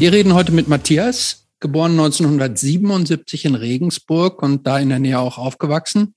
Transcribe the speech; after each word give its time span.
Wir 0.00 0.14
reden 0.14 0.32
heute 0.32 0.50
mit 0.50 0.66
Matthias, 0.66 1.50
geboren 1.60 1.90
1977 1.90 3.44
in 3.44 3.54
Regensburg 3.54 4.42
und 4.42 4.66
da 4.66 4.78
in 4.78 4.88
der 4.88 4.98
Nähe 4.98 5.18
auch 5.18 5.36
aufgewachsen. 5.36 6.14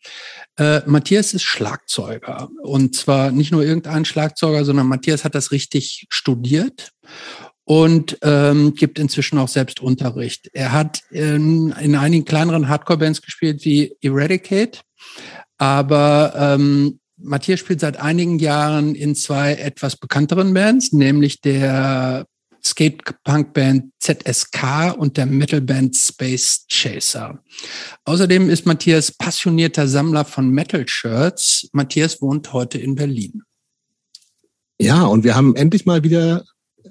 Äh, 0.57 0.79
Matthias 0.85 1.33
ist 1.33 1.43
Schlagzeuger 1.43 2.47
und 2.61 2.95
zwar 2.95 3.31
nicht 3.31 3.51
nur 3.51 3.61
irgendein 3.61 4.05
Schlagzeuger, 4.05 4.63
sondern 4.63 4.87
Matthias 4.87 5.25
hat 5.25 5.35
das 5.35 5.51
richtig 5.51 6.05
studiert 6.07 6.93
und 7.65 8.17
ähm, 8.21 8.73
gibt 8.73 8.99
inzwischen 8.99 9.37
auch 9.37 9.49
selbst 9.49 9.81
Unterricht. 9.81 10.49
Er 10.53 10.71
hat 10.71 11.01
in, 11.11 11.73
in 11.73 11.95
einigen 11.95 12.23
kleineren 12.23 12.69
Hardcore-Bands 12.69 13.21
gespielt 13.21 13.65
wie 13.65 13.97
Eradicate, 13.99 14.79
aber 15.57 16.33
ähm, 16.37 17.01
Matthias 17.17 17.59
spielt 17.59 17.81
seit 17.81 17.97
einigen 17.97 18.39
Jahren 18.39 18.95
in 18.95 19.13
zwei 19.13 19.55
etwas 19.55 19.97
bekannteren 19.97 20.53
Bands, 20.53 20.93
nämlich 20.93 21.41
der 21.41 22.27
Skate-Punk-Band 22.65 23.91
ZSK 23.99 24.95
und 24.97 25.17
der 25.17 25.25
Metal-Band 25.25 25.95
Space 25.95 26.65
Chaser. 26.69 27.43
Außerdem 28.05 28.49
ist 28.49 28.65
Matthias 28.65 29.11
passionierter 29.11 29.87
Sammler 29.87 30.25
von 30.25 30.49
Metal-Shirts. 30.49 31.69
Matthias 31.73 32.21
wohnt 32.21 32.53
heute 32.53 32.77
in 32.77 32.95
Berlin. 32.95 33.43
Ja, 34.79 35.03
und 35.03 35.23
wir 35.23 35.35
haben 35.35 35.55
endlich 35.55 35.85
mal 35.85 36.03
wieder 36.03 36.45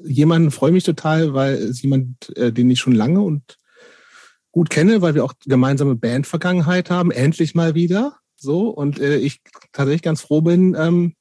jemanden, 0.04 0.50
freue 0.50 0.72
mich 0.72 0.84
total, 0.84 1.34
weil 1.34 1.54
es 1.54 1.82
jemand, 1.82 2.36
äh, 2.36 2.52
den 2.52 2.70
ich 2.70 2.80
schon 2.80 2.94
lange 2.94 3.20
und 3.20 3.58
gut 4.50 4.70
kenne, 4.70 5.00
weil 5.02 5.14
wir 5.14 5.24
auch 5.24 5.34
gemeinsame 5.46 5.96
Bandvergangenheit 5.96 6.90
haben, 6.90 7.10
endlich 7.10 7.54
mal 7.54 7.74
wieder. 7.74 8.18
So, 8.36 8.68
und 8.68 8.98
äh, 8.98 9.16
ich 9.16 9.40
tatsächlich 9.72 10.02
ganz 10.02 10.20
froh 10.20 10.40
bin, 10.40 10.74
ähm, 10.78 11.14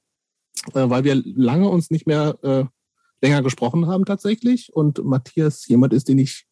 äh, 0.73 0.89
weil 0.89 1.03
wir 1.03 1.15
lange 1.15 1.69
uns 1.69 1.91
nicht 1.91 2.07
mehr 2.07 2.37
äh, 2.43 2.65
länger 3.21 3.41
gesprochen 3.41 3.87
haben 3.87 4.05
tatsächlich. 4.05 4.73
Und 4.73 5.03
Matthias 5.03 5.67
jemand 5.67 5.93
ist, 5.93 6.07
den 6.07 6.19
ich 6.19 6.45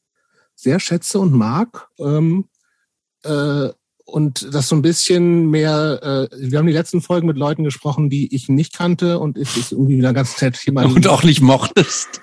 sehr 0.56 0.80
schätze 0.80 1.20
und 1.20 1.34
mag. 1.34 1.88
Ähm, 2.00 2.46
äh, 3.24 3.70
und 4.06 4.54
das 4.54 4.68
so 4.68 4.76
ein 4.76 4.82
bisschen 4.82 5.50
mehr, 5.50 6.30
äh, 6.32 6.50
wir 6.50 6.58
haben 6.58 6.68
die 6.68 6.74
letzten 6.74 7.02
Folgen 7.02 7.28
mit 7.28 7.38
Leuten 7.38 7.64
gesprochen, 7.64 8.10
die 8.10 8.34
ich 8.34 8.50
nicht 8.50 8.74
kannte 8.74 9.20
und 9.20 9.38
es 9.38 9.56
ist 9.56 9.72
irgendwie 9.72 9.98
wieder 9.98 10.14
ganz 10.14 10.42
nett 10.42 10.58
jemand. 10.66 10.96
Und 10.96 11.08
auch 11.08 11.24
nicht 11.24 11.42
mochtest. 11.42 12.22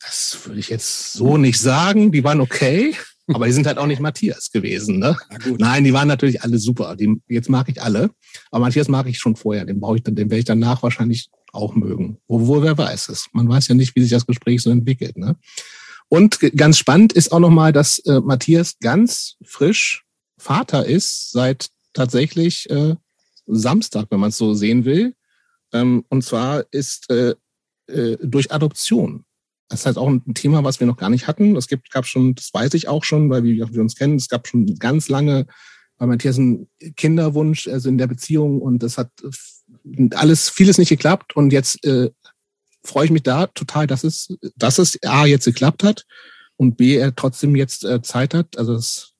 Das 0.00 0.38
würde 0.44 0.60
ich 0.60 0.68
jetzt 0.68 1.12
so 1.12 1.36
nicht 1.36 1.60
sagen. 1.60 2.12
Die 2.12 2.24
waren 2.24 2.40
okay. 2.40 2.94
Aber 3.28 3.46
die 3.46 3.52
sind 3.52 3.66
halt 3.66 3.78
auch 3.78 3.86
nicht 3.86 4.00
Matthias 4.00 4.50
gewesen, 4.52 4.98
ne? 4.98 5.16
Nein, 5.58 5.84
die 5.84 5.92
waren 5.92 6.06
natürlich 6.06 6.42
alle 6.42 6.58
super. 6.58 6.94
Die, 6.94 7.20
jetzt 7.28 7.48
mag 7.48 7.68
ich 7.68 7.82
alle. 7.82 8.10
Aber 8.50 8.66
Matthias 8.66 8.88
mag 8.88 9.08
ich 9.08 9.18
schon 9.18 9.34
vorher. 9.34 9.64
Den 9.64 9.80
brauche 9.80 9.96
ich 9.96 10.02
dann, 10.02 10.14
den 10.14 10.30
werde 10.30 10.38
ich 10.38 10.44
danach 10.44 10.82
wahrscheinlich 10.82 11.28
auch 11.52 11.74
mögen. 11.74 12.18
Obwohl, 12.28 12.62
wer 12.62 12.78
weiß 12.78 13.08
es. 13.08 13.26
Man 13.32 13.48
weiß 13.48 13.68
ja 13.68 13.74
nicht, 13.74 13.96
wie 13.96 14.02
sich 14.02 14.10
das 14.10 14.26
Gespräch 14.26 14.62
so 14.62 14.70
entwickelt, 14.70 15.16
ne? 15.16 15.36
Und 16.08 16.38
ganz 16.56 16.78
spannend 16.78 17.12
ist 17.12 17.32
auch 17.32 17.40
nochmal, 17.40 17.72
dass 17.72 17.98
äh, 18.00 18.20
Matthias 18.20 18.78
ganz 18.78 19.36
frisch 19.44 20.04
Vater 20.38 20.86
ist 20.86 21.32
seit 21.32 21.70
tatsächlich 21.94 22.70
äh, 22.70 22.94
Samstag, 23.46 24.06
wenn 24.10 24.20
man 24.20 24.28
es 24.30 24.38
so 24.38 24.54
sehen 24.54 24.84
will. 24.84 25.14
Ähm, 25.72 26.04
und 26.08 26.22
zwar 26.22 26.64
ist 26.70 27.10
äh, 27.10 27.34
äh, 27.88 28.16
durch 28.22 28.52
Adoption. 28.52 29.24
Das 29.68 29.80
ist 29.80 29.86
halt 29.86 29.98
auch 29.98 30.08
ein 30.08 30.34
Thema, 30.34 30.62
was 30.62 30.78
wir 30.78 30.86
noch 30.86 30.96
gar 30.96 31.10
nicht 31.10 31.26
hatten. 31.26 31.56
Es 31.56 31.66
gibt, 31.66 31.90
gab 31.90 32.06
schon, 32.06 32.34
das 32.34 32.54
weiß 32.54 32.74
ich 32.74 32.88
auch 32.88 33.02
schon, 33.04 33.30
weil 33.30 33.42
wir, 33.42 33.72
wir 33.72 33.80
uns 33.80 33.96
kennen, 33.96 34.16
es 34.16 34.28
gab 34.28 34.46
schon 34.46 34.66
ganz 34.78 35.08
lange 35.08 35.46
bei 35.98 36.06
Matthias 36.06 36.38
einen 36.38 36.68
Kinderwunsch, 36.96 37.68
also 37.68 37.88
in 37.88 37.98
der 37.98 38.06
Beziehung 38.06 38.60
und 38.60 38.82
das 38.82 38.98
hat 38.98 39.10
alles, 40.14 40.50
vieles 40.50 40.78
nicht 40.78 40.90
geklappt 40.90 41.34
und 41.36 41.52
jetzt 41.52 41.84
äh, 41.84 42.10
freue 42.84 43.06
ich 43.06 43.10
mich 43.10 43.22
da 43.22 43.46
total, 43.48 43.86
dass 43.86 44.04
es, 44.04 44.28
dass 44.56 44.78
es 44.78 44.98
A 45.02 45.26
jetzt 45.26 45.44
geklappt 45.44 45.82
hat 45.82 46.06
und 46.56 46.76
B 46.76 46.96
er 46.96 47.14
trotzdem 47.14 47.56
jetzt 47.56 47.84
äh, 47.84 48.02
Zeit 48.02 48.34
hat. 48.34 48.58
Also 48.58 48.74
das, 48.74 49.14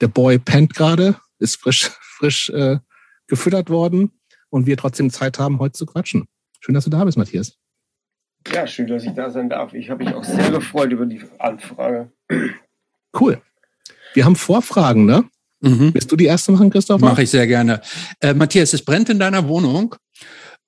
der 0.00 0.08
Boy 0.08 0.38
pennt 0.38 0.74
gerade, 0.74 1.16
ist 1.38 1.56
frisch, 1.56 1.90
frisch 2.00 2.50
äh, 2.50 2.78
gefüttert 3.26 3.70
worden 3.70 4.12
und 4.48 4.66
wir 4.66 4.76
trotzdem 4.76 5.10
Zeit 5.10 5.38
haben, 5.38 5.58
heute 5.58 5.72
zu 5.72 5.86
quatschen. 5.86 6.26
Schön, 6.60 6.74
dass 6.74 6.84
du 6.84 6.90
da 6.90 7.04
bist, 7.04 7.18
Matthias. 7.18 7.58
Ja, 8.52 8.66
schön, 8.66 8.86
dass 8.86 9.04
ich 9.04 9.12
da 9.12 9.30
sein 9.30 9.50
darf. 9.50 9.74
Ich 9.74 9.90
habe 9.90 10.04
mich 10.04 10.14
auch 10.14 10.24
sehr 10.24 10.50
gefreut 10.50 10.90
über 10.90 11.06
die 11.06 11.22
Anfrage. 11.38 12.10
Cool. 13.18 13.40
Wir 14.14 14.24
haben 14.24 14.36
Vorfragen, 14.36 15.06
ne? 15.06 15.24
Mhm. 15.60 15.94
Willst 15.94 16.10
du 16.10 16.16
die 16.16 16.26
erste 16.26 16.52
machen, 16.52 16.70
Christoph? 16.70 17.00
Mache 17.00 17.22
ich 17.22 17.30
sehr 17.30 17.46
gerne. 17.46 17.80
Äh, 18.20 18.34
Matthias, 18.34 18.72
es 18.72 18.84
brennt 18.84 19.08
in 19.10 19.18
deiner 19.18 19.46
Wohnung 19.48 19.94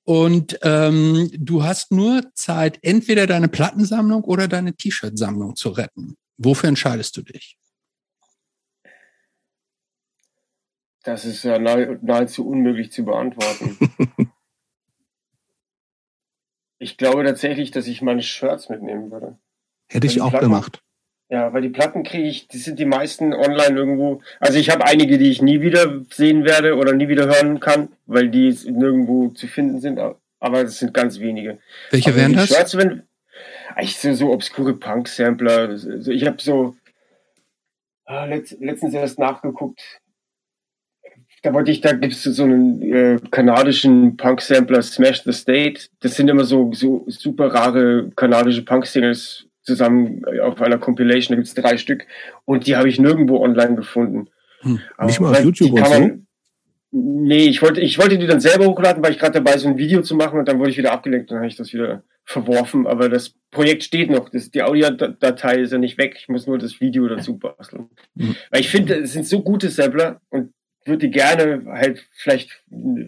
und 0.05 0.59
ähm, 0.63 1.31
du 1.35 1.65
hast 1.65 1.91
nur 1.91 2.23
Zeit, 2.35 2.79
entweder 2.83 3.27
deine 3.27 3.49
Plattensammlung 3.49 4.23
oder 4.25 4.47
deine 4.47 4.75
T-Shirt-Sammlung 4.75 5.57
zu 5.57 5.71
retten. 5.71 6.17
Wofür 6.37 6.69
entscheidest 6.69 7.17
du 7.17 7.23
dich? 7.23 7.57
Das 11.03 11.25
ist 11.25 11.43
ja 11.45 11.59
nahezu 11.59 12.47
unmöglich 12.47 12.93
zu 12.93 13.05
beantworten. 13.05 13.79
Ich 16.85 16.99
glaube 16.99 17.25
tatsächlich, 17.25 17.71
dass 17.71 17.87
ich 17.87 18.03
meine 18.03 18.21
Shirts 18.21 18.69
mitnehmen 18.69 19.11
würde. 19.11 19.39
Hätte 19.89 20.07
ich 20.07 20.21
auch 20.21 20.29
Platten, 20.29 20.45
gemacht. 20.45 20.83
Ja, 21.31 21.51
weil 21.55 21.63
die 21.63 21.71
Platten 21.71 22.03
kriege 22.03 22.29
ich, 22.29 22.47
die 22.47 22.59
sind 22.59 22.79
die 22.79 22.85
meisten 22.85 23.33
online 23.33 23.75
irgendwo. 23.75 24.21
Also 24.39 24.59
ich 24.59 24.69
habe 24.69 24.85
einige, 24.85 25.17
die 25.17 25.31
ich 25.31 25.41
nie 25.41 25.63
wieder 25.63 26.03
sehen 26.11 26.45
werde 26.45 26.77
oder 26.77 26.93
nie 26.93 27.09
wieder 27.09 27.25
hören 27.25 27.59
kann, 27.59 27.89
weil 28.05 28.29
die 28.29 28.51
nirgendwo 28.67 29.29
zu 29.31 29.47
finden 29.47 29.81
sind. 29.81 29.99
Aber 30.41 30.63
das 30.63 30.79
sind 30.79 30.93
ganz 30.93 31.21
wenige. 31.21 31.57
Welche 31.91 32.11
aber 32.11 32.19
wären 32.19 32.35
das? 32.35 32.49
Shirts, 32.49 32.77
wenn, 32.77 33.05
ich 33.81 33.99
so, 33.99 34.13
so 34.13 34.31
obskure 34.31 34.75
Punk-Sampler. 34.75 35.71
Ich 36.07 36.27
habe 36.27 36.43
so 36.43 36.77
ah, 38.05 38.27
letztens 38.27 38.93
erst 38.93 39.19
nachgeguckt 39.19 39.81
da 41.45 41.53
wollte 41.53 41.71
ich, 41.71 41.83
da 41.83 41.93
gibt 41.93 42.15
es 42.15 42.23
so 42.23 42.43
einen 42.43 42.81
äh, 42.81 43.19
kanadischen 43.31 44.17
Punk-Sampler, 44.17 44.81
Smash 44.81 45.25
the 45.25 45.33
State. 45.33 45.89
Das 46.01 46.17
sind 46.17 46.29
immer 46.29 46.45
so, 46.45 46.73
so 46.73 47.05
super 47.07 47.49
rare 47.53 48.11
kanadische 48.17 48.65
Punk-Singles 48.65 49.45
zusammen 49.63 50.23
auf 50.43 50.61
einer 50.63 50.79
Compilation. 50.79 51.37
Da 51.37 51.37
gibt 51.37 51.49
es 51.49 51.55
drei 51.55 51.77
Stück. 51.77 52.07
Und 52.47 52.67
die 52.67 52.77
habe 52.77 52.89
ich 52.89 52.99
nirgendwo 52.99 53.43
online 53.43 53.75
gefunden. 53.75 54.29
Hm. 54.61 54.81
Nicht 55.05 55.21
mal 55.21 55.33
auf 55.33 55.45
YouTube 55.45 55.73
und 55.73 55.87
so? 55.87 56.11
Nee, 56.93 57.49
ich 57.49 57.61
wollte, 57.61 57.83
ich 57.83 57.99
wollte 57.99 58.17
die 58.17 58.27
dann 58.27 58.41
selber 58.41 58.65
hochladen, 58.65 59.03
weil 59.03 59.13
ich 59.13 59.19
gerade 59.19 59.43
dabei 59.43 59.59
so 59.59 59.69
ein 59.69 59.77
Video 59.77 60.01
zu 60.01 60.15
machen 60.15 60.39
und 60.39 60.49
dann 60.49 60.59
wurde 60.59 60.71
ich 60.71 60.79
wieder 60.79 60.93
abgelenkt 60.93 61.31
und 61.31 61.35
dann 61.35 61.43
habe 61.43 61.49
ich 61.49 61.57
das 61.57 61.75
wieder 61.75 62.05
verworfen. 62.25 62.87
Aber 62.87 63.11
das 63.11 63.35
Projekt 63.51 63.85
steht 63.85 64.11
noch. 64.11 64.31
Das, 64.31 64.51
die 64.51 64.63
Audiodatei 64.63 65.59
ist 65.59 65.73
ja 65.73 65.79
nicht 65.79 65.99
weg. 65.99 66.17
Ich 66.19 66.29
muss 66.29 66.47
nur 66.47 66.57
das 66.57 66.81
Video 66.81 67.07
dazu 67.07 67.37
basteln. 67.37 67.91
Mhm. 68.15 68.35
Weil 68.51 68.61
ich 68.63 68.71
finde, 68.71 68.95
es 68.95 69.13
sind 69.13 69.27
so 69.27 69.43
gute 69.43 69.69
Sampler 69.69 70.23
und 70.31 70.54
würde 70.85 71.07
die 71.07 71.11
gerne 71.11 71.65
halt 71.67 72.07
vielleicht 72.13 72.63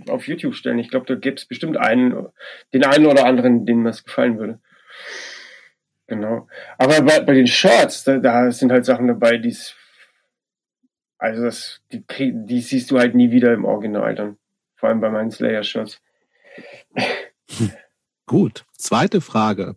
auf 0.09 0.27
YouTube 0.27 0.55
stellen. 0.55 0.79
Ich 0.79 0.91
glaube, 0.91 1.07
da 1.07 1.15
gibt 1.15 1.41
es 1.41 1.47
bestimmt 1.47 1.77
einen, 1.77 2.27
den 2.73 2.85
einen 2.85 3.07
oder 3.07 3.27
anderen, 3.27 3.67
denen 3.67 3.85
das 3.85 4.05
gefallen 4.05 4.39
würde. 4.39 4.61
Genau. 6.07 6.49
Aber 6.79 7.01
bei, 7.03 7.21
bei 7.21 7.35
den 7.35 7.47
Shirts, 7.47 8.05
da, 8.05 8.19
da 8.19 8.51
sind 8.51 8.73
halt 8.73 8.85
Sachen 8.85 9.09
dabei, 9.09 9.39
die 9.39 9.55
also 11.19 11.43
das, 11.43 11.81
die, 11.93 12.05
die 12.47 12.61
siehst 12.61 12.91
du 12.91 12.99
halt 12.99 13.15
nie 13.15 13.31
wieder 13.31 13.53
im 13.55 13.65
Original 13.65 14.15
dann. 14.15 14.37
Vor 14.77 14.89
allem 14.89 15.01
bei 15.01 15.11
meinen 15.11 15.31
Slayer-Shirts. 15.31 16.01
Gut. 18.27 18.65
Zweite 18.77 19.21
Frage. 19.21 19.77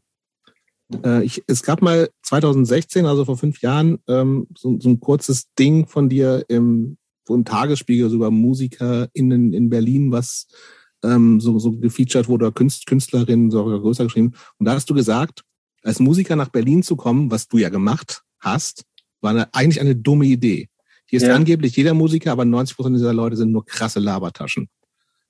Äh, 1.04 1.24
ich, 1.24 1.44
es 1.48 1.64
gab 1.64 1.82
mal 1.82 2.10
2016, 2.24 3.06
also 3.06 3.26
vor 3.26 3.38
fünf 3.38 3.62
Jahren, 3.62 4.00
ähm, 4.08 4.48
so, 4.56 4.78
so 4.80 4.90
ein 4.90 5.00
kurzes 5.00 5.54
Ding 5.54 5.88
von 5.88 6.10
dir 6.10 6.44
im 6.50 6.98
wo 7.30 7.36
im 7.36 7.46
Tagesspiegel 7.46 8.10
sogar 8.10 8.32
MusikerInnen 8.32 9.54
in 9.54 9.70
Berlin 9.70 10.12
was 10.12 10.48
ähm, 11.04 11.40
so, 11.40 11.58
so 11.60 11.72
gefeatured 11.72 12.28
wurde, 12.28 12.52
Künst, 12.52 12.86
Künstlerinnen 12.86 13.52
sogar 13.52 13.80
größer 13.80 14.04
geschrieben. 14.04 14.34
Und 14.58 14.66
da 14.66 14.74
hast 14.74 14.90
du 14.90 14.94
gesagt, 14.94 15.44
als 15.84 16.00
Musiker 16.00 16.36
nach 16.36 16.50
Berlin 16.50 16.84
zu 16.84 16.96
kommen, 16.96 17.32
was 17.32 17.48
du 17.48 17.58
ja 17.58 17.70
gemacht 17.70 18.22
hast, 18.40 18.84
war 19.22 19.32
eine, 19.32 19.54
eigentlich 19.54 19.80
eine 19.80 19.96
dumme 19.96 20.26
Idee. 20.26 20.70
Hier 21.06 21.18
ist 21.18 21.28
ja. 21.28 21.36
angeblich 21.36 21.76
jeder 21.76 21.94
Musiker, 21.94 22.32
aber 22.32 22.46
90 22.46 22.76
Prozent 22.76 22.98
dieser 22.98 23.14
Leute 23.14 23.36
sind 23.36 23.52
nur 23.52 23.66
krasse 23.66 24.00
Labertaschen. 24.00 24.70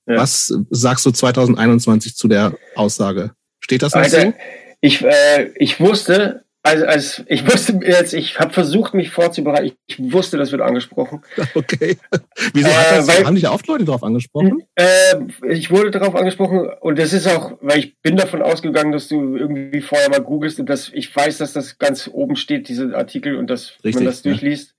Ja. 0.06 0.16
Was 0.16 0.52
sagst 0.70 1.06
du 1.06 1.10
2021 1.10 2.16
zu 2.16 2.28
der 2.28 2.56
Aussage? 2.74 3.32
Steht 3.60 3.82
das 3.82 3.94
noch 3.94 4.02
also, 4.02 4.20
so? 4.20 4.32
Ich, 4.80 5.02
äh, 5.02 5.52
ich 5.56 5.80
wusste, 5.80 6.44
also, 6.62 6.84
also 6.84 7.22
ich 7.26 7.46
wusste 7.50 7.80
jetzt, 7.82 8.12
ich 8.12 8.38
habe 8.38 8.52
versucht, 8.52 8.92
mich 8.92 9.10
vorzubereiten. 9.10 9.76
Ich 9.86 10.12
wusste, 10.12 10.36
das 10.36 10.52
wird 10.52 10.62
angesprochen. 10.62 11.22
Okay. 11.54 11.96
Wieso 12.54 12.68
äh, 12.68 12.72
hat 12.72 12.98
das, 12.98 13.08
weil, 13.08 13.24
haben 13.24 13.34
dich 13.34 13.48
oft 13.48 13.66
Leute 13.66 13.84
darauf 13.84 14.02
angesprochen? 14.02 14.62
Äh, 14.74 15.16
ich 15.48 15.70
wurde 15.70 15.90
darauf 15.90 16.14
angesprochen 16.14 16.70
und 16.80 16.98
das 16.98 17.12
ist 17.12 17.26
auch, 17.26 17.58
weil 17.60 17.78
ich 17.78 17.98
bin 18.00 18.16
davon 18.16 18.42
ausgegangen, 18.42 18.92
dass 18.92 19.08
du 19.08 19.36
irgendwie 19.36 19.80
vorher 19.80 20.10
mal 20.10 20.20
googelst 20.20 20.60
und 20.60 20.66
dass 20.66 20.90
ich 20.92 21.14
weiß, 21.14 21.38
dass 21.38 21.52
das 21.52 21.78
ganz 21.78 22.08
oben 22.12 22.36
steht, 22.36 22.68
diese 22.68 22.94
Artikel 22.96 23.36
und 23.36 23.48
dass 23.48 23.72
Richtig, 23.82 23.94
man 23.94 24.04
das 24.04 24.22
durchliest. 24.22 24.74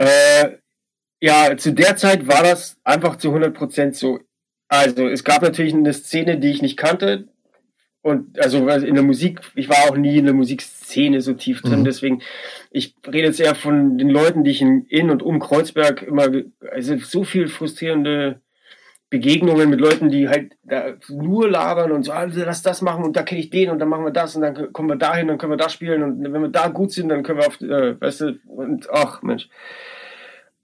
Ja. 0.00 0.06
Äh, 0.06 0.58
ja, 1.20 1.56
zu 1.56 1.72
der 1.72 1.96
Zeit 1.96 2.28
war 2.28 2.42
das 2.42 2.76
einfach 2.84 3.16
zu 3.16 3.28
100 3.28 3.54
Prozent 3.54 3.96
so. 3.96 4.20
Also 4.68 5.08
es 5.08 5.24
gab 5.24 5.42
natürlich 5.42 5.74
eine 5.74 5.92
Szene, 5.92 6.38
die 6.38 6.50
ich 6.50 6.62
nicht 6.62 6.76
kannte, 6.76 7.28
und 8.02 8.38
also 8.40 8.68
in 8.68 8.94
der 8.94 9.02
Musik, 9.02 9.40
ich 9.54 9.68
war 9.68 9.90
auch 9.90 9.96
nie 9.96 10.18
in 10.18 10.24
der 10.24 10.34
Musikszene 10.34 11.20
so 11.20 11.34
tief 11.34 11.62
drin, 11.62 11.80
mhm. 11.80 11.84
deswegen, 11.84 12.22
ich 12.70 12.94
rede 13.06 13.26
jetzt 13.26 13.40
eher 13.40 13.54
von 13.54 13.98
den 13.98 14.08
Leuten, 14.08 14.44
die 14.44 14.52
ich 14.52 14.62
in, 14.62 14.84
in 14.86 15.10
und 15.10 15.22
um 15.22 15.40
Kreuzberg 15.40 16.02
immer, 16.02 16.28
also 16.70 16.96
so 16.98 17.24
viel 17.24 17.48
frustrierende 17.48 18.40
Begegnungen 19.10 19.70
mit 19.70 19.80
Leuten, 19.80 20.10
die 20.10 20.28
halt 20.28 20.56
da 20.62 20.94
nur 21.08 21.50
labern 21.50 21.92
und 21.92 22.04
so, 22.04 22.12
also 22.12 22.44
lass 22.44 22.62
das 22.62 22.82
machen 22.82 23.04
und 23.04 23.16
da 23.16 23.22
kenne 23.22 23.40
ich 23.40 23.50
den 23.50 23.70
und 23.70 23.78
dann 23.78 23.88
machen 23.88 24.04
wir 24.04 24.12
das 24.12 24.36
und 24.36 24.42
dann 24.42 24.72
kommen 24.72 24.90
wir 24.90 24.96
dahin, 24.96 25.28
dann 25.28 25.38
können 25.38 25.52
wir 25.52 25.56
da 25.56 25.68
spielen 25.68 26.02
und 26.02 26.22
wenn 26.22 26.42
wir 26.42 26.50
da 26.50 26.68
gut 26.68 26.92
sind, 26.92 27.08
dann 27.08 27.22
können 27.22 27.38
wir 27.38 27.46
auf, 27.46 27.60
äh, 27.60 28.00
weißt 28.00 28.20
du, 28.20 28.38
und 28.46 28.88
ach 28.90 29.22
Mensch. 29.22 29.48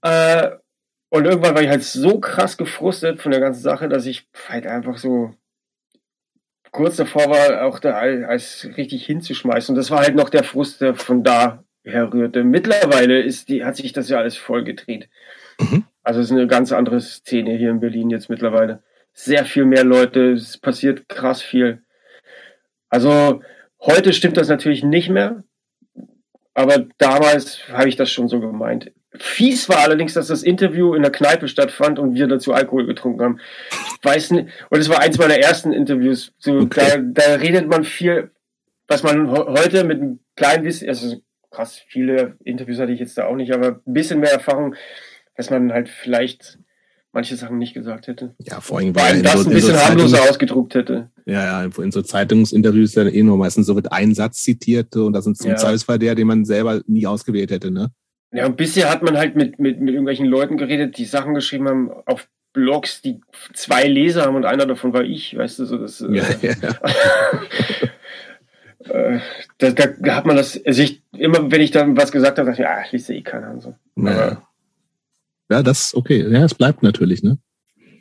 Äh, 0.01 0.51
und 1.09 1.25
irgendwann 1.25 1.55
war 1.55 1.61
ich 1.63 1.69
halt 1.69 1.83
so 1.83 2.19
krass 2.19 2.57
gefrustet 2.57 3.21
von 3.21 3.31
der 3.31 3.41
ganzen 3.41 3.61
Sache, 3.61 3.89
dass 3.89 4.05
ich 4.05 4.27
halt 4.47 4.67
einfach 4.67 4.97
so 4.97 5.33
kurz 6.71 6.97
davor 6.97 7.29
war, 7.29 7.65
auch 7.65 7.79
da 7.79 7.95
als 7.95 8.69
richtig 8.77 9.05
hinzuschmeißen. 9.05 9.73
Und 9.73 9.77
das 9.77 9.91
war 9.91 9.99
halt 9.99 10.15
noch 10.15 10.29
der 10.29 10.43
Frust, 10.43 10.81
der 10.81 10.95
von 10.95 11.23
da 11.23 11.63
herrührte. 11.83 12.43
Mittlerweile 12.43 13.21
ist 13.21 13.49
die, 13.49 13.63
hat 13.63 13.75
sich 13.75 13.93
das 13.93 14.09
ja 14.09 14.17
alles 14.17 14.37
voll 14.37 14.63
gedreht. 14.63 15.09
Mhm. 15.59 15.85
Also 16.03 16.19
es 16.19 16.27
ist 16.27 16.31
eine 16.33 16.47
ganz 16.47 16.71
andere 16.71 16.99
Szene 16.99 17.55
hier 17.57 17.69
in 17.69 17.79
Berlin 17.79 18.09
jetzt 18.09 18.29
mittlerweile. 18.29 18.83
Sehr 19.13 19.45
viel 19.45 19.65
mehr 19.65 19.83
Leute, 19.83 20.33
es 20.33 20.57
passiert 20.57 21.07
krass 21.07 21.41
viel. 21.41 21.83
Also 22.89 23.41
heute 23.81 24.13
stimmt 24.13 24.37
das 24.37 24.49
natürlich 24.49 24.83
nicht 24.83 25.09
mehr, 25.09 25.43
aber 26.53 26.85
damals 26.97 27.67
habe 27.69 27.89
ich 27.89 27.95
das 27.95 28.11
schon 28.11 28.27
so 28.27 28.39
gemeint. 28.39 28.91
Fies 29.19 29.69
war 29.69 29.79
allerdings, 29.79 30.13
dass 30.13 30.27
das 30.27 30.43
Interview 30.43 30.93
in 30.93 31.01
der 31.01 31.11
Kneipe 31.11 31.47
stattfand 31.47 31.99
und 31.99 32.15
wir 32.15 32.27
dazu 32.27 32.53
Alkohol 32.53 32.85
getrunken 32.85 33.21
haben. 33.21 33.39
Ich 33.71 34.03
weiß 34.03 34.31
nicht, 34.31 34.49
und 34.69 34.79
es 34.79 34.89
war 34.89 34.99
eins 34.99 35.17
meiner 35.17 35.37
ersten 35.37 35.71
Interviews. 35.71 36.33
So, 36.37 36.59
okay. 36.59 37.03
da, 37.13 37.23
da 37.25 37.35
redet 37.35 37.67
man 37.67 37.83
viel, 37.83 38.31
was 38.87 39.03
man 39.03 39.31
heute 39.31 39.83
mit 39.83 40.01
einem 40.01 40.19
kleinen 40.35 40.63
bisschen, 40.63 40.89
also 40.89 41.17
krass 41.51 41.81
viele 41.87 42.37
Interviews 42.43 42.79
hatte 42.79 42.91
ich 42.91 42.99
jetzt 42.99 43.17
da 43.17 43.25
auch 43.25 43.35
nicht, 43.35 43.53
aber 43.53 43.81
ein 43.85 43.93
bisschen 43.93 44.19
mehr 44.19 44.31
Erfahrung 44.31 44.75
dass 45.35 45.49
man 45.49 45.71
halt 45.71 45.89
vielleicht 45.89 46.57
manche 47.11 47.35
Sachen 47.37 47.57
nicht 47.57 47.73
gesagt 47.73 48.07
hätte. 48.07 48.35
Ja, 48.39 48.59
vor 48.59 48.79
allem, 48.79 48.95
weil 48.95 49.21
das 49.21 49.43
so, 49.43 49.49
ein 49.49 49.53
bisschen 49.53 49.75
so 49.75 49.79
harmloser 49.79 50.21
ausgedruckt 50.29 50.75
hätte. 50.75 51.11
Ja, 51.25 51.63
ja, 51.63 51.69
in 51.81 51.91
so 51.91 52.01
Zeitungsinterviews 52.01 52.89
ist 52.89 52.95
ja 52.95 53.05
eh 53.05 53.23
nur 53.23 53.37
meistens 53.37 53.67
so 53.67 53.75
wird 53.75 53.91
ein 53.91 54.13
Satz 54.13 54.43
zitiert 54.43 54.95
und 54.95 55.13
das 55.13 55.25
ist 55.25 55.41
zum 55.41 55.51
ja. 55.51 55.57
Zweifelsfall 55.57 55.99
der, 55.99 56.15
den 56.15 56.27
man 56.27 56.45
selber 56.45 56.81
nie 56.87 57.07
ausgewählt 57.07 57.51
hätte, 57.51 57.71
ne? 57.71 57.91
Ja, 58.35 58.45
und 58.45 58.57
bisher 58.57 58.89
hat 58.89 59.01
man 59.01 59.17
halt 59.17 59.35
mit, 59.35 59.59
mit, 59.59 59.79
mit 59.79 59.89
irgendwelchen 59.89 60.25
Leuten 60.25 60.57
geredet, 60.57 60.97
die 60.97 61.05
Sachen 61.05 61.33
geschrieben 61.33 61.69
haben 61.69 61.89
auf 62.05 62.27
Blogs, 62.51 63.01
die 63.01 63.21
zwei 63.53 63.83
Leser 63.87 64.23
haben 64.23 64.35
und 64.35 64.45
einer 64.45 64.65
davon 64.65 64.93
war 64.93 65.03
ich, 65.03 65.37
weißt 65.37 65.59
du, 65.59 65.65
so 65.65 65.77
das. 65.77 66.01
Äh, 66.01 66.15
ja, 66.15 66.23
ja. 66.41 66.53
äh, 69.15 69.19
da, 69.57 69.71
da, 69.71 70.15
hat 70.15 70.25
man 70.25 70.35
das, 70.35 70.59
also 70.65 70.81
ich, 70.81 71.01
immer 71.13 71.51
wenn 71.51 71.61
ich 71.61 71.71
dann 71.71 71.95
was 71.95 72.11
gesagt 72.11 72.37
habe, 72.37 72.49
dachte 72.49 72.61
ich, 72.61 72.67
ah, 72.67 72.83
liest 72.91 73.09
eh 73.09 73.21
keiner 73.21 73.51
und 73.51 73.61
so. 73.61 73.75
Ja. 73.95 74.11
Aber, 74.11 74.47
ja, 75.49 75.63
das 75.63 75.93
okay. 75.95 76.25
Ja, 76.29 76.43
es 76.45 76.55
bleibt 76.55 76.83
natürlich, 76.83 77.23
ne? 77.23 77.37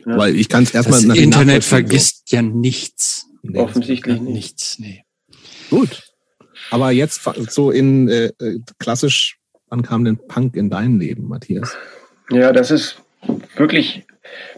Ja. 0.06 0.16
Weil 0.18 0.36
ich 0.36 0.48
kann 0.48 0.64
es 0.64 0.74
erstmal 0.74 1.02
Das 1.02 1.16
Internet 1.16 1.64
vergisst 1.64 2.28
so. 2.28 2.36
ja 2.36 2.42
nichts. 2.42 3.26
Nee, 3.42 3.58
Offensichtlich 3.58 4.20
nicht. 4.20 4.34
nichts. 4.34 4.78
Nee. 4.78 5.04
Gut. 5.70 6.02
Aber 6.70 6.90
jetzt 6.90 7.22
so 7.50 7.70
in 7.70 8.08
äh, 8.08 8.32
äh, 8.40 8.60
klassisch, 8.78 9.38
wann 9.74 9.82
kam 9.82 10.04
denn 10.04 10.18
Punk 10.28 10.54
in 10.54 10.70
dein 10.70 11.00
Leben, 11.00 11.26
Matthias? 11.26 11.76
Ja, 12.30 12.52
das 12.52 12.70
ist 12.70 13.02
wirklich, 13.56 14.06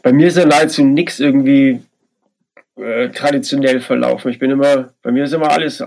bei 0.02 0.12
mir 0.12 0.28
ist 0.28 0.36
ja 0.36 0.44
nahezu 0.44 0.84
nichts 0.84 1.20
irgendwie 1.20 1.80
äh, 2.76 3.08
traditionell 3.08 3.80
verlaufen. 3.80 4.30
Ich 4.30 4.38
bin 4.38 4.50
immer, 4.50 4.92
bei 5.00 5.10
mir 5.10 5.24
ist 5.24 5.32
immer 5.32 5.50
alles 5.50 5.80
äh, 5.80 5.86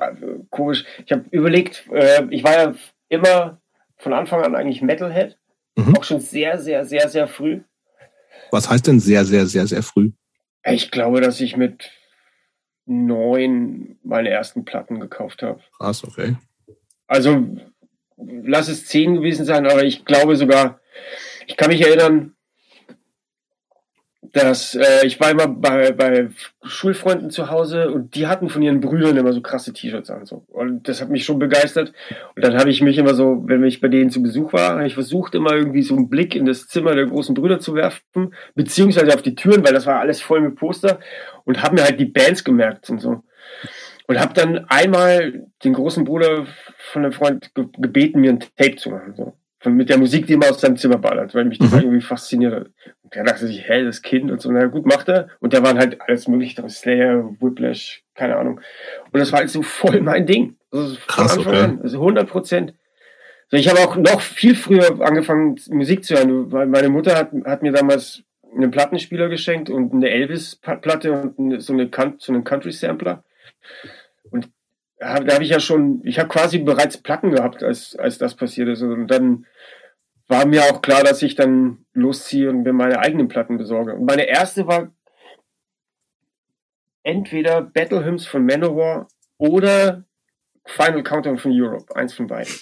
komisch. 0.50 0.84
Ich 1.06 1.12
habe 1.12 1.26
überlegt, 1.30 1.86
äh, 1.94 2.26
ich 2.32 2.44
war 2.44 2.54
ja 2.54 2.76
immer 3.08 3.62
von 3.98 4.14
Anfang 4.14 4.42
an 4.42 4.56
eigentlich 4.56 4.82
Metalhead. 4.82 5.38
Mhm. 5.76 5.96
Auch 5.96 6.04
schon 6.04 6.22
sehr, 6.22 6.58
sehr, 6.58 6.86
sehr, 6.86 7.08
sehr 7.08 7.28
früh. 7.28 7.62
Was 8.50 8.68
heißt 8.68 8.88
denn 8.88 9.00
sehr, 9.00 9.26
sehr, 9.26 9.46
sehr, 9.46 9.68
sehr 9.68 9.84
früh? 9.84 10.10
Ich 10.66 10.90
glaube, 10.90 11.22
dass 11.22 11.40
ich 11.40 11.56
mit 11.56 11.92
neun 12.88 14.00
meine 14.04 14.30
ersten 14.30 14.66
Platten 14.66 15.00
gekauft 15.00 15.44
habe. 15.44 15.62
Krass, 15.78 16.04
okay. 16.04 16.36
Also 17.06 17.48
lass 18.22 18.68
es 18.68 18.86
zehn 18.86 19.16
gewesen 19.16 19.46
sein, 19.46 19.66
aber 19.66 19.84
ich 19.84 20.06
glaube 20.06 20.36
sogar, 20.36 20.80
ich 21.48 21.58
kann 21.58 21.70
mich 21.70 21.82
erinnern, 21.82 22.36
dass 24.34 24.76
äh, 24.76 25.06
ich 25.06 25.20
war 25.20 25.32
immer 25.32 25.48
bei, 25.48 25.92
bei 25.92 26.30
Schulfreunden 26.64 27.32
zu 27.32 27.50
Hause 27.50 27.90
und 27.90 28.16
die 28.16 28.28
hatten 28.28 28.50
von 28.50 28.62
ihren 28.62 28.80
Brüdern 28.80 29.18
immer 29.18 29.34
so 29.34 29.42
krasse 29.42 29.74
T-Shirts 29.74 30.10
an. 30.10 30.26
So. 30.26 30.44
Und 30.48 30.88
das 30.88 31.02
hat 31.02 31.10
mich 31.10 31.26
schon 31.26 31.40
begeistert. 31.40 31.94
Und 32.36 32.44
dann 32.44 32.58
habe 32.58 32.70
ich 32.70 32.82
mich 32.82 32.98
immer 32.98 33.14
so, 33.14 33.44
wenn 33.46 33.64
ich 33.64 33.82
bei 33.82 33.88
denen 33.88 34.12
zu 34.12 34.22
Besuch 34.22 34.54
war, 34.54 34.72
habe 34.72 34.88
ich 34.88 34.94
versucht, 34.94 35.36
immer 35.36 35.54
irgendwie 35.54 35.82
so 35.82 35.96
einen 35.96 36.10
Blick 36.10 36.36
in 36.36 36.46
das 36.46 36.68
Zimmer 36.68 36.96
der 36.96 37.08
großen 37.08 37.34
Brüder 37.34 37.60
zu 37.60 37.74
werfen, 37.76 38.34
beziehungsweise 38.56 39.14
auf 39.14 39.22
die 39.22 39.36
Türen, 39.36 39.66
weil 39.66 39.74
das 39.74 39.86
war 39.86 40.00
alles 40.00 40.22
voll 40.22 40.42
mit 40.42 40.56
Poster 40.56 41.00
und 41.46 41.64
habe 41.64 41.76
mir 41.76 41.84
halt 41.84 42.00
die 42.00 42.06
Bands 42.06 42.44
gemerkt 42.44 42.90
und 42.90 43.00
so. 43.00 43.24
Und 44.08 44.20
habe 44.20 44.34
dann 44.34 44.66
einmal 44.70 45.48
den 45.64 45.74
großen 45.74 46.04
Bruder 46.04 46.46
von 46.80 47.04
einem 47.04 47.12
Freund 47.12 47.52
gebeten, 47.54 48.22
mir 48.22 48.32
ein 48.32 48.40
Tape 48.40 48.76
zu 48.78 48.90
machen. 48.90 49.14
So 49.16 49.36
mit 49.66 49.90
der 49.90 49.98
Musik, 49.98 50.26
die 50.26 50.34
immer 50.34 50.50
aus 50.50 50.62
seinem 50.62 50.78
Zimmer 50.78 50.98
ballert, 50.98 51.36
weil 51.36 51.44
mich 51.44 51.60
das 51.60 51.72
mhm. 51.72 51.80
irgendwie 51.80 52.02
fasziniert 52.02 52.54
hat. 52.54 52.70
Und 53.04 53.14
der 53.14 53.26
dachte 53.26 53.46
sich, 53.46 53.68
hä, 53.68 53.84
das 53.84 54.02
Kind 54.02 54.32
und 54.32 54.42
so, 54.42 54.50
na 54.52 54.66
gut, 54.68 54.86
macht 54.86 55.10
er. 55.10 55.28
Und 55.42 55.54
da 55.54 55.62
waren 55.62 55.78
halt 55.78 56.00
alles 56.02 56.30
mögliche, 56.30 56.68
Slayer, 56.70 57.36
Whiplash, 57.42 58.04
keine 58.16 58.38
Ahnung. 58.38 58.62
Und 59.12 59.20
das 59.20 59.32
war 59.34 59.40
halt 59.40 59.50
so 59.50 59.62
voll 59.62 60.00
mein 60.00 60.26
Ding. 60.26 60.56
Also 60.72 60.96
Krass, 61.08 61.34
von 61.34 61.40
Anfang 61.40 61.54
okay. 61.54 61.64
an, 61.64 61.82
also 61.82 61.98
100 61.98 62.30
Prozent. 62.30 62.74
Also 63.52 63.60
ich 63.60 63.68
habe 63.68 63.80
auch 63.80 63.98
noch 63.98 64.22
viel 64.22 64.56
früher 64.56 65.02
angefangen, 65.02 65.60
Musik 65.70 66.06
zu 66.06 66.16
hören, 66.16 66.52
weil 66.52 66.68
meine 66.68 66.90
Mutter 66.90 67.18
hat, 67.18 67.32
hat 67.46 67.62
mir 67.62 67.74
damals 67.74 68.24
einen 68.56 68.72
Plattenspieler 68.72 69.28
geschenkt 69.28 69.70
und 69.70 69.94
eine 69.94 70.10
Elvis-Platte 70.10 71.12
und 71.36 71.62
so, 71.62 71.74
eine, 71.74 71.92
so 72.20 72.32
einen 72.32 72.44
Country-Sampler. 72.44 73.24
Und 75.00 75.28
da 75.28 75.34
habe 75.34 75.44
ich 75.44 75.50
ja 75.50 75.60
schon, 75.60 76.02
ich 76.04 76.20
habe 76.20 76.30
quasi 76.30 76.58
bereits 76.58 76.98
Platten 76.98 77.32
gehabt, 77.32 77.64
als, 77.64 77.96
als 77.96 78.18
das 78.18 78.36
passiert 78.36 78.68
ist. 78.68 78.82
Und 78.82 79.08
dann 79.08 79.46
war 80.28 80.46
mir 80.46 80.64
auch 80.64 80.82
klar, 80.82 81.04
dass 81.04 81.22
ich 81.22 81.36
dann 81.36 81.86
losziehe 81.94 82.50
und 82.50 82.64
mir 82.64 82.74
meine 82.74 83.00
eigenen 83.00 83.30
Platten 83.30 83.58
besorge. 83.58 83.96
Und 83.96 84.06
meine 84.06 84.28
erste 84.28 84.68
war 84.68 84.94
entweder 87.04 87.62
Battle 87.62 88.04
Hymns 88.04 88.28
von 88.28 88.46
Manowar 88.46 89.08
oder 89.38 90.04
Final 90.66 91.04
Countdown 91.04 91.38
von 91.38 91.52
Europe, 91.54 91.96
eins 91.96 92.14
von 92.14 92.28
beiden. 92.28 92.54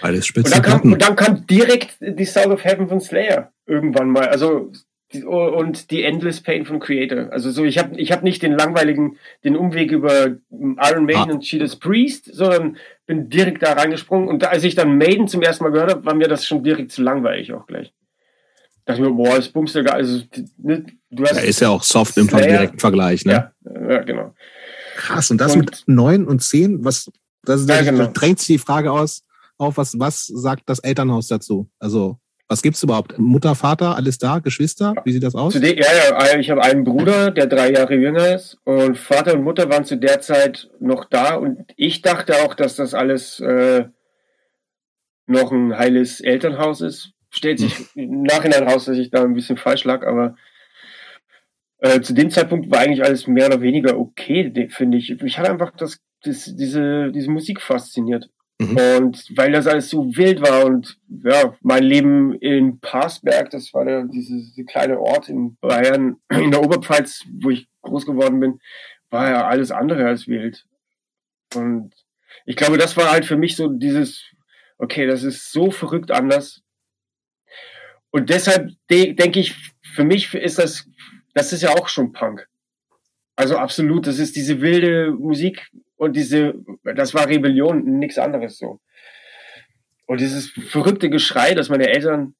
Alles 0.00 0.26
spitze. 0.26 0.46
Und 0.46 0.54
dann, 0.54 0.62
kam, 0.62 0.92
und 0.92 1.02
dann 1.02 1.16
kam 1.16 1.46
direkt 1.46 1.96
die 2.00 2.24
Sound 2.24 2.46
of 2.46 2.64
Heaven 2.64 2.88
von 2.88 3.00
Slayer 3.00 3.52
irgendwann 3.66 4.08
mal. 4.08 4.28
Also 4.28 4.72
und 5.14 5.90
die 5.90 6.02
Endless 6.02 6.40
Pain 6.40 6.64
von 6.64 6.80
Creator. 6.80 7.32
Also 7.32 7.50
so, 7.50 7.64
ich 7.64 7.78
habe 7.78 7.98
ich 7.98 8.12
hab 8.12 8.22
nicht 8.22 8.42
den 8.42 8.52
langweiligen, 8.52 9.18
den 9.44 9.56
Umweg 9.56 9.92
über 9.92 10.36
Iron 10.50 11.04
Maiden 11.04 11.30
ah. 11.30 11.34
und 11.34 11.44
Judas 11.44 11.76
Priest, 11.76 12.34
sondern 12.34 12.76
bin 13.06 13.30
direkt 13.30 13.62
da 13.62 13.74
reingesprungen. 13.74 14.28
Und 14.28 14.44
als 14.44 14.64
ich 14.64 14.74
dann 14.74 14.98
Maiden 14.98 15.28
zum 15.28 15.42
ersten 15.42 15.64
Mal 15.64 15.70
gehört 15.70 15.90
habe, 15.90 16.04
war 16.04 16.14
mir 16.14 16.28
das 16.28 16.44
schon 16.44 16.64
direkt 16.64 16.92
zu 16.92 17.02
langweilig 17.02 17.52
auch 17.52 17.66
gleich. 17.66 17.92
Da 18.84 18.92
dachte 18.92 19.04
ich 19.04 19.08
mir, 19.08 19.14
boah, 19.16 19.36
das 19.36 19.48
bummst 19.48 19.74
ja 19.74 19.82
gar, 19.82 19.94
also, 19.94 20.22
ne, 20.58 20.86
du 21.10 21.24
hast. 21.24 21.36
Ja, 21.36 21.42
ist 21.42 21.60
ja 21.60 21.68
auch 21.70 21.82
soft 21.82 22.16
im 22.16 22.28
Slayer. 22.28 22.46
direkten 22.46 22.78
Vergleich, 22.78 23.24
ne? 23.24 23.52
Ja, 23.64 23.90
ja, 23.90 24.02
genau. 24.02 24.34
Krass, 24.96 25.30
und 25.30 25.40
das 25.40 25.54
und, 25.54 25.60
mit 25.60 25.82
neun 25.86 26.26
und 26.26 26.42
zehn, 26.42 26.84
was, 26.84 27.10
das, 27.42 27.66
ja, 27.66 27.82
genau. 27.82 28.06
drängt 28.06 28.38
sich 28.38 28.46
die 28.46 28.58
Frage 28.58 28.92
aus, 28.92 29.22
auf 29.58 29.76
was, 29.76 29.98
was 29.98 30.26
sagt 30.26 30.64
das 30.66 30.78
Elternhaus 30.80 31.28
dazu? 31.28 31.68
Also, 31.78 32.18
was 32.48 32.62
gibt's 32.62 32.82
überhaupt? 32.82 33.18
Mutter, 33.18 33.54
Vater, 33.54 33.96
alles 33.96 34.18
da? 34.18 34.38
Geschwister? 34.38 34.94
Wie 35.04 35.12
sieht 35.12 35.24
das 35.24 35.34
aus? 35.34 35.54
ja, 35.54 35.72
ja, 35.72 36.38
ich 36.38 36.50
habe 36.50 36.62
einen 36.62 36.84
Bruder, 36.84 37.30
der 37.32 37.46
drei 37.46 37.72
Jahre 37.72 37.96
jünger 37.96 38.34
ist. 38.34 38.58
Und 38.64 38.96
Vater 38.98 39.34
und 39.34 39.42
Mutter 39.42 39.68
waren 39.68 39.84
zu 39.84 39.96
der 39.96 40.20
Zeit 40.20 40.70
noch 40.78 41.06
da. 41.06 41.34
Und 41.34 41.64
ich 41.76 42.02
dachte 42.02 42.44
auch, 42.44 42.54
dass 42.54 42.76
das 42.76 42.94
alles 42.94 43.40
äh, 43.40 43.86
noch 45.26 45.50
ein 45.50 45.76
heiles 45.76 46.20
Elternhaus 46.20 46.80
ist. 46.82 47.12
Stellt 47.30 47.58
sich 47.58 47.76
hm. 47.76 47.86
im 47.94 48.22
Nachhinein 48.22 48.68
raus, 48.68 48.84
dass 48.84 48.96
ich 48.96 49.10
da 49.10 49.24
ein 49.24 49.34
bisschen 49.34 49.56
falsch 49.56 49.82
lag. 49.82 50.06
Aber 50.06 50.36
äh, 51.78 52.00
zu 52.00 52.14
dem 52.14 52.30
Zeitpunkt 52.30 52.70
war 52.70 52.78
eigentlich 52.78 53.04
alles 53.04 53.26
mehr 53.26 53.46
oder 53.46 53.60
weniger 53.60 53.98
okay, 53.98 54.68
finde 54.70 54.98
ich. 54.98 55.10
Ich 55.10 55.38
hatte 55.38 55.50
einfach 55.50 55.72
das, 55.76 55.98
das, 56.22 56.54
diese, 56.56 57.10
diese 57.10 57.30
Musik 57.30 57.60
fasziniert. 57.60 58.30
Mhm. 58.58 58.78
Und 58.78 59.32
weil 59.36 59.52
das 59.52 59.66
alles 59.66 59.90
so 59.90 60.16
wild 60.16 60.40
war 60.40 60.64
und 60.64 60.98
ja, 61.08 61.54
mein 61.60 61.82
Leben 61.82 62.34
in 62.34 62.80
Passberg, 62.80 63.50
das 63.50 63.74
war 63.74 63.84
der, 63.84 64.04
diese, 64.04 64.34
diese 64.34 64.64
kleine 64.64 64.98
Ort 64.98 65.28
in 65.28 65.56
Bayern, 65.60 66.16
in 66.30 66.50
der 66.50 66.62
Oberpfalz, 66.62 67.24
wo 67.40 67.50
ich 67.50 67.68
groß 67.82 68.06
geworden 68.06 68.40
bin, 68.40 68.60
war 69.10 69.28
ja 69.28 69.46
alles 69.46 69.70
andere 69.70 70.06
als 70.06 70.26
wild. 70.26 70.64
Und 71.54 71.92
ich 72.46 72.56
glaube, 72.56 72.78
das 72.78 72.96
war 72.96 73.10
halt 73.10 73.26
für 73.26 73.36
mich 73.36 73.56
so 73.56 73.68
dieses, 73.68 74.24
okay, 74.78 75.06
das 75.06 75.22
ist 75.22 75.52
so 75.52 75.70
verrückt 75.70 76.10
anders. 76.10 76.62
Und 78.10 78.30
deshalb 78.30 78.70
de 78.90 79.12
denke 79.12 79.40
ich, 79.40 79.54
für 79.82 80.04
mich 80.04 80.32
ist 80.34 80.58
das, 80.58 80.88
das 81.34 81.52
ist 81.52 81.62
ja 81.62 81.70
auch 81.70 81.88
schon 81.88 82.12
Punk. 82.12 82.48
Also 83.36 83.58
absolut, 83.58 84.06
das 84.06 84.18
ist 84.18 84.34
diese 84.34 84.62
wilde 84.62 85.10
Musik 85.12 85.70
und 85.96 86.16
diese, 86.16 86.54
das 86.84 87.14
war 87.14 87.28
Rebellion, 87.28 87.98
nichts 87.98 88.18
anderes 88.18 88.58
so. 88.58 88.80
Und 90.06 90.20
dieses 90.20 90.50
verrückte 90.50 91.10
Geschrei, 91.10 91.54
dass 91.54 91.68
meine 91.68 91.88
Eltern, 91.88 92.34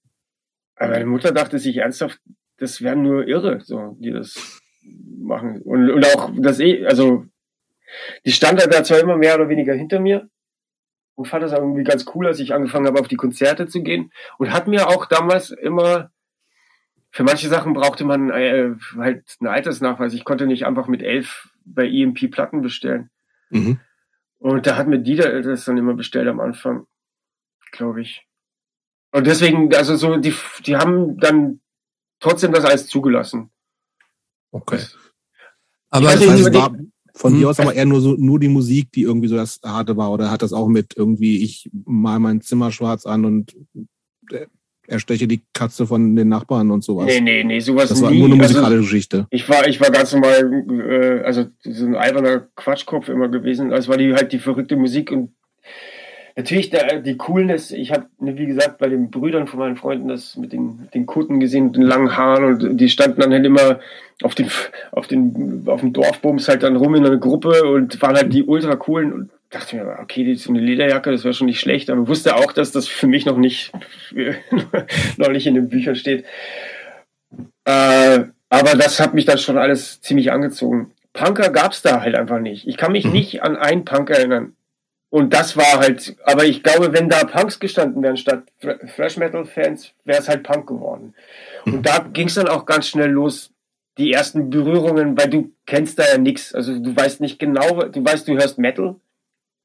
meine 0.78 1.06
Mutter 1.06 1.32
dachte 1.32 1.58
sich 1.58 1.78
ernsthaft, 1.78 2.20
das 2.58 2.80
wären 2.80 3.02
nur 3.02 3.26
Irre, 3.26 3.60
so, 3.60 3.96
die 3.98 4.12
das 4.12 4.60
machen. 5.18 5.62
Und, 5.62 5.90
und 5.90 6.06
auch 6.06 6.30
das 6.36 6.60
eh, 6.60 6.86
also 6.86 7.25
die 8.25 8.32
stand 8.32 8.60
da 8.60 8.84
zwar 8.84 9.00
immer 9.00 9.16
mehr 9.16 9.34
oder 9.34 9.48
weniger 9.48 9.75
hinter 9.75 10.00
mir 10.00 10.28
und 11.14 11.26
fand 11.26 11.42
das 11.42 11.52
irgendwie 11.52 11.84
ganz 11.84 12.04
cool, 12.14 12.26
als 12.26 12.40
ich 12.40 12.52
angefangen 12.54 12.86
habe, 12.86 13.00
auf 13.00 13.08
die 13.08 13.16
Konzerte 13.16 13.66
zu 13.66 13.82
gehen 13.82 14.12
und 14.38 14.52
hat 14.52 14.68
mir 14.68 14.88
auch 14.88 15.06
damals 15.06 15.50
immer 15.50 16.10
für 17.16 17.25
manche 17.25 17.48
Sachen 17.48 17.72
brauchte 17.72 18.04
man 18.04 18.30
äh, 18.30 18.75
halt 18.98 19.25
einen 19.40 19.48
Altersnachweis. 19.48 20.12
Ich 20.12 20.25
konnte 20.25 20.46
nicht 20.46 20.66
einfach 20.66 20.86
mit 20.86 21.02
elf 21.02 21.48
bei 21.64 21.88
EMP 21.88 22.30
Platten 22.30 22.60
bestellen. 22.60 23.08
Mhm. 23.50 23.81
Und 24.38 24.67
da 24.67 24.76
hat 24.76 24.87
mir 24.87 24.99
Dieter 24.99 25.41
das 25.43 25.65
dann 25.65 25.79
immer 25.79 25.95
bestellt 25.95 26.29
am 26.29 26.41
Anfang, 26.41 26.87
glaube 27.73 28.03
ich. 28.03 28.26
Und 29.12 29.26
deswegen, 29.26 29.75
also 29.75 29.97
so, 29.97 30.17
die, 30.17 30.35
die 30.67 30.76
haben 30.76 31.19
dann 31.19 31.61
trotzdem 32.21 32.53
das 32.53 32.65
alles 32.65 32.87
zugelassen. 32.87 33.50
Okay. 34.50 34.81
Aber 35.91 36.12
das 36.12 36.29
heißt, 36.29 36.55
war 36.55 36.76
von 37.15 37.33
hm. 37.33 37.41
dir 37.41 37.49
aus 37.49 37.61
aber 37.61 37.75
eher 37.75 37.87
nur 37.87 38.00
so 38.00 38.12
nur 38.12 38.38
die 38.38 38.49
Musik, 38.49 38.93
die 38.93 39.03
irgendwie 39.03 39.29
so 39.29 39.37
das 39.37 39.61
harte 39.65 39.97
war, 39.97 40.12
oder 40.12 40.31
hat 40.31 40.43
das 40.43 40.53
auch 40.53 40.69
mit 40.69 40.97
irgendwie 40.97 41.43
ich 41.43 41.71
mal 41.73 42.19
mein 42.19 42.43
Zimmer 42.43 42.71
schwarz 42.71 43.07
an 43.07 43.25
und 43.25 43.57
äh, 44.31 44.47
ersteche 44.88 45.26
die 45.26 45.43
Katze 45.52 45.87
von 45.87 46.16
den 46.16 46.28
Nachbarn 46.28 46.71
und 46.71 46.85
sowas. 46.85 47.07
Nee, 47.07 47.21
nee, 47.21 47.45
nee, 47.45 47.61
sowas 47.61 47.88
Das 47.88 48.02
war 48.02 48.11
nie. 48.11 48.19
nur 48.19 48.26
eine 48.26 48.43
also 48.43 48.55
musikalische 48.55 48.76
also, 48.76 48.83
Geschichte. 48.83 49.26
Ich 49.31 49.49
war, 49.49 49.66
ich 49.66 49.81
war 49.81 49.90
ganz 49.90 50.12
normal, 50.12 50.64
äh, 50.71 51.25
also 51.25 51.47
so 51.62 51.87
ein 51.87 51.95
alberner 51.95 52.49
Quatschkopf 52.57 53.09
immer 53.09 53.28
gewesen. 53.28 53.73
Also 53.73 53.88
war 53.90 53.99
die 53.99 54.12
halt 54.14 54.33
die 54.33 54.38
verrückte 54.38 54.76
Musik 54.76 55.11
und 55.11 55.31
natürlich 56.37 56.71
der, 56.71 57.00
die 57.00 57.16
Coolness. 57.16 57.71
Ich 57.71 57.93
habe, 57.93 58.07
wie 58.19 58.47
gesagt, 58.47 58.78
bei 58.78 58.88
den 58.88 59.11
Brüdern 59.11 59.47
von 59.47 59.59
meinen 59.59 59.76
Freunden 59.76 60.09
das 60.09 60.37
mit 60.37 60.52
den, 60.52 60.78
mit 60.83 60.95
den 60.95 61.07
Kutten 61.07 61.40
gesehen, 61.40 61.66
mit 61.66 61.76
den 61.76 61.83
langen 61.83 62.16
Haaren 62.16 62.45
und 62.45 62.76
die 62.76 62.88
standen 62.88 63.21
dann 63.21 63.33
halt 63.33 63.45
immer 63.45 63.81
auf 64.23 64.35
den, 64.35 64.50
auf 64.93 65.07
den, 65.07 65.64
auf 65.66 65.81
dem 65.81 65.93
Dorfbums 65.93 66.49
halt 66.49 66.62
dann 66.62 66.76
rum 66.76 66.95
in 66.95 67.07
einer 67.07 67.16
Gruppe 67.16 67.64
und 67.64 68.00
waren 68.02 68.16
halt 68.16 68.33
die 68.33 68.45
ultra 68.45 68.76
coolen 68.76 69.12
und 69.12 69.31
dachte 69.50 69.76
mir, 69.76 69.99
okay, 70.00 70.25
die 70.25 70.33
ist 70.33 70.49
eine 70.49 70.61
Lederjacke, 70.61 71.11
das 71.11 71.25
wäre 71.25 71.35
schon 71.35 71.47
nicht 71.47 71.61
schlecht, 71.61 71.88
aber 71.88 72.07
wusste 72.09 72.37
auch, 72.37 72.52
dass 72.52 72.73
das 72.73 72.87
für 72.87 73.07
mich 73.07 73.26
noch 73.26 73.38
nicht, 73.38 73.73
noch 75.16 75.31
nicht 75.31 75.47
in 75.47 75.55
den 75.55 75.69
Büchern 75.69 75.97
steht. 75.97 76.25
Äh, 77.64 78.25
aber 78.49 78.76
das 78.76 79.00
hat 79.00 79.14
mich 79.14 79.25
dann 79.25 79.38
schon 79.38 79.59
alles 79.59 80.00
ziemlich 80.00 80.33
angezogen. 80.33 80.93
Punker 81.12 81.50
gab 81.50 81.73
es 81.73 81.83
da 81.83 82.02
halt 82.02 82.14
einfach 82.14 82.40
nicht. 82.40 82.69
Ich 82.69 82.76
kann 82.76 82.93
mich 82.93 83.07
mhm. 83.07 83.12
nicht 83.12 83.43
an 83.43 83.57
einen 83.57 83.85
Punk 83.85 84.11
erinnern. 84.11 84.52
Und 85.08 85.32
das 85.32 85.56
war 85.56 85.78
halt, 85.78 86.16
aber 86.25 86.44
ich 86.44 86.62
glaube, 86.62 86.92
wenn 86.92 87.08
da 87.08 87.25
Punks 87.25 87.60
gestanden 87.60 88.02
wären 88.02 88.16
statt 88.16 88.44
Thrash 88.60 89.16
Metal 89.16 89.44
Fans, 89.44 89.92
wäre 90.04 90.20
es 90.20 90.28
halt 90.28 90.42
Punk 90.42 90.66
geworden. 90.66 91.14
Und 91.64 91.76
mhm. 91.76 91.82
da 91.82 91.98
ging 91.98 92.26
es 92.26 92.34
dann 92.34 92.48
auch 92.48 92.66
ganz 92.66 92.88
schnell 92.88 93.10
los, 93.10 93.52
die 93.98 94.12
ersten 94.12 94.50
Berührungen, 94.50 95.16
weil 95.16 95.30
du 95.30 95.52
kennst 95.64 95.98
da 95.98 96.04
ja 96.06 96.18
nichts. 96.18 96.54
Also 96.54 96.78
du 96.78 96.94
weißt 96.94 97.20
nicht 97.20 97.38
genau, 97.38 97.84
du 97.84 98.04
weißt, 98.04 98.26
du 98.28 98.34
hörst 98.34 98.58
Metal, 98.58 98.96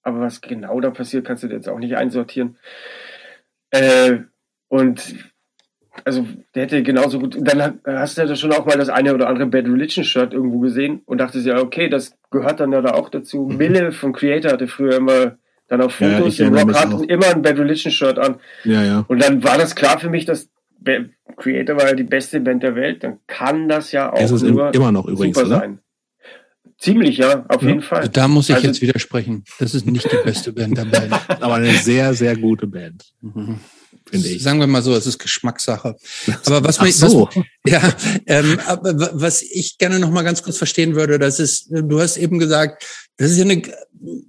aber 0.04 0.22
was 0.22 0.42
genau 0.42 0.80
da 0.80 0.92
passiert, 0.92 1.26
kannst 1.26 1.44
du 1.44 1.48
jetzt 1.48 1.68
auch 1.68 1.80
nicht 1.80 1.98
einsortieren. 1.98 2.58
Äh, 3.72 4.20
und 4.68 5.31
also 6.06 6.26
der 6.56 6.64
hätte 6.64 6.84
genauso 6.84 7.20
gut, 7.20 7.38
dann 7.40 7.80
hast 7.86 8.18
du 8.18 8.22
ja 8.24 8.36
schon 8.36 8.54
auch 8.54 8.66
mal 8.66 8.78
das 8.78 8.90
eine 8.90 9.14
oder 9.14 9.28
andere 9.28 9.48
Bad 9.48 9.66
Religion 9.66 10.04
Shirt 10.04 10.34
irgendwo 10.34 10.60
gesehen 10.60 11.02
und 11.06 11.20
dachte 11.20 11.40
ja, 11.40 11.60
okay, 11.60 11.90
das 11.90 12.16
gehört 12.30 12.60
dann 12.60 12.72
ja 12.72 12.82
da 12.82 12.94
auch 12.94 13.10
dazu. 13.10 13.48
Mhm. 13.50 13.58
Mille 13.58 13.92
von 13.92 14.14
Creator 14.14 14.52
hatte 14.52 14.68
früher 14.68 14.96
immer 14.96 15.38
dann 15.68 15.82
auf 15.82 15.96
Fotos 15.96 16.38
ja, 16.38 16.48
im 16.48 16.58
Rock 16.58 16.74
hatten 16.74 17.04
immer 17.06 17.28
ein 17.28 17.42
Bad 17.42 17.58
Religion 17.58 17.92
Shirt 17.92 18.20
an. 18.20 18.36
Ja, 18.64 18.84
ja. 18.84 19.06
Und 19.08 19.22
dann 19.22 19.44
war 19.44 19.58
das 19.58 19.76
klar 19.76 20.00
für 20.00 20.10
mich, 20.10 20.26
dass 20.26 20.50
Creator 21.38 21.78
war 21.78 21.88
ja 21.88 21.94
die 21.94 22.04
beste 22.04 22.40
Band 22.40 22.64
der 22.64 22.76
Welt, 22.76 23.04
dann 23.04 23.20
kann 23.28 23.70
das 23.70 23.92
ja 23.92 24.12
auch 24.12 24.20
es 24.20 24.32
ist 24.32 24.44
immer 24.44 24.92
noch 24.92 25.08
übrigens, 25.08 25.38
super 25.38 25.48
sein. 25.48 25.80
Ziemlich, 26.78 27.18
ja, 27.18 27.46
auf 27.48 27.62
ja. 27.62 27.68
jeden 27.70 27.82
Fall. 27.82 28.10
Da 28.10 28.28
muss 28.28 28.50
ich 28.50 28.56
also, 28.56 28.68
jetzt 28.68 28.82
widersprechen. 28.82 29.44
Das 29.60 29.76
ist 29.76 29.86
nicht 29.86 30.12
die 30.12 30.18
beste 30.26 30.52
Band 30.52 30.78
der 30.78 30.86
Band. 30.86 31.14
Aber 31.42 31.56
eine 31.56 31.74
sehr, 31.74 32.16
sehr 32.16 32.36
gute 32.36 32.66
Band. 32.66 33.14
Mhm. 33.22 33.60
Finde 34.12 34.28
ich. 34.28 34.44
Sagen 34.44 34.60
wir 34.60 34.68
mal 34.68 34.82
so, 34.82 34.94
es 34.94 35.08
ist 35.08 35.20
Geschmackssache. 35.20 35.96
Aber 36.46 36.64
was, 36.66 36.82
mich, 36.82 36.98
so. 36.98 37.30
was 37.34 37.46
ja, 37.66 37.82
ähm, 38.26 38.60
aber 38.66 39.12
was 39.14 39.42
ich 39.42 39.78
gerne 39.78 40.00
noch 40.00 40.10
mal 40.10 40.24
ganz 40.24 40.44
kurz 40.44 40.58
verstehen 40.58 40.96
würde, 40.96 41.18
das 41.18 41.40
ist, 41.40 41.68
du 41.70 42.00
hast 42.00 42.18
eben 42.18 42.40
gesagt, 42.40 42.86
das 43.18 43.32
ist 43.32 43.38
ja 43.38 43.44
eine, 43.44 43.62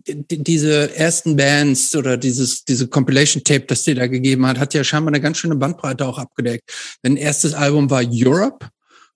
diese 0.04 0.94
ersten 0.94 1.36
Bands 1.36 1.96
oder 1.96 2.16
dieses, 2.16 2.64
diese 2.64 2.86
Compilation 2.86 3.42
Tape, 3.42 3.64
das 3.66 3.82
dir 3.82 3.94
da 3.94 4.06
gegeben 4.06 4.46
hat, 4.46 4.58
hat 4.58 4.74
ja 4.74 4.84
scheinbar 4.84 5.12
eine 5.12 5.20
ganz 5.20 5.38
schöne 5.38 5.56
Bandbreite 5.56 6.06
auch 6.06 6.18
abgedeckt. 6.18 6.70
Dein 7.02 7.16
erstes 7.16 7.54
Album 7.54 7.90
war 7.90 8.04
Europe 8.06 8.68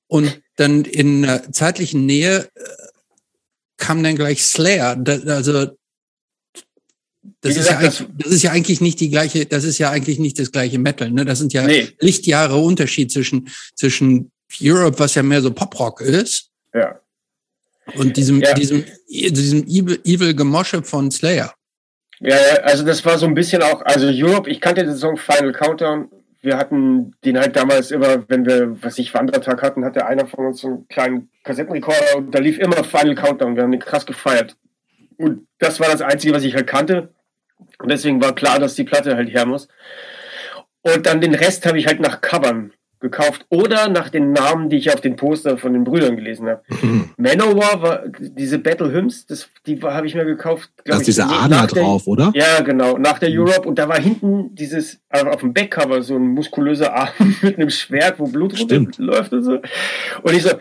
und 0.08 0.40
dann 0.56 0.84
in 0.84 1.28
zeitlichen 1.52 2.06
Nähe 2.06 2.48
äh, 2.54 2.60
kam 3.76 4.02
dann 4.02 4.16
gleich 4.16 4.42
Slayer. 4.44 4.96
Also 5.26 5.76
das 7.40 7.54
gesagt, 7.54 7.82
ist, 7.82 8.00
ja 8.00 8.06
das, 8.16 8.32
ist 8.32 8.42
ja 8.42 8.52
eigentlich 8.52 8.80
nicht 8.80 9.00
die 9.00 9.10
gleiche, 9.10 9.46
das 9.46 9.64
ist 9.64 9.78
ja 9.78 9.90
eigentlich 9.90 10.18
nicht 10.18 10.38
das 10.38 10.52
gleiche 10.52 10.78
Metal. 10.78 11.10
Ne? 11.10 11.24
Das 11.24 11.38
sind 11.38 11.52
ja 11.52 11.66
nee. 11.66 11.88
Lichtjahre 12.00 12.56
Unterschied 12.56 13.12
zwischen, 13.12 13.48
zwischen 13.74 14.30
Europe, 14.60 14.98
was 14.98 15.14
ja 15.14 15.22
mehr 15.22 15.42
so 15.42 15.52
Poprock 15.52 16.00
ist. 16.00 16.50
Ja. 16.74 17.00
Und 17.94 18.16
diesem, 18.16 18.40
ja. 18.40 18.52
diesem, 18.54 18.84
diesem 19.08 19.64
Evil, 19.66 20.00
Evil 20.04 20.34
Gemosche 20.34 20.82
von 20.82 21.10
Slayer. 21.10 21.54
Ja, 22.20 22.36
also 22.62 22.84
das 22.84 23.04
war 23.04 23.18
so 23.18 23.26
ein 23.26 23.34
bisschen 23.34 23.62
auch, 23.62 23.82
also 23.84 24.08
Europe, 24.08 24.50
ich 24.50 24.60
kannte 24.60 24.84
den 24.84 24.96
Song 24.96 25.16
Final 25.16 25.52
Countdown. 25.52 26.08
Wir 26.40 26.56
hatten 26.56 27.12
den 27.24 27.38
halt 27.38 27.56
damals 27.56 27.90
immer, 27.90 28.28
wenn 28.28 28.46
wir, 28.46 28.82
was 28.82 28.98
ich, 28.98 29.12
Wandertag 29.14 29.62
hatten, 29.62 29.84
hatte 29.84 30.06
einer 30.06 30.26
von 30.26 30.46
uns 30.46 30.60
so 30.60 30.68
einen 30.68 30.88
kleinen 30.88 31.30
Kassettenrekorder 31.44 32.16
und 32.16 32.34
da 32.34 32.38
lief 32.38 32.58
immer 32.58 32.82
Final 32.84 33.14
Countdown. 33.14 33.56
Wir 33.56 33.62
haben 33.62 33.72
den 33.72 33.80
krass 33.80 34.06
gefeiert. 34.06 34.56
Und 35.18 35.46
das 35.58 35.80
war 35.80 35.88
das 35.88 36.02
Einzige, 36.02 36.34
was 36.34 36.44
ich 36.44 36.54
halt 36.54 36.66
kannte. 36.66 37.10
Und 37.78 37.90
deswegen 37.90 38.22
war 38.22 38.34
klar, 38.34 38.58
dass 38.58 38.74
die 38.74 38.84
Platte 38.84 39.16
halt 39.16 39.32
her 39.32 39.46
muss. 39.46 39.68
Und 40.82 41.06
dann 41.06 41.20
den 41.20 41.34
Rest 41.34 41.66
habe 41.66 41.78
ich 41.78 41.86
halt 41.86 42.00
nach 42.00 42.20
Covern 42.20 42.72
gekauft 43.00 43.44
oder 43.50 43.88
nach 43.88 44.08
den 44.08 44.32
Namen, 44.32 44.70
die 44.70 44.76
ich 44.76 44.92
auf 44.92 45.00
den 45.00 45.16
Poster 45.16 45.58
von 45.58 45.72
den 45.74 45.84
Brüdern 45.84 46.16
gelesen 46.16 46.48
habe. 46.48 46.62
Mhm. 46.80 47.10
Manowar 47.18 47.82
war 47.82 48.04
diese 48.18 48.58
Battle 48.58 48.90
Hymns, 48.90 49.26
das, 49.26 49.48
die 49.66 49.78
habe 49.82 50.06
ich 50.06 50.14
mir 50.14 50.24
gekauft. 50.24 50.70
Da 50.84 50.96
ist 50.96 51.06
dieser 51.06 51.28
Adler 51.28 51.66
drauf, 51.66 52.06
oder? 52.06 52.32
Ja, 52.34 52.60
genau, 52.62 52.96
nach 52.96 53.18
der 53.18 53.30
mhm. 53.30 53.40
Europe. 53.40 53.68
Und 53.68 53.78
da 53.78 53.88
war 53.88 54.00
hinten 54.00 54.54
dieses, 54.54 55.00
also 55.10 55.28
auf 55.28 55.40
dem 55.40 55.52
Backcover 55.52 56.02
so 56.02 56.16
ein 56.16 56.28
muskulöser 56.28 56.94
Arm 56.94 57.10
mit 57.42 57.56
einem 57.56 57.70
Schwert, 57.70 58.18
wo 58.18 58.26
Blut 58.26 58.58
läuft 58.98 59.32
und 59.32 59.42
so. 59.42 59.58
Und 60.22 60.34
ich 60.34 60.42
so, 60.42 60.52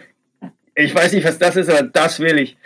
ich 0.76 0.94
weiß 0.94 1.14
nicht, 1.14 1.26
was 1.26 1.40
das 1.40 1.56
ist, 1.56 1.70
aber 1.70 1.84
das 1.84 2.20
will 2.20 2.38
ich. 2.38 2.58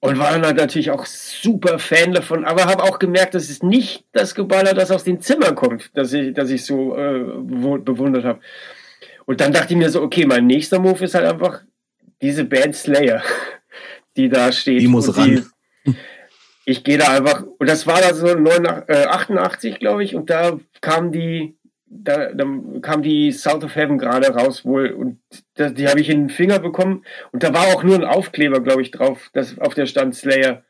Und 0.00 0.18
war 0.18 0.30
dann 0.30 0.46
halt 0.46 0.56
natürlich 0.56 0.92
auch 0.92 1.04
super 1.06 1.80
Fan 1.80 2.12
davon, 2.12 2.44
aber 2.44 2.66
habe 2.66 2.84
auch 2.84 3.00
gemerkt, 3.00 3.34
das 3.34 3.50
ist 3.50 3.64
nicht 3.64 4.04
das 4.12 4.36
Geballer, 4.36 4.72
das 4.72 4.92
aus 4.92 5.02
den 5.02 5.20
Zimmern 5.20 5.56
kommt, 5.56 5.90
das 5.94 6.12
ich, 6.12 6.32
das 6.34 6.50
ich 6.50 6.64
so 6.64 6.96
äh, 6.96 7.18
bewundert 7.18 8.24
habe. 8.24 8.40
Und 9.26 9.40
dann 9.40 9.52
dachte 9.52 9.74
ich 9.74 9.78
mir 9.78 9.90
so, 9.90 10.00
okay, 10.00 10.24
mein 10.24 10.46
nächster 10.46 10.78
Move 10.78 11.04
ist 11.04 11.14
halt 11.14 11.26
einfach 11.26 11.62
diese 12.22 12.44
Band 12.44 12.76
Slayer, 12.76 13.22
die 14.16 14.28
da 14.28 14.52
steht. 14.52 14.80
Die 14.80 14.86
muss 14.86 15.16
ran. 15.16 15.44
Die, 15.84 15.94
ich 16.64 16.84
gehe 16.84 16.98
da 16.98 17.16
einfach, 17.16 17.44
und 17.58 17.68
das 17.68 17.86
war 17.86 18.00
da 18.00 18.14
so 18.14 18.26
88, 18.26 19.74
äh, 19.74 19.78
glaube 19.78 20.04
ich, 20.04 20.14
und 20.14 20.30
da 20.30 20.60
kam 20.80 21.10
die 21.10 21.57
da, 21.90 22.32
dann 22.32 22.80
kam 22.80 23.02
die 23.02 23.32
South 23.32 23.64
of 23.64 23.74
Heaven 23.74 23.98
gerade 23.98 24.28
raus 24.28 24.64
wohl 24.64 24.90
und 24.90 25.18
das, 25.54 25.74
die 25.74 25.88
habe 25.88 26.00
ich 26.00 26.10
in 26.10 26.24
den 26.24 26.30
Finger 26.30 26.58
bekommen 26.58 27.04
und 27.32 27.42
da 27.42 27.52
war 27.54 27.68
auch 27.68 27.82
nur 27.82 27.96
ein 27.96 28.04
Aufkleber, 28.04 28.60
glaube 28.60 28.82
ich, 28.82 28.90
drauf, 28.90 29.30
das, 29.32 29.58
auf 29.58 29.74
der 29.74 29.86
stand 29.86 30.14
Slayer. 30.14 30.64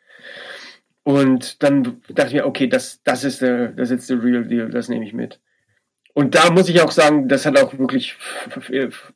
Und 1.03 1.63
dann 1.63 2.03
dachte 2.09 2.29
ich 2.29 2.35
mir, 2.35 2.47
okay, 2.47 2.67
das, 2.67 3.03
das 3.03 3.25
ist 3.25 3.41
der, 3.41 3.69
das 3.69 3.91
ist 3.91 4.11
der 4.11 4.23
Real 4.23 4.45
Deal, 4.45 4.69
das 4.69 4.89
nehme 4.89 5.05
ich 5.05 5.15
mit. 5.15 5.41
Und 6.13 6.35
da 6.35 6.51
muss 6.51 6.69
ich 6.69 6.83
auch 6.83 6.91
sagen, 6.91 7.29
das 7.29 7.47
hat 7.47 7.57
auch 7.59 7.79
wirklich 7.79 8.17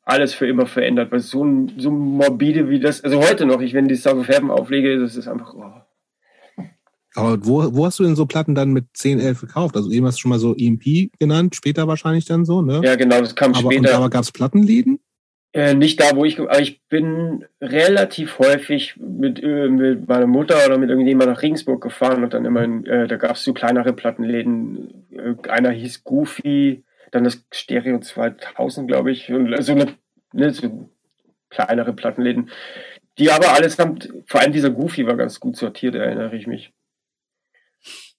alles 0.04 0.34
für 0.34 0.46
immer 0.46 0.66
verändert, 0.66 1.10
weil 1.10 1.20
so, 1.20 1.66
so 1.76 1.90
morbide 1.90 2.68
wie 2.70 2.80
das, 2.80 3.02
also 3.02 3.20
heute 3.20 3.44
noch, 3.44 3.60
ich 3.60 3.74
wenn 3.74 3.88
die 3.88 3.96
South 3.96 4.18
of 4.18 4.28
Heaven 4.28 4.50
auflege, 4.50 5.00
das 5.00 5.16
ist 5.16 5.28
einfach, 5.28 5.52
oh, 5.54 5.82
aber 7.14 7.44
wo, 7.44 7.74
wo 7.74 7.86
hast 7.86 7.98
du 7.98 8.04
denn 8.04 8.16
so 8.16 8.26
Platten 8.26 8.54
dann 8.54 8.72
mit 8.72 8.86
10, 8.94 9.20
11 9.20 9.40
gekauft? 9.40 9.76
Also 9.76 9.90
eben 9.90 10.06
hast 10.06 10.16
du 10.16 10.20
schon 10.20 10.30
mal 10.30 10.38
so 10.38 10.54
EMP 10.56 11.10
genannt, 11.18 11.56
später 11.56 11.86
wahrscheinlich 11.88 12.24
dann 12.24 12.44
so, 12.44 12.62
ne? 12.62 12.80
Ja, 12.82 12.96
genau, 12.96 13.20
das 13.20 13.34
kam 13.34 13.54
aber, 13.54 13.72
später. 13.72 13.94
aber 13.94 14.10
gab 14.10 14.22
es 14.22 14.32
Plattenläden? 14.32 15.00
Äh, 15.54 15.74
nicht 15.74 16.00
da, 16.00 16.16
wo 16.16 16.24
ich, 16.24 16.40
aber 16.40 16.60
ich 16.60 16.80
bin 16.88 17.44
relativ 17.60 18.38
häufig 18.38 18.96
mit, 18.96 19.42
äh, 19.42 19.68
mit 19.68 20.08
meiner 20.08 20.26
Mutter 20.26 20.56
oder 20.66 20.78
mit 20.78 20.88
irgendjemandem 20.88 21.34
nach 21.34 21.42
Regensburg 21.42 21.82
gefahren 21.82 22.24
und 22.24 22.32
dann 22.32 22.46
immer, 22.46 22.62
in, 22.62 22.86
äh, 22.86 23.06
da 23.06 23.16
gab 23.16 23.36
es 23.36 23.44
so 23.44 23.52
kleinere 23.52 23.92
Plattenläden. 23.92 25.04
Äh, 25.10 25.48
einer 25.48 25.70
hieß 25.70 26.04
Goofy, 26.04 26.84
dann 27.10 27.24
das 27.24 27.44
Stereo 27.52 28.00
2000, 28.00 28.88
glaube 28.88 29.12
ich, 29.12 29.30
und 29.30 29.54
so 29.62 29.72
eine, 29.72 29.88
ne, 30.32 30.54
so 30.54 30.88
kleinere 31.50 31.92
Plattenläden 31.92 32.48
die 33.18 33.30
aber 33.30 33.52
allesamt, 33.52 34.12
vor 34.26 34.40
allem 34.40 34.52
dieser 34.52 34.70
Goofy 34.70 35.06
war 35.06 35.16
ganz 35.16 35.38
gut 35.40 35.56
sortiert, 35.56 35.94
erinnere 35.94 36.36
ich 36.36 36.46
mich. 36.46 36.72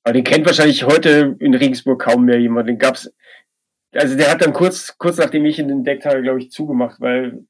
Aber 0.03 0.13
den 0.13 0.24
kennt 0.24 0.45
wahrscheinlich 0.45 0.83
heute 0.83 1.36
in 1.39 1.53
Regensburg 1.53 2.01
kaum 2.01 2.25
mehr 2.25 2.39
jemand. 2.39 2.67
Den 2.67 2.77
gab's, 2.77 3.10
also 3.93 4.15
der 4.15 4.31
hat 4.31 4.41
dann 4.41 4.53
kurz, 4.53 4.98
kurz 4.98 5.17
nachdem 5.17 5.45
ich 5.45 5.60
ihn 5.60 5.69
entdeckt 5.69 6.05
habe, 6.05 6.22
glaube 6.22 6.39
ich, 6.39 6.51
zugemacht, 6.51 7.00
weil 7.00 7.45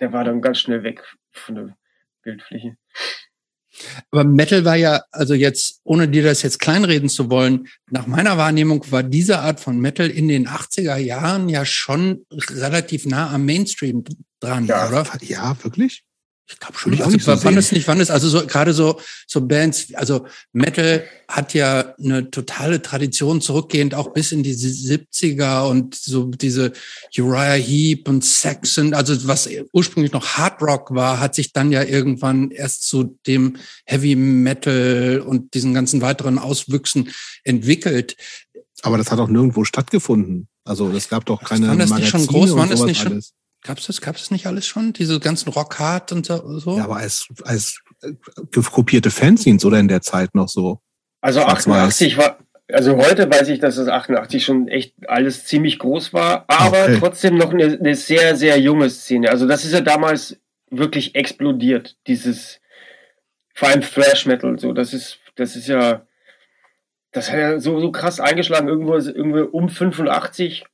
der 0.00 0.12
war 0.12 0.24
dann 0.24 0.42
ganz 0.42 0.58
schnell 0.58 0.82
weg 0.82 1.02
von 1.32 1.54
der 1.54 1.76
Bildfläche. 2.22 2.76
Aber 4.10 4.24
Metal 4.24 4.64
war 4.64 4.76
ja, 4.76 5.02
also 5.10 5.34
jetzt, 5.34 5.80
ohne 5.84 6.08
dir 6.08 6.22
das 6.22 6.42
jetzt 6.42 6.60
kleinreden 6.60 7.08
zu 7.08 7.30
wollen, 7.30 7.66
nach 7.90 8.06
meiner 8.06 8.38
Wahrnehmung 8.38 8.84
war 8.92 9.02
diese 9.02 9.40
Art 9.40 9.60
von 9.60 9.80
Metal 9.80 10.08
in 10.08 10.28
den 10.28 10.46
80er 10.46 10.96
Jahren 10.96 11.48
ja 11.48 11.64
schon 11.64 12.24
relativ 12.30 13.06
nah 13.06 13.30
am 13.30 13.44
Mainstream 13.44 14.04
dran, 14.40 14.66
ja, 14.66 14.88
oder? 14.88 15.04
Ja, 15.22 15.56
wirklich? 15.62 16.04
Ich 16.46 16.58
glaube 16.58 16.76
schon. 16.76 16.92
Ich 16.92 17.02
also, 17.02 17.44
wann 17.44 17.56
es 17.56 17.72
nicht, 17.72 17.88
wann 17.88 18.00
es, 18.00 18.10
also 18.10 18.28
so, 18.28 18.46
gerade 18.46 18.74
so, 18.74 19.00
so 19.26 19.46
Bands, 19.46 19.94
also 19.94 20.26
Metal 20.52 21.04
hat 21.26 21.54
ja 21.54 21.94
eine 21.98 22.30
totale 22.30 22.82
Tradition 22.82 23.40
zurückgehend 23.40 23.94
auch 23.94 24.12
bis 24.12 24.30
in 24.30 24.42
die 24.42 24.54
70er 24.54 25.66
und 25.68 25.94
so 25.94 26.24
diese 26.26 26.72
Uriah 27.16 27.54
Heep 27.54 28.08
und 28.08 28.24
Saxon, 28.24 28.92
also 28.92 29.26
was 29.26 29.48
ursprünglich 29.72 30.12
noch 30.12 30.36
Hard 30.36 30.60
Rock 30.60 30.94
war, 30.94 31.18
hat 31.18 31.34
sich 31.34 31.54
dann 31.54 31.72
ja 31.72 31.82
irgendwann 31.82 32.50
erst 32.50 32.86
zu 32.86 33.18
dem 33.26 33.56
Heavy 33.86 34.14
Metal 34.14 35.24
und 35.26 35.54
diesen 35.54 35.72
ganzen 35.72 36.02
weiteren 36.02 36.38
Auswüchsen 36.38 37.10
entwickelt. 37.44 38.16
Aber 38.82 38.98
das 38.98 39.10
hat 39.10 39.18
auch 39.18 39.28
nirgendwo 39.28 39.64
stattgefunden. 39.64 40.48
Also 40.64 40.90
es 40.90 41.08
gab 41.08 41.24
doch 41.24 41.42
keine 41.42 41.68
Waren 41.68 41.78
das 41.78 41.88
Magazine 41.88 42.20
nicht 42.22 42.28
schon 42.28 42.40
groß? 42.40 42.56
Waren 42.56 42.68
das 42.68 42.84
nicht 42.84 43.00
schon? 43.00 43.12
Alles. 43.12 43.32
Gab's 43.64 43.86
das, 43.86 44.02
gab's 44.02 44.20
das 44.20 44.30
nicht 44.30 44.46
alles 44.46 44.66
schon? 44.66 44.92
Diese 44.92 45.18
ganzen 45.18 45.48
Rockhard 45.48 46.12
und 46.12 46.26
so? 46.26 46.76
Ja, 46.76 46.84
aber 46.84 46.98
als, 46.98 47.26
als 47.44 47.80
äh, 48.02 48.12
kopierte 48.62 49.10
Fanzines 49.10 49.64
oder 49.64 49.78
in 49.80 49.88
der 49.88 50.02
Zeit 50.02 50.34
noch 50.34 50.48
so? 50.48 50.80
Also 51.22 51.40
88 51.40 52.18
war, 52.18 52.38
also 52.70 52.98
heute 52.98 53.30
weiß 53.30 53.48
ich, 53.48 53.60
dass 53.60 53.78
es 53.78 53.88
88 53.88 54.44
schon 54.44 54.68
echt 54.68 54.92
alles 55.08 55.46
ziemlich 55.46 55.78
groß 55.78 56.12
war, 56.12 56.44
aber 56.48 56.82
okay. 56.82 56.96
trotzdem 56.98 57.38
noch 57.38 57.54
eine, 57.54 57.78
eine 57.78 57.94
sehr, 57.94 58.36
sehr 58.36 58.60
junge 58.60 58.90
Szene. 58.90 59.30
Also 59.30 59.48
das 59.48 59.64
ist 59.64 59.72
ja 59.72 59.80
damals 59.80 60.38
wirklich 60.70 61.14
explodiert, 61.14 61.96
dieses, 62.06 62.60
vor 63.54 63.68
allem 63.68 63.80
Thrash 63.80 64.26
Metal, 64.26 64.58
so, 64.58 64.74
das 64.74 64.92
ist, 64.92 65.20
das 65.36 65.56
ist 65.56 65.68
ja, 65.68 66.06
das 67.12 67.30
hat 67.30 67.38
ja 67.38 67.60
so, 67.60 67.80
so 67.80 67.90
krass 67.92 68.20
eingeschlagen, 68.20 68.68
irgendwo, 68.68 68.94
irgendwo 68.96 69.44
um 69.56 69.70
85 69.70 70.66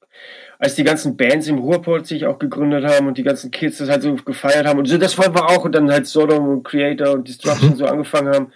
als 0.60 0.74
die 0.74 0.84
ganzen 0.84 1.16
Bands 1.16 1.48
im 1.48 1.58
Ruhrport 1.58 2.06
sich 2.06 2.26
auch 2.26 2.38
gegründet 2.38 2.84
haben 2.84 3.06
und 3.06 3.16
die 3.16 3.22
ganzen 3.22 3.50
Kids 3.50 3.78
das 3.78 3.88
halt 3.88 4.02
so 4.02 4.14
gefeiert 4.14 4.66
haben 4.66 4.78
und 4.78 4.86
so, 4.86 4.98
das 4.98 5.16
war 5.16 5.50
auch 5.50 5.64
und 5.64 5.74
dann 5.74 5.90
halt 5.90 6.06
Sodom 6.06 6.48
und 6.48 6.64
Creator 6.64 7.14
und 7.14 7.26
Destruction 7.26 7.70
mhm. 7.70 7.76
so 7.76 7.86
angefangen 7.86 8.34
haben 8.34 8.52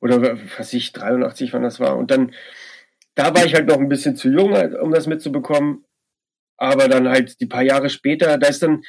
oder 0.00 0.38
was 0.58 0.72
ich 0.74 0.92
83 0.92 1.54
wann 1.54 1.62
das 1.62 1.80
war 1.80 1.96
und 1.96 2.10
dann 2.10 2.32
da 3.14 3.34
war 3.34 3.44
ich 3.44 3.54
halt 3.54 3.66
noch 3.66 3.78
ein 3.78 3.88
bisschen 3.88 4.16
zu 4.16 4.30
jung, 4.30 4.52
halt, 4.54 4.78
um 4.78 4.92
das 4.92 5.06
mitzubekommen, 5.06 5.84
aber 6.58 6.88
dann 6.88 7.08
halt 7.08 7.40
die 7.40 7.46
paar 7.46 7.62
Jahre 7.62 7.88
später, 7.88 8.36
da 8.36 8.46
ist 8.46 8.62
dann 8.62 8.82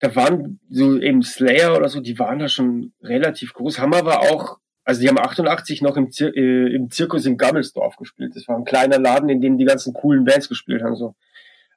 da 0.00 0.14
waren 0.16 0.58
so 0.68 0.98
eben 0.98 1.22
Slayer 1.22 1.76
oder 1.76 1.88
so, 1.88 2.00
die 2.00 2.18
waren 2.18 2.40
da 2.40 2.48
schon 2.48 2.92
relativ 3.02 3.54
groß, 3.54 3.78
haben 3.78 3.94
aber 3.94 4.20
auch 4.20 4.58
also 4.84 5.00
die 5.00 5.08
haben 5.08 5.18
88 5.18 5.80
noch 5.80 5.96
im, 5.96 6.10
Zir 6.10 6.36
äh, 6.36 6.74
im 6.74 6.90
Zirkus 6.90 7.24
in 7.24 7.38
Gammelsdorf 7.38 7.96
gespielt. 7.96 8.32
Das 8.36 8.46
war 8.48 8.56
ein 8.56 8.66
kleiner 8.66 8.98
Laden, 8.98 9.30
in 9.30 9.40
dem 9.40 9.56
die 9.56 9.64
ganzen 9.64 9.94
coolen 9.94 10.26
Bands 10.26 10.50
gespielt 10.50 10.82
haben. 10.82 10.94
So. 10.94 11.14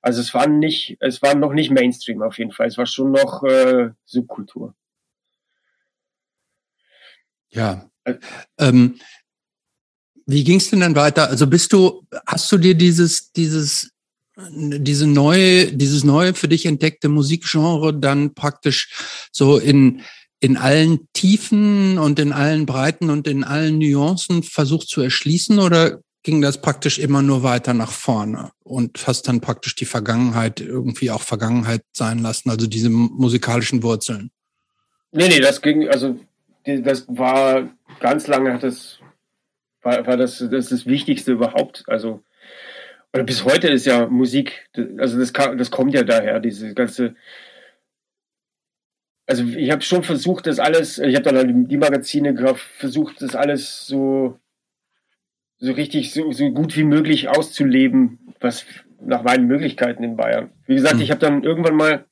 Also 0.01 0.21
es 0.21 0.33
war 0.33 0.47
nicht, 0.47 0.97
es 0.99 1.21
war 1.21 1.35
noch 1.35 1.53
nicht 1.53 1.71
Mainstream 1.71 2.21
auf 2.21 2.37
jeden 2.37 2.51
Fall. 2.51 2.67
Es 2.67 2.77
war 2.77 2.85
schon 2.85 3.11
noch 3.11 3.43
äh, 3.43 3.89
Subkultur. 4.05 4.75
Ja. 7.49 7.89
Ähm, 8.57 8.99
wie 10.25 10.43
ging 10.43 10.57
es 10.57 10.69
denn 10.69 10.81
dann 10.81 10.95
weiter? 10.95 11.29
Also 11.29 11.47
bist 11.47 11.73
du, 11.73 12.05
hast 12.25 12.51
du 12.51 12.57
dir 12.57 12.75
dieses, 12.75 13.31
dieses, 13.31 13.91
diese 14.37 15.07
neue, 15.07 15.73
dieses 15.73 16.03
neue 16.03 16.33
für 16.33 16.47
dich 16.47 16.65
entdeckte 16.65 17.09
Musikgenre 17.09 17.97
dann 17.97 18.33
praktisch 18.33 19.27
so 19.31 19.57
in, 19.57 20.01
in 20.39 20.57
allen 20.57 21.07
Tiefen 21.13 21.97
und 21.97 22.19
in 22.19 22.33
allen 22.33 22.65
Breiten 22.65 23.09
und 23.09 23.27
in 23.27 23.43
allen 23.43 23.79
Nuancen 23.79 24.43
versucht 24.43 24.89
zu 24.89 25.01
erschließen 25.01 25.59
oder 25.59 26.01
ging 26.27 26.41
das 26.41 26.59
praktisch 26.59 26.99
immer 26.99 27.21
nur 27.21 27.41
weiter 27.41 27.73
nach 27.73 27.93
vorne 27.93 28.51
und 28.65 29.07
hast 29.07 29.29
dann 29.29 29.39
praktisch 29.39 29.75
die 29.75 29.85
Vergangenheit 29.85 30.59
irgendwie 30.59 31.09
auch 31.09 31.21
Vergangenheit 31.21 31.83
sein 31.93 32.19
lassen, 32.19 32.49
also 32.49 32.67
diese 32.67 32.89
musikalischen 32.89 33.81
Wurzeln. 33.81 34.29
Nee, 35.13 35.29
nee, 35.29 35.39
das 35.39 35.61
ging, 35.61 35.87
also 35.87 36.19
das 36.65 37.05
war 37.07 37.69
ganz 38.01 38.27
lange 38.27 38.51
hat 38.51 38.63
das, 38.63 38.99
war, 39.81 40.05
war 40.05 40.17
das, 40.17 40.45
das 40.51 40.67
das 40.67 40.85
Wichtigste 40.85 41.31
überhaupt. 41.31 41.85
Also, 41.87 42.25
oder 43.13 43.23
bis 43.23 43.45
heute 43.45 43.69
ist 43.69 43.85
ja 43.85 44.07
Musik, 44.07 44.67
also 44.97 45.17
das, 45.17 45.31
das 45.31 45.71
kommt 45.71 45.93
ja 45.93 46.03
daher, 46.03 46.41
diese 46.41 46.73
ganze, 46.73 47.15
also 49.27 49.45
ich 49.45 49.71
habe 49.71 49.81
schon 49.81 50.03
versucht, 50.03 50.45
das 50.45 50.59
alles, 50.59 50.97
ich 50.99 51.15
habe 51.15 51.23
dann 51.23 51.37
halt 51.37 51.71
die 51.71 51.77
Magazine 51.77 52.35
versucht, 52.77 53.21
das 53.21 53.33
alles 53.33 53.87
so 53.87 54.37
so 55.59 55.71
richtig 55.71 56.13
so, 56.13 56.31
so 56.31 56.49
gut 56.51 56.75
wie 56.75 56.83
möglich 56.83 57.29
auszuleben, 57.29 58.19
was 58.39 58.65
nach 59.01 59.23
meinen 59.23 59.47
Möglichkeiten 59.47 60.03
in 60.03 60.15
Bayern. 60.15 60.51
Wie 60.65 60.75
gesagt, 60.75 60.95
mhm. 60.95 61.01
ich 61.01 61.11
habe 61.11 61.19
dann 61.19 61.43
irgendwann 61.43 61.75
mal, 61.75 62.05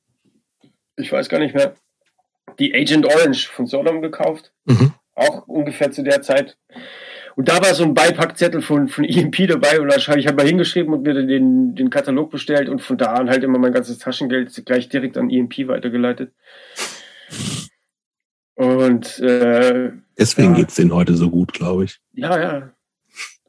ich 0.96 1.12
weiß 1.12 1.28
gar 1.28 1.38
nicht 1.38 1.54
mehr, 1.54 1.74
die 2.58 2.74
Agent 2.74 3.06
Orange 3.06 3.48
von 3.48 3.66
Sodom 3.66 4.02
gekauft. 4.02 4.52
Mhm. 4.64 4.92
Auch 5.14 5.46
ungefähr 5.48 5.90
zu 5.90 6.02
der 6.02 6.22
Zeit. 6.22 6.56
Und 7.36 7.48
da 7.48 7.60
war 7.60 7.74
so 7.74 7.84
ein 7.84 7.94
Beipackzettel 7.94 8.62
von, 8.62 8.88
von 8.88 9.04
EMP 9.04 9.46
dabei 9.48 9.80
und 9.80 9.88
da 9.88 9.96
habe 10.06 10.18
ich 10.18 10.26
halt 10.26 10.36
mal 10.36 10.46
hingeschrieben 10.46 10.94
und 10.94 11.02
mir 11.02 11.14
den, 11.14 11.74
den 11.74 11.90
Katalog 11.90 12.30
bestellt 12.30 12.68
und 12.68 12.80
von 12.80 12.96
da 12.96 13.12
an 13.12 13.28
halt 13.28 13.44
immer 13.44 13.58
mein 13.58 13.72
ganzes 13.72 13.98
Taschengeld 13.98 14.64
gleich 14.64 14.88
direkt 14.88 15.18
an 15.18 15.30
EMP 15.30 15.68
weitergeleitet. 15.68 16.32
Und 18.54 19.18
äh, 19.18 19.92
deswegen 20.18 20.52
ja. 20.52 20.56
geht's 20.56 20.76
denen 20.76 20.94
heute 20.94 21.14
so 21.14 21.30
gut, 21.30 21.52
glaube 21.52 21.84
ich. 21.84 22.00
Ja, 22.14 22.40
ja. 22.40 22.72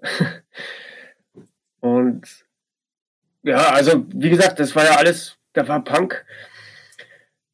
und 1.80 2.46
ja, 3.44 3.70
also 3.70 4.06
wie 4.14 4.30
gesagt, 4.30 4.60
das 4.60 4.76
war 4.76 4.86
ja 4.86 4.96
alles, 4.98 5.38
da 5.54 5.68
war 5.68 5.84
Punk. 5.84 6.26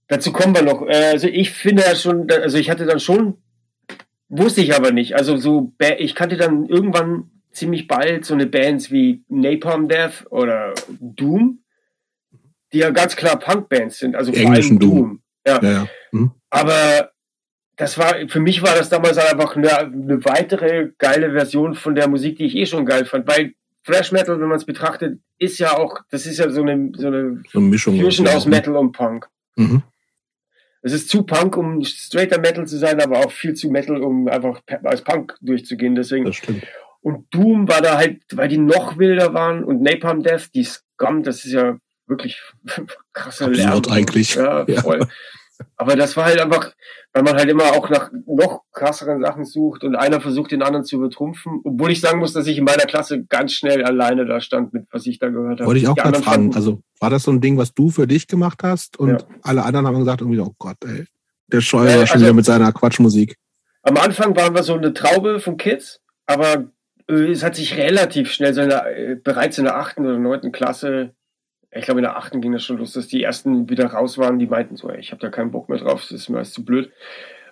Dazu 0.08 0.32
kommen 0.32 0.56
wir 0.56 0.64
noch. 0.64 0.88
Äh, 0.88 1.12
also 1.12 1.28
ich 1.28 1.52
finde 1.52 1.84
ja 1.84 1.96
schon, 1.96 2.30
also 2.30 2.58
ich 2.58 2.70
hatte 2.70 2.86
dann 2.86 3.00
schon, 3.00 3.38
wusste 4.28 4.62
ich 4.62 4.76
aber 4.76 4.92
nicht. 4.92 5.16
Also 5.16 5.38
so, 5.38 5.74
ich 5.98 6.16
kannte 6.16 6.38
dann 6.38 6.66
irgendwann 6.68 7.32
ziemlich 7.52 7.88
bald 7.88 8.26
so 8.26 8.34
eine 8.34 8.48
Bands 8.48 8.92
wie 8.92 9.24
Napalm 9.30 9.88
Death 9.88 10.26
oder 10.30 10.74
Doom, 11.00 11.60
die 12.74 12.80
ja 12.80 12.90
ganz 12.90 13.16
klar 13.16 13.38
Punk-Bands 13.38 14.00
sind. 14.00 14.16
Also 14.16 14.34
vor 14.34 14.52
allem 14.52 14.80
Doom. 14.80 14.96
Doom. 14.96 15.22
Ja. 15.46 15.62
ja, 15.62 15.72
ja. 15.72 15.88
Hm. 16.12 16.32
Aber 16.50 17.13
das 17.76 17.98
war, 17.98 18.16
für 18.28 18.40
mich 18.40 18.62
war 18.62 18.76
das 18.76 18.90
damals 18.90 19.18
einfach 19.18 19.56
eine, 19.56 19.78
eine 19.78 20.26
weitere 20.26 20.90
geile 20.98 21.32
Version 21.32 21.74
von 21.74 21.96
der 21.96 22.08
Musik, 22.08 22.38
die 22.38 22.46
ich 22.46 22.56
eh 22.56 22.66
schon 22.66 22.86
geil 22.86 23.06
fand, 23.06 23.28
weil 23.28 23.54
Thrash 23.86 24.12
Metal, 24.12 24.40
wenn 24.40 24.48
man 24.48 24.58
es 24.58 24.66
betrachtet, 24.66 25.20
ist 25.40 25.60
ja 25.60 25.78
auch, 25.78 26.00
das 26.10 26.26
ist 26.26 26.38
ja 26.38 26.50
so 26.50 26.62
eine, 26.62 26.92
so 26.96 27.08
eine, 27.08 27.44
so 27.52 27.60
eine 27.60 27.68
Mischung 27.68 28.00
Fusion 28.00 28.28
aus? 28.28 28.46
Metal 28.46 28.76
und 28.78 28.92
Punk. 28.94 29.28
Mhm. 29.56 29.84
Es 30.82 30.94
ist 30.94 31.10
zu 31.10 31.24
Punk, 31.24 31.58
um 31.58 31.84
straighter 31.84 32.40
Metal 32.40 32.68
zu 32.68 32.78
sein, 32.78 33.02
aber 33.02 33.20
auch 33.20 33.32
viel 33.32 33.54
zu 33.54 33.70
Metal, 33.70 34.02
um 34.02 34.28
einfach 34.28 34.62
als 34.84 35.02
Punk 35.02 35.36
durchzugehen. 35.42 35.96
Deswegen. 35.96 36.26
Das 36.26 36.36
stimmt. 36.36 36.66
Und 37.02 37.34
Doom 37.34 37.68
war 37.68 37.82
da 37.82 37.98
halt, 37.98 38.22
weil 38.34 38.48
die 38.48 38.58
noch 38.58 38.98
wilder 38.98 39.34
waren 39.34 39.64
und 39.64 39.82
Napalm 39.82 40.24
Death, 40.24 40.54
die 40.54 40.64
Scum, 40.64 41.24
das 41.24 41.44
ist 41.44 41.54
ja 41.54 41.78
wirklich 42.08 42.42
krasser 43.14 43.50
Lärm. 43.50 43.82
eigentlich. 43.90 44.36
Ja, 44.36 44.66
voll. 44.82 45.00
Ja. 45.00 45.08
Aber 45.78 45.96
das 45.96 46.16
war 46.18 46.26
halt 46.26 46.40
einfach, 46.40 46.74
weil 47.14 47.24
man 47.24 47.36
halt 47.36 47.50
immer 47.50 47.64
auch 47.74 47.90
nach 47.90 48.12
noch 48.26 48.64
krasseren 48.72 49.22
Sachen 49.22 49.46
sucht 49.46 49.84
und 49.84 49.96
einer 49.96 50.22
versucht, 50.22 50.52
den 50.52 50.62
anderen 50.62 50.86
zu 50.86 50.98
übertrumpfen. 50.98 51.62
Obwohl 51.64 51.92
ich 51.92 52.02
sagen 52.02 52.20
muss, 52.20 52.34
dass 52.34 52.48
ich 52.48 52.58
in 52.58 52.64
meiner 52.64 52.86
Klasse 52.86 53.24
ganz 53.24 53.54
schnell 53.54 53.84
alleine 53.84 54.26
da 54.26 54.42
stand, 54.42 54.74
mit 54.74 54.88
was 54.92 55.06
ich 55.06 55.20
da 55.20 55.30
gehört 55.30 55.60
habe. 55.60 55.68
Wollte 55.68 55.80
ich 55.80 55.88
auch 55.88 55.96
gerade 55.96 56.22
fragen. 56.22 56.54
Also 56.56 56.82
war 57.00 57.10
das 57.10 57.24
so 57.24 57.32
ein 57.32 57.42
Ding, 57.42 57.58
was 57.58 57.74
du 57.74 57.90
für 57.90 58.08
dich 58.08 58.28
gemacht 58.28 58.62
hast 58.64 58.98
und 58.98 59.10
ja. 59.10 59.18
alle 59.42 59.64
anderen 59.64 59.88
haben 59.88 60.00
gesagt, 60.00 60.22
irgendwie, 60.22 60.40
oh 60.40 60.54
Gott, 60.58 60.78
ey, 60.86 61.06
der 61.48 61.62
Scheuer 61.62 61.88
äh, 61.88 62.08
schon 62.08 62.16
also, 62.16 62.26
wieder 62.26 62.34
mit 62.34 62.46
seiner 62.46 62.72
Quatschmusik. 62.72 63.38
Am 63.82 63.98
Anfang 63.98 64.36
waren 64.36 64.56
wir 64.56 64.64
so 64.64 64.76
eine 64.76 64.94
Traube 64.94 65.40
von 65.40 65.58
Kids, 65.58 66.00
aber 66.26 66.72
äh, 67.10 67.32
es 67.32 67.44
hat 67.44 67.56
sich 67.56 67.78
relativ 67.78 68.32
schnell, 68.32 68.54
so 68.54 68.62
in 68.62 68.70
der, 68.70 68.98
äh, 68.98 69.16
bereits 69.16 69.58
in 69.58 69.66
der 69.66 69.78
achten 69.78 70.06
oder 70.06 70.18
neunten 70.18 70.52
Klasse 70.52 71.14
ich 71.76 71.86
glaube 71.86 72.00
in 72.00 72.04
der 72.04 72.18
achten 72.18 72.42
ging 72.42 72.52
das 72.52 72.64
schon 72.64 72.78
los, 72.78 72.94
dass 72.94 73.08
die 73.08 73.24
ersten 73.24 73.70
wieder 73.70 73.88
raus 73.88 74.18
waren, 74.18 74.40
die 74.40 74.48
meinten 74.48 74.76
so, 74.76 74.90
ey, 74.90 75.00
ich 75.00 75.12
habe 75.12 75.22
da 75.22 75.30
keinen 75.30 75.52
Bock 75.52 75.70
mehr 75.70 75.80
drauf, 75.80 76.02
das 76.02 76.12
ist 76.12 76.30
mir 76.30 76.38
alles 76.38 76.54
zu 76.54 76.64
blöd. 76.64 76.92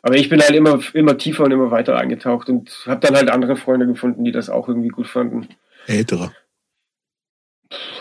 Aber 0.03 0.15
ich 0.15 0.29
bin 0.29 0.41
halt 0.41 0.51
immer, 0.51 0.79
immer 0.93 1.17
tiefer 1.17 1.43
und 1.43 1.51
immer 1.51 1.69
weiter 1.71 1.97
eingetaucht 1.97 2.49
und 2.49 2.69
habe 2.87 3.05
dann 3.05 3.15
halt 3.15 3.29
andere 3.29 3.55
Freunde 3.55 3.85
gefunden, 3.85 4.23
die 4.23 4.31
das 4.31 4.49
auch 4.49 4.67
irgendwie 4.67 4.89
gut 4.89 5.07
fanden. 5.07 5.47
Ältere? 5.85 6.31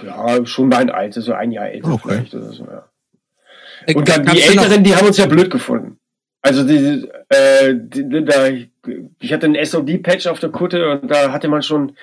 Ja, 0.04 0.44
schon 0.46 0.68
mein 0.68 0.90
Alter, 0.90 1.20
so 1.20 1.33
ein 1.33 1.52
Jahr 1.52 1.68
älter 1.68 1.92
okay. 1.92 2.09
vielleicht 2.09 2.35
oder 2.35 2.52
so, 2.52 2.64
ja. 2.64 2.88
Und 3.94 4.09
dann 4.09 4.26
die 4.26 4.42
Älteren, 4.42 4.85
die 4.85 4.94
haben 4.94 5.06
uns 5.06 5.16
ja 5.16 5.26
blöd 5.26 5.50
gefunden. 5.50 5.98
Also 6.42 6.64
die, 6.64 7.09
äh, 7.28 7.74
die, 7.74 8.24
da, 8.24 8.48
ich 8.48 9.33
hatte 9.33 9.46
einen 9.46 9.62
SOD-Patch 9.62 10.26
auf 10.26 10.40
der 10.40 10.50
Kutte 10.50 10.90
und 10.90 11.11
da 11.11 11.33
hatte 11.33 11.48
man 11.48 11.62
schon, 11.62 11.96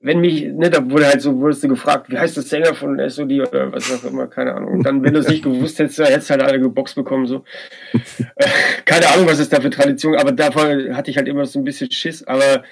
wenn 0.00 0.20
mich, 0.20 0.44
ne, 0.44 0.68
da 0.70 0.88
wurde 0.90 1.06
halt 1.06 1.22
so, 1.22 1.38
wurdest 1.38 1.64
du 1.64 1.68
gefragt, 1.68 2.10
wie 2.10 2.18
heißt 2.18 2.36
das 2.36 2.50
Sänger 2.50 2.74
von 2.74 2.98
SOD 3.08 3.40
oder 3.40 3.72
was 3.72 3.90
auch 3.90 4.04
immer, 4.04 4.26
keine 4.26 4.54
Ahnung. 4.54 4.74
Und 4.74 4.82
dann, 4.82 5.02
wenn 5.02 5.14
du 5.14 5.20
es 5.20 5.28
nicht 5.28 5.42
gewusst 5.42 5.78
hättest, 5.78 5.98
hättest 5.98 6.28
du 6.28 6.34
halt 6.34 6.42
alle 6.42 6.60
geboxt 6.60 6.94
bekommen, 6.94 7.26
so. 7.26 7.44
keine 8.84 9.08
Ahnung, 9.08 9.26
was 9.26 9.38
ist 9.38 9.52
da 9.52 9.60
für 9.60 9.70
Tradition, 9.70 10.16
aber 10.16 10.32
davon 10.32 10.94
hatte 10.94 11.10
ich 11.10 11.16
halt 11.16 11.28
immer 11.28 11.46
so 11.46 11.58
ein 11.58 11.64
bisschen 11.64 11.90
Schiss. 11.90 12.22
Aber 12.24 12.62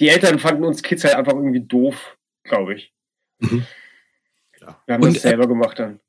die 0.00 0.08
Eltern 0.08 0.38
fanden 0.38 0.64
uns 0.64 0.82
Kids 0.82 1.04
halt 1.04 1.14
einfach 1.14 1.34
irgendwie 1.34 1.60
doof, 1.60 2.16
glaube 2.42 2.74
ich. 2.74 2.92
Mhm. 3.38 3.64
Ja. 4.60 4.80
Wir 4.86 4.94
haben 4.94 5.02
und, 5.04 5.16
das 5.16 5.24
äh, 5.24 5.28
selber 5.28 5.46
gemacht 5.46 5.78
dann. 5.78 6.00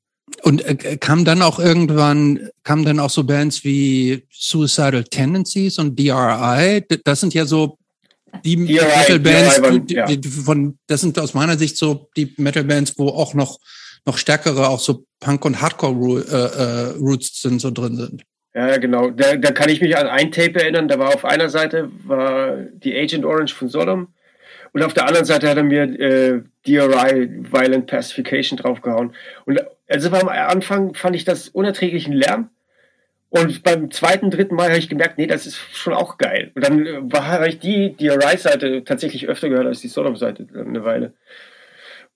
Und 0.41 0.65
äh, 0.65 0.97
kam 0.97 1.25
dann 1.25 1.43
auch 1.43 1.59
irgendwann, 1.59 2.49
kamen 2.63 2.85
dann 2.85 2.99
auch 2.99 3.11
so 3.11 3.23
Bands 3.23 3.63
wie 3.63 4.25
Suicidal 4.31 5.03
Tendencies 5.03 5.77
und 5.77 5.99
DRI. 5.99 6.83
Das 7.03 7.19
sind 7.21 7.35
ja 7.35 7.45
so 7.45 7.77
die 8.43 8.57
Metal-Bands, 8.57 9.91
ja. 9.91 10.07
von, 10.43 10.77
das 10.87 11.01
sind 11.01 11.19
aus 11.19 11.33
meiner 11.33 11.57
Sicht 11.57 11.77
so 11.77 12.09
die 12.17 12.33
Metal-Bands, 12.37 12.93
wo 12.97 13.09
auch 13.09 13.33
noch, 13.33 13.59
noch 14.05 14.17
stärkere, 14.17 14.69
auch 14.69 14.79
so 14.79 15.05
Punk- 15.19 15.45
und 15.45 15.61
Hardcore-Roots 15.61 17.29
äh, 17.29 17.47
äh, 17.47 17.49
sind, 17.49 17.61
so 17.61 17.71
drin 17.71 17.95
sind. 17.95 18.23
Ja, 18.53 18.77
genau. 18.77 19.09
Da, 19.09 19.35
da 19.35 19.51
kann 19.51 19.69
ich 19.69 19.81
mich 19.81 19.97
an 19.97 20.07
ein 20.07 20.31
Tape 20.31 20.61
erinnern. 20.61 20.87
Da 20.87 20.97
war 20.97 21.13
auf 21.13 21.25
einer 21.25 21.49
Seite 21.49 21.91
war 22.05 22.55
die 22.55 22.95
Agent 22.95 23.25
Orange 23.25 23.53
von 23.53 23.67
Sodom 23.67 24.07
und 24.75 24.83
auf 24.83 24.93
der 24.93 25.07
anderen 25.07 25.25
Seite 25.25 25.49
hat 25.49 25.55
er 25.55 25.63
mir 25.63 25.83
äh, 25.83 26.41
DRI 26.65 27.29
Violent 27.49 27.87
Pacification 27.87 28.57
draufgehauen. 28.57 29.13
Und 29.45 29.61
also 29.87 30.09
am 30.09 30.27
Anfang 30.27 30.93
fand 30.95 31.15
ich 31.15 31.23
das 31.23 31.47
unerträglichen 31.47 32.13
Lärm. 32.13 32.49
Und 33.29 33.63
beim 33.63 33.91
zweiten, 33.91 34.31
dritten 34.31 34.55
Mal 34.55 34.69
habe 34.69 34.77
ich 34.77 34.87
gemerkt, 34.87 35.17
nee, 35.17 35.27
das 35.27 35.45
ist 35.45 35.57
schon 35.73 35.93
auch 35.93 36.17
geil. 36.17 36.51
Und 36.55 36.63
dann 36.63 36.85
äh, 36.85 37.01
habe 37.13 37.49
ich 37.49 37.59
die 37.59 37.95
DRI-Seite 37.97 38.83
tatsächlich 38.83 39.27
öfter 39.27 39.49
gehört 39.49 39.67
als 39.67 39.81
die 39.81 39.87
Sodom-Seite 39.87 40.47
eine 40.53 40.83
Weile. 40.83 41.13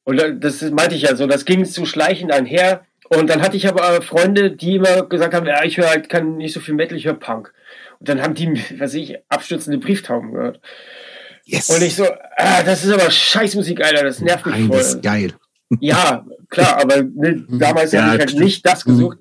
Und 0.04 0.44
das 0.44 0.62
meinte 0.72 0.96
ich 0.96 1.04
ja 1.04 1.16
so, 1.16 1.28
das 1.28 1.46
ging 1.46 1.66
zu 1.66 1.86
schleichend 1.86 2.32
einher. 2.32 2.86
Und 3.10 3.30
dann 3.30 3.42
hatte 3.42 3.58
ich 3.58 3.68
aber 3.68 4.02
Freunde, 4.02 4.52
die 4.52 4.76
immer 4.76 5.04
gesagt 5.04 5.34
haben, 5.34 5.46
ja, 5.46 5.64
ich 5.64 5.78
höre 5.78 5.90
halt 5.90 6.10
kann 6.10 6.38
nicht 6.38 6.54
so 6.54 6.60
viel 6.60 6.76
Metal, 6.76 6.98
ich 6.98 7.06
höre 7.06 7.16
Punk. 7.16 7.54
Und 8.00 8.08
dann 8.08 8.22
haben 8.22 8.34
die, 8.34 8.64
was 8.80 8.94
ich, 8.94 9.18
abstürzende 9.30 9.80
Brieftauben 9.80 10.32
gehört. 10.32 10.62
Yes. 11.44 11.70
Und 11.70 11.82
ich 11.82 11.96
so, 11.96 12.06
ah, 12.38 12.64
das 12.64 12.86
ist 12.86 12.94
aber 12.94 13.10
Scheißmusik, 13.10 13.84
Alter, 13.84 14.04
das 14.04 14.22
nervt 14.22 14.46
mich 14.46 14.56
Nein, 14.56 14.68
voll. 14.68 14.78
Das 14.78 14.94
ist 14.96 15.04
geil. 15.04 15.34
Ja, 15.80 16.26
klar, 16.50 16.82
aber 16.82 17.04
ne, 17.04 17.46
mhm. 17.48 17.60
damals 17.60 17.92
ja, 17.92 18.04
habe 18.04 18.16
ich 18.16 18.20
halt 18.22 18.40
nicht 18.40 18.66
das 18.66 18.84
gesucht. 18.84 19.20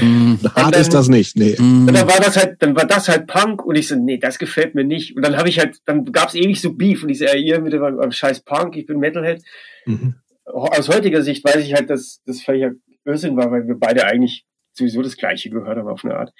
Mm, 0.00 0.34
hart 0.56 0.76
ist 0.76 0.92
das 0.92 1.08
nicht, 1.08 1.36
nee. 1.36 1.56
Und 1.56 1.86
dann 1.86 2.08
war 2.08 2.18
das 2.18 2.36
halt, 2.36 2.56
dann 2.60 2.74
war 2.74 2.84
das 2.84 3.08
halt 3.08 3.28
Punk 3.28 3.64
und 3.64 3.76
ich 3.76 3.86
so, 3.86 3.94
nee, 3.94 4.18
das 4.18 4.38
gefällt 4.38 4.74
mir 4.74 4.84
nicht. 4.84 5.16
Und 5.16 5.24
dann 5.24 5.36
habe 5.36 5.48
ich 5.48 5.60
halt, 5.60 5.78
dann 5.84 6.04
gab's 6.06 6.34
ewig 6.34 6.60
so 6.60 6.74
Beef 6.74 7.04
und 7.04 7.10
ich 7.10 7.18
so, 7.18 7.26
ja, 7.26 7.34
ihr 7.34 7.60
mit 7.60 7.72
dem 7.72 8.10
scheiß 8.10 8.40
Punk, 8.40 8.76
ich 8.76 8.86
bin 8.86 8.98
Metalhead. 8.98 9.42
Mhm. 9.86 10.16
Aus 10.44 10.88
heutiger 10.88 11.22
Sicht 11.22 11.44
weiß 11.44 11.64
ich 11.64 11.74
halt, 11.74 11.88
dass 11.88 12.20
das 12.26 12.42
völlig 12.42 12.72
Irrsinn 13.04 13.36
war, 13.36 13.50
weil 13.52 13.68
wir 13.68 13.76
beide 13.78 14.04
eigentlich 14.04 14.44
sowieso 14.72 15.02
das 15.02 15.16
Gleiche 15.16 15.50
gehört 15.50 15.78
haben 15.78 15.88
auf 15.88 16.04
eine 16.04 16.16
Art. 16.16 16.32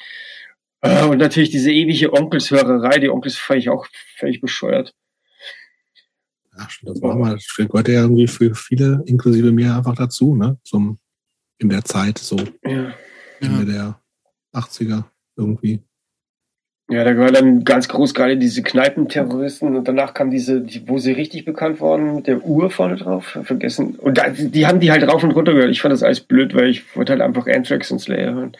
Äh, 0.80 1.04
und 1.04 1.18
natürlich 1.18 1.50
diese 1.50 1.70
ewige 1.70 2.12
Onkelshörerei, 2.12 2.98
die 2.98 3.08
Onkels 3.08 3.36
fand 3.36 3.60
ich 3.60 3.68
auch 3.68 3.86
völlig 4.16 4.40
bescheuert. 4.40 4.92
Ja, 6.56 6.68
das 6.82 7.02
war 7.02 7.16
mal, 7.16 7.34
das 7.34 7.54
gehört 7.56 7.88
ja 7.88 8.02
irgendwie 8.02 8.26
für 8.26 8.54
viele, 8.54 9.02
inklusive 9.06 9.52
mir, 9.52 9.76
einfach 9.76 9.94
dazu, 9.94 10.34
ne? 10.34 10.58
Zum, 10.64 10.98
in 11.58 11.68
der 11.68 11.84
Zeit, 11.84 12.18
so 12.18 12.36
ja. 12.64 12.92
Ende 13.40 13.72
ja. 13.72 13.96
der 14.52 14.60
80er 14.60 15.04
irgendwie. 15.36 15.82
Ja, 16.90 17.04
da 17.04 17.14
gehört 17.14 17.36
dann 17.36 17.64
ganz 17.64 17.88
groß 17.88 18.12
gerade 18.12 18.36
diese 18.36 18.62
Kneipenterroristen 18.62 19.76
und 19.76 19.88
danach 19.88 20.12
kam 20.12 20.30
diese, 20.30 20.60
die, 20.60 20.86
wo 20.86 20.98
sie 20.98 21.12
richtig 21.12 21.46
bekannt 21.46 21.80
worden, 21.80 22.16
mit 22.16 22.26
der 22.26 22.44
Uhr 22.44 22.70
vorne 22.70 22.96
drauf, 22.96 23.38
vergessen. 23.44 23.94
Und 23.94 24.18
da, 24.18 24.28
die 24.28 24.66
haben 24.66 24.80
die 24.80 24.90
halt 24.90 25.08
rauf 25.08 25.24
und 25.24 25.30
runter 25.30 25.54
gehört. 25.54 25.70
Ich 25.70 25.80
fand 25.80 25.92
das 25.92 26.02
alles 26.02 26.20
blöd, 26.20 26.54
weil 26.54 26.68
ich 26.68 26.94
wollte 26.94 27.12
halt 27.12 27.22
einfach 27.22 27.46
Anthrax 27.46 27.90
und 27.90 28.00
Slayer 28.00 28.34
hören. 28.34 28.56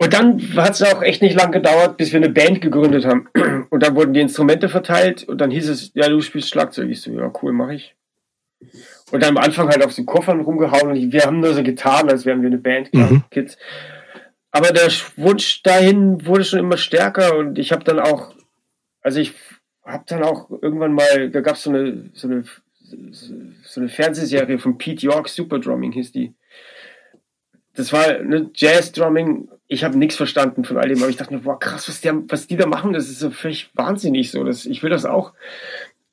Und 0.00 0.14
dann 0.14 0.40
hat 0.56 0.74
es 0.74 0.82
auch 0.82 1.02
echt 1.02 1.22
nicht 1.22 1.36
lang 1.36 1.50
gedauert, 1.50 1.96
bis 1.96 2.12
wir 2.12 2.18
eine 2.18 2.30
Band 2.30 2.60
gegründet 2.60 3.04
haben. 3.04 3.28
Und 3.70 3.82
dann 3.82 3.96
wurden 3.96 4.14
die 4.14 4.20
Instrumente 4.20 4.68
verteilt 4.68 5.24
und 5.28 5.40
dann 5.40 5.50
hieß 5.50 5.68
es, 5.68 5.90
ja, 5.94 6.08
du 6.08 6.20
spielst 6.20 6.48
Schlagzeug. 6.48 6.88
Ich 6.88 7.02
so, 7.02 7.12
ja, 7.12 7.30
cool, 7.42 7.52
mach 7.52 7.68
ich. 7.68 7.94
Und 9.10 9.22
dann 9.22 9.36
am 9.36 9.44
Anfang 9.44 9.68
halt 9.68 9.84
auf 9.84 9.92
so 9.92 10.04
Koffern 10.04 10.40
rumgehauen 10.40 10.90
und 10.90 11.12
wir 11.12 11.24
haben 11.24 11.40
nur 11.40 11.52
so 11.52 11.62
getan, 11.62 12.08
als 12.08 12.24
wären 12.24 12.40
wir 12.40 12.48
eine 12.48 12.58
Band, 12.58 12.92
klar, 12.92 13.10
mhm. 13.10 13.24
Kids. 13.30 13.58
Aber 14.50 14.72
der 14.72 14.90
Wunsch 15.16 15.62
dahin 15.62 16.24
wurde 16.24 16.44
schon 16.44 16.60
immer 16.60 16.76
stärker 16.76 17.36
und 17.36 17.58
ich 17.58 17.72
habe 17.72 17.84
dann 17.84 18.00
auch, 18.00 18.34
also 19.02 19.20
ich 19.20 19.34
habe 19.84 20.04
dann 20.06 20.22
auch 20.22 20.50
irgendwann 20.50 20.94
mal, 20.94 21.30
da 21.30 21.40
gab 21.40 21.56
es 21.56 21.62
so 21.62 21.70
eine, 21.70 22.10
so 22.14 22.28
eine 22.28 22.44
so 23.62 23.80
eine 23.80 23.88
Fernsehserie 23.88 24.58
von 24.58 24.78
Pete 24.78 25.04
York, 25.04 25.28
Super 25.28 25.58
Drumming 25.58 25.92
hieß 25.92 26.12
die. 26.12 26.34
Das 27.74 27.92
war 27.92 28.06
eine 28.06 28.50
Jazz-Drumming 28.54 29.48
ich 29.68 29.84
habe 29.84 29.98
nichts 29.98 30.16
verstanden 30.16 30.64
von 30.64 30.78
all 30.78 30.88
dem, 30.88 30.98
aber 30.98 31.10
ich 31.10 31.16
dachte 31.16 31.34
mir, 31.34 31.40
boah, 31.40 31.58
krass, 31.58 31.88
was 31.88 32.00
die, 32.00 32.10
was 32.28 32.46
die 32.46 32.56
da 32.56 32.66
machen, 32.66 32.94
das 32.94 33.08
ist 33.08 33.20
so 33.20 33.30
völlig 33.30 33.70
wahnsinnig 33.74 34.30
so. 34.30 34.42
Das, 34.42 34.64
ich 34.64 34.82
will 34.82 34.90
das 34.90 35.04
auch. 35.04 35.34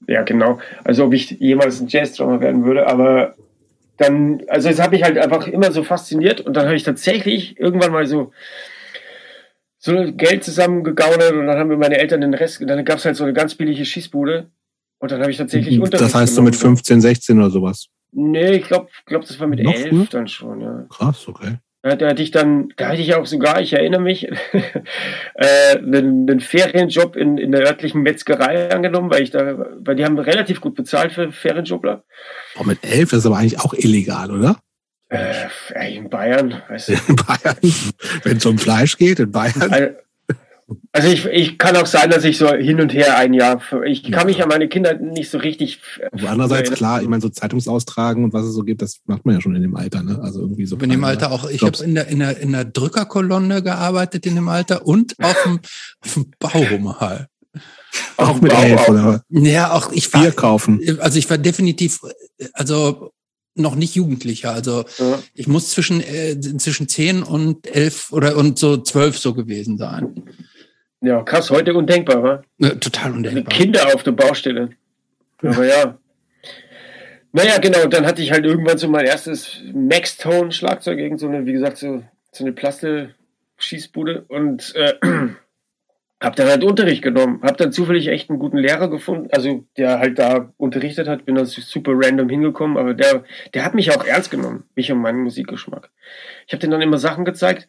Ja, 0.08 0.24
genau. 0.24 0.60
Also 0.84 1.06
ob 1.06 1.14
ich 1.14 1.32
jemals 1.32 1.80
ein 1.80 1.88
Jazz-Drummer 1.88 2.42
werden 2.42 2.66
würde, 2.66 2.86
aber 2.86 3.36
dann, 3.98 4.44
also 4.50 4.68
es 4.68 4.80
hat 4.82 4.92
mich 4.92 5.04
halt 5.04 5.18
einfach 5.18 5.48
immer 5.48 5.72
so 5.72 5.84
fasziniert 5.84 6.42
und 6.42 6.54
dann 6.56 6.66
habe 6.66 6.76
ich 6.76 6.84
tatsächlich 6.84 7.58
irgendwann 7.58 7.92
mal 7.92 8.06
so 8.06 8.34
so 9.78 9.94
Geld 10.14 10.44
zusammengegaunert 10.44 11.34
und 11.34 11.46
dann 11.46 11.60
haben 11.60 11.68
mir 11.68 11.78
meine 11.78 11.98
Eltern 11.98 12.22
den 12.22 12.34
Rest, 12.34 12.60
dann 12.66 12.84
gab 12.84 12.98
es 12.98 13.06
halt 13.06 13.16
so 13.16 13.24
eine 13.24 13.34
ganz 13.34 13.54
billige 13.54 13.86
Schießbude 13.86 14.50
und 15.00 15.12
dann 15.12 15.22
habe 15.22 15.30
ich 15.30 15.38
tatsächlich 15.38 15.80
Unterricht 15.80 16.04
Das 16.04 16.16
heißt 16.16 16.36
so 16.36 16.42
mit 16.42 16.56
15, 16.56 17.02
16 17.02 17.38
oder 17.38 17.52
sowas? 17.52 17.88
Nee, 18.12 18.54
ich 18.54 18.64
glaube, 18.64 18.90
glaub, 19.06 19.22
das 19.22 19.40
war 19.40 19.48
mit 19.48 19.62
Noch 19.62 19.74
11 19.74 20.10
dann 20.10 20.28
schon, 20.28 20.62
ja. 20.62 20.86
Krass, 20.90 21.28
okay. 21.28 21.58
Da 21.86 22.08
hatte 22.08 22.24
ich 22.24 22.32
dann, 22.32 22.74
da 22.78 22.88
hatte 22.88 23.02
ich 23.02 23.14
auch 23.14 23.28
sogar, 23.28 23.62
ich 23.62 23.74
erinnere 23.74 24.02
mich, 24.02 24.28
äh, 25.36 25.78
einen, 25.78 26.28
einen 26.28 26.40
Ferienjob 26.40 27.16
in, 27.16 27.38
in 27.38 27.52
der 27.52 27.62
örtlichen 27.62 28.02
Metzgerei 28.02 28.72
angenommen, 28.72 29.12
weil 29.12 29.22
ich 29.22 29.30
da, 29.30 29.68
weil 29.78 29.96
die 29.96 30.04
haben 30.04 30.18
relativ 30.18 30.62
gut 30.62 30.74
bezahlt 30.74 31.12
für 31.12 31.32
Ferienjobler. 31.32 32.04
Boah, 32.56 32.66
mit 32.66 32.80
elf, 32.82 33.12
das 33.12 33.20
ist 33.20 33.26
aber 33.28 33.38
eigentlich 33.38 33.60
auch 33.60 33.76
illegal, 33.76 34.32
oder? 34.32 34.58
Äh, 35.10 35.96
in 35.96 36.10
Bayern, 36.10 36.64
weißt 36.68 36.90
du. 36.90 36.94
In 37.08 37.16
Bayern, 37.18 37.58
wenn 38.24 38.38
es 38.38 38.46
um 38.48 38.58
Fleisch 38.58 38.98
geht, 38.98 39.20
in 39.20 39.32
Bayern. 39.32 39.96
Also, 40.68 40.82
also 40.92 41.10
ich, 41.10 41.26
ich 41.26 41.58
kann 41.60 41.76
auch 41.76 41.86
sein, 41.86 42.10
dass 42.10 42.24
ich 42.24 42.38
so 42.38 42.52
hin 42.52 42.82
und 42.82 42.92
her 42.94 43.18
ein 43.18 43.34
Jahr, 43.34 43.62
ich 43.86 44.04
kann 44.04 44.22
ja. 44.22 44.26
mich 44.26 44.42
an 44.42 44.50
meine 44.50 44.68
Kinder 44.68 44.96
nicht 44.96 45.30
so 45.30 45.38
richtig. 45.38 45.80
Aber 46.12 46.30
andererseits 46.30 46.72
klar, 46.72 47.02
ich 47.02 47.08
meine 47.08 47.22
so 47.22 47.30
Zeitungsaustragen 47.30 48.24
und 48.24 48.34
was 48.34 48.46
es 48.46 48.54
so 48.54 48.64
gibt, 48.64 48.82
das 48.82 49.00
macht 49.06 49.26
man 49.26 49.36
ja 49.36 49.42
schon 49.42 49.56
in 49.56 49.62
dem 49.62 49.76
Alter, 49.76 50.02
ne? 50.02 50.20
Also 50.22 50.42
irgendwie 50.42 50.66
so. 50.66 50.78
In 50.78 50.90
dem 50.90 51.04
Alter 51.04 51.32
auch. 51.32 51.50
Ich 51.50 51.62
habe 51.62 51.84
in 51.84 51.94
der 51.94 52.08
in 52.08 52.20
der 52.20 52.40
in 52.40 52.52
der 52.52 52.66
Drückerkolonne 52.66 53.62
gearbeitet 53.62 54.26
in 54.26 54.36
dem 54.36 54.48
Alter 54.48 54.88
und 54.88 55.16
auf 55.22 55.44
dem, 55.44 55.60
auf 56.02 56.14
dem 56.14 56.32
Baumal. 56.40 57.28
Auch 58.18 58.42
mit 58.42 58.52
elf 58.52 58.90
oder? 58.90 59.24
Ja, 59.30 59.72
auch 59.72 59.92
ich 59.92 60.12
war. 60.14 60.22
Bier 60.22 60.32
kaufen. 60.32 60.82
Also 61.00 61.20
ich 61.20 61.30
war 61.30 61.38
definitiv, 61.38 62.00
also 62.54 63.12
noch 63.56 63.76
nicht 63.76 63.96
Jugendlicher. 63.96 64.52
Also 64.52 64.86
ja. 64.98 65.20
ich 65.34 65.48
muss 65.48 65.70
zwischen 65.70 66.02
äh, 66.02 66.40
zwischen 66.58 66.88
zehn 66.88 67.24
und 67.24 67.68
elf 67.68 68.12
oder 68.12 68.36
und 68.36 68.60
so 68.60 68.78
zwölf 68.78 69.18
so 69.18 69.34
gewesen 69.34 69.78
sein. 69.78 70.24
Ja, 71.06 71.22
krass, 71.22 71.52
heute 71.52 71.76
undenkbar, 71.76 72.24
wa? 72.24 72.44
Ja, 72.58 72.70
total 72.70 73.12
undenkbar. 73.12 73.44
Kinder 73.56 73.94
auf 73.94 74.02
der 74.02 74.14
Baustelle. 74.14 74.70
Aber 75.44 75.64
ja. 75.64 76.00
Naja, 77.32 77.60
genau, 77.60 77.86
dann 77.86 78.08
hatte 78.08 78.24
ich 78.24 78.32
halt 78.32 78.44
irgendwann 78.44 78.80
so 78.80 78.88
mein 78.88 79.06
erstes 79.06 79.62
Max-Tone-Schlagzeug, 79.72 80.98
irgend 80.98 81.20
so 81.20 81.28
eine, 81.28 81.46
wie 81.46 81.54
gesagt, 81.54 81.78
so, 81.78 82.02
so 82.32 82.44
eine 82.44 82.54
Plaste-Schießbude 82.54 84.26
und 84.30 84.74
äh, 84.76 84.96
hab 86.20 86.36
dann 86.38 86.48
halt 86.48 86.64
Unterricht 86.64 87.04
genommen. 87.04 87.40
Hab 87.44 87.58
dann 87.58 87.72
zufällig 87.72 88.08
echt 88.08 88.32
einen 88.32 88.40
guten 88.40 88.58
Lehrer 88.58 88.90
gefunden, 88.90 89.30
also 89.32 89.64
der 89.78 90.00
halt 90.00 90.18
da 90.18 90.54
unterrichtet 90.58 91.08
hat, 91.08 91.26
bin 91.26 91.36
da 91.36 91.46
super 91.46 91.92
random 91.94 92.30
hingekommen, 92.30 92.78
aber 92.78 92.96
der, 92.96 93.26
der 93.54 93.64
hat 93.64 93.76
mich 93.76 93.96
auch 93.96 94.04
ernst 94.04 94.32
genommen, 94.32 94.64
mich 94.74 94.92
und 94.92 95.02
meinen 95.02 95.22
Musikgeschmack. 95.22 95.92
Ich 96.48 96.54
habe 96.54 96.62
den 96.62 96.72
dann 96.72 96.82
immer 96.82 96.98
Sachen 96.98 97.26
gezeigt 97.26 97.68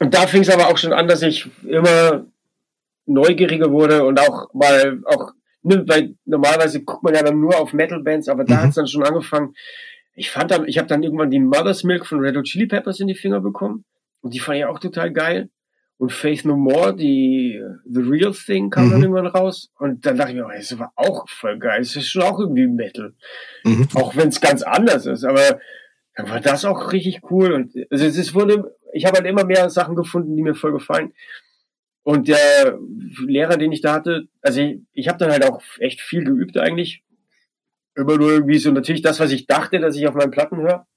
und 0.00 0.14
da 0.14 0.26
fing 0.26 0.42
es 0.42 0.50
aber 0.50 0.68
auch 0.68 0.78
schon 0.78 0.92
an, 0.92 1.08
dass 1.08 1.22
ich 1.22 1.48
immer 1.66 2.26
neugieriger 3.06 3.70
wurde 3.70 4.04
und 4.04 4.20
auch 4.20 4.52
mal 4.54 5.00
auch, 5.06 5.32
ne, 5.62 5.84
weil 5.86 6.14
normalerweise 6.24 6.82
guckt 6.82 7.02
man 7.02 7.14
ja 7.14 7.22
dann 7.22 7.40
nur 7.40 7.58
auf 7.58 7.72
Metal-Bands, 7.72 8.28
aber 8.28 8.44
da 8.44 8.56
mhm. 8.56 8.60
hat 8.60 8.68
es 8.70 8.74
dann 8.76 8.86
schon 8.86 9.04
angefangen. 9.04 9.54
Ich 10.14 10.30
fand 10.30 10.50
dann, 10.50 10.66
ich 10.66 10.78
habe 10.78 10.88
dann 10.88 11.02
irgendwann 11.02 11.30
die 11.30 11.40
Mother's 11.40 11.84
Milk 11.84 12.06
von 12.06 12.20
Red 12.20 12.36
Hot 12.36 12.44
Chili 12.44 12.66
Peppers 12.66 13.00
in 13.00 13.08
die 13.08 13.14
Finger 13.14 13.40
bekommen 13.40 13.84
und 14.20 14.34
die 14.34 14.40
fand 14.40 14.58
ich 14.58 14.64
auch 14.64 14.78
total 14.78 15.12
geil. 15.12 15.50
Und 16.00 16.12
Faith 16.12 16.44
No 16.44 16.56
More, 16.56 16.94
die 16.94 17.60
The 17.84 18.00
Real 18.00 18.32
Thing 18.32 18.70
kam 18.70 18.86
mhm. 18.86 18.90
dann 18.92 19.02
irgendwann 19.02 19.26
raus. 19.26 19.72
Und 19.80 20.06
dann 20.06 20.16
dachte 20.16 20.30
ich 20.30 20.36
mir, 20.36 20.46
oh, 20.46 20.52
das 20.56 20.78
war 20.78 20.92
auch 20.94 21.28
voll 21.28 21.58
geil. 21.58 21.80
Das 21.80 21.96
ist 21.96 22.08
schon 22.08 22.22
auch 22.22 22.38
irgendwie 22.38 22.68
Metal. 22.68 23.14
Mhm. 23.64 23.88
Auch 23.94 24.14
wenn 24.14 24.28
es 24.28 24.40
ganz 24.40 24.62
anders 24.62 25.06
ist. 25.06 25.24
Aber 25.24 25.58
dann 26.18 26.30
war 26.30 26.40
das 26.40 26.64
auch 26.64 26.92
richtig 26.92 27.20
cool. 27.30 27.52
Und 27.52 27.72
also 27.90 28.04
es 28.04 28.34
wurde, 28.34 28.76
ich 28.92 29.06
habe 29.06 29.18
halt 29.18 29.26
immer 29.26 29.44
mehr 29.44 29.70
Sachen 29.70 29.94
gefunden, 29.94 30.36
die 30.36 30.42
mir 30.42 30.56
voll 30.56 30.72
gefallen. 30.72 31.12
Und 32.02 32.26
der 32.26 32.76
Lehrer, 33.24 33.56
den 33.56 33.70
ich 33.70 33.82
da 33.82 33.92
hatte, 33.92 34.26
also 34.42 34.60
ich, 34.60 34.80
ich 34.92 35.06
habe 35.06 35.18
dann 35.18 35.30
halt 35.30 35.44
auch 35.44 35.62
echt 35.78 36.00
viel 36.00 36.24
geübt 36.24 36.58
eigentlich. 36.58 37.04
Immer 37.94 38.16
nur 38.16 38.32
irgendwie 38.32 38.58
so 38.58 38.72
natürlich 38.72 39.02
das, 39.02 39.20
was 39.20 39.30
ich 39.30 39.46
dachte, 39.46 39.78
dass 39.78 39.94
ich 39.94 40.08
auf 40.08 40.14
meinen 40.14 40.32
Platten 40.32 40.56
höre, 40.56 40.88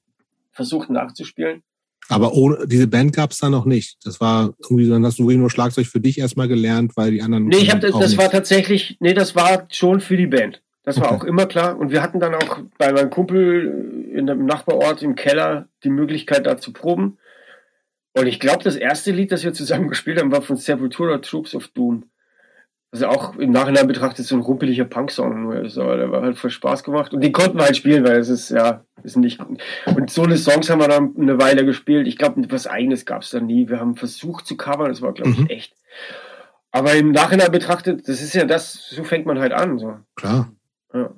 versucht 0.54 0.90
nachzuspielen. 0.90 1.62
Aber 2.10 2.34
ohne, 2.34 2.66
diese 2.66 2.88
Band 2.88 3.14
gab 3.14 3.30
es 3.30 3.38
da 3.38 3.50
noch 3.50 3.66
nicht. 3.66 4.00
Das 4.04 4.22
war 4.22 4.56
irgendwie, 4.64 4.90
dann 4.90 5.06
hast 5.06 5.20
du 5.20 5.30
nur 5.30 5.52
Schlagzeug 5.52 5.86
für 5.86 6.00
dich 6.00 6.18
erstmal 6.18 6.48
gelernt, 6.48 6.94
weil 6.98 7.12
die 7.12 7.22
anderen. 7.22 7.46
Nee, 7.46 7.58
ich 7.58 7.70
habe 7.70 7.80
das, 7.80 7.92
das 7.92 8.18
war 8.18 8.32
tatsächlich, 8.32 8.98
nee, 9.00 9.14
das 9.14 9.36
war 9.36 9.68
schon 9.70 10.02
für 10.02 10.18
die 10.18 10.28
Band. 10.28 10.64
Das 10.84 11.00
war 11.00 11.12
okay. 11.12 11.15
auch 11.15 11.24
immer 11.26 11.46
klar. 11.46 11.78
Und 11.78 11.91
wir 11.91 12.02
hatten 12.02 12.20
dann 12.20 12.34
auch 12.34 12.60
bei 12.78 12.91
meinem 12.91 13.10
Kumpel 13.10 14.10
in 14.12 14.30
einem 14.30 14.46
Nachbarort 14.46 15.04
im 15.04 15.15
Keller 15.15 15.67
die 15.84 15.89
Möglichkeit, 15.89 16.46
da 16.46 16.58
zu 16.58 16.74
proben. 16.74 17.17
Und 18.13 18.28
ich 18.28 18.39
glaube, 18.39 18.63
das 18.63 18.76
erste 18.76 19.12
Lied, 19.12 19.32
das 19.32 19.44
wir 19.44 19.54
zusammen 19.54 19.88
gespielt 19.89 20.20
haben, 20.20 20.32
war 20.32 20.41
von 20.41 20.58
Sepultura 20.58 21.20
Troops 21.20 21.56
of 21.56 21.67
Doom. 21.70 22.06
Also 22.94 23.08
auch 23.08 23.38
im 23.38 23.52
Nachhinein 23.52 23.88
betrachtet 23.88 24.26
so 24.26 24.36
ein 24.36 24.41
rumpeliger 24.41 24.84
Punk-Song. 24.84 25.54
Also, 25.54 25.96
der 25.96 26.12
war 26.12 26.24
halt 26.24 26.38
voll 26.38 26.50
Spaß 26.50 26.84
gemacht. 26.84 27.13
Und 27.13 27.22
die 27.22 27.32
konnten 27.32 27.58
wir 27.58 27.63
halt 27.63 27.78
spielen, 27.78 28.04
weil 28.04 28.17
es 28.17 28.28
ist, 28.28 28.50
ja, 28.50 28.84
ist 29.02 29.15
nicht. 29.15 29.39
Und 29.86 30.10
so 30.10 30.24
eine 30.24 30.36
Songs 30.36 30.70
haben 30.70 30.82
wir 30.82 30.89
dann 30.89 31.13
eine 31.17 31.39
Weile 31.39 31.63
gespielt. 31.63 32.06
Ich 32.06 32.17
glaube, 32.17 32.44
was 32.52 32.67
eigenes 32.67 33.06
gab 33.06 33.22
es 33.22 33.30
da 33.30 33.39
nie. 33.39 33.70
Wir 33.70 33.80
haben 33.80 33.96
versucht 33.96 34.46
zu 34.46 34.58
covern, 34.58 34.89
das 34.89 35.02
war, 35.02 35.13
glaube 35.13 35.32
ich, 35.32 35.39
mhm. 35.39 35.48
echt. 35.48 35.74
Aber 36.72 36.94
im 36.94 37.12
Nachhinein 37.12 37.52
betrachtet, 37.52 38.10
das 38.10 38.22
ist 38.22 38.34
ja 38.34 38.44
das, 38.44 38.89
so 38.89 39.06
fängt 39.06 39.26
man 39.26 39.39
halt 39.39 39.54
an. 39.54 39.80
So. 39.80 39.98
Klar. 40.15 40.52
Ja. 40.93 41.13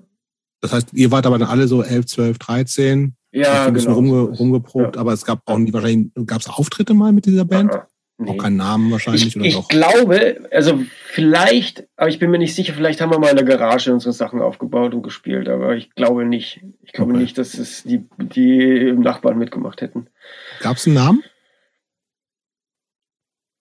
Das 0.62 0.74
heißt, 0.74 0.94
ihr 0.94 1.12
wart 1.12 1.26
aber 1.26 1.38
dann 1.38 1.50
alle 1.50 1.68
so 1.68 1.84
11, 1.84 2.06
12, 2.06 2.40
13. 2.40 3.16
Ja, 3.32 3.66
ein 3.66 3.74
bisschen 3.74 3.94
genau. 3.96 3.98
rumge 3.98 4.38
rumgeprobt, 4.38 4.96
ja. 4.96 5.02
aber 5.02 5.12
es 5.12 5.26
gab 5.26 5.42
auch 5.46 5.58
nie 5.58 5.74
wahrscheinlich, 5.74 6.12
gab 6.28 6.40
es 6.40 6.48
Auftritte 6.48 6.94
mal 6.94 7.12
mit 7.12 7.26
dieser 7.26 7.46
Band? 7.46 7.74
Ja. 7.74 7.88
Nee. 8.20 8.30
Auch 8.30 8.38
keinen 8.38 8.58
Namen 8.58 8.92
wahrscheinlich 8.92 9.26
ich, 9.26 9.36
oder 9.36 9.46
ich 9.46 9.56
doch? 9.56 9.68
glaube, 9.68 10.48
also 10.52 10.80
vielleicht, 11.08 11.88
aber 11.98 12.10
ich 12.10 12.20
bin 12.20 12.30
mir 12.30 12.38
nicht 12.38 12.54
sicher, 12.54 12.74
vielleicht 12.74 13.02
haben 13.02 13.12
wir 13.12 13.18
mal 13.18 13.32
in 13.32 13.36
der 13.36 13.46
Garage 13.46 13.92
unsere 13.92 14.14
Sachen 14.14 14.40
aufgebaut 14.40 14.94
und 14.94 15.02
gespielt, 15.02 15.50
aber 15.50 15.76
ich 15.76 15.90
glaube 15.96 16.24
nicht. 16.24 16.64
Ich 16.84 16.94
glaube 16.94 17.14
okay. 17.14 17.22
nicht, 17.22 17.38
dass 17.40 17.56
es 17.56 17.84
die, 17.84 18.06
die 18.20 18.94
Nachbarn 18.94 19.40
mitgemacht 19.40 19.82
hätten. 19.82 20.08
Gab 20.62 20.78
es 20.78 20.86
einen 20.86 20.96
Namen? 20.96 21.24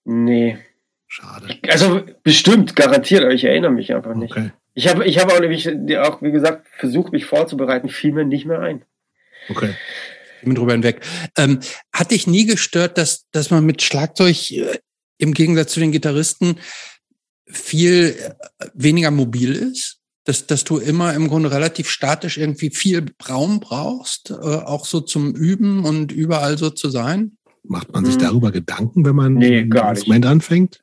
Nee. 0.04 0.58
Schade. 1.06 1.58
Also 1.68 2.02
bestimmt, 2.22 2.76
garantiert, 2.76 3.22
aber 3.22 3.32
ich 3.32 3.44
erinnere 3.44 3.72
mich 3.72 3.94
einfach 3.94 4.14
nicht. 4.14 4.32
Okay. 4.32 4.52
Ich 4.74 4.88
habe 4.88 5.04
ich 5.04 5.18
habe 5.18 5.34
auch 5.34 5.40
nämlich 5.40 5.68
auch, 5.98 6.22
wie 6.22 6.32
gesagt, 6.32 6.66
versucht, 6.78 7.12
mich 7.12 7.26
vorzubereiten, 7.26 7.88
fiel 7.88 8.12
mir 8.12 8.24
nicht 8.24 8.46
mehr 8.46 8.60
ein. 8.60 8.84
Okay 9.48 9.74
bin 10.42 10.54
drüber 10.54 10.72
hinweg. 10.72 11.00
Ähm, 11.36 11.60
hat 11.92 12.10
dich 12.10 12.26
nie 12.26 12.46
gestört, 12.46 12.98
dass, 12.98 13.28
dass 13.30 13.50
man 13.50 13.64
mit 13.64 13.82
Schlagzeug 13.82 14.50
äh, 14.50 14.78
im 15.18 15.34
Gegensatz 15.34 15.72
zu 15.72 15.80
den 15.80 15.92
Gitarristen 15.92 16.58
viel 17.46 18.16
äh, 18.18 18.66
weniger 18.74 19.10
mobil 19.10 19.54
ist? 19.54 19.98
Dass, 20.24 20.46
dass 20.46 20.62
du 20.62 20.78
immer 20.78 21.14
im 21.14 21.28
Grunde 21.28 21.50
relativ 21.50 21.90
statisch 21.90 22.38
irgendwie 22.38 22.70
viel 22.70 23.06
Raum 23.28 23.58
brauchst, 23.58 24.30
äh, 24.30 24.34
auch 24.34 24.86
so 24.86 25.00
zum 25.00 25.34
Üben 25.34 25.84
und 25.84 26.12
überall 26.12 26.58
so 26.58 26.70
zu 26.70 26.90
sein? 26.90 27.38
Macht 27.64 27.92
man 27.92 28.04
sich 28.04 28.14
hm. 28.14 28.22
darüber 28.22 28.50
Gedanken, 28.50 29.04
wenn 29.04 29.14
man 29.14 29.34
nee, 29.34 29.64
gar 29.64 29.90
Instrument 29.90 30.26
anfängt? 30.26 30.82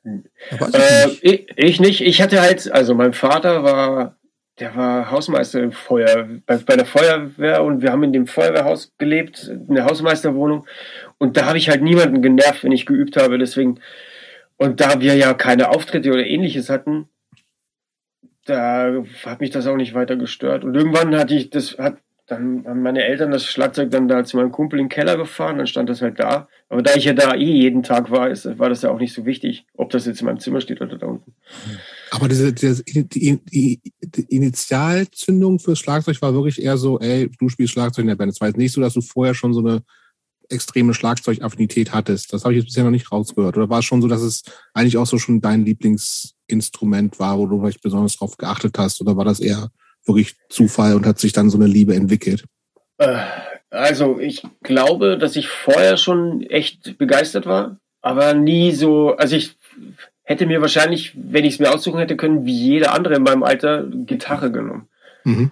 Äh, 0.50 1.08
ich, 1.20 1.46
ich 1.56 1.80
nicht. 1.80 2.00
Ich 2.00 2.22
hatte 2.22 2.40
halt, 2.40 2.72
also 2.72 2.94
mein 2.94 3.12
Vater 3.12 3.62
war 3.62 4.16
der 4.60 4.76
war 4.76 5.10
Hausmeister 5.10 5.62
im 5.62 5.72
Feuer, 5.72 6.28
bei, 6.46 6.58
bei, 6.58 6.76
der 6.76 6.84
Feuerwehr 6.84 7.64
und 7.64 7.82
wir 7.82 7.92
haben 7.92 8.02
in 8.02 8.12
dem 8.12 8.26
Feuerwehrhaus 8.26 8.92
gelebt, 8.98 9.48
in 9.48 9.74
der 9.74 9.86
Hausmeisterwohnung. 9.86 10.66
Und 11.18 11.36
da 11.36 11.46
habe 11.46 11.58
ich 11.58 11.70
halt 11.70 11.82
niemanden 11.82 12.22
genervt, 12.22 12.62
wenn 12.62 12.72
ich 12.72 12.86
geübt 12.86 13.16
habe. 13.16 13.38
Deswegen, 13.38 13.80
und 14.56 14.80
da 14.80 15.00
wir 15.00 15.14
ja 15.16 15.32
keine 15.34 15.70
Auftritte 15.70 16.10
oder 16.10 16.26
ähnliches 16.26 16.68
hatten, 16.68 17.08
da 18.44 19.02
hat 19.24 19.40
mich 19.40 19.50
das 19.50 19.66
auch 19.66 19.76
nicht 19.76 19.94
weiter 19.94 20.16
gestört. 20.16 20.64
Und 20.64 20.74
irgendwann 20.74 21.16
hatte 21.16 21.34
ich, 21.34 21.50
das 21.50 21.78
hat 21.78 21.96
dann 22.30 22.64
haben 22.66 22.82
meine 22.82 23.04
Eltern 23.04 23.32
das 23.32 23.44
Schlagzeug 23.44 23.90
dann 23.90 24.06
da 24.06 24.24
zu 24.24 24.36
meinem 24.36 24.52
Kumpel 24.52 24.78
in 24.78 24.84
den 24.84 24.90
Keller 24.90 25.16
gefahren, 25.16 25.58
dann 25.58 25.66
stand 25.66 25.88
das 25.88 26.00
halt 26.00 26.20
da. 26.20 26.48
Aber 26.68 26.82
da 26.82 26.94
ich 26.94 27.04
ja 27.04 27.12
da 27.12 27.34
eh 27.34 27.44
jeden 27.44 27.82
Tag 27.82 28.10
war, 28.10 28.30
ist, 28.30 28.58
war 28.58 28.68
das 28.68 28.82
ja 28.82 28.90
auch 28.90 29.00
nicht 29.00 29.12
so 29.12 29.26
wichtig, 29.26 29.66
ob 29.74 29.90
das 29.90 30.06
jetzt 30.06 30.20
in 30.20 30.26
meinem 30.26 30.38
Zimmer 30.38 30.60
steht 30.60 30.80
oder 30.80 30.96
da 30.96 31.06
unten. 31.06 31.34
Aber 32.12 32.28
diese, 32.28 32.52
diese 32.52 32.84
die, 32.84 33.40
die, 33.42 33.80
die 34.00 34.36
Initialzündung 34.36 35.58
fürs 35.58 35.80
Schlagzeug 35.80 36.22
war 36.22 36.32
wirklich 36.32 36.62
eher 36.62 36.76
so, 36.76 37.00
ey, 37.00 37.28
du 37.38 37.48
spielst 37.48 37.72
Schlagzeug 37.72 38.04
in 38.04 38.08
der 38.08 38.16
Band. 38.16 38.32
Es 38.32 38.40
war 38.40 38.48
jetzt 38.48 38.58
nicht 38.58 38.72
so, 38.72 38.80
dass 38.80 38.94
du 38.94 39.00
vorher 39.00 39.34
schon 39.34 39.52
so 39.52 39.60
eine 39.60 39.82
extreme 40.48 40.94
Schlagzeugaffinität 40.94 41.92
hattest. 41.92 42.32
Das 42.32 42.44
habe 42.44 42.54
ich 42.54 42.60
jetzt 42.60 42.66
bisher 42.66 42.84
noch 42.84 42.90
nicht 42.90 43.10
rausgehört. 43.10 43.56
Oder 43.56 43.68
war 43.68 43.80
es 43.80 43.84
schon 43.84 44.02
so, 44.02 44.08
dass 44.08 44.22
es 44.22 44.44
eigentlich 44.74 44.98
auch 44.98 45.06
so 45.06 45.18
schon 45.18 45.40
dein 45.40 45.64
Lieblingsinstrument 45.64 47.18
war, 47.18 47.38
wo 47.38 47.46
du 47.46 47.60
vielleicht 47.60 47.82
besonders 47.82 48.16
drauf 48.16 48.36
geachtet 48.36 48.78
hast? 48.78 49.00
Oder 49.00 49.16
war 49.16 49.24
das 49.24 49.40
eher 49.40 49.70
wirklich 50.04 50.34
Zufall 50.48 50.94
und 50.94 51.06
hat 51.06 51.18
sich 51.18 51.32
dann 51.32 51.50
so 51.50 51.58
eine 51.58 51.66
Liebe 51.66 51.94
entwickelt? 51.94 52.44
Äh, 52.98 53.18
also 53.70 54.18
ich 54.18 54.42
glaube, 54.62 55.18
dass 55.18 55.36
ich 55.36 55.48
vorher 55.48 55.96
schon 55.96 56.42
echt 56.42 56.98
begeistert 56.98 57.46
war, 57.46 57.78
aber 58.02 58.34
nie 58.34 58.72
so, 58.72 59.16
also 59.16 59.36
ich 59.36 59.56
hätte 60.22 60.46
mir 60.46 60.60
wahrscheinlich, 60.60 61.12
wenn 61.14 61.44
ich 61.44 61.54
es 61.54 61.60
mir 61.60 61.72
aussuchen 61.72 61.98
hätte 61.98 62.16
können, 62.16 62.44
wie 62.44 62.54
jeder 62.54 62.94
andere 62.94 63.14
in 63.14 63.22
meinem 63.22 63.42
Alter 63.42 63.84
Gitarre 63.84 64.50
genommen. 64.50 64.88
Mhm. 65.24 65.50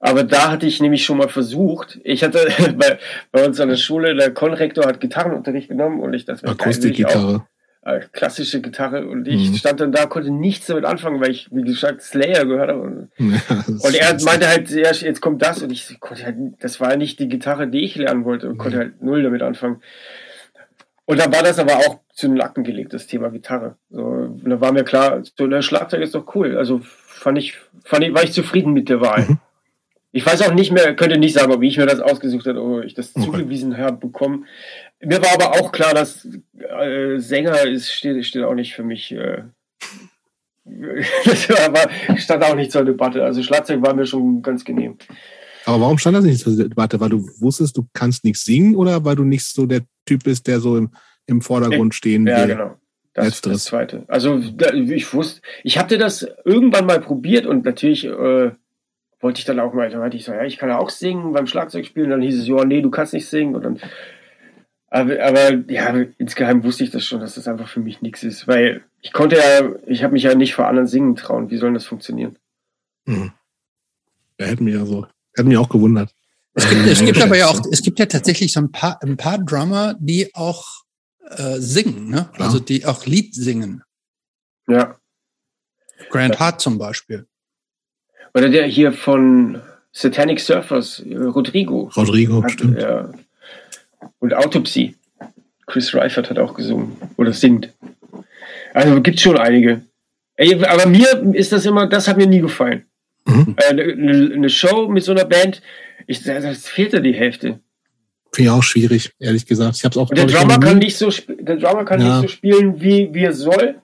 Aber 0.00 0.24
da 0.24 0.50
hatte 0.50 0.66
ich 0.66 0.80
nämlich 0.80 1.04
schon 1.04 1.18
mal 1.18 1.28
versucht. 1.28 2.00
Ich 2.02 2.24
hatte 2.24 2.48
bei, 2.76 2.98
bei 3.30 3.46
uns 3.46 3.60
an 3.60 3.68
der 3.68 3.76
Schule, 3.76 4.16
der 4.16 4.34
Konrektor 4.34 4.84
hat 4.84 5.00
Gitarrenunterricht 5.00 5.68
genommen 5.68 6.00
und 6.00 6.12
ich 6.14 6.24
dachte, 6.24 6.48
Akustikgitarre. 6.48 7.46
Äh, 7.84 8.02
klassische 8.12 8.60
Gitarre 8.60 9.08
und 9.08 9.26
ich 9.26 9.50
mhm. 9.50 9.54
stand 9.56 9.80
dann 9.80 9.90
da, 9.90 10.06
konnte 10.06 10.30
nichts 10.30 10.66
damit 10.66 10.84
anfangen, 10.84 11.20
weil 11.20 11.32
ich, 11.32 11.48
wie 11.50 11.64
gesagt, 11.64 12.00
Slayer 12.00 12.46
gehört 12.46 12.70
habe. 12.70 12.80
Und, 12.80 13.08
ja, 13.18 13.56
und 13.66 13.94
er 13.96 14.22
meinte 14.22 14.46
halt, 14.46 14.70
ja, 14.70 14.92
jetzt 14.92 15.20
kommt 15.20 15.42
das 15.42 15.62
und 15.62 15.72
ich 15.72 15.98
konnte 15.98 16.24
halt, 16.24 16.36
das 16.60 16.78
war 16.78 16.96
nicht 16.96 17.18
die 17.18 17.28
Gitarre, 17.28 17.66
die 17.66 17.80
ich 17.80 17.96
lernen 17.96 18.24
wollte 18.24 18.46
und 18.46 18.54
mhm. 18.54 18.58
konnte 18.58 18.78
halt 18.78 19.02
null 19.02 19.24
damit 19.24 19.42
anfangen. 19.42 19.82
Und 21.06 21.18
dann 21.18 21.32
war 21.32 21.42
das 21.42 21.58
aber 21.58 21.78
auch 21.78 21.98
zu 22.14 22.28
den 22.28 22.36
Lacken 22.36 22.62
gelegt, 22.62 22.92
das 22.92 23.08
Thema 23.08 23.30
Gitarre. 23.30 23.74
So, 23.90 24.02
und 24.02 24.48
da 24.48 24.60
war 24.60 24.70
mir 24.70 24.84
klar, 24.84 25.20
so 25.36 25.44
ein 25.44 25.62
Schlagzeug 25.62 26.02
ist 26.02 26.14
doch 26.14 26.36
cool. 26.36 26.56
Also 26.56 26.80
fand 26.84 27.36
ich, 27.36 27.58
fand 27.84 28.04
ich, 28.04 28.14
war 28.14 28.22
ich 28.22 28.32
zufrieden 28.32 28.72
mit 28.74 28.90
der 28.90 29.00
Wahl. 29.00 29.26
Mhm. 29.28 29.38
Ich 30.12 30.24
weiß 30.24 30.42
auch 30.42 30.52
nicht 30.52 30.70
mehr, 30.70 30.94
könnte 30.94 31.18
nicht 31.18 31.34
sagen, 31.34 31.58
wie 31.60 31.68
ich 31.68 31.78
mir 31.78 31.86
das 31.86 32.00
ausgesucht 32.00 32.46
habe, 32.46 32.62
ob 32.62 32.84
ich 32.84 32.94
das 32.94 33.16
okay. 33.16 33.24
zugewiesen 33.24 33.78
habe 33.78 33.96
bekommen. 33.96 34.46
Mir 35.04 35.20
war 35.20 35.34
aber 35.34 35.60
auch 35.60 35.72
klar, 35.72 35.94
dass 35.94 36.26
äh, 36.54 37.18
Sänger 37.18 37.62
ist, 37.66 37.92
steht, 37.92 38.24
steht 38.24 38.44
auch 38.44 38.54
nicht 38.54 38.74
für 38.74 38.84
mich. 38.84 39.12
Äh, 39.12 39.42
das 41.24 41.48
war, 41.48 42.16
stand 42.16 42.44
auch 42.44 42.54
nicht 42.54 42.70
zur 42.70 42.84
Debatte. 42.84 43.24
Also 43.24 43.42
Schlagzeug 43.42 43.82
war 43.82 43.94
mir 43.94 44.06
schon 44.06 44.42
ganz 44.42 44.64
genehm. 44.64 44.96
Aber 45.64 45.80
warum 45.80 45.98
stand 45.98 46.16
das 46.16 46.24
nicht 46.24 46.40
zur 46.40 46.56
Debatte? 46.56 47.00
Weil 47.00 47.10
du 47.10 47.26
wusstest, 47.40 47.76
du 47.76 47.86
kannst 47.92 48.24
nichts 48.24 48.44
singen 48.44 48.76
oder 48.76 49.04
weil 49.04 49.16
du 49.16 49.24
nicht 49.24 49.44
so 49.44 49.66
der 49.66 49.80
Typ 50.06 50.24
bist, 50.24 50.46
der 50.46 50.60
so 50.60 50.76
im, 50.76 50.90
im 51.26 51.40
Vordergrund 51.40 51.94
stehen 51.94 52.24
will? 52.24 52.32
Ja, 52.32 52.46
genau. 52.46 52.76
Das, 53.14 53.26
Letzteres. 53.26 53.56
das 53.56 53.64
zweite. 53.64 54.04
Also 54.08 54.38
ich 54.38 55.12
wusste, 55.12 55.42
ich 55.64 55.78
hatte 55.78 55.98
das 55.98 56.26
irgendwann 56.44 56.86
mal 56.86 57.00
probiert 57.00 57.44
und 57.44 57.64
natürlich 57.64 58.06
äh, 58.06 58.52
wollte 59.20 59.38
ich 59.38 59.44
dann 59.44 59.60
auch 59.60 59.74
mal, 59.74 59.90
da 59.90 59.98
meinte 59.98 60.16
ich 60.16 60.24
so, 60.24 60.32
ja, 60.32 60.44
ich 60.44 60.56
kann 60.56 60.70
ja 60.70 60.78
auch 60.78 60.90
singen 60.90 61.32
beim 61.32 61.46
Schlagzeug 61.46 61.86
spielen. 61.86 62.10
Dann 62.10 62.22
hieß 62.22 62.40
es, 62.40 62.48
ja, 62.48 62.64
nee, 62.64 62.80
du 62.80 62.90
kannst 62.90 63.12
nicht 63.12 63.26
singen. 63.26 63.54
Und 63.54 63.64
dann 63.64 63.80
aber, 64.94 65.24
aber 65.24 65.54
ja, 65.70 66.04
insgeheim 66.18 66.64
wusste 66.64 66.84
ich 66.84 66.90
das 66.90 67.06
schon, 67.06 67.20
dass 67.20 67.36
das 67.36 67.48
einfach 67.48 67.66
für 67.66 67.80
mich 67.80 68.02
nichts 68.02 68.22
ist, 68.22 68.46
weil 68.46 68.84
ich 69.00 69.14
konnte 69.14 69.36
ja, 69.36 69.72
ich 69.86 70.04
habe 70.04 70.12
mich 70.12 70.24
ja 70.24 70.34
nicht 70.34 70.54
vor 70.54 70.66
anderen 70.66 70.86
singen 70.86 71.16
trauen. 71.16 71.50
Wie 71.50 71.56
soll 71.56 71.72
das 71.72 71.86
funktionieren? 71.86 72.36
Hm. 73.06 73.32
Ja, 74.38 74.46
hätten 74.46 74.64
mich 74.64 74.74
ja 74.74 74.84
so, 74.84 75.06
hätten 75.34 75.48
mich 75.48 75.56
auch 75.56 75.70
gewundert. 75.70 76.14
Es 76.52 76.68
gibt, 76.68 76.86
es 76.86 77.00
gibt 77.00 77.22
aber 77.22 77.38
ja 77.38 77.46
auch, 77.46 77.58
es 77.72 77.80
gibt 77.80 78.00
ja 78.00 78.04
tatsächlich 78.04 78.52
so 78.52 78.60
ein 78.60 78.70
paar, 78.70 79.02
ein 79.02 79.16
paar 79.16 79.38
Drummer, 79.38 79.94
die 79.98 80.34
auch 80.34 80.84
äh, 81.30 81.58
singen, 81.58 82.10
ne? 82.10 82.28
Klar. 82.34 82.48
Also 82.48 82.60
die 82.60 82.84
auch 82.84 83.06
Lied 83.06 83.34
singen. 83.34 83.82
Ja. 84.68 84.96
Grant 86.10 86.38
Hart 86.38 86.60
zum 86.60 86.76
Beispiel. 86.76 87.26
Oder 88.34 88.50
der 88.50 88.66
hier 88.66 88.92
von 88.92 89.62
Satanic 89.92 90.38
Surfers, 90.38 91.02
Rodrigo. 91.06 91.90
Rodrigo, 91.96 92.42
hat, 92.42 92.50
stimmt. 92.50 92.78
Ja, 92.78 93.10
und 94.18 94.34
Autopsy. 94.34 94.96
Chris 95.66 95.94
Reifert 95.94 96.30
hat 96.30 96.38
auch 96.38 96.54
gesungen 96.54 96.96
oder 97.16 97.32
singt. 97.32 97.72
Also 98.74 99.00
gibt 99.00 99.20
schon 99.20 99.38
einige. 99.38 99.82
Ey, 100.36 100.62
aber 100.64 100.86
mir 100.86 101.22
ist 101.34 101.52
das 101.52 101.66
immer, 101.66 101.86
das 101.86 102.08
hat 102.08 102.16
mir 102.16 102.26
nie 102.26 102.40
gefallen. 102.40 102.84
Mhm. 103.26 103.56
Äh, 103.56 103.70
eine, 103.70 104.34
eine, 104.34 104.50
Show 104.50 104.88
mit 104.88 105.04
so 105.04 105.12
einer 105.12 105.24
Band, 105.24 105.62
ich, 106.06 106.24
das 106.24 106.66
fehlte 106.66 107.00
die 107.00 107.12
Hälfte. 107.12 107.60
Finde 108.32 108.50
ich 108.50 108.50
auch 108.50 108.62
schwierig, 108.62 109.12
ehrlich 109.18 109.46
gesagt. 109.46 109.76
Ich 109.76 109.84
hab's 109.84 109.96
auch, 109.96 110.08
Und 110.08 110.18
der 110.18 110.26
Drummer 110.26 110.58
kann 110.58 110.78
nicht 110.78 110.96
so, 110.96 111.10
der 111.28 111.56
Drummer 111.56 111.84
kann 111.84 112.00
ja. 112.00 112.20
nicht 112.20 112.22
so 112.22 112.28
spielen, 112.28 112.80
wie, 112.80 113.12
wie 113.12 113.24
er 113.24 113.34
soll, 113.34 113.76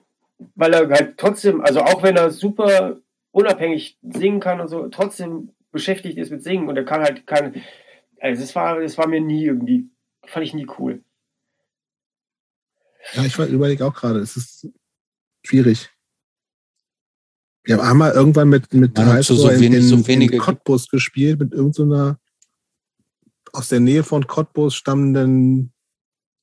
weil 0.55 0.73
er 0.73 0.89
halt 0.89 1.17
trotzdem, 1.17 1.61
also 1.61 1.81
auch 1.81 2.03
wenn 2.03 2.17
er 2.17 2.31
super 2.31 2.97
unabhängig 3.31 3.97
singen 4.01 4.39
kann 4.39 4.59
und 4.59 4.67
so, 4.67 4.87
trotzdem 4.89 5.49
beschäftigt 5.71 6.17
ist 6.17 6.31
mit 6.31 6.43
Singen 6.43 6.67
und 6.67 6.75
er 6.75 6.83
kann 6.85 7.01
halt 7.01 7.27
keine, 7.27 7.53
also 8.19 8.43
es 8.43 8.55
war, 8.55 8.79
es 8.79 8.97
war 8.97 9.07
mir 9.07 9.21
nie 9.21 9.45
irgendwie, 9.45 9.87
fand 10.29 10.45
ich 10.45 10.53
nie 10.53 10.67
cool. 10.77 11.03
Ja, 13.13 13.25
ich 13.25 13.37
überlege 13.37 13.85
auch 13.85 13.93
gerade, 13.93 14.19
es 14.19 14.35
ist 14.35 14.67
schwierig. 15.43 15.89
Wir 17.63 17.77
haben 17.77 17.87
einmal 17.87 18.11
irgendwann 18.11 18.49
mit, 18.49 18.73
mit 18.73 18.97
ja, 18.97 19.21
so, 19.21 19.35
so, 19.35 19.49
wenig, 19.49 19.79
in, 19.79 19.83
so 19.83 20.07
wenige 20.07 20.35
in 20.35 20.41
Cottbus 20.41 20.89
gespielt, 20.89 21.39
mit 21.39 21.53
irgendeiner 21.53 22.13
so 22.13 22.29
aus 23.53 23.69
der 23.69 23.79
Nähe 23.79 24.03
von 24.03 24.27
Cottbus 24.27 24.75
stammenden, 24.75 25.73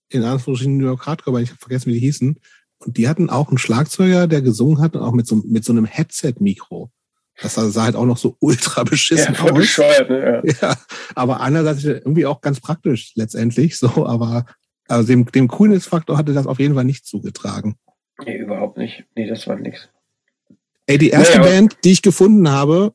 in 0.08 0.22
Anführungsstrichen 0.22 0.76
New 0.76 0.86
York 0.86 1.06
Hardcore, 1.06 1.42
ich 1.42 1.50
habe 1.50 1.58
vergessen, 1.58 1.86
wie 1.86 1.94
die 1.94 2.06
hießen. 2.06 2.40
Und 2.78 2.96
die 2.96 3.08
hatten 3.08 3.30
auch 3.30 3.48
einen 3.48 3.58
Schlagzeuger, 3.58 4.26
der 4.26 4.42
gesungen 4.42 4.80
hat, 4.80 4.96
und 4.96 5.02
auch 5.02 5.12
mit 5.12 5.26
so, 5.26 5.36
mit 5.36 5.64
so 5.64 5.72
einem 5.72 5.84
Headset-Mikro. 5.84 6.90
Das 7.42 7.54
sah 7.54 7.82
halt 7.82 7.96
auch 7.96 8.06
noch 8.06 8.16
so 8.16 8.36
ultra 8.40 8.84
beschissen 8.84 9.34
ja, 9.34 9.40
aus. 9.42 9.52
Bescheuert, 9.52 10.10
ne? 10.10 10.42
ja. 10.44 10.52
ja, 10.62 10.76
aber 11.14 11.40
andererseits 11.40 11.84
irgendwie 11.84 12.26
auch 12.26 12.40
ganz 12.40 12.60
praktisch 12.60 13.12
letztendlich 13.14 13.78
so, 13.78 14.06
aber 14.06 14.46
also 14.88 15.06
dem, 15.06 15.26
dem 15.26 15.48
Coolness-Faktor 15.48 16.16
hatte 16.16 16.32
das 16.32 16.46
auf 16.46 16.60
jeden 16.60 16.74
Fall 16.74 16.84
nicht 16.84 17.06
zugetragen. 17.06 17.76
Nee, 18.24 18.38
überhaupt 18.38 18.78
nicht. 18.78 19.04
Nee, 19.14 19.28
das 19.28 19.46
war 19.46 19.56
nix. 19.56 19.88
Ey, 20.86 20.98
die 20.98 21.10
erste 21.10 21.38
naja, 21.38 21.50
Band, 21.50 21.76
die 21.84 21.92
ich 21.92 22.02
gefunden 22.02 22.48
habe, 22.48 22.94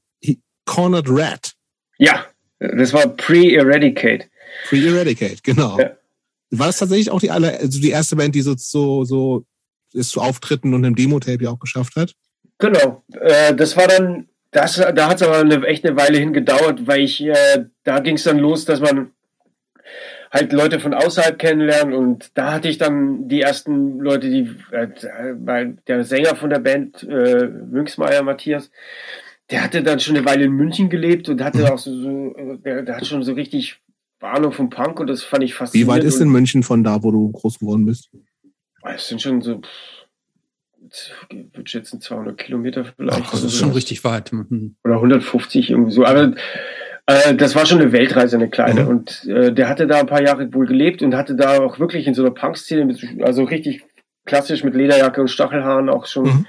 Cornered 0.65 1.07
Rat. 1.09 1.53
Ja, 1.97 2.25
das 2.59 2.93
war 2.93 3.07
Pre-Eradicate. 3.07 4.29
Pre-Eradicate, 4.67 5.43
genau. 5.43 5.77
Ja. 5.79 5.91
War 6.51 6.67
das 6.67 6.77
tatsächlich 6.77 7.11
auch 7.11 7.19
die 7.19 7.31
aller, 7.31 7.57
also 7.59 7.79
die 7.79 7.89
erste 7.89 8.15
Band, 8.15 8.35
die 8.35 8.41
so, 8.41 8.55
so, 8.57 9.03
so 9.03 9.45
es 9.93 10.09
zu 10.09 10.21
Auftritten 10.21 10.73
und 10.73 10.85
einem 10.85 10.95
Demo-Tape 10.95 11.43
ja 11.43 11.51
auch 11.51 11.59
geschafft 11.59 11.95
hat? 11.95 12.13
Genau. 12.59 13.03
Äh, 13.19 13.55
das 13.55 13.75
war 13.75 13.87
dann, 13.87 14.29
das, 14.51 14.75
da 14.75 15.09
hat 15.09 15.21
es 15.21 15.23
aber 15.27 15.39
eine, 15.39 15.65
echt 15.65 15.85
eine 15.85 15.97
Weile 15.97 16.17
hin 16.17 16.33
gedauert, 16.33 16.85
weil 16.85 17.01
ich, 17.01 17.21
äh, 17.21 17.65
da 17.83 17.99
ging 17.99 18.15
es 18.15 18.23
dann 18.23 18.37
los, 18.37 18.65
dass 18.65 18.79
man 18.79 19.11
halt 20.31 20.53
Leute 20.53 20.79
von 20.79 20.93
außerhalb 20.93 21.37
kennenlernen 21.37 21.93
und 21.93 22.31
da 22.35 22.53
hatte 22.53 22.69
ich 22.69 22.77
dann 22.77 23.27
die 23.27 23.41
ersten 23.41 23.99
Leute, 23.99 24.29
die, 24.29 24.49
äh, 24.71 24.87
der 25.87 26.03
Sänger 26.03 26.35
von 26.35 26.49
der 26.49 26.59
Band, 26.59 27.03
äh, 27.03 27.47
Münksmeier 27.47 28.23
Matthias, 28.23 28.71
der 29.49 29.63
hatte 29.63 29.83
dann 29.83 29.99
schon 29.99 30.15
eine 30.15 30.25
Weile 30.25 30.45
in 30.45 30.51
München 30.51 30.89
gelebt 30.89 31.27
und 31.27 31.43
hatte 31.43 31.59
mhm. 31.59 31.65
auch 31.65 31.79
so, 31.79 31.93
so 31.93 32.55
der, 32.63 32.83
der 32.83 32.95
hat 32.95 33.05
schon 33.05 33.23
so 33.23 33.33
richtig 33.33 33.81
Ahnung 34.21 34.51
vom 34.51 34.69
Punk 34.69 34.99
und 34.99 35.07
das 35.07 35.23
fand 35.23 35.43
ich 35.43 35.53
faszinierend. 35.53 35.91
Wie 35.91 35.95
weit 35.97 36.03
ist 36.05 36.19
denn 36.19 36.29
München 36.29 36.63
von 36.63 36.83
da, 36.83 37.03
wo 37.03 37.11
du 37.11 37.31
groß 37.31 37.59
geworden 37.59 37.85
bist? 37.85 38.09
Es 38.83 39.07
sind 39.07 39.21
schon 39.21 39.41
so, 39.41 39.61
würde 41.29 41.69
schätzen 41.69 42.01
200 42.01 42.37
Kilometer 42.37 42.85
vielleicht. 42.85 43.21
Ach, 43.23 43.31
das 43.31 43.43
ist 43.43 43.57
schon 43.57 43.71
richtig 43.71 44.03
weit. 44.03 44.31
Mhm. 44.33 44.75
Oder 44.83 44.95
150 44.95 45.71
irgendwie 45.71 45.91
so. 45.91 46.05
Aber 46.05 46.33
äh, 47.05 47.35
das 47.35 47.55
war 47.55 47.65
schon 47.65 47.81
eine 47.81 47.91
Weltreise, 47.91 48.35
eine 48.35 48.49
kleine. 48.49 48.83
Mhm. 48.83 48.87
Und 48.87 49.25
äh, 49.27 49.53
der 49.53 49.69
hatte 49.69 49.87
da 49.87 49.99
ein 49.99 50.07
paar 50.07 50.21
Jahre 50.21 50.53
wohl 50.53 50.65
gelebt 50.65 51.01
und 51.01 51.15
hatte 51.15 51.35
da 51.35 51.59
auch 51.59 51.79
wirklich 51.79 52.07
in 52.07 52.13
so 52.13 52.23
einer 52.23 52.33
Punk-Szene, 52.33 52.95
also 53.21 53.43
richtig 53.43 53.83
klassisch 54.25 54.63
mit 54.63 54.75
Lederjacke 54.75 55.21
und 55.21 55.29
Stachelhaaren 55.29 55.89
auch 55.89 56.05
schon. 56.05 56.25
Mhm. 56.25 56.45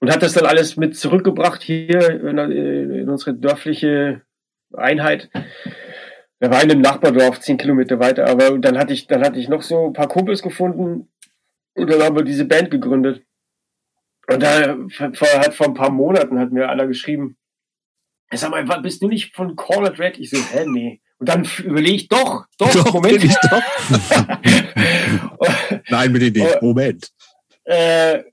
Und 0.00 0.12
hat 0.12 0.22
das 0.22 0.34
dann 0.34 0.46
alles 0.46 0.76
mit 0.76 0.96
zurückgebracht 0.96 1.62
hier 1.62 2.10
in, 2.10 2.38
in 2.38 3.08
unsere 3.08 3.34
dörfliche 3.34 4.22
Einheit. 4.74 5.30
Er 6.38 6.50
war 6.50 6.62
in 6.62 6.70
einem 6.70 6.82
Nachbardorf, 6.82 7.40
zehn 7.40 7.56
Kilometer 7.56 7.98
weiter, 7.98 8.26
aber 8.26 8.58
dann 8.58 8.76
hatte 8.76 8.92
ich, 8.92 9.06
dann 9.06 9.22
hatte 9.22 9.38
ich 9.38 9.48
noch 9.48 9.62
so 9.62 9.86
ein 9.86 9.92
paar 9.94 10.08
Kumpels 10.08 10.42
gefunden 10.42 11.08
und 11.74 11.90
dann 11.90 12.02
haben 12.02 12.16
wir 12.16 12.24
diese 12.24 12.44
Band 12.44 12.70
gegründet. 12.70 13.22
Und 14.28 14.42
da 14.42 14.76
vor, 15.14 15.28
halt 15.28 15.54
vor 15.54 15.66
ein 15.66 15.74
paar 15.74 15.90
Monaten 15.90 16.38
hat 16.38 16.52
mir 16.52 16.68
einer 16.68 16.86
geschrieben, 16.86 17.36
Sag 18.32 18.50
mal, 18.50 18.64
bist 18.80 19.02
du 19.02 19.08
nicht 19.08 19.34
von 19.34 19.54
Cornered 19.54 19.98
Red? 19.98 20.18
Ich 20.18 20.30
so, 20.30 20.36
hä, 20.36 20.64
nee. 20.66 21.00
Und 21.18 21.28
dann 21.28 21.48
überlege 21.64 21.94
ich, 21.94 22.08
doch, 22.08 22.46
doch, 22.58 22.72
doch 22.72 22.94
Moment. 22.94 23.22
Ich 23.22 23.36
doch. 23.36 23.62
Nein, 25.88 26.12
mit 26.12 26.36
den 26.36 26.48
Moment. 26.60 27.10
Äh, 27.64 28.24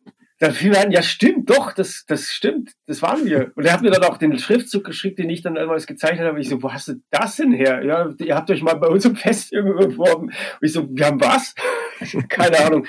dann 0.43 0.51
fiel 0.51 0.71
mir 0.71 0.81
an, 0.81 0.91
ja 0.91 1.01
stimmt, 1.01 1.49
doch, 1.49 1.71
das, 1.71 2.03
das 2.05 2.25
stimmt, 2.25 2.73
das 2.85 3.01
waren 3.01 3.23
wir. 3.23 3.53
Und 3.55 3.63
er 3.63 3.71
hat 3.71 3.81
mir 3.81 3.91
dann 3.91 4.03
auch 4.03 4.17
den 4.17 4.37
Schriftzug 4.37 4.83
geschickt, 4.83 5.17
den 5.17 5.29
ich 5.29 5.41
dann 5.41 5.55
damals 5.55 5.87
gezeichnet 5.87 6.27
habe. 6.27 6.41
Ich 6.41 6.49
so, 6.49 6.61
wo 6.61 6.73
hast 6.73 6.89
du 6.89 6.95
das 7.11 7.37
denn 7.37 7.53
her? 7.53 7.81
Ja, 7.85 8.09
ihr 8.19 8.35
habt 8.35 8.51
euch 8.51 8.61
mal 8.61 8.73
bei 8.73 8.87
uns 8.87 9.05
im 9.05 9.15
Fest 9.15 9.53
irgendwo 9.53 9.87
beworben. 9.87 10.25
Und 10.25 10.33
ich 10.61 10.73
so, 10.73 10.85
wir 10.89 11.05
haben 11.05 11.21
was? 11.21 11.55
Keine 12.27 12.59
Ahnung. 12.59 12.85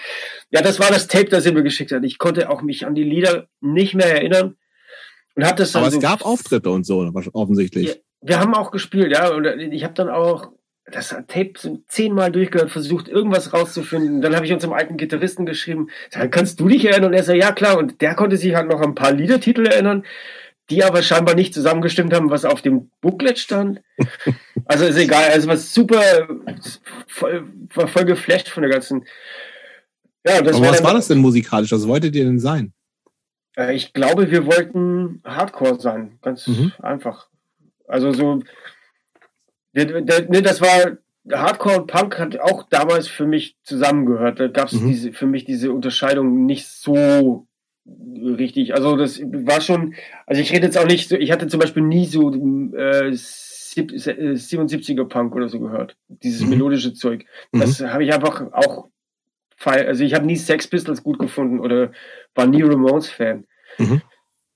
Ja, 0.50 0.62
das 0.62 0.80
war 0.80 0.88
das 0.90 1.06
Tape, 1.06 1.26
das 1.26 1.46
er 1.46 1.52
mir 1.52 1.62
geschickt 1.62 1.92
hat. 1.92 2.02
Ich 2.04 2.18
konnte 2.18 2.50
auch 2.50 2.62
mich 2.62 2.86
an 2.86 2.96
die 2.96 3.04
Lieder 3.04 3.46
nicht 3.60 3.94
mehr 3.94 4.12
erinnern. 4.12 4.56
Und 5.36 5.46
hat 5.46 5.60
das 5.60 5.70
dann 5.70 5.82
Aber 5.82 5.92
so, 5.92 5.98
es 5.98 6.02
gab 6.02 6.24
Auftritte 6.24 6.70
und 6.70 6.84
so, 6.84 7.08
offensichtlich. 7.34 7.86
Ja, 7.86 7.94
wir 8.20 8.40
haben 8.40 8.54
auch 8.54 8.72
gespielt, 8.72 9.12
ja. 9.12 9.28
Und 9.28 9.46
ich 9.46 9.84
habe 9.84 9.94
dann 9.94 10.08
auch 10.08 10.50
das 10.90 11.08
Tape 11.08 11.52
zehnmal 11.88 12.30
durchgehört, 12.30 12.70
versucht, 12.70 13.08
irgendwas 13.08 13.52
rauszufinden. 13.52 14.20
Dann 14.20 14.36
habe 14.36 14.44
ich 14.44 14.52
unserem 14.52 14.74
alten 14.74 14.96
Gitarristen 14.96 15.46
geschrieben, 15.46 15.88
sag, 16.10 16.30
kannst 16.30 16.60
du 16.60 16.68
dich 16.68 16.84
erinnern? 16.84 17.10
Und 17.10 17.14
er 17.14 17.24
sagt, 17.24 17.38
ja 17.38 17.52
klar. 17.52 17.78
Und 17.78 18.00
der 18.02 18.14
konnte 18.14 18.36
sich 18.36 18.54
halt 18.54 18.68
noch 18.68 18.80
an 18.80 18.90
ein 18.90 18.94
paar 18.94 19.12
Liedertitel 19.12 19.66
erinnern, 19.66 20.04
die 20.70 20.84
aber 20.84 21.02
scheinbar 21.02 21.34
nicht 21.34 21.54
zusammengestimmt 21.54 22.12
haben, 22.12 22.30
was 22.30 22.44
auf 22.44 22.62
dem 22.62 22.90
Booklet 23.00 23.38
stand. 23.38 23.80
Also 24.66 24.86
ist 24.86 24.96
egal. 24.96 25.28
Also 25.30 25.46
was 25.46 25.74
super, 25.74 26.00
voll, 27.06 27.46
war 27.74 27.86
voll 27.86 28.06
geflasht 28.06 28.48
von 28.48 28.62
der 28.62 28.72
ganzen. 28.72 29.04
Ja, 30.26 30.40
das 30.40 30.56
aber 30.56 30.64
war 30.64 30.72
was 30.72 30.82
war 30.82 30.94
das 30.94 31.08
denn 31.08 31.18
musikalisch? 31.18 31.70
Was 31.70 31.86
wolltet 31.86 32.16
ihr 32.16 32.24
denn 32.24 32.38
sein? 32.38 32.72
Äh, 33.58 33.74
ich 33.74 33.92
glaube, 33.92 34.30
wir 34.30 34.46
wollten 34.46 35.20
Hardcore 35.22 35.78
sein. 35.78 36.18
Ganz 36.22 36.46
mhm. 36.46 36.72
einfach. 36.80 37.28
Also 37.86 38.14
so 38.14 38.40
Ne, 39.74 40.42
das 40.42 40.60
war 40.60 40.98
Hardcore 41.30 41.80
und 41.80 41.86
Punk 41.86 42.18
hat 42.18 42.38
auch 42.38 42.64
damals 42.68 43.08
für 43.08 43.26
mich 43.26 43.56
zusammengehört. 43.62 44.40
Da 44.40 44.48
gab 44.48 44.68
es 44.68 44.80
mhm. 44.80 44.88
diese, 44.88 45.12
für 45.12 45.26
mich 45.26 45.44
diese 45.44 45.72
Unterscheidung 45.72 46.44
nicht 46.46 46.66
so 46.66 47.46
richtig. 47.86 48.74
Also 48.74 48.96
das 48.96 49.20
war 49.20 49.60
schon, 49.60 49.94
also 50.26 50.40
ich 50.40 50.52
rede 50.52 50.66
jetzt 50.66 50.78
auch 50.78 50.86
nicht 50.86 51.08
so, 51.08 51.16
ich 51.16 51.30
hatte 51.32 51.46
zum 51.48 51.60
Beispiel 51.60 51.82
nie 51.82 52.06
so 52.06 52.30
äh, 52.30 53.10
77er 53.12 55.00
äh, 55.00 55.04
Punk 55.04 55.34
oder 55.34 55.48
so 55.48 55.60
gehört. 55.60 55.96
Dieses 56.08 56.42
mhm. 56.42 56.50
melodische 56.50 56.92
Zeug. 56.94 57.24
Mhm. 57.52 57.60
Das 57.60 57.80
mhm. 57.80 57.92
habe 57.92 58.04
ich 58.04 58.12
einfach 58.12 58.52
auch, 58.52 58.88
also 59.64 60.04
ich 60.04 60.14
habe 60.14 60.26
nie 60.26 60.36
Sex 60.36 60.68
Pistols 60.68 61.02
gut 61.02 61.18
gefunden 61.18 61.58
oder 61.58 61.90
war 62.34 62.46
nie 62.46 62.62
Ramones 62.62 63.08
Fan. 63.08 63.46
Mhm. 63.78 64.02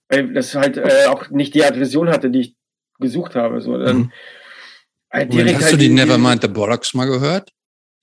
Weil 0.08 0.32
das 0.34 0.54
halt 0.54 0.76
äh, 0.76 1.06
auch 1.08 1.30
nicht 1.30 1.54
die 1.54 1.64
Aggression 1.64 2.10
hatte, 2.10 2.30
die 2.30 2.40
ich 2.40 2.56
gesucht 2.98 3.36
habe. 3.36 3.60
So, 3.60 3.78
dann, 3.78 4.12
Halt 5.10 5.32
direkt 5.32 5.56
hast 5.56 5.64
halt 5.64 5.74
du 5.74 5.78
die 5.78 5.88
Nevermind 5.88 6.42
the 6.42 6.48
Bollocks 6.48 6.94
mal 6.94 7.06
gehört? 7.06 7.50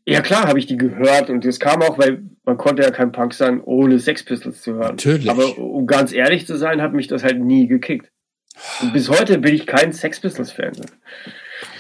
Ja 0.08 0.22
klar, 0.22 0.48
habe 0.48 0.60
ich 0.60 0.68
die 0.68 0.78
gehört 0.78 1.30
und 1.30 1.46
das 1.46 1.60
kam 1.60 1.82
auch, 1.82 1.98
weil 1.98 2.24
man 2.44 2.58
konnte 2.58 2.84
ja 2.84 2.92
kein 2.92 3.12
Punk 3.12 3.34
sein, 3.34 3.60
ohne 3.62 3.98
Sex 4.00 4.24
Pistols 4.24 4.62
zu 4.62 4.74
hören. 4.74 4.96
Natürlich. 4.96 5.30
Aber 5.30 5.58
um 5.58 5.88
ganz 5.88 6.12
ehrlich 6.12 6.46
zu 6.46 6.58
sein, 6.58 6.82
hat 6.82 6.94
mich 6.94 7.08
das 7.08 7.24
halt 7.24 7.40
nie 7.40 7.68
gekickt. 7.68 8.12
Und 8.82 8.94
bis 8.94 9.10
heute 9.10 9.40
bin 9.40 9.54
ich 9.54 9.66
kein 9.66 9.94
Sex 9.94 10.20
Pistols 10.20 10.52
Fan. 10.52 10.74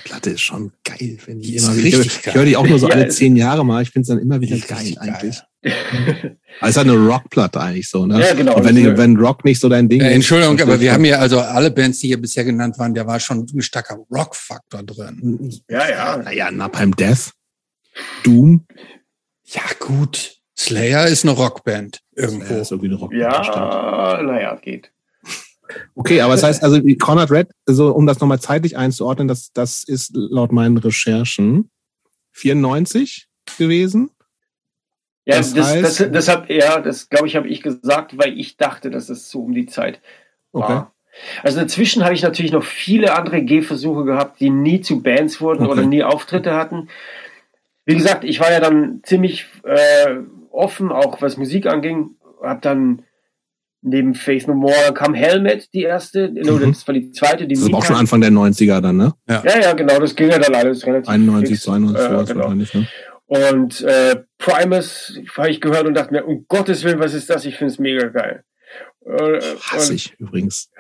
Platte 0.06 0.30
ist 0.30 0.42
schon 0.42 0.72
geil, 0.84 1.18
finde 1.20 1.44
ich. 1.44 1.56
Immer 1.58 1.76
wieder. 1.76 2.00
Ich 2.00 2.34
höre 2.34 2.46
die 2.46 2.56
auch 2.56 2.68
nur 2.68 2.78
so 2.78 2.88
alle 2.88 3.10
zehn 3.10 3.36
Jahre 3.36 3.66
mal. 3.66 3.82
Ich 3.82 3.90
finde 3.90 4.04
es 4.04 4.08
dann 4.10 4.20
immer 4.20 4.40
wieder 4.40 4.56
geil, 4.58 4.94
geil 4.94 4.98
eigentlich. 5.00 5.42
also 6.62 6.82
eine 6.82 6.94
Rockplatte 6.94 7.60
eigentlich 7.60 7.90
so, 7.90 8.06
ne? 8.06 8.22
Ja, 8.22 8.36
genau. 8.36 8.56
Und 8.56 8.66
wenn, 8.66 8.98
wenn 8.98 9.18
Rock 9.18 9.44
nicht 9.44 9.60
so 9.60 9.68
dein 9.68 9.90
Ding 9.90 10.02
äh, 10.02 10.10
ist. 10.10 10.14
Entschuldigung, 10.14 10.62
aber 10.62 10.80
wir 10.80 10.94
haben 10.94 11.06
ja 11.06 11.18
also 11.18 11.40
alle 11.40 11.72
Bands, 11.72 12.00
die 12.00 12.08
hier 12.08 12.22
bisher 12.22 12.46
genannt 12.46 12.78
waren, 12.78 12.94
der 12.94 13.08
war 13.08 13.20
schon 13.20 13.48
ein 13.52 13.62
starker 13.64 13.98
Rock-Faktor 14.12 14.84
drin. 14.84 15.52
Ja, 15.68 15.90
ja. 15.90 16.18
Naja, 16.18 16.52
Napalm 16.52 16.96
Death, 16.96 17.32
Doom. 18.24 18.64
Ja, 19.46 19.64
gut. 19.80 20.36
Slayer 20.56 21.08
ist 21.08 21.26
eine 21.26 21.34
Rockband 21.34 22.02
irgendwo. 22.16 22.46
Slayer 22.46 22.62
ist 22.62 22.72
irgendwie 22.72 22.90
eine 22.90 23.00
Rockband. 23.00 23.22
Ja, 23.22 24.22
naja, 24.22 24.56
geht. 24.62 24.92
Okay, 25.96 26.22
aber 26.22 26.34
das 26.34 26.44
heißt 26.44 26.64
also, 26.64 26.82
Conrad 27.00 27.32
Red, 27.32 27.50
also 27.68 27.94
um 27.94 28.06
das 28.06 28.20
nochmal 28.20 28.40
zeitlich 28.40 28.78
einzuordnen, 28.78 29.28
das, 29.28 29.52
das 29.54 29.84
ist 29.84 30.12
laut 30.14 30.52
meinen 30.52 30.78
Recherchen 30.78 31.70
94 32.34 33.28
gewesen. 33.58 34.12
Ja, 35.26 35.38
das, 35.38 35.54
das, 35.54 35.68
heißt, 35.68 36.00
das, 36.02 36.12
das 36.12 36.28
hab, 36.28 36.50
ja, 36.50 36.80
das 36.80 37.10
glaube 37.10 37.28
ich, 37.28 37.36
habe 37.36 37.48
ich 37.48 37.62
gesagt, 37.62 38.18
weil 38.18 38.38
ich 38.38 38.58
dachte, 38.58 38.92
dass 38.92 39.10
es 39.10 39.30
so 39.30 39.42
um 39.42 39.54
die 39.54 39.66
Zeit 39.66 40.00
war. 40.52 40.70
Okay. 40.70 40.92
Also 41.44 41.60
dazwischen 41.60 42.04
habe 42.04 42.14
ich 42.14 42.22
natürlich 42.22 42.52
noch 42.52 42.64
viele 42.64 43.16
andere 43.16 43.42
Gehversuche 43.42 44.04
gehabt, 44.04 44.40
die 44.40 44.50
nie 44.50 44.82
zu 44.82 45.02
Bands 45.02 45.40
wurden 45.40 45.64
okay. 45.64 45.72
oder 45.72 45.88
nie 45.88 46.04
Auftritte 46.04 46.54
hatten. 46.54 46.90
Wie 47.86 47.96
gesagt, 47.96 48.24
ich 48.24 48.40
war 48.40 48.52
ja 48.52 48.60
dann 48.60 49.02
ziemlich 49.04 49.46
äh, 49.64 50.18
offen, 50.52 50.92
auch 50.92 51.22
was 51.22 51.38
Musik 51.38 51.68
anging. 51.68 52.16
Habe 52.44 52.60
dann 52.62 53.05
neben 53.86 54.16
Faith 54.16 54.48
No 54.48 54.56
More 54.56 54.94
kam 54.94 55.14
Helmet, 55.14 55.74
die 55.74 55.84
erste, 55.84 56.30
mhm. 56.30 56.72
das 56.72 56.88
war 56.88 56.94
die 56.94 57.12
zweite. 57.12 57.48
Die 57.48 57.56
das 57.56 57.72
war 57.72 57.80
auch 57.80 57.86
schon 57.86 57.96
Anfang 57.96 58.20
der 58.20 58.32
90er 58.32 58.82
dann, 58.82 58.98
ne? 58.98 59.14
Ja, 59.30 59.44
ja, 59.46 59.60
ja 59.60 59.74
genau, 59.74 60.00
das 60.00 60.16
ging 60.16 60.30
ja 60.30 60.40
dann 60.40 60.56
alles 60.56 60.86
relativ 60.86 61.08
91, 61.08 61.50
fix. 61.50 61.64
92, 61.64 62.04
äh, 62.04 62.08
genau. 62.08 62.44
wahrscheinlich, 62.44 62.74
ne? 62.74 62.88
Und 63.28 63.82
äh, 63.82 64.24
Primus 64.38 65.20
habe 65.38 65.50
ich 65.50 65.62
gehört 65.62 65.88
und 65.88 65.96
dachte 65.96 66.14
mir, 66.14 66.26
um 66.26 66.46
Gottes 66.48 66.84
Willen, 66.84 67.00
was 67.00 67.14
ist 67.14 67.30
das? 67.30 67.46
Ich 67.46 67.56
finde 67.56 67.74
es 67.74 67.80
mega 67.80 68.08
geil. 68.08 68.44
Äh, 69.06 69.40
Hasse 69.62 69.94
ich 69.94 70.14
übrigens. 70.20 70.70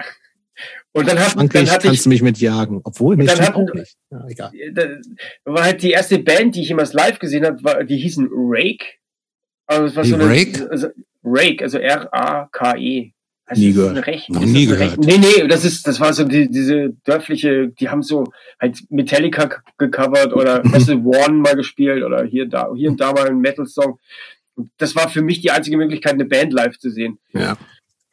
Und 0.94 1.10
dann, 1.10 1.20
hat, 1.20 1.34
Frankreich 1.34 1.66
dann 1.66 1.74
hatte 1.74 1.88
kannst 1.88 2.00
ich, 2.00 2.04
du 2.04 2.10
mich 2.10 2.22
mit 2.22 2.38
jagen. 2.38 2.80
Obwohl, 2.86 3.18
nee, 3.18 3.26
dann 3.26 3.42
hatten, 3.42 3.56
auch 3.56 3.74
nicht. 3.74 3.98
Ja, 4.10 4.26
egal. 4.30 4.52
Da 4.72 5.52
war 5.52 5.66
halt 5.66 5.82
die 5.82 5.92
erste 5.92 6.20
Band, 6.20 6.56
die 6.56 6.62
ich 6.62 6.70
jemals 6.70 6.94
live 6.94 7.20
gesehen 7.20 7.46
habe, 7.46 7.84
die 7.84 7.98
hießen 7.98 8.30
Rake. 8.32 8.86
Also 9.68 9.88
das 9.88 9.96
war 9.98 10.06
so 10.06 10.16
eine, 10.16 10.30
Rake? 10.30 10.96
Also, 11.26 11.38
Rake, 11.38 11.64
also 11.64 11.78
R-A-K-E. 11.78 13.12
Also 13.48 13.62
nie 13.62 13.74
gehört. 13.74 14.08
Recht, 14.08 14.30
Noch 14.32 14.42
nie 14.44 14.66
gehört. 14.66 14.98
Nee, 14.98 15.20
nee, 15.20 15.48
das 15.48 15.66
ist, 15.66 15.86
das 15.86 16.00
war 16.00 16.14
so 16.14 16.24
die, 16.24 16.50
diese 16.50 16.96
dörfliche, 17.06 17.68
die 17.68 17.90
haben 17.90 18.02
so 18.02 18.26
halt 18.60 18.80
Metallica 18.90 19.62
gecovert 19.78 20.34
oder 20.34 20.64
weißt 20.64 20.90
du, 20.90 21.06
Warren 21.06 21.42
mal 21.42 21.56
gespielt 21.56 22.04
oder 22.04 22.24
hier, 22.24 22.48
da, 22.48 22.74
hier 22.76 22.90
und 22.90 23.00
da 23.00 23.14
mal 23.14 23.28
ein 23.28 23.40
Metal-Song. 23.40 24.00
Das 24.78 24.96
war 24.96 25.10
für 25.10 25.22
mich 25.22 25.42
die 25.42 25.52
einzige 25.52 25.78
Möglichkeit, 25.78 26.14
eine 26.14 26.26
Band 26.26 26.54
live 26.54 26.80
zu 26.80 26.90
sehen. 26.90 27.20
Ja. 27.34 27.56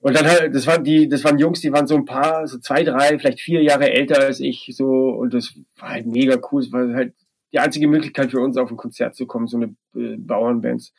Und 0.01 0.17
dann 0.17 0.27
halt, 0.27 0.55
das 0.55 0.67
waren 0.67 0.85
die, 0.85 1.09
das 1.09 1.25
waren 1.25 1.39
Jungs, 1.39 1.61
die 1.61 1.73
waren 1.73 1.87
so 1.87 1.95
ein 1.95 2.05
paar, 2.05 2.47
so 2.47 2.59
zwei, 2.59 2.83
drei, 2.83 3.19
vielleicht 3.19 3.41
vier 3.41 3.63
Jahre 3.63 3.91
älter 3.91 4.21
als 4.21 4.41
ich, 4.41 4.71
so, 4.77 5.11
und 5.11 5.33
das 5.33 5.55
war 5.79 5.91
halt 5.91 6.07
mega 6.07 6.37
cool. 6.51 6.61
Es 6.61 6.73
war 6.73 6.93
halt 6.93 7.15
die 7.53 7.61
einzige 7.61 7.87
Möglichkeit 7.87 8.33
für 8.33 8.41
uns 8.41 8.57
auf 8.57 8.71
ein 8.71 8.77
Konzert 8.77 9.15
zu 9.15 9.27
kommen, 9.27 9.47
so 9.47 9.59
eine 9.59 9.75
äh, 9.95 10.17
Bauernbands. 10.19 10.93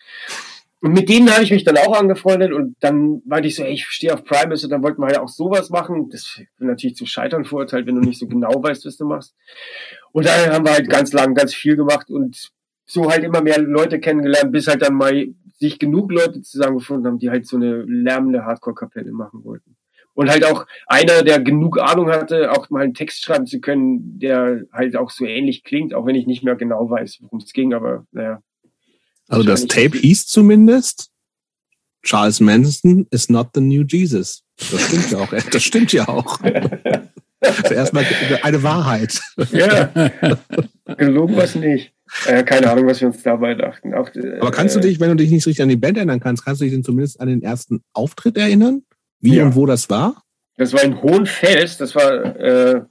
Und 0.83 0.91
mit 0.91 1.07
denen 1.07 1.31
habe 1.31 1.43
ich 1.43 1.51
mich 1.51 1.63
dann 1.63 1.77
auch 1.77 1.97
angefreundet 1.97 2.51
und 2.51 2.75
dann 2.81 3.21
meinte 3.25 3.47
ich 3.47 3.55
so, 3.55 3.63
ey, 3.63 3.71
ich 3.71 3.85
stehe 3.85 4.13
auf 4.13 4.25
Primus 4.25 4.65
und 4.65 4.69
dann 4.69 4.83
wollten 4.83 5.01
wir 5.01 5.07
halt 5.07 5.17
auch 5.17 5.29
sowas 5.29 5.69
machen. 5.69 6.09
Das 6.09 6.41
wird 6.57 6.69
natürlich 6.69 6.97
zum 6.97 7.07
Scheitern 7.07 7.45
verurteilt, 7.45 7.87
wenn 7.87 7.95
du 7.95 8.01
nicht 8.01 8.19
so 8.19 8.27
genau 8.27 8.61
weißt, 8.61 8.85
was 8.85 8.97
du 8.97 9.05
machst. 9.05 9.33
Und 10.11 10.25
dann 10.25 10.51
haben 10.51 10.65
wir 10.65 10.73
halt 10.73 10.89
ganz 10.89 11.13
lang 11.13 11.35
ganz 11.35 11.53
viel 11.53 11.77
gemacht 11.77 12.09
und 12.09 12.51
so 12.83 13.09
halt 13.09 13.23
immer 13.23 13.41
mehr 13.41 13.61
Leute 13.61 14.01
kennengelernt, 14.01 14.51
bis 14.51 14.67
halt 14.67 14.81
dann 14.81 14.95
mal 14.95 15.27
sich 15.57 15.79
genug 15.79 16.11
Leute 16.11 16.41
zusammengefunden 16.41 17.07
haben, 17.07 17.17
die 17.17 17.29
halt 17.29 17.47
so 17.47 17.55
eine 17.55 17.83
lärmende 17.83 18.43
Hardcore-Kapelle 18.43 19.13
machen 19.13 19.45
wollten. 19.45 19.77
Und 20.15 20.29
halt 20.29 20.43
auch 20.43 20.65
einer, 20.87 21.23
der 21.23 21.39
genug 21.39 21.79
Ahnung 21.79 22.09
hatte, 22.09 22.51
auch 22.51 22.69
mal 22.69 22.83
einen 22.83 22.93
Text 22.93 23.23
schreiben 23.23 23.47
zu 23.47 23.61
können, 23.61 24.19
der 24.19 24.63
halt 24.73 24.97
auch 24.97 25.11
so 25.11 25.23
ähnlich 25.23 25.63
klingt, 25.63 25.93
auch 25.93 26.05
wenn 26.05 26.15
ich 26.15 26.27
nicht 26.27 26.43
mehr 26.43 26.55
genau 26.55 26.89
weiß, 26.89 27.19
worum 27.21 27.39
es 27.39 27.53
ging, 27.53 27.73
aber 27.73 28.05
naja, 28.11 28.41
also 29.33 29.47
das 29.47 29.67
Tape 29.67 29.97
hieß 29.97 30.27
zumindest, 30.27 31.09
Charles 32.03 32.39
Manson 32.39 33.07
is 33.11 33.29
not 33.29 33.49
the 33.53 33.61
new 33.61 33.83
Jesus. 33.83 34.43
Das 34.71 34.81
stimmt 34.81 35.11
ja 35.11 35.19
auch. 35.19 35.33
Das 35.51 35.63
stimmt 35.63 35.93
ja 35.93 36.07
auch. 36.07 36.39
Also 37.45 37.73
erstmal 37.73 38.05
eine 38.41 38.63
Wahrheit. 38.63 39.19
Ja, 39.51 39.91
gelogen 40.97 41.35
was 41.35 41.55
nicht. 41.55 41.91
Äh, 42.25 42.43
keine 42.43 42.71
Ahnung, 42.71 42.87
was 42.87 43.01
wir 43.01 43.09
uns 43.09 43.21
dabei 43.21 43.53
dachten. 43.53 43.93
Auch, 43.93 44.09
äh, 44.15 44.39
Aber 44.39 44.51
kannst 44.51 44.77
du 44.77 44.79
dich, 44.79 45.01
wenn 45.01 45.09
du 45.09 45.17
dich 45.17 45.29
nicht 45.29 45.45
richtig 45.45 45.61
an 45.61 45.67
die 45.67 45.75
Band 45.75 45.97
erinnern 45.97 46.21
kannst, 46.21 46.45
kannst 46.45 46.61
du 46.61 46.63
dich 46.63 46.73
denn 46.73 46.85
zumindest 46.85 47.19
an 47.19 47.27
den 47.27 47.41
ersten 47.41 47.83
Auftritt 47.91 48.37
erinnern? 48.37 48.83
Wie 49.19 49.35
ja. 49.35 49.43
und 49.43 49.55
wo 49.55 49.65
das 49.65 49.89
war? 49.89 50.23
Das 50.55 50.71
war 50.71 50.83
in 50.83 51.01
Hohenfels. 51.01 51.77
Das 51.77 51.95
war 51.95 52.35
äh, 52.37 52.81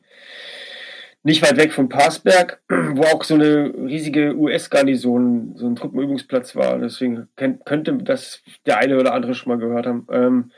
nicht 1.25 1.43
weit 1.43 1.57
weg 1.57 1.73
von 1.73 1.89
Passberg, 1.89 2.61
wo 2.69 3.03
auch 3.05 3.23
so 3.25 3.35
eine 3.35 3.73
riesige 3.75 4.37
US-Garnison, 4.37 5.55
so 5.57 5.67
ein 5.67 5.77
Truppenübungsplatz 5.77 6.57
war. 6.57 6.79
Deswegen 6.79 7.29
könnte 7.37 7.95
das 7.99 8.43
der 8.67 8.79
eine 8.79 8.99
oder 8.99 9.15
andere 9.15 9.35
schon 9.35 9.53
mal 9.53 9.59
gehört 9.59 9.87
haben. 9.87 10.07
Ähm, 10.11 10.51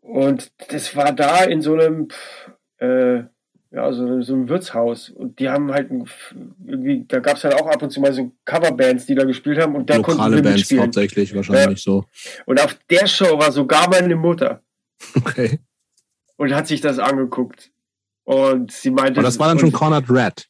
und 0.00 0.52
das 0.70 0.94
war 0.96 1.12
da 1.12 1.44
in 1.44 1.60
so 1.60 1.74
einem, 1.74 2.08
äh, 2.78 3.24
ja, 3.70 3.92
so, 3.92 4.22
so 4.22 4.34
einem 4.34 4.48
Wirtshaus. 4.48 5.10
Und 5.10 5.38
die 5.40 5.50
haben 5.50 5.72
halt 5.72 5.90
irgendwie, 6.64 7.04
da 7.06 7.18
gab 7.18 7.36
es 7.36 7.44
halt 7.44 7.54
auch 7.54 7.66
ab 7.66 7.82
und 7.82 7.90
zu 7.90 8.00
mal 8.00 8.12
so 8.12 8.32
Coverbands, 8.44 9.06
die 9.06 9.14
da 9.14 9.24
gespielt 9.24 9.58
haben. 9.58 9.74
Und 9.74 9.90
da 9.90 9.96
Lokale 9.96 10.16
konnten 10.16 10.36
wir 10.36 10.42
Bands 10.42 10.58
mitspielen. 10.58 10.84
hauptsächlich 10.84 11.34
wahrscheinlich 11.34 11.84
ja. 11.84 11.92
so. 11.92 12.04
Und 12.46 12.62
auf 12.62 12.78
der 12.88 13.06
Show 13.06 13.38
war 13.38 13.52
sogar 13.52 13.88
meine 13.90 14.16
Mutter. 14.16 14.62
Okay. 15.14 15.60
Und 16.36 16.54
hat 16.54 16.66
sich 16.68 16.80
das 16.80 16.98
angeguckt. 16.98 17.70
Und 18.28 18.72
sie 18.72 18.90
meinte. 18.90 19.20
Aber 19.20 19.26
das 19.26 19.38
war 19.38 19.48
dann 19.48 19.58
schon 19.58 19.72
Cornered 19.72 20.10
Red. 20.10 20.46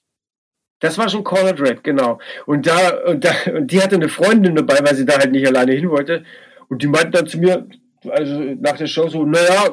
Das 0.80 0.98
war 0.98 1.08
schon 1.08 1.22
Cornered 1.22 1.60
Red, 1.60 1.84
genau. 1.84 2.18
Und 2.44 2.66
da, 2.66 2.96
und 3.06 3.24
da, 3.24 3.30
und 3.54 3.70
die 3.70 3.80
hatte 3.80 3.94
eine 3.94 4.08
Freundin 4.08 4.56
dabei, 4.56 4.80
weil 4.82 4.96
sie 4.96 5.04
da 5.04 5.16
halt 5.16 5.30
nicht 5.30 5.46
alleine 5.46 5.74
hin 5.74 5.88
wollte. 5.88 6.24
Und 6.68 6.82
die 6.82 6.88
meinte 6.88 7.10
dann 7.10 7.28
zu 7.28 7.38
mir, 7.38 7.68
also 8.08 8.34
nach 8.60 8.76
der 8.76 8.88
Show 8.88 9.08
so, 9.08 9.24
naja, 9.24 9.70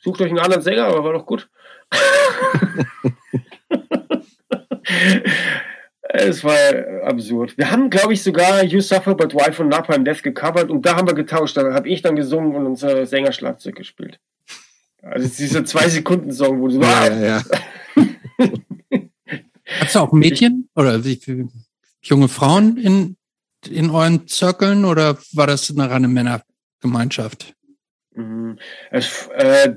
sucht 0.00 0.20
euch 0.20 0.30
einen 0.30 0.40
anderen 0.40 0.62
Sänger, 0.62 0.86
aber 0.86 1.04
war 1.04 1.12
doch 1.12 1.26
gut. 1.26 1.48
es 6.08 6.42
war 6.42 7.04
absurd. 7.04 7.56
Wir 7.56 7.70
haben, 7.70 7.88
glaube 7.88 8.14
ich, 8.14 8.22
sogar 8.24 8.64
You 8.64 8.80
Suffer 8.80 9.14
But 9.14 9.32
Why 9.32 9.52
von 9.52 9.68
Napalm 9.68 10.04
Death 10.04 10.24
gecovert 10.24 10.70
und 10.70 10.84
da 10.84 10.96
haben 10.96 11.06
wir 11.06 11.14
getauscht. 11.14 11.56
Da 11.56 11.72
habe 11.72 11.88
ich 11.88 12.02
dann 12.02 12.16
gesungen 12.16 12.56
und 12.56 12.66
unser 12.66 13.06
Sänger 13.06 13.30
Schlagzeug 13.30 13.76
gespielt. 13.76 14.18
Also 15.02 15.28
dieser 15.28 15.64
zwei 15.64 15.88
Sekunden 15.88 16.32
Song, 16.32 16.60
wo 16.60 16.68
du 16.68 16.80
ja, 16.80 17.06
ja, 17.06 17.42
ja. 18.38 18.48
Hast 19.80 19.94
du 19.94 19.98
auch 20.00 20.12
Mädchen 20.12 20.68
oder 20.74 21.04
wie, 21.04 21.20
wie, 21.26 21.48
junge 22.02 22.28
Frauen 22.28 22.76
in 22.76 23.16
in 23.68 23.90
euren 23.90 24.26
Zirkeln 24.26 24.84
oder 24.84 25.18
war 25.32 25.46
das 25.46 25.70
eine 25.70 25.90
reine 25.90 26.08
Männergemeinschaft? 26.08 27.54
Mhm. 28.14 28.58
Es 28.90 29.28
äh, 29.34 29.76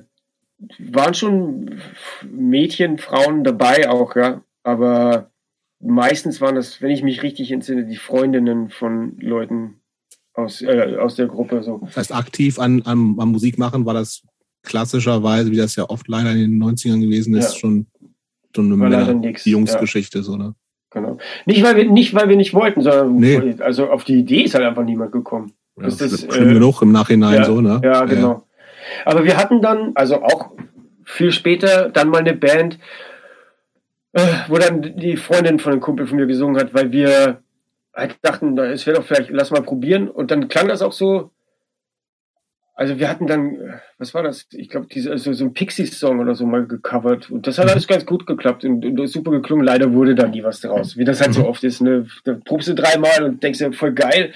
waren 0.80 1.14
schon 1.14 1.82
Mädchen, 2.24 2.98
Frauen 2.98 3.44
dabei 3.44 3.90
auch, 3.90 4.16
ja, 4.16 4.42
aber 4.64 5.32
meistens 5.80 6.40
waren 6.40 6.56
das, 6.56 6.82
wenn 6.82 6.92
ich 6.92 7.04
mich 7.04 7.24
richtig 7.24 7.52
entsinne, 7.52 7.86
die 7.86 7.98
Freundinnen 7.98 8.70
von 8.70 9.18
Leuten 9.20 9.82
aus, 10.34 10.62
äh, 10.62 10.96
aus 10.98 11.16
der 11.16 11.28
Gruppe. 11.28 11.62
So. 11.64 11.80
Das 11.80 11.98
heißt, 11.98 12.16
aktiv 12.16 12.60
an, 12.60 12.82
an, 12.84 13.16
an 13.20 13.30
Musik 13.30 13.58
machen 13.58 13.86
war 13.86 13.94
das 13.94 14.24
klassischerweise, 14.64 15.52
wie 15.52 15.58
das 15.58 15.76
ja 15.76 15.90
oft 15.90 16.08
leider 16.08 16.32
in 16.32 16.38
den 16.38 16.64
90ern 16.64 17.02
gewesen 17.02 17.36
ist, 17.36 17.54
ja. 17.54 17.60
schon, 17.60 17.88
schon 18.56 18.82
eine 18.82 19.34
Jungsgeschichte, 19.44 20.20
ja. 20.20 20.24
so, 20.24 20.38
ne? 20.38 20.56
Genau. 20.92 21.18
Nicht 21.46 21.64
weil, 21.64 21.76
wir, 21.76 21.90
nicht, 21.90 22.14
weil 22.14 22.30
wir 22.30 22.36
nicht 22.36 22.54
wollten, 22.54 22.82
sondern 22.82 23.16
nee. 23.16 23.56
also 23.60 23.90
auf 23.90 24.04
die 24.04 24.20
Idee 24.20 24.44
ist 24.44 24.54
halt 24.54 24.64
einfach 24.64 24.84
niemand 24.84 25.12
gekommen. 25.12 25.54
Ja, 25.78 25.86
das 25.86 26.00
ist 26.02 26.32
schlimm 26.32 26.50
äh, 26.50 26.54
genug 26.54 26.82
im 26.84 26.92
Nachhinein 26.92 27.36
ja, 27.36 27.46
so, 27.46 27.62
ne? 27.62 27.82
Ja, 27.84 28.06
genau. 28.06 28.44
Aber 29.06 29.24
wir 29.24 29.38
hatten 29.38 29.62
dann, 29.62 29.94
also 29.96 30.22
auch 30.22 30.52
viel 31.04 31.32
später, 31.32 31.90
dann 31.90 32.10
mal 32.10 32.20
eine 32.20 32.36
Band, 32.36 32.78
äh, 34.14 34.22
wo 34.48 34.58
dann 34.58 34.96
die 34.98 35.18
Freundin 35.18 35.58
von 35.58 35.72
einem 35.72 35.82
Kumpel 35.82 36.06
von 36.06 36.18
mir 36.18 36.28
gesungen 36.28 36.62
hat, 36.62 36.74
weil 36.76 36.92
wir 36.92 37.42
halt 37.94 38.18
dachten, 38.22 38.58
es 38.60 38.86
wäre 38.86 38.98
doch 38.98 39.06
vielleicht, 39.06 39.30
lass 39.32 39.52
mal 39.52 39.64
probieren. 39.64 40.08
Und 40.08 40.32
dann 40.32 40.48
klang 40.48 40.68
das 40.68 40.82
auch 40.82 40.94
so, 40.94 41.32
also 42.76 42.98
wir 42.98 43.08
hatten 43.08 43.28
dann, 43.28 43.80
was 44.00 44.14
war 44.14 44.24
das? 44.24 44.48
Ich 44.52 44.70
glaube, 44.70 44.88
diese, 44.88 45.12
also 45.12 45.32
so 45.34 45.46
ein 45.46 45.54
Pixies-Song 45.54 46.20
oder 46.20 46.34
so 46.34 46.46
mal 46.46 46.66
gecovert. 46.66 47.30
Und 47.30 47.46
das 47.46 47.60
hat 47.60 47.70
alles 47.70 47.88
ganz 47.88 48.06
gut 48.06 48.26
geklappt 48.26 48.66
und, 48.66 48.84
und 48.84 49.08
super 49.08 49.32
geklungen. 49.32 49.66
Leider 49.66 49.94
wurde 49.94 50.16
dann 50.16 50.32
nie 50.32 50.44
was 50.44 50.60
draus. 50.60 50.98
Wie 50.98 51.04
das 51.04 51.22
halt 51.22 51.34
so 51.34 51.42
mhm. 51.42 51.48
oft 51.48 51.64
ist. 51.64 51.82
Ne? 51.82 52.08
Da 52.24 52.34
probst 52.34 52.68
du 52.68 52.74
dreimal 52.74 53.24
und 53.24 53.44
denkst 53.44 53.60
ja, 53.60 53.72
voll 53.72 53.94
geil. 53.94 54.34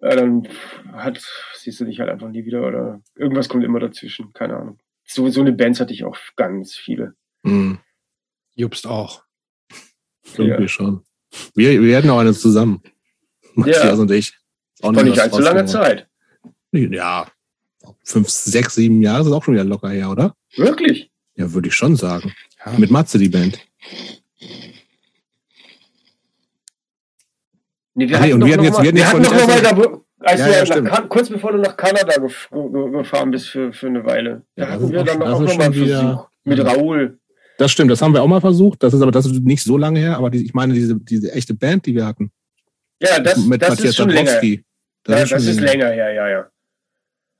Ja, 0.00 0.16
dann 0.16 0.48
hat, 0.92 1.22
siehst 1.54 1.80
du 1.80 1.84
dich 1.84 2.00
halt 2.00 2.08
einfach 2.08 2.28
nie 2.28 2.46
wieder 2.46 2.66
oder 2.66 3.02
irgendwas 3.14 3.50
kommt 3.50 3.64
immer 3.64 3.78
dazwischen. 3.78 4.32
Keine 4.32 4.56
Ahnung. 4.56 4.78
So, 5.04 5.28
so 5.28 5.42
eine 5.42 5.52
Bands 5.52 5.80
hatte 5.80 5.92
ich 5.92 6.04
auch 6.04 6.16
ganz 6.36 6.74
viele. 6.76 7.14
Mhm. 7.42 7.78
Jubst 8.54 8.86
auch. 8.86 9.24
Irgendwie 10.36 10.62
ja. 10.62 10.68
schon. 10.68 11.04
Wir, 11.54 11.82
wir 11.82 11.96
hatten 11.96 12.08
auch 12.08 12.20
eine 12.20 12.32
zusammen. 12.32 12.82
Matthias 13.54 13.84
ja. 13.84 13.94
und 13.94 14.10
ich. 14.10 14.38
Auch 14.80 14.94
Vor 14.94 15.02
nicht 15.02 15.20
allzu 15.20 15.40
langer 15.40 15.66
Zeit. 15.66 16.08
Ja, 16.72 17.26
fünf, 18.04 18.28
sechs, 18.28 18.74
sieben 18.74 19.02
Jahre 19.02 19.22
ist 19.22 19.32
auch 19.32 19.44
schon 19.44 19.54
wieder 19.54 19.64
locker 19.64 19.90
her, 19.90 20.10
oder? 20.10 20.34
Wirklich? 20.56 21.10
Ja, 21.36 21.52
würde 21.52 21.68
ich 21.68 21.74
schon 21.74 21.96
sagen. 21.96 22.32
Ja. 22.64 22.72
Mit 22.78 22.90
Matze 22.90 23.18
die 23.18 23.28
Band. 23.28 23.58
Nee, 27.94 28.08
wir 28.08 28.20
hatten, 28.20 28.32
und 28.34 28.44
wir 28.44 28.52
hatten 28.52 28.64
jetzt, 28.64 28.82
wir 28.82 29.06
hatten 29.06 29.22
noch 29.22 29.46
mal 29.46 29.62
da, 29.62 30.00
als 30.20 30.40
ja, 30.40 30.64
ja, 30.64 30.80
nach, 30.82 31.08
kurz 31.08 31.28
bevor 31.28 31.52
du 31.52 31.58
nach 31.58 31.76
Kanada 31.76 32.14
gefahren 32.18 33.30
bist 33.30 33.48
für, 33.48 33.72
für 33.72 33.86
eine 33.86 34.04
Weile. 34.04 34.42
Da 34.54 34.64
ja, 34.64 34.70
hatten 34.72 34.92
wir 34.92 35.02
dann 35.02 35.22
auch, 35.22 35.40
noch 35.40 35.56
mal 35.56 35.64
einen 35.64 35.74
Versuch 35.74 36.28
mit 36.44 36.64
Raoul. 36.64 37.18
Das 37.58 37.72
stimmt, 37.72 37.90
das 37.90 38.00
haben 38.00 38.14
wir 38.14 38.22
auch 38.22 38.26
mal 38.26 38.40
versucht. 38.40 38.82
Das 38.82 38.94
ist 38.94 39.02
aber 39.02 39.12
das 39.12 39.26
ist 39.26 39.42
nicht 39.42 39.62
so 39.62 39.76
lange 39.76 40.00
her, 40.00 40.16
aber 40.16 40.30
die, 40.30 40.44
ich 40.44 40.54
meine, 40.54 40.72
diese, 40.74 40.96
diese 40.96 41.32
echte 41.32 41.54
Band, 41.54 41.86
die 41.86 41.94
wir 41.94 42.06
hatten. 42.06 42.30
Ja, 43.00 43.18
das, 43.20 43.38
mit 43.38 43.62
das 43.62 43.70
Matthias 43.70 43.90
ist 43.90 43.96
schon 43.96 44.08
Dabrowski. 44.08 44.50
länger. 44.50 44.62
Das, 45.04 45.16
ja, 45.16 45.22
ist, 45.22 45.32
das 45.32 45.46
ist 45.46 45.60
länger 45.60 45.88
her, 45.88 46.12
ja, 46.12 46.28
ja. 46.28 46.50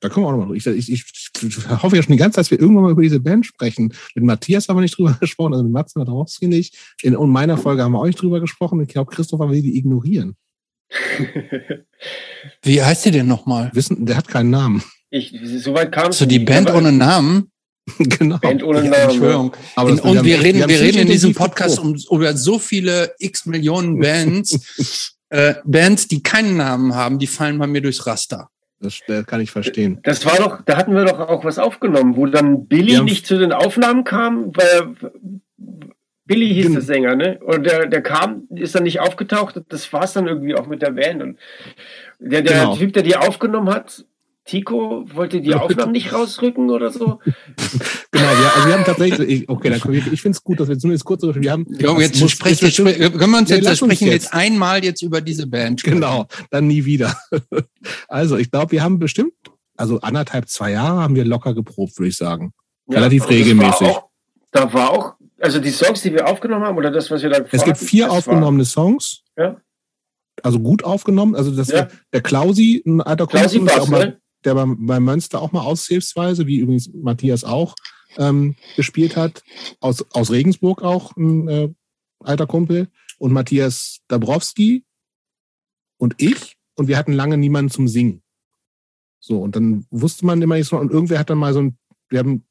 Da 0.00 0.08
kommen 0.08 0.24
wir 0.24 0.30
auch 0.30 0.36
nochmal. 0.36 0.56
Ich, 0.56 0.66
ich, 0.66 0.90
ich, 0.90 1.04
ich 1.42 1.68
hoffe 1.68 1.96
ja 1.96 2.02
schon 2.02 2.12
die 2.12 2.18
ganze 2.18 2.36
Zeit, 2.36 2.44
dass 2.44 2.50
wir 2.50 2.60
irgendwann 2.60 2.84
mal 2.84 2.92
über 2.92 3.02
diese 3.02 3.20
Band 3.20 3.44
sprechen. 3.44 3.92
Mit 4.14 4.24
Matthias 4.24 4.68
haben 4.68 4.76
wir 4.76 4.82
nicht 4.82 4.96
drüber 4.96 5.12
gesprochen, 5.20 5.52
also 5.52 5.62
mit 5.64 5.72
Mats 5.72 5.94
Nadrowski 5.94 6.48
nicht. 6.48 6.76
In, 7.02 7.14
in 7.14 7.28
meiner 7.28 7.58
Folge 7.58 7.82
haben 7.82 7.92
wir 7.92 7.98
auch 7.98 8.06
nicht 8.06 8.20
drüber 8.20 8.40
gesprochen. 8.40 8.80
Ich 8.80 8.88
glaube, 8.88 9.12
Christopher 9.12 9.50
will 9.50 9.62
die 9.62 9.76
ignorieren. 9.76 10.36
Wie 12.62 12.82
heißt 12.82 13.04
die 13.04 13.10
denn 13.10 13.26
nochmal? 13.26 13.70
Wissen, 13.74 14.06
der 14.06 14.16
hat 14.16 14.26
keinen 14.26 14.50
Namen. 14.50 14.82
Ich, 15.10 15.34
soweit 15.58 15.92
kam 15.92 16.12
So 16.12 16.24
die 16.24 16.38
Band 16.38 16.70
ohne 16.70 16.92
Namen? 16.92 17.50
genau. 17.98 18.38
Band 18.38 18.62
ohne 18.62 18.82
Namen. 18.82 18.94
Entschuldigung. 18.94 19.52
Aber 19.76 19.90
in, 19.90 19.98
und 19.98 20.24
wir 20.24 20.40
reden, 20.40 20.66
wir 20.66 20.80
reden 20.80 20.98
in 20.98 21.08
diesem 21.08 21.34
Podcast 21.34 21.78
um, 21.78 21.94
über 22.10 22.36
so 22.36 22.58
viele 22.58 23.12
x 23.18 23.44
Millionen 23.46 23.98
Bands. 23.98 25.16
äh, 25.28 25.54
Bands, 25.64 26.08
die 26.08 26.22
keinen 26.22 26.56
Namen 26.56 26.94
haben, 26.94 27.18
die 27.18 27.26
fallen 27.26 27.58
bei 27.58 27.66
mir 27.66 27.82
durchs 27.82 28.06
Raster. 28.06 28.50
Das, 28.80 29.00
das, 29.06 29.26
kann 29.26 29.40
ich 29.40 29.50
verstehen. 29.50 29.98
Das 30.02 30.24
war 30.24 30.36
doch, 30.36 30.62
da 30.62 30.76
hatten 30.76 30.94
wir 30.94 31.04
doch 31.04 31.20
auch 31.20 31.44
was 31.44 31.58
aufgenommen, 31.58 32.16
wo 32.16 32.26
dann 32.26 32.66
Billy 32.66 33.00
nicht 33.02 33.26
zu 33.26 33.38
den 33.38 33.52
Aufnahmen 33.52 34.04
kam, 34.04 34.56
weil 34.56 34.94
Billy 36.24 36.48
hieß 36.48 36.72
der 36.72 36.80
Sänger, 36.80 37.16
ne? 37.16 37.40
Und 37.40 37.66
der, 37.66 37.86
der 37.86 38.02
kam, 38.02 38.44
ist 38.54 38.74
dann 38.74 38.84
nicht 38.84 39.00
aufgetaucht. 39.00 39.60
Das 39.68 39.92
war 39.92 40.04
es 40.04 40.12
dann 40.12 40.28
irgendwie 40.28 40.54
auch 40.54 40.66
mit 40.66 40.80
der 40.80 40.92
Band. 40.92 41.22
Und 41.22 41.38
der, 42.20 42.42
der 42.42 42.60
genau. 42.60 42.76
Typ, 42.76 42.92
der 42.92 43.02
die 43.02 43.16
aufgenommen 43.16 43.68
hat, 43.68 44.04
Tico, 44.44 45.04
wollte 45.12 45.40
die 45.40 45.54
Aufnahmen 45.54 45.92
nicht 45.92 46.12
rausrücken 46.12 46.70
oder 46.70 46.90
so? 46.90 47.18
genau, 48.10 48.24
ja, 48.24 48.52
also 48.54 48.68
wir 48.68 48.74
haben 48.74 48.84
tatsächlich, 48.84 49.48
okay, 49.48 49.70
dann 49.70 49.94
ich, 49.94 50.12
ich 50.12 50.22
finde 50.22 50.36
es 50.36 50.42
gut, 50.42 50.58
dass 50.58 50.68
wir 50.68 50.78
zumindest 50.78 51.04
kurz 51.04 51.20
darüber 51.20 51.40
wir 51.40 51.52
haben. 51.52 51.66
Ja, 51.78 51.98
jetzt 51.98 52.20
muss, 52.20 52.32
sprechen, 52.32 52.66
jetzt, 52.66 52.76
können 52.76 53.30
wir 53.30 53.38
uns 53.38 53.50
jetzt, 53.50 53.76
sprechen 53.76 54.06
jetzt. 54.06 54.24
jetzt 54.24 54.34
einmal 54.34 54.82
jetzt 54.82 55.02
über 55.02 55.20
diese 55.20 55.46
Band. 55.46 55.84
Genau, 55.84 56.26
dann 56.50 56.66
nie 56.66 56.84
wieder. 56.84 57.16
also, 58.08 58.36
ich 58.36 58.50
glaube, 58.50 58.72
wir 58.72 58.82
haben 58.82 58.98
bestimmt, 58.98 59.32
also 59.76 60.00
anderthalb, 60.00 60.48
zwei 60.48 60.72
Jahre 60.72 61.00
haben 61.00 61.14
wir 61.14 61.24
locker 61.24 61.54
geprobt, 61.54 61.98
würde 61.98 62.08
ich 62.08 62.16
sagen. 62.16 62.52
Relativ 62.90 63.28
regelmäßig. 63.28 63.82
War 63.82 63.90
auch, 63.90 64.08
da 64.50 64.72
war 64.72 64.90
auch 64.90 65.14
also 65.40 65.58
die 65.58 65.70
Songs, 65.70 66.02
die 66.02 66.12
wir 66.12 66.28
aufgenommen 66.28 66.64
haben, 66.64 66.76
oder 66.76 66.90
das, 66.90 67.10
was 67.10 67.22
wir 67.22 67.30
da 67.30 67.38
Es 67.50 67.64
gibt 67.64 67.78
vier 67.78 68.10
aufgenommene 68.10 68.64
war, 68.64 68.66
Songs. 68.66 69.22
Ja. 69.36 69.56
Also 70.42 70.60
gut 70.60 70.84
aufgenommen. 70.84 71.34
Also 71.34 71.50
das 71.50 71.68
ja. 71.68 71.88
der 72.12 72.20
Klausi, 72.20 72.82
ein 72.86 73.00
alter 73.00 73.26
Klausi 73.26 73.58
Kumpel, 73.58 73.74
der, 73.74 73.82
auch 73.82 73.88
mal, 73.88 74.06
ne? 74.06 74.20
Der 74.44 74.54
bei, 74.54 74.64
bei 74.66 75.00
Münster 75.00 75.40
auch 75.40 75.52
mal 75.52 75.62
aushilfsweise, 75.62 76.46
wie 76.46 76.58
übrigens 76.58 76.90
Matthias 76.92 77.44
auch, 77.44 77.74
ähm, 78.16 78.56
gespielt 78.76 79.16
hat. 79.16 79.42
Aus, 79.80 80.04
aus 80.12 80.30
Regensburg 80.30 80.82
auch 80.82 81.16
ein 81.16 81.48
äh, 81.48 81.68
alter 82.20 82.46
Kumpel. 82.46 82.88
Und 83.18 83.32
Matthias 83.32 84.00
Dabrowski 84.08 84.84
und 85.98 86.14
ich. 86.18 86.56
Und 86.74 86.88
wir 86.88 86.96
hatten 86.96 87.12
lange 87.12 87.36
niemanden 87.36 87.70
zum 87.70 87.88
Singen. 87.88 88.22
So, 89.20 89.38
und 89.42 89.54
dann 89.54 89.86
wusste 89.90 90.24
man 90.24 90.40
immer 90.40 90.56
nicht 90.56 90.68
so, 90.68 90.78
und 90.78 90.90
irgendwer 90.90 91.18
hat 91.18 91.28
dann 91.28 91.38
mal 91.38 91.52
so 91.52 91.60
ein, 91.60 91.78
wir 92.08 92.20
haben 92.20 92.46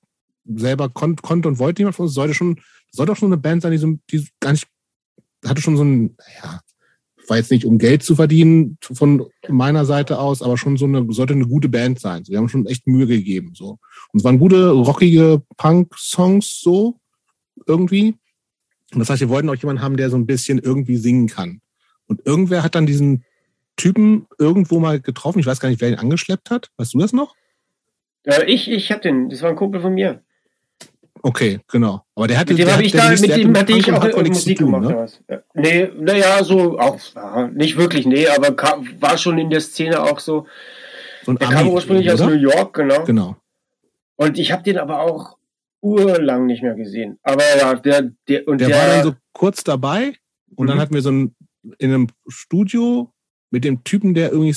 selber 0.46 0.90
konnte, 0.90 1.48
und 1.48 1.58
wollte 1.58 1.82
jemand 1.82 1.96
von 1.96 2.06
uns, 2.06 2.14
sollte 2.14 2.36
schon, 2.36 2.62
soll 2.92 3.08
doch 3.08 3.18
schon 3.18 3.30
eine 3.30 3.42
Band 3.42 3.64
sein, 3.64 3.72
die, 3.72 3.80
so, 3.80 3.98
die 4.12 4.28
gar 4.40 4.52
nicht, 4.52 4.68
hatte 5.44 5.62
schon 5.62 5.78
so 5.78 5.84
ein, 5.84 6.16
ja, 6.44 6.62
war 7.30 7.38
jetzt 7.38 7.52
nicht 7.52 7.66
um 7.66 7.78
Geld 7.78 8.04
zu 8.04 8.16
verdienen 8.16 8.78
von 8.82 9.28
meiner 9.48 9.86
Seite 9.86 10.20
aus, 10.20 10.42
aber 10.42 10.58
schon 10.58 10.78
so 10.78 10.86
eine, 10.86 11.06
sollte 11.10 11.34
eine 11.34 11.48
gute 11.48 11.70
Band 11.70 12.00
sein. 12.00 12.24
Wir 12.28 12.38
haben 12.38 12.50
schon 12.50 12.66
echt 12.66 12.88
Mühe 12.88 13.08
gegeben, 13.08 13.54
so. 13.56 13.80
Und 14.12 14.20
es 14.20 14.24
waren 14.24 14.40
gute, 14.40 14.70
rockige 14.70 15.42
Punk-Songs, 15.58 16.60
so, 16.62 17.00
irgendwie. 17.66 18.16
Und 18.92 19.00
das 19.00 19.10
heißt, 19.10 19.22
wir 19.22 19.30
wollten 19.30 19.50
auch 19.50 19.56
jemanden 19.56 19.82
haben, 19.82 19.98
der 19.98 20.10
so 20.10 20.18
ein 20.18 20.26
bisschen 20.26 20.60
irgendwie 20.60 20.98
singen 20.98 21.28
kann. 21.28 21.62
Und 22.08 22.26
irgendwer 22.26 22.64
hat 22.64 22.76
dann 22.76 22.88
diesen 22.88 23.24
Typen 23.76 24.28
irgendwo 24.38 24.80
mal 24.80 25.00
getroffen. 25.00 25.40
Ich 25.40 25.46
weiß 25.46 25.60
gar 25.60 25.70
nicht, 25.70 25.80
wer 25.80 25.90
ihn 25.90 25.96
angeschleppt 25.96 26.50
hat. 26.50 26.70
Weißt 26.78 26.94
du 26.94 27.00
das 27.00 27.14
noch? 27.14 27.36
Ja, 28.26 28.44
ich, 28.44 28.70
ich 28.70 28.92
hab 28.92 29.02
den. 29.02 29.30
Das 29.30 29.42
war 29.42 29.50
ein 29.50 29.56
Kumpel 29.56 29.82
von 29.82 29.94
mir. 29.94 30.24
Okay, 31.22 31.60
genau. 31.68 32.04
Aber 32.16 32.28
der 32.28 32.38
hatte, 32.38 32.54
mit 32.54 32.60
dem 32.60 32.66
der, 32.66 32.74
habe 32.74 32.84
ich 32.84 32.92
da, 32.92 33.10
mit 33.10 33.36
dem 33.36 33.58
hatte 33.58 33.74
ich 33.74 33.92
auch 33.92 34.24
Musik 34.26 34.58
tun, 34.58 34.72
gemacht. 34.72 35.20
Ne? 35.28 35.44
Nee, 35.54 35.90
naja, 35.98 36.44
so 36.44 36.80
auch 36.80 37.00
nicht 37.54 37.78
wirklich, 37.78 38.06
nee, 38.06 38.28
aber 38.28 38.56
kam, 38.56 38.88
war 39.00 39.18
schon 39.18 39.38
in 39.38 39.50
der 39.50 39.62
Szene 39.62 40.02
auch 40.02 40.20
so. 40.20 40.48
so 41.26 41.34
der 41.34 41.48
kam 41.48 41.68
ursprünglich 41.70 42.12
aus 42.12 42.22
New 42.22 42.34
York, 42.34 42.74
genau. 42.74 43.04
Genau. 43.04 43.36
Und 44.16 44.38
ich 44.38 44.52
habe 44.52 44.64
den 44.64 44.78
aber 44.78 45.02
auch 45.02 45.38
urlang 45.82 46.46
nicht 46.46 46.62
mehr 46.62 46.76
gesehen. 46.76 47.20
Aber 47.24 47.44
ja, 47.58 47.76
der, 47.76 48.12
der 48.28 48.48
und 48.48 48.60
der, 48.60 48.70
der 48.70 48.78
war 48.78 48.88
dann 48.88 49.04
so 49.04 49.16
kurz 49.34 49.64
dabei 49.64 50.16
und 50.56 50.66
mhm. 50.66 50.70
dann 50.70 50.80
hatten 50.80 50.94
wir 50.94 51.02
so 51.02 51.12
ein 51.12 51.36
in 51.78 51.94
einem 51.94 52.08
Studio 52.28 53.14
mit 53.52 53.64
dem 53.64 53.84
Typen, 53.84 54.14
der 54.14 54.32
irgendwie 54.32 54.56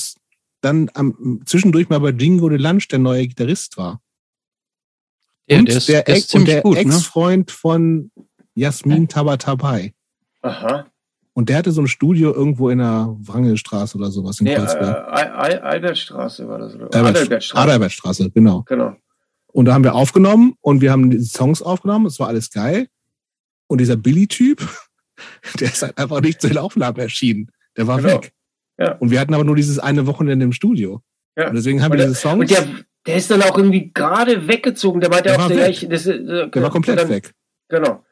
dann 0.61 0.91
am, 0.95 1.43
zwischendurch 1.45 1.89
mal 1.89 1.99
bei 1.99 2.11
Jingo 2.11 2.49
de 2.49 2.59
Lunch 2.59 2.89
der 2.89 2.99
neue 2.99 3.27
Gitarrist 3.27 3.77
war. 3.77 4.01
Ja, 5.47 5.59
und 5.59 5.69
der, 5.69 5.77
ist, 5.77 5.89
der, 5.89 6.09
Ex, 6.09 6.35
und 6.35 6.47
der 6.47 6.65
ne? 6.65 6.77
Ex-Freund 6.77 7.49
ne? 7.49 7.55
von 7.55 8.11
Jasmin 8.55 9.09
Tabatabai. 9.09 9.93
Aha. 10.43 10.87
Und 11.35 11.49
der 11.49 11.57
hatte 11.57 11.73
so 11.73 11.81
ein 11.81 11.89
Studio 11.89 12.35
irgendwo 12.35 12.69
in 12.69 12.79
der 12.79 13.17
Wrangelstraße 13.19 13.97
oder 13.97 14.11
sowas 14.11 14.39
in 14.41 14.45
nee, 14.45 14.55
Kreuzberg. 14.55 15.09
Äh, 15.09 15.59
Albertstraße 15.59 16.47
war 16.47 16.59
das, 16.59 16.75
oder? 16.75 16.85
Albert, 16.95 17.17
Adalbertstraße. 17.17 17.63
Adalbertstraße, 17.63 18.31
genau. 18.31 18.63
Genau. 18.67 18.97
Und 19.47 19.65
da 19.67 19.75
haben 19.75 19.85
wir 19.85 19.95
aufgenommen 19.95 20.55
und 20.61 20.81
wir 20.81 20.93
haben 20.93 21.11
die 21.11 21.21
Songs 21.21 21.63
aufgenommen, 21.63 22.07
es 22.07 22.19
war 22.21 22.29
alles 22.29 22.51
geil. 22.51 22.89
Und 23.67 23.81
dieser 23.81 23.97
Billy-Typ, 23.97 24.67
der 25.61 25.69
ist 25.69 25.83
halt 25.83 25.97
einfach 25.97 26.21
nicht 26.21 26.41
zu 26.41 26.49
den 26.49 26.59
Aufnahmen 26.59 26.99
erschienen. 26.99 27.51
Der 27.77 27.87
war 27.87 28.01
genau. 28.01 28.15
weg. 28.15 28.33
Ja. 28.79 28.97
Und 28.97 29.11
wir 29.11 29.21
hatten 29.21 29.33
aber 29.33 29.45
nur 29.45 29.57
dieses 29.57 29.79
eine 29.79 30.07
Wochenende 30.07 30.45
im 30.45 30.53
Studio. 30.53 31.03
Ja. 31.37 31.49
Und 31.49 31.55
deswegen 31.55 31.83
haben 31.83 31.93
und 31.93 31.99
wir 31.99 32.07
diese 32.07 32.19
Songs. 32.19 32.41
Und 32.41 32.51
der, 32.51 32.67
der 33.07 33.17
ist 33.17 33.31
dann 33.31 33.43
auch 33.43 33.57
irgendwie 33.57 33.91
gerade 33.93 34.49
weggezogen. 34.49 35.01
Der 35.01 35.11
war 35.11 35.23
der, 35.23 35.41
auch 35.41 35.49
der, 35.49 35.57
gleich, 35.57 35.87
das, 35.89 36.07
äh, 36.07 36.49
der 36.49 36.63
war 36.63 36.71
komplett 36.71 36.99
dann, 36.99 37.09
weg. 37.09 37.33
Genau. 37.69 38.05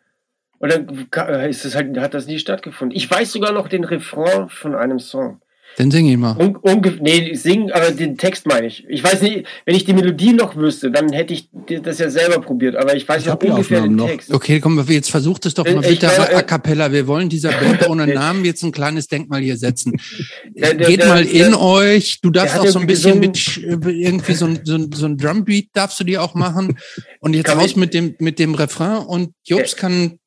Und 0.58 0.72
dann 0.72 1.48
ist 1.48 1.64
das 1.64 1.74
halt, 1.74 1.96
hat 1.98 2.12
das 2.12 2.26
nie 2.26 2.38
stattgefunden. 2.38 2.96
Ich 2.96 3.10
weiß 3.10 3.32
sogar 3.32 3.52
noch 3.52 3.68
den 3.68 3.84
Refrain 3.84 4.48
von 4.48 4.74
einem 4.74 4.98
Song. 4.98 5.40
Dann 5.76 5.90
sing 5.90 6.06
ihn 6.06 6.20
mal. 6.20 6.36
Un, 6.36 6.56
unge 6.56 6.98
nee, 7.00 7.34
singen, 7.34 7.70
aber 7.72 7.90
den 7.90 8.16
Text 8.16 8.46
meine 8.46 8.66
ich. 8.66 8.84
Ich 8.88 9.02
weiß 9.02 9.22
nicht, 9.22 9.46
wenn 9.64 9.74
ich 9.74 9.84
die 9.84 9.94
Melodie 9.94 10.32
noch 10.32 10.56
wüsste, 10.56 10.90
dann 10.90 11.12
hätte 11.12 11.32
ich 11.32 11.48
das 11.82 11.98
ja 11.98 12.10
selber 12.10 12.40
probiert, 12.40 12.76
aber 12.76 12.94
ich 12.96 13.08
weiß 13.08 13.22
ich 13.22 13.28
noch 13.28 13.40
ungefähr 13.40 13.82
den 13.82 13.96
noch. 13.96 14.06
Text. 14.06 14.32
Okay, 14.32 14.60
komm, 14.60 14.84
jetzt 14.88 15.10
versucht 15.10 15.46
es 15.46 15.54
doch 15.54 15.64
mal 15.64 15.82
ich, 15.84 16.00
bitte 16.00 16.06
ich, 16.06 16.36
a 16.36 16.42
cappella. 16.42 16.92
Wir 16.92 17.06
wollen 17.06 17.28
dieser 17.28 17.50
Band 17.50 17.86
ohne 17.88 18.06
Namen 18.06 18.44
jetzt 18.44 18.62
ein 18.62 18.72
kleines 18.72 19.06
Denkmal 19.06 19.40
hier 19.40 19.56
setzen. 19.56 20.00
Der, 20.52 20.74
der, 20.74 20.88
Geht 20.88 21.00
der, 21.00 21.08
mal 21.08 21.24
in 21.24 21.54
euch. 21.54 22.20
Du 22.20 22.30
darfst 22.30 22.58
auch 22.58 22.66
so 22.66 22.78
ein 22.78 22.86
bisschen 22.86 23.20
mit 23.20 23.56
irgendwie 23.56 24.34
so 24.34 24.46
ein, 24.46 24.60
so 24.64 24.74
ein, 24.74 24.92
so 24.92 25.06
ein 25.06 25.16
Drumbeat 25.16 25.68
darfst 25.72 25.98
du 26.00 26.04
dir 26.04 26.22
auch 26.22 26.34
machen. 26.34 26.78
Und 27.20 27.34
jetzt 27.34 27.54
raus 27.54 27.76
mit 27.76 27.94
dem, 27.94 28.14
mit 28.18 28.38
dem 28.38 28.54
Refrain 28.54 28.98
und 28.98 29.32
Jobs 29.44 29.76
kann 29.76 30.18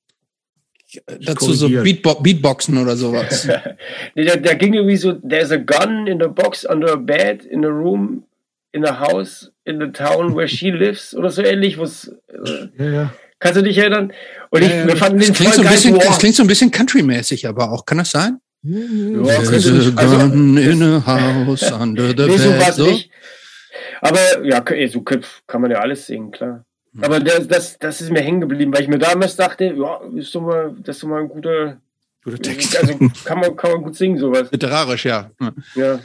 dazu 1.21 1.53
so 1.53 1.69
Beatbo 1.69 2.15
Beatboxen 2.21 2.77
oder 2.77 2.95
sowas. 2.95 3.47
nee, 4.15 4.25
der, 4.25 4.37
der 4.37 4.55
ging 4.55 4.73
irgendwie 4.73 4.97
so, 4.97 5.13
there's 5.13 5.51
a 5.51 5.57
gun 5.57 6.07
in 6.07 6.19
the 6.19 6.27
box 6.27 6.65
under 6.65 6.93
a 6.93 6.97
bed, 6.97 7.45
in 7.45 7.63
a 7.65 7.69
room, 7.69 8.23
in 8.71 8.85
a 8.85 8.99
house, 8.99 9.51
in 9.65 9.79
the 9.79 9.87
town 9.87 10.35
where 10.35 10.47
she 10.47 10.71
lives 10.71 11.15
oder 11.15 11.29
so 11.29 11.41
ähnlich. 11.41 11.77
Was, 11.77 12.11
äh, 12.29 12.67
ja, 12.77 12.91
ja. 12.91 13.13
Kannst 13.39 13.59
du 13.59 13.63
dich 13.63 13.77
erinnern? 13.77 14.13
Und 14.51 14.61
ich, 14.61 14.69
ja, 14.69 14.87
wir 14.87 14.95
fanden 14.95 15.19
den 15.19 15.33
klingt, 15.33 15.53
so 15.53 15.61
ein 15.61 15.67
bisschen, 15.67 15.99
das 15.99 16.17
klingt 16.17 16.35
so 16.35 16.43
ein 16.43 16.47
bisschen 16.47 16.71
country-mäßig, 16.71 17.45
aber 17.47 17.71
auch, 17.71 17.85
kann 17.85 17.97
das 17.97 18.11
sein? 18.11 18.39
Ja, 18.63 19.41
There's 19.41 19.67
a 19.67 19.89
gun 19.89 20.57
also, 20.57 20.71
in 20.71 20.81
a 20.81 21.05
house 21.05 21.69
under 21.71 22.09
the 22.09 22.27
nee, 22.27 22.37
bed. 22.37 22.73
So? 22.73 22.99
Aber 23.99 24.45
ja, 24.45 24.63
so 24.89 25.01
kann 25.01 25.61
man 25.61 25.71
ja 25.71 25.79
alles 25.79 26.07
singen, 26.07 26.31
klar. 26.31 26.65
Aber 27.01 27.19
das, 27.19 27.47
das, 27.47 27.79
das 27.79 28.01
ist 28.01 28.11
mir 28.11 28.21
hängen 28.21 28.41
geblieben, 28.41 28.73
weil 28.73 28.81
ich 28.81 28.87
mir 28.87 28.99
damals 28.99 29.35
dachte, 29.35 29.65
ja, 29.65 29.99
ist 30.15 30.33
doch 30.35 30.41
mal, 30.41 30.75
das 30.83 30.97
ist 30.97 31.03
doch 31.03 31.07
mal 31.07 31.21
ein 31.21 31.29
guter, 31.29 31.77
guter 32.23 32.39
Text. 32.39 32.77
Also 32.77 32.93
kann 33.25 33.39
man, 33.39 33.55
kann 33.55 33.71
man 33.71 33.81
gut 33.81 33.95
singen, 33.95 34.17
sowas. 34.17 34.51
Literarisch, 34.51 35.05
ja. 35.05 35.31
Ja. 35.75 35.99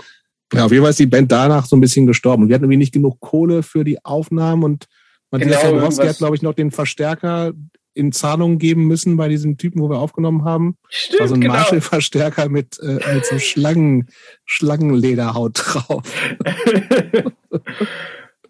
Ja, 0.53 0.64
auf 0.64 0.72
jeden 0.72 0.82
Fall 0.82 0.91
ist 0.91 0.99
die 0.99 1.07
Band 1.07 1.30
danach 1.30 1.66
so 1.66 1.76
ein 1.76 1.80
bisschen 1.80 2.07
gestorben. 2.07 2.45
Und 2.45 2.49
wir 2.49 2.55
hatten 2.55 2.64
irgendwie 2.64 2.78
nicht 2.78 2.95
genug 2.95 3.20
Kohle 3.20 3.62
für 3.62 3.84
die 3.84 4.03
Aufnahmen 4.05 4.64
und 4.64 4.86
Matthias 5.30 5.61
genau, 5.61 5.76
Jaworski 5.76 6.07
hat, 6.07 6.16
glaube 6.16 6.36
ich, 6.36 6.43
noch 6.43 6.55
den 6.55 6.70
Verstärker 6.70 7.53
in 7.93 8.12
Zahlung 8.12 8.59
geben 8.59 8.86
müssen 8.86 9.16
bei 9.16 9.28
diesem 9.28 9.59
Typen, 9.59 9.82
wo 9.82 9.91
wir 9.91 9.99
aufgenommen 9.99 10.45
haben. 10.45 10.78
Stimmt, 10.89 11.20
war 11.20 11.28
so 11.28 11.34
ein 11.34 11.41
genau. 11.41 11.55
Marshall-Verstärker 11.55 12.49
mit, 12.49 12.78
äh, 12.80 13.01
mit 13.14 13.26
so 13.26 13.39
Schlangen, 13.39 14.09
Schlangenlederhaut 14.45 15.53
drauf. 15.55 16.03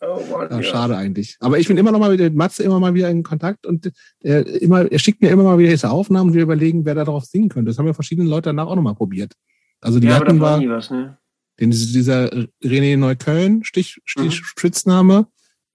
Oh 0.00 0.22
Mann, 0.30 0.48
ja, 0.50 0.62
schade 0.62 0.96
eigentlich. 0.96 1.36
Aber 1.40 1.58
ich 1.58 1.66
bin 1.66 1.76
immer 1.76 1.90
noch 1.90 1.98
mal 1.98 2.16
mit 2.16 2.34
Matze 2.34 2.62
immer 2.62 2.78
mal 2.78 2.94
wieder 2.94 3.10
in 3.10 3.22
Kontakt 3.22 3.66
und 3.66 3.90
er, 4.20 4.46
immer, 4.60 4.90
er 4.90 4.98
schickt 4.98 5.20
mir 5.20 5.30
immer 5.30 5.42
mal 5.42 5.58
wieder 5.58 5.70
diese 5.70 5.90
Aufnahmen 5.90 6.30
und 6.30 6.34
wir 6.34 6.42
überlegen, 6.42 6.84
wer 6.84 6.94
da 6.94 7.04
drauf 7.04 7.24
singen 7.24 7.48
könnte. 7.48 7.70
Das 7.70 7.78
haben 7.78 7.86
ja 7.86 7.94
verschiedene 7.94 8.28
Leute 8.28 8.50
danach 8.50 8.66
auch 8.66 8.76
noch 8.76 8.82
mal 8.82 8.94
probiert. 8.94 9.32
Also 9.80 10.00
die 10.00 10.06
ja, 10.06 10.14
hatten 10.14 10.40
war, 10.40 10.60
was, 10.68 10.90
ne? 10.90 11.18
den, 11.60 11.70
dieser 11.70 12.30
René 12.62 12.96
Neukölln, 12.96 13.64
Stich, 13.64 14.00
Stich, 14.04 14.40
mhm. 14.40 14.44
Spitzname, 14.44 15.26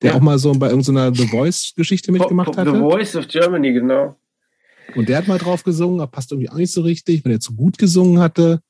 der 0.01 0.11
ja. 0.11 0.17
auch 0.17 0.21
mal 0.21 0.37
so 0.37 0.51
bei 0.53 0.69
irgendeiner 0.69 1.13
The 1.13 1.27
Voice-Geschichte 1.27 2.11
mitgemacht 2.11 2.57
hatte. 2.57 2.71
The 2.71 2.79
Voice 2.79 3.15
of 3.15 3.27
Germany, 3.27 3.73
genau. 3.73 4.17
Und 4.95 5.09
der 5.09 5.17
hat 5.17 5.27
mal 5.27 5.37
drauf 5.37 5.63
gesungen, 5.63 5.99
aber 6.01 6.11
passt 6.11 6.31
irgendwie 6.31 6.49
auch 6.49 6.55
nicht 6.55 6.71
so 6.71 6.81
richtig, 6.81 7.23
wenn 7.23 7.31
er 7.31 7.39
zu 7.39 7.55
gut 7.55 7.77
gesungen 7.77 8.19
hatte. 8.19 8.61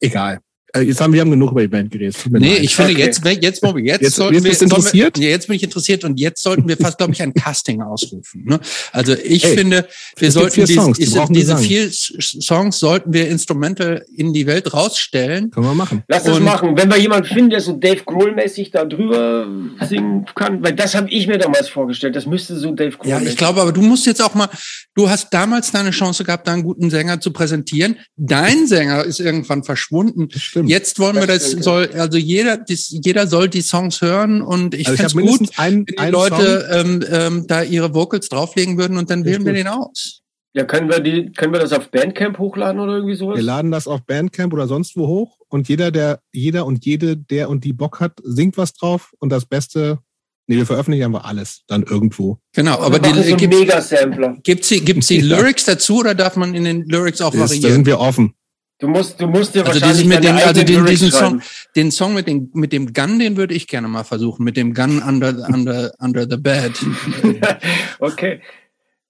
Egal. 0.00 0.40
Äh, 0.74 0.80
jetzt 0.82 1.00
haben 1.00 1.12
wir 1.12 1.20
haben 1.20 1.30
genug 1.30 1.52
über 1.52 1.62
die 1.62 1.68
Band 1.68 1.90
geredet. 1.90 2.16
Nee, 2.28 2.54
leid. 2.54 2.62
ich 2.62 2.76
finde 2.76 2.92
okay. 2.92 3.00
jetzt, 3.02 3.24
jetzt, 3.24 3.42
jetzt, 3.42 3.62
jetzt, 3.62 4.02
jetzt 4.02 4.16
sollten 4.16 4.44
wir, 4.44 4.62
interessiert? 4.62 5.18
Wir, 5.18 5.30
jetzt 5.30 5.46
bin 5.46 5.56
ich 5.56 5.62
interessiert 5.62 6.04
und 6.04 6.20
jetzt 6.20 6.42
sollten 6.42 6.68
wir 6.68 6.76
fast, 6.76 6.98
glaube 6.98 7.12
ich, 7.12 7.22
ein 7.22 7.32
Casting 7.32 7.80
ausrufen. 7.80 8.44
Ne? 8.44 8.60
Also 8.92 9.14
ich 9.14 9.44
hey, 9.44 9.56
finde, 9.56 9.88
wir 10.16 10.30
sollten 10.30 10.66
vier 10.66 10.66
Songs, 10.66 10.98
die 10.98 11.04
diese, 11.04 11.24
diese 11.30 11.56
vier 11.56 11.88
Songs 11.90 12.78
sollten 12.78 13.12
wir 13.12 13.28
Instrumente 13.28 14.04
in 14.14 14.34
die 14.34 14.46
Welt 14.46 14.74
rausstellen. 14.74 15.50
Können 15.50 15.66
wir 15.66 15.74
machen. 15.74 16.02
Lass 16.06 16.24
das 16.24 16.38
machen. 16.40 16.76
Wenn 16.76 16.90
wir 16.90 16.98
jemanden 16.98 17.26
finden, 17.26 17.50
der 17.50 17.60
so 17.60 17.72
Dave 17.72 18.02
Grohl-mäßig 18.04 18.70
da 18.70 18.84
drüber 18.84 19.48
singen 19.88 20.26
kann, 20.34 20.62
weil 20.62 20.74
das 20.74 20.94
habe 20.94 21.08
ich 21.10 21.26
mir 21.26 21.38
damals 21.38 21.68
vorgestellt. 21.68 22.14
Das 22.14 22.26
müsste 22.26 22.56
so 22.56 22.72
Dave 22.72 22.96
Grohl. 22.96 23.10
Ja, 23.10 23.20
ich 23.20 23.36
glaube, 23.36 23.62
aber 23.62 23.72
du 23.72 23.80
musst 23.82 24.06
jetzt 24.06 24.22
auch 24.22 24.34
mal. 24.34 24.48
Du 24.94 25.08
hast 25.08 25.32
damals 25.32 25.70
deine 25.70 25.92
Chance 25.92 26.24
gehabt, 26.24 26.46
da 26.46 26.52
einen 26.52 26.64
guten 26.64 26.90
Sänger 26.90 27.20
zu 27.20 27.32
präsentieren. 27.32 27.96
Dein 28.16 28.66
Sänger 28.66 29.04
ist 29.04 29.20
irgendwann 29.20 29.64
verschwunden. 29.64 30.28
Stimmt. 30.58 30.70
Jetzt 30.70 30.98
wollen 30.98 31.16
wir 31.16 31.26
Das 31.26 31.50
soll, 31.50 31.90
also 31.94 32.18
jeder, 32.18 32.56
das, 32.56 32.88
jeder 32.90 33.26
soll 33.26 33.48
die 33.48 33.62
Songs 33.62 34.00
hören 34.00 34.42
und 34.42 34.74
ich 34.74 34.88
also 34.88 34.96
find's 34.96 35.14
habe 35.14 35.38
gut, 35.38 35.58
einen, 35.58 35.86
wenn 35.86 36.06
die 36.06 36.10
Leute 36.10 36.68
ähm, 36.72 37.04
ähm, 37.10 37.46
da 37.46 37.62
ihre 37.62 37.94
Vocals 37.94 38.28
drauflegen 38.28 38.78
würden 38.78 38.96
und 38.96 39.10
dann 39.10 39.24
Finde 39.24 39.44
wählen 39.44 39.44
wir 39.44 39.52
gut. 39.52 39.60
den 39.60 39.68
aus. 39.68 40.22
Ja, 40.54 40.64
können 40.64 40.88
wir 40.88 41.00
die, 41.00 41.30
können 41.32 41.52
wir 41.52 41.60
das 41.60 41.72
auf 41.72 41.90
Bandcamp 41.90 42.38
hochladen 42.38 42.80
oder 42.80 42.96
irgendwie 42.96 43.14
sowas? 43.14 43.36
Wir 43.36 43.44
laden 43.44 43.70
das 43.70 43.86
auf 43.86 44.04
Bandcamp 44.06 44.52
oder 44.52 44.66
sonst 44.66 44.96
wo 44.96 45.06
hoch 45.06 45.38
und 45.48 45.68
jeder, 45.68 45.90
der, 45.90 46.20
jeder 46.32 46.66
und 46.66 46.84
jede, 46.84 47.16
der 47.16 47.48
und 47.50 47.64
die 47.64 47.72
Bock 47.72 48.00
hat, 48.00 48.18
singt 48.24 48.56
was 48.56 48.72
drauf 48.72 49.12
und 49.18 49.30
das 49.30 49.44
Beste, 49.44 49.98
nee, 50.46 50.56
wir 50.56 50.66
veröffentlichen 50.66 51.04
einfach 51.04 51.28
alles 51.28 51.62
dann 51.68 51.82
irgendwo. 51.82 52.38
Genau, 52.54 52.78
aber 52.80 52.96
so 52.96 53.12
die, 53.22 53.36
gibt, 53.36 53.54
Mega-Sampler. 53.54 54.38
gibt's 54.42 54.68
die, 54.68 54.84
gibt's 54.84 55.06
die. 55.08 55.20
Lyrics 55.20 55.64
dazu 55.66 55.98
oder 55.98 56.14
darf 56.14 56.36
man 56.36 56.54
in 56.54 56.64
den 56.64 56.84
Lyrics 56.86 57.20
auch 57.20 57.30
Das, 57.30 57.40
da 57.40 57.48
variieren? 57.48 57.72
sind 57.72 57.86
wir 57.86 58.00
offen. 58.00 58.34
Du 58.80 58.86
musst, 58.86 59.20
du 59.20 59.26
musst 59.26 59.54
dir 59.54 59.66
Also 59.66 59.80
wahrscheinlich 59.80 60.06
mit 60.06 60.22
deine 60.24 60.38
dem- 60.38 60.46
also 60.48 60.62
den- 60.62 60.86
diesen 60.86 61.10
Song-. 61.10 61.42
Den 61.74 61.90
Song 61.90 62.14
mit 62.14 62.28
dem, 62.28 62.48
mit 62.54 62.72
dem 62.72 62.92
Gun, 62.92 63.18
den 63.18 63.36
würde 63.36 63.54
ich 63.54 63.66
gerne 63.66 63.88
mal 63.88 64.04
versuchen, 64.04 64.44
mit 64.44 64.56
dem 64.56 64.72
Gun 64.72 65.02
under, 65.02 65.48
under, 65.48 65.92
under 65.98 66.26
the 66.30 66.36
bed. 66.36 66.72
okay. 67.98 68.40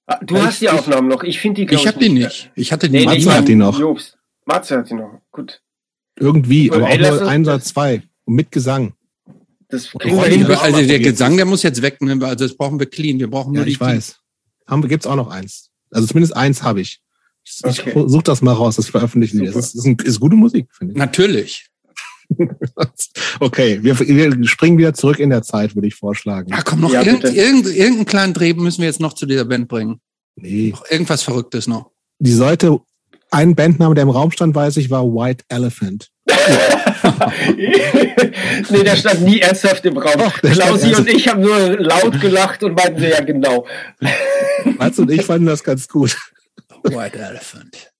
Ah, 0.06 0.18
Du 0.24 0.36
Ich- 0.36 0.42
hast 0.42 0.60
die 0.62 0.68
Aufnahmen 0.70 1.08
noch. 1.08 1.22
Ich 1.22 1.38
finde 1.38 1.66
die, 1.66 1.74
Ich 1.74 1.86
habe 1.86 1.98
die 1.98 2.08
nicht. 2.08 2.50
Ich 2.54 2.72
hatte 2.72 2.88
die 2.88 2.98
Nee. 2.98 3.04
Matze 3.04 3.34
hat 3.34 3.46
die 3.48 3.54
noch. 3.54 3.78
Jobs. 3.78 4.16
Matze 4.46 4.78
hat 4.78 4.88
die 4.90 4.94
noch. 4.94 5.20
Gut. 5.30 5.60
Irgendwie, 6.18 6.70
aber 6.72 6.88
Ey, 6.88 7.04
auch 7.04 7.10
nur 7.10 7.20
uns- 7.20 7.28
ein 7.28 7.42
oder 7.42 7.60
zwei. 7.60 8.02
Und 8.24 8.34
mit 8.34 8.50
Gesang. 8.50 8.94
Das 9.68 9.90
kriegen 9.90 10.16
wir 10.16 10.24
hin. 10.24 10.46
Also 10.46 10.80
der 10.86 10.98
Gesang, 10.98 11.36
der 11.36 11.44
muss 11.44 11.62
jetzt 11.62 11.82
weg, 11.82 12.00
ne? 12.00 12.12
also 12.24 12.46
das 12.46 12.56
brauchen 12.56 12.78
wir 12.78 12.86
clean. 12.86 13.18
Wir 13.18 13.28
brauchen 13.28 13.52
Ja, 13.52 13.58
nur 13.58 13.64
die 13.66 13.72
ich 13.72 13.80
weiß. 13.80 14.16
Haben 14.66 14.82
wir, 14.82 14.88
gibt's 14.88 15.06
auch 15.06 15.16
noch 15.16 15.28
eins. 15.28 15.70
Also 15.90 16.06
zumindest 16.06 16.34
eins 16.34 16.62
habe 16.62 16.80
ich. 16.80 17.00
Ich, 17.48 17.64
Okay. 17.64 17.92
ich 17.96 18.10
such 18.10 18.22
das 18.22 18.42
mal 18.42 18.52
raus, 18.52 18.76
das 18.76 18.88
veröffentlichen 18.88 19.40
wir. 19.40 19.52
Das 19.52 19.74
ist, 19.74 19.84
ein, 19.86 19.96
ist 20.04 20.20
gute 20.20 20.36
Musik, 20.36 20.68
finde 20.72 20.92
ich. 20.92 20.98
Natürlich. 20.98 21.66
Okay, 23.40 23.78
wir, 23.82 23.98
wir 23.98 24.46
springen 24.46 24.76
wieder 24.76 24.92
zurück 24.92 25.18
in 25.18 25.30
der 25.30 25.42
Zeit, 25.42 25.74
würde 25.74 25.88
ich 25.88 25.94
vorschlagen. 25.94 26.50
Ja, 26.50 26.60
komm, 26.62 26.80
noch 26.80 26.92
Ja, 26.92 27.02
irgend, 27.02 27.24
irgend, 27.24 27.66
irgendeinen 27.66 28.04
kleinen 28.06 28.34
Dreh 28.34 28.52
müssen 28.52 28.82
wir 28.82 28.88
jetzt 28.88 29.00
noch 29.00 29.14
zu 29.14 29.24
dieser 29.26 29.44
Band 29.46 29.68
bringen. 29.68 30.00
Nee. 30.36 30.70
Noch 30.72 30.84
Irgendwas 30.90 31.22
Verrücktes 31.22 31.66
noch. 31.66 31.90
Die 32.18 32.32
sollte, 32.32 32.80
ein 33.30 33.54
Bandname, 33.54 33.94
der 33.94 34.02
im 34.02 34.10
Raum 34.10 34.30
stand, 34.30 34.54
weiß 34.54 34.76
ich, 34.78 34.90
war 34.90 35.04
White 35.04 35.44
Elephant. 35.48 36.10
nee, 37.56 38.82
der 38.82 38.96
stand 38.96 39.22
nie 39.22 39.40
ernsthaft 39.40 39.84
im 39.86 39.96
Raum. 39.96 40.18
Doch, 40.18 40.40
Klausi 40.40 40.94
und 40.94 41.08
ich 41.08 41.28
haben 41.28 41.40
nur 41.40 41.78
laut 41.78 42.20
gelacht 42.20 42.62
und 42.62 42.74
meinten, 42.74 43.02
ja 43.02 43.20
genau. 43.20 43.66
Mats 44.78 44.98
und 44.98 45.10
ich 45.10 45.22
fanden 45.24 45.46
das 45.46 45.62
ganz 45.62 45.88
gut. 45.88 46.16
White 46.84 47.18
Elephant. 47.18 47.90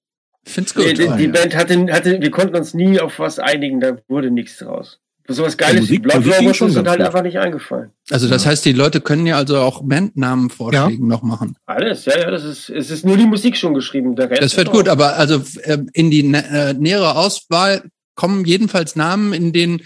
Find's 0.44 0.74
gut. 0.74 0.84
Nee, 0.86 0.94
die, 0.94 1.08
die 1.16 1.24
ja. 1.24 1.30
Band 1.30 1.54
hatte, 1.56 1.92
hatte, 1.92 2.20
wir 2.20 2.30
konnten 2.30 2.56
uns 2.56 2.72
nie 2.74 3.00
auf 3.00 3.18
was 3.18 3.38
einigen, 3.38 3.80
da 3.80 3.98
wurde 4.08 4.30
nichts 4.30 4.56
draus. 4.58 4.98
So 5.30 5.42
was 5.44 5.58
Geiles 5.58 5.80
Musik- 5.82 5.90
wie 5.96 5.98
Blood 5.98 6.16
Robots 6.26 6.56
schon 6.56 6.68
ist 6.70 6.76
uns 6.78 6.88
halt 6.88 6.98
gut. 6.98 7.06
einfach 7.06 7.22
nicht 7.22 7.38
eingefallen. 7.38 7.90
Also 8.08 8.28
das 8.30 8.46
heißt, 8.46 8.64
die 8.64 8.72
Leute 8.72 9.02
können 9.02 9.26
ja 9.26 9.36
also 9.36 9.58
auch 9.58 9.82
Bandnamen-Vorschläge 9.84 11.06
noch 11.06 11.22
machen. 11.22 11.54
Alles, 11.66 12.06
ja, 12.06 12.18
ja, 12.18 12.30
das 12.30 12.44
ist, 12.44 12.70
es 12.70 12.90
ist 12.90 13.04
nur 13.04 13.18
die 13.18 13.26
Musik 13.26 13.58
schon 13.58 13.74
geschrieben, 13.74 14.16
der 14.16 14.30
Rest. 14.30 14.40
Das 14.40 14.56
wird 14.56 14.70
gut, 14.70 14.88
aber 14.88 15.16
also 15.16 15.42
ähm, 15.64 15.90
in 15.92 16.10
die 16.10 16.22
nä- 16.24 16.70
äh, 16.70 16.72
nähere 16.72 17.16
Auswahl 17.16 17.82
kommen 18.14 18.46
jedenfalls 18.46 18.96
Namen, 18.96 19.34
in 19.34 19.52
denen 19.52 19.82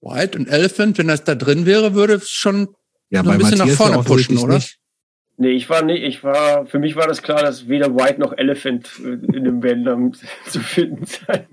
White 0.00 0.38
und 0.38 0.46
Elephant, 0.46 0.98
wenn 0.98 1.08
das 1.08 1.24
da 1.24 1.34
drin 1.34 1.66
wäre, 1.66 1.94
würde 1.94 2.14
es 2.14 2.30
schon 2.30 2.68
Ja, 3.10 3.24
So 3.24 3.30
ein 3.30 3.38
bisschen 3.38 3.58
nach 3.58 3.64
Matthias 3.66 3.76
vorne 3.76 3.94
ja 3.94 3.98
offensichtlich 3.98 4.36
pushen, 4.38 4.48
oder? 4.48 4.54
Nicht. 4.58 4.78
Nee, 5.40 5.50
ich 5.52 5.70
war 5.70 5.82
nicht, 5.82 6.02
ich 6.02 6.24
war, 6.24 6.66
für 6.66 6.80
mich 6.80 6.96
war 6.96 7.06
das 7.06 7.22
klar, 7.22 7.42
dass 7.42 7.68
weder 7.68 7.94
White 7.94 8.18
noch 8.20 8.36
Elephant 8.36 8.88
äh, 9.04 9.10
in 9.36 9.44
dem 9.44 9.60
Bandnamen 9.60 10.12
zu 10.48 10.58
finden 10.60 11.04
sein. 11.06 11.46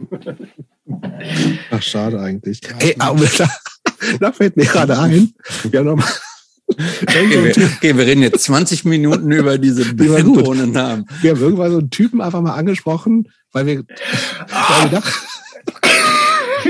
Ach, 1.71 1.81
schade 1.83 2.19
eigentlich. 2.19 2.61
Ey, 2.79 2.95
aber 2.97 3.25
da, 3.37 3.47
da 4.19 4.31
fällt 4.31 4.57
mir 4.57 4.65
gerade 4.65 4.97
ein. 4.97 5.33
Wir 5.69 5.79
haben 5.79 5.85
noch 5.87 5.95
mal, 5.97 6.07
Okay, 6.67 7.43
wir, 7.43 7.51
okay, 7.77 7.95
wir 7.95 8.07
reden 8.07 8.23
jetzt 8.23 8.43
20 8.45 8.85
Minuten 8.85 9.31
über 9.31 9.59
diese 9.59 9.93
Band 9.93 10.25
gut. 10.25 10.47
ohne 10.47 10.65
Namen. 10.65 11.05
wir 11.21 11.31
haben 11.31 11.39
irgendwann 11.41 11.71
so 11.71 11.77
einen 11.77 11.91
Typen 11.91 12.21
einfach 12.21 12.41
mal 12.41 12.55
angesprochen, 12.55 13.29
weil 13.51 13.67
wir, 13.67 13.75
weil 14.49 14.91
wir 14.91 14.99
dachten, 14.99 15.13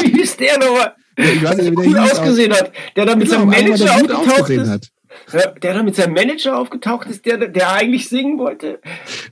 Wie 0.01 0.11
hieß 0.11 0.35
der 0.35 0.59
nochmal? 0.59 0.95
ich 1.17 1.41
weiß 1.41 1.55
nicht, 1.57 1.71
wie 1.71 1.75
der 1.75 1.85
Cool 1.85 1.85
hieß, 1.85 1.95
aber- 1.97 2.11
ausgesehen 2.11 2.51
hat. 2.53 2.71
Der 2.97 3.05
da 3.05 3.15
mit 3.15 3.29
Genau, 3.29 3.39
seinem 3.39 3.49
Manager 3.51 3.85
der 3.85 4.01
gut 4.01 4.11
aufgetaucht 4.11 4.41
ausgesehen 4.41 4.61
ist. 4.63 4.69
hat. 4.69 4.87
Ja, 5.31 5.51
der 5.51 5.73
da 5.73 5.83
mit 5.83 5.95
seinem 5.95 6.13
Manager 6.13 6.57
aufgetaucht 6.57 7.07
ist, 7.07 7.25
der, 7.25 7.47
der 7.47 7.71
eigentlich 7.71 8.09
singen 8.09 8.37
wollte. 8.37 8.79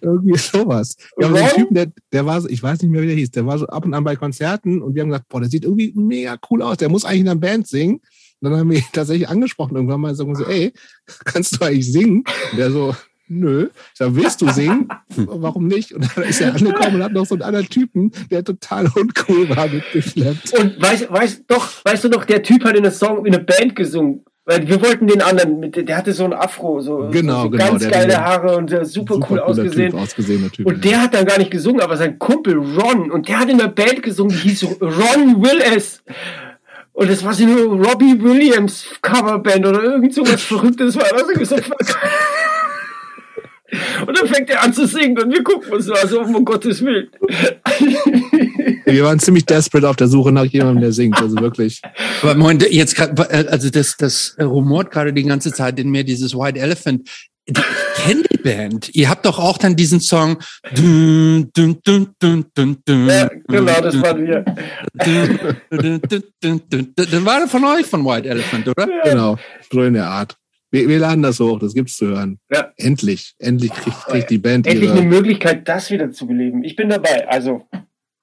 Irgendwie 0.02 0.38
sowas. 0.38 0.98
Wir 1.18 1.28
haben 1.28 1.36
so 1.36 1.42
Ron? 1.42 1.50
einen 1.50 1.58
Typen, 1.58 1.76
der, 1.76 1.88
der 2.12 2.26
war 2.26 2.42
so, 2.42 2.50
ich 2.50 2.62
weiß 2.62 2.82
nicht 2.82 2.92
mehr, 2.92 3.02
wie 3.02 3.08
der 3.08 3.16
hieß, 3.16 3.32
der 3.32 3.46
war 3.46 3.58
so 3.58 3.68
ab 3.68 3.86
und 3.86 3.94
an 3.94 4.04
bei 4.04 4.16
Konzerten 4.16 4.82
und 4.82 4.96
wir 4.96 5.02
haben 5.02 5.10
gesagt, 5.10 5.30
boah, 5.30 5.42
der 5.42 5.50
sieht 5.50 5.64
irgendwie 5.64 5.94
mega 5.96 6.38
cool 6.50 6.62
aus, 6.62 6.78
der 6.78 6.90
muss 6.90 7.06
eigentlich 7.06 7.22
in 7.22 7.30
einer 7.30 7.40
Band 7.40 7.68
singen. 7.68 8.02
Und 8.42 8.52
dann 8.52 8.60
haben 8.60 8.70
wir 8.70 8.78
ihn 8.78 8.86
tatsächlich 8.94 9.30
angesprochen, 9.30 9.76
irgendwann 9.76 10.02
mal 10.02 10.16
sagen 10.16 10.30
wir 10.30 10.36
so, 10.36 10.46
ey, 10.46 10.74
kannst 11.26 11.60
du 11.60 11.66
eigentlich 11.66 11.92
singen? 11.92 12.24
Und 12.52 12.58
der 12.58 12.72
so, 12.72 12.96
nö. 13.28 13.70
Ich 13.74 13.98
sag, 13.98 14.16
willst 14.16 14.42
du 14.42 14.50
singen? 14.50 14.88
Warum 15.16 15.68
nicht? 15.68 15.94
Und 15.94 16.10
dann 16.16 16.24
ist 16.26 16.42
er 16.42 16.54
angekommen 16.54 16.96
und 16.96 17.04
hat 17.04 17.14
noch 17.14 17.26
so 17.26 17.36
einen 17.36 17.44
anderen 17.44 17.70
Typen, 17.70 18.12
der 18.30 18.44
total 18.44 18.88
uncool 18.88 19.50
war, 19.50 19.68
mitgeschleppt. 19.68 20.58
Und 20.60 20.82
weißt, 20.82 21.12
weißt, 21.12 21.44
doch, 21.48 21.86
weißt 21.86 22.04
du 22.04 22.10
noch, 22.10 22.26
der 22.26 22.44
Typ 22.44 22.64
hat 22.64 22.76
in 22.76 22.84
einer 22.84 22.92
Song, 22.92 23.26
in 23.26 23.34
einer 23.34 23.44
Band 23.44 23.76
gesungen. 23.76 24.26
Weil 24.46 24.68
wir 24.68 24.82
wollten 24.82 25.08
den 25.08 25.22
anderen, 25.22 25.62
mit, 25.62 25.76
der 25.76 25.98
hatte 25.98 26.12
so 26.12 26.26
ein 26.26 26.34
Afro, 26.34 26.82
so, 26.82 27.08
Genau, 27.10 27.44
so 27.44 27.50
genau, 27.50 27.66
ganz 27.66 27.88
geile 27.88 28.18
Haare 28.18 28.58
und 28.58 28.72
der 28.72 28.84
super, 28.84 29.16
cool 29.16 29.22
cooler 29.22 29.46
ausgesehen. 29.46 29.91
Typ, 29.91 30.54
Typ. 30.54 30.66
Und 30.66 30.84
der 30.84 31.02
hat 31.02 31.14
dann 31.14 31.26
gar 31.26 31.38
nicht 31.38 31.50
gesungen, 31.50 31.82
aber 31.82 31.96
sein 31.96 32.20
Kumpel 32.20 32.58
Ron, 32.58 33.10
und 33.10 33.30
der 33.30 33.39
hat 33.39 33.50
in 33.50 33.58
der 33.58 33.70
Band 33.70 34.04
gesungen, 34.04 34.36
die 34.36 34.50
hieß 34.50 34.64
Ron 34.82 35.41
Willis. 35.41 36.04
Und 36.91 37.10
das 37.10 37.24
war 37.24 37.34
so 37.34 37.44
eine 37.44 37.62
Robbie 37.64 38.22
Williams 38.22 38.86
Coverband 39.02 39.66
oder 39.66 39.82
irgend 39.82 40.14
so 40.14 40.22
was 40.28 40.44
Verrücktes 40.44 40.96
war 40.96 41.06
das. 41.10 41.50
So. 41.50 41.56
Und 44.06 44.20
dann 44.20 44.28
fängt 44.28 44.50
er 44.50 44.64
an 44.64 44.74
zu 44.74 44.88
singen 44.88 45.18
und 45.20 45.32
wir 45.32 45.44
gucken 45.44 45.72
uns 45.72 45.86
so, 45.86 45.94
also 45.94 46.22
um 46.22 46.46
Gottes 46.46 46.84
Willen. 46.84 47.10
wir 48.86 49.04
waren 49.04 49.20
ziemlich 49.20 49.46
desperate 49.46 49.88
auf 49.88 49.96
der 49.96 50.08
Suche 50.08 50.32
nach 50.32 50.46
jemandem, 50.46 50.82
der 50.82 50.92
singt. 50.92 51.20
Also 51.20 51.38
wirklich. 51.38 51.82
Aber 52.22 52.36
Moment, 52.36 52.70
jetzt 52.72 52.96
gerade, 52.96 53.50
also 53.50 53.70
das, 53.70 53.98
das 53.98 54.36
rumort 54.40 54.92
gerade 54.92 55.14
die 55.14 55.24
ganze 55.24 55.52
Zeit 55.52 55.80
in 55.80 55.90
mir, 55.90 56.04
dieses 56.04 56.36
White 56.36 56.60
Elephant. 56.60 57.10
Ich 57.46 57.56
kenne 57.98 58.24
die 58.32 58.38
Band. 58.38 58.96
Ihr 58.96 59.10
habt 59.10 59.26
doch 59.26 59.38
auch 59.38 59.58
dann 59.58 59.76
diesen 59.76 60.00
Song. 60.00 60.38
Dun, 60.74 61.50
dun, 61.54 61.78
dun, 61.84 62.16
dun, 62.18 62.46
dun, 62.56 62.78
dun, 62.86 63.08
Ja, 63.10 63.30
genau, 63.48 63.82
das 63.82 64.02
waren 64.02 64.26
wir. 64.26 64.46
dun, 64.94 65.40
dun, 65.70 66.02
dun, 66.08 66.24
dun, 66.42 66.62
dun. 66.70 66.94
Das 66.96 67.26
war 67.26 67.48
von 67.50 67.66
euch 67.66 67.86
von 67.86 68.06
White 68.06 68.30
Elephant, 68.30 68.68
oder? 68.70 68.88
Genau. 69.04 69.38
So 69.70 69.84
in 69.84 69.96
der 69.96 70.08
Art. 70.08 70.38
Wir, 70.74 70.88
wir 70.90 70.98
laden 70.98 71.22
das 71.22 71.40
hoch, 71.40 71.60
das 71.60 71.76
gibt's 71.76 71.98
zu 71.98 72.08
hören. 72.08 72.40
Ja. 72.52 72.74
Endlich, 72.78 73.36
endlich 73.38 73.72
kriegt, 73.72 74.06
kriegt 74.08 74.30
die 74.32 74.40
Band 74.40 74.66
Endlich 74.66 74.90
ihre. 74.90 74.98
eine 75.00 75.08
Möglichkeit, 75.08 75.68
das 75.68 75.92
wieder 75.92 76.12
zu 76.12 76.26
beleben. 76.26 76.64
Ich 76.64 76.76
bin 76.76 76.90
dabei. 76.90 77.28
Also, 77.28 77.68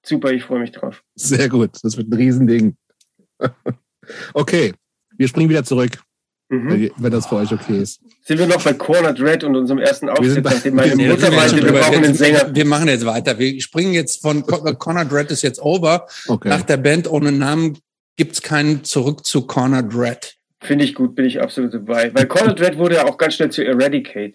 super, 0.05 0.33
ich 0.33 0.43
freue 0.43 0.59
mich 0.59 0.73
drauf. 0.73 1.05
Sehr 1.15 1.49
gut, 1.49 1.71
das 1.85 1.97
wird 1.97 2.09
ein 2.11 2.15
Riesending. 2.15 2.77
okay, 4.35 4.73
wir 5.17 5.29
springen 5.29 5.49
wieder 5.49 5.65
zurück, 5.65 6.03
Mhm. 6.53 6.91
wenn, 6.97 7.13
das 7.13 7.27
für 7.29 7.37
euch 7.37 7.53
okay 7.53 7.79
ist. 7.79 8.01
Sind 8.25 8.41
wir 8.41 8.47
noch 8.49 8.61
bei 8.65 8.73
Cornered 8.73 9.21
Red 9.21 9.45
und 9.45 9.55
unserem 9.55 9.79
ersten 9.79 10.09
Auftritt, 10.09 10.43
nachdem 10.45 10.75
meine 10.75 10.99
wir 10.99 11.11
Mutter 11.13 11.31
meinte, 11.31 11.63
wir 11.63 11.71
brauchen 11.73 12.05
einen 12.05 12.15
Sänger. 12.15 12.53
wir, 12.53 12.65
machen 12.65 12.89
jetzt 12.89 13.07
weiter. 13.07 13.39
Wir 13.39 13.61
springen 13.63 13.93
jetzt 13.93 14.21
von 14.21 14.45
Con- 14.45 14.77
Conrad 14.77 15.13
Red 15.13 15.31
ist 15.31 15.43
jetzt 15.43 15.63
over. 15.63 16.09
Okay. 16.27 16.49
Nach 16.49 16.63
der 16.63 16.79
Band 16.79 17.09
ohne 17.09 17.31
Namen 17.31 17.79
gibt's 18.17 18.43
keinen 18.43 18.83
zurück 18.83 19.25
zu 19.25 19.47
Conrad 19.47 19.95
Red. 19.95 20.39
Finde 20.63 20.85
ich 20.85 20.95
gut, 20.95 21.15
bin 21.15 21.25
ich 21.25 21.41
absolut 21.41 21.73
dabei. 21.73 22.15
Weil 22.15 22.27
Cornered 22.27 22.61
Red 22.61 22.79
wurde 22.79 22.97
ja 22.97 23.07
auch 23.07 23.17
ganz 23.17 23.35
schnell 23.35 23.51
zu 23.51 23.65
Eradicate. 23.65 24.35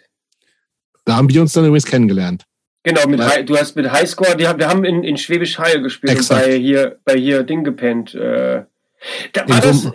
Da 1.05 1.17
haben 1.17 1.30
wir 1.30 1.41
uns 1.41 1.53
dann 1.53 1.65
übrigens 1.65 1.86
kennengelernt. 1.86 2.45
Genau, 2.84 3.07
mit. 3.07 3.19
High, 3.21 3.45
du 3.45 3.57
hast 3.57 3.76
mit 3.76 3.91
Highscore, 3.91 4.36
die 4.38 4.47
haben, 4.47 4.59
wir 4.59 4.67
haben 4.69 4.84
in, 4.86 5.03
in 5.03 5.17
Schwäbisch 5.17 5.57
Hall 5.57 5.82
gespielt 5.82 6.13
Exakt. 6.13 6.45
und 6.45 6.51
bei 6.51 6.57
hier, 6.57 6.99
bei 7.03 7.15
hier 7.15 7.43
Ding 7.43 7.63
gepennt. 7.63 8.13
Äh, 8.15 8.63
da 9.34 9.49
war 9.49 9.59
das, 9.61 9.91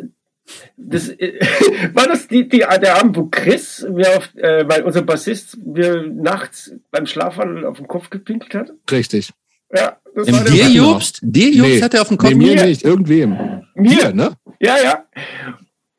das 0.76 1.08
äh, 1.08 1.38
war 1.94 2.06
das 2.06 2.26
die, 2.28 2.48
die, 2.48 2.58
der 2.58 2.96
Abend, 2.98 3.16
wo 3.16 3.26
Chris, 3.26 3.86
mir 3.90 4.16
auf, 4.16 4.34
äh, 4.36 4.68
weil 4.68 4.82
unser 4.82 5.02
Bassist, 5.02 5.56
mir 5.64 6.02
nachts 6.06 6.72
beim 6.90 7.06
Schlafwandel 7.06 7.64
auf 7.64 7.76
den 7.78 7.86
Kopf 7.88 8.10
gepinkelt 8.10 8.54
hat? 8.54 8.72
Richtig. 8.90 9.30
Ja, 9.72 9.98
das 10.16 10.26
Im 10.26 10.34
war 10.34 10.44
der 10.44 10.52
dir, 10.52 10.64
Mann. 10.64 10.72
Jobst? 10.74 11.18
Dir, 11.22 11.50
Jobst, 11.50 11.70
Nee. 11.74 11.82
hat 11.82 11.94
er 11.94 12.02
auf 12.02 12.08
den 12.08 12.18
Kopf 12.18 12.30
Nee, 12.30 12.34
mir 12.36 12.54
mir- 12.56 12.66
nicht, 12.66 12.82
irgendwem. 12.84 13.62
Mir? 13.76 13.90
Dir, 13.98 14.12
ne? 14.12 14.32
Ja, 14.60 14.76
ja. 14.82 15.04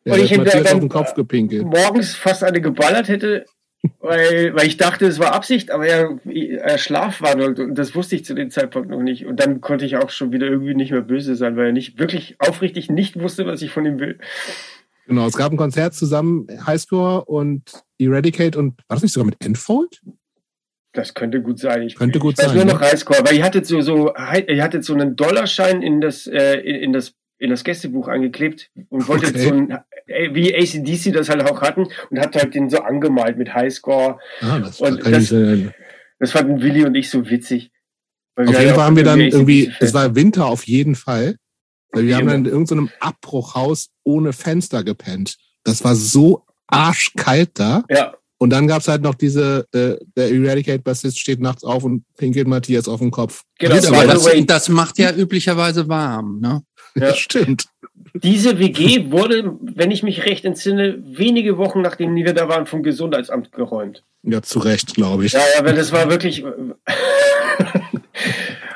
Ja, 0.03 0.13
Und 0.13 0.19
der 0.19 0.25
ich 0.25 0.31
dann- 0.31 0.65
auf 0.73 0.79
den 0.79 0.89
Kopf 0.89 1.13
gepinkelt. 1.13 1.63
morgens 1.63 2.15
fast 2.15 2.43
eine 2.43 2.59
geballert 2.61 3.07
hätte, 3.07 3.45
weil, 3.99 4.53
weil 4.55 4.65
ich 4.67 4.77
dachte, 4.77 5.05
es 5.05 5.19
war 5.19 5.33
Absicht, 5.33 5.69
aber 5.71 5.85
er, 5.87 6.17
er 6.33 6.77
schlafwandelt 6.77 7.59
und 7.59 7.75
das 7.75 7.93
wusste 7.95 8.15
ich 8.15 8.25
zu 8.25 8.33
dem 8.33 8.49
Zeitpunkt 8.49 8.89
noch 8.89 9.01
nicht. 9.01 9.25
Und 9.25 9.39
dann 9.39 9.61
konnte 9.61 9.85
ich 9.85 9.97
auch 9.97 10.09
schon 10.09 10.31
wieder 10.31 10.47
irgendwie 10.47 10.73
nicht 10.75 10.91
mehr 10.91 11.01
böse 11.01 11.35
sein, 11.35 11.55
weil 11.55 11.67
er 11.67 11.71
nicht 11.71 11.99
wirklich 11.99 12.35
aufrichtig 12.39 12.89
nicht 12.89 13.19
wusste, 13.19 13.45
was 13.45 13.61
ich 13.61 13.71
von 13.71 13.85
ihm 13.85 13.99
will. 13.99 14.17
Genau, 15.07 15.25
es 15.27 15.35
gab 15.35 15.51
ein 15.51 15.57
Konzert 15.57 15.93
zusammen, 15.93 16.47
Highscore 16.65 17.25
und 17.25 17.63
Eradicate 17.99 18.55
und 18.57 18.77
war 18.87 18.95
das 18.95 19.03
nicht 19.03 19.13
sogar 19.13 19.25
mit 19.25 19.43
Enfold? 19.45 20.01
Das 20.93 21.13
könnte 21.13 21.41
gut 21.41 21.57
sein. 21.59 21.83
Ich, 21.83 21.95
Könnte 21.95 22.19
gut 22.19 22.33
ich 22.33 22.39
weiß 22.39 22.47
sein. 22.47 22.55
nur 22.57 22.65
ne? 22.65 22.73
noch 22.73 22.81
Highscore, 22.81 23.21
weil 23.25 23.35
ihr 23.37 23.43
hattet 23.43 23.65
so, 23.65 23.81
so, 23.81 24.13
ihr 24.47 24.63
hattet 24.63 24.83
so 24.83 24.93
einen 24.93 25.15
Dollarschein 25.15 25.81
in 25.81 26.01
das, 26.01 26.27
äh, 26.27 26.55
in, 26.59 26.75
in 26.75 26.93
das, 26.93 27.13
in 27.39 27.49
das 27.49 27.63
Gästebuch 27.63 28.07
angeklebt 28.09 28.69
und 28.89 29.07
wolltet 29.07 29.29
Okay. 29.35 29.39
so 29.47 29.53
ein, 29.53 29.77
wie 30.33 30.53
ACDC 30.55 31.11
das 31.13 31.29
halt 31.29 31.43
auch 31.49 31.61
hatten 31.61 31.87
und 32.09 32.19
habt 32.19 32.35
halt 32.35 32.53
den 32.53 32.69
so 32.69 32.79
angemalt 32.79 33.37
mit 33.37 33.53
Highscore. 33.53 34.19
Ah, 34.41 34.59
das, 34.59 34.79
Und 34.81 34.97
das 34.97 35.03
kann 35.03 35.11
das- 35.13 35.23
ich, 35.23 35.31
äh, 35.31 35.71
Das 36.19 36.31
fanden 36.31 36.61
Willi 36.61 36.85
und 36.85 36.95
ich 36.95 37.09
so 37.09 37.29
witzig. 37.29 37.71
Weil 38.35 38.47
auf 38.47 38.53
jeden 38.53 38.65
halt 38.67 38.75
Fall 38.75 38.85
haben 38.85 38.95
wir 38.95 39.03
dann 39.03 39.19
irgendwie, 39.19 39.71
es 39.79 39.93
war 39.93 40.15
Winter 40.15 40.45
auf 40.45 40.65
jeden 40.67 40.95
Fall, 40.95 41.35
weil 41.91 42.05
wir 42.05 42.15
haben 42.15 42.27
dann 42.27 42.45
in 42.45 42.51
irgendeinem 42.51 42.89
Abbruchhaus 42.99 43.89
ohne 44.03 44.31
Fenster 44.33 44.83
gepennt. 44.83 45.37
Das 45.63 45.83
war 45.83 45.95
so 45.95 46.43
arschkalt 46.67 47.51
da. 47.55 47.83
Ja, 47.89 48.13
Und 48.37 48.49
dann 48.51 48.67
gab's 48.67 48.87
halt 48.87 49.01
noch 49.03 49.13
diese, 49.15 49.67
äh, 49.73 49.97
der 50.15 50.31
Eradicate-Bassist 50.31 51.19
steht 51.19 51.39
nachts 51.41 51.63
auf 51.63 51.83
und 51.83 52.05
pinkelt 52.17 52.47
Matthias 52.47 52.87
auf 52.87 52.99
den 52.99 53.11
Kopf. 53.11 53.43
genau. 53.59 53.75
Das, 53.75 54.25
way, 54.25 54.45
das 54.45 54.69
macht 54.69 54.97
ja 54.97 55.11
üblicherweise 55.13 55.87
warm, 55.89 56.39
ne? 56.39 56.63
Ja. 56.95 57.01
Das 57.07 57.17
stimmt. 57.19 57.65
Diese 58.13 58.59
WG 58.59 59.11
wurde, 59.11 59.57
wenn 59.61 59.91
ich 59.91 60.03
mich 60.03 60.25
recht 60.25 60.45
entsinne, 60.45 60.99
wenige 61.03 61.57
Wochen 61.57 61.81
nachdem 61.81 62.15
wir 62.15 62.33
da 62.33 62.47
waren, 62.47 62.65
vom 62.65 62.83
Gesundheitsamt 62.83 63.51
geräumt. 63.51 64.03
Ja, 64.23 64.41
zu 64.41 64.59
Recht, 64.59 64.93
glaube 64.93 65.25
ich. 65.25 65.33
Ja, 65.33 65.41
ja, 65.55 65.65
weil 65.65 65.75
das 65.75 65.91
war 65.91 66.09
wirklich. 66.09 66.43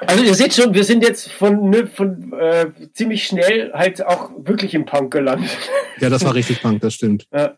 Also 0.07 0.23
ihr 0.23 0.36
seht 0.36 0.53
schon, 0.53 0.73
wir 0.73 0.84
sind 0.84 1.03
jetzt 1.03 1.32
von, 1.32 1.69
ne, 1.69 1.88
von 1.88 2.32
äh, 2.34 2.67
ziemlich 2.93 3.26
schnell 3.26 3.71
halt 3.73 4.05
auch 4.05 4.30
wirklich 4.38 4.73
im 4.73 4.86
Punk 4.86 5.11
gelandet. 5.11 5.49
Ja, 5.99 6.09
das 6.09 6.23
war 6.23 6.36
richtig 6.36 6.61
punk, 6.61 6.82
das 6.82 6.93
stimmt. 6.93 7.28
Ja. 7.34 7.57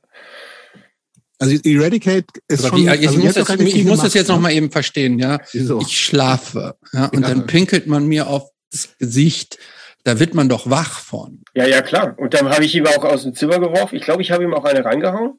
Also 1.40 1.56
Eradicate 1.64 2.26
ist 2.48 2.66
Aber 2.66 2.78
schon, 2.78 2.88
ich 2.88 2.90
also 2.90 3.18
muss, 3.18 3.36
jetzt 3.36 3.50
das, 3.50 3.60
ich 3.60 3.86
muss 3.86 4.02
das 4.02 4.14
jetzt 4.14 4.30
ne? 4.30 4.36
noch 4.36 4.42
mal 4.42 4.52
eben 4.52 4.72
verstehen, 4.72 5.20
ja. 5.20 5.40
Wieso? 5.52 5.80
Ich 5.82 6.00
schlafe, 6.00 6.76
ja, 6.94 7.06
und 7.08 7.22
Ja. 7.22 7.28
dann 7.28 7.46
pinkelt 7.46 7.86
man 7.88 8.08
mir 8.08 8.28
auf 8.28 8.50
das 8.72 8.98
Gesicht. 8.98 9.60
Da 10.08 10.22
wird 10.22 10.34
man 10.34 10.48
doch 10.48 10.70
wach 10.70 11.02
von. 11.02 11.44
ja, 11.54 11.66
ja, 11.66 11.82
klar. 11.82 12.16
Und 12.18 12.34
dann 12.34 12.50
habe 12.50 12.64
ich 12.64 12.74
ihn 12.74 12.88
auch 12.88 13.04
aus 13.04 13.24
dem 13.24 13.36
Zimmer 13.36 13.60
geworfen. 13.60 13.98
Ich 13.98 14.04
glaube, 14.04 14.22
ich 14.22 14.32
habe 14.32 14.42
ihm 14.42 14.54
auch 14.54 14.64
eine 14.64 14.86
reingehauen. 14.86 15.34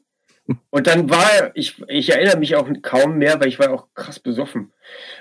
Und 0.69 0.85
dann 0.85 1.09
war 1.09 1.25
er, 1.33 1.51
ich, 1.55 1.81
ich 1.87 2.11
erinnere 2.11 2.37
mich 2.37 2.55
auch 2.55 2.69
kaum 2.83 3.17
mehr, 3.17 3.39
weil 3.39 3.47
ich 3.47 3.57
war 3.57 3.71
auch 3.71 3.87
krass 3.95 4.19
besoffen. 4.19 4.71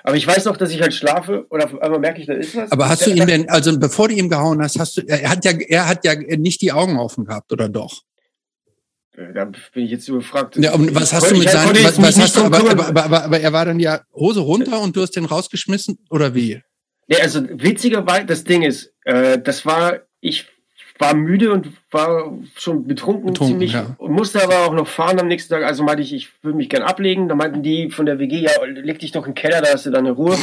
Aber 0.05 0.17
ich 0.17 0.27
weiß 0.27 0.45
noch, 0.45 0.59
dass 0.59 0.71
ich 0.71 0.83
halt 0.83 0.93
schlafe 0.93 1.45
und 1.45 1.65
auf 1.65 1.81
einmal 1.81 1.99
merke 1.99 2.21
ich, 2.21 2.27
da 2.27 2.35
ist 2.35 2.57
was. 2.57 2.71
Aber 2.71 2.91
hast 2.91 3.07
du 3.07 3.11
ihn 3.11 3.27
denn, 3.27 3.49
also 3.49 3.79
bevor 3.79 4.09
du 4.09 4.15
ihm 4.17 4.29
gehauen 4.29 4.61
hast, 4.61 4.79
hast 4.79 4.99
du, 4.99 5.01
er 5.07 5.31
hat 5.31 5.43
ja, 5.47 5.53
er 5.53 5.89
hat 5.89 6.05
ja 6.05 6.15
nicht 6.15 6.61
die 6.61 6.73
Augen 6.73 6.99
offen 6.99 7.25
gehabt, 7.25 7.51
oder 7.51 7.71
doch? 7.71 8.03
Da 9.35 9.47
bin 9.47 9.85
ich 9.85 9.91
jetzt 9.91 10.09
überfragt. 10.09 10.59
Ja, 10.59 10.75
und 10.75 10.95
was 10.95 11.15
hast 11.15 11.31
du 11.31 11.39
mit 11.39 11.49
seinem, 11.49 11.75
was, 11.85 12.03
was 12.03 12.21
hast 12.21 12.37
du, 12.37 12.43
aber, 12.43 12.71
aber, 12.71 13.03
aber, 13.03 13.25
aber 13.25 13.41
er 13.41 13.53
war 13.55 13.65
dann 13.65 13.81
ja 13.81 14.03
Hose 14.13 14.41
runter 14.41 14.83
und 14.83 14.95
du 14.95 15.01
hast 15.01 15.17
den 15.17 15.25
rausgeschmissen, 15.25 15.99
oder 16.11 16.35
wie? 16.35 16.61
Nee, 17.09 17.21
also 17.21 17.43
witzigerweise, 17.51 18.27
das 18.27 18.45
Ding 18.45 18.63
ist, 18.63 18.95
äh, 19.05 19.39
das 19.39 19.65
war, 19.65 20.01
ich 20.21 20.47
war 20.99 21.15
müde 21.15 21.53
und 21.53 21.69
war 21.91 22.37
schon 22.57 22.87
betrunken, 22.87 23.27
Betrunken, 23.27 23.53
ziemlich 23.53 23.73
ja. 23.73 23.95
und 23.99 24.13
musste 24.13 24.43
aber 24.43 24.67
auch 24.67 24.75
noch 24.75 24.89
fahren 24.89 25.19
am 25.21 25.29
nächsten 25.29 25.55
Tag. 25.55 25.65
Also 25.65 25.83
meinte 25.85 26.03
ich, 26.03 26.13
ich 26.13 26.31
würde 26.43 26.57
mich 26.57 26.69
gern 26.69 26.83
ablegen. 26.83 27.29
Da 27.29 27.35
meinten 27.35 27.63
die 27.63 27.91
von 27.91 28.05
der 28.05 28.19
WG, 28.19 28.41
ja, 28.41 28.51
leg 28.65 28.99
dich 28.99 29.13
doch 29.13 29.27
in 29.27 29.33
den 29.33 29.37
Keller, 29.37 29.63
da 29.63 29.73
hast 29.73 29.87
du 29.87 29.91
deine 29.91 30.11
Ruhe. 30.11 30.37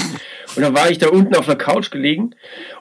Und 0.55 0.61
dann 0.61 0.74
war 0.74 0.89
ich 0.89 0.97
da 0.97 1.09
unten 1.09 1.36
auf 1.36 1.45
der 1.45 1.57
Couch 1.57 1.91
gelegen 1.91 2.36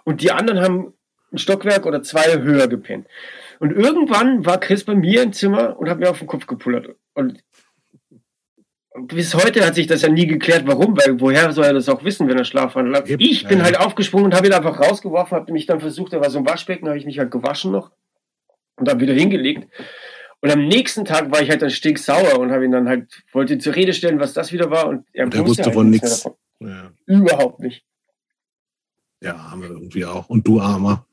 und 0.04 0.22
die 0.22 0.30
anderen 0.30 0.60
haben 0.60 0.94
ein 1.32 1.38
Stockwerk 1.38 1.84
oder 1.84 2.02
zwei 2.02 2.40
höher 2.40 2.68
gepennt. 2.68 3.06
Und 3.58 3.72
irgendwann 3.72 4.46
war 4.46 4.58
Chris 4.60 4.84
bei 4.84 4.94
mir 4.94 5.22
im 5.22 5.32
Zimmer 5.32 5.78
und 5.78 5.88
hat 5.88 5.98
mir 5.98 6.10
auf 6.10 6.18
den 6.18 6.28
Kopf 6.28 6.46
gepullert. 6.46 6.96
Und 7.14 7.42
bis 8.94 9.34
heute 9.34 9.66
hat 9.66 9.74
sich 9.74 9.86
das 9.86 10.02
ja 10.02 10.08
nie 10.08 10.26
geklärt, 10.26 10.66
warum, 10.66 10.96
weil 10.96 11.20
woher 11.20 11.52
soll 11.52 11.64
er 11.64 11.72
das 11.72 11.88
auch 11.88 12.04
wissen, 12.04 12.28
wenn 12.28 12.38
er 12.38 12.44
Schlafwandel 12.44 12.94
hat? 12.94 13.08
Ich 13.08 13.46
bin 13.46 13.62
halt 13.62 13.78
aufgesprungen 13.78 14.26
und 14.26 14.34
habe 14.34 14.46
ihn 14.46 14.52
einfach 14.52 14.78
rausgeworfen, 14.80 15.36
habe 15.36 15.52
mich 15.52 15.66
dann 15.66 15.80
versucht, 15.80 16.12
da 16.12 16.20
war 16.20 16.30
so 16.30 16.38
ein 16.38 16.46
Waschbecken, 16.46 16.86
habe 16.86 16.98
ich 16.98 17.04
mich 17.04 17.18
halt 17.18 17.30
gewaschen 17.30 17.72
noch 17.72 17.90
und 18.76 18.86
dann 18.86 19.00
wieder 19.00 19.14
hingelegt. 19.14 19.68
Und 20.40 20.50
am 20.50 20.66
nächsten 20.66 21.04
Tag 21.04 21.32
war 21.32 21.42
ich 21.42 21.50
halt 21.50 21.62
dann 21.62 21.70
stinksauer 21.70 22.38
und 22.38 22.52
habe 22.52 22.64
ihn 22.64 22.70
dann 22.70 22.88
halt, 22.88 23.24
wollte 23.32 23.54
ihn 23.54 23.60
zur 23.60 23.74
Rede 23.74 23.94
stellen, 23.94 24.20
was 24.20 24.32
das 24.32 24.52
wieder 24.52 24.70
war 24.70 24.86
und 24.86 25.06
er, 25.12 25.24
Und 25.24 25.34
er 25.34 25.46
wusste 25.46 25.64
halt 25.64 25.74
von 25.74 25.90
nichts. 25.90 26.28
Ja. 26.60 26.92
Überhaupt 27.06 27.60
nicht. 27.60 27.84
ja, 29.20 29.50
haben 29.50 29.62
wir 29.62 29.70
irgendwie 29.70 30.04
auch. 30.04 30.28
Und 30.28 30.46
du 30.46 30.60
Armer. 30.60 31.06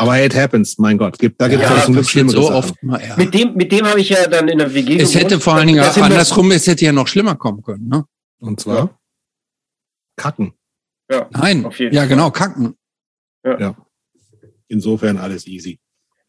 Aber 0.00 0.24
it 0.24 0.34
happens, 0.36 0.78
mein 0.78 0.96
Gott. 0.96 1.18
Gibt, 1.18 1.40
da 1.40 1.48
gibt 1.48 1.62
es 1.64 1.68
Ja, 1.68 1.76
ja, 1.76 1.82
zum 1.82 1.94
Glück 1.94 2.04
passiert 2.04 2.30
schlimmere 2.30 2.36
so 2.36 2.42
Sachen. 2.48 2.56
oft 2.56 2.82
mal, 2.84 3.00
ja. 3.04 3.16
Mit 3.16 3.34
dem, 3.34 3.54
mit 3.54 3.72
dem 3.72 3.84
habe 3.84 4.00
ich 4.00 4.08
ja 4.10 4.28
dann 4.28 4.46
in 4.48 4.58
der 4.58 4.72
WG 4.72 4.96
Es 4.96 5.14
hätte 5.14 5.24
gewohnt. 5.26 5.42
vor 5.42 5.54
allen 5.54 5.66
Dingen 5.66 5.80
andersrum, 5.80 6.50
es 6.52 6.66
hätte 6.68 6.84
ja 6.84 6.92
noch 6.92 7.08
schlimmer 7.08 7.34
kommen 7.34 7.62
können, 7.62 7.88
ne? 7.88 8.04
Und 8.38 8.60
zwar 8.60 8.98
Kacken. 10.16 10.52
Ja, 11.10 11.28
Nein, 11.32 11.62
ja 11.62 11.70
Fall. 11.70 12.08
genau, 12.08 12.30
kacken. 12.30 12.74
Insofern 14.68 15.16
alles 15.16 15.46
easy. 15.46 15.78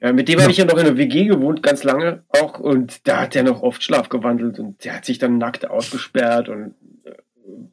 Ja, 0.02 0.14
mit 0.14 0.30
dem 0.30 0.38
Ja. 0.38 0.44
habe 0.44 0.52
ich 0.52 0.58
ja 0.58 0.66
noch 0.66 0.78
in 0.78 0.86
der 0.86 0.98
WG 0.98 1.26
gewohnt, 1.26 1.62
ganz 1.62 1.84
lange 1.84 2.24
auch. 2.30 2.60
Und 2.60 3.06
da 3.08 3.22
hat 3.22 3.36
er 3.36 3.44
noch 3.44 3.62
oft 3.62 3.84
Schlaf 3.84 4.08
gewandelt 4.10 4.58
und 4.60 4.84
der 4.86 4.96
hat 4.96 5.06
sich 5.06 5.18
dann 5.20 5.38
nackt 5.38 5.70
ausgesperrt 5.70 6.48
und 6.48 6.74
äh, 7.04 7.12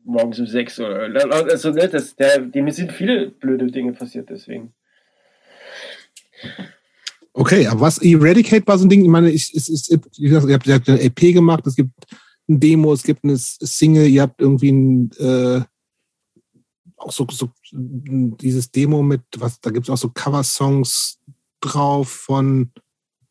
morgens 0.04 0.40
um 0.40 0.46
sechs 0.46 0.80
oder 0.80 1.08
also 1.30 1.70
ne, 1.70 1.88
das, 1.88 2.16
der, 2.16 2.40
dem 2.40 2.68
sind 2.72 2.90
viele 2.92 3.30
blöde 3.30 3.68
Dinge 3.70 3.92
passiert 3.92 4.28
deswegen. 4.28 4.74
Okay, 7.32 7.66
aber 7.66 7.82
was 7.82 7.98
Eradicate 7.98 8.66
war 8.66 8.78
so 8.78 8.86
ein 8.86 8.88
Ding, 8.88 9.02
ich 9.02 9.10
meine, 9.10 9.30
ich, 9.30 9.54
es 9.54 9.68
ist, 9.68 9.90
wie 9.90 10.28
gesagt, 10.28 10.48
ihr 10.48 10.54
habt, 10.54 10.66
ihr 10.66 10.74
habt 10.74 10.88
eine 10.88 11.00
EP 11.02 11.34
gemacht, 11.34 11.66
es 11.66 11.76
gibt 11.76 11.92
ein 12.48 12.58
Demo, 12.60 12.94
es 12.94 13.02
gibt 13.02 13.24
eine 13.24 13.36
Single, 13.36 14.06
ihr 14.06 14.22
habt 14.22 14.40
irgendwie 14.40 14.72
ein, 14.72 15.10
äh, 15.18 15.60
auch 16.96 17.12
so, 17.12 17.26
so 17.30 17.50
dieses 17.70 18.70
Demo 18.70 19.02
mit, 19.02 19.20
was, 19.36 19.60
da 19.60 19.70
gibt 19.70 19.86
es 19.86 19.90
auch 19.90 19.98
so 19.98 20.08
Cover-Songs 20.08 21.18
drauf 21.60 22.08
von, 22.08 22.70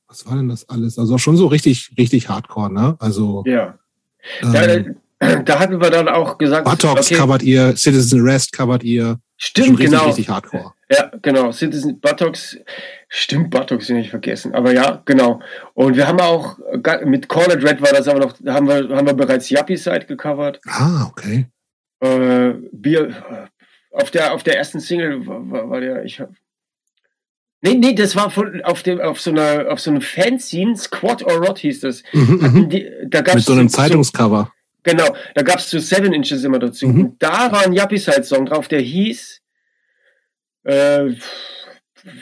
was 0.07 0.25
war 0.27 0.35
denn 0.35 0.49
das 0.49 0.69
alles? 0.69 0.99
Also 0.99 1.17
schon 1.17 1.35
so 1.35 1.47
richtig, 1.47 1.91
richtig 1.97 2.29
Hardcore, 2.29 2.71
ne? 2.71 2.95
Also 2.99 3.43
Ja. 3.47 3.79
ähm, 4.43 4.97
Da, 5.17 5.35
da 5.41 5.59
hatten 5.59 5.81
wir 5.81 5.89
dann 5.89 6.07
auch 6.09 6.37
gesagt, 6.37 6.65
Buttocks 6.65 7.07
okay, 7.07 7.15
covert 7.15 7.41
ihr, 7.41 7.75
Citizen 7.75 8.21
Arrest 8.21 8.51
covert 8.51 8.83
ihr, 8.83 9.19
schon 9.37 9.63
stimmt, 9.63 9.79
richtig, 9.79 9.89
genau. 9.89 10.05
richtig 10.05 10.29
Hardcore. 10.29 10.74
Ja, 10.89 11.11
genau. 11.21 11.51
Citizen 11.51 11.99
Buttocks. 11.99 12.57
Stimmt, 13.09 13.49
Buttocks 13.49 13.87
sind 13.87 13.97
nicht 13.97 14.09
vergessen. 14.09 14.53
Aber 14.53 14.71
ja, 14.71 15.01
genau. 15.05 15.41
Und 15.73 15.95
wir 15.95 16.07
haben 16.07 16.19
auch, 16.19 16.59
mit 17.05 17.27
Corner 17.27 17.55
Dread 17.55 17.81
war 17.81 17.91
das 17.91 18.07
aber 18.07 18.19
noch, 18.19 18.35
da 18.39 18.53
haben 18.53 18.67
wir, 18.67 18.95
haben 18.95 19.07
wir 19.07 19.13
bereits 19.13 19.49
Yuppie 19.49 19.77
Side 19.77 20.05
gecovert. 20.05 20.59
Ah, 20.67 21.07
okay. 21.09 21.47
Äh, 22.01 22.53
Bier, 22.71 23.49
auf 23.91 24.11
der, 24.11 24.33
auf 24.33 24.43
der 24.43 24.57
ersten 24.57 24.79
Single 24.79 25.25
war, 25.25 25.49
war, 25.49 25.69
war 25.69 25.79
der, 25.79 26.03
ich 26.03 26.19
hab, 26.19 26.29
Nee, 27.61 27.73
nee, 27.73 27.95
das 27.95 28.15
war 28.15 28.29
von, 28.29 28.61
auf 28.61 28.83
dem, 28.83 29.01
auf 29.01 29.19
so 29.19 29.31
einer, 29.31 29.71
auf 29.71 29.79
so 29.79 29.89
einem 29.89 30.01
Fanzine, 30.01 30.77
Squat 30.77 31.23
or 31.23 31.37
Rot 31.37 31.57
hieß 31.57 31.79
das. 31.79 32.03
Mhm, 32.13 32.39
mhm. 32.39 32.69
Die, 32.69 32.87
da 33.07 33.21
gab's 33.21 33.37
Mit 33.37 33.45
so 33.45 33.53
einem 33.53 33.69
Zeitungscover. 33.69 34.51
Genau, 34.83 35.15
da 35.33 35.41
gab 35.41 35.57
es 35.57 35.71
so 35.71 35.79
Seven 35.79 36.13
Inches 36.13 36.43
immer 36.43 36.59
dazu. 36.59 36.87
Mhm. 36.87 37.05
Und 37.05 37.23
da 37.23 37.51
war 37.51 37.63
ein 37.63 37.73
Yuppie-Side-Song 37.73 38.45
drauf, 38.45 38.67
der 38.67 38.81
hieß 38.81 39.41
äh, 40.65 41.15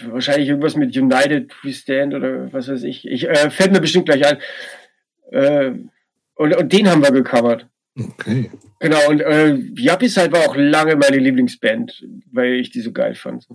wahrscheinlich 0.06 0.50
irgendwas 0.50 0.76
mit 0.76 0.96
United 0.96 1.52
We 1.64 1.74
Stand 1.74 2.14
oder 2.14 2.52
was 2.54 2.70
weiß 2.70 2.84
ich. 2.84 3.08
ich 3.08 3.28
äh, 3.28 3.50
fällt 3.50 3.72
mir 3.72 3.82
bestimmt 3.82 4.06
gleich 4.06 4.26
ein. 4.26 4.38
Äh, 5.32 5.72
und, 6.36 6.56
und 6.56 6.74
den 6.74 6.90
haben 6.90 7.04
wir 7.04 7.12
gecovert. 7.12 7.68
Okay. 8.00 8.52
Genau, 8.80 9.10
und 9.10 9.22
äh, 9.22 9.54
Yuppie-Side 9.54 10.32
war 10.32 10.42
auch 10.42 10.56
lange 10.56 10.96
meine 10.96 11.18
Lieblingsband, 11.18 12.06
weil 12.32 12.54
ich 12.54 12.72
die 12.72 12.82
so 12.82 12.92
geil 12.92 13.16
fand. 13.16 13.48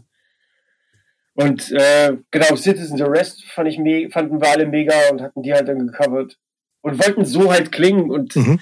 Und 1.35 1.71
äh, 1.73 2.17
genau, 2.31 2.57
Citizens 2.57 3.01
Arrest 3.01 3.45
fand 3.45 3.69
ich 3.69 4.13
fanden 4.13 4.41
wir 4.41 4.49
alle 4.49 4.67
mega 4.67 4.95
und 5.11 5.21
hatten 5.21 5.43
die 5.43 5.53
halt 5.53 5.69
dann 5.69 5.87
gecovert. 5.87 6.37
Und 6.81 7.05
wollten 7.05 7.25
so 7.25 7.53
halt 7.53 7.73
klingen 7.73 8.11
und 8.11 8.35
Mhm. 8.37 8.61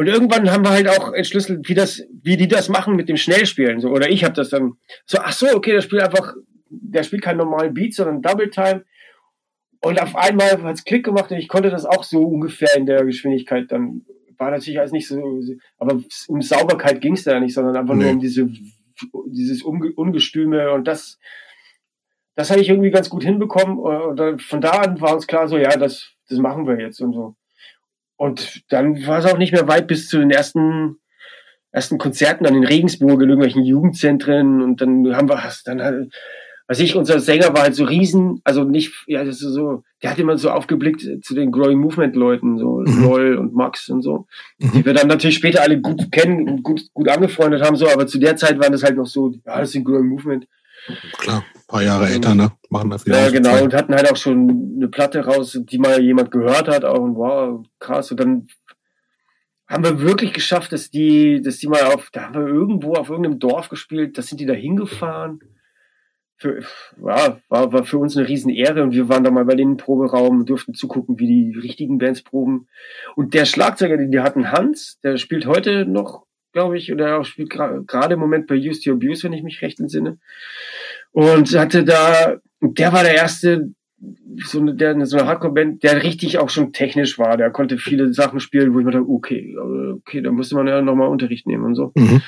Und 0.00 0.06
irgendwann 0.06 0.50
haben 0.50 0.64
wir 0.64 0.70
halt 0.70 0.88
auch 0.88 1.12
entschlüsselt, 1.12 1.68
wie 1.68 1.74
das, 1.74 2.02
wie 2.22 2.38
die 2.38 2.48
das 2.48 2.70
machen 2.70 2.96
mit 2.96 3.10
dem 3.10 3.18
Schnellspielen. 3.18 3.80
So, 3.80 3.90
oder 3.90 4.08
ich 4.08 4.24
habe 4.24 4.32
das 4.32 4.48
dann 4.48 4.78
so, 5.04 5.18
ach 5.20 5.34
so, 5.34 5.46
okay, 5.54 5.72
der 5.72 5.82
spielt 5.82 6.00
einfach, 6.00 6.32
der 6.70 7.02
spielt 7.02 7.20
keinen 7.20 7.36
normalen 7.36 7.74
Beat, 7.74 7.92
sondern 7.92 8.22
Double 8.22 8.48
Time. 8.48 8.86
Und 9.82 10.00
auf 10.00 10.16
einmal 10.16 10.62
hat 10.62 10.74
es 10.74 10.84
Klick 10.84 11.04
gemacht 11.04 11.30
und 11.30 11.36
ich 11.36 11.48
konnte 11.48 11.68
das 11.68 11.84
auch 11.84 12.02
so 12.02 12.22
ungefähr 12.22 12.74
in 12.78 12.86
der 12.86 13.04
Geschwindigkeit. 13.04 13.70
Dann 13.70 14.06
war 14.38 14.50
natürlich 14.50 14.78
alles 14.78 14.92
nicht 14.92 15.06
so, 15.06 15.42
aber 15.76 16.00
um 16.28 16.40
Sauberkeit 16.40 17.02
ging 17.02 17.12
es 17.12 17.24
da 17.24 17.38
nicht, 17.38 17.52
sondern 17.52 17.76
einfach 17.76 17.94
nur 17.94 18.04
Nee. 18.04 18.12
um 18.12 18.20
diese, 18.20 18.48
dieses 19.26 19.62
Unge 19.62 19.92
Ungestüme 19.92 20.72
und 20.72 20.88
das, 20.88 21.18
das 22.36 22.50
habe 22.50 22.62
ich 22.62 22.70
irgendwie 22.70 22.90
ganz 22.90 23.10
gut 23.10 23.22
hinbekommen. 23.22 23.78
Und 23.78 24.16
dann, 24.16 24.38
von 24.38 24.62
da 24.62 24.70
an 24.80 24.98
war 24.98 25.12
uns 25.12 25.26
klar, 25.26 25.46
so, 25.46 25.58
ja, 25.58 25.76
das, 25.76 26.14
das 26.26 26.38
machen 26.38 26.66
wir 26.66 26.80
jetzt 26.80 27.02
und 27.02 27.12
so. 27.12 27.36
Und 28.20 28.64
dann 28.68 29.06
war 29.06 29.20
es 29.20 29.24
auch 29.24 29.38
nicht 29.38 29.52
mehr 29.52 29.66
weit 29.66 29.86
bis 29.86 30.06
zu 30.06 30.18
den 30.18 30.30
ersten, 30.30 30.96
ersten 31.72 31.96
Konzerten 31.96 32.44
dann 32.44 32.54
in 32.54 32.66
Regensburg, 32.66 33.22
in 33.22 33.30
irgendwelchen 33.30 33.64
Jugendzentren. 33.64 34.60
Und 34.60 34.82
dann 34.82 35.16
haben 35.16 35.30
wir, 35.30 35.42
dann 35.64 35.82
hat, 35.82 35.94
also 36.66 36.82
ich, 36.82 36.96
unser 36.96 37.18
Sänger 37.18 37.54
war 37.54 37.62
halt 37.62 37.74
so 37.74 37.84
riesen, 37.84 38.42
also 38.44 38.64
nicht, 38.64 38.92
ja, 39.06 39.24
das 39.24 39.40
ist 39.40 39.54
so, 39.54 39.84
der 40.02 40.10
hat 40.10 40.18
immer 40.18 40.36
so 40.36 40.50
aufgeblickt 40.50 41.00
zu 41.24 41.34
den 41.34 41.50
Growing 41.50 41.78
Movement 41.78 42.14
Leuten, 42.14 42.58
so 42.58 42.84
mhm. 42.84 43.02
Loll 43.02 43.36
und 43.36 43.54
Max 43.54 43.88
und 43.88 44.02
so, 44.02 44.26
mhm. 44.58 44.72
die 44.74 44.84
wir 44.84 44.92
dann 44.92 45.08
natürlich 45.08 45.36
später 45.36 45.62
alle 45.62 45.80
gut 45.80 46.12
kennen 46.12 46.46
und 46.46 46.62
gut, 46.62 46.92
gut 46.92 47.08
angefreundet 47.08 47.62
haben, 47.62 47.76
so, 47.76 47.88
aber 47.88 48.06
zu 48.06 48.18
der 48.18 48.36
Zeit 48.36 48.58
waren 48.58 48.72
das 48.72 48.82
halt 48.82 48.98
noch 48.98 49.06
so, 49.06 49.32
ja, 49.46 49.60
das 49.60 49.72
sind 49.72 49.84
Growing 49.84 50.08
Movement. 50.08 50.46
Klar, 51.18 51.44
ein 51.54 51.66
paar 51.66 51.82
Jahre 51.82 52.04
also, 52.04 52.14
älter, 52.14 52.34
ne? 52.34 52.52
Machen 52.68 52.90
dafür. 52.90 53.14
Ja, 53.14 53.30
genau, 53.30 53.50
Zeit. 53.50 53.62
und 53.62 53.74
hatten 53.74 53.94
halt 53.94 54.10
auch 54.10 54.16
schon 54.16 54.74
eine 54.76 54.88
Platte 54.88 55.24
raus, 55.24 55.58
die 55.60 55.78
mal 55.78 56.00
jemand 56.00 56.30
gehört 56.30 56.68
hat, 56.68 56.84
auch 56.84 57.00
und 57.00 57.16
wow, 57.16 57.64
krass. 57.78 58.10
Und 58.10 58.20
dann 58.20 58.46
haben 59.68 59.84
wir 59.84 60.00
wirklich 60.00 60.32
geschafft, 60.32 60.72
dass 60.72 60.90
die, 60.90 61.42
dass 61.42 61.58
die 61.58 61.68
mal 61.68 61.82
auf, 61.82 62.10
da 62.10 62.22
haben 62.22 62.34
wir 62.34 62.46
irgendwo 62.46 62.94
auf 62.94 63.08
irgendeinem 63.08 63.38
Dorf 63.38 63.68
gespielt, 63.68 64.18
da 64.18 64.22
sind 64.22 64.40
die 64.40 64.46
da 64.46 64.54
hingefahren 64.54 65.40
für, 66.40 66.60
ja, 67.04 67.38
war, 67.48 67.72
war 67.72 67.84
für 67.84 67.98
uns 67.98 68.16
eine 68.16 68.26
Riesenehre 68.26 68.82
und 68.82 68.92
wir 68.92 69.10
waren 69.10 69.24
da 69.24 69.30
mal 69.30 69.44
bei 69.44 69.54
denen 69.54 69.72
im 69.72 69.76
Proberaum 69.76 70.40
und 70.40 70.48
durften 70.48 70.72
zugucken, 70.72 71.18
wie 71.18 71.26
die 71.26 71.58
richtigen 71.58 71.98
Bands 71.98 72.22
proben. 72.22 72.66
Und 73.14 73.34
der 73.34 73.44
Schlagzeuger, 73.44 73.98
den 73.98 74.10
die 74.10 74.20
hatten, 74.20 74.50
Hans, 74.50 74.98
der 75.02 75.18
spielt 75.18 75.44
heute 75.44 75.84
noch, 75.84 76.24
glaube 76.52 76.78
ich, 76.78 76.92
oder 76.92 77.24
spielt 77.24 77.50
gerade 77.50 78.14
im 78.14 78.20
Moment 78.20 78.46
bei 78.46 78.56
Use 78.56 78.80
to 78.80 78.92
Abuse, 78.92 79.24
wenn 79.24 79.32
ich 79.32 79.42
mich 79.42 79.62
recht 79.62 79.80
entsinne. 79.80 80.18
Und 81.12 81.56
hatte 81.56 81.84
da, 81.84 82.36
der 82.60 82.92
war 82.92 83.02
der 83.02 83.14
erste, 83.14 83.70
so 84.44 84.60
eine, 84.60 84.74
der, 84.74 85.04
so 85.06 85.18
eine 85.18 85.26
Hardcore-Band, 85.26 85.82
der 85.82 86.02
richtig 86.02 86.38
auch 86.38 86.50
schon 86.50 86.72
technisch 86.72 87.18
war. 87.18 87.36
Der 87.36 87.50
konnte 87.50 87.78
viele 87.78 88.12
Sachen 88.12 88.40
spielen, 88.40 88.74
wo 88.74 88.80
ich 88.80 88.84
mir 88.84 88.92
dachte, 88.92 89.08
okay, 89.08 89.56
okay, 89.98 90.22
da 90.22 90.30
musste 90.30 90.54
man 90.54 90.66
ja 90.66 90.80
nochmal 90.80 91.08
Unterricht 91.08 91.46
nehmen 91.46 91.64
und 91.64 91.74
so. 91.74 91.92
Mhm. 91.94 92.22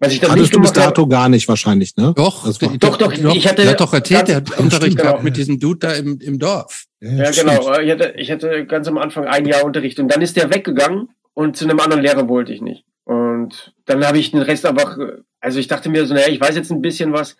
Was 0.00 0.12
ich 0.12 0.20
dann 0.20 0.30
Hattest 0.30 0.44
nicht 0.44 0.54
du 0.54 0.60
bis 0.60 0.72
dato 0.72 1.08
gar 1.08 1.28
nicht 1.28 1.48
wahrscheinlich, 1.48 1.96
ne? 1.96 2.14
Doch, 2.16 2.46
das 2.46 2.58
doch, 2.58 2.76
doch, 2.76 2.96
doch, 2.96 3.34
Ich 3.34 3.48
hatte, 3.48 3.62
der 3.62 3.72
hat 3.72 3.80
doch 3.80 3.92
erzählt, 3.92 4.28
der 4.28 4.36
hat 4.36 4.58
Unterricht 4.58 4.96
genau. 4.96 5.10
gehabt 5.10 5.24
mit 5.24 5.36
diesem 5.36 5.58
Dude 5.58 5.80
da 5.80 5.92
im, 5.92 6.20
im 6.20 6.38
Dorf. 6.38 6.84
Ja, 7.00 7.24
ja 7.24 7.30
genau. 7.32 7.78
Ich 7.80 7.90
hatte, 7.90 8.14
ich 8.16 8.30
hatte 8.30 8.64
ganz 8.66 8.86
am 8.86 8.96
Anfang 8.96 9.24
ein 9.24 9.44
Jahr 9.44 9.64
Unterricht 9.64 9.98
und 9.98 10.06
dann 10.08 10.22
ist 10.22 10.36
der 10.36 10.54
weggegangen 10.54 11.08
und 11.38 11.56
zu 11.56 11.66
einem 11.66 11.78
anderen 11.78 12.02
Lehrer 12.02 12.28
wollte 12.28 12.52
ich 12.52 12.62
nicht. 12.62 12.84
Und 13.04 13.72
dann 13.84 14.04
habe 14.04 14.18
ich 14.18 14.32
den 14.32 14.42
Rest 14.42 14.66
einfach, 14.66 14.98
also 15.38 15.60
ich 15.60 15.68
dachte 15.68 15.88
mir 15.88 16.04
so, 16.04 16.12
naja, 16.12 16.26
ich 16.26 16.40
weiß 16.40 16.56
jetzt 16.56 16.72
ein 16.72 16.82
bisschen 16.82 17.12
was 17.12 17.36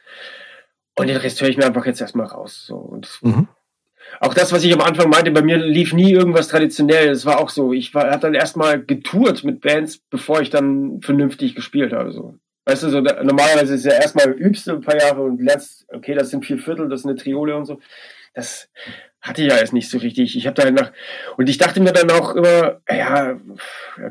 und 0.97 1.09
den 1.09 1.17
Rest 1.17 1.41
höre 1.41 1.49
ich 1.49 1.57
mir 1.57 1.67
einfach 1.67 1.85
jetzt 1.85 2.01
erstmal 2.01 2.27
raus. 2.27 2.65
So. 2.65 2.77
Und 2.77 3.19
mhm. 3.23 3.49
Auch 4.21 4.35
das, 4.35 4.53
was 4.53 4.63
ich 4.63 4.73
am 4.73 4.83
Anfang 4.83 5.11
meinte, 5.11 5.33
bei 5.33 5.43
mir 5.43 5.57
lief 5.57 5.93
nie 5.93 6.13
irgendwas 6.13 6.47
traditionell. 6.47 7.09
Es 7.09 7.27
war 7.27 7.41
auch 7.41 7.49
so. 7.49 7.73
Ich 7.73 7.93
war, 7.93 8.09
habe 8.09 8.21
dann 8.21 8.35
erstmal 8.35 8.81
getourt 8.81 9.43
mit 9.43 9.61
Bands, 9.61 9.99
bevor 9.99 10.43
ich 10.43 10.51
dann 10.51 11.01
vernünftig 11.03 11.57
gespielt 11.57 11.93
habe. 11.93 12.13
So. 12.13 12.37
Weißt 12.67 12.85
du, 12.85 12.91
so 12.91 13.01
da, 13.01 13.25
normalerweise 13.25 13.75
ist 13.75 13.85
ja 13.85 13.95
erstmal 13.95 14.31
übst 14.31 14.69
du 14.69 14.75
ein 14.75 14.81
paar 14.81 14.97
Jahre 14.97 15.23
und 15.23 15.43
lernst, 15.43 15.87
okay, 15.93 16.15
das 16.15 16.31
sind 16.31 16.47
vier 16.47 16.59
Viertel, 16.59 16.89
das 16.89 17.01
ist 17.01 17.07
eine 17.07 17.17
Triole 17.17 17.57
und 17.57 17.65
so. 17.65 17.81
Das 18.33 18.71
hatte 19.21 19.43
ich 19.43 19.49
ja 19.49 19.59
jetzt 19.59 19.73
nicht 19.73 19.91
so 19.91 19.99
richtig. 19.99 20.37
Ich 20.37 20.47
habe 20.47 20.61
da 20.61 20.71
nach 20.71 20.93
und 21.37 21.49
ich 21.49 21.59
dachte 21.59 21.81
mir 21.81 21.93
dann 21.93 22.11
auch 22.11 22.35
immer, 22.35 22.81
ja, 22.89 23.39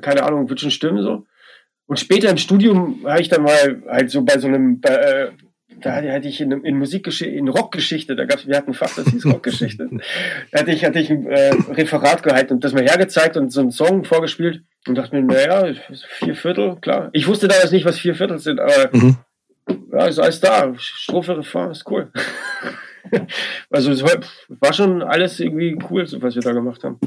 keine 0.01 0.23
Ahnung, 0.23 0.49
wird 0.49 0.59
schon 0.59 0.71
stimmen 0.71 1.01
so. 1.01 1.25
Und 1.85 1.99
später 1.99 2.29
im 2.29 2.37
Studium 2.37 3.05
habe 3.07 3.21
ich 3.21 3.29
dann 3.29 3.43
mal 3.43 3.81
halt 3.87 4.11
so 4.11 4.21
bei 4.23 4.37
so 4.37 4.47
einem 4.47 4.81
äh, 4.83 5.27
da 5.81 5.95
hatte 5.95 6.27
ich 6.27 6.41
in, 6.41 6.51
in 6.51 6.77
Musikgeschichte, 6.77 7.33
in 7.33 7.47
Rockgeschichte, 7.47 8.15
da 8.15 8.25
gab's, 8.25 8.47
wir 8.47 8.57
hatten 8.57 8.71
ein 8.71 8.73
Fach, 8.73 8.93
das 8.95 9.07
hieß 9.07 9.25
Rockgeschichte. 9.27 9.89
da 10.51 10.59
hatte 10.59 10.71
ich, 10.71 10.83
hatte 10.83 10.99
ich 10.99 11.11
ein 11.11 11.27
äh, 11.27 11.53
Referat 11.69 12.23
gehalten 12.23 12.53
und 12.53 12.63
das 12.63 12.73
mal 12.73 12.83
hergezeigt 12.83 13.37
und 13.37 13.51
so 13.51 13.61
einen 13.61 13.71
Song 13.71 14.03
vorgespielt 14.03 14.63
und 14.87 14.95
dachte 14.95 15.15
mir, 15.15 15.21
naja, 15.21 15.73
vier 16.19 16.35
Viertel, 16.35 16.77
klar. 16.81 17.09
Ich 17.13 17.27
wusste 17.27 17.47
damals 17.47 17.71
nicht, 17.71 17.85
was 17.85 17.99
vier 17.99 18.15
Viertel 18.15 18.39
sind, 18.39 18.59
aber 18.59 18.89
mhm. 18.91 19.17
ja, 19.91 20.07
ist 20.07 20.19
alles 20.19 20.39
da. 20.39 20.73
Strophe, 20.77 21.37
Refrain, 21.37 21.71
ist 21.71 21.89
cool. 21.89 22.11
also 23.69 23.91
es 23.91 24.03
war 24.03 24.73
schon 24.73 25.01
alles 25.01 25.39
irgendwie 25.39 25.77
cool, 25.89 26.07
was 26.19 26.35
wir 26.35 26.41
da 26.41 26.53
gemacht 26.53 26.83
haben. 26.83 26.99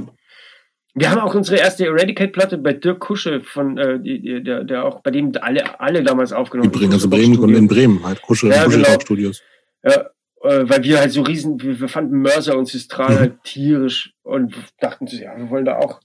Wir 0.94 1.10
haben 1.10 1.20
auch 1.20 1.34
unsere 1.34 1.58
erste 1.58 1.86
Eradicate-Platte 1.86 2.58
bei 2.58 2.72
Dirk 2.72 2.98
Kusche 3.00 3.42
von 3.42 3.78
äh, 3.78 4.42
der, 4.42 4.64
der 4.64 4.84
auch 4.84 5.02
bei 5.02 5.12
dem 5.12 5.32
alle 5.40 5.80
alle 5.80 6.02
damals 6.02 6.32
aufgenommen 6.32 6.72
haben. 6.74 6.92
Also 6.92 7.08
Bremen 7.08 7.38
und 7.38 7.54
in 7.54 7.68
Bremen 7.68 8.04
halt 8.04 8.20
Kusche, 8.22 8.48
ja, 8.48 8.64
Kusche 8.64 8.82
genau. 8.82 9.00
Studios. 9.00 9.42
Ja, 9.84 10.10
äh, 10.42 10.68
weil 10.68 10.82
wir 10.82 10.98
halt 10.98 11.12
so 11.12 11.22
riesen, 11.22 11.60
wir, 11.62 11.80
wir 11.80 11.88
fanden 11.88 12.20
Mörser 12.20 12.56
und 12.56 12.66
Sistral 12.66 13.14
mhm. 13.14 13.18
halt 13.18 13.44
tierisch 13.44 14.14
und 14.22 14.54
dachten, 14.80 15.06
ja, 15.06 15.36
wir 15.36 15.48
wollen 15.50 15.64
da 15.64 15.76
auch. 15.76 16.00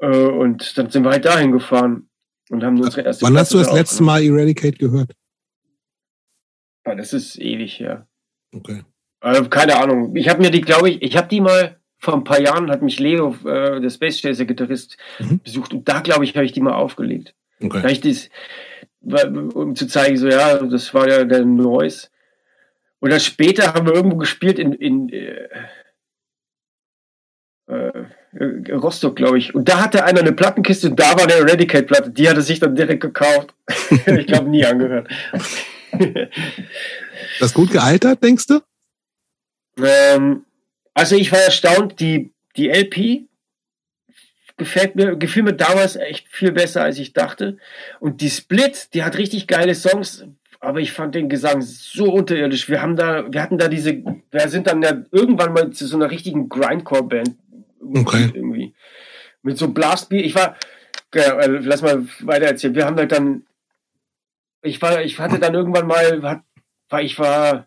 Äh, 0.00 0.08
und 0.08 0.76
dann 0.76 0.90
sind 0.90 1.04
wir 1.04 1.10
halt 1.10 1.24
dahin 1.24 1.52
gefahren 1.52 2.08
und 2.50 2.64
haben 2.64 2.80
unsere 2.80 3.02
erste. 3.02 3.22
Wann 3.22 3.34
Platte 3.34 3.42
hast 3.42 3.54
du 3.54 3.58
das 3.58 3.72
letzte 3.72 4.02
Mal 4.02 4.22
Eradicate 4.22 4.78
gehört? 4.78 5.12
Ah, 6.84 6.94
das 6.94 7.12
ist 7.12 7.38
ewig 7.38 7.78
her. 7.78 8.06
Okay. 8.52 8.82
Äh, 9.24 9.42
keine 9.48 9.76
Ahnung. 9.76 10.14
Ich 10.14 10.28
habe 10.28 10.42
mir 10.42 10.50
die, 10.50 10.60
glaube 10.60 10.90
ich, 10.90 11.02
ich 11.02 11.16
habe 11.16 11.28
die 11.28 11.40
mal 11.40 11.76
vor 11.98 12.14
ein 12.14 12.24
paar 12.24 12.40
Jahren 12.40 12.70
hat 12.70 12.82
mich 12.82 13.00
Leo, 13.00 13.34
äh, 13.46 13.80
der 13.80 13.88
Space 13.88 14.20
Chaser 14.20 14.44
Gitarrist, 14.44 14.98
mhm. 15.18 15.40
besucht 15.42 15.72
und 15.72 15.88
da 15.88 16.00
glaube 16.00 16.24
ich, 16.24 16.36
habe 16.36 16.44
ich 16.44 16.52
die 16.52 16.60
mal 16.60 16.74
aufgelegt. 16.74 17.34
Okay. 17.62 17.80
Da 17.80 17.88
ich 17.88 18.02
dies, 18.02 18.28
um 19.00 19.74
zu 19.74 19.86
zeigen, 19.86 20.18
so 20.18 20.28
ja, 20.28 20.58
das 20.58 20.92
war 20.92 21.08
ja 21.08 21.24
der 21.24 21.46
Noise. 21.46 22.08
Und 23.00 23.10
dann 23.10 23.20
später 23.20 23.72
haben 23.72 23.86
wir 23.86 23.94
irgendwo 23.94 24.16
gespielt 24.16 24.58
in, 24.58 24.74
in 24.74 25.08
äh, 25.08 25.48
äh, 27.66 28.72
Rostock, 28.72 29.16
glaube 29.16 29.38
ich. 29.38 29.54
Und 29.54 29.70
da 29.70 29.82
hatte 29.82 30.04
einer 30.04 30.20
eine 30.20 30.32
Plattenkiste 30.32 30.90
und 30.90 31.00
da 31.00 31.12
war 31.14 31.22
eine 31.22 31.34
Eradicate-Platte. 31.34 32.10
Die 32.10 32.28
hat 32.28 32.36
er 32.36 32.42
sich 32.42 32.60
dann 32.60 32.76
direkt 32.76 33.02
gekauft. 33.02 33.54
ich 33.90 34.26
glaube, 34.26 34.50
nie 34.50 34.64
angehört. 34.66 35.08
das 37.40 37.54
gut 37.54 37.70
gealtert, 37.70 38.22
denkst 38.22 38.46
du? 38.48 38.60
Ähm, 39.78 40.44
also 40.94 41.16
ich 41.16 41.32
war 41.32 41.40
erstaunt, 41.40 42.00
die, 42.00 42.32
die 42.56 42.68
LP 42.68 43.28
gefällt 44.56 44.94
mir, 44.94 45.16
gefiel 45.16 45.42
mir 45.42 45.54
damals 45.54 45.96
echt 45.96 46.28
viel 46.28 46.52
besser, 46.52 46.82
als 46.82 46.98
ich 46.98 47.12
dachte. 47.12 47.58
Und 48.00 48.20
die 48.20 48.30
Split, 48.30 48.94
die 48.94 49.02
hat 49.02 49.18
richtig 49.18 49.46
geile 49.46 49.74
Songs, 49.74 50.24
aber 50.60 50.80
ich 50.80 50.92
fand 50.92 51.14
den 51.14 51.28
Gesang 51.28 51.60
so 51.60 52.12
unterirdisch. 52.12 52.68
Wir 52.68 52.80
haben 52.80 52.96
da, 52.96 53.30
wir 53.32 53.42
hatten 53.42 53.58
da 53.58 53.68
diese, 53.68 54.02
wir 54.30 54.48
sind 54.48 54.66
dann 54.66 54.82
ja 54.82 55.02
irgendwann 55.10 55.52
mal 55.52 55.70
zu 55.70 55.86
so 55.86 55.96
einer 55.96 56.10
richtigen 56.10 56.48
Grindcore-Band. 56.48 57.36
Okay. 57.80 58.30
Irgendwie. 58.32 58.74
Mit 59.42 59.58
so 59.58 59.68
Blastbeat. 59.68 60.24
Ich 60.24 60.34
war, 60.34 60.56
äh, 61.12 61.46
lass 61.46 61.82
mal 61.82 62.06
weiter 62.20 62.46
erzählen. 62.46 62.74
Wir 62.74 62.86
haben 62.86 62.96
halt 62.96 63.12
dann, 63.12 63.44
ich 64.62 64.80
war, 64.80 65.02
ich 65.02 65.18
hatte 65.18 65.38
dann 65.38 65.54
irgendwann 65.54 65.86
mal, 65.86 66.22
war, 66.22 67.02
ich 67.02 67.18
war, 67.18 67.66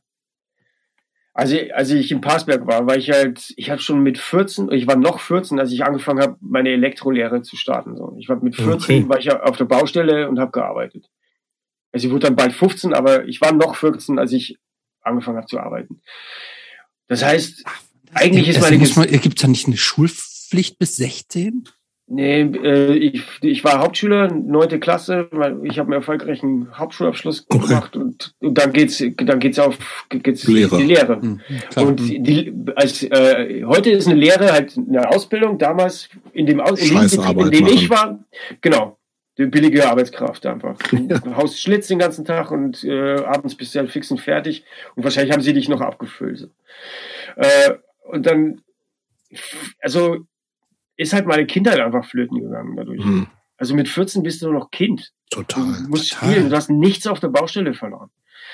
also, 1.38 1.56
als 1.72 1.92
ich 1.92 2.12
in 2.12 2.20
Passberg 2.20 2.66
war, 2.66 2.88
war 2.88 2.98
ich 2.98 3.12
halt, 3.12 3.54
ich 3.58 3.70
habe 3.70 3.80
schon 3.80 4.02
mit 4.02 4.18
14, 4.18 4.72
ich 4.72 4.88
war 4.88 4.96
noch 4.96 5.20
14, 5.20 5.60
als 5.60 5.72
ich 5.72 5.86
angefangen 5.86 6.20
habe, 6.20 6.36
meine 6.42 6.70
Elektrolehre 6.70 7.44
zu 7.44 7.56
starten. 7.56 7.96
So. 7.96 8.16
Ich 8.18 8.28
war 8.28 8.42
mit 8.42 8.56
14, 8.56 8.74
okay. 8.74 9.08
war 9.08 9.20
ich 9.20 9.32
auf 9.32 9.56
der 9.56 9.66
Baustelle 9.66 10.30
und 10.30 10.40
habe 10.40 10.50
gearbeitet. 10.50 11.06
Also 11.92 12.08
ich 12.08 12.12
wurde 12.12 12.26
dann 12.26 12.36
bald 12.36 12.54
15, 12.54 12.96
aber 12.96 13.26
ich 13.28 13.40
war 13.40 13.52
noch 13.52 13.76
14, 13.76 14.18
als 14.18 14.32
ich 14.32 14.58
angefangen 15.02 15.38
habe 15.38 15.46
zu 15.46 15.60
arbeiten. 15.60 16.02
Das 17.08 17.24
heißt, 17.24 17.62
Ach, 17.66 17.82
eigentlich 18.16 18.48
ist 18.48 18.60
meine... 18.60 18.80
Gibt 18.80 19.38
es 19.38 19.42
da 19.44 19.48
nicht 19.48 19.68
eine 19.68 19.78
Schulpflicht 19.78 20.80
bis 20.80 20.96
16? 20.96 21.70
Nee, 22.10 22.42
äh, 22.42 22.94
ich, 22.94 23.22
ich 23.42 23.64
war 23.66 23.80
Hauptschüler, 23.80 24.32
neunte 24.32 24.80
Klasse, 24.80 25.28
weil 25.32 25.60
ich 25.66 25.78
habe 25.78 25.88
einen 25.88 26.02
erfolgreichen 26.02 26.70
Hauptschulabschluss 26.74 27.46
okay. 27.50 27.68
gemacht 27.68 27.98
und, 27.98 28.34
und 28.40 28.58
dann 28.58 28.72
geht's 28.72 29.04
dann 29.18 29.40
geht's 29.40 29.60
auf 29.60 29.78
geht's 30.08 30.48
Lehre. 30.48 30.78
die 30.78 30.84
Lehre. 30.84 31.18
Mhm, 31.18 31.42
und 31.76 32.00
die, 32.00 32.54
als 32.78 33.04
äh, 33.04 33.66
heute 33.66 33.90
ist 33.90 34.08
eine 34.08 34.16
Lehre 34.16 34.54
halt 34.54 34.78
eine 34.78 35.10
Ausbildung, 35.10 35.58
damals 35.58 36.08
in 36.32 36.46
dem 36.46 36.62
Aus 36.62 36.80
in 36.80 36.96
dem, 36.96 37.40
in 37.42 37.52
dem 37.52 37.68
ich 37.68 37.90
war, 37.90 38.24
genau, 38.62 38.98
die 39.38 39.48
billige 39.48 39.90
Arbeitskraft 39.90 40.46
einfach. 40.46 40.78
Ja. 40.94 41.36
Haus 41.36 41.60
Schlitz 41.60 41.88
den 41.88 42.00
ganzen 42.00 42.24
Tag 42.24 42.52
und 42.52 42.86
äh, 42.86 43.18
abends 43.18 43.56
bist 43.56 43.76
du 43.76 43.80
halt 43.80 43.92
fix 43.92 44.10
und 44.12 44.22
fertig 44.22 44.64
und 44.96 45.04
wahrscheinlich 45.04 45.34
haben 45.34 45.44
sie 45.44 45.54
dich 45.54 45.68
noch 45.68 45.82
abgefüllt. 45.82 46.50
Äh, 47.36 47.74
und 48.10 48.26
dann 48.26 48.62
also 49.82 50.26
ist 50.98 51.14
halt 51.14 51.26
meine 51.26 51.46
Kindheit 51.46 51.80
einfach 51.80 52.06
flöten 52.06 52.40
gegangen 52.40 52.76
dadurch. 52.76 53.04
Mhm. 53.04 53.28
Also 53.58 53.76
mit 53.76 53.88
14 53.88 54.24
bist 54.24 54.42
du 54.42 54.48
nur 54.48 54.60
noch 54.60 54.72
Kind. 54.72 55.14
Total. 55.30 55.64
Du 55.64 55.90
musst 55.90 56.12
total. 56.12 56.30
spielen, 56.30 56.50
du 56.50 56.56
hast 56.56 56.70
nichts 56.70 57.08
auf 57.08 57.20
der 57.20 57.30
Baustelle 57.30 57.74
verloren. 57.74 58.10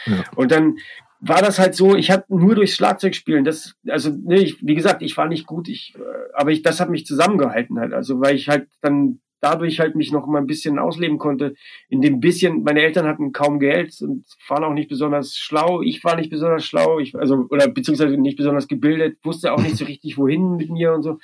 Ja. 0.06 0.24
Und 0.36 0.52
dann 0.52 0.78
war 1.20 1.42
das 1.42 1.58
halt 1.58 1.74
so, 1.74 1.96
ich 1.96 2.12
habe 2.12 2.26
nur 2.28 2.56
durchs 2.56 2.76
Schlagzeug 2.76 3.16
spielen, 3.16 3.46
das, 3.46 3.76
also, 3.88 4.10
ne, 4.10 4.40
ich, 4.40 4.58
wie 4.62 4.76
gesagt, 4.76 5.02
ich 5.02 5.16
war 5.16 5.28
nicht 5.28 5.46
gut, 5.46 5.70
ich, 5.70 5.94
äh, 5.96 6.02
aber 6.34 6.52
ich, 6.52 6.64
das 6.64 6.82
hat 6.82 6.90
mich 6.90 7.06
zusammengehalten 7.06 7.80
halt, 7.80 7.94
also, 7.94 8.20
weil 8.20 8.36
ich 8.36 8.50
halt 8.50 8.68
dann 8.82 9.20
dadurch 9.40 9.80
halt 9.82 9.96
mich 9.96 10.12
noch 10.12 10.26
mal 10.26 10.40
ein 10.40 10.48
bisschen 10.48 10.80
ausleben 10.80 11.18
konnte. 11.18 11.54
In 11.90 12.02
dem 12.02 12.22
bisschen, 12.22 12.64
meine 12.64 12.82
Eltern 12.82 13.06
hatten 13.06 13.34
kaum 13.34 13.60
Geld 13.60 13.94
und 14.02 14.26
waren 14.48 14.64
auch 14.64 14.74
nicht 14.74 14.88
besonders 14.88 15.36
schlau. 15.36 15.82
Ich 15.82 16.02
war 16.06 16.16
nicht 16.16 16.30
besonders 16.30 16.66
schlau, 16.66 17.00
ich, 17.00 17.14
also, 17.14 17.46
oder 17.50 17.68
beziehungsweise 17.68 18.16
nicht 18.18 18.38
besonders 18.38 18.70
gebildet, 18.70 19.18
wusste 19.24 19.52
auch 19.52 19.62
nicht 19.62 19.76
so 19.76 19.86
richtig, 19.94 20.18
wohin 20.18 20.56
mit 20.56 20.70
mir 20.70 20.94
und 20.94 21.04
so 21.04 21.20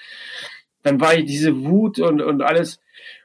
dann 0.89 0.99
war 0.99 1.15
ich 1.15 1.25
diese 1.25 1.63
Wut 1.63 1.99
und, 1.99 2.19
und 2.19 2.41
alles. 2.41 2.79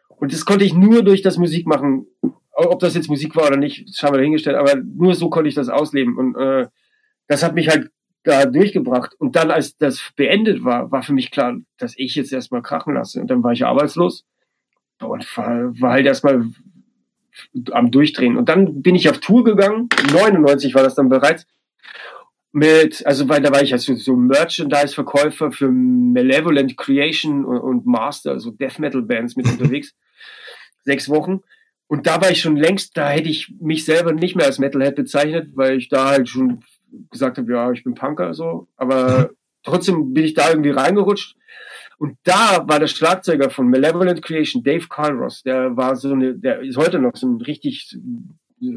Und 0.08 0.34
das 0.34 0.44
konnte 0.44 0.66
ich 0.66 0.74
nur 0.74 1.02
durch 1.02 1.22
das 1.22 1.38
Musikmachen, 1.38 2.06
ob 2.52 2.78
das 2.78 2.94
jetzt 2.94 3.08
Musik 3.08 3.34
war 3.36 3.46
oder 3.46 3.56
nicht, 3.56 3.88
das 3.88 4.02
haben 4.02 4.12
wir 4.12 4.18
dahingestellt, 4.18 4.56
aber 4.56 4.76
nur 4.76 5.14
so 5.14 5.30
konnte 5.30 5.48
ich 5.48 5.54
das 5.54 5.70
ausleben. 5.70 6.18
Und 6.18 6.36
äh, 6.36 6.66
das 7.26 7.42
hat 7.42 7.54
mich 7.54 7.70
halt 7.70 7.90
da 8.22 8.44
durchgebracht. 8.44 9.14
Und 9.18 9.34
dann, 9.34 9.50
als 9.50 9.78
das 9.78 10.12
beendet 10.14 10.62
war, 10.62 10.90
war 10.92 11.02
für 11.02 11.14
mich 11.14 11.30
klar, 11.30 11.56
dass 11.78 11.94
ich 11.96 12.14
jetzt 12.14 12.32
erstmal 12.32 12.60
krachen 12.60 12.94
lasse. 12.94 13.18
Und 13.20 13.28
dann 13.28 13.42
war 13.42 13.52
ich 13.52 13.64
arbeitslos 13.64 14.26
und 15.00 15.36
war, 15.36 15.80
war 15.80 15.92
halt 15.92 16.06
erstmal 16.06 16.46
am 17.72 17.90
Durchdrehen. 17.90 18.36
Und 18.36 18.50
dann 18.50 18.82
bin 18.82 18.94
ich 18.94 19.08
auf 19.08 19.20
Tour 19.20 19.42
gegangen. 19.42 19.88
99 20.12 20.74
war 20.74 20.82
das 20.82 20.94
dann 20.94 21.08
bereits. 21.08 21.46
Mit, 22.57 23.05
also 23.05 23.28
weil 23.28 23.42
da 23.42 23.50
war 23.50 23.62
ich 23.62 23.72
also 23.72 23.96
so 23.96 24.14
Merchandise-Verkäufer 24.14 25.50
für 25.50 25.72
Malevolent 25.72 26.76
Creation 26.76 27.44
und, 27.44 27.59
und 27.59 27.84
Master, 27.84 28.30
also 28.30 28.52
Death 28.52 28.78
Metal 28.78 29.02
Bands 29.02 29.34
mit 29.34 29.46
unterwegs. 29.50 29.92
Sechs 30.84 31.09
Wochen. 31.09 31.40
Und 31.88 32.07
da 32.07 32.22
war 32.22 32.30
ich 32.30 32.40
schon 32.40 32.57
längst, 32.57 32.96
da 32.96 33.09
hätte 33.09 33.28
ich 33.28 33.52
mich 33.61 33.84
selber 33.84 34.12
nicht 34.12 34.36
mehr 34.36 34.46
als 34.46 34.61
Metalhead 34.61 34.94
bezeichnet, 34.94 35.50
weil 35.55 35.78
ich 35.78 35.88
da 35.88 36.11
halt 36.11 36.28
schon 36.28 36.61
gesagt 37.11 37.38
habe, 37.38 37.52
ja, 37.52 37.72
ich 37.72 37.82
bin 37.82 37.94
Punker 37.94 38.34
so, 38.34 38.68
aber 38.76 39.30
trotzdem 39.64 40.14
bin 40.14 40.24
ich 40.24 40.34
da 40.34 40.50
irgendwie 40.50 40.70
reingerutscht. 40.70 41.36
Und 41.98 42.18
da 42.22 42.68
war 42.68 42.78
der 42.78 42.86
Schlagzeuger 42.86 43.50
von 43.50 43.68
Malevolent 43.68 44.22
Creation, 44.22 44.62
Dave 44.62 44.86
Carlos, 44.88 45.42
der 45.42 45.76
war 45.76 45.96
so 45.96 46.12
eine, 46.12 46.34
der 46.34 46.61
ist 46.61 46.76
heute 46.76 47.00
noch 47.00 47.16
so 47.16 47.26
ein 47.26 47.40
richtig, 47.40 47.98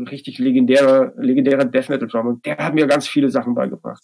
richtig 0.09 0.39
legendärer, 0.39 1.13
legendärer 1.17 1.65
Death 1.65 1.89
Metal 1.89 2.07
Drummer. 2.07 2.37
Der 2.45 2.57
hat 2.57 2.73
mir 2.73 2.87
ganz 2.87 3.07
viele 3.07 3.29
Sachen 3.29 3.55
beigebracht. 3.55 4.03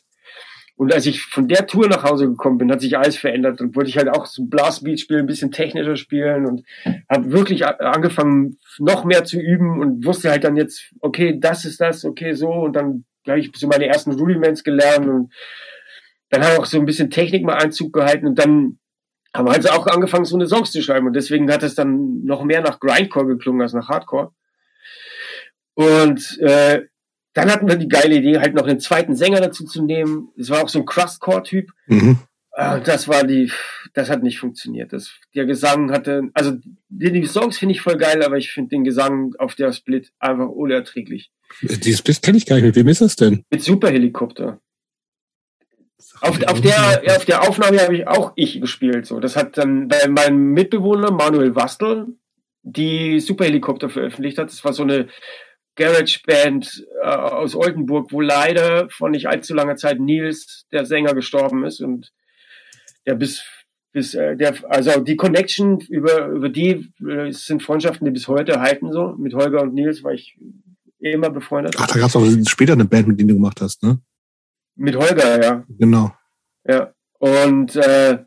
Und 0.76 0.92
als 0.92 1.06
ich 1.06 1.22
von 1.22 1.48
der 1.48 1.68
Tour 1.68 1.88
nach 1.88 2.04
Hause 2.04 2.28
gekommen 2.28 2.58
bin, 2.58 2.72
hat 2.72 2.82
sich 2.82 2.98
alles 2.98 3.16
verändert 3.16 3.62
und 3.62 3.76
wollte 3.76 3.90
ich 3.90 3.98
halt 3.98 4.10
auch 4.10 4.26
so 4.26 4.46
Blastbeat 4.46 5.00
spielen, 5.00 5.22
ein 5.22 5.28
bisschen 5.28 5.52
technischer 5.52 5.96
spielen 5.96 6.48
und 6.48 6.64
habe 7.10 7.32
wirklich 7.32 7.66
angefangen, 7.66 8.58
noch 8.80 9.06
mehr 9.06 9.24
zu 9.24 9.40
üben 9.40 9.80
und 9.80 10.04
wusste 10.04 10.32
halt 10.32 10.44
dann 10.44 10.58
jetzt, 10.58 10.92
okay, 11.00 11.38
das 11.40 11.66
ist 11.66 11.80
das, 11.80 12.06
okay, 12.06 12.34
so 12.34 12.52
und 12.52 12.76
dann 12.76 13.06
habe 13.28 13.40
ich 13.40 13.52
so 13.56 13.68
meine 13.68 13.86
ersten 13.86 14.14
Rudiments 14.14 14.64
gelernt 14.64 15.08
und 15.08 15.34
dann 16.30 16.42
habe 16.42 16.54
ich 16.54 16.60
auch 16.60 16.66
so 16.66 16.80
ein 16.80 16.86
bisschen 16.86 17.12
Technik 17.12 17.44
mal 17.44 17.58
Einzug 17.58 17.94
gehalten 17.94 18.26
und 18.26 18.40
dann 18.40 18.80
haben 19.36 19.48
wir 19.48 19.52
halt 19.52 19.70
auch 19.70 19.86
angefangen, 19.86 20.26
so 20.26 20.36
eine 20.36 20.48
Songs 20.48 20.72
zu 20.72 20.82
schreiben 20.82 21.06
und 21.06 21.16
deswegen 21.16 21.52
hat 21.52 21.62
es 21.62 21.76
dann 21.76 22.24
noch 22.24 22.44
mehr 22.44 22.62
nach 22.62 22.80
Grindcore 22.80 23.28
geklungen 23.28 23.62
als 23.62 23.74
nach 23.74 23.90
Hardcore. 23.90 24.32
Und 25.76 26.40
äh, 26.40 26.84
dann 27.34 27.52
hatten 27.52 27.68
wir 27.68 27.76
die 27.76 27.88
geile 27.88 28.16
Idee, 28.16 28.40
halt 28.40 28.54
noch 28.54 28.68
einen 28.68 28.80
zweiten 28.80 29.16
Sänger 29.16 29.42
dazu 29.42 29.66
zu 29.66 29.84
nehmen. 29.84 30.30
Es 30.38 30.50
war 30.50 30.64
auch 30.64 30.70
so 30.70 30.80
ein 30.80 30.86
Crustcore-Typ. 30.86 31.72
Mhm. 31.88 32.20
Äh, 32.52 32.82
das 32.82 33.08
war 33.08 33.24
die, 33.24 33.52
das 33.94 34.10
hat 34.10 34.22
nicht 34.22 34.40
funktioniert. 34.40 34.94
Das, 34.94 35.12
der 35.34 35.46
Gesang 35.46 35.92
hatte, 35.92 36.30
also 36.34 36.54
die, 36.90 37.12
die 37.12 37.26
Songs 37.26 37.58
finde 37.58 37.74
ich 37.74 37.82
voll 37.82 37.98
geil, 37.98 38.24
aber 38.24 38.38
ich 38.38 38.52
finde 38.52 38.70
den 38.70 38.84
Gesang 38.84 39.34
auf 39.40 39.56
der 39.56 39.74
Split 39.74 40.12
einfach 40.20 40.48
unerträglich. 40.48 41.32
Die 41.62 41.94
Split 41.94 42.22
kenne 42.22 42.38
ich 42.38 42.46
gar 42.46 42.56
nicht. 42.56 42.66
Mit 42.66 42.76
wem 42.76 42.88
ist 42.88 43.02
das 43.02 43.16
denn? 43.16 43.44
Mit 43.50 43.64
Superhelikopter. 43.64 44.60
Auf, 46.22 46.42
auf, 46.44 46.62
der, 46.62 47.02
auf 47.16 47.26
der 47.26 47.42
Aufnahme 47.42 47.82
habe 47.82 47.96
ich 47.96 48.08
auch 48.08 48.34
ich 48.36 48.62
gespielt. 48.62 49.06
So, 49.06 49.20
das 49.20 49.36
hat 49.36 49.58
dann 49.58 49.88
bei 49.88 50.08
meinem 50.08 50.52
Mitbewohner 50.52 51.12
Manuel 51.12 51.56
Wastel 51.56 52.08
die 52.62 53.20
Superhelikopter 53.20 53.90
veröffentlicht 53.90 54.38
hat. 54.38 54.50
Das 54.50 54.64
war 54.64 54.74
so 54.74 54.84
eine 54.84 55.08
Garage-Band 55.76 56.86
äh, 57.02 57.08
aus 57.08 57.56
Oldenburg, 57.56 58.12
wo 58.12 58.22
leider 58.22 58.90
vor 58.90 59.10
nicht 59.10 59.28
allzu 59.28 59.54
langer 59.54 59.76
Zeit 59.76 60.00
Nils, 60.00 60.66
der 60.72 60.86
Sänger, 60.86 61.14
gestorben 61.14 61.66
ist 61.66 61.82
und 61.82 62.12
der 63.06 63.16
bis 63.16 63.44
bis 63.92 64.14
äh, 64.14 64.36
der 64.36 64.56
also 64.70 65.00
die 65.02 65.16
Connection 65.16 65.80
über 65.82 66.28
über 66.28 66.50
die 66.50 66.92
äh, 67.08 67.32
sind 67.32 67.64
Freundschaften, 67.64 68.06
die 68.06 68.12
bis 68.12 68.28
heute 68.28 68.60
halten 68.60 68.92
so. 68.92 69.16
Mit 69.18 69.34
Holger 69.34 69.62
und 69.62 69.74
Nils 69.74 70.04
war 70.04 70.14
ich 70.14 70.38
immer 71.00 71.30
befreundet. 71.30 71.76
Ach, 71.78 71.88
da 71.88 72.00
gab 72.00 72.10
es 72.10 72.16
auch 72.16 72.26
später 72.48 72.74
eine 72.74 72.86
Band, 72.86 73.08
mit 73.08 73.20
der 73.20 73.28
du 73.28 73.36
gemacht 73.36 73.62
hast, 73.62 73.84
ne? 73.84 74.00
Mit 74.76 74.96
Holger, 74.96 75.44
ja. 75.44 75.64
Genau. 75.68 76.14
Ja. 76.68 76.94
Und 77.20 77.76
äh, 77.76 78.24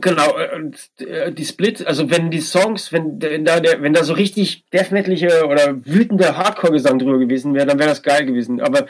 Genau, 0.00 0.34
und 0.56 0.76
äh, 0.98 1.32
die 1.32 1.44
Split, 1.44 1.86
also 1.86 2.10
wenn 2.10 2.30
die 2.30 2.40
Songs, 2.40 2.92
wenn, 2.92 3.20
wenn 3.20 3.44
da 3.44 3.60
der, 3.60 3.82
wenn 3.82 3.92
da 3.92 4.04
so 4.04 4.12
richtig 4.12 4.64
deathmetalige 4.72 5.46
oder 5.46 5.84
wütende 5.84 6.36
Hardcore-Gesang 6.36 6.98
drüber 6.98 7.18
gewesen 7.18 7.54
wäre, 7.54 7.66
dann 7.66 7.78
wäre 7.78 7.88
das 7.88 8.02
geil 8.02 8.26
gewesen. 8.26 8.60
Aber 8.60 8.86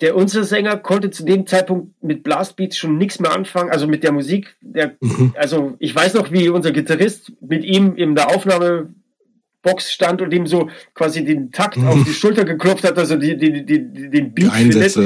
der 0.00 0.14
unsere 0.14 0.44
Sänger 0.44 0.76
konnte 0.76 1.10
zu 1.10 1.24
dem 1.24 1.46
Zeitpunkt 1.46 2.02
mit 2.02 2.22
Blastbeats 2.22 2.76
schon 2.76 2.98
nichts 2.98 3.18
mehr 3.18 3.32
anfangen, 3.32 3.70
also 3.70 3.86
mit 3.86 4.02
der 4.02 4.12
Musik. 4.12 4.56
Der, 4.60 4.96
mhm. 5.00 5.34
Also 5.36 5.74
ich 5.78 5.94
weiß 5.94 6.14
noch, 6.14 6.32
wie 6.32 6.48
unser 6.48 6.72
Gitarrist 6.72 7.32
mit 7.40 7.64
ihm 7.64 7.94
in 7.96 8.14
der 8.14 8.28
Aufnahmebox 8.28 9.90
stand 9.90 10.20
und 10.20 10.34
ihm 10.34 10.46
so 10.46 10.68
quasi 10.94 11.24
den 11.24 11.50
Takt 11.50 11.78
mhm. 11.78 11.88
auf 11.88 12.04
die 12.04 12.12
Schulter 12.12 12.44
geklopft 12.44 12.84
hat, 12.84 12.98
also 12.98 13.16
die, 13.16 13.36
die, 13.36 13.64
die, 13.64 13.90
die 13.90 14.10
den 14.10 14.34
Beat 14.34 14.52
findet. 14.52 14.96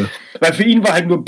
Weil 0.40 0.52
für 0.54 0.64
ihn 0.64 0.82
war 0.82 0.94
halt 0.94 1.06
nur 1.06 1.24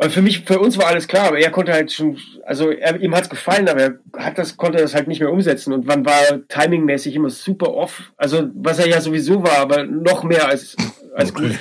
und 0.00 0.12
für 0.12 0.22
mich, 0.22 0.44
für 0.44 0.60
uns 0.60 0.78
war 0.78 0.86
alles 0.86 1.08
klar, 1.08 1.26
aber 1.26 1.40
er 1.40 1.50
konnte 1.50 1.72
halt 1.72 1.90
schon, 1.90 2.18
also 2.46 2.70
er, 2.70 3.00
ihm 3.00 3.16
hat's 3.16 3.28
gefallen, 3.28 3.68
aber 3.68 3.80
er 3.80 3.98
hat 4.16 4.38
das, 4.38 4.56
konnte 4.56 4.78
das 4.78 4.94
halt 4.94 5.08
nicht 5.08 5.18
mehr 5.18 5.32
umsetzen 5.32 5.72
und 5.72 5.86
man 5.86 6.06
war 6.06 6.22
timingmäßig 6.46 7.16
immer 7.16 7.30
super 7.30 7.74
off. 7.74 8.12
Also 8.16 8.48
was 8.54 8.78
er 8.78 8.88
ja 8.88 9.00
sowieso 9.00 9.42
war, 9.42 9.58
aber 9.58 9.82
noch 9.82 10.22
mehr 10.22 10.46
als, 10.46 10.76
als 11.14 11.34
okay. 11.34 11.48
gut. 11.48 11.58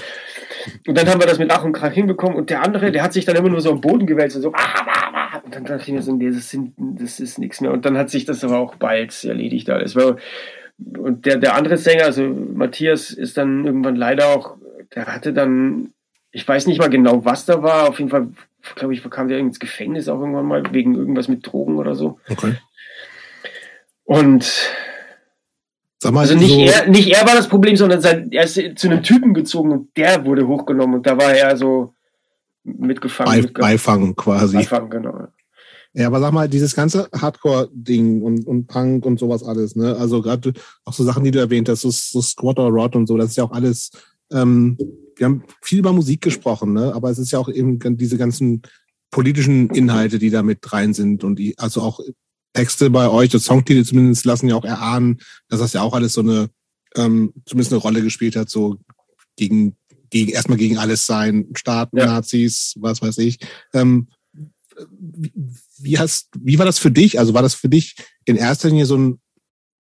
Und 0.86 0.98
dann 0.98 1.08
haben 1.10 1.20
wir 1.20 1.26
das 1.26 1.40
mit 1.40 1.50
Ach 1.50 1.64
und 1.64 1.74
Krach 1.74 1.94
hinbekommen 1.94 2.38
und 2.38 2.52
der 2.52 2.62
andere, 2.62 2.92
der 2.92 3.02
hat 3.02 3.14
sich 3.14 3.26
dann 3.26 3.36
immer 3.36 3.50
nur 3.50 3.62
so 3.62 3.72
am 3.72 3.82
Boden 3.82 4.06
gewälzt 4.06 4.36
und 4.36 4.44
so, 4.44 4.54
ah, 4.54 4.86
ah, 4.86 5.12
ah, 5.14 5.42
und 5.44 5.56
dann 5.56 5.66
dachte 5.66 5.82
ich 5.82 5.94
mir 5.94 6.04
so, 6.04 6.14
nee, 6.14 6.30
das, 6.30 6.52
sind, 6.52 6.74
das 6.78 7.20
ist 7.20 7.40
nichts 7.40 7.60
mehr. 7.60 7.72
Und 7.72 7.86
dann 7.86 7.98
hat 7.98 8.12
sich 8.12 8.26
das 8.26 8.44
aber 8.44 8.60
auch 8.60 8.76
bald 8.76 9.24
erledigt 9.24 9.70
alles. 9.72 9.96
Und 9.96 11.26
der, 11.26 11.38
der 11.38 11.56
andere 11.56 11.78
Sänger, 11.78 12.06
also 12.06 12.22
Matthias, 12.24 13.10
ist 13.10 13.38
dann 13.38 13.66
irgendwann 13.66 13.96
leider 13.96 14.28
auch, 14.28 14.58
der 14.94 15.08
hatte 15.08 15.34
dann 15.34 15.94
ich 16.38 16.48
weiß 16.48 16.68
nicht 16.68 16.78
mal 16.78 16.92
genau, 16.92 17.26
was 17.26 17.46
da 17.46 17.64
war. 17.64 17.90
Auf 17.90 17.98
jeden 17.98 18.12
Fall, 18.12 18.30
glaube 18.76 18.94
ich, 18.94 19.04
kam 19.10 19.28
der 19.28 19.40
ins 19.40 19.60
Gefängnis 19.60 20.08
auch 20.08 20.20
irgendwann 20.20 20.46
mal 20.46 20.64
wegen 20.72 20.94
irgendwas 20.94 21.28
mit 21.28 21.44
Drogen 21.48 21.78
oder 21.78 21.96
so. 21.96 22.20
Okay. 22.30 22.54
Und 24.04 24.46
Sag 25.98 26.14
mal, 26.14 26.20
also 26.20 26.36
nicht, 26.36 26.52
so 26.52 26.60
er, 26.60 26.88
nicht 26.88 27.08
er 27.08 27.26
war 27.26 27.34
das 27.34 27.48
Problem, 27.48 27.76
sondern 27.76 28.02
sein, 28.02 28.32
er 28.32 28.44
ist 28.44 28.54
zu 28.78 28.88
einem 28.88 29.02
Typen 29.02 29.34
gezogen 29.34 29.72
und 29.72 29.98
der 29.98 30.26
wurde 30.26 30.48
hochgenommen 30.48 30.98
und 30.98 31.08
da 31.08 31.18
war 31.18 31.34
er 31.34 31.58
so 31.58 31.96
mitgefangen. 32.64 33.32
Bei, 33.32 33.42
mitgefangen. 33.42 33.72
Beifangen 33.74 34.16
quasi. 34.16 34.58
Beifangen, 34.58 34.90
genau. 34.92 35.28
Ja, 35.94 36.06
aber 36.06 36.20
sag 36.20 36.34
mal, 36.34 36.48
dieses 36.48 36.76
ganze 36.76 37.10
Hardcore-Ding 37.20 38.22
und, 38.22 38.46
und 38.46 38.68
Punk 38.68 39.08
und 39.08 39.18
sowas 39.18 39.44
alles, 39.44 39.76
ne? 39.76 39.96
Also 39.96 40.22
gerade 40.22 40.54
auch 40.86 40.94
so 40.94 41.04
Sachen, 41.04 41.24
die 41.24 41.32
du 41.32 41.40
erwähnt 41.40 41.68
hast, 41.68 41.82
so, 41.82 41.90
so 41.90 42.22
Squatter 42.22 42.68
Rod 42.68 42.96
und 42.96 43.08
so, 43.08 43.18
das 43.18 43.32
ist 43.32 43.38
ja 43.38 43.44
auch 43.44 43.52
alles 43.52 43.90
ähm, 44.32 44.78
wir 45.18 45.26
haben 45.26 45.43
viel 45.61 45.80
über 45.80 45.93
Musik 45.93 46.22
gesprochen, 46.22 46.74
ne? 46.74 46.93
aber 46.93 47.09
es 47.09 47.20
ist 47.20 47.32
ja 47.32 47.39
auch 47.39 47.49
eben 47.49 47.80
diese 47.97 48.18
ganzen 48.18 48.61
politischen 49.11 49.70
Inhalte, 49.70 50.20
die 50.20 50.30
da 50.30 50.43
mit 50.43 50.72
rein 50.72 50.93
sind 50.93 51.24
und 51.24 51.38
die, 51.38 51.57
also 51.57 51.82
auch 51.82 51.99
Texte 52.53 52.89
bei 52.89 53.09
euch, 53.09 53.30
das 53.30 53.45
Songtitel 53.45 53.84
zumindest 53.84 54.26
lassen 54.26 54.49
ja 54.49 54.55
auch 54.55 54.65
erahnen, 54.65 55.20
dass 55.47 55.59
das 55.59 55.74
ja 55.74 55.82
auch 55.82 55.93
alles 55.93 56.13
so 56.13 56.22
eine, 56.22 56.49
ähm, 56.95 57.34
zumindest 57.45 57.72
eine 57.72 57.82
Rolle 57.82 58.01
gespielt 58.01 58.36
hat, 58.36 58.49
so 58.49 58.78
gegen, 59.36 59.76
gegen 60.09 60.32
erstmal 60.32 60.57
gegen 60.57 60.78
alles 60.78 61.05
sein, 61.05 61.47
Staaten, 61.53 61.97
ja. 61.97 62.05
Nazis, 62.05 62.76
was 62.80 63.01
weiß 63.01 63.18
ich. 63.20 63.39
Ähm, 63.74 64.07
wie 65.80 65.97
hast, 65.97 66.30
wie 66.39 66.57
war 66.59 66.65
das 66.65 66.80
für 66.80 66.91
dich? 66.91 67.20
Also 67.20 67.34
war 67.34 67.41
das 67.41 67.53
für 67.53 67.70
dich 67.70 67.95
in 68.26 68.36
erster 68.36 68.70
Linie 68.70 68.86
so 68.86 68.97
ein 68.97 69.20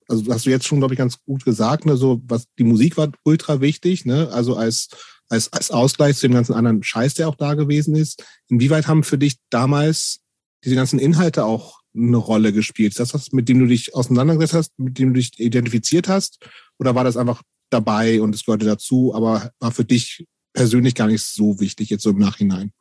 also 0.09 0.33
hast 0.33 0.47
du 0.47 0.51
jetzt 0.51 0.67
schon, 0.67 0.79
glaube 0.79 0.95
ich, 0.95 0.99
ganz 0.99 1.21
gut 1.25 1.45
gesagt, 1.45 1.85
ne, 1.85 1.97
so 1.97 2.23
was 2.27 2.47
die 2.59 2.65
Musik 2.65 2.97
war 2.97 3.11
ultra 3.25 3.61
wichtig, 3.61 4.05
ne? 4.05 4.29
Also 4.31 4.57
als 4.57 4.89
als, 5.29 5.53
als 5.53 5.71
Ausgleich 5.71 6.17
zu 6.17 6.27
dem 6.27 6.35
ganzen 6.35 6.55
anderen 6.55 6.83
Scheiß, 6.83 7.15
der 7.15 7.29
auch 7.29 7.35
da 7.35 7.55
gewesen 7.55 7.95
ist. 7.95 8.25
Inwieweit 8.49 8.87
haben 8.87 9.05
für 9.05 9.19
dich 9.19 9.37
damals 9.51 10.21
diese 10.65 10.77
ganzen 10.77 10.99
Inhalte 10.99 11.45
auch 11.45 11.81
eine 11.97 12.17
Rolle 12.17 12.53
gespielt? 12.53 12.91
Ist 12.91 13.01
das 13.01 13.15
was, 13.15 13.33
mit 13.33 13.49
dem 13.49 13.59
du 13.59 13.67
dich 13.67 13.95
auseinandergesetzt 13.95 14.55
hast, 14.55 14.79
mit 14.79 14.99
dem 14.99 15.15
du 15.15 15.21
dich 15.21 15.39
identifiziert 15.39 16.09
hast? 16.09 16.39
Oder 16.79 16.95
war 16.95 17.05
das 17.05 17.17
einfach 17.17 17.43
dabei 17.71 18.21
und 18.21 18.35
es 18.35 18.45
gehörte 18.45 18.67
dazu, 18.67 19.13
aber 19.15 19.51
war 19.61 19.73
für 19.73 19.85
dich 19.85 20.27
persönlich 20.53 20.95
gar 20.95 21.09
nicht 21.09 21.23
so 21.23 21.59
wichtig 21.61 21.91
jetzt 21.91 22.03
so 22.03 22.11
im 22.11 22.19
Nachhinein? 22.19 22.73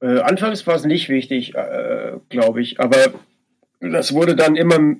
Äh, 0.00 0.20
anfangs 0.20 0.66
war 0.66 0.76
es 0.76 0.84
nicht 0.84 1.08
wichtig, 1.08 1.54
äh, 1.54 2.18
glaube 2.28 2.60
ich, 2.60 2.80
aber 2.80 3.14
das 3.80 4.12
wurde 4.12 4.36
dann 4.36 4.56
immer, 4.56 4.96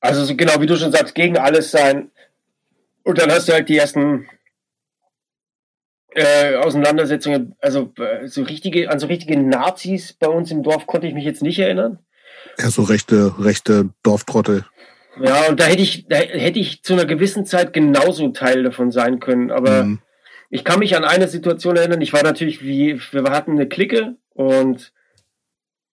also 0.00 0.24
so 0.24 0.36
genau 0.36 0.60
wie 0.60 0.66
du 0.66 0.76
schon 0.76 0.92
sagst, 0.92 1.14
gegen 1.14 1.38
alles 1.38 1.70
sein, 1.70 2.10
und 3.06 3.18
dann 3.18 3.30
hast 3.30 3.48
du 3.48 3.52
halt 3.52 3.68
die 3.68 3.78
ersten 3.78 4.28
äh, 6.10 6.56
Auseinandersetzungen, 6.56 7.54
also 7.60 7.92
äh, 7.98 8.26
so 8.26 8.42
richtige, 8.42 8.90
an 8.90 8.98
so 8.98 9.06
richtige 9.06 9.38
Nazis 9.38 10.12
bei 10.12 10.26
uns 10.26 10.50
im 10.50 10.64
Dorf 10.64 10.86
konnte 10.86 11.06
ich 11.06 11.14
mich 11.14 11.24
jetzt 11.24 11.42
nicht 11.42 11.58
erinnern. 11.60 12.00
Ja, 12.58 12.68
so 12.68 12.82
rechte, 12.82 13.34
rechte 13.38 13.90
Dorftrottel. 14.02 14.64
Ja, 15.22 15.46
und 15.48 15.60
da 15.60 15.66
hätte 15.66 15.82
ich, 15.82 16.08
da 16.08 16.16
hätte 16.16 16.58
ich 16.58 16.82
zu 16.82 16.94
einer 16.94 17.04
gewissen 17.04 17.46
Zeit 17.46 17.72
genauso 17.72 18.28
Teil 18.30 18.64
davon 18.64 18.90
sein 18.90 19.20
können. 19.20 19.52
Aber 19.52 19.84
mhm. 19.84 20.00
ich 20.50 20.64
kann 20.64 20.80
mich 20.80 20.96
an 20.96 21.04
eine 21.04 21.28
Situation 21.28 21.76
erinnern. 21.76 22.00
Ich 22.00 22.12
war 22.12 22.24
natürlich 22.24 22.64
wie, 22.64 23.00
wir 23.12 23.22
hatten 23.30 23.52
eine 23.52 23.68
Clique 23.68 24.16
und 24.30 24.92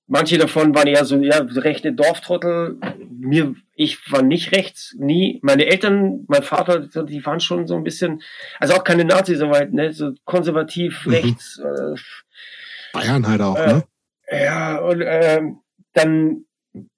manche 0.08 0.40
davon 0.40 0.74
waren 0.74 0.88
eher 0.88 1.06
so, 1.06 1.18
ja, 1.18 1.38
rechte 1.38 1.94
Dorftrottel. 1.94 2.80
Mir, 3.08 3.54
ich 3.76 4.12
war 4.12 4.22
nicht 4.22 4.52
rechts, 4.52 4.96
nie. 4.98 5.40
Meine 5.42 5.66
Eltern, 5.66 6.26
mein 6.28 6.44
Vater, 6.44 6.80
die 6.80 7.26
waren 7.26 7.40
schon 7.40 7.68
so 7.68 7.76
ein 7.76 7.84
bisschen, 7.84 8.22
also 8.60 8.74
auch 8.74 8.84
keine 8.84 9.06
Nazis 9.06 9.40
soweit, 9.40 9.74
ne, 9.74 9.94
so 9.94 10.12
konservativ, 10.26 11.06
mhm. 11.06 11.14
rechts. 11.14 11.60
Äh, 11.60 11.96
Bayern 12.94 13.28
halt 13.28 13.42
auch, 13.42 13.58
äh, 13.58 13.68
ne? 13.68 13.84
Ja, 14.32 14.78
und 14.80 15.02
äh, 15.02 15.42
dann 15.94 16.46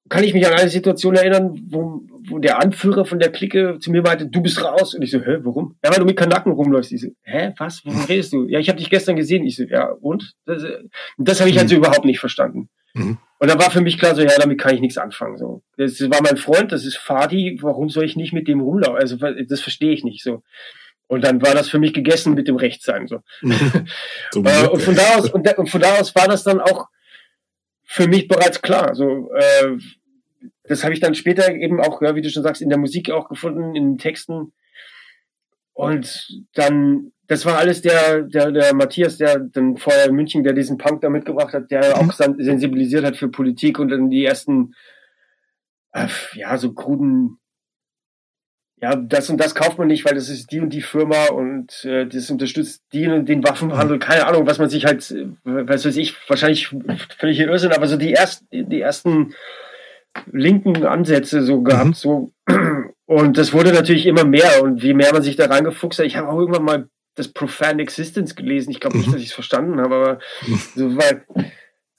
kann 0.08 0.24
ich 0.24 0.34
mich 0.34 0.46
an 0.46 0.54
eine 0.54 0.70
Situation 0.70 1.16
erinnern, 1.16 1.60
wo, 1.68 2.04
wo 2.30 2.40
der 2.40 2.60
Anführer 2.60 3.06
von 3.06 3.20
der 3.20 3.32
Clique 3.32 3.80
zu 3.80 3.92
mir 3.92 4.02
meinte, 4.02 4.28
du 4.28 4.42
bist 4.42 4.64
raus. 4.64 4.94
Und 4.94 5.02
ich 5.02 5.12
so, 5.12 5.20
hä, 5.20 5.40
warum? 5.42 5.78
Ja, 5.84 5.90
weil 5.92 6.00
du 6.00 6.06
mit 6.06 6.18
Kanaken 6.18 6.52
rumläufst. 6.52 6.92
Ich 6.92 7.02
so, 7.02 7.08
hä, 7.24 7.54
was? 7.58 7.84
Warum 7.86 8.06
redest 8.06 8.32
du? 8.34 8.48
Ja, 8.48 8.60
ich 8.60 8.70
habe 8.70 8.78
dich 8.78 8.90
gestern 8.90 9.16
gesehen. 9.16 9.46
Ich 9.46 9.56
so, 9.56 9.64
ja, 9.64 9.90
und? 9.90 10.36
Das, 10.46 10.64
das 11.18 11.40
habe 11.40 11.50
ich 11.50 11.58
halt 11.58 11.70
so 11.70 11.76
überhaupt 11.76 12.06
nicht 12.06 12.20
verstanden. 12.20 12.70
Mhm. 12.94 13.18
Und 13.38 13.50
dann 13.50 13.60
war 13.60 13.70
für 13.70 13.82
mich 13.82 14.00
klar 14.00 14.16
so, 14.16 14.22
ja, 14.22 14.32
damit 14.38 14.60
kann 14.60 14.74
ich 14.74 14.82
nichts 14.82 14.98
anfangen. 14.98 15.38
So, 15.38 15.62
das 15.78 16.00
war 16.10 16.22
mein 16.22 16.38
Freund, 16.38 16.72
das 16.72 16.86
ist 16.86 16.98
Fadi. 16.98 17.58
Warum 17.62 17.90
soll 17.90 18.06
ich 18.06 18.16
nicht 18.16 18.34
mit 18.34 18.48
dem 18.48 18.62
rumlaufen? 18.62 18.98
Also 18.98 19.18
das 19.18 19.62
verstehe 19.62 19.92
ich 19.92 20.04
nicht 20.04 20.24
so. 20.24 20.42
Und 21.08 21.24
dann 21.24 21.42
war 21.42 21.54
das 21.54 21.70
für 21.70 21.78
mich 21.78 21.94
gegessen 21.94 22.34
mit 22.34 22.48
dem 22.48 22.56
Rechtssein 22.56 23.08
so. 23.08 23.22
äh, 23.44 24.68
und 24.68 24.82
von 24.82 24.96
da 24.96 25.16
aus 25.16 25.30
und, 25.30 25.58
und, 25.58 25.70
von 25.70 25.82
da 25.82 25.96
aus 26.00 26.16
war 26.16 26.28
das 26.28 26.44
dann 26.44 26.60
auch 26.60 26.88
für 27.84 28.08
mich 28.08 28.28
bereits 28.28 28.62
klar. 28.62 28.96
So, 28.96 29.32
äh, 29.34 29.78
das 30.64 30.84
habe 30.84 30.94
ich 30.94 31.00
dann 31.00 31.14
später 31.14 31.54
eben 31.54 31.80
auch, 31.82 32.02
ja, 32.02 32.16
wie 32.16 32.22
du 32.22 32.30
schon 32.30 32.44
sagst, 32.44 32.62
in 32.62 32.70
der 32.70 32.80
Musik 32.80 33.12
auch 33.12 33.30
gefunden, 33.30 33.76
in 33.76 33.92
den 33.92 33.98
Texten. 33.98 34.54
Und 35.76 36.44
dann 36.54 37.12
das 37.28 37.46
war 37.46 37.58
alles 37.58 37.82
der, 37.82 38.22
der, 38.22 38.52
der 38.52 38.74
Matthias, 38.76 39.18
der 39.18 39.40
dann 39.40 39.78
vorher 39.78 40.06
in 40.06 40.16
München, 40.16 40.44
der 40.44 40.54
diesen 40.54 40.78
Punk 40.78 41.02
da 41.02 41.10
mitgebracht 41.10 41.54
hat, 41.54 41.72
der 41.72 41.98
mhm. 41.98 42.10
auch 42.10 42.14
sensibilisiert 42.14 43.06
hat 43.06 43.18
für 43.18 43.30
Politik 43.30 43.80
und 43.80 43.90
dann 43.90 44.10
die 44.10 44.26
ersten, 44.26 44.76
äh, 45.94 46.08
ja, 46.34 46.58
so 46.58 46.74
kruden, 46.74 47.40
ja, 48.82 48.96
das 48.96 49.30
und 49.30 49.38
das 49.38 49.56
kauft 49.56 49.78
man 49.78 49.88
nicht, 49.88 50.06
weil 50.06 50.16
das 50.16 50.30
ist 50.30 50.52
die 50.52 50.60
und 50.60 50.72
die 50.72 50.82
Firma 50.82 51.28
und 51.28 51.86
äh, 51.86 52.06
das 52.06 52.30
unterstützt 52.30 52.84
die 52.94 53.08
und 53.08 53.28
den 53.28 53.44
Waffenhandel, 53.44 54.00
keine 54.00 54.28
Ahnung, 54.28 54.46
was 54.46 54.60
man 54.60 54.70
sich 54.70 54.86
halt, 54.86 55.10
äh, 55.12 55.28
was 55.44 55.86
weiß 55.86 55.96
ich, 55.98 56.16
wahrscheinlich 56.30 56.76
völlig 57.18 57.40
Irrsinn, 57.40 57.72
aber 57.72 57.88
so 57.88 57.98
die 57.98 58.14
ersten, 58.14 58.70
die 58.70 58.82
ersten 58.82 59.34
linken 60.32 60.86
Ansätze 60.86 61.42
so 61.42 61.62
gehabt, 61.62 61.88
mhm. 61.88 61.94
so 61.94 62.34
und 63.06 63.38
das 63.38 63.54
wurde 63.54 63.72
natürlich 63.72 64.08
immer 64.08 64.26
mehr 64.26 64.64
und 64.64 64.82
je 64.82 64.94
mehr 64.94 65.14
man 65.14 65.22
sich 65.22 65.36
da 65.36 65.46
reingefuchst 65.46 66.00
hat, 66.00 66.06
ich 66.06 66.18
habe 66.18 66.30
auch 66.30 66.40
irgendwann 66.40 66.64
mal 66.64 66.90
das 67.14 67.30
Profound 67.30 67.80
Existence 67.80 68.36
gelesen. 68.36 68.72
Ich 68.72 68.80
glaube 68.80 68.98
nicht, 68.98 69.08
mhm. 69.08 69.14
dass 69.14 69.22
ich 69.22 69.30
es 69.30 69.34
verstanden 69.34 69.80
habe, 69.80 69.96
aber 69.96 70.20
so 70.76 70.98
weil, 70.98 71.24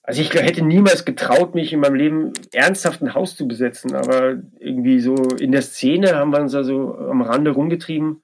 also 0.02 0.20
ich 0.20 0.32
hätte 0.34 0.62
niemals 0.62 1.04
getraut, 1.04 1.54
mich 1.54 1.72
in 1.72 1.80
meinem 1.80 1.94
Leben 1.94 2.32
ernsthaft 2.52 3.02
ein 3.02 3.14
Haus 3.14 3.36
zu 3.36 3.48
besetzen, 3.48 3.94
aber 3.94 4.36
irgendwie 4.59 5.00
so 5.00 5.14
in 5.14 5.52
der 5.52 5.62
Szene 5.62 6.16
haben 6.16 6.32
wir 6.32 6.40
uns 6.40 6.54
also 6.54 6.96
am 6.96 7.22
Rande 7.22 7.50
rumgetrieben. 7.50 8.22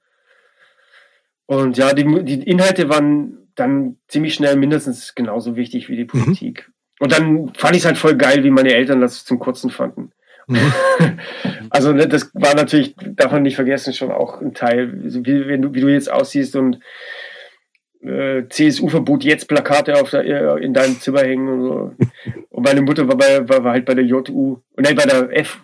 Und 1.45 1.77
ja, 1.77 1.93
die, 1.93 2.23
die 2.23 2.43
Inhalte 2.43 2.89
waren 2.89 3.49
dann 3.55 3.97
ziemlich 4.07 4.33
schnell 4.33 4.55
mindestens 4.55 5.15
genauso 5.15 5.55
wichtig 5.55 5.89
wie 5.89 5.95
die 5.95 6.03
mhm. 6.03 6.07
Politik. 6.07 6.67
Mhm. 6.67 6.73
Und 6.99 7.11
dann 7.11 7.53
fand 7.55 7.75
ich 7.75 7.81
es 7.81 7.85
halt 7.85 7.97
voll 7.97 8.15
geil, 8.15 8.43
wie 8.43 8.49
meine 8.49 8.73
Eltern 8.73 9.01
das 9.01 9.25
zum 9.25 9.39
Kurzen 9.39 9.69
fanden. 9.69 10.11
Also 11.69 11.91
ne, 11.91 12.07
das 12.07 12.29
war 12.35 12.53
natürlich, 12.53 12.93
darf 13.15 13.31
man 13.31 13.41
nicht 13.41 13.55
vergessen, 13.55 13.93
schon 13.93 14.11
auch 14.11 14.41
ein 14.41 14.53
Teil, 14.53 14.91
wie, 14.93 15.47
wenn 15.47 15.63
du, 15.63 15.73
wie 15.73 15.81
du 15.81 15.87
jetzt 15.87 16.11
aussiehst 16.11 16.55
und 16.55 16.79
äh, 18.03 18.43
CSU-Verbot 18.47 19.23
jetzt 19.23 19.47
Plakate 19.47 19.95
auf 19.95 20.11
der, 20.11 20.23
äh, 20.23 20.63
in 20.63 20.73
deinem 20.73 20.99
Zimmer 20.99 21.21
hängen 21.21 21.47
und 21.47 21.61
so. 21.61 21.91
Und 22.49 22.63
meine 22.63 22.81
Mutter 22.81 23.07
war, 23.07 23.17
bei, 23.17 23.47
war, 23.47 23.63
war 23.63 23.71
halt 23.71 23.85
bei 23.85 23.95
der 23.95 24.03
JU, 24.03 24.57
nein, 24.77 24.95
bei 24.95 25.05
der 25.05 25.35
F, 25.35 25.61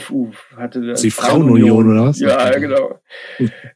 FU 0.00 0.30
hatte 0.56 0.84
das. 0.84 1.02
Die 1.02 1.10
Frauenunion, 1.10 1.90
oder 1.90 2.06
was? 2.06 2.20
Ja, 2.20 2.50
genau. 2.58 3.00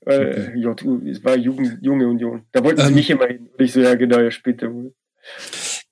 äh, 0.07 0.55
JU, 0.59 1.01
es 1.09 1.25
war 1.25 1.37
Jugend, 1.37 1.79
Junge 1.81 2.09
Union. 2.09 2.43
Da 2.53 2.63
wollten 2.65 2.81
sie 2.81 2.89
ähm, 2.89 2.95
mich 2.95 3.11
immer 3.11 3.27
hin. 3.27 3.49
Und 3.57 3.65
ich 3.65 3.73
so, 3.73 3.81
ja, 3.81 3.95
genau, 3.95 4.19
ja, 4.19 4.31
später 4.31 4.73
wohl. 4.73 4.93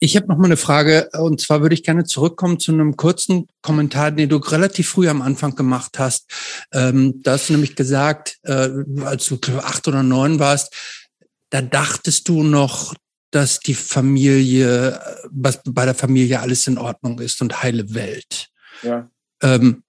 Ich 0.00 0.16
habe 0.16 0.28
noch 0.28 0.36
mal 0.36 0.44
eine 0.44 0.56
Frage 0.56 1.10
und 1.18 1.40
zwar 1.40 1.60
würde 1.60 1.74
ich 1.74 1.82
gerne 1.82 2.04
zurückkommen 2.04 2.60
zu 2.60 2.72
einem 2.72 2.96
kurzen 2.96 3.48
Kommentar, 3.62 4.12
den 4.12 4.28
du 4.28 4.36
relativ 4.36 4.90
früh 4.90 5.08
am 5.08 5.22
Anfang 5.22 5.56
gemacht 5.56 5.98
hast. 5.98 6.30
Ähm, 6.72 7.20
da 7.22 7.32
hast 7.32 7.48
du 7.48 7.54
nämlich 7.54 7.74
gesagt, 7.74 8.38
äh, 8.42 8.68
als 9.02 9.26
du 9.26 9.38
acht 9.58 9.88
oder 9.88 10.04
neun 10.04 10.38
warst, 10.38 10.72
da 11.50 11.62
dachtest 11.62 12.28
du 12.28 12.44
noch, 12.44 12.94
dass 13.30 13.60
die 13.60 13.74
Familie, 13.74 15.00
was 15.30 15.60
bei 15.64 15.84
der 15.84 15.94
Familie 15.94 16.40
alles 16.40 16.66
in 16.66 16.78
Ordnung 16.78 17.18
ist 17.18 17.42
und 17.42 17.62
heile 17.62 17.92
Welt. 17.94 18.48
Ja. 18.82 19.10
Ähm, 19.42 19.82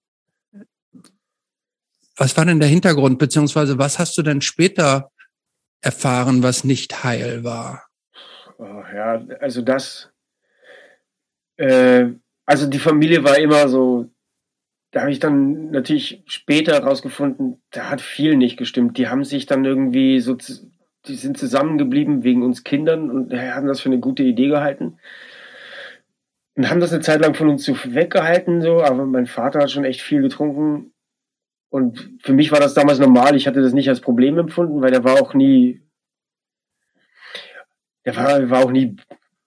was 2.15 2.35
war 2.35 2.45
denn 2.45 2.59
der 2.59 2.67
Hintergrund, 2.67 3.19
beziehungsweise 3.19 3.77
was 3.77 3.99
hast 3.99 4.17
du 4.17 4.23
denn 4.23 4.41
später 4.41 5.11
erfahren, 5.81 6.43
was 6.43 6.63
nicht 6.63 7.03
heil 7.03 7.43
war? 7.43 7.88
Oh, 8.59 8.83
ja, 8.93 9.25
also 9.39 9.61
das, 9.61 10.11
äh, 11.55 12.07
also 12.45 12.67
die 12.67 12.79
Familie 12.79 13.23
war 13.23 13.37
immer 13.39 13.69
so, 13.69 14.09
da 14.91 15.01
habe 15.01 15.11
ich 15.11 15.19
dann 15.19 15.71
natürlich 15.71 16.23
später 16.25 16.73
herausgefunden, 16.73 17.61
da 17.71 17.89
hat 17.89 18.01
viel 18.01 18.35
nicht 18.35 18.57
gestimmt. 18.57 18.97
Die 18.97 19.07
haben 19.07 19.23
sich 19.23 19.45
dann 19.45 19.63
irgendwie 19.63 20.19
so, 20.19 20.35
die 20.35 21.15
sind 21.15 21.37
zusammengeblieben 21.37 22.23
wegen 22.23 22.43
uns 22.43 22.65
Kindern 22.65 23.09
und 23.09 23.33
haben 23.33 23.67
das 23.67 23.79
für 23.79 23.89
eine 23.89 23.99
gute 23.99 24.23
Idee 24.23 24.49
gehalten. 24.49 24.97
Und 26.55 26.69
haben 26.69 26.81
das 26.81 26.91
eine 26.91 27.01
Zeit 27.01 27.21
lang 27.21 27.35
von 27.35 27.47
uns 27.47 27.63
so 27.63 27.77
weggehalten, 27.85 28.61
so, 28.61 28.83
aber 28.83 29.05
mein 29.05 29.27
Vater 29.27 29.59
hat 29.59 29.71
schon 29.71 29.85
echt 29.85 30.01
viel 30.01 30.21
getrunken. 30.21 30.91
Und 31.69 32.11
für 32.23 32.33
mich 32.33 32.51
war 32.51 32.59
das 32.59 32.73
damals 32.73 32.99
normal. 32.99 33.37
Ich 33.37 33.47
hatte 33.47 33.61
das 33.61 33.71
nicht 33.71 33.87
als 33.87 34.01
Problem 34.01 34.37
empfunden, 34.37 34.81
weil 34.81 34.91
er 34.91 35.05
war 35.05 35.21
auch 35.21 35.33
nie 35.33 35.81
der 38.05 38.15
war, 38.15 38.49
war 38.49 38.65
auch 38.65 38.71
nie 38.71 38.95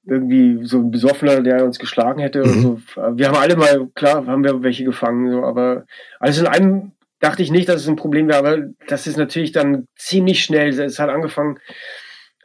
irgendwie 0.05 0.64
so 0.64 0.78
ein 0.78 0.90
Besoffener, 0.90 1.42
der 1.42 1.64
uns 1.64 1.78
geschlagen 1.78 2.20
hätte. 2.20 2.44
Mhm. 2.44 2.62
So. 2.62 2.80
Wir 3.16 3.28
haben 3.28 3.36
alle 3.36 3.57
mal, 3.57 3.88
klar, 3.94 4.26
haben 4.26 4.44
wir 4.44 4.62
welche 4.62 4.84
gefangen, 4.84 5.30
so, 5.30 5.44
aber 5.44 5.86
alles 6.18 6.38
in 6.38 6.46
einem 6.46 6.92
dachte 7.20 7.42
ich 7.42 7.53
nicht, 7.53 7.68
dass 7.68 7.82
es 7.82 7.88
ein 7.88 7.96
Problem 7.96 8.26
wäre, 8.28 8.38
aber 8.38 8.59
das 8.88 9.07
ist 9.07 9.16
natürlich 9.16 9.53
dann 9.53 9.86
ziemlich 9.96 10.42
schnell. 10.42 10.70
Es 10.70 10.98
hat 10.98 11.09
angefangen, 11.09 11.61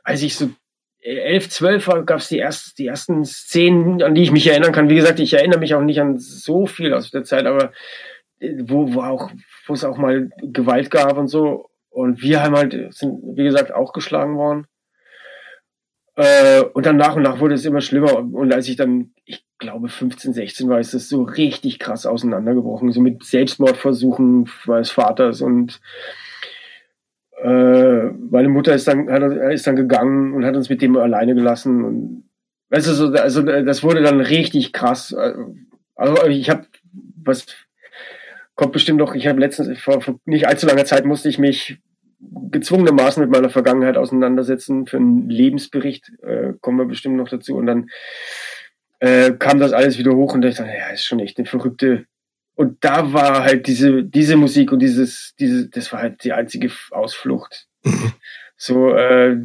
als 0.03 0.21
ich 0.21 0.35
so 0.35 0.51
elf, 1.01 1.49
zwölf 1.49 1.87
war, 1.87 2.03
gab 2.03 2.19
es 2.19 2.27
die, 2.27 2.37
erst, 2.37 2.77
die 2.77 2.87
ersten 2.87 3.25
Szenen, 3.25 4.03
an 4.03 4.13
die 4.13 4.21
ich 4.21 4.31
mich 4.31 4.45
erinnern 4.45 4.73
kann. 4.73 4.89
Wie 4.89 4.95
gesagt, 4.95 5.19
ich 5.19 5.33
erinnere 5.33 5.59
mich 5.59 5.73
auch 5.73 5.81
nicht 5.81 5.99
an 5.99 6.19
so 6.19 6.67
viel 6.67 6.93
aus 6.93 7.09
der 7.09 7.23
Zeit, 7.23 7.45
aber 7.45 7.71
äh, 8.39 8.53
wo, 8.59 8.93
wo 8.93 9.01
auch, 9.01 9.31
wo 9.65 9.73
es 9.73 9.83
auch 9.83 9.97
mal 9.97 10.29
Gewalt 10.43 10.91
gab 10.91 11.17
und 11.17 11.27
so. 11.27 11.69
Und 11.89 12.21
wir 12.21 12.43
haben 12.43 12.55
halt, 12.55 12.93
sind, 12.93 13.19
wie 13.35 13.45
gesagt, 13.45 13.73
auch 13.73 13.93
geschlagen 13.93 14.35
worden. 14.35 14.67
Äh, 16.17 16.63
und 16.73 16.87
dann 16.87 16.97
nach 16.97 17.15
und 17.15 17.21
nach 17.21 17.39
wurde 17.39 17.53
es 17.53 17.63
immer 17.63 17.79
schlimmer. 17.79 18.17
Und 18.17 18.51
als 18.51 18.67
ich 18.67 18.75
dann, 18.75 19.11
ich 19.23 19.45
glaube 19.59 19.87
15, 19.87 20.33
16 20.33 20.67
war, 20.67 20.79
ist 20.79 20.95
das 20.95 21.09
so 21.09 21.21
richtig 21.21 21.77
krass 21.77 22.07
auseinandergebrochen. 22.07 22.91
So 22.91 23.01
mit 23.01 23.23
Selbstmordversuchen 23.23 24.49
meines 24.65 24.89
Vaters 24.89 25.41
und 25.41 25.79
äh, 27.43 28.03
meine 28.31 28.49
Mutter 28.49 28.73
ist 28.73 28.87
dann, 28.87 29.11
hat, 29.11 29.21
ist 29.53 29.67
dann 29.67 29.75
gegangen 29.75 30.33
und 30.33 30.43
hat 30.43 30.55
uns 30.55 30.69
mit 30.69 30.81
dem 30.81 30.97
alleine 30.97 31.35
gelassen. 31.35 31.85
Und 31.85 32.29
weißt 32.71 32.87
du, 32.87 32.93
so, 32.93 33.07
also 33.13 33.43
das 33.43 33.83
wurde 33.83 34.01
dann 34.01 34.19
richtig 34.19 34.73
krass. 34.73 35.15
Also 35.95 36.25
ich 36.25 36.49
habe 36.49 36.65
was 37.23 37.45
kommt 38.55 38.71
bestimmt 38.73 38.97
noch, 38.97 39.13
ich 39.13 39.27
habe 39.27 39.39
letztens 39.39 39.79
vor, 39.79 40.01
vor 40.01 40.19
nicht 40.25 40.47
allzu 40.47 40.65
langer 40.65 40.85
Zeit 40.85 41.05
musste 41.05 41.29
ich 41.29 41.37
mich 41.37 41.77
gezwungenermaßen 42.19 43.21
mit 43.21 43.31
meiner 43.31 43.49
Vergangenheit 43.49 43.97
auseinandersetzen 43.97 44.87
für 44.87 44.97
einen 44.97 45.29
Lebensbericht, 45.29 46.11
äh, 46.23 46.53
kommen 46.61 46.79
wir 46.79 46.85
bestimmt 46.85 47.17
noch 47.17 47.29
dazu. 47.29 47.55
Und 47.55 47.67
dann 47.67 47.89
äh, 48.99 49.31
kam 49.33 49.59
das 49.59 49.73
alles 49.73 49.97
wieder 49.97 50.13
hoch 50.15 50.33
und 50.33 50.43
ich 50.43 50.55
dachte, 50.55 50.71
ja, 50.71 50.89
ist 50.89 51.05
schon 51.05 51.19
echt 51.19 51.37
eine 51.37 51.47
verrückte. 51.47 52.05
Und 52.55 52.83
da 52.83 53.13
war 53.13 53.43
halt 53.43 53.67
diese, 53.67 54.03
diese 54.03 54.35
Musik 54.35 54.71
und 54.71 54.79
dieses, 54.79 55.35
diese, 55.39 55.69
das 55.69 55.93
war 55.93 56.01
halt 56.01 56.23
die 56.23 56.33
einzige 56.33 56.71
Ausflucht. 56.91 57.67
Mhm. 57.83 58.13
so, 58.57 58.93
äh, 58.95 59.37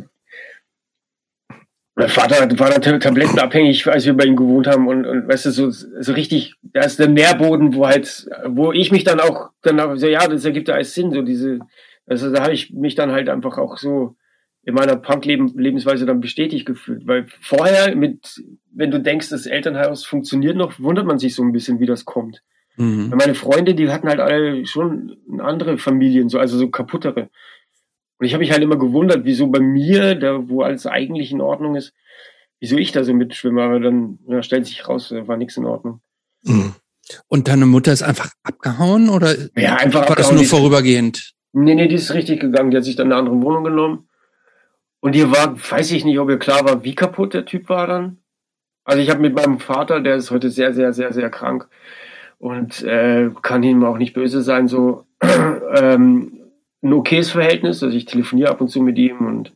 mein 1.94 2.08
Vater 2.08 2.36
war 2.58 2.70
dann 2.70 3.00
tablettenabhängig, 3.00 3.86
als 3.86 4.06
wir 4.06 4.14
bei 4.14 4.24
ihm 4.24 4.36
gewohnt 4.36 4.66
haben 4.66 4.88
und, 4.88 5.04
und 5.04 5.28
weißt 5.28 5.44
du, 5.44 5.50
so, 5.50 5.70
so 5.70 6.12
richtig, 6.14 6.54
da 6.62 6.84
ist 6.84 6.98
der 6.98 7.08
Nährboden, 7.08 7.74
wo 7.74 7.86
halt, 7.86 8.30
wo 8.46 8.72
ich 8.72 8.90
mich 8.90 9.04
dann 9.04 9.20
auch, 9.20 9.50
dann 9.60 9.78
auch 9.78 9.94
so, 9.96 10.06
ja, 10.06 10.26
das 10.26 10.46
ergibt 10.46 10.68
ja 10.68 10.74
alles 10.74 10.94
Sinn, 10.94 11.12
so 11.12 11.20
diese, 11.20 11.58
also 12.12 12.32
da 12.32 12.42
habe 12.42 12.54
ich 12.54 12.70
mich 12.70 12.94
dann 12.94 13.10
halt 13.10 13.28
einfach 13.28 13.58
auch 13.58 13.76
so 13.76 14.16
in 14.64 14.74
meiner 14.74 14.96
Punk-Lebensweise 14.96 16.06
dann 16.06 16.20
bestätigt 16.20 16.66
gefühlt. 16.66 17.06
Weil 17.06 17.26
vorher 17.40 17.96
mit, 17.96 18.42
wenn 18.72 18.90
du 18.90 19.00
denkst, 19.00 19.28
das 19.30 19.46
Elternhaus 19.46 20.04
funktioniert 20.04 20.56
noch, 20.56 20.78
wundert 20.78 21.06
man 21.06 21.18
sich 21.18 21.34
so 21.34 21.42
ein 21.42 21.52
bisschen, 21.52 21.80
wie 21.80 21.86
das 21.86 22.04
kommt. 22.04 22.42
Mhm. 22.76 23.12
meine 23.14 23.34
Freunde, 23.34 23.74
die 23.74 23.90
hatten 23.90 24.08
halt 24.08 24.20
alle 24.20 24.64
schon 24.64 25.18
andere 25.40 25.76
Familien, 25.76 26.30
so, 26.30 26.38
also 26.38 26.56
so 26.56 26.70
kaputtere. 26.70 27.28
Und 28.18 28.26
ich 28.26 28.32
habe 28.32 28.40
mich 28.40 28.52
halt 28.52 28.62
immer 28.62 28.78
gewundert, 28.78 29.24
wieso 29.24 29.48
bei 29.48 29.60
mir, 29.60 30.14
da 30.14 30.48
wo 30.48 30.62
alles 30.62 30.86
eigentlich 30.86 31.32
in 31.32 31.42
Ordnung 31.42 31.76
ist, 31.76 31.92
wieso 32.60 32.76
ich 32.76 32.92
da 32.92 33.04
so 33.04 33.12
mitschwimme, 33.12 33.62
aber 33.62 33.80
dann 33.80 34.20
ja, 34.26 34.42
stellt 34.42 34.66
sich 34.66 34.88
raus, 34.88 35.12
war 35.12 35.36
nichts 35.36 35.56
in 35.56 35.66
Ordnung. 35.66 36.00
Mhm. 36.44 36.74
Und 37.28 37.48
deine 37.48 37.66
Mutter 37.66 37.92
ist 37.92 38.02
einfach 38.02 38.30
abgehauen 38.42 39.10
oder 39.10 39.36
ja, 39.56 39.76
einfach 39.76 40.08
war 40.08 40.16
das 40.16 40.32
nur 40.32 40.44
vorübergehend? 40.44 41.34
Nee, 41.52 41.74
nee, 41.74 41.88
die 41.88 41.96
ist 41.96 42.14
richtig 42.14 42.40
gegangen. 42.40 42.70
Die 42.70 42.76
hat 42.76 42.84
sich 42.84 42.96
dann 42.96 43.12
eine 43.12 43.16
andere 43.16 43.42
Wohnung 43.42 43.64
genommen. 43.64 44.08
Und 45.00 45.16
ihr 45.16 45.30
war, 45.30 45.54
weiß 45.70 45.92
ich 45.92 46.04
nicht, 46.04 46.18
ob 46.18 46.30
ihr 46.30 46.38
klar 46.38 46.64
war, 46.64 46.84
wie 46.84 46.94
kaputt 46.94 47.34
der 47.34 47.44
Typ 47.44 47.68
war 47.68 47.86
dann. 47.86 48.18
Also 48.84 49.00
ich 49.00 49.10
habe 49.10 49.20
mit 49.20 49.34
meinem 49.34 49.58
Vater, 49.58 50.00
der 50.00 50.16
ist 50.16 50.30
heute 50.30 50.50
sehr, 50.50 50.74
sehr, 50.74 50.92
sehr, 50.92 51.12
sehr 51.12 51.30
krank 51.30 51.68
und 52.38 52.82
äh, 52.82 53.30
kann 53.42 53.62
ihm 53.62 53.84
auch 53.84 53.98
nicht 53.98 54.14
böse 54.14 54.42
sein, 54.42 54.66
so 54.66 55.06
ähm, 55.22 56.40
ein 56.82 56.92
okayes 56.92 57.30
Verhältnis. 57.30 57.82
Also 57.82 57.96
ich 57.96 58.06
telefoniere 58.06 58.50
ab 58.50 58.60
und 58.60 58.68
zu 58.68 58.80
mit 58.82 58.98
ihm 58.98 59.18
und 59.18 59.52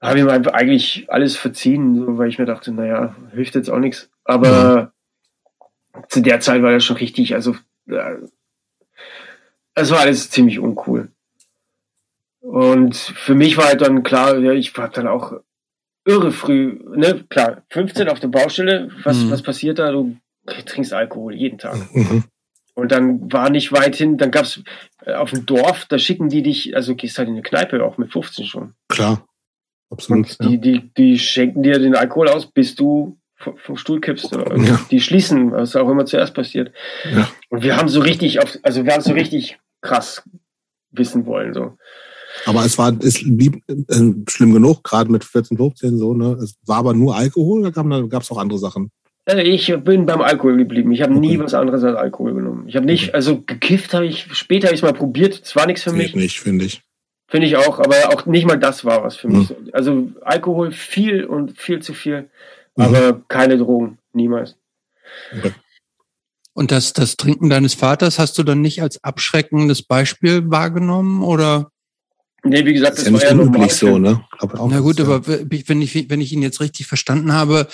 habe 0.00 0.20
ihm 0.20 0.28
einfach 0.28 0.52
eigentlich 0.52 1.06
alles 1.08 1.36
verziehen, 1.36 1.96
so, 1.96 2.18
weil 2.18 2.28
ich 2.28 2.38
mir 2.38 2.44
dachte, 2.44 2.72
naja, 2.72 3.16
hilft 3.32 3.54
jetzt 3.54 3.70
auch 3.70 3.78
nichts. 3.78 4.10
Aber 4.24 4.92
ja. 5.94 6.04
zu 6.08 6.20
der 6.20 6.40
Zeit 6.40 6.62
war 6.62 6.72
das 6.72 6.84
schon 6.84 6.96
richtig, 6.96 7.34
also 7.34 7.56
äh, 7.88 8.16
es 9.80 9.90
war 9.90 10.00
alles 10.00 10.30
ziemlich 10.30 10.58
uncool. 10.58 11.08
Und 12.40 12.96
für 12.96 13.34
mich 13.34 13.56
war 13.56 13.66
halt 13.66 13.80
dann 13.80 14.02
klar, 14.02 14.38
ja, 14.38 14.52
ich 14.52 14.76
war 14.76 14.88
dann 14.88 15.06
auch 15.06 15.34
irre 16.04 16.32
früh, 16.32 16.78
ne, 16.96 17.24
klar, 17.28 17.62
15 17.70 18.08
auf 18.08 18.20
der 18.20 18.28
Baustelle, 18.28 18.90
was, 19.02 19.18
mhm. 19.18 19.30
was 19.30 19.42
passiert 19.42 19.78
da? 19.78 19.90
Du 19.90 20.16
trinkst 20.46 20.94
Alkohol 20.94 21.34
jeden 21.34 21.58
Tag. 21.58 21.76
Mhm. 21.94 22.24
Und 22.74 22.92
dann 22.92 23.30
war 23.32 23.50
nicht 23.50 23.72
weit 23.72 23.96
hin, 23.96 24.16
dann 24.16 24.30
gab's 24.30 24.62
äh, 25.04 25.12
auf 25.12 25.30
dem 25.30 25.44
Dorf, 25.44 25.86
da 25.86 25.98
schicken 25.98 26.28
die 26.28 26.42
dich, 26.42 26.76
also 26.76 26.94
gehst 26.94 27.18
halt 27.18 27.28
in 27.28 27.34
eine 27.34 27.42
Kneipe 27.42 27.84
auch 27.84 27.98
mit 27.98 28.12
15 28.12 28.46
schon. 28.46 28.74
Klar. 28.88 29.26
Absolut. 29.90 30.36
Und 30.38 30.48
die, 30.48 30.54
ja. 30.54 30.60
die, 30.60 30.90
die 30.96 31.18
schenken 31.18 31.62
dir 31.62 31.78
den 31.78 31.94
Alkohol 31.94 32.28
aus, 32.28 32.46
bis 32.46 32.74
du 32.74 33.18
vom 33.36 33.76
Stuhl 33.76 34.00
kippst. 34.00 34.32
Ja. 34.32 34.80
Die 34.90 35.00
schließen, 35.00 35.52
was 35.52 35.76
auch 35.76 35.88
immer 35.88 36.06
zuerst 36.06 36.34
passiert. 36.34 36.72
Ja. 37.12 37.28
Und 37.50 37.62
wir 37.62 37.76
haben 37.76 37.88
so 37.88 38.00
richtig 38.00 38.40
auf, 38.40 38.58
also 38.62 38.84
wir 38.84 38.92
haben 38.92 39.02
so 39.02 39.12
richtig 39.12 39.58
krass 39.80 40.22
wissen 40.90 41.26
wollen. 41.26 41.54
So. 41.54 41.76
Aber 42.46 42.64
es 42.64 42.78
war 42.78 42.94
ist 43.02 43.22
lieb, 43.22 43.62
äh, 43.68 43.74
schlimm 44.28 44.52
genug, 44.52 44.84
gerade 44.84 45.10
mit 45.10 45.24
14, 45.24 45.56
15 45.56 45.98
so. 45.98 46.14
Ne? 46.14 46.38
Es 46.42 46.56
war 46.66 46.78
aber 46.78 46.94
nur 46.94 47.16
Alkohol 47.16 47.60
oder 47.60 47.72
gab 47.72 48.22
es 48.22 48.30
auch 48.30 48.38
andere 48.38 48.58
Sachen? 48.58 48.90
Äh, 49.24 49.42
ich 49.42 49.74
bin 49.84 50.06
beim 50.06 50.20
Alkohol 50.20 50.56
geblieben. 50.56 50.92
Ich 50.92 51.02
habe 51.02 51.14
okay. 51.14 51.26
nie 51.26 51.38
was 51.38 51.54
anderes 51.54 51.84
als 51.84 51.96
Alkohol 51.96 52.34
genommen. 52.34 52.68
Ich 52.68 52.76
habe 52.76 52.86
nicht, 52.86 53.14
also 53.14 53.42
gekifft 53.42 53.94
habe 53.94 54.06
ich, 54.06 54.26
später 54.32 54.68
habe 54.68 54.74
ich 54.74 54.82
mal 54.82 54.92
probiert. 54.92 55.40
Es 55.42 55.54
war 55.56 55.66
nichts 55.66 55.82
für 55.82 55.92
mich. 55.92 56.14
nicht, 56.14 56.40
finde 56.40 56.64
ich. 56.64 56.82
Finde 57.30 57.46
ich 57.46 57.56
auch, 57.56 57.78
aber 57.78 58.08
auch 58.08 58.24
nicht 58.24 58.46
mal 58.46 58.58
das 58.58 58.86
war 58.86 59.04
was 59.04 59.16
für 59.16 59.28
mich. 59.28 59.50
Mhm. 59.50 59.68
Also 59.72 60.08
Alkohol 60.22 60.72
viel 60.72 61.24
und 61.24 61.58
viel 61.60 61.80
zu 61.80 61.92
viel, 61.92 62.30
mhm. 62.74 62.84
aber 62.84 63.20
keine 63.28 63.58
Drogen, 63.58 63.98
niemals. 64.14 64.56
Okay. 65.36 65.52
Und 66.58 66.72
das, 66.72 66.92
das 66.92 67.16
Trinken 67.16 67.50
deines 67.50 67.74
Vaters 67.74 68.18
hast 68.18 68.36
du 68.36 68.42
dann 68.42 68.60
nicht 68.60 68.82
als 68.82 69.04
abschreckendes 69.04 69.84
Beispiel 69.84 70.50
wahrgenommen 70.50 71.22
oder? 71.22 71.70
Nee, 72.42 72.64
wie 72.64 72.72
gesagt, 72.72 72.98
das, 72.98 73.04
das 73.04 73.14
ist 73.14 73.22
ja 73.22 73.34
nicht 73.34 73.46
üblich 73.46 73.74
so, 73.74 73.96
ne? 73.96 74.24
Na 74.40 74.80
gut, 74.80 75.00
aber 75.00 75.24
wenn 75.24 75.80
ich, 75.80 76.10
wenn 76.10 76.20
ich 76.20 76.32
ihn 76.32 76.42
jetzt 76.42 76.60
richtig 76.60 76.88
verstanden 76.88 77.32
habe, 77.32 77.68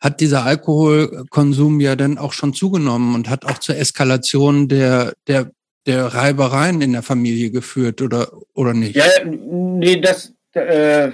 hat 0.00 0.20
dieser 0.20 0.46
Alkoholkonsum 0.46 1.80
ja 1.80 1.96
dann 1.96 2.16
auch 2.16 2.32
schon 2.32 2.54
zugenommen 2.54 3.14
und 3.14 3.28
hat 3.28 3.44
auch 3.44 3.58
zur 3.58 3.76
Eskalation 3.76 4.68
der, 4.68 5.12
der, 5.26 5.50
der 5.84 6.06
Reibereien 6.06 6.80
in 6.80 6.92
der 6.92 7.02
Familie 7.02 7.50
geführt 7.50 8.00
oder, 8.00 8.32
oder 8.54 8.72
nicht? 8.72 8.96
Ja, 8.96 9.04
nee, 9.22 10.00
das, 10.00 10.32
äh, 10.54 11.08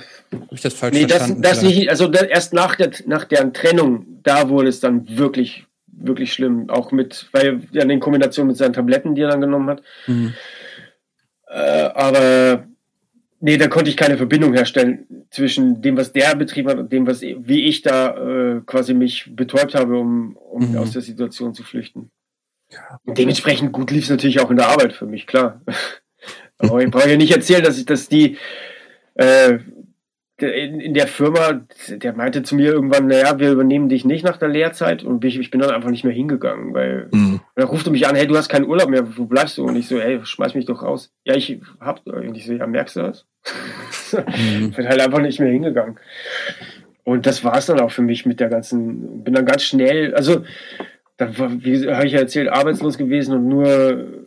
ich 0.53 0.61
das 0.63 0.75
falsch 0.75 0.95
nee, 0.95 1.09
verstanden? 1.09 1.43
Das, 1.43 1.55
das 1.55 1.63
nicht, 1.63 1.91
also 1.91 2.09
erst 2.13 2.53
nach 2.53 2.77
der, 2.77 2.93
nach 3.07 3.25
deren 3.25 3.53
Trennung, 3.53 4.21
da 4.23 4.49
wurde 4.49 4.69
es 4.69 4.79
dann 4.79 5.09
wirklich, 5.19 5.67
wirklich 5.97 6.33
schlimm. 6.33 6.71
Auch 6.71 6.93
mit, 6.93 7.29
weil 7.33 7.61
ja 7.73 7.83
in 7.83 8.01
Kombination 8.01 8.47
mit 8.47 8.57
seinen 8.57 8.73
Tabletten, 8.73 9.15
die 9.15 9.23
er 9.23 9.31
dann 9.31 9.41
genommen 9.41 9.69
hat. 9.69 9.83
Mhm. 10.07 10.35
Äh, 11.49 11.89
aber 11.95 12.67
Nee, 13.39 13.59
da 13.59 13.69
konnte 13.69 13.91
ich 13.91 13.99
keine 13.99 14.17
Verbindung 14.17 14.55
herstellen 14.55 15.27
zwischen 15.31 15.83
dem, 15.83 15.97
was 15.97 16.13
der 16.13 16.35
betrieben 16.35 16.71
hat 16.71 16.79
und 16.79 16.91
dem, 16.91 17.07
was 17.07 17.21
wie 17.21 17.67
ich 17.67 17.83
da 17.83 18.17
äh, 18.17 18.61
quasi 18.65 18.95
mich 18.95 19.37
betäubt 19.37 19.75
habe, 19.75 19.99
um, 19.99 20.37
um 20.37 20.73
mhm. 20.73 20.79
aus 20.79 20.93
der 20.93 21.03
Situation 21.03 21.53
zu 21.53 21.63
flüchten. 21.63 22.11
Und 23.05 23.19
dementsprechend 23.19 23.73
gut 23.73 23.91
lief 23.91 24.05
es 24.05 24.11
natürlich 24.11 24.41
auch 24.41 24.51
in 24.51 24.57
der 24.57 24.69
Arbeit 24.69 24.95
für 24.95 25.07
mich, 25.07 25.27
klar. 25.27 25.61
Aber 26.59 26.83
ich 26.83 26.91
brauche 26.91 27.11
ja 27.11 27.17
nicht 27.17 27.35
erzählen, 27.35 27.63
dass 27.63 27.79
ich, 27.79 27.85
dass 27.85 28.09
die 28.09 28.39
äh, 29.15 29.59
in, 30.39 30.81
in 30.81 30.95
der 30.95 31.07
Firma, 31.07 31.61
der 31.89 32.13
meinte 32.13 32.43
zu 32.43 32.57
mir 32.57 32.73
irgendwann, 32.73 33.07
naja, 33.07 33.39
wir 33.39 33.53
übernehmen 33.53 33.89
dich 33.89 34.05
nicht 34.05 34.25
nach 34.25 34.37
der 34.37 34.49
Lehrzeit 34.49 35.03
und 35.03 35.25
ich, 35.25 35.39
ich 35.39 35.51
bin 35.51 35.61
dann 35.61 35.71
einfach 35.71 35.91
nicht 35.91 36.05
mehr 36.05 36.13
hingegangen, 36.13 36.75
weil 36.75 37.09
mhm. 37.11 37.41
er 37.55 37.65
rufte 37.65 37.91
mich 37.91 38.07
an, 38.07 38.17
hey, 38.17 38.27
du 38.27 38.37
hast 38.37 38.49
keinen 38.49 38.67
Urlaub 38.67 38.91
mehr, 38.91 39.17
wo 39.17 39.25
bleibst 39.25 39.57
du? 39.57 39.65
Und 39.65 39.77
ich 39.77 39.89
so, 39.89 39.99
hey, 39.99 40.21
schmeiß 40.23 40.55
mich 40.55 40.67
doch 40.67 40.83
raus. 40.83 41.13
Ja, 41.25 41.35
ich 41.35 41.59
hab, 41.81 42.07
und 42.07 42.37
ich 42.37 42.47
so, 42.47 42.53
ja, 42.53 42.67
merkst 42.67 42.97
du 42.97 43.01
das? 43.01 43.27
mhm. 44.13 44.73
bin 44.77 44.89
halt 44.89 45.01
einfach 45.01 45.21
nicht 45.21 45.41
mehr 45.41 45.51
hingegangen. 45.51 45.99
Und 47.05 47.25
das 47.25 47.45
war 47.45 47.57
es 47.57 47.67
dann 47.67 47.81
auch 47.81 47.93
für 47.93 48.03
mich 48.03 48.27
mit 48.27 48.41
der 48.41 48.49
ganzen, 48.49 49.25
bin 49.25 49.33
dann 49.33 49.47
ganz 49.47 49.63
schnell, 49.63 50.15
also, 50.15 50.43
da 51.17 51.39
war, 51.39 51.51
wie 51.65 51.89
habe 51.91 52.07
ich 52.07 52.13
ja 52.13 52.21
erzählt, 52.21 52.49
arbeitslos 52.49 52.99
gewesen 52.99 53.35
und 53.35 53.49
nur 53.49 54.26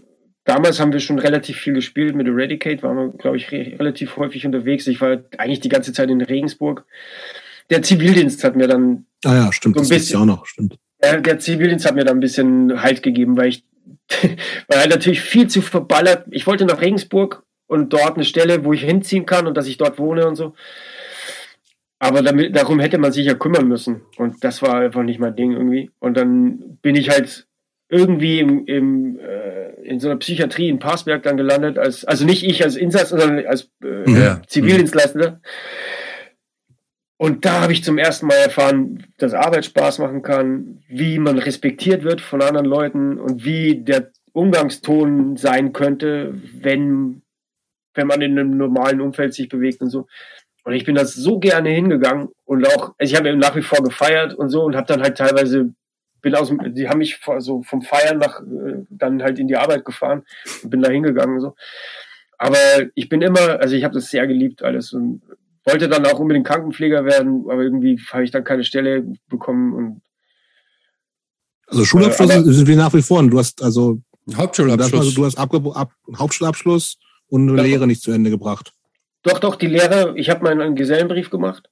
damals 0.49 0.80
haben 0.80 0.91
wir 0.91 0.99
schon 0.99 1.19
relativ 1.19 1.57
viel 1.57 1.73
gespielt 1.73 2.15
mit 2.15 2.27
Eradicate, 2.27 2.81
waren 2.81 2.97
wir, 2.97 3.09
glaube 3.09 3.38
ich, 3.38 3.51
re 3.51 3.73
relativ 3.77 4.17
häufig 4.17 4.45
unterwegs. 4.45 4.88
Ich 4.88 4.99
war 4.99 5.19
eigentlich 5.38 5.59
die 5.59 5.69
ganze 5.69 5.93
Zeit 5.93 6.09
in 6.09 6.21
Regensburg. 6.21 6.85
Der 7.69 7.84
Zivildienst 7.84 8.43
hat 8.43 8.55
mir 8.55 8.67
dann. 8.67 9.05
Ah 9.23 9.35
ja, 9.35 9.53
stimmt, 9.53 9.76
so 9.76 9.84
ein 9.84 9.89
bisschen, 9.89 10.19
auch 10.19 10.26
noch, 10.26 10.45
stimmt. 10.47 10.76
Der, 11.03 11.21
der 11.21 11.39
Zivildienst 11.39 11.85
hat 11.85 11.95
mir 11.95 12.03
dann 12.03 12.17
ein 12.17 12.21
bisschen 12.21 12.81
Halt 12.81 13.03
gegeben, 13.03 13.38
weil 13.38 13.49
ich, 13.49 13.63
weil 14.67 14.80
halt 14.80 14.89
natürlich 14.89 15.21
viel 15.21 15.47
zu 15.47 15.61
verballert. 15.61 16.26
Ich 16.31 16.47
wollte 16.47 16.65
nach 16.65 16.81
Regensburg 16.81 17.43
und 17.67 17.93
dort 17.93 18.15
eine 18.15 18.26
Stelle, 18.26 18.65
wo 18.65 18.73
ich 18.73 18.81
hinziehen 18.81 19.27
kann 19.27 19.45
und 19.45 19.55
dass 19.55 19.67
ich 19.67 19.77
dort 19.77 19.99
wohne 19.99 20.27
und 20.27 20.35
so. 20.35 20.55
Aber 21.99 22.23
damit, 22.23 22.55
darum 22.55 22.80
hätte 22.80 22.97
man 22.97 23.11
sich 23.11 23.26
ja 23.27 23.35
kümmern 23.35 23.67
müssen. 23.67 24.01
Und 24.17 24.43
das 24.43 24.61
war 24.61 24.76
einfach 24.76 25.03
nicht 25.03 25.19
mein 25.19 25.35
Ding 25.35 25.51
irgendwie. 25.51 25.91
Und 25.99 26.15
dann 26.17 26.77
bin 26.81 26.95
ich 26.95 27.09
halt 27.09 27.45
irgendwie 27.90 28.40
im, 28.40 28.66
im, 28.66 29.20
äh, 29.20 29.72
in 29.82 29.99
so 29.99 30.10
einer 30.10 30.20
Psychiatrie 30.20 30.70
in 30.70 30.80
Passberg 30.80 31.24
dann 31.24 31.38
gelandet, 31.38 31.78
als, 31.78 32.06
also 32.06 32.24
nicht 32.24 32.44
ich 32.44 32.64
als 32.64 32.76
Insatz, 32.76 33.10
sondern 33.10 33.45
als 33.45 33.70
äh, 33.84 34.10
ja. 34.10 34.41
Zivildienstleister. 34.48 35.41
Und 37.18 37.44
da 37.44 37.61
habe 37.61 37.74
ich 37.74 37.84
zum 37.84 37.98
ersten 37.98 38.28
Mal 38.28 38.38
erfahren, 38.38 39.07
dass 39.18 39.34
Arbeit 39.34 39.66
Spaß 39.66 39.99
machen 39.99 40.22
kann, 40.22 40.84
wie 40.88 41.20
man 41.20 41.38
respektiert 41.38 42.03
wird 42.03 42.22
von 42.22 42.41
anderen 42.41 42.68
Leuten 42.68 43.20
und 43.20 43.44
wie 43.44 43.84
der 43.84 44.11
Umgangston 44.32 45.36
sein 45.36 45.74
könnte, 45.74 46.34
wenn, 46.61 47.24
wenn 47.95 48.07
man 48.07 48.22
in 48.22 48.40
einem 48.40 48.56
normalen 48.56 49.02
Umfeld 49.02 49.34
sich 49.34 49.49
bewegt 49.49 49.82
und 49.82 49.90
so. 49.90 50.07
Und 50.64 50.74
ich 50.74 50.86
bin 50.86 50.95
das 50.95 51.14
so 51.14 51.40
gerne 51.40 51.70
hingegangen 51.70 52.30
und 52.45 52.66
auch, 52.68 52.94
also 52.98 53.11
ich 53.11 53.16
habe 53.16 53.36
nach 53.36 53.56
wie 53.56 53.64
vor 53.64 53.84
gefeiert 53.84 54.36
und 54.36 54.49
so 54.49 54.64
und 54.64 54.76
habe 54.76 54.88
dann 54.88 55.02
halt 55.02 55.18
teilweise 55.18 55.74
bin 56.22 56.36
aus 56.36 56.50
dem, 56.50 56.74
die 56.74 56.90
haben 56.90 57.00
mich 57.00 57.18
vor, 57.18 57.41
so 57.41 57.62
vom 57.64 57.82
Feiern 57.82 58.18
nach 58.18 58.41
äh, 58.41 58.86
dann 58.90 59.22
halt 59.24 59.40
in 59.40 59.48
die 59.48 59.58
Arbeit 59.58 59.86
gefahren 59.86 60.24
und 60.64 60.70
bin 60.70 60.82
da 60.82 60.90
hingegangen 60.90 61.40
so. 61.40 61.56
Aber 62.38 62.58
ich 62.96 63.10
bin 63.10 63.22
immer, 63.22 63.60
also 63.60 63.76
ich 63.76 63.84
habe 63.84 63.94
das 63.94 64.10
sehr 64.10 64.26
geliebt 64.28 64.64
alles 64.64 64.94
und 64.94 65.22
wollte 65.66 65.90
dann 65.90 66.06
auch 66.06 66.20
unbedingt 66.20 66.48
Krankenpfleger 66.48 67.06
werden, 67.06 67.46
aber 67.50 67.64
irgendwie 67.64 68.00
habe 68.12 68.24
ich 68.24 68.32
dann 68.32 68.44
keine 68.44 68.64
Stelle 68.64 69.06
bekommen 69.28 69.74
und 69.74 70.02
also 71.70 71.86
Schulabschluss 71.86 72.32
äh, 72.32 72.52
sind 72.52 72.68
wir 72.68 72.76
nach 72.76 72.94
wie 72.94 73.02
vor. 73.02 73.20
Und 73.20 73.30
du 73.30 73.38
hast 73.38 73.62
also 73.62 74.02
Hauptschulabschluss. 74.34 75.14
Du 75.14 75.26
hast 75.26 75.38
Abge 75.38 75.62
Ab 75.76 75.91
Hauptschulabschluss 76.16 76.98
und 77.28 77.50
eine 77.50 77.62
Lehre 77.62 77.88
nicht 77.88 78.02
zu 78.02 78.12
Ende 78.12 78.30
gebracht. 78.30 78.74
Doch, 79.24 79.40
doch, 79.40 79.56
die 79.56 79.68
Lehre, 79.68 80.14
ich 80.18 80.30
habe 80.30 80.44
meinen 80.44 80.76
Gesellenbrief 80.76 81.30
gemacht. 81.30 81.70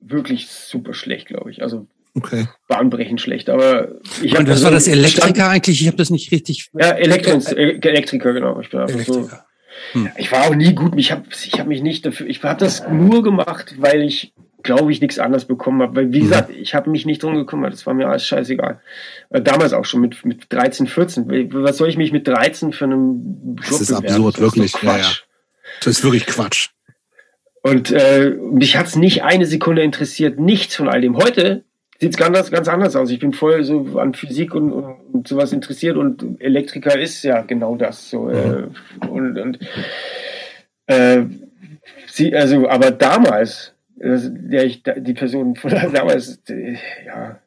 Wirklich 0.00 0.48
super 0.48 0.94
schlecht, 0.94 1.28
glaube 1.28 1.50
ich. 1.50 1.62
Also 1.62 1.86
Okay. 2.16 2.48
Bahnbrechend 2.66 3.20
schlecht, 3.20 3.50
aber 3.50 3.88
ich 4.22 4.34
habe. 4.34 4.48
Was 4.48 4.64
war 4.64 4.70
das 4.70 4.88
Elektriker 4.88 5.28
stand, 5.28 5.40
eigentlich? 5.40 5.82
Ich 5.82 5.86
habe 5.86 5.98
das 5.98 6.08
nicht 6.08 6.32
richtig. 6.32 6.70
Ja, 6.72 6.92
Elektro 6.92 7.38
äh, 7.54 7.78
Elektriker, 7.78 8.32
genau. 8.32 8.58
Ich 8.60 8.70
bin 8.70 8.80
einfach 8.80 8.94
Elektriker. 8.94 9.44
so. 9.92 10.00
Hm. 10.00 10.10
Ich 10.16 10.32
war 10.32 10.46
auch 10.46 10.54
nie 10.54 10.74
gut. 10.74 10.94
Ich 10.96 11.12
habe 11.12 11.24
ich 11.30 11.60
hab 11.60 11.66
mich 11.66 11.82
nicht 11.82 12.06
dafür. 12.06 12.26
Ich 12.26 12.42
habe 12.42 12.58
das 12.58 12.88
nur 12.88 13.22
gemacht, 13.22 13.74
weil 13.78 14.00
ich 14.02 14.32
glaube 14.62 14.90
ich 14.92 15.02
nichts 15.02 15.18
anderes 15.18 15.44
bekommen 15.44 15.82
habe. 15.82 15.94
Weil 15.94 16.12
wie 16.14 16.20
mhm. 16.20 16.28
gesagt, 16.28 16.50
ich 16.50 16.74
habe 16.74 16.88
mich 16.88 17.04
nicht 17.04 17.22
drum 17.22 17.34
gekümmert. 17.34 17.74
Das 17.74 17.84
war 17.84 17.92
mir 17.92 18.08
alles 18.08 18.26
scheißegal. 18.26 18.80
Äh, 19.28 19.42
damals 19.42 19.74
auch 19.74 19.84
schon 19.84 20.00
mit 20.00 20.24
mit 20.24 20.50
13, 20.50 20.86
14. 20.86 21.52
Was 21.52 21.76
soll 21.76 21.90
ich 21.90 21.98
mich 21.98 22.12
mit 22.12 22.26
13 22.26 22.72
für 22.72 22.86
einen 22.86 23.56
Job 23.56 23.68
Das 23.68 23.80
ist 23.82 23.88
bewerben? 23.88 24.06
absurd, 24.06 24.34
das 24.36 24.40
wirklich. 24.40 24.74
Ist 24.74 24.82
ja, 24.82 24.96
ja. 24.96 25.12
Das 25.80 25.98
ist 25.98 26.02
wirklich 26.02 26.24
Quatsch. 26.24 26.70
Und 27.60 27.90
äh, 27.90 28.30
mich 28.30 28.78
hat's 28.78 28.96
nicht 28.96 29.22
eine 29.22 29.44
Sekunde 29.44 29.82
interessiert, 29.82 30.40
nichts 30.40 30.76
von 30.76 30.88
all 30.88 31.02
dem. 31.02 31.16
Heute 31.16 31.64
sieht 32.00 32.10
es 32.10 32.16
ganz, 32.16 32.50
ganz 32.50 32.68
anders 32.68 32.96
aus. 32.96 33.10
Ich 33.10 33.18
bin 33.18 33.32
voll 33.32 33.64
so 33.64 33.98
an 33.98 34.14
Physik 34.14 34.54
und, 34.54 34.72
und 34.72 35.28
sowas 35.28 35.52
interessiert 35.52 35.96
und 35.96 36.40
Elektriker 36.40 36.98
ist 36.98 37.22
ja 37.22 37.42
genau 37.42 37.76
das. 37.76 38.10
So, 38.10 38.28
äh, 38.28 38.68
und, 39.08 39.38
und 39.38 39.58
äh, 40.86 41.24
sie, 42.06 42.34
also, 42.34 42.68
aber 42.68 42.90
damals, 42.90 43.74
der 43.96 44.64
ich, 44.64 44.82
die 44.82 45.14
Person 45.14 45.56
von 45.56 45.70
damals, 45.92 46.42
ja, 47.06 47.40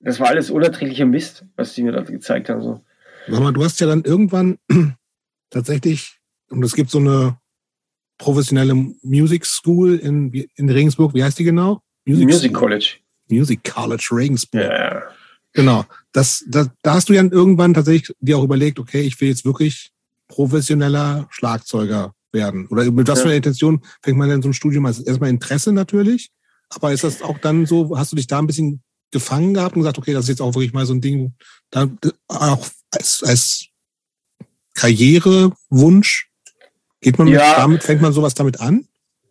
das 0.00 0.20
war 0.20 0.28
alles 0.28 0.50
unerträglicher 0.50 1.06
Mist, 1.06 1.44
was 1.56 1.74
sie 1.74 1.82
mir 1.82 1.92
da 1.92 2.02
gezeigt 2.02 2.48
haben. 2.48 2.62
So. 2.62 2.80
Sag 3.28 3.40
mal, 3.40 3.52
du 3.52 3.64
hast 3.64 3.80
ja 3.80 3.86
dann 3.86 4.04
irgendwann 4.04 4.58
tatsächlich, 5.50 6.18
und 6.50 6.64
es 6.64 6.74
gibt 6.74 6.90
so 6.90 6.98
eine 6.98 7.38
professionelle 8.18 8.74
Music 9.02 9.44
School 9.44 9.96
in, 9.96 10.32
in 10.54 10.70
Regensburg, 10.70 11.14
wie 11.14 11.24
heißt 11.24 11.38
die 11.38 11.44
genau? 11.44 11.82
Music, 12.04 12.26
Music 12.26 12.54
College. 12.54 12.98
Music 13.28 13.64
College 13.64 14.08
Regensburg. 14.12 14.62
Ja. 14.62 15.02
Genau. 15.52 15.84
Das, 16.12 16.44
das, 16.48 16.68
da 16.82 16.94
hast 16.94 17.08
du 17.08 17.14
ja 17.14 17.22
irgendwann 17.22 17.74
tatsächlich 17.74 18.14
dir 18.20 18.38
auch 18.38 18.44
überlegt, 18.44 18.78
okay, 18.78 19.00
ich 19.00 19.20
will 19.20 19.28
jetzt 19.28 19.44
wirklich 19.44 19.90
professioneller 20.28 21.26
Schlagzeuger 21.30 22.12
werden. 22.32 22.66
Oder 22.68 22.90
mit 22.90 23.08
was 23.08 23.20
für 23.20 23.28
einer 23.28 23.36
Intention 23.36 23.82
fängt 24.02 24.18
man 24.18 24.28
denn 24.28 24.42
so 24.42 24.48
ein 24.48 24.54
Studium 24.54 24.86
an? 24.86 24.94
Erstmal 25.04 25.30
Interesse 25.30 25.72
natürlich, 25.72 26.30
aber 26.68 26.92
ist 26.92 27.04
das 27.04 27.22
auch 27.22 27.38
dann 27.38 27.66
so, 27.66 27.96
hast 27.96 28.12
du 28.12 28.16
dich 28.16 28.26
da 28.26 28.38
ein 28.38 28.46
bisschen 28.46 28.82
gefangen 29.10 29.54
gehabt 29.54 29.76
und 29.76 29.82
gesagt, 29.82 29.98
okay, 29.98 30.12
das 30.12 30.24
ist 30.24 30.30
jetzt 30.30 30.42
auch 30.42 30.54
wirklich 30.54 30.72
mal 30.72 30.86
so 30.86 30.94
ein 30.94 31.00
Ding, 31.00 31.34
da 31.70 31.88
auch 32.28 32.66
als, 32.90 33.22
als 33.24 33.66
Karrierewunsch? 34.74 36.28
Geht 37.00 37.18
man 37.18 37.28
ja. 37.28 37.56
damit, 37.56 37.82
fängt 37.82 38.02
man 38.02 38.12
sowas 38.12 38.34
damit 38.34 38.60
an? 38.60 38.86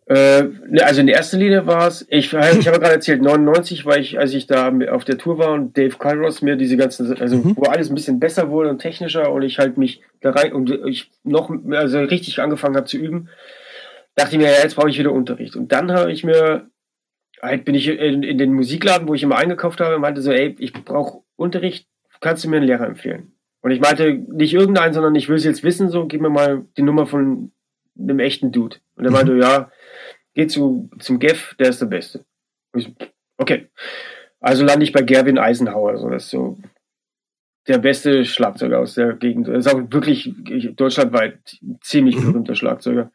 Äh, 0.08 0.44
ne, 0.68 0.84
also 0.84 1.00
in 1.00 1.08
erster 1.08 1.36
Linie 1.36 1.66
war 1.66 1.88
es, 1.88 2.06
ich, 2.08 2.32
ich 2.32 2.34
habe 2.34 2.60
gerade 2.78 2.94
erzählt, 2.94 3.22
99 3.22 3.84
war 3.86 3.98
ich, 3.98 4.18
als 4.18 4.34
ich 4.34 4.46
da 4.46 4.72
auf 4.90 5.04
der 5.04 5.18
Tour 5.18 5.38
war 5.38 5.52
und 5.52 5.76
Dave 5.76 5.96
Kairos 5.98 6.42
mir 6.42 6.56
diese 6.56 6.76
ganzen, 6.76 7.12
also 7.20 7.36
mhm. 7.36 7.56
wo 7.56 7.62
alles 7.62 7.90
ein 7.90 7.96
bisschen 7.96 8.20
besser 8.20 8.50
wurde 8.50 8.70
und 8.70 8.78
technischer 8.78 9.32
und 9.32 9.42
ich 9.42 9.58
halt 9.58 9.78
mich 9.78 10.02
da 10.20 10.30
rein 10.30 10.52
und 10.52 10.70
ich 10.86 11.10
noch, 11.24 11.50
also 11.72 11.98
richtig 11.98 12.40
angefangen 12.40 12.76
habe 12.76 12.86
zu 12.86 12.98
üben, 12.98 13.28
dachte 14.14 14.36
ich 14.36 14.38
mir, 14.38 14.50
ja, 14.50 14.62
jetzt 14.62 14.76
brauche 14.76 14.88
ich 14.88 14.98
wieder 14.98 15.12
Unterricht. 15.12 15.56
Und 15.56 15.72
dann 15.72 15.90
habe 15.90 16.12
ich 16.12 16.22
mir, 16.22 16.70
halt 17.42 17.64
bin 17.64 17.74
ich 17.74 17.88
in, 17.88 18.22
in, 18.22 18.38
den 18.38 18.52
Musikladen, 18.52 19.08
wo 19.08 19.14
ich 19.14 19.24
immer 19.24 19.36
eingekauft 19.36 19.80
habe, 19.80 19.98
meinte 19.98 20.22
so, 20.22 20.30
ey, 20.30 20.54
ich 20.58 20.72
brauche 20.72 21.22
Unterricht, 21.34 21.88
kannst 22.20 22.44
du 22.44 22.48
mir 22.48 22.58
einen 22.58 22.66
Lehrer 22.66 22.86
empfehlen? 22.86 23.32
Und 23.60 23.72
ich 23.72 23.80
meinte 23.80 24.12
nicht 24.12 24.54
irgendeinen, 24.54 24.94
sondern 24.94 25.16
ich 25.16 25.28
will 25.28 25.36
es 25.36 25.44
jetzt 25.44 25.64
wissen, 25.64 25.90
so, 25.90 26.06
gib 26.06 26.20
mir 26.20 26.30
mal 26.30 26.64
die 26.76 26.82
Nummer 26.82 27.06
von 27.06 27.50
einem 27.98 28.20
echten 28.20 28.52
Dude. 28.52 28.76
Und 28.94 29.04
er 29.04 29.10
meinte, 29.10 29.32
mhm. 29.32 29.42
ja, 29.42 29.70
geh 30.36 30.46
zu, 30.46 30.90
zum 31.00 31.18
Geff, 31.18 31.56
der 31.58 31.70
ist 31.70 31.80
der 31.80 31.86
Beste. 31.86 32.24
Ich, 32.74 32.94
okay. 33.38 33.68
Also 34.38 34.64
lande 34.64 34.84
ich 34.84 34.92
bei 34.92 35.02
Gerwin 35.02 35.38
Eisenhower, 35.38 35.96
so, 35.96 36.10
das 36.10 36.24
ist 36.24 36.30
so 36.30 36.58
der 37.66 37.78
beste 37.78 38.24
Schlagzeuger 38.24 38.78
aus 38.78 38.94
der 38.94 39.14
Gegend. 39.14 39.48
Er 39.48 39.56
ist 39.56 39.66
auch 39.66 39.80
wirklich 39.90 40.32
deutschlandweit 40.76 41.38
ziemlich 41.80 42.16
mhm. 42.16 42.26
berühmter 42.26 42.54
Schlagzeuger. 42.54 43.10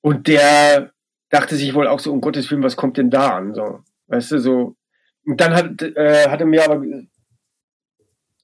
Und 0.00 0.28
der 0.28 0.92
dachte 1.30 1.56
sich 1.56 1.74
wohl 1.74 1.88
auch 1.88 1.98
so, 1.98 2.12
um 2.12 2.20
Gottes 2.20 2.48
Willen, 2.50 2.62
was 2.62 2.76
kommt 2.76 2.98
denn 2.98 3.10
da 3.10 3.34
an? 3.36 3.54
So, 3.54 3.80
weißt 4.08 4.32
du, 4.32 4.38
so. 4.38 4.76
Und 5.24 5.40
dann 5.40 5.54
hat, 5.54 5.82
äh, 5.82 6.28
hat 6.28 6.40
er 6.40 6.46
mir 6.46 6.64
aber, 6.64 6.84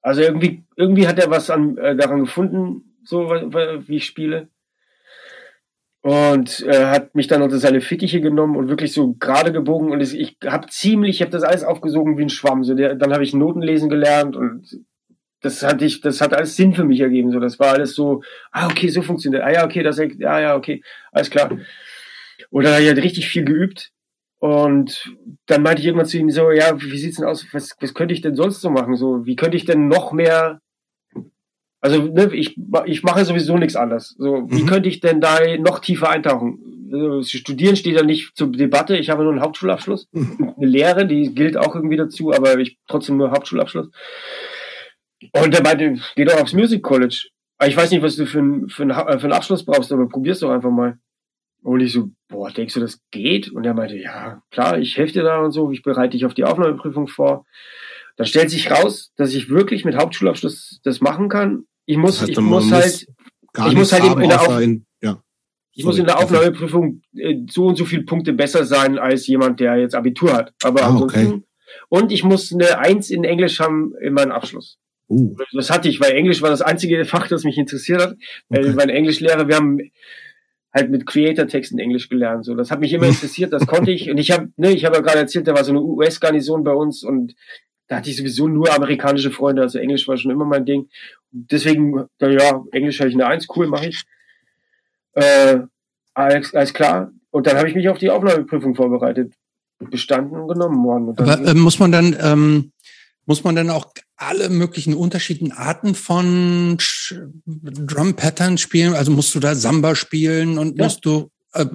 also 0.00 0.22
irgendwie, 0.22 0.64
irgendwie 0.74 1.06
hat 1.06 1.18
er 1.18 1.30
was 1.30 1.50
an, 1.50 1.76
äh, 1.76 1.94
daran 1.94 2.20
gefunden, 2.20 2.96
so 3.04 3.28
wie 3.28 3.96
ich 3.96 4.06
spiele 4.06 4.48
und 6.08 6.64
äh, 6.66 6.86
hat 6.86 7.14
mich 7.14 7.26
dann 7.26 7.42
unter 7.42 7.58
seine 7.58 7.82
Fittiche 7.82 8.22
genommen 8.22 8.56
und 8.56 8.70
wirklich 8.70 8.94
so 8.94 9.12
gerade 9.12 9.52
gebogen 9.52 9.92
und 9.92 10.00
ich 10.00 10.38
habe 10.46 10.66
ziemlich, 10.68 11.16
ich 11.16 11.20
habe 11.20 11.30
das 11.30 11.42
alles 11.42 11.64
aufgesogen 11.64 12.16
wie 12.16 12.22
ein 12.22 12.30
Schwamm. 12.30 12.64
So 12.64 12.74
der, 12.74 12.94
dann 12.94 13.12
habe 13.12 13.24
ich 13.24 13.34
Noten 13.34 13.60
lesen 13.60 13.90
gelernt 13.90 14.34
und 14.34 14.86
das 15.42 15.62
hatte 15.62 15.84
ich, 15.84 16.00
das 16.00 16.22
hat 16.22 16.32
alles 16.32 16.56
Sinn 16.56 16.72
für 16.72 16.84
mich 16.84 17.00
ergeben. 17.00 17.30
So, 17.30 17.40
das 17.40 17.58
war 17.58 17.74
alles 17.74 17.94
so, 17.94 18.22
ah 18.52 18.68
okay, 18.68 18.88
so 18.88 19.02
funktioniert. 19.02 19.42
Ah 19.42 19.52
ja, 19.52 19.66
okay, 19.66 19.82
das, 19.82 19.98
ja 19.98 20.40
ja, 20.40 20.56
okay, 20.56 20.82
alles 21.12 21.28
klar. 21.28 21.50
Habe 21.50 22.64
ich 22.64 22.88
halt 22.88 23.04
richtig 23.04 23.28
viel 23.28 23.44
geübt 23.44 23.90
und 24.38 25.14
dann 25.44 25.60
meinte 25.60 25.82
ich 25.82 25.88
irgendwann 25.88 26.06
zu 26.08 26.16
ihm 26.16 26.30
so, 26.30 26.50
ja, 26.52 26.80
wie 26.80 26.96
sieht's 26.96 27.18
denn 27.18 27.26
aus? 27.26 27.44
Was, 27.52 27.76
was 27.80 27.92
könnte 27.92 28.14
ich 28.14 28.22
denn 28.22 28.34
sonst 28.34 28.62
so 28.62 28.70
machen? 28.70 28.96
So, 28.96 29.26
wie 29.26 29.36
könnte 29.36 29.58
ich 29.58 29.66
denn 29.66 29.88
noch 29.88 30.12
mehr 30.12 30.62
also 31.80 32.02
ne, 32.02 32.34
ich, 32.34 32.58
ich 32.86 33.02
mache 33.02 33.24
sowieso 33.24 33.56
nichts 33.56 33.76
anderes. 33.76 34.16
So, 34.18 34.46
wie 34.50 34.62
mhm. 34.62 34.66
könnte 34.66 34.88
ich 34.88 35.00
denn 35.00 35.20
da 35.20 35.38
noch 35.58 35.78
tiefer 35.78 36.10
eintauchen? 36.10 36.90
Also, 36.92 37.22
Studieren 37.22 37.76
steht 37.76 37.96
ja 37.96 38.02
nicht 38.02 38.36
zur 38.36 38.50
Debatte. 38.50 38.96
Ich 38.96 39.10
habe 39.10 39.22
nur 39.22 39.32
einen 39.32 39.42
Hauptschulabschluss, 39.42 40.08
mhm. 40.12 40.54
eine 40.56 40.66
Lehre, 40.66 41.06
die 41.06 41.34
gilt 41.34 41.56
auch 41.56 41.74
irgendwie 41.74 41.96
dazu, 41.96 42.32
aber 42.32 42.58
ich 42.58 42.78
trotzdem 42.88 43.16
nur 43.16 43.30
Hauptschulabschluss. 43.30 43.90
Und 45.32 45.54
der 45.54 45.62
meinte, 45.62 46.00
geh 46.16 46.24
doch 46.24 46.40
aufs 46.40 46.52
Music 46.52 46.82
College. 46.82 47.28
Ich 47.64 47.76
weiß 47.76 47.90
nicht, 47.90 48.02
was 48.02 48.16
du 48.16 48.26
für, 48.26 48.38
einen, 48.38 48.68
für, 48.68 48.84
einen, 48.84 48.94
für 48.94 49.24
einen 49.24 49.32
Abschluss 49.32 49.64
brauchst, 49.64 49.92
aber 49.92 50.08
probier's 50.08 50.40
doch 50.40 50.50
einfach 50.50 50.70
mal. 50.70 50.98
Und 51.62 51.80
ich 51.80 51.92
so, 51.92 52.10
boah, 52.28 52.50
denkst 52.50 52.74
du, 52.74 52.80
das 52.80 53.00
geht? 53.10 53.50
Und 53.50 53.64
er 53.64 53.74
meinte, 53.74 53.96
ja, 53.96 54.42
klar, 54.50 54.78
ich 54.78 54.96
helfe 54.96 55.14
dir 55.14 55.22
da 55.24 55.40
und 55.40 55.50
so, 55.50 55.70
ich 55.72 55.82
bereite 55.82 56.12
dich 56.12 56.24
auf 56.24 56.34
die 56.34 56.44
Aufnahmeprüfung 56.44 57.08
vor. 57.08 57.44
Dann 58.18 58.26
stellt 58.26 58.50
sich 58.50 58.68
raus, 58.68 59.12
dass 59.16 59.32
ich 59.32 59.48
wirklich 59.48 59.84
mit 59.84 59.96
Hauptschulabschluss 59.96 60.80
das 60.82 61.00
machen 61.00 61.28
kann. 61.28 61.66
Ich 61.86 61.96
muss, 61.96 62.18
das 62.18 62.28
heißt, 62.28 62.38
ich 62.38 62.44
muss 62.44 62.72
halt, 62.72 63.06
ich 63.68 63.74
muss 63.76 63.92
halt 63.92 64.04
in, 64.04 64.20
in 64.20 64.28
der, 64.28 64.40
Auf 64.40 64.60
in, 64.60 64.86
ja. 65.00 65.22
ich 65.72 65.84
muss 65.84 65.98
in 65.98 66.04
der 66.04 66.18
Aufnahmeprüfung 66.18 67.00
äh, 67.14 67.36
so 67.48 67.66
und 67.66 67.76
so 67.76 67.84
viele 67.84 68.02
Punkte 68.02 68.32
besser 68.32 68.64
sein 68.64 68.98
als 68.98 69.28
jemand, 69.28 69.60
der 69.60 69.76
jetzt 69.76 69.94
Abitur 69.94 70.32
hat. 70.32 70.52
Aber 70.64 70.82
ah, 70.82 70.96
okay. 70.96 71.40
und 71.88 72.10
ich 72.10 72.24
muss 72.24 72.52
eine 72.52 72.80
Eins 72.80 73.08
in 73.08 73.22
Englisch 73.22 73.60
haben 73.60 73.94
in 74.02 74.14
meinem 74.14 74.32
Abschluss. 74.32 74.78
Uh. 75.08 75.36
Das 75.52 75.70
hatte 75.70 75.88
ich, 75.88 76.00
weil 76.00 76.10
Englisch 76.10 76.42
war 76.42 76.50
das 76.50 76.60
einzige 76.60 77.04
Fach, 77.04 77.28
das 77.28 77.44
mich 77.44 77.56
interessiert 77.56 78.02
hat. 78.02 78.16
Okay. 78.48 78.72
Meine 78.74 78.94
Englischlehrer, 78.94 79.46
wir 79.46 79.54
haben 79.54 79.78
halt 80.74 80.90
mit 80.90 81.06
Creator-Texten 81.06 81.78
Englisch 81.78 82.08
gelernt. 82.08 82.44
So, 82.44 82.56
das 82.56 82.72
hat 82.72 82.80
mich 82.80 82.92
immer 82.92 83.06
interessiert, 83.08 83.52
das 83.52 83.64
konnte 83.68 83.92
ich. 83.92 84.10
Und 84.10 84.18
ich 84.18 84.32
habe, 84.32 84.48
ne, 84.56 84.72
ich 84.72 84.84
habe 84.84 84.96
ja 84.96 85.02
gerade 85.02 85.18
erzählt, 85.18 85.46
da 85.46 85.54
war 85.54 85.62
so 85.62 85.70
eine 85.70 85.82
US-Garnison 85.82 86.64
bei 86.64 86.72
uns 86.72 87.04
und 87.04 87.36
da 87.88 87.96
hatte 87.96 88.10
ich 88.10 88.16
sowieso 88.16 88.48
nur 88.48 88.72
amerikanische 88.72 89.30
Freunde, 89.30 89.62
also 89.62 89.78
Englisch 89.78 90.06
war 90.06 90.16
schon 90.16 90.30
immer 90.30 90.44
mein 90.44 90.66
Ding. 90.66 90.88
Deswegen, 91.30 92.06
ja, 92.20 92.64
Englisch 92.72 93.00
habe 93.00 93.08
ich 93.08 93.16
eine 93.16 93.26
Eins, 93.26 93.46
cool, 93.56 93.66
mache 93.66 93.88
ich. 93.88 94.04
Äh, 95.14 95.60
alles, 96.14 96.54
alles 96.54 96.74
klar. 96.74 97.10
Und 97.30 97.46
dann 97.46 97.56
habe 97.56 97.68
ich 97.68 97.74
mich 97.74 97.88
auf 97.88 97.98
die 97.98 98.10
Aufnahmeprüfung 98.10 98.74
vorbereitet, 98.74 99.32
bestanden 99.78 100.38
und 100.38 100.48
genommen 100.48 100.84
worden. 100.84 101.08
Und 101.08 101.20
Aber 101.20 101.38
äh, 101.46 101.54
muss 101.54 101.78
man 101.78 101.92
dann, 101.92 102.16
ähm, 102.20 102.72
muss 103.26 103.44
man 103.44 103.54
dann 103.54 103.70
auch 103.70 103.92
alle 104.16 104.48
möglichen 104.48 104.94
unterschiedlichen 104.94 105.52
Arten 105.52 105.94
von 105.94 106.78
Drum 107.46 108.14
Patterns 108.14 108.60
spielen? 108.60 108.94
Also 108.94 109.12
musst 109.12 109.34
du 109.34 109.40
da 109.40 109.54
Samba 109.54 109.94
spielen 109.94 110.58
und 110.58 110.78
ja. 110.78 110.84
musst 110.84 111.04
du 111.04 111.30
äh, 111.52 111.66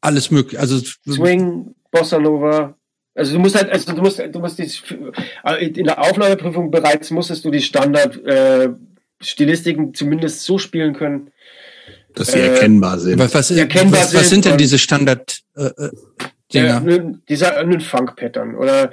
alles 0.00 0.30
mögliche, 0.30 0.60
also 0.60 0.78
Swing, 1.08 1.74
Bossa 1.90 2.18
Nova, 2.18 2.76
also 3.14 3.34
du 3.34 3.38
musst 3.40 3.54
halt, 3.54 3.70
also 3.70 3.92
du 3.92 4.00
musst, 4.00 4.18
du 4.18 4.38
musst 4.38 4.58
die, 4.58 4.70
äh, 5.44 5.66
in 5.66 5.84
der 5.84 6.00
Aufnahmeprüfung 6.00 6.70
bereits 6.70 7.10
musstest 7.10 7.44
du 7.44 7.50
die 7.50 7.60
Standard 7.60 8.24
äh, 8.24 8.70
Stilistiken 9.20 9.94
zumindest 9.94 10.44
so 10.44 10.58
spielen 10.58 10.94
können, 10.94 11.30
dass 12.14 12.32
sie 12.32 12.38
äh, 12.38 12.48
erkennbar 12.48 12.98
sind. 12.98 13.18
Was, 13.18 13.34
was, 13.34 13.50
erkennbar 13.50 14.00
was, 14.00 14.14
was 14.14 14.30
sind 14.30 14.44
denn 14.44 14.56
diese 14.56 14.78
Standard 14.78 15.40
äh, 15.56 15.66
äh 15.66 15.90
Dinger? 16.52 16.82
Ja, 16.86 17.12
dieser 17.28 17.56
ein 17.56 17.80
Funk-Pattern 17.80 18.56
oder 18.56 18.92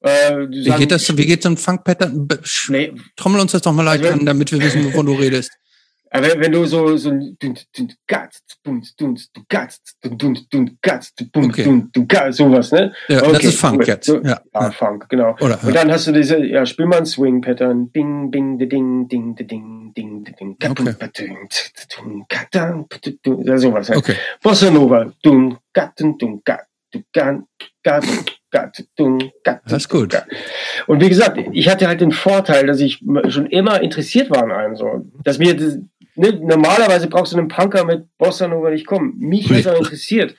äh, 0.00 0.36
wie 0.48 0.70
geht 0.70 0.92
das? 0.92 1.16
Wie 1.16 1.26
geht 1.26 1.42
so 1.42 1.48
ein 1.48 1.56
Funk-Pattern? 1.56 2.28
Nee. 2.68 2.92
Trommel 3.16 3.40
uns 3.40 3.52
das 3.52 3.62
doch 3.62 3.72
mal 3.72 3.82
leicht 3.82 4.04
also, 4.04 4.18
an, 4.18 4.26
damit 4.26 4.52
wir 4.52 4.60
wissen, 4.60 4.84
wovon 4.84 5.06
du 5.06 5.14
redest. 5.14 5.50
Aber 6.10 6.28
wenn 6.38 6.52
du 6.52 6.64
so, 6.64 6.96
so 6.96 7.10
ein 7.10 7.36
sowas, 12.30 12.72
ne? 12.72 12.92
Ja, 13.08 13.22
okay, 13.22 13.32
das 13.32 13.44
ist 13.44 13.60
Funk 13.60 13.86
jetzt. 13.86 14.06
So, 14.06 14.20
ja. 14.22 14.40
Ah, 14.52 14.70
Funk, 14.70 15.08
genau. 15.08 15.36
Oder, 15.40 15.58
und 15.62 15.74
dann 15.74 15.90
hast 15.90 16.06
du 16.06 16.12
diese, 16.12 16.44
ja, 16.44 16.64
spiel 16.64 16.86
mal 16.86 16.98
ein 16.98 17.06
Swing-Pattern. 17.06 17.90
Bing, 17.90 18.30
bing, 18.30 18.58
de 18.58 18.66
ding, 18.66 19.08
ding, 19.08 19.34
de 19.36 19.44
ding, 19.44 19.92
ding, 19.94 20.24
de 20.24 20.32
ding, 20.32 20.56
okay. 20.62 20.96
Ja, 23.44 23.58
sowas 23.58 23.88
halt. 23.88 23.98
Okay. 23.98 24.14
Bossa 24.42 24.70
Nova. 24.70 25.12
Dun, 25.22 25.58
gatten, 25.72 26.16
dun, 26.18 26.42
gat, 26.44 26.66
du, 26.92 27.02
gan, 27.12 27.46
gat, 27.82 28.04
gat, 28.50 28.84
dun, 28.96 29.30
gat. 29.44 29.60
Das 29.64 29.82
ist 29.84 29.88
gut. 29.88 30.14
Und 30.86 31.00
wie 31.02 31.08
gesagt, 31.08 31.38
ich 31.52 31.68
hatte 31.68 31.86
halt 31.86 32.00
den 32.00 32.12
Vorteil, 32.12 32.66
dass 32.66 32.80
ich 32.80 33.02
schon 33.28 33.46
immer 33.46 33.80
interessiert 33.82 34.30
war 34.30 34.44
an 34.44 34.52
einem 34.52 34.76
so. 34.76 35.06
Dass 35.24 35.38
mir 35.38 35.56
ne, 36.18 36.32
normalerweise 36.32 37.08
brauchst 37.08 37.32
du 37.32 37.38
einen 37.38 37.48
Punker 37.48 37.84
mit 37.84 38.06
Bossa 38.18 38.48
Nova 38.48 38.70
nicht 38.70 38.86
kommen. 38.86 39.14
Mich 39.18 39.48
hat 39.50 39.64
es 39.64 39.78
interessiert, 39.78 40.36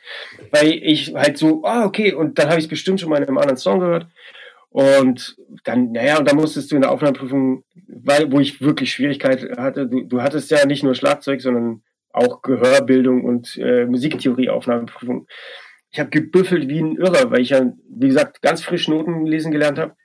weil 0.52 0.70
ich 0.70 1.14
halt 1.16 1.38
so, 1.38 1.64
ah, 1.64 1.86
okay, 1.86 2.14
und 2.14 2.38
dann 2.38 2.50
habe 2.50 2.60
ich 2.60 2.66
es 2.66 2.70
bestimmt 2.70 3.00
schon 3.00 3.10
mal 3.10 3.18
in 3.18 3.28
einem 3.28 3.38
anderen 3.38 3.58
Song 3.58 3.80
gehört. 3.80 4.08
Und 4.72 5.36
dann, 5.64 5.92
naja, 5.94 6.20
und 6.20 6.28
dann 6.28 6.36
musstest 6.36 6.72
du 6.72 6.76
in 6.76 6.82
der 6.82 6.92
Aufnahmeprüfung, 6.92 7.64
weil, 7.88 8.32
wo 8.32 8.40
ich 8.40 8.62
wirklich 8.62 8.92
Schwierigkeit 8.92 9.58
hatte, 9.58 9.88
du, 9.88 10.04
du 10.04 10.22
hattest 10.22 10.52
ja 10.52 10.66
nicht 10.66 10.84
nur 10.84 10.94
Schlagzeug, 10.94 11.42
sondern 11.42 11.82
auch 12.12 12.42
Gehörbildung 12.42 13.24
und 13.24 13.58
äh, 13.58 13.86
Musiktheorie-Aufnahmeprüfung. 13.86 15.28
Ich 15.92 16.00
habe 16.00 16.12
gebüffelt 16.12 16.68
wie 16.68 16.82
ein 16.82 16.98
Irrer, 16.98 17.32
weil 17.32 17.42
ich 17.42 17.50
ja, 17.50 17.74
wie 17.90 18.08
gesagt, 18.08 18.42
ganz 18.44 18.62
frisch 18.62 18.88
Noten 18.88 19.26
lesen 19.26 19.52
gelernt 19.52 19.80
habe. 19.80 19.96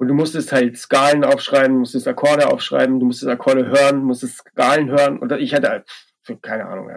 Und 0.00 0.08
du 0.08 0.14
musstest 0.14 0.50
halt 0.50 0.78
Skalen 0.78 1.24
aufschreiben, 1.24 1.76
musstest 1.76 2.08
Akkorde 2.08 2.50
aufschreiben, 2.50 3.00
du 3.00 3.04
musstest 3.04 3.30
Akkorde 3.30 3.66
hören, 3.66 4.02
musstest 4.02 4.38
Skalen 4.38 4.88
hören. 4.88 5.18
Und 5.18 5.30
ich 5.32 5.52
hatte 5.52 5.68
halt, 5.68 5.84
keine 6.40 6.64
Ahnung, 6.64 6.90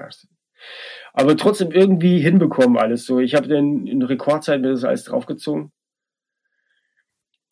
Aber 1.11 1.35
trotzdem 1.35 1.71
irgendwie 1.71 2.19
hinbekommen 2.19 2.77
alles 2.77 3.05
so. 3.05 3.19
Ich 3.19 3.35
habe 3.35 3.49
dann 3.49 3.88
in 3.88 4.01
Rekordzeit 4.03 4.61
mir 4.61 4.69
das 4.69 4.85
alles 4.85 5.03
draufgezogen. 5.03 5.73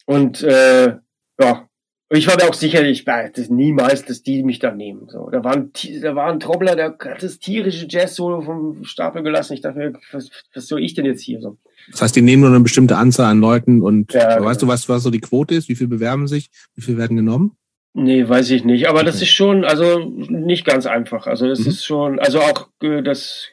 Und 0.06 0.42
äh, 0.42 1.00
ja, 1.38 1.70
ich 2.08 2.28
war 2.28 2.38
mir 2.38 2.50
auch 2.50 2.54
sicher, 2.54 2.86
ich 2.86 3.04
das 3.04 3.50
niemals, 3.50 4.06
dass 4.06 4.24
die 4.24 4.44
mich 4.44 4.60
da 4.60 4.72
nehmen. 4.72 5.10
So, 5.10 5.30
da 5.32 5.44
war 5.44 5.52
ein, 5.52 5.74
da 6.02 6.16
war 6.16 6.32
ein 6.32 6.40
Trommler, 6.40 6.78
der 6.78 6.98
hat 6.98 7.24
das 7.24 7.40
tierische 7.40 7.88
Jazz-Solo 7.90 8.42
vom 8.42 8.86
Stapel 8.86 9.22
gelassen. 9.22 9.56
Ich 9.56 9.62
dachte 9.62 9.80
mir, 9.80 9.94
was, 10.14 10.30
was 10.54 10.68
soll 10.68 10.82
ich 10.82 10.94
denn 10.94 11.06
jetzt 11.06 11.24
hier 11.24 11.42
so? 11.42 11.58
Das 11.90 12.02
heißt, 12.02 12.16
die 12.16 12.22
nehmen 12.22 12.42
nur 12.42 12.50
eine 12.52 12.60
bestimmte 12.60 12.98
Anzahl 12.98 13.32
an 13.32 13.40
Leuten 13.40 13.82
und 13.82 14.14
ja, 14.14 14.22
weißt 14.22 14.40
genau. 14.40 14.54
du, 14.54 14.68
was, 14.68 14.90
was 14.90 15.04
so 15.04 15.10
die 15.10 15.20
Quote 15.20 15.56
ist? 15.56 15.70
Wie 15.70 15.76
viele 15.76 15.90
bewerben 15.90 16.28
sich? 16.28 16.50
Wie 16.76 16.82
viele 16.82 16.98
werden 16.98 17.18
genommen? 17.18 17.58
Nee, 17.94 18.28
weiß 18.28 18.52
ich 18.52 18.64
nicht. 18.64 18.88
Aber 18.88 19.00
okay. 19.00 19.08
das 19.08 19.22
ist 19.22 19.32
schon, 19.32 19.66
also 19.66 20.00
nicht 20.06 20.66
ganz 20.66 20.86
einfach. 20.86 21.28
Also 21.28 21.48
das 21.48 21.60
mhm. 21.60 21.68
ist 21.68 21.86
schon, 21.86 22.20
also 22.20 22.40
auch 22.40 22.70
äh, 22.82 23.02
das 23.02 23.50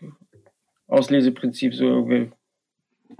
Ausleseprinzip 0.87 1.75
so 1.75 1.85
irgendwie 1.85 2.31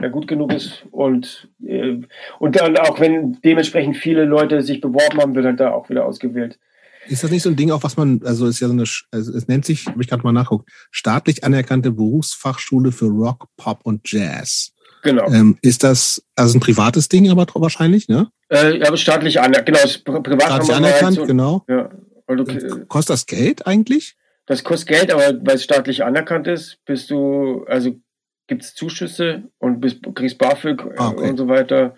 ja, 0.01 0.09
gut 0.09 0.29
genug 0.29 0.53
ist. 0.53 0.85
Und, 0.91 1.49
äh, 1.65 1.99
und 2.39 2.57
dann 2.57 2.77
auch 2.77 3.01
wenn 3.01 3.39
dementsprechend 3.45 3.97
viele 3.97 4.25
Leute 4.25 4.63
sich 4.63 4.81
beworben 4.81 5.21
haben, 5.21 5.35
wird 5.35 5.47
halt 5.47 5.61
da 5.61 5.73
auch 5.73 5.91
wieder 5.91 6.07
ausgewählt. 6.07 6.59
Ist 7.09 7.25
das 7.25 7.31
nicht 7.31 7.43
so 7.43 7.49
ein 7.49 7.57
Ding, 7.57 7.71
auch 7.71 7.83
was 7.83 7.97
man, 7.97 8.21
also 8.25 8.47
ist 8.47 8.61
ja 8.61 8.69
so 8.69 8.75
eine, 8.75 8.85
also 9.11 9.33
es 9.33 9.49
nennt 9.49 9.65
sich, 9.65 9.87
habe 9.87 10.03
ich 10.03 10.09
gerade 10.09 10.23
mal 10.23 10.33
nachguckt, 10.33 10.71
staatlich 10.91 11.43
anerkannte 11.43 11.91
Berufsfachschule 11.91 12.93
für 12.93 13.07
Rock, 13.07 13.49
Pop 13.57 13.81
und 13.85 14.11
Jazz. 14.11 14.73
Genau. 15.09 15.27
Ähm, 15.31 15.57
ist 15.63 15.85
das 15.85 16.23
also 16.37 16.59
ein 16.59 16.61
privates 16.61 17.09
Ding, 17.09 17.31
aber 17.31 17.47
wahrscheinlich, 17.55 18.09
ne? 18.09 18.31
Äh, 18.51 18.83
aber 18.83 18.99
staatlich 18.99 19.41
anerkannt, 19.41 19.67
genau, 19.67 19.79
ist 19.79 20.05
privat 20.05 20.43
staatlich 20.43 20.75
anerkannt, 20.75 21.19
halt 21.19 21.27
genau. 21.27 21.65
Ja. 21.67 21.91
Also, 22.27 22.43
okay. 22.43 22.85
Kostet 22.89 23.15
das 23.15 23.27
Geld 23.27 23.67
eigentlich? 23.67 24.17
Das 24.45 24.65
kostet 24.65 24.89
Geld, 24.89 25.13
aber 25.13 25.35
weil 25.47 25.55
es 25.55 25.65
staatlich 25.65 26.05
anerkannt 26.05 26.47
ist, 26.47 26.79
bist 26.85 27.11
du, 27.11 27.65
also 27.69 27.97
gibt 28.49 28.63
es 28.63 28.75
Zuschüsse 28.75 29.45
und 29.59 29.81
bist, 29.81 30.01
kriegst 30.15 30.37
BAföG 30.37 30.83
äh, 30.83 30.95
ah, 30.99 31.09
okay. 31.09 31.31
und 31.31 31.39
so 31.39 31.49
weiter. 31.49 31.95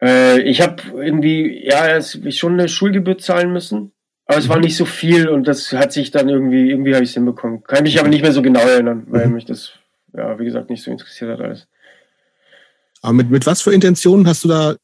Äh, 0.00 0.40
ich 0.40 0.62
habe 0.62 0.82
irgendwie, 0.94 1.66
ja, 1.66 2.00
schon 2.00 2.54
eine 2.54 2.68
Schulgebühr 2.68 3.18
zahlen 3.18 3.52
müssen, 3.52 3.92
aber 4.24 4.38
es 4.38 4.46
mhm. 4.46 4.50
war 4.50 4.60
nicht 4.60 4.76
so 4.76 4.86
viel 4.86 5.28
und 5.28 5.46
das 5.46 5.72
hat 5.72 5.92
sich 5.92 6.10
dann 6.12 6.30
irgendwie, 6.30 6.70
irgendwie 6.70 6.94
habe 6.94 7.04
ich 7.04 7.10
es 7.10 7.14
hinbekommen. 7.14 7.62
Kann 7.64 7.82
mich 7.82 7.98
aber 8.00 8.08
nicht 8.08 8.22
mehr 8.22 8.32
so 8.32 8.40
genau 8.40 8.60
erinnern, 8.60 9.04
weil 9.08 9.26
mhm. 9.26 9.34
mich 9.34 9.44
das, 9.44 9.72
ja, 10.14 10.38
wie 10.38 10.44
gesagt, 10.44 10.70
nicht 10.70 10.82
so 10.82 10.90
interessiert 10.90 11.30
hat 11.30 11.40
alles. 11.40 11.68
Aber 13.02 13.12
mit, 13.12 13.30
mit 13.30 13.46
was 13.46 13.62
für 13.62 13.72
Intentionen 13.72 14.26
hast 14.26 14.44
du 14.44 14.48
da 14.48 14.76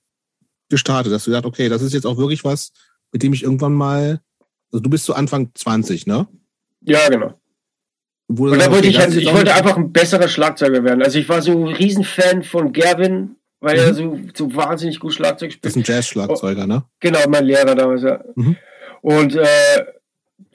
gestartet, 0.68 1.12
dass 1.12 1.24
du 1.24 1.30
gesagt, 1.30 1.46
okay, 1.46 1.68
das 1.68 1.82
ist 1.82 1.92
jetzt 1.92 2.06
auch 2.06 2.16
wirklich 2.16 2.44
was, 2.44 2.72
mit 3.12 3.22
dem 3.22 3.32
ich 3.32 3.42
irgendwann 3.42 3.74
mal, 3.74 4.20
also 4.72 4.82
du 4.82 4.90
bist 4.90 5.04
so 5.04 5.12
Anfang 5.12 5.50
20, 5.54 6.06
ne? 6.06 6.26
Ja, 6.80 7.08
genau. 7.08 7.38
Wo 8.28 8.48
und 8.48 8.58
da 8.58 8.70
wollte 8.72 8.88
ich, 8.88 8.98
halt, 8.98 9.14
ich 9.14 9.32
wollte 9.32 9.54
einfach 9.54 9.76
ein 9.76 9.92
besserer 9.92 10.28
Schlagzeuger 10.28 10.82
werden. 10.82 11.02
Also 11.02 11.18
ich 11.18 11.28
war 11.28 11.42
so 11.42 11.52
ein 11.52 11.74
Riesenfan 11.74 12.42
von 12.42 12.72
Gerwin, 12.72 13.36
weil 13.60 13.76
mhm. 13.76 13.82
er 13.82 13.94
so, 13.94 14.20
so 14.34 14.54
wahnsinnig 14.54 14.98
gut 14.98 15.14
Schlagzeug 15.14 15.52
spielt. 15.52 15.64
Das 15.64 15.76
ist 15.76 15.76
ein 15.76 15.84
Jazz-Schlagzeuger, 15.84 16.66
ne? 16.66 16.84
Genau, 17.00 17.20
mein 17.28 17.44
Lehrer 17.44 17.74
damals, 17.74 18.02
ja. 18.02 18.24
Mhm. 18.34 18.56
Und 19.02 19.36
äh, 19.36 19.46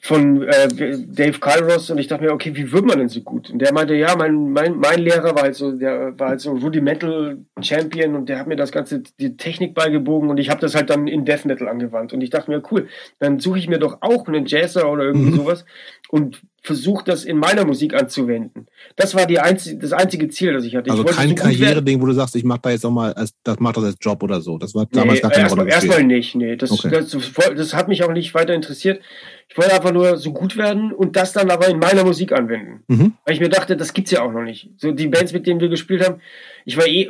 von 0.03 0.41
äh, 0.41 0.67
Dave 0.67 1.39
Kylros 1.39 1.91
und 1.91 1.99
ich 1.99 2.07
dachte 2.07 2.23
mir, 2.23 2.31
okay, 2.31 2.55
wie 2.55 2.71
wird 2.71 2.85
man 2.85 2.97
denn 2.97 3.07
so 3.07 3.21
gut? 3.21 3.51
Und 3.51 3.59
der 3.59 3.71
meinte, 3.71 3.93
ja, 3.93 4.15
mein, 4.15 4.51
mein, 4.51 4.77
mein 4.77 4.99
Lehrer 4.99 5.35
war 5.35 5.43
halt 5.43 5.53
so, 5.53 5.71
der 5.73 6.17
war 6.17 6.29
halt 6.29 6.41
so 6.41 6.53
Rudimental 6.53 7.37
Champion 7.61 8.15
und 8.15 8.27
der 8.27 8.39
hat 8.39 8.47
mir 8.47 8.55
das 8.55 8.71
ganze, 8.71 9.03
die 9.19 9.37
Technik 9.37 9.75
beigebogen 9.75 10.31
und 10.31 10.39
ich 10.39 10.49
habe 10.49 10.59
das 10.59 10.73
halt 10.73 10.89
dann 10.89 11.07
in 11.07 11.23
Death 11.23 11.45
Metal 11.45 11.67
angewandt. 11.67 12.13
Und 12.13 12.21
ich 12.21 12.31
dachte 12.31 12.49
mir, 12.49 12.63
cool, 12.71 12.87
dann 13.19 13.39
suche 13.39 13.59
ich 13.59 13.69
mir 13.69 13.77
doch 13.77 13.99
auch 14.01 14.27
einen 14.27 14.47
Jazzer 14.47 14.91
oder 14.91 15.03
irgendwie 15.03 15.33
mhm. 15.33 15.35
sowas 15.35 15.65
und 16.11 16.41
versucht, 16.61 17.07
das 17.07 17.23
in 17.23 17.37
meiner 17.37 17.65
Musik 17.65 17.95
anzuwenden. 17.95 18.67
Das 18.95 19.15
war 19.15 19.25
die 19.25 19.39
einzige, 19.39 19.79
das 19.79 19.93
einzige 19.93 20.27
Ziel, 20.27 20.53
das 20.53 20.65
ich 20.65 20.75
hatte. 20.75 20.91
Also 20.91 21.07
ich 21.07 21.15
kein 21.15 21.29
so 21.29 21.35
Karriere-Ding, 21.35 22.01
wo 22.01 22.05
du 22.05 22.13
sagst, 22.13 22.35
ich 22.35 22.43
mache 22.43 22.59
da 22.63 22.69
jetzt 22.69 22.85
auch 22.85 22.91
mal, 22.91 23.13
als, 23.13 23.33
das 23.43 23.59
macht 23.59 23.77
das 23.77 23.85
als 23.85 23.95
Job 23.99 24.21
oder 24.21 24.41
so. 24.41 24.57
Das 24.57 24.75
war 24.75 24.85
damals 24.91 25.15
nee, 25.15 25.21
gar 25.21 25.31
keine 25.31 25.49
Rolle. 25.49 25.71
Erstmal 25.71 26.03
nicht, 26.03 26.35
nee. 26.35 26.57
Das, 26.57 26.71
okay. 26.71 26.89
das, 26.91 27.09
das, 27.09 27.31
das, 27.55 27.73
hat 27.73 27.87
mich 27.87 28.03
auch 28.03 28.11
nicht 28.11 28.33
weiter 28.35 28.53
interessiert. 28.53 29.01
Ich 29.47 29.57
wollte 29.57 29.73
einfach 29.73 29.93
nur 29.93 30.17
so 30.17 30.33
gut 30.33 30.57
werden 30.57 30.91
und 30.91 31.15
das 31.15 31.33
dann 31.33 31.49
aber 31.49 31.67
in 31.69 31.79
meiner 31.79 32.03
Musik 32.03 32.33
anwenden. 32.33 32.83
Mhm. 32.87 33.13
Weil 33.25 33.33
ich 33.33 33.39
mir 33.39 33.49
dachte, 33.49 33.75
das 33.75 33.93
gibt's 33.93 34.11
ja 34.11 34.21
auch 34.21 34.31
noch 34.31 34.43
nicht. 34.43 34.69
So 34.77 34.91
die 34.91 35.07
Bands, 35.07 35.33
mit 35.33 35.47
denen 35.47 35.61
wir 35.61 35.69
gespielt 35.69 36.05
haben, 36.05 36.21
ich 36.65 36.77
war 36.77 36.85
eh, 36.85 37.09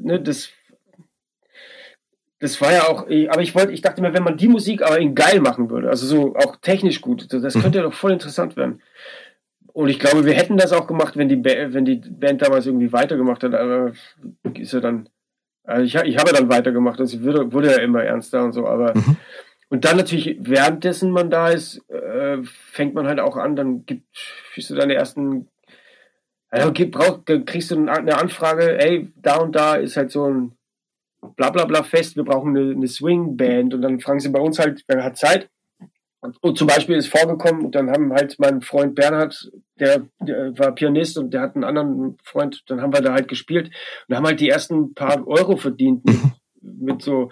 ne, 0.00 0.20
das 0.20 0.50
das 2.40 2.60
war 2.60 2.72
ja 2.72 2.88
auch, 2.88 3.06
aber 3.06 3.42
ich 3.42 3.54
wollte, 3.54 3.72
ich 3.72 3.82
dachte 3.82 4.00
mir, 4.00 4.14
wenn 4.14 4.22
man 4.22 4.36
die 4.36 4.48
Musik 4.48 4.82
aber 4.82 4.98
in 4.98 5.14
geil 5.14 5.40
machen 5.40 5.70
würde, 5.70 5.88
also 5.90 6.06
so 6.06 6.36
auch 6.36 6.56
technisch 6.56 7.00
gut, 7.00 7.32
das 7.32 7.54
mhm. 7.54 7.62
könnte 7.62 7.78
ja 7.78 7.84
doch 7.84 7.94
voll 7.94 8.12
interessant 8.12 8.56
werden. 8.56 8.80
Und 9.72 9.88
ich 9.88 9.98
glaube, 9.98 10.24
wir 10.24 10.34
hätten 10.34 10.56
das 10.56 10.72
auch 10.72 10.86
gemacht, 10.86 11.16
wenn 11.16 11.28
die, 11.28 11.44
wenn 11.44 11.84
die 11.84 11.96
Band 11.96 12.42
damals 12.42 12.66
irgendwie 12.66 12.92
weitergemacht 12.92 13.42
hat, 13.42 13.54
aber 13.54 13.92
ist 14.54 14.72
ja 14.72 14.80
dann, 14.80 15.08
also 15.64 15.84
ich, 15.84 15.94
ich 15.94 16.18
habe 16.18 16.30
ja 16.30 16.36
dann 16.36 16.48
weitergemacht, 16.48 17.00
also 17.00 17.22
wurde, 17.22 17.52
wurde 17.52 17.72
ja 17.72 17.78
immer 17.78 18.02
ernster 18.02 18.44
und 18.44 18.52
so, 18.52 18.66
aber 18.66 18.94
mhm. 18.94 19.16
und 19.68 19.84
dann 19.84 19.96
natürlich, 19.96 20.36
währenddessen 20.40 21.10
man 21.10 21.30
da 21.30 21.48
ist, 21.48 21.88
äh, 21.90 22.38
fängt 22.42 22.94
man 22.94 23.06
halt 23.06 23.20
auch 23.20 23.36
an, 23.36 23.56
dann 23.56 23.84
gibt, 23.84 24.06
kriegst 24.52 24.70
du 24.70 24.74
deine 24.74 24.94
ersten, 24.94 25.48
also 26.50 26.72
brauch, 26.72 27.20
kriegst 27.46 27.70
du 27.70 27.88
eine 27.88 28.18
Anfrage, 28.18 28.80
ey, 28.80 29.12
da 29.16 29.36
und 29.36 29.54
da 29.54 29.74
ist 29.74 29.96
halt 29.96 30.10
so 30.10 30.26
ein 30.26 30.57
Blablabla 31.20 31.64
bla, 31.64 31.80
bla 31.80 31.82
fest, 31.82 32.16
wir 32.16 32.24
brauchen 32.24 32.56
eine, 32.56 32.72
eine 32.72 32.88
Swing-Band 32.88 33.74
und 33.74 33.82
dann 33.82 34.00
fragen 34.00 34.20
sie 34.20 34.28
bei 34.28 34.40
uns 34.40 34.58
halt, 34.58 34.84
wer 34.86 35.04
hat 35.04 35.16
Zeit? 35.16 35.48
Und 36.40 36.58
zum 36.58 36.66
Beispiel 36.66 36.96
ist 36.96 37.08
vorgekommen, 37.08 37.66
und 37.66 37.74
dann 37.76 37.90
haben 37.90 38.12
halt 38.12 38.36
mein 38.38 38.60
Freund 38.60 38.96
Bernhard, 38.96 39.52
der, 39.78 40.08
der, 40.20 40.58
war 40.58 40.74
Pianist 40.74 41.16
und 41.16 41.32
der 41.32 41.42
hat 41.42 41.54
einen 41.54 41.62
anderen 41.62 42.18
Freund, 42.24 42.64
dann 42.66 42.80
haben 42.80 42.92
wir 42.92 43.00
da 43.00 43.12
halt 43.12 43.28
gespielt 43.28 43.70
und 44.08 44.16
haben 44.16 44.26
halt 44.26 44.40
die 44.40 44.48
ersten 44.48 44.94
paar 44.94 45.26
Euro 45.28 45.56
verdient 45.56 46.04
mit, 46.04 46.16
mit 46.60 47.02
so, 47.02 47.30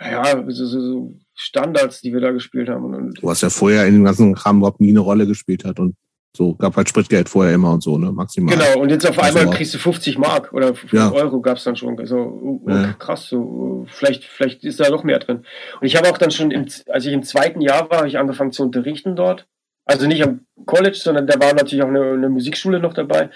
ja, 0.00 0.44
so, 0.48 0.66
so, 0.66 1.14
Standards, 1.34 2.00
die 2.00 2.12
wir 2.12 2.20
da 2.20 2.30
gespielt 2.30 2.68
haben. 2.68 2.94
Und, 2.94 3.20
du 3.20 3.28
hast 3.28 3.42
ja 3.42 3.50
vorher 3.50 3.86
in 3.88 3.94
dem 3.94 4.04
ganzen 4.04 4.34
Kram 4.34 4.58
überhaupt 4.58 4.80
nie 4.80 4.90
eine 4.90 5.00
Rolle 5.00 5.26
gespielt 5.26 5.64
hat 5.64 5.80
und 5.80 5.96
so, 6.36 6.54
gab 6.54 6.76
halt 6.76 6.88
Spritgeld 6.88 7.28
vorher 7.28 7.54
immer 7.54 7.72
und 7.72 7.82
so, 7.82 7.96
ne, 7.96 8.10
maximal. 8.10 8.56
Genau, 8.56 8.80
und 8.80 8.90
jetzt 8.90 9.08
auf 9.08 9.16
also 9.22 9.38
einmal 9.38 9.54
kriegst 9.54 9.72
du 9.72 9.78
50 9.78 10.18
Mark 10.18 10.52
oder 10.52 10.74
5 10.74 10.92
ja. 10.92 11.12
Euro 11.12 11.40
gab's 11.40 11.62
dann 11.62 11.76
schon. 11.76 11.96
So, 12.06 12.16
oh, 12.16 12.60
oh, 12.64 12.70
ja. 12.70 12.92
krass, 12.94 13.28
so, 13.28 13.86
vielleicht, 13.88 14.24
vielleicht 14.24 14.64
ist 14.64 14.80
da 14.80 14.90
noch 14.90 15.04
mehr 15.04 15.20
drin. 15.20 15.44
Und 15.80 15.86
ich 15.86 15.94
habe 15.94 16.10
auch 16.10 16.18
dann 16.18 16.32
schon, 16.32 16.50
im, 16.50 16.66
als 16.88 17.06
ich 17.06 17.12
im 17.12 17.22
zweiten 17.22 17.60
Jahr 17.60 17.88
war, 17.88 17.98
habe 17.98 18.08
ich 18.08 18.18
angefangen 18.18 18.50
zu 18.50 18.64
unterrichten 18.64 19.14
dort. 19.14 19.46
Also 19.84 20.08
nicht 20.08 20.24
am 20.24 20.40
College, 20.66 20.96
sondern 20.96 21.28
da 21.28 21.38
war 21.38 21.54
natürlich 21.54 21.84
auch 21.84 21.88
eine, 21.88 22.12
eine 22.12 22.28
Musikschule 22.28 22.80
noch 22.80 22.94
dabei. 22.94 23.30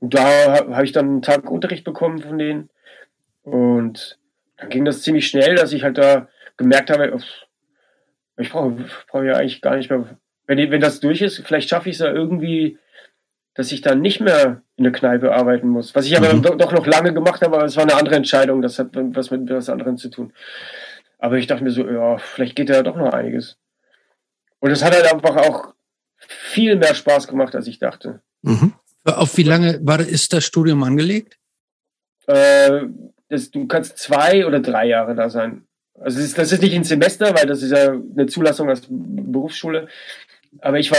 Und 0.00 0.12
da 0.12 0.66
habe 0.72 0.84
ich 0.84 0.92
dann 0.92 1.06
einen 1.06 1.22
Tag 1.22 1.50
Unterricht 1.50 1.84
bekommen 1.84 2.18
von 2.18 2.36
denen. 2.38 2.68
Und 3.44 4.18
dann 4.58 4.68
ging 4.68 4.84
das 4.84 5.00
ziemlich 5.00 5.26
schnell, 5.26 5.54
dass 5.54 5.72
ich 5.72 5.84
halt 5.84 5.96
da 5.96 6.28
gemerkt 6.58 6.90
habe, 6.90 7.18
ich 8.36 8.50
brauche 8.50 8.84
brauch 9.08 9.22
ja 9.22 9.36
eigentlich 9.36 9.62
gar 9.62 9.76
nicht 9.76 9.90
mehr 9.90 10.18
wenn, 10.46 10.70
wenn 10.70 10.80
das 10.80 11.00
durch 11.00 11.22
ist, 11.22 11.42
vielleicht 11.44 11.68
schaffe 11.68 11.88
ich 11.88 11.96
es 11.96 12.00
ja 12.00 12.12
irgendwie, 12.12 12.78
dass 13.54 13.72
ich 13.72 13.80
dann 13.80 14.00
nicht 14.00 14.20
mehr 14.20 14.62
in 14.76 14.84
der 14.84 14.92
Kneipe 14.92 15.32
arbeiten 15.32 15.68
muss. 15.68 15.94
Was 15.94 16.06
ich 16.06 16.16
aber 16.16 16.32
mhm. 16.32 16.42
doch 16.42 16.72
noch 16.72 16.86
lange 16.86 17.12
gemacht 17.12 17.42
habe, 17.42 17.56
aber 17.56 17.64
es 17.64 17.76
war 17.76 17.82
eine 17.82 17.94
andere 17.94 18.16
Entscheidung. 18.16 18.62
Das 18.62 18.78
hat 18.78 18.90
was 18.92 19.30
mit 19.30 19.48
was 19.50 19.68
anderem 19.68 19.96
zu 19.96 20.08
tun. 20.08 20.32
Aber 21.18 21.38
ich 21.38 21.46
dachte 21.46 21.62
mir 21.62 21.70
so, 21.70 21.88
ja, 21.88 22.18
vielleicht 22.18 22.56
geht 22.56 22.70
da 22.70 22.82
doch 22.82 22.96
noch 22.96 23.12
einiges. 23.12 23.56
Und 24.58 24.70
es 24.70 24.82
hat 24.82 24.94
halt 24.94 25.12
einfach 25.12 25.36
auch 25.36 25.74
viel 26.16 26.76
mehr 26.76 26.94
Spaß 26.94 27.28
gemacht, 27.28 27.54
als 27.54 27.66
ich 27.66 27.78
dachte. 27.78 28.22
Mhm. 28.42 28.72
Auf 29.04 29.36
wie 29.36 29.42
lange 29.42 29.80
war, 29.82 30.00
ist 30.00 30.32
das 30.32 30.44
Studium 30.44 30.82
angelegt? 30.82 31.38
Äh, 32.26 32.82
das, 33.28 33.50
du 33.50 33.66
kannst 33.66 33.98
zwei 33.98 34.46
oder 34.46 34.60
drei 34.60 34.86
Jahre 34.86 35.14
da 35.14 35.28
sein. 35.28 35.66
Also 36.00 36.18
das 36.18 36.28
ist, 36.28 36.38
das 36.38 36.52
ist 36.52 36.62
nicht 36.62 36.74
ein 36.74 36.84
Semester, 36.84 37.34
weil 37.34 37.46
das 37.46 37.62
ist 37.62 37.70
ja 37.70 37.90
eine 37.92 38.26
Zulassung 38.26 38.68
als 38.68 38.86
Berufsschule. 38.88 39.88
Aber 40.60 40.78
ich 40.78 40.90
war 40.90 40.98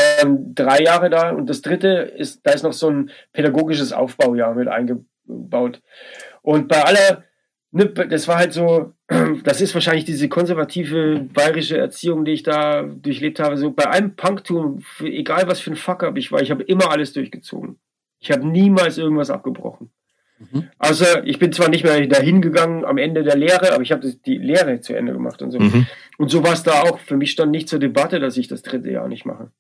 drei 0.53 0.83
Jahre 0.83 1.09
da 1.09 1.29
und 1.29 1.49
das 1.49 1.61
dritte 1.61 1.87
ist, 1.87 2.45
da 2.45 2.51
ist 2.51 2.63
noch 2.63 2.73
so 2.73 2.89
ein 2.89 3.11
pädagogisches 3.33 3.93
Aufbaujahr 3.93 4.55
mit 4.55 4.67
eingebaut. 4.67 5.81
Und 6.41 6.67
bei 6.67 6.83
aller, 6.83 7.23
ne, 7.71 7.85
das 7.85 8.27
war 8.27 8.37
halt 8.37 8.53
so, 8.53 8.93
das 9.43 9.61
ist 9.61 9.73
wahrscheinlich 9.73 10.05
diese 10.05 10.27
konservative 10.27 11.27
bayerische 11.33 11.77
Erziehung, 11.77 12.25
die 12.25 12.31
ich 12.31 12.43
da 12.43 12.83
durchlebt 12.83 13.39
habe. 13.39 13.57
So 13.57 13.71
bei 13.71 13.89
einem 13.89 14.15
Punktum, 14.15 14.83
egal 15.01 15.47
was 15.47 15.59
für 15.59 15.71
ein 15.71 15.75
Fuck-up 15.75 16.17
ich 16.17 16.31
war, 16.31 16.41
ich 16.41 16.51
habe 16.51 16.63
immer 16.63 16.91
alles 16.91 17.13
durchgezogen. 17.13 17.79
Ich 18.19 18.31
habe 18.31 18.47
niemals 18.47 18.97
irgendwas 18.97 19.29
abgebrochen. 19.29 19.91
Mhm. 20.51 20.69
Also 20.77 21.05
ich 21.25 21.39
bin 21.39 21.51
zwar 21.51 21.69
nicht 21.69 21.83
mehr 21.83 22.05
dahin 22.07 22.41
gegangen 22.41 22.85
am 22.85 22.97
Ende 22.97 23.23
der 23.23 23.35
Lehre, 23.35 23.73
aber 23.73 23.83
ich 23.83 23.91
habe 23.91 24.11
die 24.25 24.37
Lehre 24.37 24.79
zu 24.81 24.93
Ende 24.93 25.13
gemacht 25.13 25.41
und 25.41 25.51
so. 25.51 25.59
Mhm. 25.59 25.85
Und 26.17 26.29
so 26.29 26.43
war 26.43 26.53
es 26.53 26.63
da 26.63 26.81
auch. 26.83 26.99
Für 26.99 27.17
mich 27.17 27.31
stand 27.31 27.51
nicht 27.51 27.69
zur 27.69 27.79
Debatte, 27.79 28.19
dass 28.19 28.37
ich 28.37 28.47
das 28.47 28.61
dritte 28.61 28.91
Jahr 28.91 29.07
nicht 29.07 29.25
mache. 29.25 29.51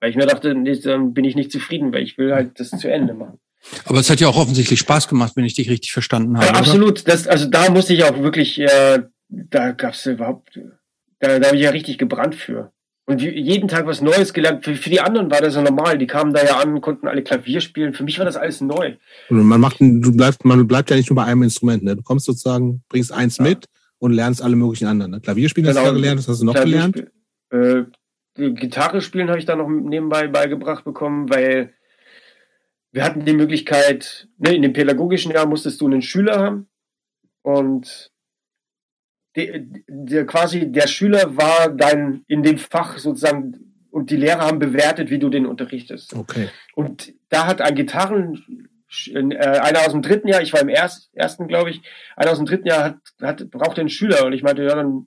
Weil 0.00 0.10
ich 0.10 0.16
mir 0.16 0.26
dachte, 0.26 0.54
nee, 0.54 0.78
dann 0.78 1.14
bin 1.14 1.24
ich 1.24 1.36
nicht 1.36 1.52
zufrieden, 1.52 1.92
weil 1.92 2.02
ich 2.02 2.18
will 2.18 2.34
halt 2.34 2.60
das 2.60 2.70
zu 2.70 2.88
Ende 2.90 3.14
machen. 3.14 3.38
Aber 3.84 3.98
es 3.98 4.10
hat 4.10 4.20
ja 4.20 4.28
auch 4.28 4.36
offensichtlich 4.36 4.78
Spaß 4.80 5.08
gemacht, 5.08 5.32
wenn 5.36 5.44
ich 5.44 5.54
dich 5.54 5.70
richtig 5.70 5.92
verstanden 5.92 6.36
habe. 6.36 6.46
Ja, 6.46 6.52
absolut. 6.52 7.08
Das, 7.08 7.26
also 7.26 7.46
da 7.46 7.70
musste 7.70 7.94
ich 7.94 8.04
auch 8.04 8.18
wirklich, 8.18 8.60
äh, 8.60 9.02
da 9.28 9.72
gab 9.72 9.94
es 9.94 10.06
überhaupt, 10.06 10.60
da, 11.18 11.38
da 11.38 11.46
habe 11.46 11.56
ich 11.56 11.62
ja 11.62 11.70
richtig 11.70 11.98
gebrannt 11.98 12.34
für. 12.34 12.72
und 13.06 13.22
jeden 13.22 13.68
Tag 13.68 13.86
was 13.86 14.02
Neues 14.02 14.32
gelernt. 14.32 14.64
Für, 14.64 14.76
für, 14.76 14.90
die 14.90 15.00
anderen 15.00 15.30
war 15.30 15.40
das 15.40 15.54
ja 15.54 15.62
normal. 15.62 15.98
Die 15.98 16.06
kamen 16.06 16.32
da 16.32 16.44
ja 16.44 16.58
an, 16.58 16.80
konnten 16.80 17.08
alle 17.08 17.22
Klavier 17.22 17.60
spielen. 17.60 17.94
Für 17.94 18.04
mich 18.04 18.18
war 18.18 18.26
das 18.26 18.36
alles 18.36 18.60
neu. 18.60 18.96
Und 19.30 19.44
man 19.44 19.60
macht, 19.60 19.80
du 19.80 20.12
bleibst, 20.14 20.44
man 20.44 20.66
bleibt 20.66 20.90
ja 20.90 20.96
nicht 20.96 21.10
nur 21.10 21.16
bei 21.16 21.24
einem 21.24 21.42
Instrument. 21.42 21.82
Ne? 21.82 21.96
Du 21.96 22.02
kommst 22.02 22.26
sozusagen, 22.26 22.82
bringst 22.88 23.12
eins 23.12 23.38
ja. 23.38 23.44
mit 23.44 23.66
und 23.98 24.12
lernst 24.12 24.42
alle 24.42 24.56
möglichen 24.56 24.86
anderen. 24.86 25.12
Ne? 25.12 25.20
Klavierspielen 25.20 25.68
genau. 25.68 25.80
hast 25.80 25.86
du 25.86 25.90
genau. 25.92 26.00
gelernt, 26.00 26.18
was 26.20 26.28
hast 26.28 26.40
du 26.40 26.46
noch 26.46 26.54
gelernt? 26.54 27.06
Äh, 27.50 27.84
Gitarre 28.34 29.00
spielen 29.00 29.28
habe 29.28 29.38
ich 29.38 29.46
da 29.46 29.56
noch 29.56 29.68
nebenbei 29.68 30.28
beigebracht 30.28 30.84
bekommen, 30.84 31.30
weil 31.30 31.72
wir 32.92 33.04
hatten 33.04 33.24
die 33.24 33.32
Möglichkeit, 33.32 34.28
ne, 34.38 34.54
in 34.54 34.62
dem 34.62 34.72
pädagogischen 34.72 35.32
Jahr 35.32 35.46
musstest 35.46 35.80
du 35.80 35.86
einen 35.86 36.02
Schüler 36.02 36.38
haben 36.38 36.68
und 37.42 38.10
der, 39.36 39.60
der 39.86 40.26
quasi 40.26 40.70
der 40.72 40.86
Schüler 40.86 41.36
war 41.36 41.68
dein 41.68 42.24
in 42.26 42.42
dem 42.42 42.58
Fach 42.58 42.98
sozusagen 42.98 43.66
und 43.90 44.10
die 44.10 44.16
Lehrer 44.16 44.46
haben 44.46 44.58
bewertet, 44.58 45.10
wie 45.10 45.18
du 45.18 45.28
den 45.28 45.46
unterrichtest. 45.46 46.14
Okay. 46.14 46.48
Und 46.74 47.14
da 47.28 47.46
hat 47.46 47.60
ein 47.60 47.74
Gitarren 47.74 48.68
äh, 49.08 49.58
einer 49.60 49.80
aus 49.80 49.92
dem 49.92 50.02
dritten 50.02 50.28
Jahr, 50.28 50.42
ich 50.42 50.52
war 50.52 50.60
im 50.60 50.68
erst, 50.68 51.10
ersten, 51.14 51.48
glaube 51.48 51.70
ich, 51.70 51.82
einer 52.16 52.32
aus 52.32 52.38
dem 52.38 52.46
dritten 52.46 52.66
Jahr 52.66 52.82
hat, 52.84 52.96
hat 53.20 53.50
brauchte 53.50 53.80
einen 53.80 53.90
Schüler 53.90 54.24
und 54.26 54.32
ich 54.32 54.42
meinte, 54.42 54.64
ja, 54.64 54.74
dann 54.74 55.06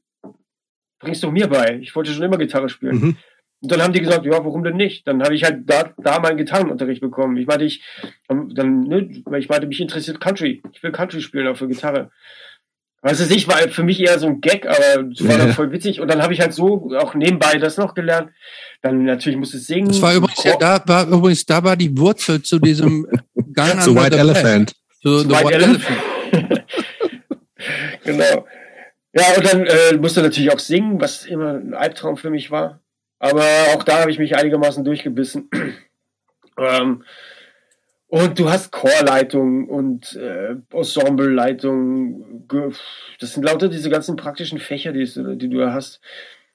bringst 0.99 1.23
du 1.23 1.31
mir 1.31 1.47
bei. 1.47 1.79
Ich 1.81 1.95
wollte 1.95 2.11
schon 2.11 2.23
immer 2.23 2.37
Gitarre 2.37 2.69
spielen. 2.69 2.95
Mhm. 2.95 3.17
Und 3.61 3.71
dann 3.71 3.81
haben 3.81 3.93
die 3.93 3.99
gesagt, 3.99 4.25
ja, 4.25 4.31
warum 4.31 4.63
denn 4.63 4.77
nicht? 4.77 5.05
Dann 5.05 5.21
habe 5.21 5.35
ich 5.35 5.43
halt 5.43 5.69
da, 5.69 5.93
da 5.97 6.19
meinen 6.19 6.37
Gitarrenunterricht 6.37 7.01
bekommen. 7.01 7.35
Ich 7.35 7.45
meinte, 7.45 7.65
ich, 7.65 7.83
dann, 8.27 8.83
ne, 8.83 9.09
ich 9.37 9.49
meinte, 9.49 9.67
mich 9.67 9.81
interessiert 9.81 10.21
Country. 10.21 10.61
Ich 10.71 10.81
will 10.81 10.93
Country 10.93 11.21
spielen, 11.21 11.47
auch 11.47 11.57
für 11.57 11.67
Gitarre. 11.67 12.09
Weißt 13.01 13.21
du, 13.21 13.33
ich 13.33 13.47
war 13.47 13.57
für 13.69 13.83
mich 13.83 13.99
eher 14.01 14.19
so 14.19 14.27
ein 14.27 14.41
Gag, 14.41 14.65
aber 14.65 15.09
es 15.11 15.23
war 15.23 15.31
ja. 15.31 15.37
dann 15.37 15.53
voll 15.53 15.71
witzig. 15.71 16.01
Und 16.01 16.09
dann 16.09 16.21
habe 16.21 16.33
ich 16.33 16.41
halt 16.41 16.53
so 16.53 16.91
auch 16.97 17.13
nebenbei 17.13 17.57
das 17.57 17.77
noch 17.77 17.93
gelernt. 17.93 18.31
Dann 18.81 19.05
natürlich 19.05 19.39
musste 19.39 19.57
es 19.57 19.67
singen. 19.67 19.87
Das 19.87 20.01
war 20.01 20.13
übrigens, 20.13 20.43
ja, 20.43 20.57
da 20.57 20.81
war 20.85 21.07
übrigens, 21.07 21.45
da 21.45 21.63
war 21.63 21.77
die 21.77 21.97
Wurzel 21.97 22.41
zu 22.41 22.59
diesem 22.59 23.07
Gun 23.35 23.81
Zu 23.81 23.95
White 23.95 24.17
Elephant. 24.17 24.75
Zu 25.01 25.19
The 25.19 25.29
White, 25.29 25.45
White 25.45 25.55
Elephant. 25.55 25.97
genau. 28.03 28.45
Ja, 29.13 29.23
und 29.37 29.45
dann 29.45 29.65
äh, 29.65 29.97
musste 29.97 30.21
natürlich 30.21 30.51
auch 30.51 30.59
singen, 30.59 30.99
was 30.99 31.25
immer 31.25 31.53
ein 31.53 31.73
Albtraum 31.73 32.17
für 32.17 32.29
mich 32.29 32.51
war. 32.51 32.81
Aber 33.19 33.43
auch 33.75 33.83
da 33.83 34.01
habe 34.01 34.11
ich 34.11 34.19
mich 34.19 34.35
einigermaßen 34.35 34.83
durchgebissen. 34.83 35.49
ähm, 36.57 37.03
und 38.09 38.39
du 38.39 38.49
hast 38.49 38.71
Chorleitung 38.71 39.69
und 39.69 40.15
äh, 40.15 40.55
Ensembleleitung. 40.71 42.47
Das 43.19 43.33
sind 43.33 43.43
lauter 43.43 43.69
diese 43.69 43.91
ganzen 43.91 44.15
praktischen 44.15 44.57
Fächer, 44.57 44.91
die, 44.91 45.05
die 45.37 45.49
du 45.49 45.71
hast. 45.71 46.01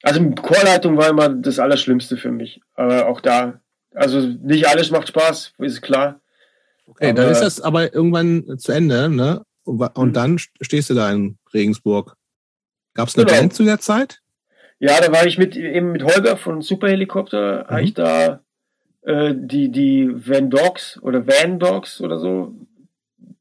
Also 0.03 0.21
Chorleitung 0.33 0.97
war 0.97 1.09
immer 1.09 1.29
das 1.29 1.61
Allerschlimmste 1.61 2.17
für 2.17 2.33
mich. 2.33 2.61
Aber 2.75 3.07
auch 3.07 3.21
da, 3.21 3.61
also 3.95 4.19
nicht 4.19 4.67
alles 4.67 4.91
macht 4.91 5.09
Spaß, 5.09 5.53
ist 5.59 5.81
klar. 5.81 6.21
Okay, 6.87 7.11
aber, 7.11 7.23
dann 7.23 7.31
ist 7.31 7.41
das 7.41 7.61
aber 7.61 7.95
irgendwann 7.95 8.59
zu 8.59 8.73
Ende, 8.73 9.09
ne? 9.09 9.43
Und 9.65 9.97
mhm. 9.97 10.13
dann 10.13 10.39
stehst 10.39 10.91
du 10.91 10.95
da 10.95 11.11
in 11.11 11.39
Regensburg. 11.55 12.17
Gab 12.95 13.09
es 13.09 13.17
eine 13.17 13.27
genau. 13.27 13.39
Band 13.39 13.55
zu 13.55 13.65
der 13.65 13.79
Zeit? 13.79 14.21
Ja, 14.81 15.01
da 15.01 15.11
war 15.13 15.25
ich 15.25 15.39
mit 15.39 15.57
eben 15.57 15.93
mit 15.93 16.03
Holger 16.03 16.37
von 16.37 16.63
Superhelikopter, 16.63 17.65
mhm. 17.65 17.69
habe 17.69 17.83
ich 17.83 17.95
da 17.95 18.44
äh, 19.05 19.35
die, 19.37 19.71
die 19.71 20.11
Van 20.15 20.51
Dogs 20.51 20.99
oder 21.03 21.27
Van 21.27 21.59
Dogs 21.59 22.01
oder 22.01 22.19
so 22.19 22.55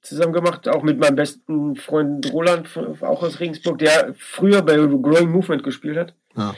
zusammen 0.01 0.33
gemacht, 0.33 0.67
auch 0.67 0.83
mit 0.83 0.99
meinem 0.99 1.15
besten 1.15 1.75
Freund 1.75 2.31
Roland, 2.31 2.67
auch 3.01 3.23
aus 3.23 3.39
Regensburg, 3.39 3.79
der 3.79 4.13
früher 4.17 4.61
bei 4.61 4.75
Growing 4.75 5.31
Movement 5.31 5.63
gespielt 5.63 5.97
hat. 5.97 6.13
Ah. 6.35 6.53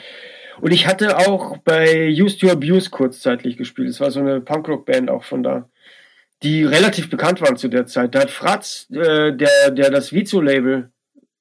Und 0.62 0.72
ich 0.72 0.88
hatte 0.88 1.18
auch 1.18 1.58
bei 1.58 2.10
Used 2.10 2.40
to 2.42 2.50
Abuse 2.50 2.90
kurzzeitig 2.90 3.58
gespielt. 3.58 3.90
Das 3.90 4.00
war 4.00 4.10
so 4.10 4.22
eine 4.22 4.42
Punkrock-Band 4.42 5.12
auch 5.12 5.24
von 5.24 5.44
da, 5.44 5.70
die 6.44 6.64
relativ 6.64 7.10
bekannt 7.10 7.42
waren 7.42 7.58
zu 7.58 7.68
der 7.68 7.86
Zeit. 7.86 8.16
Da 8.16 8.22
hat 8.22 8.32
Fratz, 8.32 8.88
äh, 8.90 9.34
der, 9.34 9.72
der 9.72 9.92
das 9.92 10.12
Vizo-Label 10.12 10.92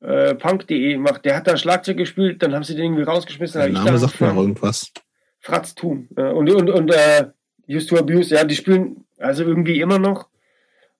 äh, 0.00 0.34
punk.de 0.34 0.98
macht, 0.98 1.24
der 1.24 1.36
hat 1.36 1.46
da 1.46 1.56
Schlagzeug 1.56 1.96
gespielt, 1.96 2.42
dann 2.42 2.54
haben 2.54 2.64
sie 2.64 2.74
den 2.74 2.84
irgendwie 2.84 3.04
rausgeschmissen. 3.04 3.60
Der 3.60 3.70
Name 3.70 3.96
sagt 3.96 4.20
mir 4.20 4.34
irgendwas. 4.34 4.92
Fratz 5.40 5.74
Thun. 5.74 6.08
Äh, 6.16 6.24
und, 6.24 6.50
und, 6.50 6.68
und 6.70 6.92
äh, 6.92 7.28
Used 7.68 7.88
to 7.88 7.96
Abuse, 7.96 8.34
ja, 8.34 8.44
die 8.44 8.54
spielen 8.54 9.04
also 9.18 9.44
irgendwie 9.44 9.80
immer 9.80 9.98
noch. 9.98 10.28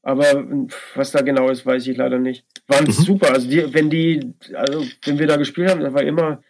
Aber 0.03 0.45
was 0.95 1.13
da 1.13 1.23
genau 1.23 1.49
ist, 1.49 1.65
weiß 1.65 1.87
ich 1.87 1.97
leider 1.97 2.19
nicht. 2.19 2.45
Waren 2.69 2.85
mhm. 2.85 2.93
super. 2.93 3.33
Also 3.33 3.49
die, 3.49 3.73
wenn 3.73 3.89
die, 3.89 4.35
also 4.53 4.85
wenn 5.05 5.19
wir 5.19 5.27
da 5.27 5.37
gespielt 5.37 5.71
haben, 5.71 5.81
das 5.81 5.95
war 5.95 6.03
immer. 6.03 6.43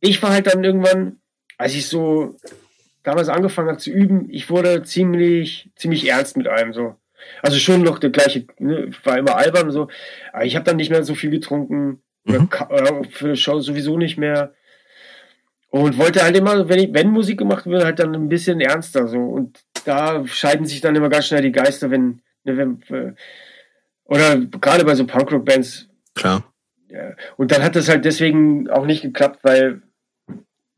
Ich 0.00 0.20
war 0.22 0.32
halt 0.32 0.48
dann 0.48 0.64
irgendwann, 0.64 1.20
als 1.58 1.74
ich 1.74 1.86
so 1.86 2.36
damals 3.04 3.28
angefangen 3.28 3.68
habe 3.68 3.78
zu 3.78 3.90
üben, 3.90 4.28
ich 4.30 4.50
wurde 4.50 4.82
ziemlich, 4.82 5.70
ziemlich 5.76 6.08
ernst 6.08 6.36
mit 6.36 6.48
allem 6.48 6.72
so. 6.72 6.96
Also 7.42 7.58
schon 7.58 7.82
noch 7.82 7.98
der 7.98 8.10
gleiche, 8.10 8.46
ne, 8.58 8.90
war 9.04 9.18
immer 9.18 9.36
albern 9.36 9.70
so. 9.70 9.88
Aber 10.32 10.44
ich 10.44 10.56
habe 10.56 10.64
dann 10.64 10.76
nicht 10.76 10.90
mehr 10.90 11.04
so 11.04 11.14
viel 11.14 11.30
getrunken. 11.30 12.02
Mhm. 12.24 12.48
Oder 12.68 13.04
für 13.10 13.26
eine 13.26 13.36
Show 13.36 13.60
sowieso 13.60 13.96
nicht 13.96 14.18
mehr. 14.18 14.54
Und 15.70 15.98
wollte 15.98 16.22
halt 16.22 16.36
immer, 16.36 16.68
wenn, 16.68 16.78
ich, 16.80 16.92
wenn 16.92 17.10
Musik 17.10 17.38
gemacht 17.38 17.64
wird, 17.66 17.84
halt 17.84 18.00
dann 18.00 18.14
ein 18.14 18.28
bisschen 18.28 18.60
ernster 18.60 19.06
so. 19.06 19.18
Und 19.18 19.60
da 19.84 20.26
scheiden 20.26 20.66
sich 20.66 20.80
dann 20.80 20.96
immer 20.96 21.08
ganz 21.08 21.26
schnell 21.26 21.42
die 21.42 21.52
Geister, 21.52 21.90
wenn, 21.90 22.20
ne, 22.44 22.56
wenn 22.56 22.82
äh, 22.88 23.12
oder 24.04 24.36
gerade 24.36 24.84
bei 24.84 24.96
so 24.96 25.06
Punkrock-Bands. 25.06 25.88
Klar. 26.14 26.44
Ja. 26.88 27.12
Und 27.36 27.52
dann 27.52 27.62
hat 27.62 27.76
das 27.76 27.88
halt 27.88 28.04
deswegen 28.04 28.68
auch 28.68 28.84
nicht 28.84 29.02
geklappt, 29.02 29.38
weil, 29.44 29.82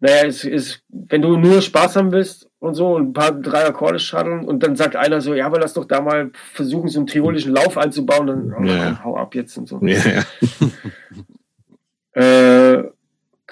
naja, 0.00 0.26
es 0.26 0.44
ist, 0.44 0.82
wenn 0.88 1.22
du 1.22 1.38
nur 1.38 1.62
Spaß 1.62 1.96
haben 1.96 2.12
willst 2.12 2.50
und 2.58 2.74
so 2.74 2.94
und 2.94 3.08
ein 3.08 3.12
paar 3.14 3.32
drei 3.32 3.64
Akkorde 3.64 3.98
schaddeln 3.98 4.44
und 4.44 4.62
dann 4.62 4.76
sagt 4.76 4.96
einer 4.96 5.22
so, 5.22 5.32
ja, 5.32 5.46
aber 5.46 5.58
lass 5.58 5.72
doch 5.72 5.86
da 5.86 6.02
mal 6.02 6.30
versuchen, 6.52 6.88
so 6.88 7.00
einen 7.00 7.06
triolischen 7.06 7.54
Lauf 7.54 7.78
einzubauen, 7.78 8.26
dann 8.26 8.52
oh, 8.52 8.62
ja. 8.64 9.02
hau 9.02 9.16
ab 9.16 9.34
jetzt 9.34 9.56
und 9.56 9.66
so. 9.66 9.80
Ja, 9.80 9.98
ja. 10.06 10.22
äh, 12.20 12.61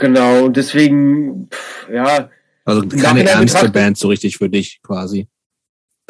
Genau, 0.00 0.46
und 0.46 0.56
deswegen, 0.56 1.48
pff, 1.50 1.88
ja. 1.92 2.30
Also 2.64 2.86
keine 2.88 3.28
ernste 3.28 3.68
Band 3.68 3.98
so 3.98 4.08
richtig 4.08 4.36
für 4.38 4.48
dich 4.48 4.80
quasi. 4.82 5.28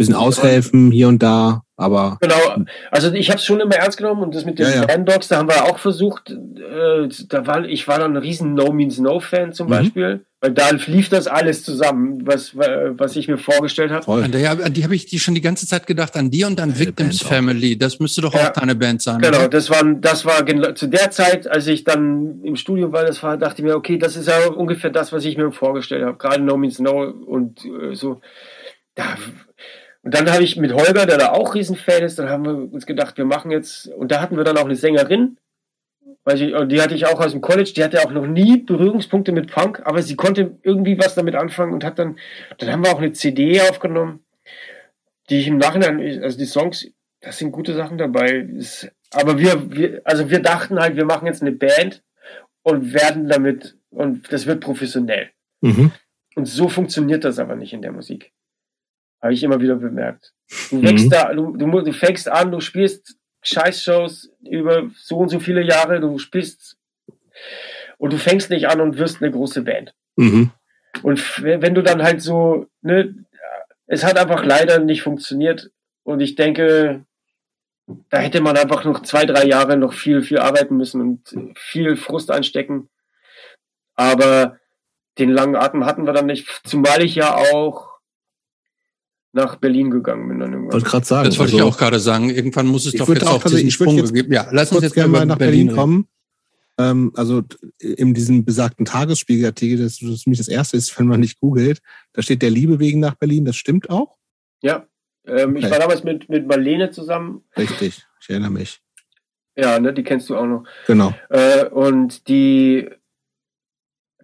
Bisschen 0.00 0.14
aushelfen 0.14 0.90
hier 0.90 1.08
und 1.08 1.22
da, 1.22 1.62
aber. 1.76 2.18
Genau, 2.20 2.64
also 2.90 3.12
ich 3.12 3.28
habe 3.28 3.38
es 3.38 3.44
schon 3.44 3.60
immer 3.60 3.76
ernst 3.76 3.98
genommen 3.98 4.22
und 4.22 4.34
das 4.34 4.44
mit 4.44 4.58
den 4.58 4.66
ja, 4.66 4.86
ja. 4.86 4.96
Dogs, 4.96 5.28
da 5.28 5.36
haben 5.36 5.48
wir 5.48 5.64
auch 5.64 5.78
versucht, 5.78 6.30
äh, 6.30 7.08
da 7.28 7.46
war, 7.46 7.64
ich 7.64 7.86
war 7.86 7.98
dann 7.98 8.12
ein 8.12 8.16
riesen 8.16 8.54
No 8.54 8.72
Means 8.72 8.98
No 8.98 9.20
Fan 9.20 9.52
zum 9.52 9.66
mhm. 9.66 9.70
Beispiel. 9.70 10.24
Weil 10.42 10.52
da 10.52 10.70
lief 10.70 11.10
das 11.10 11.26
alles 11.26 11.64
zusammen, 11.64 12.26
was, 12.26 12.56
was 12.56 13.14
ich 13.14 13.28
mir 13.28 13.36
vorgestellt 13.36 13.90
habe. 13.90 14.10
An, 14.10 14.34
an 14.34 14.72
die 14.72 14.84
habe 14.84 14.94
ich 14.94 15.04
die 15.04 15.18
schon 15.18 15.34
die 15.34 15.42
ganze 15.42 15.66
Zeit 15.66 15.86
gedacht, 15.86 16.16
an 16.16 16.30
die 16.30 16.44
und 16.44 16.58
an 16.62 16.78
Victims 16.78 17.20
Family. 17.20 17.76
Das 17.76 18.00
müsste 18.00 18.22
doch 18.22 18.32
ja, 18.32 18.48
auch 18.48 18.52
deine 18.52 18.74
Band 18.74 19.02
sein. 19.02 19.20
Genau, 19.20 19.36
oder? 19.36 19.48
das 19.48 19.68
war, 19.68 19.84
das 19.84 20.24
war 20.24 20.46
zu 20.74 20.86
der 20.86 21.10
Zeit, 21.10 21.46
als 21.46 21.66
ich 21.66 21.84
dann 21.84 22.42
im 22.42 22.56
Studio 22.56 22.90
war, 22.90 23.04
das 23.04 23.22
war, 23.22 23.36
dachte 23.36 23.60
ich 23.60 23.68
mir, 23.68 23.76
okay, 23.76 23.98
das 23.98 24.16
ist 24.16 24.28
ja 24.28 24.46
ungefähr 24.46 24.88
das, 24.88 25.12
was 25.12 25.26
ich 25.26 25.36
mir 25.36 25.52
vorgestellt 25.52 26.06
habe. 26.06 26.16
Gerade 26.16 26.42
No 26.42 26.56
Means 26.56 26.78
No 26.78 27.02
und 27.02 27.62
äh, 27.66 27.94
so. 27.94 28.22
Da, 28.94 29.04
und 30.02 30.14
dann 30.14 30.30
habe 30.30 30.42
ich 30.42 30.56
mit 30.56 30.72
Holger, 30.72 31.04
der 31.06 31.18
da 31.18 31.32
auch 31.32 31.54
Riesenfan 31.54 32.02
ist, 32.02 32.18
dann 32.18 32.30
haben 32.30 32.44
wir 32.44 32.72
uns 32.72 32.86
gedacht, 32.86 33.18
wir 33.18 33.26
machen 33.26 33.50
jetzt, 33.50 33.88
und 33.88 34.10
da 34.10 34.20
hatten 34.20 34.36
wir 34.36 34.44
dann 34.44 34.56
auch 34.56 34.64
eine 34.64 34.76
Sängerin, 34.76 35.36
weil 36.24 36.40
ich, 36.40 36.68
die 36.68 36.80
hatte 36.80 36.94
ich 36.94 37.06
auch 37.06 37.20
aus 37.20 37.32
dem 37.32 37.40
College, 37.40 37.72
die 37.76 37.84
hatte 37.84 38.00
auch 38.00 38.10
noch 38.10 38.26
nie 38.26 38.58
Berührungspunkte 38.58 39.32
mit 39.32 39.50
Punk, 39.50 39.82
aber 39.84 40.02
sie 40.02 40.16
konnte 40.16 40.58
irgendwie 40.62 40.98
was 40.98 41.14
damit 41.14 41.34
anfangen 41.34 41.72
und 41.72 41.84
hat 41.84 41.98
dann, 41.98 42.18
dann 42.58 42.72
haben 42.72 42.84
wir 42.84 42.92
auch 42.92 42.98
eine 42.98 43.12
CD 43.12 43.60
aufgenommen, 43.60 44.24
die 45.28 45.40
ich 45.40 45.46
im 45.46 45.58
Nachhinein, 45.58 46.22
also 46.22 46.38
die 46.38 46.46
Songs, 46.46 46.90
das 47.20 47.38
sind 47.38 47.52
gute 47.52 47.74
Sachen 47.74 47.98
dabei. 47.98 48.48
aber 49.12 49.38
wir, 49.38 49.70
wir, 49.70 50.00
also 50.04 50.30
wir 50.30 50.40
dachten 50.40 50.78
halt, 50.78 50.96
wir 50.96 51.04
machen 51.04 51.26
jetzt 51.26 51.42
eine 51.42 51.52
Band 51.52 52.02
und 52.62 52.94
werden 52.94 53.28
damit, 53.28 53.76
und 53.90 54.32
das 54.32 54.46
wird 54.46 54.60
professionell. 54.60 55.30
Mhm. 55.60 55.92
Und 56.36 56.46
so 56.46 56.68
funktioniert 56.68 57.24
das 57.24 57.38
aber 57.38 57.56
nicht 57.56 57.72
in 57.72 57.82
der 57.82 57.92
Musik. 57.92 58.32
Habe 59.22 59.34
ich 59.34 59.42
immer 59.42 59.60
wieder 59.60 59.76
bemerkt. 59.76 60.32
Du 60.70 60.76
mhm. 60.76 60.82
wächst 60.82 61.12
da, 61.12 61.32
du, 61.32 61.56
du, 61.56 61.80
du 61.80 61.92
fängst 61.92 62.28
an, 62.28 62.50
du 62.50 62.60
spielst 62.60 63.16
Scheißshows 63.42 64.30
über 64.48 64.90
so 64.96 65.18
und 65.18 65.28
so 65.28 65.40
viele 65.40 65.62
Jahre, 65.62 66.00
du 66.00 66.18
spielst 66.18 66.76
und 67.98 68.12
du 68.12 68.18
fängst 68.18 68.50
nicht 68.50 68.68
an 68.68 68.80
und 68.80 68.98
wirst 68.98 69.22
eine 69.22 69.30
große 69.30 69.62
Band. 69.62 69.94
Mhm. 70.16 70.50
Und 71.02 71.42
wenn 71.42 71.74
du 71.74 71.82
dann 71.82 72.02
halt 72.02 72.20
so, 72.20 72.66
ne, 72.82 73.14
es 73.86 74.04
hat 74.04 74.18
einfach 74.18 74.44
leider 74.44 74.78
nicht 74.78 75.02
funktioniert 75.02 75.70
und 76.02 76.20
ich 76.20 76.34
denke, 76.34 77.04
da 78.08 78.18
hätte 78.18 78.40
man 78.40 78.56
einfach 78.56 78.84
noch 78.84 79.02
zwei, 79.02 79.26
drei 79.26 79.44
Jahre 79.44 79.76
noch 79.76 79.92
viel, 79.92 80.22
viel 80.22 80.38
arbeiten 80.38 80.76
müssen 80.76 81.00
und 81.00 81.58
viel 81.58 81.96
Frust 81.96 82.30
einstecken. 82.30 82.88
Aber 83.94 84.58
den 85.18 85.30
langen 85.30 85.56
Atem 85.56 85.86
hatten 85.86 86.06
wir 86.06 86.12
dann 86.12 86.26
nicht, 86.26 86.48
zumal 86.64 87.02
ich 87.02 87.14
ja 87.14 87.34
auch 87.34 87.89
nach 89.32 89.56
Berlin 89.56 89.90
gegangen 89.90 90.28
bin 90.28 90.40
dann 90.40 90.52
irgendwann. 90.52 90.72
Wollte 90.72 90.86
gerade 90.86 91.06
sagen. 91.06 91.28
Das 91.28 91.38
wollte 91.38 91.52
also, 91.52 91.64
ich 91.64 91.72
auch 91.72 91.78
gerade 91.78 92.00
sagen. 92.00 92.30
Irgendwann 92.30 92.66
muss 92.66 92.86
es 92.86 92.94
doch 92.94 93.08
jetzt 93.08 93.26
auch 93.26 93.42
diesen 93.44 93.70
Sprung 93.70 93.96
geben. 93.96 94.32
Ja, 94.32 94.48
lass 94.50 94.72
uns 94.72 94.82
jetzt 94.82 94.94
gerne 94.94 95.10
mal 95.10 95.26
nach 95.26 95.38
Berlin, 95.38 95.66
Berlin 95.66 95.78
kommen. 95.78 96.08
ähm, 96.78 97.12
also 97.14 97.42
in 97.78 98.14
diesem 98.14 98.44
besagten 98.44 98.84
Tagesspiegelartikel, 98.84 99.78
das, 99.78 99.98
das 99.98 100.26
mich 100.26 100.38
das 100.38 100.48
erste 100.48 100.76
ist, 100.76 100.98
wenn 100.98 101.06
man 101.06 101.20
nicht 101.20 101.38
googelt, 101.40 101.80
da 102.12 102.22
steht 102.22 102.42
der 102.42 102.50
Liebe 102.50 102.78
wegen 102.80 103.00
nach 103.00 103.14
Berlin, 103.14 103.44
das 103.44 103.56
stimmt 103.56 103.88
auch? 103.88 104.16
Ja, 104.62 104.86
ähm, 105.26 105.50
okay. 105.50 105.64
ich 105.64 105.70
war 105.70 105.78
damals 105.78 106.02
mit, 106.02 106.28
mit 106.28 106.46
Marlene 106.46 106.90
zusammen. 106.90 107.44
Richtig, 107.56 108.04
ich 108.20 108.30
erinnere 108.30 108.50
mich. 108.50 108.80
Ja, 109.56 109.78
ne, 109.78 109.92
die 109.92 110.02
kennst 110.02 110.28
du 110.30 110.36
auch 110.36 110.46
noch. 110.46 110.64
Genau. 110.86 111.14
Äh, 111.28 111.66
und 111.66 112.28
die, 112.28 112.88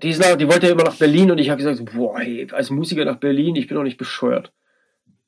die, 0.02 0.10
ist 0.10 0.20
nach, 0.20 0.36
die 0.36 0.48
wollte 0.48 0.66
ja 0.66 0.72
immer 0.72 0.84
nach 0.84 0.96
Berlin 0.96 1.30
und 1.30 1.38
ich 1.38 1.50
habe 1.50 1.62
gesagt, 1.62 1.92
boah, 1.94 2.20
ey, 2.20 2.48
als 2.50 2.70
Musiker 2.70 3.04
nach 3.04 3.18
Berlin, 3.18 3.56
ich 3.56 3.68
bin 3.68 3.76
doch 3.76 3.84
nicht 3.84 3.98
bescheuert. 3.98 4.52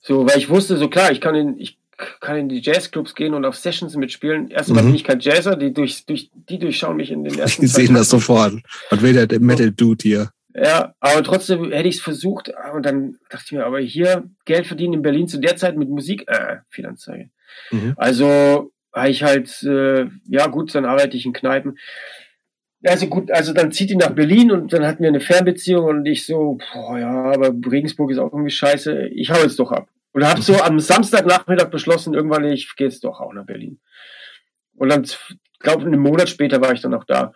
So, 0.01 0.27
weil 0.27 0.39
ich 0.39 0.49
wusste, 0.49 0.77
so 0.77 0.89
klar, 0.89 1.11
ich 1.11 1.21
kann 1.21 1.35
in, 1.35 1.59
ich 1.59 1.79
kann 2.21 2.37
in 2.37 2.49
die 2.49 2.61
Jazzclubs 2.61 3.15
gehen 3.15 3.35
und 3.35 3.45
auf 3.45 3.57
Sessions 3.57 3.97
mitspielen. 3.97 4.51
Erstmal 4.51 4.83
mhm. 4.83 4.89
bin 4.89 4.95
ich 4.97 5.05
kein 5.05 5.21
Jazzer, 5.21 5.57
die, 5.57 5.73
durch, 5.73 6.07
durch, 6.07 6.31
die 6.33 6.59
durchschauen 6.59 6.97
mich 6.97 7.11
in 7.11 7.25
den 7.25 7.39
ersten 7.39 7.65
Ich 7.67 7.73
sehe 7.73 7.89
das 7.93 8.09
sofort. 8.09 8.55
Was 8.91 9.03
will 9.03 9.27
der 9.27 9.41
Metal-Dude 9.41 10.03
hier? 10.03 10.31
Ja, 10.55 10.95
aber 11.01 11.23
trotzdem 11.23 11.71
hätte 11.71 11.89
ich 11.89 11.97
es 11.97 12.01
versucht 12.01 12.53
und 12.75 12.85
dann 12.85 13.19
dachte 13.29 13.45
ich 13.47 13.53
mir, 13.53 13.67
aber 13.67 13.81
hier 13.81 14.29
Geld 14.45 14.67
verdienen 14.67 14.95
in 14.95 15.03
Berlin 15.03 15.29
zu 15.29 15.39
der 15.39 15.57
Zeit 15.57 15.77
mit 15.77 15.89
Musik, 15.89 16.25
äh, 16.27 16.57
Fehlanzeige. 16.69 17.31
Mhm. 17.71 17.95
Also 17.97 18.73
habe 18.93 19.11
ich 19.11 19.23
halt, 19.23 19.63
äh, 19.63 20.07
ja 20.27 20.47
gut, 20.47 20.75
dann 20.75 20.85
arbeite 20.85 21.17
ich 21.17 21.27
in 21.27 21.33
Kneipen. 21.33 21.79
Also 22.85 23.09
gut, 23.09 23.31
also 23.33 23.53
dann 23.53 23.73
zieht 23.73 23.91
die 23.91 23.97
nach 23.97 24.11
Berlin 24.11 24.53
und 24.53 24.73
dann 24.73 24.87
hatten 24.87 25.03
wir 25.03 25.09
eine 25.09 25.21
Fernbeziehung 25.21 25.85
und 25.85 26.07
ich 26.07 26.27
so, 26.27 26.59
boah, 26.73 26.99
ja, 26.99 27.33
aber 27.33 27.53
Regensburg 27.71 28.11
ist 28.11 28.19
auch 28.19 28.33
irgendwie 28.33 28.51
scheiße, 28.51 29.09
ich 29.09 29.31
hau 29.31 29.39
jetzt 29.43 29.59
doch 29.59 29.73
ab. 29.73 29.89
Und 30.13 30.25
habe 30.25 30.43
so 30.43 30.61
am 30.61 30.79
Samstagnachmittag 30.79 31.71
beschlossen, 31.71 32.15
irgendwann, 32.15 32.45
ich 32.45 32.75
gehe 32.77 32.87
jetzt 32.87 33.05
doch 33.05 33.21
auch 33.21 33.33
nach 33.33 33.47
Berlin. 33.47 33.81
Und 34.77 34.91
dann, 34.91 35.05
glaube 35.59 35.85
einen 35.85 36.01
Monat 36.01 36.29
später 36.29 36.61
war 36.61 36.73
ich 36.73 36.81
dann 36.81 36.95
auch 36.95 37.05
da. 37.05 37.33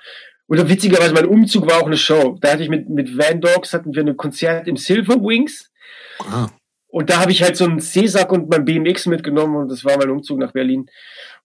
Und 0.46 0.68
witzigerweise, 0.68 1.14
mein 1.14 1.26
Umzug 1.26 1.66
war 1.66 1.80
auch 1.80 1.86
eine 1.86 1.96
Show. 1.96 2.38
Da 2.40 2.52
hatte 2.52 2.62
ich 2.62 2.68
mit, 2.68 2.88
mit 2.88 3.16
Van 3.16 3.40
Dogs, 3.40 3.72
hatten 3.72 3.94
wir 3.94 4.04
ein 4.04 4.16
Konzert 4.16 4.68
im 4.68 4.76
Silver 4.76 5.14
Wings. 5.14 5.70
Ah. 6.18 6.48
Und 6.88 7.08
da 7.10 7.20
habe 7.20 7.32
ich 7.32 7.42
halt 7.42 7.56
so 7.56 7.64
einen 7.64 7.80
Seesack 7.80 8.30
und 8.32 8.50
mein 8.50 8.64
BMX 8.64 9.06
mitgenommen 9.06 9.56
und 9.56 9.70
das 9.70 9.84
war 9.84 9.96
mein 9.96 10.10
Umzug 10.10 10.38
nach 10.38 10.52
Berlin. 10.52 10.86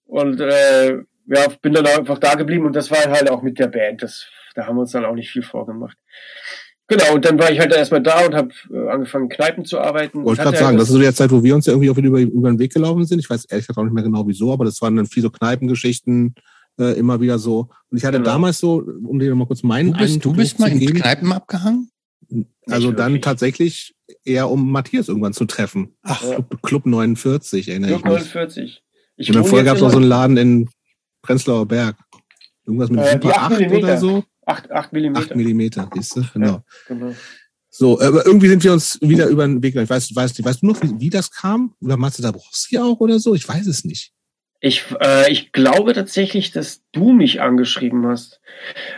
Und 0.05 0.41
äh, 0.41 0.97
ja, 1.27 1.47
bin 1.61 1.73
dann 1.73 1.85
einfach 1.85 2.19
da 2.19 2.35
geblieben 2.35 2.65
und 2.65 2.75
das 2.75 2.89
war 2.89 2.99
halt 3.05 3.29
auch 3.29 3.41
mit 3.41 3.59
der 3.59 3.67
Band. 3.67 4.01
Das, 4.01 4.27
da 4.55 4.65
haben 4.65 4.77
wir 4.77 4.81
uns 4.81 4.91
dann 4.91 5.05
auch 5.05 5.15
nicht 5.15 5.29
viel 5.29 5.43
vorgemacht. 5.43 5.97
Genau, 6.89 7.15
und 7.15 7.25
dann 7.25 7.37
war 7.37 7.51
ich 7.51 7.59
halt 7.59 7.73
erstmal 7.73 8.01
da 8.01 8.25
und 8.25 8.33
habe 8.33 8.49
äh, 8.71 8.89
angefangen, 8.89 9.27
Kneipen 9.27 9.65
zu 9.65 9.77
arbeiten. 9.77 10.23
Wollte 10.23 10.41
gerade 10.41 10.57
sagen, 10.57 10.77
das 10.77 10.87
ist 10.87 10.93
so 10.93 10.99
die 10.99 11.13
Zeit, 11.13 11.31
wo 11.31 11.43
wir 11.43 11.53
uns 11.53 11.65
ja 11.65 11.73
irgendwie 11.73 11.89
auch 11.89 11.97
wieder 11.97 12.07
über, 12.07 12.21
über 12.21 12.49
den 12.49 12.59
Weg 12.59 12.73
gelaufen 12.73 13.05
sind. 13.05 13.19
Ich 13.19 13.29
weiß 13.29 13.45
ehrlich 13.45 13.67
gesagt 13.67 13.77
auch 13.77 13.83
nicht 13.83 13.93
mehr 13.93 14.05
genau 14.05 14.25
wieso, 14.25 14.53
aber 14.53 14.63
das 14.63 14.81
waren 14.81 14.95
dann 14.95 15.05
viele 15.05 15.23
so 15.23 15.29
Kneipengeschichten, 15.31 16.33
äh, 16.79 16.97
immer 16.97 17.19
wieder 17.19 17.39
so. 17.39 17.67
Und 17.89 17.97
ich 17.97 18.05
hatte 18.05 18.19
genau. 18.19 18.31
damals 18.31 18.59
so, 18.59 18.81
um 19.05 19.19
dir 19.19 19.35
mal 19.35 19.47
kurz 19.47 19.63
meinen 19.63 19.91
Du 19.91 19.99
bist, 19.99 20.23
du 20.23 20.33
bist 20.33 20.59
mal 20.59 20.71
in 20.71 20.79
geben, 20.79 20.99
Kneipen 21.01 21.33
abgehangen? 21.33 21.89
Also 22.67 22.91
dann 22.91 23.13
wirklich. 23.13 23.23
tatsächlich 23.23 23.95
eher 24.23 24.49
um 24.49 24.71
Matthias 24.71 25.09
irgendwann 25.09 25.33
zu 25.33 25.43
treffen. 25.43 25.97
Ach, 26.03 26.23
ja. 26.23 26.35
Club, 26.35 26.61
Club 26.61 26.85
49, 26.85 27.67
erinnere 27.67 27.99
Club 27.99 27.99
ich 27.99 28.23
mich. 28.23 28.33
49. 28.33 28.83
Ich 29.17 29.35
und 29.35 29.45
vorher 29.45 29.65
gab 29.65 29.75
es 29.75 29.81
noch 29.81 29.89
so 29.89 29.97
einen 29.97 30.07
Laden 30.07 30.37
in 30.37 30.69
Prenzlauer 31.27 31.65
Berg. 31.67 31.95
Irgendwas 32.65 32.89
mit 32.89 32.99
äh, 32.99 33.11
Super 33.11 33.41
8 33.41 33.71
oder 33.71 33.97
so. 33.97 34.23
8, 34.45 34.71
8 34.71 34.93
Millimeter. 34.93 35.25
8 35.25 35.35
Millimeter, 35.35 35.89
siehst 35.93 36.15
du? 36.15 36.23
Genau. 36.33 36.47
Ja, 36.47 36.63
genau. 36.87 37.15
So, 37.69 38.01
aber 38.01 38.25
irgendwie 38.25 38.47
sind 38.47 38.63
wir 38.63 38.73
uns 38.73 38.97
wieder 39.01 39.27
über 39.27 39.45
den 39.45 39.61
Weg. 39.61 39.75
Ich 39.75 39.89
weiß, 39.89 40.15
weißt, 40.15 40.43
weißt 40.43 40.63
du 40.63 40.67
noch, 40.67 40.81
wie, 40.81 40.99
wie 40.99 41.09
das 41.09 41.29
kam? 41.29 41.75
Oder 41.81 41.97
Matze 41.97 42.21
Dabrowski 42.21 42.79
auch 42.79 42.99
oder 42.99 43.19
so? 43.19 43.35
Ich 43.35 43.47
weiß 43.47 43.67
es 43.67 43.83
nicht. 43.83 44.13
Ich, 44.59 44.85
äh, 44.99 45.31
ich 45.31 45.51
glaube 45.51 45.93
tatsächlich, 45.93 46.51
dass 46.51 46.81
du 46.91 47.11
mich 47.11 47.41
angeschrieben 47.41 48.07
hast. 48.07 48.41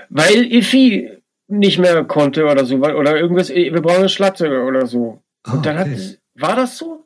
Weil 0.10 0.52
Ifi 0.52 1.10
nicht 1.48 1.80
mehr 1.80 2.06
konnte 2.06 2.46
oder 2.46 2.64
so, 2.66 2.78
oder 2.78 3.20
irgendwas, 3.20 3.50
wir 3.50 3.82
brauchen 3.82 3.98
eine 3.98 4.10
Schlagzeuger 4.10 4.66
oder 4.66 4.86
so. 4.86 5.24
Und 5.46 5.60
ah, 5.60 5.62
dann 5.62 5.80
okay. 5.80 5.92
hat, 5.92 6.20
war 6.36 6.56
das 6.56 6.78
so? 6.78 6.99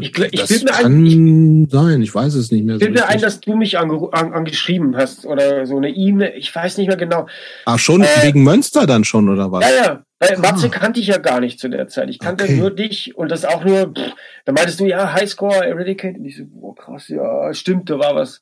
Ich, 0.00 0.16
ich 0.16 0.40
das 0.40 0.64
kann 0.64 1.04
ein, 1.04 1.64
ich, 1.64 1.70
sein, 1.72 2.02
ich 2.02 2.14
weiß 2.14 2.34
es 2.34 2.52
nicht 2.52 2.64
mehr. 2.64 2.76
Ich 2.76 2.80
bilde 2.80 3.00
so 3.00 3.04
ein, 3.04 3.20
dass 3.20 3.40
du 3.40 3.56
mich 3.56 3.78
ange, 3.78 4.08
an, 4.12 4.32
angeschrieben 4.32 4.96
hast 4.96 5.26
oder 5.26 5.66
so 5.66 5.76
eine 5.76 5.90
E-Mail, 5.90 6.34
ich 6.36 6.54
weiß 6.54 6.78
nicht 6.78 6.86
mehr 6.86 6.96
genau. 6.96 7.26
Ach 7.64 7.78
schon, 7.78 8.02
äh, 8.02 8.06
wegen 8.22 8.44
Münster 8.44 8.86
dann 8.86 9.02
schon 9.02 9.28
oder 9.28 9.50
was? 9.50 9.64
Ja, 9.64 9.84
ja. 9.84 10.04
Weil 10.20 10.36
ah. 10.36 10.38
Matze 10.38 10.70
kannte 10.70 11.00
ich 11.00 11.08
ja 11.08 11.18
gar 11.18 11.40
nicht 11.40 11.58
zu 11.58 11.68
der 11.68 11.88
Zeit. 11.88 12.10
Ich 12.10 12.20
kannte 12.20 12.44
okay. 12.44 12.56
nur 12.56 12.70
dich 12.70 13.16
und 13.16 13.30
das 13.30 13.44
auch 13.44 13.64
nur, 13.64 13.92
pff, 13.92 14.12
da 14.44 14.52
meintest 14.52 14.78
du, 14.78 14.86
ja, 14.86 15.12
Highscore, 15.12 15.66
Eradicate. 15.66 16.16
Und 16.16 16.24
ich 16.24 16.36
so, 16.36 16.44
boah, 16.46 16.76
krass, 16.76 17.08
ja, 17.08 17.52
stimmt, 17.52 17.90
da 17.90 17.98
war 17.98 18.14
was. 18.14 18.40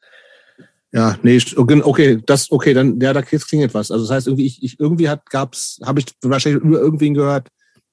Ja, 0.93 1.17
nee, 1.23 1.39
okay, 1.57 2.23
das, 2.25 2.51
okay, 2.51 2.75
dann, 2.75 3.01
ja, 3.01 3.13
da 3.13 3.23
klingt 3.23 3.65
etwas. 3.65 3.91
Also 3.91 4.05
das 4.05 4.15
heißt, 4.15 4.27
irgendwie, 4.29 4.47
ich, 4.47 4.63
ich 4.63 4.79
irgendwie 4.79 5.09
hat, 5.09 5.29
gab's, 5.31 5.79
habe 5.85 6.01
ich 6.01 6.07
wahrscheinlich 6.23 6.63
nur 6.63 6.81
irgendwen 6.81 7.15
gehört, 7.15 7.49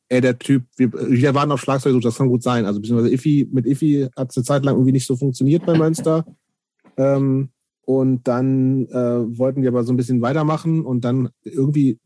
ey, 0.09 0.21
der 0.21 0.37
Typ, 0.37 0.63
wir, 0.77 0.91
wir 0.93 1.33
waren 1.35 1.51
auf 1.51 1.61
Schlagzeug, 1.61 1.99
das 2.01 2.17
kann 2.17 2.27
gut 2.27 2.43
sein. 2.43 2.65
Also 2.65 2.79
beziehungsweise 2.79 3.13
Iffy, 3.13 3.47
mit 3.51 3.65
Iffy 3.65 4.07
hat 4.15 4.31
es 4.31 4.37
eine 4.37 4.43
Zeit 4.43 4.65
lang 4.65 4.75
irgendwie 4.75 4.91
nicht 4.91 5.07
so 5.07 5.15
funktioniert 5.15 5.65
bei 5.65 5.77
Münster. 5.77 6.25
Ähm, 6.95 7.49
und 7.85 8.27
dann 8.27 8.85
äh, 8.89 9.37
wollten 9.37 9.63
wir 9.63 9.69
aber 9.69 9.83
so 9.83 9.91
ein 9.91 9.97
bisschen 9.97 10.21
weitermachen 10.21 10.85
und 10.85 11.03
dann 11.03 11.29
irgendwie 11.43 11.99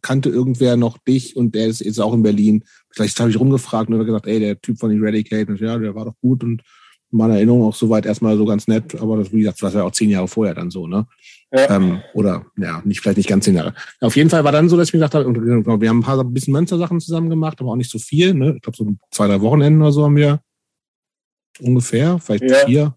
kannte 0.00 0.30
irgendwer 0.30 0.76
noch 0.76 0.96
dich 0.98 1.36
und 1.36 1.54
der 1.54 1.66
ist 1.66 1.80
jetzt 1.80 2.00
auch 2.00 2.14
in 2.14 2.22
Berlin. 2.22 2.64
Vielleicht 2.90 3.18
habe 3.20 3.30
ich 3.30 3.40
rumgefragt 3.40 3.90
und 3.90 4.04
gesagt, 4.04 4.26
ey, 4.26 4.40
der 4.40 4.60
Typ 4.60 4.78
von 4.78 4.90
Eradicate, 4.90 5.48
und 5.48 5.60
ja, 5.60 5.76
der 5.76 5.94
war 5.94 6.04
doch 6.04 6.16
gut 6.20 6.44
und 6.44 6.62
meine 7.10 7.34
Erinnerung 7.34 7.64
auch 7.64 7.74
soweit 7.74 8.06
erstmal 8.06 8.36
so 8.38 8.46
ganz 8.46 8.68
nett, 8.68 8.94
aber 9.00 9.18
das, 9.18 9.32
wie 9.32 9.40
gesagt, 9.40 9.62
das 9.62 9.74
war 9.74 9.82
ja 9.82 9.86
auch 9.86 9.92
zehn 9.92 10.08
Jahre 10.08 10.28
vorher 10.28 10.54
dann 10.54 10.70
so, 10.70 10.86
ne? 10.86 11.06
Ja. 11.54 11.76
Ähm, 11.76 12.02
oder 12.14 12.46
ja, 12.56 12.80
nicht 12.84 13.00
vielleicht 13.00 13.18
nicht 13.18 13.28
ganz 13.28 13.44
zehn 13.44 13.54
Jahre. 13.54 13.74
Auf 14.00 14.16
jeden 14.16 14.30
Fall 14.30 14.42
war 14.42 14.52
dann 14.52 14.70
so, 14.70 14.76
dass 14.76 14.88
ich 14.88 14.94
mir 14.94 15.00
gedacht 15.00 15.14
habe, 15.14 15.30
genau, 15.30 15.80
wir 15.80 15.88
haben 15.88 15.98
ein 15.98 16.02
paar 16.02 16.18
ein 16.18 16.32
bisschen 16.32 16.52
Münster-Sachen 16.52 16.98
zusammen 16.98 17.28
gemacht, 17.28 17.60
aber 17.60 17.72
auch 17.72 17.76
nicht 17.76 17.90
so 17.90 17.98
viel. 17.98 18.32
Ne? 18.32 18.54
Ich 18.56 18.62
glaube, 18.62 18.76
so 18.76 18.90
zwei, 19.10 19.26
drei 19.26 19.40
Wochenenden 19.42 19.82
oder 19.82 19.92
so 19.92 20.04
haben 20.04 20.16
wir 20.16 20.40
ungefähr, 21.60 22.18
vielleicht 22.18 22.44
ja. 22.44 22.56
vier. 22.66 22.94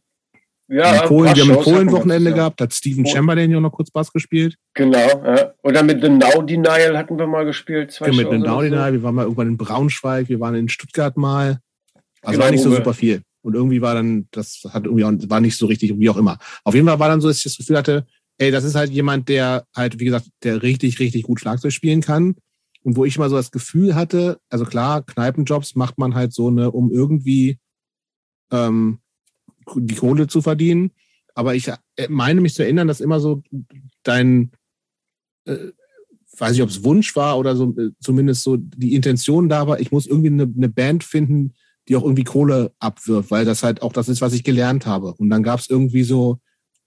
Ja, 0.68 1.04
in 1.04 1.08
Polen, 1.08 1.36
wir 1.36 1.44
haben 1.44 1.52
ein 1.52 1.64
Polen-Wochenende 1.64 2.30
ja. 2.32 2.36
gehabt, 2.38 2.60
da 2.60 2.64
hat 2.64 2.74
Steven 2.74 3.04
Polen. 3.04 3.16
Chamberlain 3.16 3.52
ja 3.52 3.60
noch 3.60 3.72
kurz 3.72 3.92
Bass 3.92 4.12
gespielt. 4.12 4.56
Genau, 4.74 4.98
ja. 4.98 5.54
Oder 5.62 5.84
mit 5.84 6.02
The 6.02 6.10
Now 6.10 6.42
Denial 6.42 6.98
hatten 6.98 7.20
wir 7.20 7.28
mal 7.28 7.46
gespielt. 7.46 7.92
Zwei 7.92 8.08
ja, 8.08 8.14
mit 8.14 8.32
The 8.32 8.38
Now 8.38 8.62
Denial, 8.62 8.88
so. 8.88 8.94
wir 8.94 9.04
waren 9.04 9.16
mal 9.16 9.24
irgendwann 9.24 9.50
in 9.50 9.58
Braunschweig, 9.58 10.30
wir 10.30 10.40
waren 10.40 10.56
in 10.56 10.70
Stuttgart 10.70 11.18
mal. 11.18 11.60
Also 12.22 12.32
genau, 12.32 12.46
war 12.46 12.52
nicht 12.52 12.64
so 12.64 12.74
super 12.74 12.94
viel. 12.94 13.22
Und 13.44 13.54
irgendwie 13.54 13.82
war 13.82 13.94
dann, 13.94 14.28
das 14.32 14.64
hat 14.72 14.86
irgendwie 14.86 15.04
auch, 15.04 15.12
war 15.30 15.40
nicht 15.40 15.56
so 15.56 15.68
richtig, 15.68 16.00
wie 16.00 16.10
auch 16.10 16.18
immer. 16.18 16.40
Auf 16.64 16.74
jeden 16.74 16.88
Fall 16.88 16.98
war 16.98 17.10
dann 17.10 17.22
so, 17.22 17.28
dass 17.28 17.38
ich 17.38 17.44
das 17.44 17.58
Gefühl 17.58 17.78
hatte, 17.78 18.08
ey, 18.38 18.52
das 18.52 18.64
ist 18.64 18.76
halt 18.76 18.92
jemand, 18.92 19.30
der 19.30 19.66
halt, 19.76 20.00
wie 20.00 20.06
gesagt, 20.06 20.28
der 20.44 20.62
richtig, 20.62 21.00
richtig 21.00 21.24
gut 21.24 21.40
Schlagzeug 21.40 21.72
spielen 21.72 22.02
kann. 22.02 22.36
Und 22.84 22.96
wo 22.98 23.06
ich 23.06 23.16
immer 23.16 23.30
so 23.30 23.36
das 23.36 23.52
Gefühl 23.52 23.96
hatte, 23.96 24.40
also 24.50 24.64
klar, 24.64 25.04
Kneipenjobs 25.04 25.76
macht 25.76 25.98
man 25.98 26.14
halt 26.14 26.34
so 26.34 26.50
eine, 26.50 26.72
um 26.72 26.92
irgendwie 26.92 27.58
ähm, 28.52 29.00
die 29.76 29.96
Kohle 29.96 30.28
zu 30.28 30.42
verdienen. 30.42 30.92
Aber 31.34 31.56
ich 31.56 31.68
äh, 31.68 32.08
meine 32.10 32.42
mich 32.42 32.54
zu 32.54 32.64
erinnern, 32.64 32.88
dass 32.88 33.02
immer 33.02 33.20
so 33.20 33.42
dein, 34.04 34.52
äh, 35.46 35.72
weiß 36.38 36.56
ich, 36.56 36.62
ob 36.62 36.70
es 36.70 36.84
Wunsch 36.84 37.16
war 37.16 37.40
oder 37.40 37.56
so, 37.56 37.76
äh, 37.78 37.90
zumindest 38.00 38.44
so 38.44 38.58
die 38.58 38.94
Intention 38.94 39.50
da 39.50 39.68
war, 39.68 39.80
ich 39.80 39.92
muss 39.92 40.06
irgendwie 40.06 40.28
eine, 40.28 40.44
eine 40.44 40.70
Band 40.70 41.04
finden, 41.04 41.54
die 41.88 41.96
auch 41.96 42.04
irgendwie 42.04 42.24
Kohle 42.24 42.74
abwirft, 42.80 43.32
weil 43.32 43.46
das 43.46 43.64
halt 43.64 43.82
auch 43.82 43.94
das 43.94 44.10
ist, 44.10 44.22
was 44.22 44.34
ich 44.34 44.44
gelernt 44.44 44.86
habe. 44.86 45.14
Und 45.14 45.30
dann 45.30 45.44
gab 45.44 45.60
es 45.60 45.70
irgendwie 45.70 46.04
so 46.04 46.40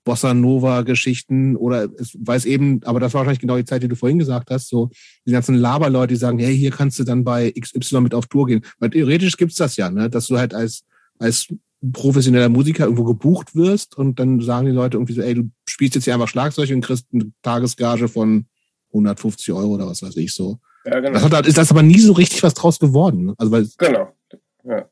Bossa 0.09 0.32
Nova 0.32 0.80
Geschichten 0.80 1.55
oder 1.55 1.86
es 1.98 2.16
weiß 2.18 2.47
eben, 2.47 2.80
aber 2.85 2.98
das 2.98 3.12
war 3.12 3.20
wahrscheinlich 3.20 3.43
genau 3.43 3.59
die 3.59 3.66
Zeit, 3.66 3.82
die 3.82 3.89
du 3.89 3.94
vorhin 3.94 4.18
gesagt 4.18 4.51
hast, 4.51 4.70
so 4.70 4.89
die 5.26 5.32
ganzen 5.32 5.55
Laberleute, 5.55 6.14
die 6.14 6.18
sagen, 6.18 6.39
hey, 6.39 6.56
hier 6.56 6.70
kannst 6.70 6.98
du 6.98 7.05
dann 7.05 7.24
bei 7.24 7.51
XY 7.52 8.01
mit 8.01 8.14
auf 8.14 8.26
Tour 8.26 8.47
gehen. 8.47 8.62
Weil 8.78 8.89
theoretisch 8.89 9.36
gibt's 9.36 9.56
das 9.56 9.76
ja, 9.76 9.90
ne, 9.90 10.09
dass 10.09 10.26
du 10.28 10.39
halt 10.39 10.55
als, 10.55 10.85
als 11.18 11.48
professioneller 11.93 12.48
Musiker 12.48 12.85
irgendwo 12.85 13.05
gebucht 13.05 13.55
wirst 13.55 13.98
und 13.98 14.18
dann 14.18 14.40
sagen 14.40 14.64
die 14.64 14.72
Leute 14.72 14.97
irgendwie 14.97 15.12
so, 15.12 15.20
ey, 15.20 15.35
du 15.35 15.51
spielst 15.68 15.94
jetzt 15.94 16.05
hier 16.05 16.14
einfach 16.14 16.26
Schlagzeug 16.26 16.70
und 16.70 16.80
kriegst 16.80 17.05
eine 17.12 17.30
Tagesgage 17.43 18.09
von 18.09 18.47
150 18.94 19.52
Euro 19.52 19.74
oder 19.74 19.89
was 19.89 20.02
weiß 20.02 20.16
ich 20.16 20.32
so. 20.32 20.59
Ja, 20.86 21.01
genau. 21.01 21.20
Das 21.20 21.30
hat, 21.30 21.47
ist 21.47 21.59
das 21.59 21.70
aber 21.70 21.82
nie 21.82 22.01
so 22.01 22.14
richtig 22.14 22.43
was 22.43 22.55
draus 22.55 22.78
geworden. 22.78 23.26
Ne? 23.26 23.35
Also 23.36 23.52
weil 23.52 23.68
genau. 23.76 24.16
Ja. 24.64 24.89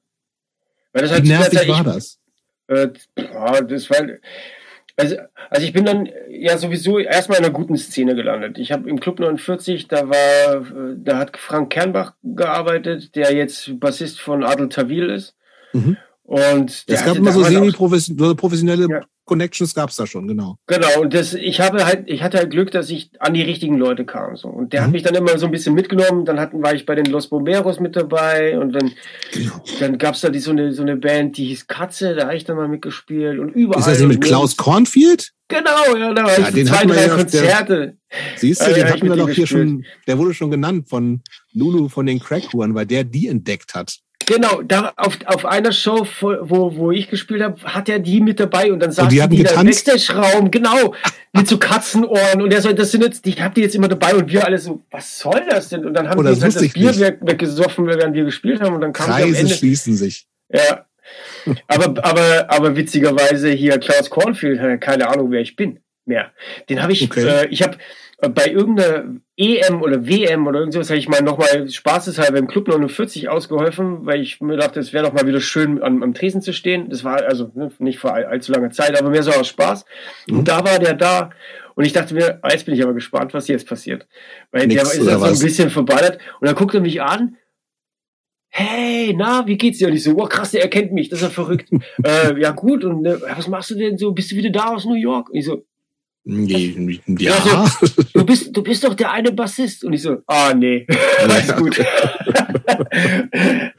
Weil 0.93 1.03
das 1.03 1.11
halt 1.11 1.25
Wie 1.25 1.29
nervig 1.29 1.69
war 1.69 1.85
das? 1.85 2.19
Äh, 2.67 2.89
das 3.15 3.89
war, 3.89 4.03
also, 4.97 5.17
also 5.51 5.67
ich 5.67 5.73
bin 5.73 5.85
dann 5.85 6.09
ja 6.31 6.57
sowieso 6.57 6.99
erstmal 6.99 7.39
in 7.39 7.45
einer 7.45 7.53
guten 7.53 7.77
Szene 7.77 8.15
gelandet. 8.15 8.59
Ich 8.59 8.73
habe 8.73 8.89
im 8.89 8.99
Club 8.99 9.21
49, 9.21 9.89
da 9.89 10.09
war, 10.09 10.65
da 10.97 11.19
hat 11.19 11.37
Frank 11.37 11.71
Kernbach 11.71 12.15
gearbeitet, 12.23 13.15
der 13.15 13.35
jetzt 13.35 13.79
Bassist 13.79 14.21
von 14.21 14.43
Adel 14.43 14.69
Tawil 14.69 15.11
ist. 15.11 15.35
Mhm. 15.73 15.97
Und 16.23 16.85
es 16.87 17.05
gab 17.05 17.17
immer 17.17 17.33
so 17.33 17.45
semi-professionelle 17.45 18.89
ja. 18.91 19.01
Connections 19.27 19.75
gab 19.75 19.91
es 19.91 19.97
da 19.97 20.07
schon, 20.07 20.27
genau. 20.29 20.57
Genau, 20.69 21.01
und 21.01 21.13
das, 21.13 21.35
ich 21.35 21.61
habe 21.61 21.85
halt, 21.85 22.05
ich 22.07 22.23
hatte 22.23 22.39
halt 22.39 22.51
Glück, 22.51 22.71
dass 22.71 22.89
ich 22.89 23.11
an 23.19 23.35
die 23.35 23.43
richtigen 23.43 23.77
Leute 23.77 24.07
kam. 24.07 24.37
So. 24.37 24.49
Und 24.49 24.73
der 24.73 24.81
mhm. 24.81 24.85
hat 24.85 24.93
mich 24.93 25.03
dann 25.03 25.15
immer 25.15 25.37
so 25.37 25.47
ein 25.47 25.53
bisschen 25.53 25.75
mitgenommen. 25.75 26.25
Dann 26.25 26.41
hatten, 26.41 26.63
war 26.63 26.75
ich 26.75 26.87
bei 26.87 26.95
den 26.95 27.07
Los 27.07 27.29
Bomberos 27.29 27.81
mit 27.81 27.97
dabei 27.97 28.59
und 28.59 28.73
dann, 28.73 28.93
genau. 29.33 29.63
dann 29.81 29.99
gab 29.99 30.15
es 30.15 30.21
da 30.23 30.31
die, 30.31 30.39
so, 30.39 30.53
eine, 30.53 30.73
so 30.73 30.83
eine 30.83 30.97
Band, 30.97 31.37
die 31.37 31.47
hieß 31.47 31.67
Katze, 31.67 32.15
da 32.15 32.27
habe 32.27 32.37
ich 32.37 32.45
dann 32.45 32.57
mal 32.57 32.69
mitgespielt 32.69 33.39
und 33.39 33.51
überall. 33.51 33.81
Ist 33.81 33.89
das 33.89 33.99
nicht 33.99 34.09
mit 34.09 34.21
Klaus 34.23 34.57
Kornfield? 34.57 35.33
Genau, 35.49 35.97
ja, 35.97 36.13
da 36.13 36.25
war 36.25 36.39
Ja, 36.39 36.49
ich 36.49 36.55
den 36.55 36.67
zwei, 36.67 36.85
drei 36.85 36.95
ja 36.95 37.01
auf 37.03 37.09
der- 37.09 37.17
Konzerte. 37.17 37.97
Siehst 38.37 38.61
du, 38.61 38.71
Ja, 38.71 38.73
den 38.73 38.87
ja, 38.87 38.93
hatten 38.93 39.09
wir 39.09 39.17
doch 39.17 39.29
hier 39.29 39.47
schon, 39.47 39.85
der 40.07 40.19
wurde 40.19 40.35
schon 40.35 40.51
genannt 40.51 40.89
von 40.89 41.23
Lulu 41.53 41.89
von 41.89 42.07
den 42.07 42.21
Crackhuren, 42.21 42.75
weil 42.75 42.87
der 42.87 43.05
die 43.05 43.29
entdeckt 43.29 43.75
hat. 43.75 43.99
Genau, 44.27 44.61
da 44.63 44.93
auf, 44.97 45.19
auf 45.27 45.45
einer 45.47 45.71
Show, 45.73 46.07
wo, 46.21 46.77
wo 46.77 46.91
ich 46.91 47.09
gespielt 47.09 47.43
habe, 47.43 47.63
hat 47.63 47.89
er 47.89 48.01
die 48.01 48.21
mit 48.21 48.41
dabei 48.41 48.73
und 48.73 48.81
dann 48.81 48.91
saßen 48.93 49.09
die 49.09 49.23
hatten 49.23 49.37
die 49.37 49.45
da? 49.45 49.63
Backstage-Raum, 49.63 50.51
genau, 50.51 50.95
mit 51.33 51.47
so 51.47 51.59
Katzenohren 51.59 52.43
und 52.43 52.53
er 52.53 52.61
so, 52.61 52.73
das 52.73 52.91
sind 52.91 53.05
jetzt, 53.05 53.27
ich 53.27 53.41
hab 53.41 53.55
die 53.55 53.61
jetzt 53.61 53.75
immer 53.77 53.89
dabei 53.89 54.15
und 54.17 54.31
wir 54.31 54.45
alle 54.45 54.59
so, 54.59 54.83
was 54.91 55.19
soll 55.19 55.45
das 55.49 55.69
denn? 55.69 55.85
Und 55.87 55.95
dann 55.95 56.09
haben 56.09 56.19
Oh, 56.19 56.23
die 56.23 56.29
das 56.31 56.39
wusste 56.43 56.55
das 56.55 56.63
ich 56.63 56.73
Bier 56.73 56.99
weg, 56.99 57.19
weggesoffen, 57.21 57.87
während 57.87 58.15
wir 58.15 58.25
gespielt 58.25 58.61
haben 58.61 58.75
und 58.75 58.81
dann 58.81 58.93
kam 58.93 59.07
sie 59.07 59.13
am 59.13 59.19
Kreise 59.23 59.39
Ende. 59.39 59.55
schließen 59.55 59.95
sich. 59.97 60.27
Ja. 60.53 60.87
Aber, 61.69 62.05
aber, 62.05 62.47
aber 62.51 62.77
witzigerweise 62.77 63.51
hier 63.51 63.79
Klaus 63.79 64.11
Kornfield 64.11 64.59
hat 64.61 64.69
ja 64.69 64.77
keine 64.77 65.09
Ahnung, 65.09 65.31
wer 65.31 65.41
ich 65.41 65.55
bin 65.55 65.79
mehr. 66.05 66.33
Den 66.69 66.83
habe 66.83 66.93
ich, 66.93 67.05
Okay. 67.05 67.25
äh, 67.27 67.47
ich 67.49 67.63
habe 67.63 67.77
äh, 68.19 68.29
bei 68.29 68.47
irgendeiner 68.47 69.05
EM 69.39 69.83
oder 69.83 70.07
WM 70.07 70.47
oder 70.47 70.61
irgendwas 70.61 70.89
habe 70.89 70.99
ich 70.99 71.09
mal 71.09 71.23
nochmal 71.23 71.69
spaßeshalber 71.69 72.39
im 72.39 72.47
Club 72.47 72.69
49 72.69 73.29
ausgeholfen, 73.29 74.07
weil 74.07 74.23
ich 74.23 74.41
mir 74.41 74.57
dachte, 74.57 74.81
es 74.81 74.93
wäre 74.93 75.05
doch 75.05 75.13
mal 75.13 75.27
wieder 75.27 75.41
schön 75.41 75.83
am, 75.83 76.03
am 76.03 76.15
Tresen 76.15 76.41
zu 76.41 76.53
stehen. 76.53 76.89
Das 76.89 77.05
war 77.05 77.23
also 77.23 77.51
ne, 77.55 77.71
nicht 77.79 77.99
vor 77.99 78.15
all, 78.15 78.25
allzu 78.25 78.53
langer 78.53 78.71
Zeit, 78.71 78.99
aber 78.99 79.11
mehr 79.11 79.23
so 79.23 79.33
aus 79.33 79.49
Spaß. 79.49 79.85
Mhm. 80.29 80.39
Und 80.39 80.49
da 80.49 80.65
war 80.65 80.79
der 80.79 80.95
da 80.95 81.31
und 81.75 81.85
ich 81.85 81.93
dachte 81.93 82.15
mir, 82.15 82.39
ah, 82.43 82.51
jetzt 82.51 82.65
bin 82.65 82.75
ich 82.75 82.83
aber 82.83 82.95
gespannt, 82.95 83.35
was 83.35 83.49
jetzt 83.49 83.69
passiert. 83.69 84.07
Weil 84.51 84.67
Nix, 84.67 84.83
der 84.83 85.01
ist 85.01 85.07
da 85.07 85.19
so 85.19 85.25
ein 85.27 85.39
bisschen 85.39 85.69
verballert 85.69 86.19
und 86.41 86.47
dann 86.47 86.55
guckt 86.55 86.75
er 86.75 86.81
mich 86.81 87.03
an 87.03 87.37
hey, 88.57 89.15
na, 89.15 89.47
wie 89.47 89.59
geht's 89.59 89.79
dir? 89.79 89.89
Und 89.89 89.95
ich 89.95 90.03
so, 90.03 90.17
wow, 90.17 90.29
krass, 90.29 90.53
der 90.53 90.63
erkennt 90.63 90.93
mich, 90.93 91.11
das 91.11 91.21
ist 91.21 91.25
ja 91.25 91.31
verrückt. 91.31 91.71
äh, 92.05 92.41
ja, 92.41 92.53
gut, 92.53 92.85
und 92.85 93.05
äh, 93.05 93.21
was 93.21 93.49
machst 93.49 93.71
du 93.71 93.75
denn 93.75 93.99
so? 93.99 94.13
Bist 94.13 94.33
du 94.33 94.37
wieder 94.37 94.51
da 94.51 94.69
aus 94.69 94.87
New 94.87 94.95
York? 94.95 95.29
Und 95.29 95.37
ich 95.37 95.45
so, 95.45 95.67
Nee, 96.29 97.01
Ja, 97.21 97.35
Ja. 97.47 97.71
du 98.13 98.27
bist, 98.27 98.55
du 98.57 98.61
bist 98.63 98.83
doch 98.83 98.95
der 98.95 99.13
eine 99.13 99.31
Bassist. 99.31 99.85
Und 99.85 99.93
ich 99.93 100.03
so, 100.03 100.23
ah, 100.27 100.53
nee, 100.55 100.85
alles 101.23 101.55
gut. 101.55 101.79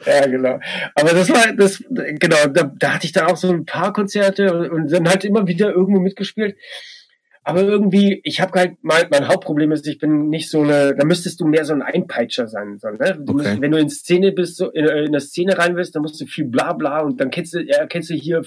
ja, 0.05 0.25
genau. 0.27 0.59
Aber 0.95 1.11
das 1.13 1.29
war, 1.29 1.51
das, 1.53 1.83
genau, 1.89 2.47
da, 2.53 2.71
da 2.79 2.93
hatte 2.93 3.05
ich 3.05 3.11
dann 3.11 3.27
auch 3.27 3.37
so 3.37 3.49
ein 3.51 3.65
paar 3.65 3.91
Konzerte 3.93 4.53
und, 4.53 4.69
und 4.69 4.91
dann 4.91 5.09
halt 5.09 5.25
immer 5.25 5.45
wieder 5.47 5.71
irgendwo 5.71 5.99
mitgespielt. 5.99 6.55
Aber 7.43 7.61
irgendwie, 7.63 8.19
ich 8.23 8.41
habe 8.41 8.59
halt, 8.59 8.73
mein, 8.81 9.05
mein 9.09 9.27
Hauptproblem 9.29 9.71
ist, 9.71 9.87
ich 9.87 9.99
bin 9.99 10.29
nicht 10.29 10.49
so 10.49 10.61
eine, 10.63 10.95
da 10.95 11.05
müsstest 11.05 11.39
du 11.39 11.45
mehr 11.47 11.63
so 11.63 11.73
ein 11.73 11.81
Einpeitscher 11.81 12.47
sein. 12.47 12.77
So, 12.77 12.89
ne? 12.89 13.17
du 13.19 13.33
Okay. 13.33 13.49
musst, 13.49 13.61
wenn 13.61 13.71
du 13.71 13.77
in 13.77 13.89
Szene 13.89 14.31
bist, 14.33 14.57
so 14.57 14.69
in, 14.71 14.85
in 14.85 15.11
der 15.13 15.21
Szene 15.21 15.57
rein 15.57 15.75
willst, 15.75 15.95
dann 15.95 16.01
musst 16.01 16.19
du 16.19 16.25
viel 16.25 16.45
bla 16.45 16.73
bla 16.73 16.99
und 17.01 17.21
dann 17.21 17.29
kennst 17.29 17.53
du, 17.53 17.59
ja, 17.61 17.85
kennst 17.87 18.09
du 18.09 18.15
hier, 18.15 18.41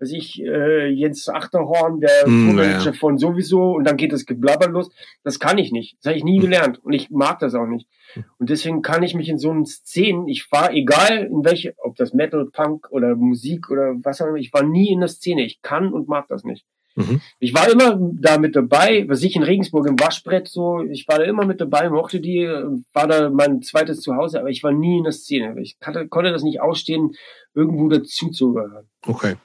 weiß 0.00 0.12
ich, 0.12 0.42
äh, 0.42 0.88
Jens 0.88 1.28
Achterhorn, 1.28 2.00
der 2.00 2.26
Mm, 2.26 2.46
Tourmanager 2.46 2.90
ja. 2.90 2.92
von 2.92 3.18
sowieso 3.18 3.72
und 3.72 3.84
dann 3.84 3.96
geht 3.96 4.12
das 4.12 4.26
Geblabber 4.26 4.68
los. 4.68 4.90
Das 5.24 5.38
kann 5.38 5.58
ich 5.58 5.72
nicht. 5.72 5.96
Das 5.98 6.10
habe 6.10 6.18
ich 6.18 6.24
nie 6.24 6.38
gelernt 6.38 6.78
und 6.84 6.92
ich 6.92 7.10
mag 7.10 7.38
das 7.40 7.54
auch 7.54 7.66
nicht. 7.66 7.88
Und 8.38 8.50
deswegen 8.50 8.82
kann 8.82 9.02
ich 9.02 9.14
mich 9.14 9.28
in 9.28 9.38
so 9.38 9.50
einen 9.50 9.66
Szenen, 9.66 10.28
ich 10.28 10.50
war 10.50 10.72
egal 10.72 11.24
in 11.24 11.44
welche, 11.44 11.74
ob 11.78 11.96
das 11.96 12.14
Metal, 12.14 12.46
Punk 12.46 12.88
oder 12.90 13.16
Musik 13.16 13.70
oder 13.70 13.94
was 14.02 14.20
auch 14.20 14.26
immer, 14.28 14.38
ich 14.38 14.52
war 14.52 14.62
nie 14.62 14.90
in 14.92 15.00
der 15.00 15.08
Szene. 15.08 15.44
Ich 15.44 15.60
kann 15.62 15.92
und 15.92 16.08
mag 16.08 16.26
das 16.28 16.44
nicht. 16.44 16.64
Mhm. 16.98 17.20
Ich 17.38 17.54
war 17.54 17.70
immer 17.70 17.96
da 18.14 18.38
mit 18.38 18.56
dabei, 18.56 19.04
was 19.08 19.22
ich 19.22 19.36
in 19.36 19.44
Regensburg 19.44 19.86
im 19.86 20.00
Waschbrett 20.00 20.48
so, 20.48 20.82
ich 20.82 21.06
war 21.06 21.18
da 21.18 21.24
immer 21.24 21.46
mit 21.46 21.60
dabei, 21.60 21.88
mochte 21.90 22.20
die, 22.20 22.44
war 22.92 23.06
da 23.06 23.30
mein 23.30 23.62
zweites 23.62 24.00
Zuhause, 24.00 24.40
aber 24.40 24.50
ich 24.50 24.64
war 24.64 24.72
nie 24.72 24.98
in 24.98 25.04
der 25.04 25.12
Szene. 25.12 25.54
Ich 25.60 25.78
kannte, 25.78 26.08
konnte 26.08 26.32
das 26.32 26.42
nicht 26.42 26.60
ausstehen, 26.60 27.12
irgendwo 27.54 27.88
dazu 27.88 28.30
zu 28.30 28.52
gehören. 28.52 28.88
Okay. 29.06 29.36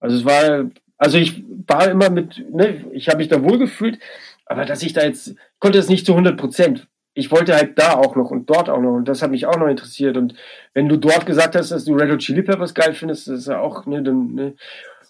Also 0.00 0.16
es 0.16 0.24
war, 0.24 0.70
also 0.98 1.18
ich 1.18 1.44
war 1.66 1.90
immer 1.90 2.10
mit, 2.10 2.44
ne, 2.52 2.84
ich 2.92 3.08
habe 3.08 3.18
mich 3.18 3.28
da 3.28 3.42
wohl 3.42 3.58
gefühlt, 3.58 3.98
aber 4.46 4.64
dass 4.64 4.82
ich 4.82 4.92
da 4.92 5.02
jetzt, 5.02 5.34
konnte 5.58 5.78
das 5.78 5.88
nicht 5.88 6.06
zu 6.06 6.12
100 6.12 6.36
Prozent. 6.36 6.88
Ich 7.14 7.30
wollte 7.30 7.54
halt 7.54 7.78
da 7.78 7.94
auch 7.94 8.16
noch 8.16 8.30
und 8.30 8.48
dort 8.48 8.68
auch 8.68 8.80
noch 8.80 8.94
und 8.94 9.06
das 9.06 9.22
hat 9.22 9.30
mich 9.30 9.46
auch 9.46 9.56
noch 9.56 9.68
interessiert. 9.68 10.16
Und 10.16 10.34
wenn 10.74 10.88
du 10.88 10.96
dort 10.96 11.26
gesagt 11.26 11.54
hast, 11.54 11.70
dass 11.70 11.84
du 11.84 11.94
Red 11.94 12.10
Hot 12.10 12.18
Chili 12.20 12.42
Peppers 12.42 12.74
geil 12.74 12.94
findest, 12.94 13.28
das 13.28 13.40
ist 13.40 13.48
ja 13.48 13.60
auch, 13.60 13.86
ne, 13.86 14.02
dann, 14.02 14.34
ne. 14.34 14.54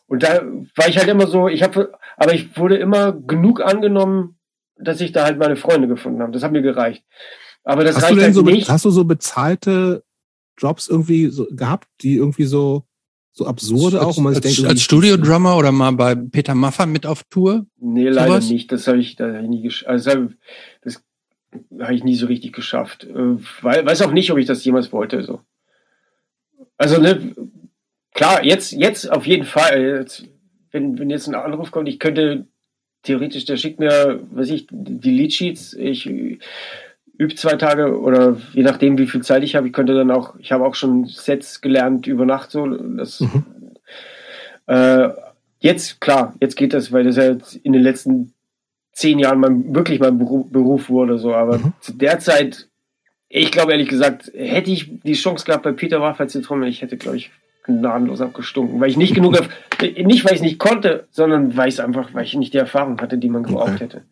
Und 0.07 0.25
da 0.25 0.43
war 0.75 0.89
ich 0.89 0.99
halt 0.99 1.09
immer 1.09 1.29
so, 1.29 1.47
ich 1.47 1.63
habe, 1.63 1.93
aber 2.17 2.35
ich 2.35 2.57
wurde 2.57 2.77
immer 2.77 3.13
genug 3.13 3.61
angenommen, 3.61 4.37
dass 4.77 5.01
ich 5.01 5.13
da 5.13 5.25
halt 5.25 5.39
meine 5.39 5.57
Freunde 5.57 5.89
gefunden 5.89 6.21
habe. 6.21 6.33
Das 6.33 6.43
hat 6.43 6.53
mir 6.53 6.63
gereicht. 6.63 7.05
Aber 7.65 7.85
das 7.85 7.97
Hast 7.97 8.03
du 8.03 8.07
reicht 8.07 8.17
denn 8.17 8.25
halt 8.25 8.35
so, 8.35 8.43
nicht. 8.43 8.69
hast 8.69 8.85
du 8.85 8.91
so 8.91 9.05
bezahlte 9.05 10.03
Jobs 10.59 10.89
irgendwie 10.89 11.29
so 11.29 11.47
gehabt, 11.51 11.89
die 12.01 12.17
irgendwie 12.17 12.45
so, 12.45 12.85
so 13.41 13.47
absurde 13.47 14.03
auch, 14.07 14.19
als, 14.25 14.41
denkt, 14.41 14.65
als 14.65 14.83
Studiodrummer 14.83 15.57
oder 15.57 15.73
mal 15.73 15.91
bei 15.93 16.15
Peter 16.15 16.55
Maffay 16.55 16.87
mit 16.87 17.07
auf 17.07 17.25
Tour? 17.25 17.67
Nee, 17.79 18.09
leider 18.09 18.29
Sowas? 18.29 18.51
nicht. 18.51 18.71
Das 18.71 18.87
habe 18.87 18.99
ich, 18.99 19.17
das 19.17 19.35
hab 19.35 19.43
ich 19.43 19.49
nie 19.49 19.63
geschafft. 19.63 19.89
Also, 19.89 20.29
das 20.83 20.95
hab- 20.97 21.03
das 21.71 21.81
habe 21.81 21.95
ich 21.95 22.05
nie 22.05 22.15
so 22.15 22.27
richtig 22.27 22.53
geschafft. 22.53 23.05
Äh, 23.05 23.37
Weil, 23.63 23.85
weiß 23.85 24.03
auch 24.03 24.13
nicht, 24.13 24.31
ob 24.31 24.39
ich 24.39 24.47
das 24.47 24.65
jemals 24.65 24.93
wollte. 24.93 25.23
So. 25.25 25.41
Also, 26.77 27.01
ne, 27.01 27.35
klar, 28.15 28.45
jetzt, 28.45 28.73
jetzt 28.73 29.11
auf 29.11 29.27
jeden 29.27 29.45
Fall. 29.47 29.81
Jetzt, 30.01 30.25
wenn, 30.71 30.99
wenn 30.99 31.11
jetzt 31.11 31.27
ein 31.27 31.35
Anruf 31.35 31.71
kommt, 31.71 31.89
ich 31.89 31.99
könnte 31.99 32.47
theoretisch, 33.03 33.47
der 33.47 33.57
schickt 33.57 33.81
mir, 33.81 34.21
weiß 34.31 34.51
ich, 34.51 34.67
die 34.71 35.11
Leadsheets, 35.11 35.73
ich 35.75 36.09
übe 37.21 37.35
zwei 37.35 37.57
Tage 37.57 38.01
oder 38.01 38.39
je 38.55 38.63
nachdem, 38.63 38.97
wie 38.97 39.07
viel 39.07 39.21
Zeit 39.21 39.45
ich 39.45 39.55
habe, 39.55 39.67
ich 39.67 39.75
könnte 39.75 39.95
dann 39.95 40.11
auch, 40.11 40.37
ich 40.39 40.53
habe 40.53 40.65
auch 40.65 40.75
schon 40.75 41.05
Sets 41.05 41.61
gelernt 41.61 42.07
über 42.07 42.25
Nacht 42.25 42.51
so. 42.51 42.67
Das, 42.67 43.21
Mhm. 43.21 43.45
äh, 44.67 45.09
jetzt, 45.61 46.01
klar, 46.01 46.35
jetzt 46.41 46.57
geht 46.57 46.73
das, 46.73 46.93
weil 46.93 47.05
das 47.05 47.17
ja 47.17 47.25
jetzt 47.25 47.57
in 47.57 47.75
den 47.75 47.83
letzten 47.83 48.33
zehn 48.93 49.19
Jahren 49.19 49.39
mein, 49.39 49.75
wirklich 49.75 50.01
mein 50.01 50.19
Beruf, 50.19 50.89
wurde, 50.89 51.19
so. 51.19 51.35
Aber 51.35 51.59
Mhm. 51.59 51.73
zu 51.81 51.93
der 51.93 52.21
Zeit, 52.21 52.69
ich 53.29 53.53
glaube 53.53 53.73
ehrlich 53.73 53.89
gesagt, 53.91 54.31
hätte 54.35 54.71
ich 54.71 54.91
die 55.03 55.13
Chance 55.13 55.45
gehabt 55.45 55.65
bei 55.65 55.73
Peter 55.73 55.99
Maffay 55.99 56.27
zu 56.27 56.41
trommeln, 56.41 56.71
ich 56.71 56.81
hätte, 56.81 56.97
glaube 56.97 57.19
ich, 57.19 57.31
gnadenlos 57.65 58.23
abgestunken, 58.23 58.81
weil 58.81 58.89
ich 58.89 58.97
nicht 58.97 59.15
genug, 59.15 59.39
auf, 59.39 59.47
nicht 59.83 60.25
weil 60.25 60.33
ich 60.33 60.39
es 60.39 60.41
nicht 60.41 60.59
konnte, 60.59 61.07
sondern 61.11 61.55
weil 61.55 61.69
ich 61.69 61.75
es 61.75 61.81
einfach, 61.81 62.15
weil 62.15 62.25
ich 62.25 62.35
nicht 62.35 62.55
die 62.55 62.59
Erfahrung 62.59 62.99
hatte, 62.99 63.19
die 63.19 63.29
man 63.29 63.43
gebraucht 63.43 63.75
Okay. 63.75 63.85
hätte. 63.85 64.03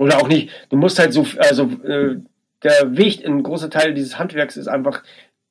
Oder 0.00 0.16
auch 0.18 0.28
nicht, 0.28 0.48
du 0.70 0.76
musst 0.78 0.98
halt 0.98 1.12
so, 1.12 1.26
also 1.38 1.64
äh, 1.84 2.16
der 2.62 2.96
Weg, 2.96 3.22
ein 3.26 3.42
großer 3.42 3.68
Teil 3.68 3.92
dieses 3.92 4.18
Handwerks 4.18 4.56
ist 4.56 4.66
einfach 4.66 5.02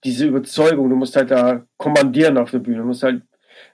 diese 0.04 0.26
Überzeugung, 0.26 0.90
du 0.90 0.96
musst 0.96 1.16
halt 1.16 1.30
da 1.30 1.66
kommandieren 1.78 2.38
auf 2.38 2.50
der 2.50 2.58
Bühne, 2.60 2.78
du 2.80 2.86
musst 2.86 3.04
halt 3.04 3.22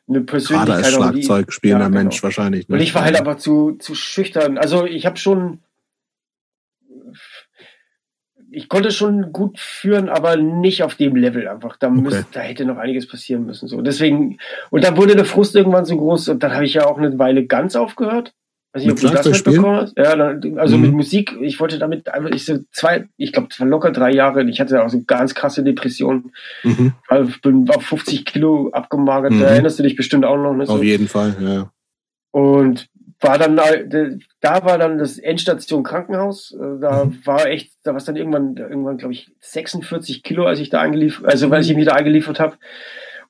eine 0.08 0.20
gerade 0.20 0.26
Persönlichkeit 0.26 0.84
als 0.86 1.00
haben, 1.00 1.16
die- 1.16 1.24
Schlagzeug 1.24 1.54
spielender 1.54 1.86
Ja, 1.86 1.90
genau. 1.90 2.02
Mensch 2.04 2.22
wahrscheinlich. 2.24 2.68
ne? 2.68 2.76
und 2.76 2.82
ich 2.82 2.94
war 2.94 3.04
halt 3.06 3.18
aber 3.18 3.38
zu, 3.38 3.74
zu 3.80 3.96
schüchtern. 3.96 4.58
Also 4.58 4.86
ich 4.86 5.06
habe 5.06 5.16
schon, 5.18 5.60
ich 8.52 8.68
konnte 8.70 8.92
schon 8.92 9.32
gut 9.32 9.60
führen, 9.60 10.10
aber 10.10 10.36
nicht 10.38 10.84
auf 10.84 10.96
dem 10.96 11.16
Level 11.16 11.48
einfach. 11.48 11.78
Da, 11.78 11.90
müsste, 11.90 12.20
Okay. 12.20 12.28
da 12.34 12.40
hätte 12.42 12.66
noch 12.66 12.78
einiges 12.78 13.08
passieren 13.08 13.46
müssen. 13.46 13.68
So 13.68 13.82
deswegen 13.82 14.40
und 14.72 14.84
dann 14.84 14.98
wurde 14.98 15.16
der 15.16 15.26
Frust 15.26 15.56
irgendwann 15.56 15.86
so 15.86 15.98
groß 15.98 16.30
und 16.30 16.44
dann 16.44 16.54
habe 16.54 16.66
ich 16.66 16.74
ja 16.74 16.86
auch 16.86 16.98
eine 16.98 17.18
Weile 17.18 17.46
ganz 17.46 17.76
aufgehört. 17.76 18.34
Weiß 18.76 18.84
nicht, 18.84 18.92
ob 18.92 19.00
du 19.00 19.08
das 19.10 19.26
mitbekommen 19.26 19.78
hast. 19.78 19.98
Ja, 19.98 20.12
also 20.58 20.76
Mhm. 20.76 20.82
mit 20.82 20.92
Musik. 20.92 21.34
Ich 21.40 21.62
wollte 21.62 21.80
damit 21.80 22.10
einfach, 22.10 22.32
ich 22.32 22.44
so 22.46 22.60
zwei, 22.72 23.08
ich 23.16 23.32
glaube, 23.32 23.48
locker 23.60 23.92
drei 23.92 24.12
Jahre. 24.12 24.44
Ich 24.50 24.60
hatte 24.60 24.84
auch 24.84 24.90
so 24.90 25.02
ganz 25.08 25.34
krasse 25.34 25.64
Depressionen. 25.64 26.34
Mhm. 26.64 26.92
Also 27.08 27.30
Ich 27.30 27.42
bin 27.42 27.70
auf 27.70 27.84
50 27.84 28.26
Kilo 28.26 28.70
abgemagert. 28.74 29.32
Mhm. 29.32 29.40
Da 29.40 29.46
erinnerst 29.46 29.80
du 29.80 29.84
dich 29.84 29.96
bestimmt 29.96 30.26
auch 30.26 30.36
noch. 30.36 30.54
Ne? 30.54 30.66
So. 30.66 30.74
Auf 30.74 30.84
jeden 30.84 31.08
Fall, 31.08 31.36
ja. 31.40 31.72
Und 32.32 32.88
war 33.22 33.38
dann, 33.38 33.56
da 33.56 34.66
war 34.66 34.78
dann 34.78 34.98
das 34.98 35.18
Endstation 35.20 35.84
Krankenhaus. 35.84 36.52
Äh, 36.52 36.80
Da 36.82 37.06
Mhm. 37.06 37.20
war 37.24 37.48
echt, 37.48 37.72
da 37.84 37.92
war 37.92 37.98
es 37.98 38.04
dann 38.06 38.18
irgendwann, 38.18 38.58
irgendwann 38.58 38.98
glaube 38.98 39.14
ich 39.14 39.32
46 39.40 40.22
Kilo, 40.22 40.46
als 40.46 40.60
ich 40.60 40.70
da 40.70 40.82
eingeliefert, 40.82 41.26
also 41.32 41.50
als 41.50 41.70
ich 41.70 41.76
mich 41.78 41.86
da 41.86 41.94
eingeliefert 41.94 42.42
habe. 42.42 42.58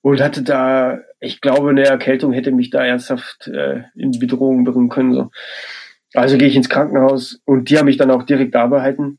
Und 0.06 0.22
hatte 0.22 0.44
da, 0.44 1.00
ich 1.20 1.42
glaube, 1.42 1.72
eine 1.72 1.84
Erkältung 1.84 2.32
hätte 2.32 2.52
mich 2.52 2.70
da 2.70 2.86
ernsthaft 2.86 3.48
äh, 3.48 3.86
in 3.96 4.12
Bedrohung 4.12 4.64
bringen 4.64 4.88
können. 4.88 5.16
So. 5.16 5.32
Also 6.14 6.38
gehe 6.38 6.48
ich 6.48 6.56
ins 6.56 6.70
Krankenhaus 6.70 7.42
und 7.44 7.72
die 7.72 7.80
haben 7.80 7.88
mich 7.88 7.98
dann 7.98 8.12
auch 8.12 8.22
direkt 8.22 8.54
da 8.54 8.68
behalten. 8.68 9.18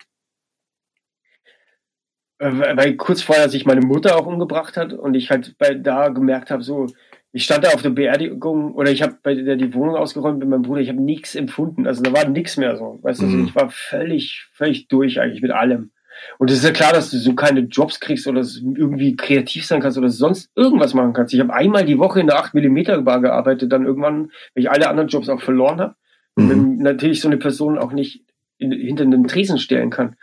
Äh, 2.39 2.53
Weil 2.77 2.95
kurz 2.95 3.21
vorher 3.21 3.49
sich 3.49 3.67
meine 3.67 3.81
Mutter 3.81 4.17
auch 4.17 4.27
umgebracht 4.27 4.77
hat 4.77 4.93
und 4.93 5.15
ich 5.15 5.29
halt 5.29 5.59
bei 5.59 5.75
da 5.75 6.11
gemerkt 6.11 6.53
habe, 6.53 6.63
so, 6.63 6.87
ich 7.33 7.43
stand 7.43 7.65
da 7.65 7.71
auf 7.71 7.83
der 7.83 7.91
Beerdigung 7.91 8.73
oder 8.73 8.93
ich 8.93 9.03
habe 9.03 9.19
bei 9.25 9.35
der 9.35 9.57
die 9.57 9.75
Wohnung 9.75 9.97
ausgeräumt 9.97 10.39
mit 10.39 10.49
meinem 10.49 10.63
Bruder, 10.63 10.83
ich 10.83 10.89
habe 10.89 11.03
nichts 11.03 11.35
empfunden. 11.35 11.89
Also 11.89 12.01
da 12.05 12.13
war 12.13 12.29
nichts 12.29 12.59
mehr 12.59 12.77
so. 12.77 13.01
Weißt 13.03 13.23
du, 13.23 13.27
Mhm. 13.27 13.47
ich 13.47 13.57
war 13.57 13.71
völlig, 13.71 14.47
völlig 14.53 14.87
durch 14.87 15.21
eigentlich 15.21 15.43
mit 15.43 15.51
allem. 15.51 15.91
Und 16.39 16.51
es 16.51 16.59
ist 16.59 16.65
ja 16.65 16.73
klar, 16.73 16.93
dass 16.93 17.11
du 17.11 17.19
so 17.19 17.35
keine 17.35 17.61
Jobs 17.61 18.01
kriegst 18.01 18.27
oder 18.27 18.41
irgendwie 18.41 19.17
kreativ 19.17 19.67
sein 19.67 19.81
kannst 19.81 19.99
oder 19.99 20.09
sonst 20.09 20.51
irgendwas 20.55 20.95
machen 20.95 21.13
kannst. 21.13 21.35
Ich 21.35 21.41
habe 21.41 21.55
einmal 21.55 21.85
die 21.85 21.99
Woche 21.99 22.21
in 22.21 22.27
der 22.27 22.39
8 22.39 22.55
mm 22.55 23.05
Bar 23.05 23.21
gearbeitet, 23.21 23.73
dann 23.73 23.87
irgendwann, 23.87 24.31
weil 24.55 24.65
ich 24.65 24.71
alle 24.71 24.89
anderen 24.89 25.09
Jobs 25.09 25.29
auch 25.29 25.41
verloren 25.41 25.81
habe. 25.81 25.95
Mhm. 26.37 26.51
Wenn 26.51 26.79
natürlich 26.79 27.21
so 27.21 27.29
eine 27.29 27.39
Person 27.39 27.79
auch 27.79 27.93
nicht 27.93 28.25
in, 28.59 28.73
hinter 28.73 29.05
den 29.05 29.29
Tresen 29.29 29.59
stellen 29.59 29.91
kann. 29.91 30.17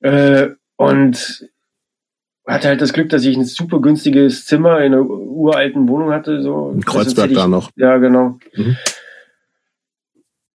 Äh, 0.00 0.50
und 0.76 1.48
hatte 2.46 2.68
halt 2.68 2.80
das 2.80 2.92
Glück, 2.92 3.10
dass 3.10 3.24
ich 3.24 3.36
ein 3.36 3.44
super 3.44 3.80
günstiges 3.80 4.46
Zimmer 4.46 4.80
in 4.80 4.94
einer 4.94 5.02
uralten 5.02 5.88
Wohnung 5.88 6.12
hatte. 6.12 6.42
So. 6.42 6.70
In 6.74 6.84
Kreuzberg 6.84 7.32
da 7.34 7.46
noch. 7.46 7.70
Ja, 7.76 7.98
genau. 7.98 8.38
Mhm. 8.54 8.76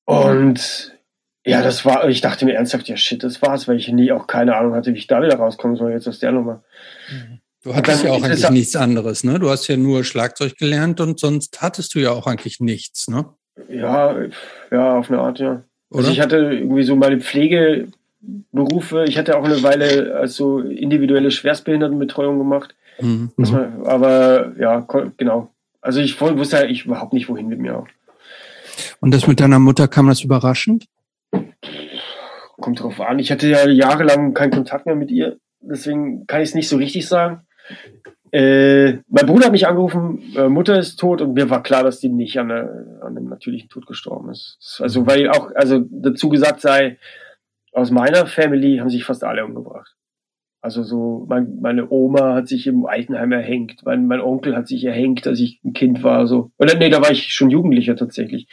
Und 0.06 0.93
ja, 1.45 1.61
das 1.61 1.84
war, 1.86 2.07
ich 2.07 2.22
dachte 2.22 2.45
mir 2.45 2.53
ernsthaft, 2.53 2.88
ja 2.88 2.95
shit, 2.95 3.24
das 3.24 3.41
war's, 3.41 3.68
weil 3.68 3.78
ich 3.78 3.90
nie 3.90 4.11
auch 4.11 4.28
keine 4.28 4.56
Ahnung 4.56 4.76
hatte, 4.76 4.94
wie 4.94 4.98
ich 4.98 5.07
da 5.07 5.22
wieder 5.22 5.36
rauskommen 5.36 5.76
soll, 5.76 5.91
jetzt 5.91 6.07
aus 6.07 6.20
der 6.20 6.32
Nummer. 6.32 6.64
Du 7.64 7.76
hattest 7.76 8.03
ja 8.03 8.11
auch 8.11 8.24
eigentlich 8.24 8.49
nichts 8.49 8.76
anderes, 8.76 9.24
ne? 9.24 9.40
Du 9.40 9.49
hast 9.49 9.68
ja 9.68 9.78
nur 9.78 10.03
Schlagzeug 10.03 10.57
gelernt 10.57 11.02
und 11.02 11.20
sonst 11.20 11.61
hattest 11.61 11.95
du 11.95 11.99
ja 11.99 12.11
auch 12.11 12.28
eigentlich 12.28 12.60
nichts, 12.60 13.07
ne? 13.07 13.26
Ja, 13.70 14.15
ja, 14.72 14.98
auf 14.98 15.10
eine 15.10 15.20
Art, 15.20 15.40
ja. 15.40 15.49
Also 15.49 15.64
Oder? 15.90 15.98
Also 15.99 16.11
ich 16.11 16.22
hatte 16.22 16.38
irgendwie 16.38 16.84
so 16.84 16.95
meine 16.95 17.20
Pflegeberufe, 17.20 19.06
ich 19.07 19.18
hatte 19.18 19.38
auch 19.38 19.44
eine 19.44 19.64
Weile 19.64 20.15
als 20.15 20.36
so 20.36 20.60
individuelle 20.60 21.32
Schwerstbehindertenbetreuung 21.32 22.38
gemacht. 22.38 22.76
Mhm. 22.99 23.32
Man, 23.36 23.86
aber 23.86 24.53
ja, 24.57 24.86
genau. 25.18 25.52
Also 25.82 25.99
ich 25.99 26.20
wusste 26.20 26.57
ja 26.57 26.64
ich 26.64 26.86
überhaupt 26.86 27.14
nicht, 27.14 27.28
wohin 27.30 27.48
mit 27.48 27.60
mir 27.60 27.78
auch. 27.78 27.88
Und 29.02 29.14
das 29.14 29.28
mit 29.28 29.40
deiner 29.40 29.60
Mutter 29.60 29.88
kam 29.88 30.07
das 30.07 30.22
überraschend? 30.22 30.86
Kommt 32.59 32.81
drauf 32.81 33.01
an. 33.01 33.19
Ich 33.19 33.31
hatte 33.31 33.47
ja 33.47 33.67
jahrelang 33.67 34.34
keinen 34.34 34.51
Kontakt 34.51 34.85
mehr 34.85 34.95
mit 34.95 35.11
ihr, 35.11 35.38
deswegen 35.61 36.27
kann 36.27 36.41
ich 36.41 36.49
es 36.49 36.55
nicht 36.55 36.69
so 36.69 36.77
richtig 36.77 37.07
sagen. 37.07 37.45
Äh, 38.31 38.99
mein 39.09 39.27
Bruder 39.27 39.45
hat 39.45 39.51
mich 39.51 39.67
angerufen, 39.67 40.34
äh, 40.35 40.49
Mutter 40.49 40.80
ist 40.80 40.95
tot 40.95 41.21
und 41.21 41.34
mir 41.34 41.51
war 41.51 41.61
klar, 41.61 41.84
dass 41.84 41.99
die 41.99 42.09
nicht 42.09 42.39
an, 42.39 42.49
eine, 42.49 42.99
an 43.01 43.15
einem 43.15 43.30
natürlichen 43.30 43.69
Tod 43.69 43.85
gestorben 43.85 44.31
ist. 44.31 44.80
Also 44.81 45.01
mhm. 45.01 45.07
weil 45.07 45.30
auch, 45.30 45.51
also 45.53 45.85
dazu 45.88 46.30
gesagt 46.30 46.59
sei, 46.59 46.97
aus 47.73 47.91
meiner 47.91 48.25
Family 48.25 48.77
haben 48.77 48.89
sich 48.89 49.03
fast 49.03 49.23
alle 49.23 49.45
umgebracht. 49.45 49.95
Also 50.61 50.81
so, 50.81 51.25
mein, 51.30 51.59
meine 51.61 51.89
Oma 51.91 52.34
hat 52.34 52.47
sich 52.47 52.65
im 52.65 52.85
Altenheim 52.88 53.31
erhängt, 53.34 53.81
mein, 53.85 54.07
mein 54.07 54.21
Onkel 54.21 54.55
hat 54.55 54.67
sich 54.67 54.84
erhängt, 54.84 55.27
als 55.27 55.39
ich 55.39 55.59
ein 55.63 55.73
Kind 55.73 56.01
war. 56.01 56.25
So. 56.25 56.51
Oder 56.57 56.75
nee, 56.75 56.89
da 56.89 57.01
war 57.01 57.11
ich 57.11 57.34
schon 57.34 57.51
Jugendlicher 57.51 57.95
tatsächlich. 57.95 58.47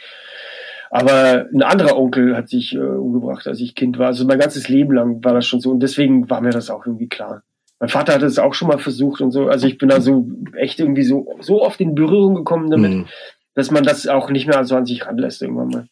Aber 0.93 1.47
ein 1.53 1.63
anderer 1.63 1.97
Onkel 1.97 2.35
hat 2.35 2.49
sich 2.49 2.75
äh, 2.75 2.79
umgebracht, 2.79 3.47
als 3.47 3.61
ich 3.61 3.75
Kind 3.75 3.97
war. 3.97 4.07
Also 4.07 4.25
mein 4.25 4.39
ganzes 4.39 4.67
Leben 4.67 4.93
lang 4.93 5.23
war 5.23 5.33
das 5.33 5.47
schon 5.47 5.61
so. 5.61 5.71
Und 5.71 5.79
deswegen 5.79 6.29
war 6.29 6.41
mir 6.41 6.49
das 6.49 6.69
auch 6.69 6.85
irgendwie 6.85 7.07
klar. 7.07 7.43
Mein 7.79 7.87
Vater 7.87 8.13
hat 8.13 8.23
es 8.23 8.37
auch 8.37 8.53
schon 8.53 8.67
mal 8.67 8.77
versucht 8.77 9.21
und 9.21 9.31
so. 9.31 9.47
Also 9.47 9.67
ich 9.67 9.77
bin 9.77 9.87
da 9.87 10.01
so 10.01 10.27
echt 10.57 10.81
irgendwie 10.81 11.03
so, 11.03 11.33
so 11.39 11.63
oft 11.63 11.79
in 11.79 11.95
Berührung 11.95 12.35
gekommen 12.35 12.69
damit, 12.69 12.91
mhm. 12.91 13.07
dass 13.53 13.71
man 13.71 13.85
das 13.85 14.05
auch 14.07 14.29
nicht 14.29 14.47
mehr 14.47 14.65
so 14.65 14.75
an 14.75 14.85
sich 14.85 15.05
ranlässt 15.05 15.41
irgendwann 15.41 15.69
mal. 15.69 15.87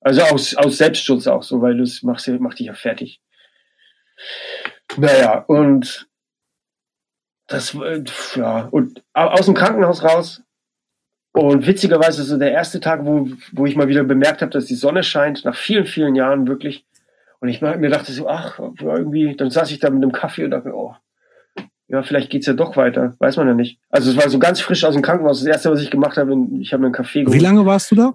Also 0.00 0.22
aus, 0.22 0.54
aus 0.54 0.78
Selbstschutz 0.78 1.26
auch 1.26 1.42
so, 1.42 1.60
weil 1.60 1.76
das 1.76 2.02
macht, 2.02 2.26
macht 2.40 2.58
dich 2.58 2.68
ja 2.68 2.74
fertig. 2.74 3.20
Naja, 4.96 5.44
und 5.46 6.08
das, 7.48 7.74
äh, 7.74 8.02
ja, 8.34 8.68
und 8.70 9.02
aus 9.12 9.44
dem 9.44 9.54
Krankenhaus 9.54 10.02
raus 10.02 10.42
und 11.36 11.66
witzigerweise 11.66 12.22
so 12.22 12.38
der 12.38 12.52
erste 12.52 12.80
Tag, 12.80 13.04
wo, 13.04 13.28
wo 13.52 13.66
ich 13.66 13.76
mal 13.76 13.88
wieder 13.88 14.04
bemerkt 14.04 14.40
habe, 14.40 14.50
dass 14.50 14.64
die 14.64 14.74
Sonne 14.74 15.02
scheint, 15.02 15.44
nach 15.44 15.54
vielen, 15.54 15.84
vielen 15.84 16.14
Jahren 16.14 16.48
wirklich. 16.48 16.86
Und 17.40 17.50
ich 17.50 17.60
mir 17.60 17.90
dachte 17.90 18.10
so, 18.10 18.26
ach, 18.26 18.58
irgendwie, 18.80 19.36
dann 19.36 19.50
saß 19.50 19.70
ich 19.70 19.78
da 19.78 19.90
mit 19.90 20.02
einem 20.02 20.12
Kaffee 20.12 20.44
und 20.44 20.52
dachte, 20.52 20.72
oh, 20.74 20.94
ja, 21.88 22.02
vielleicht 22.02 22.30
geht's 22.30 22.46
ja 22.46 22.54
doch 22.54 22.78
weiter. 22.78 23.16
Weiß 23.18 23.36
man 23.36 23.48
ja 23.48 23.52
nicht. 23.52 23.78
Also 23.90 24.10
es 24.10 24.16
war 24.16 24.30
so 24.30 24.38
ganz 24.38 24.60
frisch 24.60 24.82
aus 24.84 24.94
dem 24.94 25.02
Krankenhaus. 25.02 25.40
Das 25.40 25.46
erste, 25.46 25.70
was 25.70 25.82
ich 25.82 25.90
gemacht 25.90 26.16
habe, 26.16 26.34
ich 26.58 26.72
habe 26.72 26.80
mir 26.80 26.86
einen 26.86 26.94
Kaffee 26.94 27.24
geholt. 27.24 27.38
Wie 27.38 27.44
lange 27.44 27.66
warst 27.66 27.90
du 27.90 27.96
da? 27.96 28.14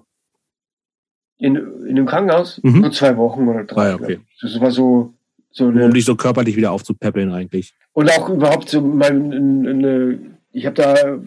In, 1.38 1.54
in 1.86 1.94
dem 1.94 2.06
Krankenhaus? 2.06 2.60
Mhm. 2.64 2.80
Nur 2.80 2.90
zwei 2.90 3.16
Wochen 3.16 3.46
oder 3.46 3.62
drei. 3.62 3.82
Ah, 3.82 3.88
ja, 3.90 3.94
okay. 3.94 4.18
Das 4.40 4.60
war 4.60 4.72
so, 4.72 5.14
so 5.52 5.68
eine, 5.68 5.84
Um 5.84 5.94
dich 5.94 6.04
so 6.04 6.16
körperlich 6.16 6.56
wieder 6.56 6.72
aufzupäppeln 6.72 7.32
eigentlich. 7.32 7.72
Und 7.92 8.10
auch 8.10 8.28
überhaupt 8.28 8.68
so 8.68 8.80
mein, 8.80 9.32
eine, 9.32 10.18
ich 10.50 10.66
habe 10.66 10.74
da 10.74 11.20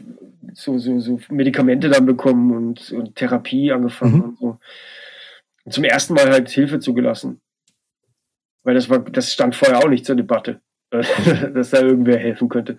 so, 0.53 0.77
so, 0.77 0.99
so 0.99 1.19
Medikamente 1.30 1.89
dann 1.89 2.05
bekommen 2.05 2.51
und, 2.55 2.91
und 2.91 3.15
Therapie 3.15 3.72
angefangen 3.72 4.15
mhm. 4.15 4.23
und 4.23 4.39
so. 4.39 4.59
Und 5.65 5.73
zum 5.73 5.84
ersten 5.84 6.13
Mal 6.13 6.30
halt 6.30 6.49
Hilfe 6.49 6.80
zugelassen. 6.80 7.41
Weil 8.63 8.76
das 8.76 8.89
war, 8.89 8.99
das 8.99 9.31
stand 9.31 9.55
vorher 9.55 9.80
auch 9.80 9.89
nicht 9.89 10.05
zur 10.05 10.15
Debatte, 10.15 10.59
dass 10.89 11.69
da 11.69 11.81
irgendwer 11.81 12.17
helfen 12.17 12.49
könnte. 12.49 12.77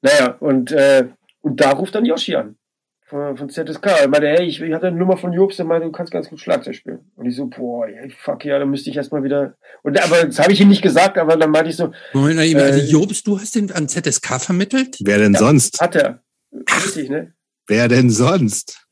Naja, 0.00 0.36
und, 0.40 0.72
äh, 0.72 1.08
und 1.40 1.60
da 1.60 1.70
ruft 1.70 1.94
dann 1.94 2.04
Yoshi 2.04 2.36
an. 2.36 2.56
Von, 3.04 3.36
von 3.36 3.50
ZSK. 3.50 3.86
Er 3.86 4.08
meinte, 4.08 4.28
hey, 4.28 4.46
ich, 4.46 4.62
ich 4.62 4.72
hatte 4.72 4.86
eine 4.86 4.96
Nummer 4.96 5.18
von 5.18 5.34
Jobs, 5.34 5.56
der 5.56 5.66
meinte, 5.66 5.86
du 5.86 5.92
kannst 5.92 6.12
ganz 6.12 6.30
gut 6.30 6.40
Schlagzeug 6.40 6.74
spielen. 6.74 7.10
Und 7.14 7.26
ich 7.26 7.36
so, 7.36 7.46
boah, 7.46 7.86
fuck 8.16 8.44
ja, 8.44 8.58
dann 8.58 8.70
müsste 8.70 8.88
ich 8.88 8.96
erstmal 8.96 9.22
wieder. 9.22 9.54
Und 9.82 10.02
aber 10.02 10.24
das 10.24 10.38
habe 10.38 10.52
ich 10.52 10.60
ihm 10.62 10.70
nicht 10.70 10.80
gesagt, 10.80 11.18
aber 11.18 11.36
dann 11.36 11.50
meinte 11.50 11.68
ich 11.68 11.76
so. 11.76 11.92
Moment, 12.14 12.40
äh, 12.40 12.78
Jobs, 12.86 13.22
du 13.22 13.38
hast 13.38 13.54
den 13.54 13.70
an 13.70 13.86
ZSK 13.86 14.40
vermittelt? 14.40 14.96
Wer 15.00 15.18
denn 15.18 15.34
ja, 15.34 15.40
sonst? 15.40 15.78
Hat 15.78 15.94
er. 15.94 16.21
Richtig, 16.52 17.10
ne? 17.10 17.34
Wer 17.66 17.88
denn 17.88 18.10
sonst? 18.10 18.86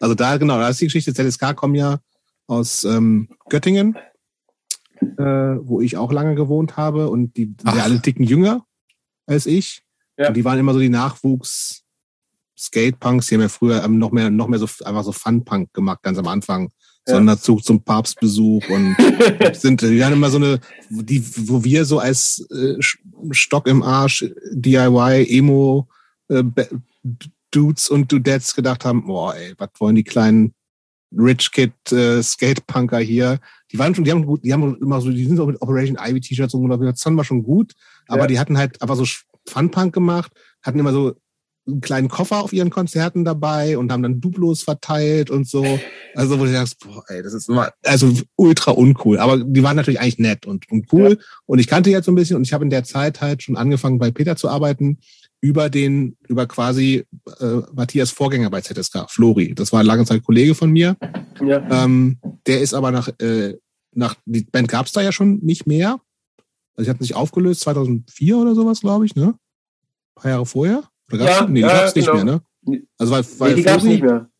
Also 0.00 0.14
da, 0.14 0.36
genau, 0.36 0.58
da 0.58 0.68
ist 0.68 0.80
die 0.80 0.86
Geschichte. 0.86 1.14
ZSK 1.14 1.56
kommen 1.56 1.74
ja 1.74 2.00
aus 2.46 2.84
ähm, 2.84 3.28
Göttingen, 3.48 3.96
äh, 5.00 5.24
wo 5.24 5.80
ich 5.80 5.96
auch 5.96 6.12
lange 6.12 6.34
gewohnt 6.34 6.76
habe 6.76 7.08
und 7.08 7.36
die 7.36 7.54
sind 7.60 7.76
ja 7.76 7.82
alle 7.82 8.00
dicken 8.00 8.22
jünger 8.22 8.64
als 9.26 9.46
ich. 9.46 9.82
Ja. 10.16 10.28
Und 10.28 10.36
die 10.36 10.44
waren 10.44 10.58
immer 10.58 10.72
so 10.72 10.80
die 10.80 10.88
Nachwuchs 10.88 11.84
Skatepunks, 12.58 13.28
die 13.28 13.36
haben 13.36 13.42
ja 13.42 13.48
früher 13.48 13.84
ähm, 13.84 13.98
noch 13.98 14.10
mehr, 14.10 14.30
noch 14.30 14.48
mehr 14.48 14.58
so 14.58 14.66
einfach 14.84 15.04
so 15.04 15.12
Funpunk 15.12 15.72
gemacht, 15.72 16.02
ganz 16.02 16.18
am 16.18 16.26
Anfang. 16.26 16.70
Ja. 17.06 17.14
Sonderzug 17.14 17.64
zum 17.64 17.82
Papstbesuch 17.82 18.68
und 18.68 18.96
sind, 19.54 19.80
die 19.80 20.04
haben 20.04 20.14
immer 20.14 20.30
so 20.30 20.36
eine, 20.38 20.60
die, 20.90 21.24
wo 21.48 21.64
wir 21.64 21.84
so 21.84 22.00
als 22.00 22.46
äh, 22.50 22.76
Stock 23.30 23.66
im 23.66 23.82
Arsch, 23.82 24.26
DIY, 24.52 25.26
Emo, 25.30 25.88
äh, 26.28 26.44
Dudes 27.50 27.88
und 27.88 28.12
Dudettes 28.12 28.54
gedacht 28.54 28.84
haben, 28.84 29.06
boah, 29.06 29.34
ey, 29.34 29.54
was 29.56 29.70
wollen 29.78 29.96
die 29.96 30.04
kleinen 30.04 30.54
Rich 31.16 31.52
Kid 31.52 31.72
äh, 31.90 32.22
Skatepunker 32.22 32.98
hier? 32.98 33.40
Die 33.72 33.78
waren 33.78 33.94
schon, 33.94 34.04
die 34.04 34.10
haben 34.10 34.26
gut, 34.26 34.44
die 34.44 34.52
haben 34.52 34.76
immer 34.80 35.00
so, 35.00 35.10
die 35.10 35.24
sind 35.24 35.40
auch 35.40 35.46
mit 35.46 35.60
Operation 35.62 35.98
Ivy 35.98 36.20
T-Shirts 36.20 36.54
und 36.54 36.68
das 36.68 37.06
war 37.06 37.24
schon 37.24 37.42
gut, 37.42 37.72
aber 38.06 38.22
ja. 38.22 38.26
die 38.26 38.38
hatten 38.38 38.58
halt 38.58 38.80
einfach 38.82 38.96
so 38.96 39.06
Funpunk 39.46 39.94
gemacht, 39.94 40.32
hatten 40.62 40.78
immer 40.78 40.92
so 40.92 41.14
einen 41.66 41.80
kleinen 41.80 42.08
Koffer 42.08 42.42
auf 42.42 42.52
ihren 42.52 42.70
Konzerten 42.70 43.24
dabei 43.24 43.76
und 43.76 43.92
haben 43.92 44.02
dann 44.02 44.20
Duplos 44.20 44.62
verteilt 44.62 45.30
und 45.30 45.46
so. 45.46 45.64
Also 46.14 46.40
wo 46.40 46.44
du 46.44 46.50
sagst, 46.50 46.78
boah, 46.80 47.04
ey, 47.08 47.22
das 47.22 47.34
ist 47.34 47.48
immer, 47.48 47.70
also 47.84 48.12
ultra 48.36 48.72
uncool. 48.72 49.18
Aber 49.18 49.38
die 49.38 49.62
waren 49.62 49.76
natürlich 49.76 50.00
eigentlich 50.00 50.18
nett 50.18 50.46
und, 50.46 50.70
und 50.70 50.86
cool. 50.92 51.10
Ja. 51.10 51.24
Und 51.46 51.58
ich 51.58 51.66
kannte 51.66 51.90
jetzt 51.90 52.06
so 52.06 52.12
ein 52.12 52.14
bisschen 52.14 52.36
und 52.36 52.46
ich 52.46 52.52
habe 52.52 52.64
in 52.64 52.70
der 52.70 52.84
Zeit 52.84 53.20
halt 53.20 53.42
schon 53.42 53.56
angefangen 53.56 53.98
bei 53.98 54.10
Peter 54.10 54.36
zu 54.36 54.48
arbeiten 54.48 54.98
über 55.40 55.70
den, 55.70 56.16
über 56.26 56.46
quasi 56.46 57.06
äh, 57.40 57.60
Matthias 57.72 58.10
Vorgänger 58.10 58.50
bei 58.50 58.60
ZSK, 58.60 59.08
Flori. 59.08 59.54
Das 59.54 59.72
war 59.72 59.84
lange 59.84 60.04
Zeit 60.04 60.24
Kollege 60.24 60.54
von 60.54 60.70
mir. 60.70 60.96
Ja. 61.40 61.84
Ähm, 61.84 62.18
der 62.46 62.60
ist 62.60 62.74
aber 62.74 62.90
nach, 62.90 63.08
äh, 63.20 63.56
nach, 63.92 64.16
die 64.24 64.42
Band 64.42 64.68
gab's 64.68 64.92
da 64.92 65.00
ja 65.00 65.12
schon 65.12 65.38
nicht 65.38 65.66
mehr. 65.66 66.00
Also 66.74 66.84
sie 66.84 66.90
hatten 66.90 67.04
sich 67.04 67.14
aufgelöst 67.14 67.60
2004 67.60 68.36
oder 68.36 68.54
sowas, 68.54 68.80
glaube 68.80 69.06
ich, 69.06 69.14
ne? 69.14 69.26
Ein 69.26 70.22
paar 70.22 70.30
Jahre 70.30 70.46
vorher. 70.46 70.84
Oder 71.08 71.18
gab's 71.18 71.40
ja? 71.40 71.46
Nee, 71.46 71.54
die 71.54 71.60
ja, 71.60 71.68
gab's 71.68 71.94
nicht 71.94 72.10
genau. 72.10 72.24
mehr, 72.24 72.42
ne? 72.66 72.82
Also 72.98 73.12
weil, 73.12 73.24
weil 73.38 73.50
nee, 73.50 73.56
die 73.56 73.62
Flori, 73.62 73.74
gab's 73.74 73.84
nicht 73.84 74.02
mehr. 74.02 74.30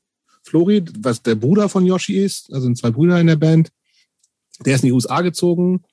Flori, 0.43 0.85
was 0.99 1.23
der 1.23 1.35
Bruder 1.37 1.69
von 1.69 1.87
Yoshi 1.87 2.19
ist, 2.19 2.53
also 2.53 2.65
sind 2.65 2.79
zwei 2.79 2.91
Brüder 2.91 3.21
in 3.21 3.27
der 3.27 3.37
Band, 3.37 3.71
der 4.65 4.75
ist 4.75 4.83
in 4.83 4.89
die 4.89 4.93
USA 4.93 5.21
gezogen, 5.21 5.85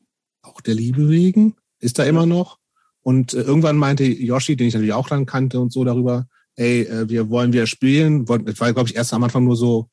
auch 0.41 0.61
der 0.61 0.75
Liebe 0.75 1.09
wegen, 1.09 1.55
ist 1.79 1.99
da 1.99 2.03
immer 2.03 2.25
noch. 2.25 2.59
Und 3.05 3.35
äh, 3.35 3.41
irgendwann 3.41 3.77
meinte 3.77 4.03
Yoshi, 4.03 4.55
den 4.55 4.67
ich 4.67 4.73
natürlich 4.73 4.93
auch 4.93 5.07
dann 5.07 5.27
kannte 5.27 5.59
und 5.59 5.71
so 5.71 5.83
darüber, 5.83 6.27
ey, 6.55 6.81
äh, 6.81 7.07
wir 7.07 7.29
wollen 7.29 7.53
wieder 7.53 7.67
spielen. 7.67 8.25
Das 8.25 8.59
war, 8.59 8.73
glaube 8.73 8.89
ich, 8.89 8.95
erst 8.95 9.13
am 9.13 9.23
Anfang 9.23 9.43
nur 9.43 9.55
so 9.55 9.89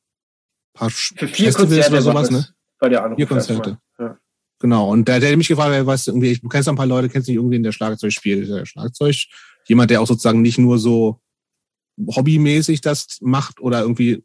paar 0.73 0.89
Für 0.89 1.27
vier 1.27 1.45
Festivals 1.45 1.55
Konzerte 1.55 1.91
oder 1.91 2.01
sowas, 2.01 2.31
ne? 2.31 2.47
Bei 2.79 2.89
der 2.89 3.03
Anruf 3.03 3.17
Vier 3.17 3.27
Konzerte. 3.27 3.77
Ja. 3.99 4.17
Genau. 4.59 4.89
Und 4.89 5.07
der, 5.07 5.19
der 5.19 5.29
hat 5.29 5.37
mich 5.37 5.47
gefragt, 5.47 5.85
weißt 5.85 6.07
du, 6.07 6.11
irgendwie, 6.11 6.35
du 6.35 6.47
kennst 6.49 6.67
ein 6.67 6.75
paar 6.75 6.87
Leute, 6.87 7.07
kennst 7.07 7.27
nicht 7.27 7.37
irgendwen, 7.37 7.61
der 7.61 7.71
Schlagzeug 7.71 8.11
spielt, 8.11 8.49
der 8.49 8.65
Schlagzeug. 8.65 9.15
Jemand, 9.67 9.91
der 9.91 10.01
auch 10.01 10.07
sozusagen 10.07 10.41
nicht 10.41 10.57
nur 10.57 10.79
so 10.79 11.19
hobbymäßig 12.07 12.81
das 12.81 13.19
macht 13.21 13.61
oder 13.61 13.81
irgendwie 13.81 14.23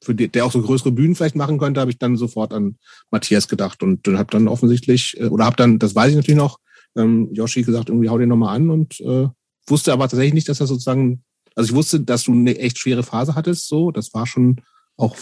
für 0.00 0.14
die, 0.14 0.28
der 0.28 0.44
auch 0.44 0.52
so 0.52 0.62
größere 0.62 0.92
Bühnen 0.92 1.16
vielleicht 1.16 1.34
machen 1.34 1.58
könnte, 1.58 1.80
habe 1.80 1.90
ich 1.90 1.98
dann 1.98 2.16
sofort 2.16 2.52
an 2.52 2.76
Matthias 3.10 3.48
gedacht 3.48 3.82
und, 3.82 4.06
und 4.06 4.18
habe 4.18 4.30
dann 4.30 4.46
offensichtlich 4.46 5.16
äh, 5.18 5.26
oder 5.26 5.44
habe 5.46 5.56
dann, 5.56 5.80
das 5.80 5.96
weiß 5.96 6.10
ich 6.10 6.16
natürlich 6.16 6.38
noch, 6.38 6.58
ähm, 6.96 7.28
Yoshi 7.32 7.62
gesagt, 7.62 7.88
irgendwie 7.88 8.08
hau 8.08 8.18
den 8.18 8.28
nochmal 8.28 8.56
an 8.56 8.70
und 8.70 9.00
äh, 9.00 9.28
wusste 9.66 9.92
aber 9.92 10.04
tatsächlich 10.04 10.34
nicht, 10.34 10.48
dass 10.48 10.60
er 10.60 10.66
sozusagen, 10.66 11.22
also 11.54 11.70
ich 11.70 11.74
wusste, 11.74 12.00
dass 12.00 12.24
du 12.24 12.32
eine 12.32 12.58
echt 12.58 12.78
schwere 12.78 13.02
Phase 13.02 13.34
hattest, 13.34 13.68
so, 13.68 13.90
das 13.90 14.12
war 14.14 14.26
schon 14.26 14.60
auch 14.96 15.16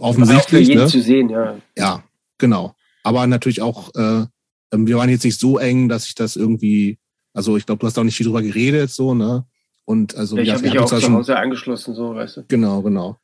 offensichtlich. 0.00 0.70
Auch 0.70 0.82
ne? 0.82 0.86
zu 0.86 1.00
sehen, 1.00 1.28
ja. 1.28 1.56
Ja, 1.76 2.04
genau. 2.38 2.74
Aber 3.02 3.26
natürlich 3.26 3.62
auch, 3.62 3.94
äh, 3.94 4.26
ähm, 4.72 4.86
wir 4.86 4.96
waren 4.96 5.10
jetzt 5.10 5.24
nicht 5.24 5.38
so 5.38 5.58
eng, 5.58 5.88
dass 5.88 6.06
ich 6.06 6.14
das 6.14 6.36
irgendwie, 6.36 6.98
also 7.32 7.56
ich 7.56 7.66
glaube, 7.66 7.80
du 7.80 7.86
hast 7.86 7.98
auch 7.98 8.04
nicht 8.04 8.16
viel 8.16 8.26
drüber 8.26 8.42
geredet, 8.42 8.90
so, 8.90 9.14
ne? 9.14 9.44
Und 9.84 10.16
also 10.16 10.36
ja, 10.36 10.42
ich 10.42 10.48
ja, 10.48 10.54
habe 10.54 10.64
mich 10.64 10.78
auch 10.80 10.86
zu 10.86 11.12
Hause 11.12 11.36
angeschlossen, 11.36 11.94
so, 11.94 12.14
weißt 12.14 12.38
du. 12.38 12.44
Genau, 12.48 12.82
genau. 12.82 13.18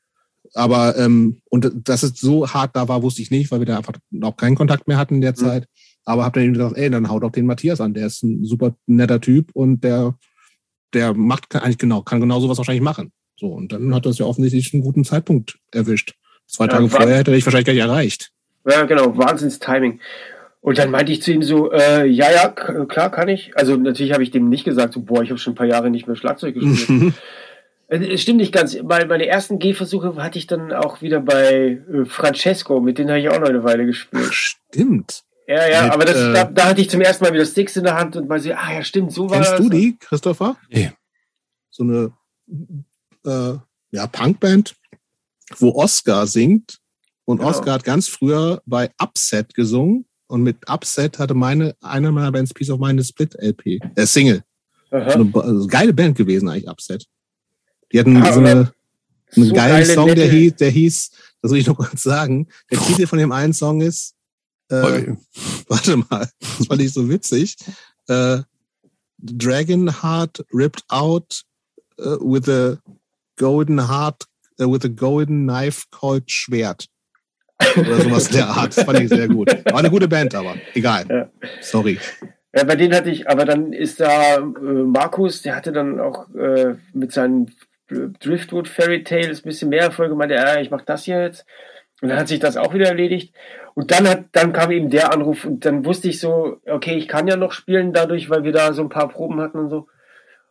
Aber 0.55 0.97
ähm, 0.97 1.41
und 1.51 1.71
dass 1.89 2.03
es 2.03 2.21
so 2.21 2.49
hart 2.49 2.77
da 2.77 2.87
war, 2.87 3.03
wusste 3.03 3.23
ich 3.23 3.31
nicht, 3.31 3.51
weil 3.51 3.61
wir 3.61 3.67
da 3.67 3.79
einfach 3.79 3.95
auch 4.23 4.37
keinen 4.37 4.55
Kontakt 4.55 4.87
mehr 4.87 4.97
hatten 4.97 5.17
in 5.17 5.21
der 5.21 5.33
mhm. 5.33 5.65
Aber 6.05 6.25
habe 6.25 6.41
dann 6.41 6.45
eben 6.45 6.55
gesagt, 6.55 6.77
ey, 6.77 6.91
dann 6.91 7.09
hau 7.09 7.21
doch 7.21 7.31
den 7.31 7.47
Matthias 7.47 7.81
an, 7.81 7.95
der 7.95 8.07
ist 8.07 8.23
ein 8.23 8.45
super 8.45 8.75
netter 8.87 9.21
Typ 9.21 9.51
und 9.55 9.85
der, 9.85 10.17
der 10.95 11.15
macht 11.15 11.55
eigentlich 11.55 11.79
genau, 11.79 12.03
kann 12.03 12.21
genau 12.21 12.41
sowas 12.41 12.59
wahrscheinlich 12.59 12.83
machen. 12.83 13.13
So, 13.37 13.49
und 13.49 13.73
dann 13.73 13.95
hat 13.95 14.07
das 14.07 14.19
ja 14.19 14.27
offensichtlich 14.27 14.73
einen 14.73 14.83
guten 14.83 15.05
Zeitpunkt 15.05 15.59
erwischt. 15.73 16.15
Zwei 16.47 16.67
Tage 16.67 16.85
ja, 16.85 16.91
vorher 16.91 17.17
hätte 17.17 17.35
ich 17.35 17.45
wahrscheinlich 17.47 17.67
gar 17.67 17.73
nicht 17.73 17.83
erreicht. 17.83 18.31
Ja, 18.69 18.85
genau, 18.85 19.17
Wahnsinns-Timing. 19.17 20.01
Und 20.61 20.79
dann 20.79 20.93
meinte 20.93 21.11
ich 21.11 21.23
zu 21.23 21.33
ihm 21.33 21.43
so, 21.43 21.73
äh, 21.73 22.07
ja, 22.07 22.31
ja, 22.31 22.49
klar 22.49 23.11
kann 23.11 23.29
ich. 23.29 23.57
Also 23.57 23.77
natürlich 23.77 24.13
habe 24.13 24.23
ich 24.23 24.31
dem 24.31 24.49
nicht 24.49 24.65
gesagt, 24.65 24.93
so, 24.93 25.01
boah, 25.01 25.23
ich 25.23 25.31
habe 25.31 25.39
schon 25.39 25.55
ein 25.55 25.57
paar 25.57 25.67
Jahre 25.67 25.91
nicht 25.91 26.07
mehr 26.07 26.17
Schlagzeug 26.17 26.55
gespielt. 26.55 27.15
Äh, 27.89 28.15
es 28.15 28.23
stimmt 28.23 28.39
nicht 28.39 28.53
ganz. 28.53 28.79
Weil 28.81 29.07
meine 29.07 29.27
ersten 29.27 29.59
Gehversuche 29.59 30.17
hatte 30.17 30.39
ich 30.39 30.47
dann 30.47 30.73
auch 30.73 31.03
wieder 31.03 31.21
bei 31.21 31.83
äh, 31.93 32.05
Francesco, 32.07 32.81
mit 32.81 32.97
denen 32.97 33.11
habe 33.11 33.21
ich 33.21 33.29
auch 33.29 33.39
noch 33.39 33.49
eine 33.49 33.65
Weile 33.65 33.85
gespielt. 33.85 34.33
Stimmt. 34.33 35.25
Ja, 35.47 35.69
ja, 35.69 35.83
mit, 35.83 35.93
aber 35.93 36.05
das, 36.05 36.17
äh, 36.17 36.33
da, 36.33 36.45
da, 36.45 36.67
hatte 36.67 36.81
ich 36.81 36.91
zum 36.91 37.01
ersten 37.01 37.25
Mal 37.25 37.33
wieder 37.33 37.45
Sticks 37.45 37.77
in 37.77 37.85
der 37.85 37.97
Hand 37.97 38.17
und 38.17 38.29
mal 38.29 38.41
so, 38.41 38.53
ah 38.53 38.73
ja, 38.73 38.85
stimmt, 38.85 39.13
so 39.13 39.29
war 39.29 39.37
kennst 39.37 39.51
das. 39.53 39.59
Kennst 39.59 39.73
du 39.73 39.77
die, 39.77 39.97
Christopher? 39.99 40.57
Nee. 40.71 40.93
So 41.71 41.83
eine 41.83 42.13
äh, 43.25 43.59
ja, 43.91 44.07
Punkband, 44.07 44.75
wo 45.59 45.75
Oscar 45.75 46.27
singt. 46.27 46.79
Und 47.25 47.39
genau. 47.39 47.51
Oscar 47.51 47.75
hat 47.75 47.85
ganz 47.85 48.09
früher 48.09 48.63
bei 48.67 48.91
Upset 49.01 49.55
gesungen. 49.55 50.07
Und 50.27 50.43
mit 50.43 50.57
Upset 50.69 51.19
hatte 51.19 51.35
meine, 51.35 51.77
eine 51.81 52.11
meiner 52.11 52.33
Bands 52.33 52.55
Piece 52.55 52.71
of 52.71 52.81
Mind 52.81 52.93
eine 52.93 53.05
Split-LP, 53.05 53.81
äh, 53.97 54.07
Single. 54.07 54.43
Aha. 54.91 55.13
Eine, 55.13 55.31
also 55.35 55.67
geile 55.67 55.93
Band 55.93 56.17
gewesen 56.17 56.49
eigentlich, 56.49 56.69
Upset. 56.69 57.07
Die 57.93 58.01
hatten 58.01 58.17
ah, 58.17 58.33
so 58.33 58.41
eine, 58.41 58.73
einen 59.37 59.47
so 59.47 59.55
geilen 59.55 59.85
Song, 59.85 60.15
der 60.15 60.29
hieß, 60.29 60.57
der 60.57 60.71
hieß, 60.71 61.11
das 61.43 61.51
will 61.51 61.59
ich 61.59 61.67
noch 61.67 61.77
kurz 61.77 62.03
sagen, 62.03 62.49
der 62.71 62.79
Titel 62.87 63.07
von 63.07 63.19
dem 63.19 63.33
einen 63.33 63.53
Song 63.53 63.83
ist, 63.83 64.15
äh, 64.73 65.17
warte 65.69 65.97
mal, 65.97 66.29
das 66.41 66.67
fand 66.67 66.81
ich 66.81 66.93
so 66.93 67.09
witzig, 67.09 67.57
äh, 68.09 68.39
Dragon 69.19 70.03
Heart 70.03 70.45
ripped 70.53 70.83
out 70.89 71.43
uh, 71.99 72.19
with 72.21 72.49
a 72.49 72.79
golden 73.39 73.79
heart, 73.79 74.27
uh, 74.61 74.69
with 74.69 74.85
a 74.85 74.89
golden 74.89 75.47
knife 75.47 75.87
called 75.91 76.31
Schwert. 76.31 76.89
Oder 77.77 78.01
sowas 78.01 78.29
der 78.29 78.49
Art. 78.49 78.77
Das 78.77 78.85
fand 78.85 79.01
ich 79.01 79.09
sehr 79.09 79.29
gut. 79.29 79.49
War 79.67 79.79
eine 79.79 79.91
gute 79.91 80.09
Band, 80.09 80.35
aber 80.35 80.57
egal. 80.75 81.07
Ja. 81.09 81.29
Sorry. 81.61 81.99
Ja, 82.55 82.65
bei 82.65 82.75
denen 82.75 82.93
hatte 82.93 83.11
ich, 83.11 83.29
aber 83.29 83.45
dann 83.45 83.73
ist 83.73 84.01
da 84.01 84.37
äh, 84.37 84.41
Markus, 84.41 85.43
der 85.43 85.57
hatte 85.57 85.73
dann 85.73 86.01
auch 86.01 86.29
äh, 86.35 86.75
mit 86.93 87.13
seinen 87.13 87.55
Driftwood 87.89 88.69
Fairy 88.69 89.05
Tales 89.05 89.41
ein 89.41 89.49
bisschen 89.49 89.69
mehr 89.69 89.83
Erfolg 89.83 90.11
gemacht, 90.11 90.31
ja, 90.31 90.61
ich 90.61 90.71
mach 90.71 90.83
das 90.83 91.05
hier 91.05 91.23
jetzt. 91.23 91.45
Und 92.03 92.09
dann 92.09 92.19
hat 92.19 92.29
sich 92.29 92.41
das 92.41 92.57
auch 92.57 92.75
wieder 92.75 92.89
erledigt. 92.89 93.33
Und 93.75 93.93
dann 93.93 94.09
hat, 94.09 94.25
dann 94.33 94.53
kam 94.53 94.73
eben 94.73 94.91
der 94.91 95.13
Anruf 95.13 95.45
und 95.45 95.65
dann 95.65 95.87
wusste 95.87 96.09
ich 96.09 96.19
so, 96.19 96.59
okay, 96.67 96.97
ich 96.97 97.07
kann 97.07 97.29
ja 97.29 97.37
noch 97.37 97.53
spielen 97.53 97.93
dadurch, 97.93 98.29
weil 98.29 98.43
wir 98.43 98.53
da 98.53 98.73
so 98.73 98.83
ein 98.83 98.89
paar 98.89 99.09
Proben 99.09 99.41
hatten 99.41 99.59
und 99.59 99.71
so. 99.71 99.87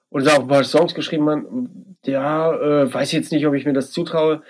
Und 0.09 0.25
da 0.25 0.35
auch 0.35 0.41
ein 0.41 0.47
paar 0.47 0.63
Songs 0.63 0.95
geschrieben 0.95 1.29
haben. 1.29 1.97
Ja, 2.05 2.53
äh, 2.53 2.91
weiß 2.91 3.11
jetzt 3.11 3.31
nicht, 3.33 3.45
ob 3.45 3.53
ich 3.53 3.65
mir 3.65 3.73
das 3.73 3.91
zutraue. 3.91 4.41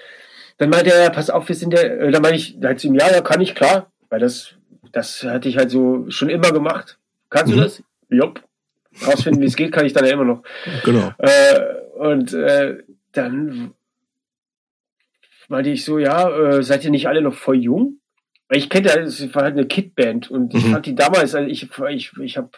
Dann 0.59 0.69
meinte 0.69 0.93
er, 0.93 1.09
pass 1.09 1.31
auf, 1.31 1.49
wir 1.49 1.55
sind 1.55 1.73
ja, 1.73 1.81
äh, 1.81 2.11
dann 2.11 2.21
meinte 2.21 2.37
ich 2.37 2.57
halt 2.63 2.79
zu 2.79 2.87
ihm, 2.87 2.95
ja, 2.95 3.11
ja, 3.11 3.21
kann 3.21 3.41
ich, 3.41 3.55
klar. 3.55 3.91
Weil 4.09 4.19
das, 4.19 4.53
das 4.91 5.23
hatte 5.23 5.49
ich 5.49 5.57
halt 5.57 5.71
so 5.71 6.05
schon 6.09 6.29
immer 6.29 6.51
gemacht. 6.51 6.99
Kannst 7.31 7.51
mhm. 7.51 7.57
du 7.57 7.63
das? 7.63 7.83
Jupp. 8.09 8.43
Rausfinden, 9.07 9.41
wie 9.41 9.47
es 9.47 9.55
geht, 9.55 9.71
kann 9.71 9.85
ich 9.85 9.93
dann 9.93 10.05
ja 10.05 10.11
immer 10.11 10.25
noch. 10.25 10.43
Genau. 10.83 11.13
Äh, 11.17 11.59
und 11.97 12.33
äh, 12.33 12.77
dann 13.13 13.73
meinte 15.51 15.69
ich 15.69 15.85
so, 15.85 15.99
ja, 15.99 16.29
äh, 16.29 16.63
seid 16.63 16.83
ihr 16.83 16.91
nicht 16.91 17.07
alle 17.07 17.21
noch 17.21 17.35
voll 17.35 17.57
jung? 17.57 17.99
Weil 18.49 18.57
ich 18.57 18.69
kenne 18.69 18.87
ja, 18.87 18.95
es 18.95 19.21
war 19.35 19.43
halt 19.43 19.57
eine 19.57 19.67
Kid-Band 19.67 20.31
und 20.31 20.53
ich 20.53 20.65
mhm. 20.65 20.71
fand 20.71 20.85
die 20.85 20.95
damals, 20.95 21.35
also 21.35 21.47
ich, 21.47 21.69
ich, 21.89 22.11
ich 22.19 22.37
habe 22.37 22.49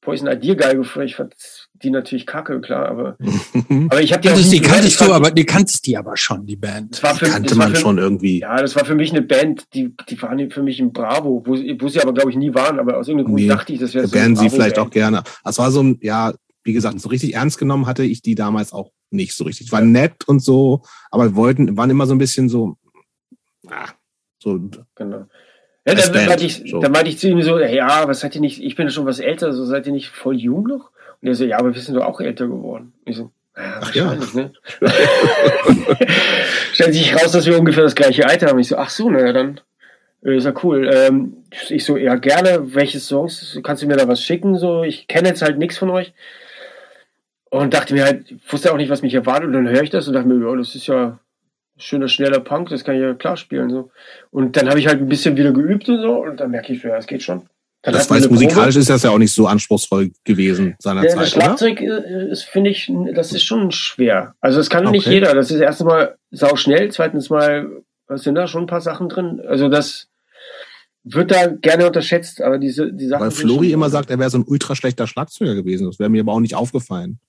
Poison 0.00 0.28
Idea 0.28 0.54
geil 0.54 0.76
gefunden. 0.76 1.08
Ich 1.08 1.16
fand 1.16 1.34
die 1.74 1.90
natürlich 1.90 2.24
kacke, 2.24 2.60
klar, 2.60 2.88
aber, 2.88 3.16
aber 3.90 4.00
ich 4.00 4.12
habe 4.12 4.22
die, 4.22 4.28
also 4.28 4.50
die 4.50 4.60
kanntest 4.60 5.00
du, 5.00 5.12
aber 5.12 5.30
die 5.30 5.44
kanntest 5.44 5.86
die 5.86 5.96
aber 5.96 6.16
schon, 6.16 6.46
die 6.46 6.56
Band. 6.56 6.92
Das 6.92 7.02
war 7.02 7.14
für, 7.14 7.26
kannte 7.26 7.50
das 7.50 7.58
man 7.58 7.74
für, 7.74 7.80
schon 7.80 7.98
irgendwie. 7.98 8.40
Ja, 8.40 8.60
das 8.60 8.76
war 8.76 8.84
für 8.84 8.94
mich 8.94 9.10
eine 9.10 9.22
Band, 9.22 9.64
die, 9.74 9.94
die 10.08 10.22
waren 10.22 10.50
für 10.50 10.62
mich 10.62 10.80
im 10.80 10.92
Bravo, 10.92 11.42
wo, 11.44 11.52
wo 11.52 11.88
sie 11.88 12.00
aber, 12.00 12.14
glaube 12.14 12.30
ich, 12.30 12.36
nie 12.36 12.54
waren, 12.54 12.78
aber 12.78 12.96
aus 12.96 13.08
irgendeinem 13.08 13.36
Grund 13.36 13.50
dachte 13.50 13.72
ich, 13.72 13.80
das 13.80 13.94
wäre 13.94 14.06
so. 14.06 14.14
Wären 14.14 14.36
sie 14.36 14.48
vielleicht 14.48 14.78
auch 14.78 14.90
gerne. 14.90 15.24
Das 15.44 15.58
war 15.58 15.70
so 15.70 15.82
ein, 15.82 15.98
ja, 16.00 16.32
wie 16.62 16.72
gesagt, 16.72 17.00
so 17.00 17.08
richtig 17.08 17.34
ernst 17.34 17.58
genommen 17.58 17.86
hatte 17.86 18.04
ich 18.04 18.22
die 18.22 18.34
damals 18.34 18.72
auch 18.72 18.92
nicht 19.10 19.36
so 19.36 19.44
richtig. 19.44 19.72
War 19.72 19.80
nett 19.80 20.26
und 20.26 20.40
so, 20.40 20.82
aber 21.10 21.34
wollten, 21.34 21.76
waren 21.76 21.90
immer 21.90 22.06
so 22.06 22.14
ein 22.14 22.18
bisschen 22.18 22.48
so, 22.48 22.76
ah, 23.68 23.88
so. 24.38 24.58
Genau. 24.94 25.26
Ja, 25.86 25.94
dann, 25.94 26.12
Band, 26.12 26.28
meinte 26.28 26.44
ich, 26.44 26.62
so. 26.66 26.80
meinte 26.80 27.08
ich 27.08 27.18
zu 27.18 27.28
ihm 27.28 27.40
so, 27.42 27.58
ja, 27.58 28.06
was 28.06 28.20
seid 28.20 28.34
ihr 28.34 28.40
nicht, 28.40 28.62
ich 28.62 28.76
bin 28.76 28.86
ja 28.86 28.90
schon 28.92 29.06
was 29.06 29.20
älter, 29.20 29.52
so 29.54 29.64
seid 29.64 29.86
ihr 29.86 29.92
nicht 29.92 30.10
voll 30.10 30.36
jung 30.36 30.64
noch? 30.64 30.90
Und 31.20 31.28
er 31.28 31.34
so, 31.34 31.44
ja, 31.44 31.58
aber 31.58 31.74
wir 31.74 31.80
sind 31.80 31.94
doch 31.94 32.04
auch 32.04 32.20
älter 32.20 32.46
geworden. 32.46 32.92
Ich 33.04 33.16
so, 33.16 33.32
ja, 33.56 33.80
ach 33.80 33.94
ja. 33.94 34.14
ne? 34.34 34.52
Stellt 36.72 36.94
sich 36.94 37.14
raus, 37.14 37.32
dass 37.32 37.46
wir 37.46 37.58
ungefähr 37.58 37.82
das 37.82 37.94
gleiche 37.94 38.26
Alter 38.26 38.48
haben. 38.48 38.58
Ich 38.58 38.68
so, 38.68 38.76
ach 38.76 38.90
so, 38.90 39.10
naja, 39.10 39.32
dann 39.32 39.60
äh, 40.24 40.36
ist 40.36 40.44
ja 40.44 40.52
cool. 40.62 40.88
Ähm, 40.92 41.38
ich 41.68 41.84
so, 41.84 41.96
ja, 41.96 42.14
gerne, 42.14 42.74
welche 42.74 43.00
Songs, 43.00 43.58
kannst 43.64 43.82
du 43.82 43.86
mir 43.86 43.96
da 43.96 44.06
was 44.06 44.22
schicken? 44.22 44.56
So, 44.58 44.84
ich 44.84 45.08
kenne 45.08 45.28
jetzt 45.28 45.42
halt 45.42 45.58
nichts 45.58 45.78
von 45.78 45.90
euch. 45.90 46.12
Und 47.50 47.74
dachte 47.74 47.94
mir 47.94 48.04
halt, 48.04 48.30
ich 48.30 48.52
wusste 48.52 48.72
auch 48.72 48.76
nicht, 48.76 48.90
was 48.90 49.02
mich 49.02 49.14
erwartet. 49.14 49.46
Und 49.46 49.52
dann 49.54 49.68
höre 49.68 49.82
ich 49.82 49.90
das 49.90 50.06
und 50.06 50.14
dachte 50.14 50.28
mir, 50.28 50.46
ja, 50.46 50.56
das 50.56 50.74
ist 50.74 50.86
ja 50.86 51.18
schöner, 51.78 52.08
schneller 52.08 52.40
Punk, 52.40 52.68
das 52.70 52.84
kann 52.84 52.96
ich 52.96 53.00
ja 53.00 53.14
klar 53.14 53.36
spielen. 53.36 53.70
So. 53.70 53.90
Und 54.30 54.56
dann 54.56 54.68
habe 54.68 54.80
ich 54.80 54.86
halt 54.86 55.00
ein 55.00 55.08
bisschen 55.08 55.36
wieder 55.36 55.52
geübt 55.52 55.88
und 55.88 56.00
so. 56.00 56.24
Und 56.24 56.38
dann 56.40 56.50
merke 56.50 56.72
ich, 56.72 56.82
ja, 56.82 56.96
es 56.96 57.06
geht 57.06 57.22
schon. 57.22 57.48
Dann 57.82 57.94
das 57.94 58.10
weiß, 58.10 58.28
musikalisch 58.28 58.74
Probe. 58.74 58.80
ist 58.80 58.90
das 58.90 59.04
ja 59.04 59.10
auch 59.10 59.18
nicht 59.18 59.32
so 59.32 59.46
anspruchsvoll 59.46 60.10
gewesen 60.24 60.74
seinerzeit. 60.80 61.12
Ja, 61.12 61.20
das 61.20 61.30
Schlagzeug 61.30 61.80
oder? 61.80 62.28
ist, 62.28 62.44
finde 62.44 62.70
ich, 62.70 62.92
das 63.14 63.32
ist 63.32 63.44
schon 63.44 63.70
schwer. 63.70 64.34
Also 64.40 64.58
das 64.58 64.68
kann 64.68 64.84
okay. 64.86 64.96
nicht 64.96 65.06
jeder. 65.06 65.32
Das 65.34 65.52
ist 65.52 65.60
erstens 65.60 65.86
mal 65.86 66.16
sau 66.32 66.56
schnell, 66.56 66.90
zweitens 66.90 67.30
mal, 67.30 67.68
was 68.08 68.24
sind 68.24 68.34
da 68.34 68.48
schon 68.48 68.64
ein 68.64 68.66
paar 68.66 68.80
Sachen 68.80 69.08
drin? 69.08 69.40
Also 69.46 69.68
das 69.68 70.08
wird 71.04 71.30
da 71.30 71.46
gerne 71.46 71.86
unterschätzt, 71.86 72.42
aber 72.42 72.58
diese 72.58 72.92
die 72.92 73.06
Sachen. 73.06 73.22
Weil 73.22 73.30
Flori 73.30 73.70
immer 73.70 73.90
sagt, 73.90 74.10
er 74.10 74.18
wäre 74.18 74.30
so 74.30 74.38
ein 74.38 74.44
ultra 74.44 74.74
schlechter 74.74 75.06
Schlagzeuger 75.06 75.54
gewesen. 75.54 75.86
Das 75.86 76.00
wäre 76.00 76.10
mir 76.10 76.22
aber 76.22 76.32
auch 76.32 76.40
nicht 76.40 76.56
aufgefallen. 76.56 77.20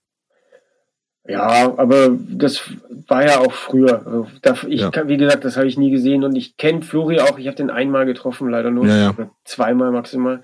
Ja, 1.30 1.78
aber 1.78 2.10
das 2.28 2.64
war 3.08 3.24
ja 3.24 3.40
auch 3.40 3.54
früher. 3.54 4.28
Also, 4.42 4.68
ich, 4.68 4.82
ja. 4.82 5.08
wie 5.08 5.18
gesagt, 5.18 5.46
das 5.46 5.58
habe 5.58 5.68
ich 5.68 5.78
nie 5.78 5.92
gesehen 5.92 6.24
und 6.24 6.36
ich 6.36 6.58
kenne 6.58 6.82
Flori 6.82 7.20
auch. 7.20 7.38
Ich 7.38 7.46
habe 7.46 7.56
den 7.56 7.70
einmal 7.70 8.08
getroffen, 8.08 8.50
leider 8.50 8.72
nur. 8.72 8.88
Ja, 8.88 9.12
ja. 9.12 9.30
Zweimal 9.46 9.92
maximal. 9.92 10.44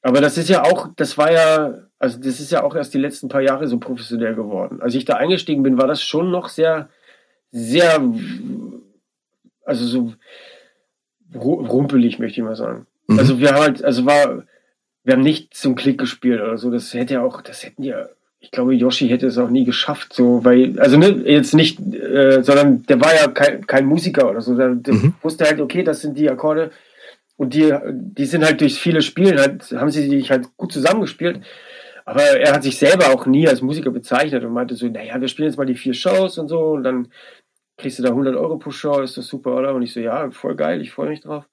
Aber 0.00 0.22
das 0.22 0.38
ist 0.38 0.48
ja 0.48 0.64
auch, 0.64 0.88
das 0.96 1.18
war 1.18 1.32
ja, 1.32 1.74
also 1.98 2.18
das 2.18 2.40
ist 2.40 2.50
ja 2.50 2.62
auch 2.62 2.74
erst 2.74 2.94
die 2.94 2.98
letzten 2.98 3.28
paar 3.28 3.42
Jahre 3.42 3.68
so 3.68 3.78
professionell 3.78 4.34
geworden. 4.34 4.80
Als 4.80 4.94
ich 4.94 5.04
da 5.04 5.14
eingestiegen 5.14 5.62
bin, 5.62 5.78
war 5.78 5.86
das 5.86 6.02
schon 6.02 6.30
noch 6.30 6.48
sehr, 6.48 6.88
sehr, 7.50 8.02
also 9.64 9.86
so 9.86 10.14
rumpelig, 11.34 12.18
möchte 12.18 12.40
ich 12.40 12.46
mal 12.46 12.56
sagen. 12.56 12.86
Mhm. 13.06 13.18
Also 13.18 13.38
wir 13.38 13.50
haben 13.50 13.62
halt, 13.62 13.84
also 13.84 14.06
war, 14.06 14.44
wir 15.04 15.12
haben 15.14 15.22
nicht 15.22 15.54
zum 15.54 15.74
Klick 15.74 15.98
gespielt 15.98 16.40
oder 16.40 16.56
so. 16.56 16.70
Das 16.70 16.94
hätte 16.94 17.14
ja 17.14 17.22
auch, 17.22 17.42
das 17.42 17.64
hätten 17.64 17.82
ja 17.82 18.06
ich 18.44 18.50
glaube, 18.50 18.74
Yoshi 18.74 19.08
hätte 19.08 19.26
es 19.26 19.38
auch 19.38 19.48
nie 19.48 19.64
geschafft, 19.64 20.12
so, 20.12 20.44
weil, 20.44 20.78
also 20.78 20.98
ne, 20.98 21.22
jetzt 21.24 21.54
nicht, 21.54 21.80
äh, 21.80 22.42
sondern 22.42 22.82
der 22.82 23.00
war 23.00 23.14
ja 23.14 23.28
kein, 23.28 23.66
kein 23.66 23.86
Musiker 23.86 24.28
oder 24.30 24.42
so, 24.42 24.54
der, 24.54 24.74
der 24.74 24.94
mhm. 24.94 25.14
wusste 25.22 25.46
halt, 25.46 25.60
okay, 25.62 25.82
das 25.82 26.02
sind 26.02 26.18
die 26.18 26.28
Akkorde 26.28 26.70
und 27.36 27.54
die, 27.54 27.74
die 27.90 28.26
sind 28.26 28.44
halt 28.44 28.60
durch 28.60 28.78
viele 28.78 29.00
Spiele, 29.00 29.40
halt, 29.40 29.72
haben 29.72 29.90
sie 29.90 30.06
sich 30.06 30.30
halt 30.30 30.54
gut 30.58 30.72
zusammengespielt. 30.72 31.40
Aber 32.04 32.20
er 32.20 32.52
hat 32.52 32.62
sich 32.62 32.76
selber 32.76 33.14
auch 33.14 33.24
nie 33.24 33.48
als 33.48 33.62
Musiker 33.62 33.90
bezeichnet 33.90 34.44
und 34.44 34.52
meinte 34.52 34.74
so, 34.74 34.86
naja, 34.88 35.18
wir 35.18 35.28
spielen 35.28 35.48
jetzt 35.48 35.56
mal 35.56 35.64
die 35.64 35.74
vier 35.74 35.94
Shows 35.94 36.36
und 36.36 36.48
so 36.48 36.72
und 36.72 36.84
dann 36.84 37.08
kriegst 37.78 37.98
du 37.98 38.02
da 38.02 38.10
100 38.10 38.36
Euro 38.36 38.58
pro 38.58 38.70
Show, 38.70 39.00
ist 39.00 39.16
das 39.16 39.26
super, 39.26 39.56
oder? 39.56 39.74
Und 39.74 39.80
ich 39.80 39.94
so, 39.94 40.00
ja, 40.00 40.30
voll 40.30 40.54
geil, 40.54 40.82
ich 40.82 40.92
freue 40.92 41.08
mich 41.08 41.22
drauf. 41.22 41.46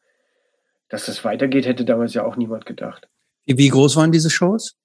Dass 0.89 1.05
das 1.05 1.23
weitergeht, 1.23 1.65
hätte 1.65 1.85
damals 1.85 2.13
ja 2.13 2.25
auch 2.25 2.35
niemand 2.35 2.65
gedacht. 2.65 3.07
Wie 3.45 3.69
groß 3.69 3.95
waren 3.95 4.11
diese 4.11 4.29
Shows? 4.29 4.75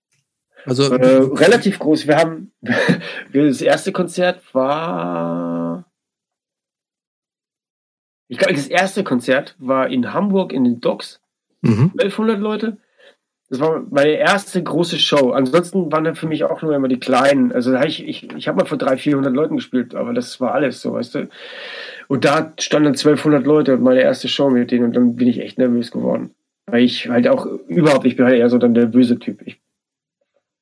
Also 0.67 0.95
äh, 0.95 1.37
relativ 1.37 1.79
groß. 1.79 2.07
Wir 2.07 2.19
haben 2.19 2.53
das 3.33 3.63
erste 3.63 3.93
Konzert 3.93 4.43
war 4.53 5.87
ich 8.29 8.39
glaube, 8.39 8.55
das 8.55 8.67
erste 8.67 9.05
Konzert 9.05 9.55
war 9.59 9.89
in 9.89 10.13
Hamburg 10.13 10.53
in 10.53 10.65
den 10.65 10.81
Docks. 10.81 11.21
Mhm. 11.63 11.93
1200 11.93 12.41
Leute. 12.41 12.77
Das 13.49 13.61
war 13.61 13.85
meine 13.91 14.11
erste 14.11 14.61
große 14.61 14.99
Show. 14.99 15.31
Ansonsten 15.31 15.93
waren 15.93 16.03
dann 16.03 16.17
für 16.17 16.27
mich 16.27 16.43
auch 16.43 16.63
nur 16.63 16.75
immer 16.75 16.89
die 16.89 16.99
kleinen. 16.99 17.53
Also 17.53 17.71
da 17.71 17.85
ich, 17.85 18.07
ich, 18.07 18.29
ich 18.35 18.49
habe 18.49 18.59
mal 18.59 18.67
vor 18.67 18.79
300, 18.79 19.01
400 19.01 19.33
Leuten 19.33 19.57
gespielt, 19.57 19.95
aber 19.95 20.13
das 20.13 20.41
war 20.41 20.53
alles 20.53 20.81
so, 20.81 20.95
weißt 20.95 21.15
du. 21.15 21.29
Und 22.09 22.25
da 22.25 22.53
standen 22.59 22.89
1200 22.89 23.47
Leute 23.47 23.75
und 23.75 23.83
meine 23.83 24.01
erste 24.01 24.27
Show 24.27 24.51
mit 24.51 24.73
denen 24.73 24.87
und 24.87 24.97
dann 24.97 25.15
bin 25.15 25.29
ich 25.29 25.41
echt 25.41 25.59
nervös 25.59 25.93
geworden. 25.93 26.35
Weil 26.67 26.83
ich 26.83 27.09
halt 27.09 27.29
auch 27.29 27.47
überhaupt, 27.69 28.07
ich 28.07 28.17
bin 28.17 28.27
halt 28.27 28.37
eher 28.37 28.51
so 28.51 28.59
dann 28.59 28.75
der 28.75 28.87
böse 28.87 29.21
Typ. 29.21 29.43
Ich 29.47 29.61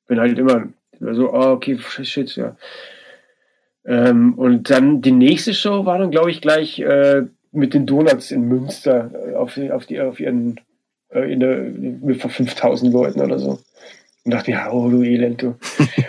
bin 0.07 0.19
halt 0.19 0.37
immer 0.37 0.67
so, 0.99 1.33
oh, 1.33 1.51
okay, 1.51 1.77
shit, 1.77 2.35
ja. 2.35 2.55
Ähm, 3.85 4.33
und 4.35 4.69
dann 4.69 5.01
die 5.01 5.11
nächste 5.11 5.53
Show 5.53 5.85
war 5.85 5.99
dann, 5.99 6.11
glaube 6.11 6.31
ich, 6.31 6.41
gleich 6.41 6.79
äh, 6.79 7.23
mit 7.51 7.73
den 7.73 7.85
Donuts 7.85 8.31
in 8.31 8.47
Münster 8.47 9.11
äh, 9.13 9.35
auf, 9.35 9.57
auf, 9.71 9.85
die, 9.85 10.01
auf 10.01 10.19
ihren 10.19 10.59
äh, 11.09 11.31
in 11.31 11.39
der, 11.39 11.57
mit 11.57 12.21
vor 12.21 12.31
5000 12.31 12.91
Leuten 12.91 13.21
oder 13.21 13.39
so. 13.39 13.59
Und 14.23 14.33
dachte 14.33 14.51
mir, 14.51 14.67
oh 14.71 14.89
du 14.89 15.03
Elend, 15.03 15.43
du. 15.43 15.55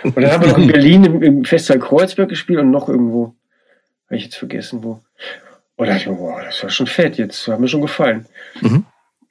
Und 0.03 0.17
dann 0.17 0.31
haben 0.31 0.43
wir 0.43 0.49
noch 0.49 0.57
in 0.57 0.67
Berlin 0.71 1.03
im, 1.03 1.21
im 1.21 1.45
Festsaal 1.45 1.79
Kreuzberg 1.79 2.29
gespielt 2.29 2.59
und 2.59 2.71
noch 2.71 2.89
irgendwo. 2.89 3.35
Habe 4.07 4.15
ich 4.15 4.23
jetzt 4.23 4.37
vergessen, 4.37 4.83
wo. 4.83 4.99
Und 5.75 5.85
da 5.85 5.93
dachte 5.93 6.01
ich 6.01 6.07
mir, 6.07 6.19
wow, 6.19 6.41
das 6.43 6.63
war 6.63 6.71
schon 6.71 6.87
fett, 6.87 7.17
jetzt 7.17 7.47
hat 7.47 7.59
mir 7.59 7.67
schon 7.67 7.81
gefallen. 7.81 8.25
Mhm. 8.61 8.85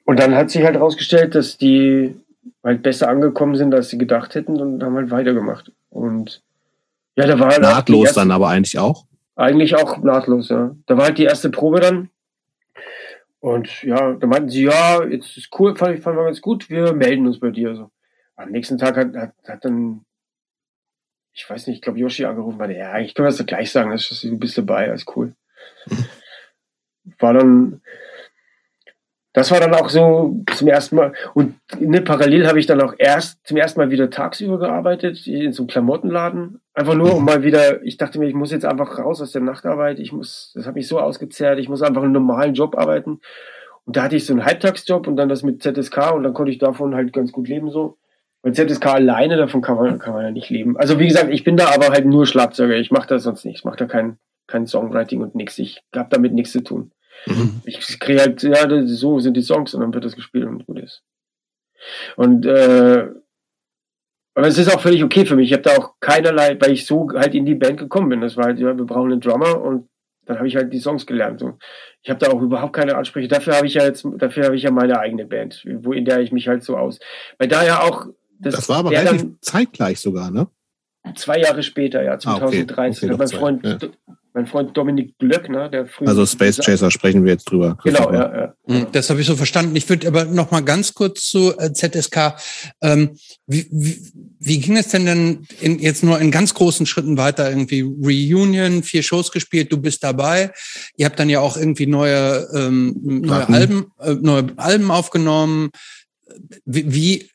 Und 0.05 0.19
dann 0.19 0.35
hat 0.35 0.49
sich 0.49 0.63
halt 0.63 0.75
herausgestellt, 0.75 1.35
dass 1.35 1.57
die 1.57 2.15
halt 2.67 2.83
besser 2.83 3.07
angekommen 3.07 3.55
sind, 3.55 3.73
als 3.73 3.89
sie 3.89 3.97
gedacht 3.97 4.35
hätten 4.35 4.59
und 4.59 4.83
haben 4.83 4.95
halt 4.95 5.09
weitergemacht. 5.09 5.71
Und 5.89 6.43
ja, 7.15 7.25
da 7.25 7.39
war 7.39 7.47
halt 7.47 7.61
nahtlos 7.61 8.07
erste, 8.07 8.19
dann 8.19 8.31
aber 8.31 8.49
eigentlich 8.49 8.77
auch. 8.77 9.05
Eigentlich 9.35 9.75
auch 9.75 9.97
nahtlos, 10.03 10.49
ja. 10.49 10.75
Da 10.85 10.97
war 10.97 11.05
halt 11.05 11.17
die 11.17 11.23
erste 11.23 11.49
Probe 11.49 11.79
dann. 11.79 12.09
Und 13.39 13.83
ja, 13.83 14.13
da 14.13 14.27
meinten 14.27 14.49
sie, 14.49 14.63
ja, 14.63 15.03
jetzt 15.05 15.37
ist 15.37 15.49
cool, 15.57 15.77
fand 15.77 15.97
ich 15.97 16.03
fand 16.03 16.17
mal 16.17 16.25
ganz 16.25 16.41
gut, 16.41 16.69
wir 16.69 16.91
melden 16.91 17.25
uns 17.25 17.39
bei 17.39 17.51
dir. 17.51 17.73
So. 17.73 17.89
Am 18.35 18.51
nächsten 18.51 18.77
Tag 18.77 18.97
hat, 18.97 19.15
hat, 19.15 19.33
hat 19.47 19.63
dann, 19.63 20.01
ich 21.31 21.49
weiß 21.49 21.67
nicht, 21.67 21.77
ich 21.77 21.81
glaube, 21.81 21.99
Yoshi 21.99 22.25
angerufen, 22.25 22.57
meinte, 22.57 22.75
ja, 22.75 22.99
ich 22.99 23.13
kann 23.13 23.25
das 23.25 23.43
gleich 23.45 23.71
sagen, 23.71 23.91
das 23.91 24.11
ist, 24.11 24.23
du 24.23 24.37
bist 24.37 24.57
dabei, 24.57 24.89
alles 24.89 25.05
cool. 25.15 25.33
War 27.19 27.33
dann, 27.33 27.81
das 29.37 29.51
war 29.51 29.59
dann 29.59 29.75
auch 29.75 29.89
so 29.89 30.43
zum 30.55 30.67
ersten 30.67 30.95
Mal. 30.95 31.13
Und 31.35 31.53
ne, 31.79 32.01
parallel 32.01 32.47
habe 32.47 32.59
ich 32.59 32.65
dann 32.65 32.81
auch 32.81 32.95
erst 32.97 33.45
zum 33.45 33.55
ersten 33.55 33.79
Mal 33.79 33.91
wieder 33.91 34.09
tagsüber 34.09 34.57
gearbeitet 34.57 35.27
in 35.27 35.53
so 35.53 35.61
einem 35.61 35.67
Klamottenladen. 35.67 36.59
Einfach 36.73 36.95
nur, 36.95 37.13
um 37.13 37.23
mal 37.23 37.43
wieder, 37.43 37.83
ich 37.83 37.97
dachte 37.97 38.17
mir, 38.17 38.25
ich 38.25 38.33
muss 38.33 38.49
jetzt 38.49 38.65
einfach 38.65 38.97
raus 38.97 39.21
aus 39.21 39.33
der 39.33 39.43
Nachtarbeit. 39.43 39.99
Ich 39.99 40.11
muss, 40.11 40.53
das 40.55 40.65
hat 40.65 40.73
mich 40.73 40.87
so 40.87 40.99
ausgezehrt, 40.99 41.59
ich 41.59 41.69
muss 41.69 41.83
einfach 41.83 42.01
einen 42.01 42.13
normalen 42.13 42.55
Job 42.55 42.75
arbeiten. 42.75 43.19
Und 43.85 43.95
da 43.95 44.01
hatte 44.01 44.15
ich 44.15 44.25
so 44.25 44.33
einen 44.33 44.43
Halbtagsjob 44.43 45.05
und 45.05 45.17
dann 45.17 45.29
das 45.29 45.43
mit 45.43 45.61
ZSK 45.61 46.13
und 46.15 46.23
dann 46.23 46.33
konnte 46.33 46.51
ich 46.51 46.57
davon 46.57 46.95
halt 46.95 47.13
ganz 47.13 47.31
gut 47.31 47.47
leben 47.47 47.69
so. 47.69 47.99
Weil 48.41 48.53
ZSK 48.53 48.87
alleine, 48.87 49.37
davon 49.37 49.61
kann 49.61 49.75
man, 49.75 49.99
kann 49.99 50.15
man 50.15 50.23
ja 50.23 50.31
nicht 50.31 50.49
leben. 50.49 50.77
Also 50.77 50.97
wie 50.97 51.07
gesagt, 51.07 51.31
ich 51.31 51.43
bin 51.43 51.57
da 51.57 51.75
aber 51.75 51.89
halt 51.89 52.07
nur 52.07 52.25
Schlagzeuger. 52.25 52.75
Ich 52.77 52.89
mache 52.89 53.07
da 53.07 53.19
sonst 53.19 53.45
nichts. 53.45 53.59
Ich 53.59 53.65
mache 53.65 53.77
da 53.77 53.85
kein, 53.85 54.17
kein 54.47 54.65
Songwriting 54.65 55.21
und 55.21 55.35
nichts. 55.35 55.59
Ich 55.59 55.83
habe 55.95 56.09
damit 56.09 56.33
nichts 56.33 56.53
zu 56.53 56.63
tun. 56.63 56.91
Mhm. 57.25 57.61
Ich 57.65 57.99
kriege 57.99 58.21
halt, 58.21 58.43
ja, 58.43 58.67
so 58.85 59.19
sind 59.19 59.35
die 59.35 59.41
Songs 59.41 59.73
und 59.73 59.81
dann 59.81 59.93
wird 59.93 60.05
das 60.05 60.15
gespielt 60.15 60.45
und 60.45 60.65
gut 60.65 60.79
ist. 60.79 61.03
Und 62.15 62.45
äh, 62.45 63.07
aber 64.35 64.47
es 64.47 64.57
ist 64.57 64.73
auch 64.73 64.81
völlig 64.81 65.03
okay 65.03 65.25
für 65.25 65.35
mich. 65.35 65.47
Ich 65.47 65.53
habe 65.53 65.63
da 65.63 65.77
auch 65.77 65.95
keinerlei, 65.99 66.55
weil 66.59 66.71
ich 66.71 66.85
so 66.85 67.09
halt 67.13 67.33
in 67.33 67.45
die 67.45 67.55
Band 67.55 67.79
gekommen 67.79 68.09
bin. 68.09 68.21
Das 68.21 68.37
war 68.37 68.45
halt, 68.45 68.59
ja, 68.59 68.77
wir 68.77 68.85
brauchen 68.85 69.11
einen 69.11 69.21
Drummer 69.21 69.59
und 69.59 69.89
dann 70.25 70.37
habe 70.37 70.47
ich 70.47 70.55
halt 70.55 70.71
die 70.71 70.79
Songs 70.79 71.07
gelernt. 71.07 71.39
So. 71.39 71.57
Ich 72.03 72.09
habe 72.09 72.19
da 72.19 72.31
auch 72.31 72.41
überhaupt 72.41 72.73
keine 72.73 72.95
Ansprüche. 72.95 73.27
Dafür 73.27 73.55
habe 73.55 73.65
ich 73.65 73.73
ja 73.73 73.83
jetzt, 73.83 74.05
dafür 74.17 74.45
habe 74.45 74.55
ich 74.55 74.61
ja 74.61 74.69
meine 74.69 74.99
eigene 74.99 75.25
Band, 75.25 75.65
wo 75.81 75.91
in 75.91 76.05
der 76.05 76.19
ich 76.19 76.31
mich 76.31 76.47
halt 76.47 76.63
so 76.63 76.77
aus. 76.77 76.99
Weil 77.39 77.47
da 77.47 77.65
ja 77.65 77.81
auch 77.81 78.07
das, 78.39 78.55
das 78.55 78.69
war 78.69 78.77
aber 78.77 78.91
relativ 78.91 79.25
zeitgleich 79.41 79.99
sogar, 79.99 80.29
ne? 80.29 80.47
Zwei 81.15 81.39
Jahre 81.39 81.63
später, 81.63 82.03
ja, 82.03 82.19
2013. 82.19 83.09
Ah, 83.09 83.13
okay. 83.13 83.13
Okay, 83.13 83.17
mein 83.17 83.39
Freund 83.39 83.65
ja 83.65 83.89
mein 84.37 84.45
Freund 84.45 84.77
Dominik 84.77 85.17
Glöckner, 85.17 85.67
der 85.67 85.87
früher. 85.87 86.09
Also 86.09 86.23
Space 86.27 86.57
Chaser 86.57 86.91
sprechen 86.91 87.25
wir 87.25 87.31
jetzt 87.31 87.45
drüber. 87.45 87.75
Genau, 87.83 88.13
ja, 88.13 88.37
ja. 88.37 88.53
Hm, 88.67 88.85
das 88.91 89.09
habe 89.09 89.19
ich 89.19 89.25
so 89.25 89.35
verstanden. 89.35 89.75
Ich 89.75 89.89
würde 89.89 90.07
aber 90.07 90.25
noch 90.25 90.51
mal 90.51 90.61
ganz 90.61 90.93
kurz 90.93 91.25
zu 91.25 91.57
äh, 91.57 91.73
ZSK. 91.73 92.35
Ähm, 92.81 93.17
wie, 93.47 93.67
wie, 93.71 93.99
wie 94.39 94.59
ging 94.59 94.77
es 94.77 94.89
denn 94.89 95.07
denn 95.07 95.47
in, 95.59 95.79
jetzt 95.79 96.03
nur 96.03 96.19
in 96.19 96.29
ganz 96.29 96.53
großen 96.53 96.85
Schritten 96.85 97.17
weiter? 97.17 97.49
Irgendwie 97.49 97.81
Reunion, 97.81 98.83
vier 98.83 99.01
Shows 99.01 99.31
gespielt, 99.31 99.71
du 99.71 99.81
bist 99.81 100.03
dabei. 100.03 100.51
Ihr 100.97 101.07
habt 101.07 101.19
dann 101.19 101.31
ja 101.31 101.39
auch 101.39 101.57
irgendwie 101.57 101.87
neue, 101.87 102.47
ähm, 102.53 102.95
neue 103.01 103.49
Alben, 103.49 103.87
äh, 103.99 104.13
neue 104.13 104.53
Alben 104.57 104.91
aufgenommen. 104.91 105.71
Wie, 106.63 106.93
wie 106.93 107.29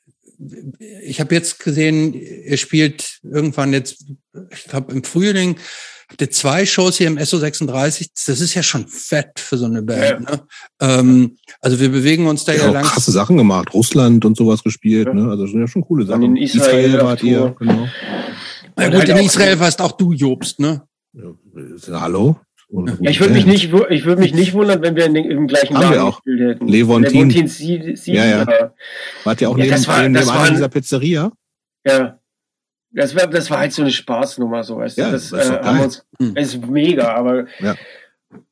ich 1.03 1.21
habe 1.21 1.35
jetzt 1.35 1.59
gesehen, 1.59 2.15
ihr 2.15 2.59
spielt 2.59 3.19
irgendwann 3.25 3.73
jetzt, 3.73 4.05
ich 4.51 4.65
glaube 4.65 4.93
im 4.93 5.03
Frühling 5.03 5.57
ihr 6.21 6.31
zwei 6.31 6.67
Shows 6.67 6.99
hier 6.99 7.07
im 7.07 7.19
SO36. 7.19 8.09
Das 8.27 8.41
ist 8.41 8.55
ja 8.55 8.63
schon 8.63 8.87
fett 8.87 9.39
für 9.39 9.57
so 9.57 9.67
eine 9.67 9.83
Band. 9.83 10.29
Ja. 10.29 10.37
Ne? 10.37 10.43
Ähm, 10.81 11.37
also 11.61 11.81
wir 11.81 11.91
bewegen 11.91 12.27
uns 12.27 12.45
da 12.45 12.53
ja, 12.53 12.65
ja 12.65 12.71
lang. 12.71 12.85
krasse 12.85 13.13
Sachen 13.13 13.37
gemacht. 13.37 13.73
Russland 13.73 14.25
und 14.25 14.37
sowas 14.37 14.63
gespielt. 14.63 15.07
Ja. 15.07 15.15
Ne? 15.15 15.31
Also 15.31 15.45
das 15.45 15.53
sind 15.53 15.61
ja 15.61 15.69
schon 15.69 15.83
coole 15.83 16.07
Sachen. 16.07 16.23
in 16.23 16.37
Israel, 16.37 16.87
Israel 16.87 17.05
wart 17.05 17.23
ihr. 17.23 17.55
Genau. 17.59 17.89
Na 18.77 18.87
gut, 18.87 18.95
halt 18.95 19.09
in 19.09 19.17
Israel 19.19 19.61
warst 19.61 19.81
auch 19.81 19.93
du, 19.93 20.13
Jobst, 20.13 20.59
ne? 20.59 20.83
Ja, 21.15 22.01
hallo? 22.01 22.37
Ja, 23.01 23.11
ich 23.11 23.21
würde 23.21 23.35
mich 23.35 23.45
nicht, 23.45 23.71
ich 23.91 24.05
würde 24.07 24.23
mich 24.23 24.33
nicht 24.33 24.55
wundern, 24.55 24.81
wenn 24.81 24.97
wir 24.97 25.05
in 25.05 25.13
den, 25.13 25.31
im 25.31 25.47
gleichen 25.47 25.77
Haben 25.77 25.93
wir 25.93 26.05
auch. 26.05 26.23
gespielt 26.23 26.41
hätten. 26.41 26.69
Levontin. 26.69 27.13
Levontin 27.13 27.49
sie, 27.49 27.97
sie, 27.97 28.15
ja, 28.15 28.25
ja. 28.25 28.73
Wart 29.25 29.43
ihr 29.43 29.51
auch 29.51 29.59
ja, 29.59 29.65
neben, 29.65 29.77
das 29.77 29.87
war, 29.87 30.01
neben 30.01 30.15
das 30.15 30.25
dem 30.25 30.35
war, 30.35 30.51
dieser 30.51 30.69
Pizzeria? 30.69 31.33
Ja. 31.87 32.19
Das 32.95 33.17
war, 33.17 33.27
das 33.27 33.51
war 33.51 33.59
halt 33.59 33.73
so 33.73 33.83
eine 33.83 33.91
Spaßnummer, 33.91 34.63
so 34.65 34.77
weißt 34.77 34.99
du. 34.99 35.03
Ja, 35.03 35.11
das, 35.11 35.31
das 35.31 35.49
äh, 35.49 35.63
haben 35.63 35.81
uns, 35.81 36.05
hm. 36.19 36.37
ist 36.37 36.67
mega, 36.67 37.15
aber, 37.15 37.47
ja. 37.61 37.75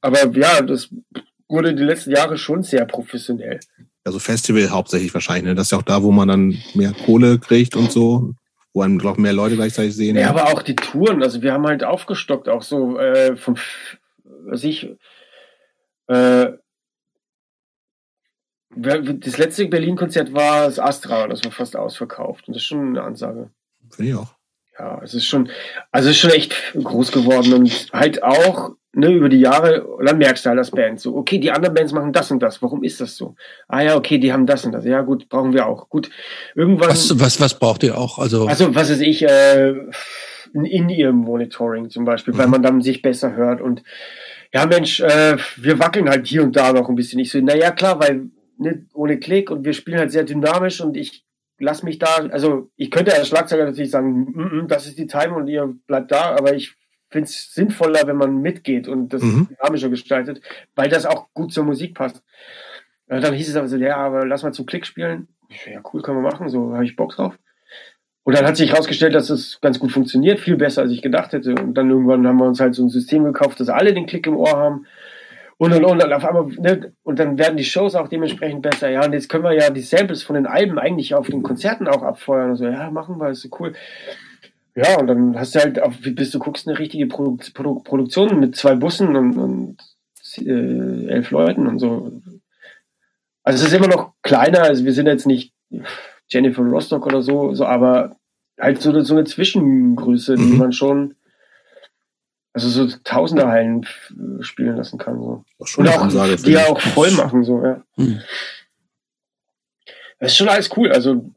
aber 0.00 0.26
ja, 0.36 0.62
das 0.62 0.88
wurde 1.48 1.74
die 1.74 1.82
letzten 1.82 2.12
Jahre 2.12 2.38
schon 2.38 2.62
sehr 2.62 2.84
professionell. 2.86 3.60
Also 4.04 4.18
Festival 4.18 4.70
hauptsächlich 4.70 5.12
wahrscheinlich, 5.12 5.44
ne? 5.44 5.54
Das 5.54 5.66
ist 5.66 5.72
ja 5.72 5.78
auch 5.78 5.82
da, 5.82 6.02
wo 6.02 6.10
man 6.10 6.28
dann 6.28 6.58
mehr 6.74 6.92
Kohle 7.04 7.38
kriegt 7.38 7.76
und 7.76 7.92
so, 7.92 8.32
wo 8.72 8.82
einem 8.82 8.96
noch 8.96 9.18
mehr 9.18 9.34
Leute 9.34 9.56
gleichzeitig 9.56 9.94
sehen. 9.94 10.16
Ja, 10.16 10.22
ja, 10.22 10.30
aber 10.30 10.46
auch 10.46 10.62
die 10.62 10.76
Touren, 10.76 11.22
also 11.22 11.42
wir 11.42 11.52
haben 11.52 11.66
halt 11.66 11.84
aufgestockt, 11.84 12.48
auch 12.48 12.62
so 12.62 12.98
äh, 12.98 13.36
vom, 13.36 13.56
was 14.24 14.64
ich, 14.64 14.88
äh, 16.06 16.52
das 18.74 19.36
letzte 19.36 19.66
Berlin-Konzert 19.66 20.32
war 20.32 20.66
das 20.66 20.78
Astra, 20.78 21.26
das 21.26 21.44
war 21.44 21.50
fast 21.50 21.76
ausverkauft 21.76 22.46
und 22.46 22.54
das 22.54 22.62
ist 22.62 22.68
schon 22.68 22.88
eine 22.88 23.02
Ansage. 23.02 23.50
Finde 23.90 24.10
ich 24.10 24.16
auch. 24.16 24.34
Ja, 24.78 25.00
es 25.02 25.14
ist 25.14 25.26
schon, 25.26 25.50
also 25.92 26.08
es 26.08 26.16
ist 26.16 26.20
schon 26.20 26.30
echt 26.30 26.54
groß 26.74 27.12
geworden 27.12 27.52
und 27.52 27.88
halt 27.92 28.22
auch 28.22 28.70
ne, 28.92 29.12
über 29.12 29.28
die 29.28 29.40
Jahre, 29.40 29.86
dann 30.04 30.18
merkst 30.18 30.44
du 30.44 30.48
halt 30.48 30.58
als 30.58 30.70
Band 30.70 31.00
so, 31.00 31.16
okay, 31.16 31.38
die 31.38 31.50
anderen 31.50 31.74
Bands 31.74 31.92
machen 31.92 32.12
das 32.12 32.30
und 32.30 32.40
das, 32.42 32.62
warum 32.62 32.82
ist 32.82 33.00
das 33.00 33.16
so? 33.16 33.34
Ah 33.68 33.82
ja, 33.82 33.96
okay, 33.96 34.18
die 34.18 34.32
haben 34.32 34.46
das 34.46 34.64
und 34.64 34.72
das, 34.72 34.84
ja 34.84 35.02
gut, 35.02 35.28
brauchen 35.28 35.52
wir 35.52 35.66
auch. 35.66 35.88
Gut, 35.88 36.10
irgendwann. 36.54 36.88
Was, 36.88 37.18
was, 37.20 37.40
was 37.40 37.58
braucht 37.58 37.82
ihr 37.82 37.98
auch? 37.98 38.18
Also, 38.18 38.46
also 38.46 38.74
was 38.74 38.90
ist 38.90 39.02
ich, 39.02 39.22
äh, 39.22 39.74
ein 40.54 40.64
In-Ear-Monitoring 40.64 41.90
zum 41.90 42.04
Beispiel, 42.04 42.34
mhm. 42.34 42.38
weil 42.38 42.48
man 42.48 42.62
dann 42.62 42.82
sich 42.82 43.02
besser 43.02 43.34
hört 43.34 43.60
und 43.60 43.82
ja 44.52 44.66
Mensch, 44.66 45.00
äh, 45.00 45.36
wir 45.56 45.78
wackeln 45.78 46.08
halt 46.08 46.26
hier 46.26 46.42
und 46.42 46.56
da 46.56 46.72
noch 46.72 46.88
ein 46.88 46.96
bisschen. 46.96 47.20
Ich 47.20 47.30
so, 47.30 47.38
naja 47.40 47.70
klar, 47.70 48.00
weil 48.00 48.30
ne, 48.58 48.86
ohne 48.94 49.18
Klick 49.18 49.50
und 49.50 49.64
wir 49.64 49.72
spielen 49.72 49.98
halt 49.98 50.10
sehr 50.10 50.24
dynamisch 50.24 50.80
und 50.80 50.96
ich 50.96 51.24
lass 51.60 51.82
mich 51.82 51.98
da, 51.98 52.28
also 52.30 52.70
ich 52.76 52.90
könnte 52.90 53.14
als 53.14 53.28
Schlagzeuger 53.28 53.66
natürlich 53.66 53.90
sagen, 53.90 54.24
mm 54.24 54.40
-mm, 54.40 54.66
das 54.66 54.86
ist 54.86 54.98
die 54.98 55.06
Time 55.06 55.34
und 55.34 55.46
ihr 55.46 55.72
bleibt 55.86 56.10
da, 56.10 56.34
aber 56.34 56.54
ich 56.54 56.74
finde 57.10 57.26
es 57.26 57.54
sinnvoller, 57.54 58.06
wenn 58.06 58.16
man 58.16 58.40
mitgeht 58.40 58.88
und 58.88 59.10
das 59.10 59.22
mhm. 59.22 59.48
dynamischer 59.48 59.88
gestaltet, 59.88 60.40
weil 60.74 60.88
das 60.88 61.06
auch 61.06 61.28
gut 61.34 61.52
zur 61.52 61.64
Musik 61.64 61.94
passt. 61.94 62.22
Und 63.08 63.22
dann 63.22 63.34
hieß 63.34 63.48
es 63.48 63.56
aber 63.56 63.68
so, 63.68 63.76
ja, 63.76 63.96
aber 63.96 64.24
lass 64.24 64.42
mal 64.42 64.52
zum 64.52 64.66
Klick 64.66 64.86
spielen. 64.86 65.28
Ja, 65.66 65.80
cool, 65.92 66.02
können 66.02 66.22
wir 66.22 66.30
machen, 66.30 66.48
so 66.48 66.72
habe 66.72 66.84
ich 66.84 66.96
Bock 66.96 67.12
drauf. 67.14 67.36
Und 68.22 68.36
dann 68.36 68.46
hat 68.46 68.56
sich 68.56 68.70
herausgestellt, 68.70 69.14
dass 69.14 69.30
es 69.30 69.60
ganz 69.60 69.80
gut 69.80 69.90
funktioniert, 69.90 70.38
viel 70.38 70.56
besser 70.56 70.82
als 70.82 70.92
ich 70.92 71.02
gedacht 71.02 71.32
hätte. 71.32 71.54
Und 71.54 71.74
dann 71.74 71.90
irgendwann 71.90 72.26
haben 72.26 72.38
wir 72.38 72.46
uns 72.46 72.60
halt 72.60 72.74
so 72.74 72.84
ein 72.84 72.90
System 72.90 73.24
gekauft, 73.24 73.58
dass 73.58 73.68
alle 73.68 73.92
den 73.92 74.06
Klick 74.06 74.26
im 74.26 74.36
Ohr 74.36 74.56
haben 74.56 74.86
und 75.60 75.74
und 75.74 75.84
und, 75.84 76.02
und 76.02 76.12
auf 76.14 76.24
einmal, 76.24 76.46
ne, 76.46 76.94
und 77.02 77.18
dann 77.18 77.36
werden 77.36 77.58
die 77.58 77.64
Shows 77.64 77.94
auch 77.94 78.08
dementsprechend 78.08 78.62
besser. 78.62 78.88
Ja, 78.88 79.04
und 79.04 79.12
jetzt 79.12 79.28
können 79.28 79.44
wir 79.44 79.52
ja 79.52 79.68
die 79.68 79.82
Samples 79.82 80.22
von 80.22 80.34
den 80.34 80.46
Alben 80.46 80.78
eigentlich 80.78 81.14
auf 81.14 81.26
den 81.26 81.42
Konzerten 81.42 81.86
auch 81.86 82.02
abfeuern. 82.02 82.52
Und 82.52 82.56
so, 82.56 82.64
ja, 82.64 82.90
machen 82.90 83.18
wir, 83.18 83.28
ist 83.28 83.42
so 83.42 83.50
cool. 83.58 83.74
Ja, 84.74 84.98
und 84.98 85.06
dann 85.06 85.38
hast 85.38 85.54
du 85.54 85.58
halt, 85.58 85.82
auf, 85.82 85.96
bis 86.00 86.30
du 86.30 86.38
guckst, 86.38 86.66
eine 86.66 86.78
richtige 86.78 87.06
Produ 87.06 87.36
Produ 87.52 87.80
Produktion 87.80 88.40
mit 88.40 88.56
zwei 88.56 88.74
Bussen 88.74 89.14
und, 89.14 89.36
und 89.36 89.76
äh, 90.38 91.08
elf 91.08 91.30
Leuten 91.30 91.66
und 91.66 91.78
so. 91.78 92.22
Also 93.42 93.62
es 93.62 93.70
ist 93.70 93.76
immer 93.76 93.94
noch 93.94 94.14
kleiner, 94.22 94.62
also 94.62 94.86
wir 94.86 94.94
sind 94.94 95.08
jetzt 95.08 95.26
nicht 95.26 95.52
Jennifer 96.30 96.62
Rostock 96.62 97.04
oder 97.04 97.20
so, 97.20 97.52
so 97.52 97.66
aber 97.66 98.16
halt 98.58 98.80
so, 98.80 98.98
so 99.02 99.14
eine 99.14 99.24
Zwischengröße, 99.24 100.36
die 100.36 100.42
mhm. 100.42 100.56
man 100.56 100.72
schon 100.72 101.16
also 102.52 102.68
so 102.68 102.97
tausende 103.05 103.47
Hallen 103.47 103.86
spielen 104.40 104.77
lassen 104.77 104.98
kann. 104.98 105.18
So. 105.18 105.44
Und 105.77 105.89
auch, 105.89 106.02
Ansage, 106.02 106.36
die 106.36 106.52
ja 106.52 106.66
auch 106.66 106.81
voll 106.81 107.10
machen, 107.12 107.44
so, 107.44 107.62
ja. 107.64 107.82
Hm. 107.97 108.20
Das 110.18 110.32
ist 110.32 110.36
schon 110.36 110.48
alles 110.48 110.70
cool. 110.77 110.93
Also, 110.93 111.31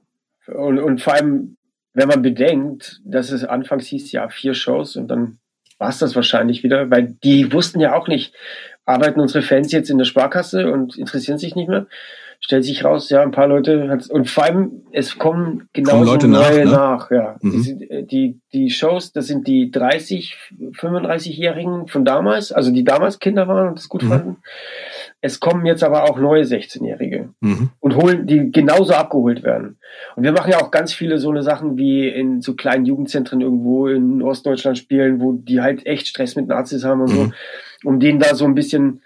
und, 0.48 0.80
und 0.80 1.02
vor 1.02 1.14
allem, 1.14 1.57
wenn 1.94 2.07
man 2.07 2.22
bedenkt, 2.22 3.02
dass 3.06 3.31
es 3.31 3.44
anfangs 3.44 3.85
hieß, 3.88 4.11
ja, 4.11 4.27
vier 4.30 4.53
Shows 4.53 4.95
und 4.95 5.07
dann 5.07 5.38
war 5.77 5.90
es 5.90 5.99
das 5.99 6.15
wahrscheinlich 6.15 6.64
wieder, 6.64 6.90
weil 6.90 7.15
die 7.23 7.52
wussten 7.53 7.80
ja 7.80 7.95
auch 7.95 8.07
nicht, 8.07 8.34
arbeiten 8.85 9.19
unsere 9.19 9.44
Fans 9.44 9.72
jetzt 9.72 9.90
in 9.90 9.98
der 9.98 10.06
Sparkasse 10.06 10.72
und 10.72 10.98
interessieren 10.98 11.38
sich 11.38 11.56
nicht 11.56 11.69
mehr. 11.69 11.88
Stellt 12.45 12.65
sich 12.65 12.84
raus, 12.84 13.10
ja, 13.10 13.22
ein 13.22 13.32
paar 13.32 13.48
Leute 13.48 13.98
und 14.10 14.30
vor 14.30 14.44
allem, 14.44 14.82
es 14.91 15.18
kommen 15.18 15.70
genau 15.72 16.03
Leute 16.03 16.28
neue 16.28 16.65
nach, 16.65 16.65
ne? 16.65 16.72
nach 16.72 17.11
ja. 17.11 17.36
Mhm. 17.41 17.64
Die, 17.64 18.06
die, 18.06 18.40
die 18.52 18.70
Shows, 18.70 19.14
das 19.14 19.28
sind 19.28 19.48
die 19.48 19.72
30, 19.72 20.36
35-Jährigen 20.74 21.88
von 21.88 22.03
damals, 22.03 22.52
also 22.52 22.70
die 22.72 22.84
damals 22.84 23.20
Kinder 23.20 23.48
waren 23.48 23.70
und 23.70 23.78
das 23.78 23.88
gut 23.88 24.03
mhm. 24.03 24.07
fanden. 24.10 24.38
Es 25.22 25.40
kommen 25.40 25.65
jetzt 25.65 25.86
aber 25.86 26.03
auch 26.03 26.20
neue 26.20 26.44
16-Jährige 26.44 27.30
mhm. 27.40 27.70
und 27.80 27.95
holen, 27.95 28.28
die 28.28 28.52
genauso 28.52 28.91
abgeholt 28.91 29.44
werden. 29.44 29.78
Und 30.18 30.24
wir 30.24 30.34
machen 30.34 30.52
ja 30.52 30.60
auch 30.60 30.70
ganz 30.70 30.91
viele 30.91 31.20
so 31.20 31.30
eine 31.30 31.44
Sachen 31.44 31.78
wie 31.78 32.10
in 32.10 32.41
so 32.41 32.56
kleinen 32.56 32.86
Jugendzentren 32.86 33.40
irgendwo 33.40 33.88
in 33.88 34.22
Ostdeutschland 34.22 34.78
spielen, 34.78 35.22
wo 35.22 35.32
die 35.32 35.61
halt 35.61 35.86
echt 35.86 36.07
Stress 36.07 36.36
mit 36.36 36.48
Nazis 36.48 36.84
haben 36.84 36.99
und 36.99 37.07
so, 37.07 37.24
mhm. 37.24 37.34
um 37.86 38.02
denen 38.02 38.20
da 38.20 38.36
so 38.36 38.44
ein 38.44 38.53
bisschen 38.53 38.99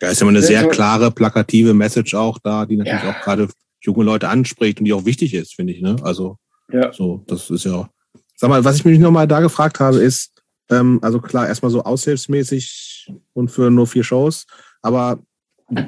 ja, 0.00 0.08
ist 0.08 0.20
immer 0.22 0.30
eine 0.30 0.42
sehr 0.42 0.66
klare, 0.68 1.10
plakative 1.10 1.74
Message 1.74 2.14
auch 2.14 2.38
da, 2.38 2.66
die 2.66 2.76
natürlich 2.76 3.02
ja. 3.02 3.10
auch 3.10 3.20
gerade 3.22 3.48
junge 3.80 4.04
Leute 4.04 4.28
anspricht 4.28 4.78
und 4.78 4.84
die 4.84 4.92
auch 4.92 5.04
wichtig 5.04 5.34
ist, 5.34 5.54
finde 5.54 5.72
ich. 5.72 5.80
Ne? 5.80 5.96
Also 6.02 6.36
ja. 6.72 6.92
so, 6.92 7.24
das 7.26 7.50
ist 7.50 7.64
ja. 7.64 7.88
Sag 8.36 8.50
mal, 8.50 8.64
was 8.64 8.76
ich 8.76 8.84
mich 8.84 8.98
nochmal 8.98 9.26
da 9.26 9.40
gefragt 9.40 9.80
habe, 9.80 9.98
ist, 9.98 10.32
ähm, 10.70 10.98
also 11.02 11.20
klar, 11.20 11.48
erstmal 11.48 11.70
so 11.70 11.82
aushilfsmäßig 11.82 13.12
und 13.32 13.50
für 13.50 13.70
nur 13.70 13.86
vier 13.86 14.04
Shows, 14.04 14.46
aber 14.82 15.20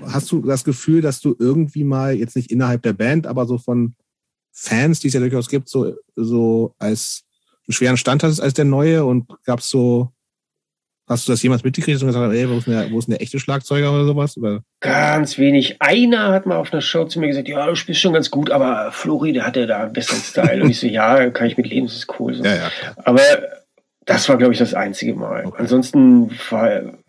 hast 0.02 0.30
du 0.30 0.42
das 0.42 0.64
Gefühl, 0.64 1.00
dass 1.00 1.20
du 1.20 1.34
irgendwie 1.38 1.84
mal, 1.84 2.14
jetzt 2.14 2.36
nicht 2.36 2.50
innerhalb 2.50 2.82
der 2.82 2.92
Band, 2.92 3.26
aber 3.26 3.46
so 3.46 3.58
von 3.58 3.94
Fans, 4.52 5.00
die 5.00 5.08
es 5.08 5.14
ja 5.14 5.20
durchaus 5.20 5.48
gibt, 5.48 5.68
so, 5.68 5.94
so 6.16 6.74
als 6.78 7.22
einen 7.66 7.72
schweren 7.72 7.96
Stand 7.96 8.22
hattest 8.22 8.40
als 8.40 8.54
der 8.54 8.64
Neue 8.64 9.04
und 9.04 9.26
gab 9.44 9.60
es 9.60 9.70
so 9.70 10.12
Hast 11.10 11.26
du 11.26 11.32
das 11.32 11.42
jemals 11.42 11.64
mitgekriegt 11.64 12.00
und 12.00 12.06
gesagt, 12.06 12.32
ey, 12.32 12.48
wo 12.48 12.58
ist, 12.58 12.68
der, 12.68 12.88
wo 12.92 12.98
ist 13.00 13.08
denn 13.08 13.14
der 13.14 13.22
echte 13.22 13.40
Schlagzeuger 13.40 13.92
oder 13.92 14.04
sowas? 14.04 14.36
Oder? 14.36 14.62
Ganz 14.78 15.38
wenig. 15.38 15.82
Einer 15.82 16.28
hat 16.28 16.46
mal 16.46 16.56
auf 16.56 16.72
einer 16.72 16.82
Show 16.82 17.04
zu 17.04 17.18
mir 17.18 17.26
gesagt, 17.26 17.48
ja, 17.48 17.66
du 17.66 17.74
spielst 17.74 18.00
schon 18.00 18.12
ganz 18.12 18.30
gut, 18.30 18.52
aber 18.52 18.92
Flori, 18.92 19.32
der 19.32 19.44
hatte 19.44 19.66
da 19.66 19.82
einen 19.82 19.92
besseren 19.92 20.20
Style. 20.20 20.62
und 20.62 20.70
ich 20.70 20.78
so, 20.78 20.86
ja, 20.86 21.28
kann 21.30 21.48
ich 21.48 21.56
mit 21.56 21.66
leben, 21.66 21.88
das 21.88 21.96
ist 21.96 22.20
cool. 22.20 22.34
So. 22.34 22.44
Ja, 22.44 22.54
ja. 22.54 22.70
Aber 22.98 23.22
das 24.06 24.28
war, 24.28 24.38
glaube 24.38 24.52
ich, 24.52 24.60
das 24.60 24.72
einzige 24.72 25.14
Mal. 25.14 25.46
Okay. 25.46 25.56
Ansonsten 25.58 26.30
war, 26.48 27.00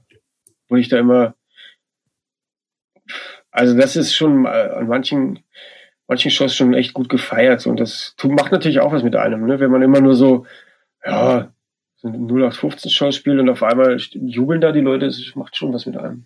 wurde 0.68 0.82
ich 0.82 0.90
da 0.90 0.98
immer, 0.98 1.36
also 3.52 3.78
das 3.78 3.96
ist 3.96 4.16
schon 4.16 4.48
an 4.48 4.88
manchen, 4.88 5.44
manchen 6.08 6.32
Shows 6.32 6.56
schon 6.56 6.74
echt 6.74 6.94
gut 6.94 7.08
gefeiert. 7.08 7.68
Und 7.68 7.80
das 7.80 8.16
macht 8.24 8.52
natürlich 8.52 8.80
auch 8.80 8.94
was 8.94 9.04
mit 9.04 9.16
einem, 9.16 9.46
ne? 9.46 9.60
wenn 9.60 9.70
man 9.70 9.84
immer 9.84 10.02
nur 10.02 10.16
so, 10.16 10.48
ja, 11.06 11.54
so 12.02 12.08
ein 12.08 12.26
0815 12.26 12.92
Schauspiel 12.92 13.40
und 13.40 13.50
auf 13.50 13.62
einmal 13.62 13.98
jubeln 13.98 14.60
da 14.60 14.72
die 14.72 14.80
Leute, 14.80 15.06
das 15.06 15.36
macht 15.36 15.56
schon 15.56 15.72
was 15.72 15.86
mit 15.86 15.98
einem. 15.98 16.26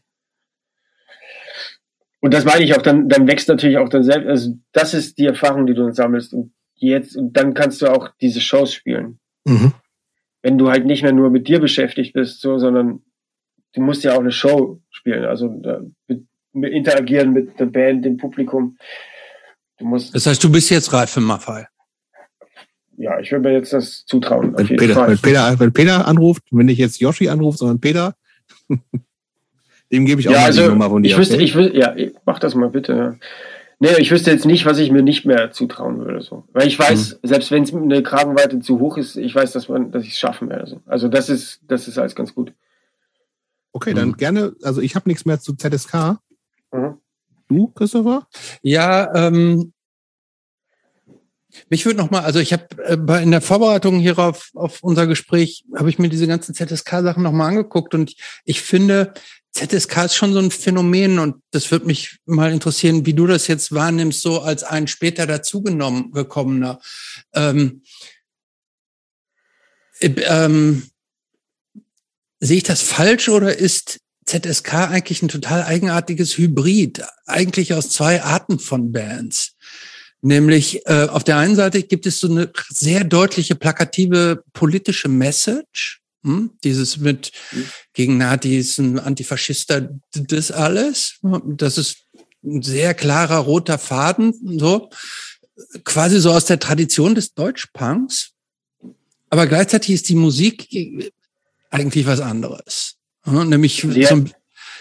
Und 2.21 2.33
das 2.33 2.45
meine 2.45 2.63
ich 2.63 2.73
auch, 2.75 2.81
dann, 2.81 3.09
dann 3.09 3.27
wächst 3.27 3.49
natürlich 3.49 3.77
auch 3.77 3.89
dann 3.89 4.03
selbst, 4.03 4.27
also 4.27 4.55
das 4.71 4.93
ist 4.93 5.17
die 5.17 5.25
Erfahrung, 5.25 5.67
die 5.67 5.73
du 5.73 5.83
dann 5.83 5.93
sammelst 5.93 6.33
und 6.33 6.53
jetzt, 6.75 7.15
und 7.17 7.33
dann 7.33 7.53
kannst 7.53 7.81
du 7.81 7.87
auch 7.87 8.09
diese 8.21 8.41
Shows 8.41 8.73
spielen. 8.73 9.19
Mhm. 9.43 9.73
Wenn 10.41 10.57
du 10.57 10.69
halt 10.69 10.85
nicht 10.85 11.03
mehr 11.03 11.11
nur 11.11 11.29
mit 11.29 11.47
dir 11.47 11.59
beschäftigt 11.59 12.13
bist, 12.13 12.39
so, 12.39 12.57
sondern 12.57 13.01
du 13.73 13.81
musst 13.81 14.03
ja 14.03 14.13
auch 14.13 14.21
eine 14.21 14.31
Show 14.31 14.81
spielen, 14.89 15.25
also 15.25 15.49
mit, 16.07 16.25
mit 16.53 16.73
interagieren 16.73 17.33
mit 17.33 17.59
der 17.59 17.65
Band, 17.65 18.05
dem 18.05 18.17
Publikum. 18.17 18.77
Du 19.77 19.85
musst. 19.85 20.15
Das 20.15 20.25
heißt, 20.25 20.43
du 20.43 20.51
bist 20.51 20.69
jetzt 20.69 20.93
reif 20.93 21.11
für 21.11 21.21
Maffei 21.21 21.67
ja, 22.97 23.19
ich 23.19 23.31
würde 23.31 23.47
mir 23.47 23.55
jetzt 23.55 23.73
das 23.73 24.05
zutrauen. 24.05 24.53
Wenn 24.57 24.67
Peter, 24.67 25.07
wenn, 25.07 25.17
Peter, 25.17 25.59
wenn 25.59 25.73
Peter 25.73 26.07
anruft, 26.07 26.43
wenn 26.51 26.65
nicht 26.65 26.77
jetzt 26.77 26.99
Yoshi 26.99 27.29
anruft, 27.29 27.59
sondern 27.59 27.79
Peter, 27.79 28.15
dem 29.91 30.05
gebe 30.05 30.21
ich 30.21 30.29
auch 30.29 30.33
ja, 30.33 30.39
mal 30.39 30.45
also, 30.45 30.63
die 30.63 30.69
Nummer 30.69 30.89
von 30.89 31.03
dir. 31.03 31.09
Ich 31.09 31.17
wüsste, 31.17 31.35
okay? 31.35 31.43
ich 31.43 31.55
will, 31.55 31.75
ja, 31.75 31.95
mach 32.25 32.39
das 32.39 32.55
mal 32.55 32.69
bitte. 32.69 33.17
Nee, 33.79 33.97
ich 33.99 34.09
wüsste 34.11 34.31
jetzt 34.31 34.45
nicht, 34.45 34.65
was 34.65 34.77
ich 34.77 34.89
mir 34.89 35.03
nicht 35.03 35.25
mehr 35.25 35.51
zutrauen 35.51 35.99
würde. 35.99 36.21
So. 36.21 36.45
Weil 36.53 36.67
ich 36.67 36.79
weiß, 36.79 37.19
mhm. 37.21 37.27
selbst 37.27 37.51
wenn 37.51 37.63
es 37.63 37.73
eine 37.73 38.03
Kragenweite 38.03 38.59
zu 38.59 38.79
hoch 38.79 38.97
ist, 38.97 39.17
ich 39.17 39.35
weiß, 39.35 39.51
dass 39.51 39.67
man, 39.67 39.91
dass 39.91 40.03
ich 40.03 40.13
es 40.13 40.19
schaffen 40.19 40.49
werde. 40.49 40.67
So. 40.67 40.81
Also 40.85 41.09
das 41.09 41.29
ist, 41.29 41.59
das 41.67 41.87
ist 41.87 41.97
alles 41.97 42.15
ganz 42.15 42.33
gut. 42.33 42.53
Okay, 43.73 43.91
mhm. 43.91 43.97
dann 43.97 44.13
gerne, 44.13 44.55
also 44.63 44.81
ich 44.81 44.95
habe 44.95 45.09
nichts 45.09 45.25
mehr 45.25 45.39
zu 45.39 45.55
ZSK. 45.55 46.19
Mhm. 46.71 46.97
Du, 47.49 47.67
Christopher? 47.67 48.27
Ja, 48.61 49.13
ähm, 49.13 49.73
mich 51.69 51.85
würde 51.85 51.99
noch 51.99 52.11
mal, 52.11 52.21
also 52.21 52.39
ich 52.39 52.53
habe 52.53 52.67
äh, 52.83 53.23
in 53.23 53.31
der 53.31 53.41
Vorbereitung 53.41 53.99
hierauf 53.99 54.49
auf 54.53 54.81
unser 54.81 55.07
Gespräch 55.07 55.65
habe 55.75 55.89
ich 55.89 55.99
mir 55.99 56.09
diese 56.09 56.27
ganzen 56.27 56.55
ZSK-Sachen 56.55 57.23
noch 57.23 57.31
mal 57.31 57.47
angeguckt 57.47 57.93
und 57.93 58.15
ich 58.43 58.61
finde 58.61 59.13
ZSK 59.55 60.05
ist 60.05 60.15
schon 60.15 60.33
so 60.33 60.39
ein 60.39 60.51
Phänomen 60.51 61.17
und 61.17 61.41
das 61.51 61.71
würde 61.71 61.85
mich 61.85 62.17
mal 62.25 62.51
interessieren, 62.51 63.05
wie 63.05 63.13
du 63.13 63.25
das 63.25 63.47
jetzt 63.47 63.71
wahrnimmst, 63.71 64.21
so 64.21 64.41
als 64.41 64.63
ein 64.63 64.87
später 64.87 65.25
dazugenommen 65.25 66.11
gekommener. 66.11 66.81
Ähm, 67.33 67.81
äh, 69.99 70.09
ähm, 70.27 70.83
sehe 72.39 72.57
ich 72.57 72.63
das 72.63 72.81
falsch 72.81 73.29
oder 73.29 73.57
ist 73.57 74.01
ZSK 74.25 74.73
eigentlich 74.73 75.21
ein 75.21 75.29
total 75.29 75.63
eigenartiges 75.63 76.37
Hybrid, 76.37 77.03
eigentlich 77.25 77.73
aus 77.73 77.89
zwei 77.89 78.23
Arten 78.23 78.59
von 78.59 78.91
Bands? 78.91 79.55
Nämlich 80.25 80.83
äh, 80.87 81.03
auf 81.03 81.23
der 81.23 81.37
einen 81.37 81.55
Seite 81.55 81.83
gibt 81.83 82.07
es 82.07 82.19
so 82.19 82.27
eine 82.27 82.51
sehr 82.69 83.03
deutliche 83.03 83.53
plakative 83.53 84.43
politische 84.53 85.07
Message. 85.07 86.01
Hm? 86.23 86.49
Dieses 86.63 86.97
mit 86.97 87.31
gegen 87.93 88.17
Nazis, 88.17 88.79
ein 88.79 88.97
Antifaschister, 88.97 89.87
das 90.13 90.49
alles. 90.49 91.19
Das 91.45 91.77
ist 91.77 91.97
ein 92.43 92.63
sehr 92.63 92.95
klarer 92.95 93.37
roter 93.37 93.77
Faden, 93.77 94.33
so 94.59 94.89
quasi 95.83 96.19
so 96.19 96.31
aus 96.31 96.45
der 96.45 96.57
Tradition 96.57 97.13
des 97.13 97.35
Deutschpunks. 97.35 98.31
Aber 99.29 99.45
gleichzeitig 99.45 99.93
ist 99.93 100.09
die 100.09 100.15
Musik 100.15 100.67
eigentlich 101.69 102.07
was 102.07 102.19
anderes. 102.19 102.95
Nämlich 103.27 103.83
ja. 103.83 104.09
so, 104.09 104.25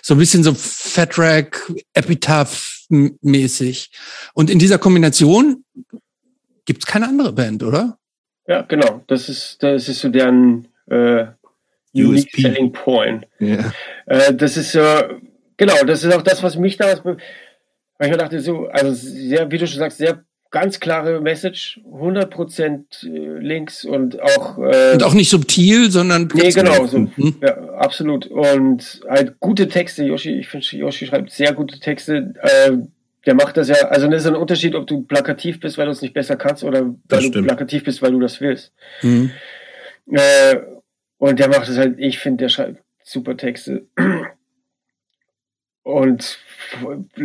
so 0.00 0.14
ein 0.14 0.18
bisschen 0.18 0.42
so 0.42 0.54
Fat 0.54 1.18
Rack, 1.18 1.70
Epitaph 1.92 2.73
mäßig. 2.90 3.90
Und 4.34 4.50
in 4.50 4.58
dieser 4.58 4.78
Kombination 4.78 5.64
gibt 6.64 6.82
es 6.82 6.86
keine 6.86 7.08
andere 7.08 7.32
Band, 7.32 7.62
oder? 7.62 7.98
Ja, 8.46 8.62
genau. 8.62 9.02
Das 9.06 9.28
ist, 9.28 9.62
das 9.62 9.88
ist 9.88 10.00
so 10.00 10.08
deren 10.08 10.68
äh, 10.86 11.26
Unique 11.94 12.26
USP. 12.26 12.42
Selling 12.42 12.72
Point. 12.72 13.26
Yeah. 13.40 13.72
Äh, 14.06 14.34
das 14.34 14.56
ist 14.56 14.72
so, 14.72 14.80
genau, 15.56 15.84
das 15.84 16.04
ist 16.04 16.12
auch 16.12 16.22
das, 16.22 16.42
was 16.42 16.56
mich 16.56 16.76
damals, 16.76 17.04
weil 17.04 17.16
ich 18.00 18.08
mir 18.08 18.16
dachte, 18.16 18.40
so, 18.40 18.66
also 18.66 18.92
sehr, 18.92 19.50
wie 19.50 19.58
du 19.58 19.66
schon 19.66 19.78
sagst, 19.78 19.98
sehr 19.98 20.24
ganz 20.54 20.78
klare 20.78 21.20
Message, 21.20 21.80
100% 21.92 22.84
äh, 23.02 23.38
links 23.40 23.84
und 23.84 24.22
auch. 24.22 24.56
Äh, 24.56 24.92
und 24.92 25.02
auch 25.02 25.12
nicht 25.12 25.28
subtil, 25.28 25.90
sondern. 25.90 26.30
Nee, 26.32 26.50
genau, 26.50 26.86
so, 26.86 27.00
mhm. 27.00 27.34
ja, 27.42 27.56
absolut. 27.74 28.28
Und 28.28 29.00
halt 29.08 29.40
gute 29.40 29.66
Texte. 29.66 30.04
Yoshi, 30.04 30.38
ich 30.38 30.46
finde, 30.46 30.64
Yoshi 30.76 31.06
schreibt 31.06 31.32
sehr 31.32 31.52
gute 31.54 31.80
Texte. 31.80 32.34
Äh, 32.40 32.76
der 33.26 33.34
macht 33.34 33.56
das 33.56 33.68
ja, 33.68 33.74
also 33.88 34.06
das 34.06 34.22
ist 34.22 34.28
ein 34.28 34.36
Unterschied, 34.36 34.76
ob 34.76 34.86
du 34.86 35.02
plakativ 35.02 35.58
bist, 35.58 35.76
weil 35.76 35.86
du 35.86 35.92
es 35.92 36.02
nicht 36.02 36.14
besser 36.14 36.36
kannst, 36.36 36.62
oder 36.62 36.94
weil 37.08 37.30
du 37.30 37.42
plakativ 37.42 37.82
bist, 37.82 38.00
weil 38.00 38.12
du 38.12 38.20
das 38.20 38.40
willst. 38.40 38.72
Mhm. 39.02 39.32
Äh, 40.12 40.56
und 41.18 41.40
der 41.40 41.48
macht 41.48 41.68
es 41.68 41.76
halt, 41.76 41.98
ich 41.98 42.20
finde, 42.20 42.44
der 42.44 42.48
schreibt 42.48 42.80
super 43.02 43.36
Texte 43.36 43.86
und 45.84 46.38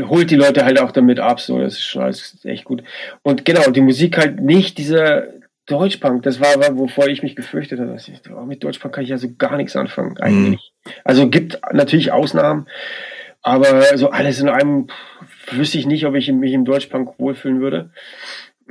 holt 0.08 0.30
die 0.30 0.36
Leute 0.36 0.66
halt 0.66 0.80
auch 0.80 0.92
damit 0.92 1.20
ab, 1.20 1.40
so, 1.40 1.60
das 1.60 1.74
ist 1.74 1.84
schon 1.84 2.04
alles 2.04 2.38
echt 2.44 2.66
gut. 2.66 2.84
Und 3.24 3.46
genau, 3.46 3.72
die 3.72 3.82
Musik 3.82 4.18
halt 4.18 4.40
nicht 4.40 4.78
dieser 4.78 5.28
Deutschpunk, 5.66 6.24
das 6.24 6.40
war, 6.40 6.60
war 6.60 6.78
wovor 6.78 7.08
ich 7.08 7.24
mich 7.24 7.36
gefürchtet 7.36 7.80
habe. 7.80 7.96
Ich, 7.96 8.12
oh, 8.30 8.46
mit 8.46 8.64
Deutschpunk 8.64 8.94
kann 8.94 9.04
ich 9.04 9.10
ja 9.10 9.18
so 9.18 9.30
gar 9.38 9.56
nichts 9.56 9.76
anfangen, 9.76 10.18
eigentlich. 10.18 10.74
Mhm. 10.86 10.92
Also 11.06 11.30
gibt 11.30 11.60
natürlich 11.72 12.12
Ausnahmen, 12.12 12.68
aber 13.42 13.98
so 13.98 14.10
alles 14.10 14.40
in 14.42 14.50
einem 14.50 14.88
wüsste 15.52 15.78
ich 15.78 15.86
nicht, 15.86 16.06
ob 16.06 16.16
ich 16.16 16.30
mich 16.32 16.54
im 16.54 16.66
Deutschpunk 16.66 17.18
wohlfühlen 17.18 17.62
würde. 17.62 17.92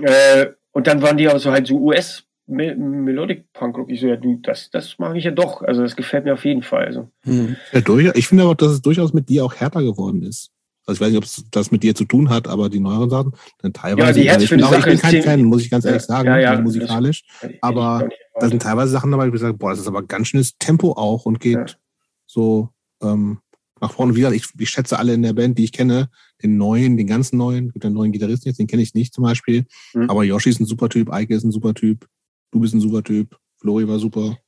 Äh, 0.02 0.48
und 0.72 0.86
dann 0.86 1.00
waren 1.00 1.16
die 1.16 1.28
auch 1.28 1.38
so 1.38 1.50
halt 1.50 1.66
so 1.66 1.78
US 1.78 2.27
Melodic 2.48 3.52
Punk 3.52 3.76
Rock. 3.76 3.90
Ich 3.90 4.00
so, 4.00 4.06
ja, 4.06 4.16
du, 4.16 4.36
das, 4.42 4.70
das 4.70 4.98
mag 4.98 5.16
ich 5.16 5.24
ja 5.24 5.30
doch. 5.30 5.62
Also 5.62 5.82
das 5.82 5.96
gefällt 5.96 6.24
mir 6.24 6.34
auf 6.34 6.44
jeden 6.44 6.62
Fall. 6.62 6.86
Also. 6.86 7.10
Mhm. 7.24 7.56
Ja, 7.72 7.80
durch, 7.80 8.10
ich 8.14 8.26
finde 8.26 8.44
aber, 8.44 8.54
dass 8.54 8.72
es 8.72 8.82
durchaus 8.82 9.12
mit 9.12 9.28
dir 9.28 9.44
auch 9.44 9.54
härter 9.54 9.82
geworden 9.82 10.22
ist. 10.22 10.50
Also 10.86 10.96
ich 10.96 11.00
weiß 11.02 11.12
nicht, 11.12 11.38
ob 11.38 11.50
das 11.52 11.70
mit 11.70 11.82
dir 11.82 11.94
zu 11.94 12.06
tun 12.06 12.30
hat, 12.30 12.48
aber 12.48 12.70
die 12.70 12.80
neueren 12.80 13.10
Sachen, 13.10 13.32
dann 13.58 13.74
teilweise. 13.74 14.22
Ja, 14.22 14.38
die 14.38 14.44
ich, 14.44 14.50
bin 14.50 14.62
auch, 14.62 14.72
ich 14.72 14.84
bin 14.86 14.98
kein 14.98 15.22
Fan, 15.22 15.44
muss 15.44 15.60
ich 15.60 15.70
ganz 15.70 15.84
ehrlich 15.84 16.02
sagen, 16.02 16.26
ja, 16.26 16.38
ja, 16.38 16.58
musikalisch. 16.58 17.24
aber 17.60 18.08
da 18.40 18.48
sind 18.48 18.62
teilweise 18.62 18.90
Sachen 18.92 19.10
dabei, 19.10 19.30
wo 19.30 19.34
ich 19.34 19.40
sage, 19.40 19.52
boah, 19.52 19.70
das 19.70 19.80
ist 19.80 19.86
aber 19.86 20.02
ganz 20.02 20.28
schönes 20.28 20.56
Tempo 20.56 20.92
auch 20.92 21.26
und 21.26 21.40
geht 21.40 21.78
so 22.26 22.70
ähm, 23.02 23.40
nach 23.82 23.92
vorne. 23.92 24.14
Wie 24.14 24.20
gesagt, 24.20 24.36
ich, 24.36 24.46
ich 24.58 24.70
schätze 24.70 24.98
alle 24.98 25.12
in 25.12 25.22
der 25.22 25.34
Band, 25.34 25.58
die 25.58 25.64
ich 25.64 25.72
kenne, 25.72 26.08
den 26.42 26.56
neuen, 26.56 26.96
den 26.96 27.06
ganzen 27.06 27.36
neuen, 27.36 27.70
den 27.74 27.92
neuen 27.92 28.12
Gitarristen 28.12 28.48
jetzt, 28.48 28.58
den 28.58 28.66
kenne 28.66 28.82
ich 28.82 28.94
nicht 28.94 29.12
zum 29.12 29.24
Beispiel. 29.24 29.66
Mhm. 29.92 30.08
Aber 30.08 30.24
Yoshi 30.24 30.48
ist 30.48 30.60
ein 30.60 30.66
super 30.66 30.88
Typ, 30.88 31.12
Eike 31.12 31.34
ist 31.34 31.44
ein 31.44 31.52
super 31.52 31.74
Typ, 31.74 32.06
du 32.50 32.60
bist 32.60 32.74
ein 32.74 32.80
super 32.80 33.02
Typ, 33.02 33.36
Flori 33.56 33.86
war 33.86 33.98
super, 33.98 34.38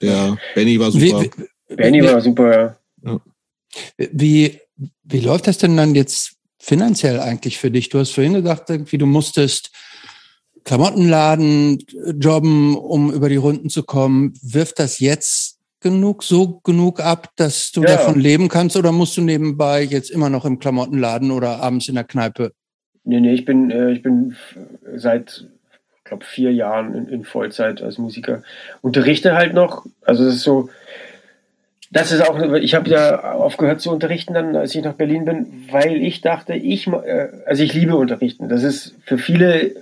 der 0.00 0.38
Benny 0.54 0.78
war 0.78 0.90
super. 0.90 1.22
Wie, 1.22 1.74
Benny 1.74 2.02
war 2.02 2.20
super, 2.20 2.78
ja. 3.04 3.20
Wie, 3.96 4.58
wie 5.04 5.20
läuft 5.20 5.46
das 5.46 5.58
denn 5.58 5.76
dann 5.76 5.94
jetzt 5.94 6.36
finanziell 6.58 7.20
eigentlich 7.20 7.58
für 7.58 7.70
dich? 7.70 7.88
Du 7.88 7.98
hast 7.98 8.10
vorhin 8.10 8.34
gesagt, 8.34 8.70
irgendwie 8.70 8.98
du 8.98 9.06
musstest 9.06 9.70
Klamottenladen 10.64 11.78
jobben, 12.20 12.76
um 12.76 13.12
über 13.12 13.28
die 13.28 13.36
Runden 13.36 13.70
zu 13.70 13.82
kommen. 13.82 14.34
Wirft 14.42 14.78
das 14.78 14.98
jetzt 14.98 15.58
genug, 15.80 16.22
so 16.22 16.60
genug 16.60 17.00
ab, 17.00 17.30
dass 17.36 17.72
du 17.72 17.82
ja. 17.82 17.96
davon 17.96 18.20
leben 18.20 18.48
kannst 18.48 18.76
oder 18.76 18.92
musst 18.92 19.16
du 19.16 19.22
nebenbei 19.22 19.82
jetzt 19.82 20.10
immer 20.10 20.28
noch 20.28 20.44
im 20.44 20.58
Klamottenladen 20.58 21.30
oder 21.30 21.62
abends 21.62 21.88
in 21.88 21.94
der 21.94 22.04
Kneipe? 22.04 22.52
Nee, 23.04 23.20
nee, 23.20 23.32
ich 23.32 23.46
bin, 23.46 23.70
äh, 23.70 23.92
ich 23.92 24.02
bin 24.02 24.36
seit, 24.96 25.48
glaube 26.10 26.24
vier 26.24 26.52
Jahren 26.52 26.94
in, 26.94 27.08
in, 27.08 27.24
Vollzeit 27.24 27.82
als 27.82 27.96
Musiker. 27.96 28.42
Unterrichte 28.82 29.34
halt 29.34 29.54
noch. 29.54 29.86
Also 30.04 30.24
es 30.24 30.34
ist 30.34 30.42
so, 30.42 30.68
das 31.90 32.12
ist 32.12 32.20
auch, 32.28 32.38
ich 32.54 32.74
habe 32.74 32.90
ja 32.90 33.32
aufgehört 33.32 33.80
zu 33.80 33.90
unterrichten 33.90 34.34
dann, 34.34 34.54
als 34.56 34.74
ich 34.74 34.82
nach 34.82 34.94
Berlin 34.94 35.24
bin, 35.24 35.46
weil 35.70 35.96
ich 35.96 36.20
dachte, 36.20 36.54
ich, 36.54 36.86
äh, 36.88 37.28
also 37.46 37.62
ich 37.62 37.72
liebe 37.72 37.96
Unterrichten. 37.96 38.48
Das 38.48 38.62
ist 38.62 38.94
für 39.04 39.18
viele, 39.18 39.72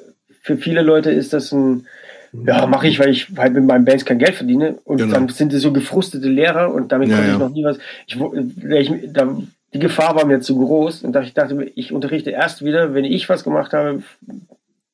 für 0.43 0.59
viele 0.59 0.83
Leute 0.83 1.11
ist 1.11 1.33
das 1.33 1.51
ein, 1.53 1.87
ja, 2.33 2.67
mache 2.67 2.89
ich, 2.89 2.99
weil 2.99 3.09
ich 3.09 3.29
halt 3.39 3.55
mit 3.55 3.65
meinem 3.65 3.87
Bands 3.87 4.05
kein 4.05 4.19
Geld 4.19 4.35
verdiene. 4.35 4.79
Und 4.85 4.99
genau. 4.99 5.15
dann 5.15 5.29
sind 5.31 5.53
es 5.55 5.63
so 5.63 5.73
gefrustete 5.73 6.29
Lehrer 6.29 6.75
und 6.75 6.93
damit 6.93 7.09
ja, 7.09 7.17
konnte 7.17 7.29
ja. 7.31 7.35
ich 7.35 7.41
noch 7.41 7.51
nie 7.51 7.65
was. 7.65 7.79
Ich, 8.07 8.17
ich, 8.17 9.13
da, 9.13 9.35
die 9.73 9.79
Gefahr 9.79 10.15
war 10.15 10.27
mir 10.27 10.41
zu 10.41 10.59
groß 10.59 11.05
und 11.05 11.17
ich 11.17 11.33
dachte, 11.33 11.71
ich 11.75 11.93
unterrichte 11.93 12.31
erst 12.31 12.65
wieder, 12.65 12.93
wenn 12.93 13.05
ich 13.05 13.29
was 13.29 13.45
gemacht 13.45 13.73
habe, 13.73 14.03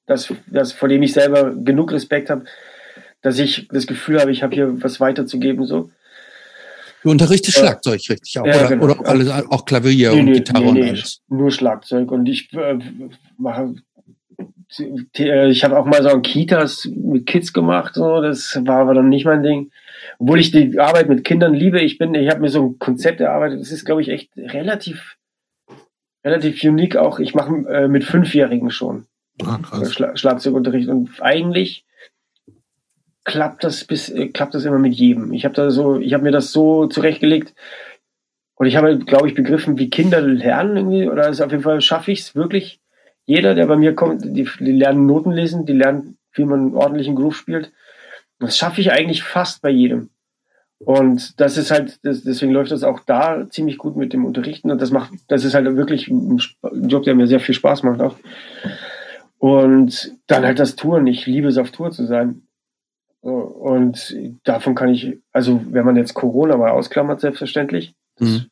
das, 0.06 0.32
das, 0.46 0.72
vor 0.72 0.88
dem 0.88 1.02
ich 1.02 1.12
selber 1.12 1.54
genug 1.54 1.92
Respekt 1.92 2.30
habe, 2.30 2.44
dass 3.22 3.38
ich 3.38 3.68
das 3.68 3.86
Gefühl 3.86 4.20
habe, 4.20 4.30
ich 4.30 4.42
habe 4.42 4.54
hier 4.54 4.82
was 4.82 5.00
weiterzugeben. 5.00 5.64
So. 5.64 5.90
Du 7.02 7.10
unterrichtest 7.10 7.58
Schlagzeug 7.58 8.00
richtig 8.08 8.38
auch, 8.38 8.46
ja, 8.46 8.56
oder, 8.56 8.68
genau. 8.68 8.84
oder 8.84 9.00
auch, 9.00 9.04
alles, 9.04 9.28
auch 9.30 9.64
Klavier 9.64 10.12
nee, 10.12 10.20
und 10.20 10.24
nee, 10.26 10.32
Gitarre 10.32 10.72
nee, 10.72 10.82
und 10.82 10.88
alles? 10.88 11.20
Nur 11.28 11.50
Schlagzeug 11.50 12.10
und 12.10 12.26
ich 12.26 12.52
äh, 12.52 12.78
mache 13.38 13.74
äh, 15.18 15.50
ich 15.50 15.64
habe 15.64 15.78
auch 15.78 15.86
mal 15.86 16.02
so 16.02 16.08
ein 16.08 16.22
Kitas 16.22 16.88
mit 16.94 17.26
Kids 17.26 17.52
gemacht, 17.52 17.94
so 17.94 18.20
das 18.20 18.58
war 18.64 18.80
aber 18.80 18.94
dann 18.94 19.08
nicht 19.08 19.24
mein 19.24 19.42
Ding. 19.42 19.70
Obwohl 20.18 20.40
ich 20.40 20.50
die 20.50 20.78
Arbeit 20.78 21.08
mit 21.08 21.24
Kindern 21.24 21.54
liebe, 21.54 21.80
ich 21.80 21.98
bin, 21.98 22.14
ich 22.14 22.28
habe 22.30 22.40
mir 22.40 22.48
so 22.48 22.62
ein 22.62 22.78
Konzept 22.78 23.20
erarbeitet. 23.20 23.60
Das 23.60 23.70
ist, 23.70 23.84
glaube 23.84 24.02
ich, 24.02 24.08
echt 24.08 24.30
relativ, 24.36 25.16
relativ 26.24 26.62
unique. 26.62 26.96
Auch 26.96 27.18
ich 27.18 27.34
mache 27.34 27.52
äh, 27.68 27.88
mit 27.88 28.04
Fünfjährigen 28.04 28.70
schon 28.70 29.06
ah, 29.42 29.58
Schla 29.84 30.16
Schlagzeugunterricht 30.16 30.88
und 30.88 31.10
eigentlich 31.20 31.84
klappt 33.24 33.64
das 33.64 33.84
bis 33.84 34.08
äh, 34.08 34.28
klappt 34.28 34.54
das 34.54 34.64
immer 34.64 34.78
mit 34.78 34.94
jedem. 34.94 35.32
Ich 35.32 35.44
habe 35.44 35.54
da 35.54 35.70
so, 35.70 35.98
ich 35.98 36.14
habe 36.14 36.24
mir 36.24 36.32
das 36.32 36.52
so 36.52 36.86
zurechtgelegt 36.86 37.54
und 38.56 38.66
ich 38.66 38.76
habe, 38.76 38.98
glaube 38.98 39.28
ich, 39.28 39.34
begriffen, 39.34 39.78
wie 39.78 39.90
Kinder 39.90 40.20
lernen 40.20 40.76
irgendwie 40.76 41.08
oder 41.08 41.28
ist 41.28 41.40
auf 41.40 41.50
jeden 41.50 41.62
Fall 41.62 41.80
schaffe 41.80 42.12
ich 42.12 42.20
es 42.20 42.34
wirklich 42.34 42.80
jeder, 43.26 43.54
der 43.54 43.66
bei 43.66 43.76
mir 43.76 43.94
kommt, 43.94 44.24
die, 44.24 44.48
die 44.60 44.72
lernen 44.72 45.06
Noten 45.06 45.32
lesen, 45.32 45.64
die 45.64 45.72
lernen, 45.72 46.18
wie 46.32 46.44
man 46.44 46.60
einen 46.60 46.74
ordentlichen 46.74 47.14
Groove 47.14 47.36
spielt. 47.36 47.72
Das 48.38 48.58
schaffe 48.58 48.80
ich 48.80 48.92
eigentlich 48.92 49.22
fast 49.22 49.62
bei 49.62 49.70
jedem. 49.70 50.10
Und 50.78 51.40
das 51.40 51.56
ist 51.56 51.70
halt, 51.70 51.98
das, 52.02 52.22
deswegen 52.22 52.52
läuft 52.52 52.70
das 52.70 52.82
auch 52.82 53.00
da 53.00 53.48
ziemlich 53.48 53.78
gut 53.78 53.96
mit 53.96 54.12
dem 54.12 54.24
Unterrichten. 54.26 54.70
Und 54.70 54.82
das 54.82 54.90
macht, 54.90 55.12
das 55.28 55.44
ist 55.44 55.54
halt 55.54 55.64
wirklich 55.76 56.08
ein 56.08 56.38
Job, 56.88 57.04
der 57.04 57.14
mir 57.14 57.26
sehr 57.26 57.40
viel 57.40 57.54
Spaß 57.54 57.84
macht 57.84 58.02
auch. 58.02 58.16
Und 59.44 60.16
dann 60.26 60.44
halt 60.44 60.58
das 60.58 60.76
Touren. 60.76 61.06
Ich 61.06 61.26
liebe 61.26 61.48
es, 61.48 61.58
auf 61.58 61.70
Tour 61.70 61.90
zu 61.90 62.06
sein. 62.06 62.42
Und 63.20 64.16
davon 64.44 64.74
kann 64.74 64.90
ich, 64.90 65.18
also 65.32 65.60
wenn 65.70 65.84
man 65.84 65.96
jetzt 65.96 66.14
Corona 66.14 66.56
mal 66.56 66.70
ausklammert, 66.70 67.20
selbstverständlich, 67.20 67.94
das 68.16 68.28
mhm. 68.28 68.46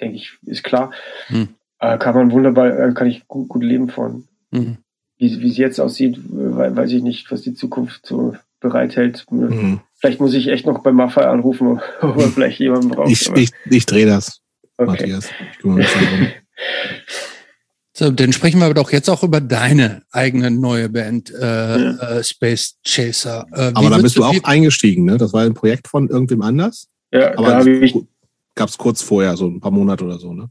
denke 0.00 0.16
ich, 0.16 0.38
ist 0.46 0.62
klar. 0.62 0.92
Mhm 1.28 1.54
äh, 1.82 1.98
kann 1.98 2.14
man 2.14 2.30
wunderbar, 2.30 2.78
äh, 2.78 2.92
kann 2.94 3.08
ich 3.08 3.26
gut, 3.26 3.48
gut 3.48 3.64
leben 3.64 3.90
von. 3.90 4.24
Mhm. 4.50 4.78
Wie, 5.18 5.48
es 5.48 5.56
jetzt 5.56 5.80
aussieht, 5.80 6.18
weiß 6.24 6.90
ich 6.92 7.02
nicht, 7.02 7.30
was 7.30 7.42
die 7.42 7.54
Zukunft 7.54 8.06
so 8.06 8.36
bereithält. 8.60 9.24
Mhm. 9.30 9.80
Vielleicht 9.96 10.20
muss 10.20 10.34
ich 10.34 10.48
echt 10.48 10.66
noch 10.66 10.82
bei 10.82 10.92
Maffei 10.92 11.26
anrufen, 11.26 11.80
ob 12.00 12.16
er 12.16 12.28
vielleicht 12.28 12.58
jemanden 12.60 12.88
braucht. 12.88 13.10
Ich, 13.10 13.28
ich, 13.34 13.50
ich 13.68 13.86
drehe 13.86 14.06
das, 14.06 14.40
okay. 14.78 14.90
Matthias. 14.90 15.28
So, 17.94 18.10
dann 18.10 18.32
sprechen 18.32 18.58
wir 18.58 18.72
doch 18.72 18.90
jetzt 18.90 19.10
auch 19.10 19.22
über 19.22 19.40
deine 19.40 20.02
eigene 20.12 20.50
neue 20.50 20.88
Band, 20.88 21.30
äh, 21.30 21.42
ja. 21.42 21.90
äh, 21.90 22.24
Space 22.24 22.78
Chaser. 22.86 23.46
Äh, 23.52 23.72
aber 23.74 23.90
da 23.90 23.98
bist 23.98 24.16
du 24.16 24.24
auch 24.24 24.44
eingestiegen, 24.44 25.04
ne? 25.04 25.18
Das 25.18 25.34
war 25.34 25.42
ein 25.42 25.52
Projekt 25.52 25.88
von 25.88 26.08
irgendwem 26.08 26.40
anders? 26.40 26.88
Ja, 27.12 27.36
aber 27.36 27.48
da 27.48 27.58
habe 27.58 27.70
ich. 27.70 27.94
Gab 28.54 28.68
es 28.68 28.76
kurz 28.76 29.02
vorher, 29.02 29.36
so 29.36 29.46
ein 29.46 29.60
paar 29.60 29.70
Monate 29.70 30.04
oder 30.04 30.18
so, 30.18 30.32
ne? 30.32 30.48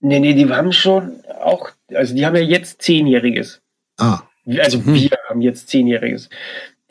Nee, 0.00 0.20
nee, 0.20 0.34
die 0.34 0.48
haben 0.48 0.72
schon 0.72 1.12
auch, 1.42 1.70
also 1.92 2.14
die 2.14 2.24
haben 2.24 2.36
ja 2.36 2.42
jetzt 2.42 2.82
Zehnjähriges. 2.82 3.60
Ah. 3.96 4.20
Also 4.58 4.78
hm. 4.78 4.94
wir 4.94 5.10
haben 5.28 5.40
jetzt 5.40 5.68
Zehnjähriges. 5.68 6.28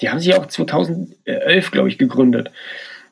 Die 0.02 0.10
haben 0.10 0.20
sich 0.20 0.36
auch 0.36 0.46
2011, 0.46 1.72
glaube 1.72 1.90
ich, 1.90 1.98
gegründet. 1.98 2.52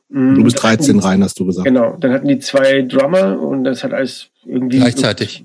Du 0.09 0.43
bist 0.43 0.61
13 0.61 0.99
rein, 0.99 1.23
hast 1.23 1.39
du 1.39 1.45
gesagt. 1.45 1.65
Genau, 1.65 1.97
dann 1.97 2.13
hatten 2.13 2.27
die 2.27 2.37
zwei 2.37 2.83
Drummer 2.83 3.39
und 3.39 3.63
das 3.63 3.83
hat 3.83 3.91
alles 3.91 4.27
irgendwie. 4.45 4.77
Gleichzeitig? 4.77 5.43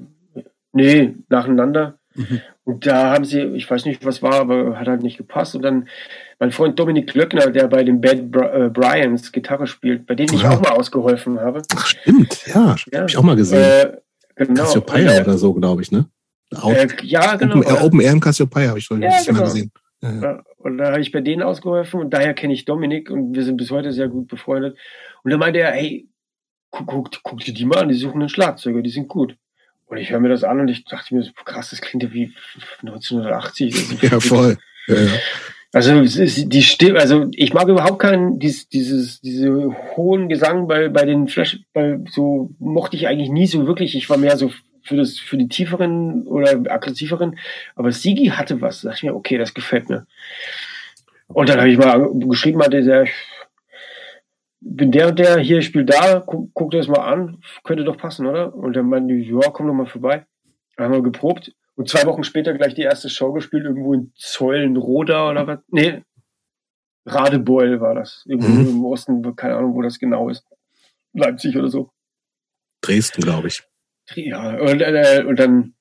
Nee, 0.73 1.15
nacheinander. 1.29 1.99
Mhm. 2.15 2.41
Und 2.65 2.87
da 2.87 3.13
haben 3.13 3.25
sie, 3.25 3.41
ich 3.41 3.69
weiß 3.71 3.85
nicht, 3.85 4.05
was 4.05 4.23
war, 4.23 4.35
aber 4.35 4.79
hat 4.79 4.89
halt 4.89 5.03
nicht 5.03 5.17
gepasst. 5.17 5.55
Und 5.55 5.63
dann 5.63 5.89
mein 6.39 6.53
Freund 6.53 6.79
Dominik 6.79 7.13
Glöckner, 7.13 7.51
der 7.51 7.69
bei 7.69 7.83
den 7.85 8.01
Bad 8.01 8.19
äh, 8.19 8.69
Bryans 8.69 9.33
Gitarre 9.33 9.67
spielt, 9.67 10.07
bei 10.07 10.15
dem 10.15 10.27
ich 10.33 10.43
ja. 10.43 10.51
auch 10.51 10.61
mal 10.61 10.73
ausgeholfen 10.73 11.41
habe. 11.41 11.63
Ach, 11.75 11.87
stimmt, 11.87 12.47
ja, 12.47 12.77
ja. 12.93 12.99
habe 12.99 13.11
ich 13.11 13.17
auch 13.17 13.23
mal 13.23 13.37
gesehen. 13.37 13.63
Äh, 13.63 13.97
Genau. 14.47 14.63
Cassiopeia 14.63 15.19
äh, 15.19 15.21
oder 15.21 15.37
so, 15.37 15.53
glaube 15.53 15.83
ich, 15.83 15.93
ne? 15.93 16.07
Auch, 16.57 16.73
äh, 16.73 16.89
ja, 17.03 17.37
genau. 17.37 17.59
Open, 17.59 17.77
äh, 17.77 17.81
Open 17.83 18.01
Air 18.01 18.13
im 18.13 18.21
Cassiopeia 18.21 18.69
habe 18.69 18.79
ich 18.79 18.87
schon 18.87 19.03
ja, 19.03 19.11
genau. 19.25 19.41
mal 19.41 19.45
gesehen. 19.45 19.71
Ja. 20.03 20.43
Und 20.57 20.79
da 20.79 20.93
habe 20.93 21.01
ich 21.03 21.13
bei 21.13 21.21
denen 21.21 21.43
ausgeholfen 21.43 22.01
und 22.01 22.11
daher 22.11 22.33
kenne 22.33 22.55
ich 22.55 22.65
Dominik 22.65 23.11
und 23.11 23.35
wir 23.35 23.45
sind 23.45 23.59
bis 23.59 23.71
heute 23.71 23.93
sehr 23.93 24.09
gut 24.09 24.29
befreundet. 24.29 24.79
Und 25.23 25.31
da 25.31 25.37
meinte 25.37 25.61
er, 25.61 25.73
hey, 25.73 26.09
guck, 26.71 26.87
guck, 26.87 27.23
guck 27.23 27.41
dir 27.41 27.53
die 27.53 27.67
mal 27.67 27.81
an, 27.81 27.91
die 27.91 27.95
suchen 27.95 28.21
einen 28.21 28.31
Schlagzeuger, 28.31 28.81
die 28.81 28.89
sind 28.89 29.09
gut. 29.09 29.37
Und 29.91 29.97
ich 29.97 30.11
höre 30.11 30.21
mir 30.21 30.29
das 30.29 30.45
an 30.45 30.61
und 30.61 30.69
ich 30.69 30.85
dachte 30.85 31.15
mir, 31.15 31.29
krass, 31.45 31.71
das 31.71 31.81
klingt 31.81 32.05
ja 32.05 32.12
wie 32.12 32.33
1980. 32.83 34.03
ja, 34.03 34.21
voll. 34.21 34.57
Ja, 34.87 34.95
ja. 34.95 35.11
Also 35.73 36.01
die 36.03 36.62
Stimme, 36.62 36.99
also 36.99 37.29
ich 37.33 37.53
mag 37.53 37.69
überhaupt 37.69 38.01
keinen 38.01 38.41
dieses 38.41 38.69
dieses 38.69 39.21
diese 39.21 39.73
hohen 39.97 40.29
Gesang 40.29 40.67
bei 40.67 40.89
bei 40.89 41.05
den 41.05 41.29
Flash, 41.29 41.61
bei 41.73 41.99
so 42.11 42.51
mochte 42.59 42.97
ich 42.97 43.07
eigentlich 43.07 43.31
nie 43.31 43.47
so 43.47 43.67
wirklich. 43.69 43.95
Ich 43.95 44.11
war 44.11 44.17
mehr 44.17 44.37
so 44.37 44.53
für 44.83 44.97
das 44.97 45.19
für 45.19 45.37
die 45.37 45.49
tieferen 45.49 46.27
oder 46.27 46.73
aggressiveren, 46.73 47.39
aber 47.77 47.93
Sigi 47.93 48.27
hatte 48.27 48.61
was. 48.61 48.83
Da 48.83 48.89
dachte 48.89 48.99
ich 48.99 49.11
mir, 49.11 49.15
okay, 49.15 49.39
das 49.39 49.55
gefällt 49.55 49.89
mir. 49.89 50.07
Und 51.29 51.49
dann 51.49 51.59
habe 51.59 51.71
ich 51.71 51.79
mal 51.79 52.11
geschrieben, 52.15 52.62
hatte 52.62 52.83
der 52.83 53.07
bin 54.61 54.93
der 54.93 55.09
und 55.09 55.19
der 55.19 55.39
hier 55.39 55.62
spielt 55.62 55.91
da, 55.91 56.20
guck, 56.20 56.53
guck 56.55 56.70
dir 56.70 56.78
das 56.78 56.89
mal 56.89 57.01
an, 57.01 57.43
könnte 57.65 57.85
doch 57.85 57.97
passen, 57.97 58.27
oder? 58.27 58.55
Und 58.55 58.74
dann 58.74 58.89
meinte 58.89 59.15
ich, 59.15 59.28
ja, 59.28 59.51
komm 59.51 59.66
doch 59.66 59.74
mal 59.74 59.87
vorbei. 59.87 60.27
Dann 60.77 60.87
haben 60.87 60.95
wir 60.95 61.03
geprobt 61.03 61.53
und 61.77 61.89
zwei 61.89 62.05
Wochen 62.07 62.24
später 62.24 62.53
gleich 62.53 62.74
die 62.74 62.82
erste 62.82 63.09
Show 63.09 63.32
gespielt, 63.32 63.65
irgendwo 63.65 63.95
in 63.95 64.12
Zollenroda 64.15 65.31
oder 65.31 65.47
was? 65.47 65.59
Nee, 65.69 66.03
Radebeul 67.07 67.81
war 67.81 67.95
das. 67.95 68.24
Irgendwo 68.27 68.49
mhm. 68.49 68.69
im 68.69 68.85
Osten, 68.85 69.37
keine 69.37 69.57
Ahnung, 69.57 69.74
wo 69.74 69.82
das 69.82 69.99
genau 69.99 70.28
ist. 70.28 70.47
Leipzig 71.12 71.57
oder 71.57 71.69
so. 71.69 71.91
Dresden, 72.82 73.23
glaube 73.23 73.49
ich. 73.49 73.62
Ja, 74.15 74.59
und, 74.59 74.81
äh, 74.81 75.24
und 75.27 75.39
dann 75.39 75.74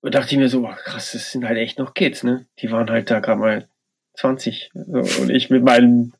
und 0.00 0.14
dachte 0.14 0.32
ich 0.32 0.38
mir 0.38 0.48
so, 0.48 0.62
krass, 0.62 1.12
das 1.12 1.30
sind 1.30 1.44
halt 1.44 1.58
echt 1.58 1.78
noch 1.78 1.94
Kids, 1.94 2.22
ne? 2.22 2.46
Die 2.58 2.70
waren 2.70 2.90
halt 2.90 3.10
da 3.10 3.20
gerade 3.20 3.38
mal 3.38 3.68
20. 4.14 4.70
So, 4.74 5.22
und 5.22 5.30
ich 5.30 5.50
mit 5.50 5.62
meinen 5.62 6.14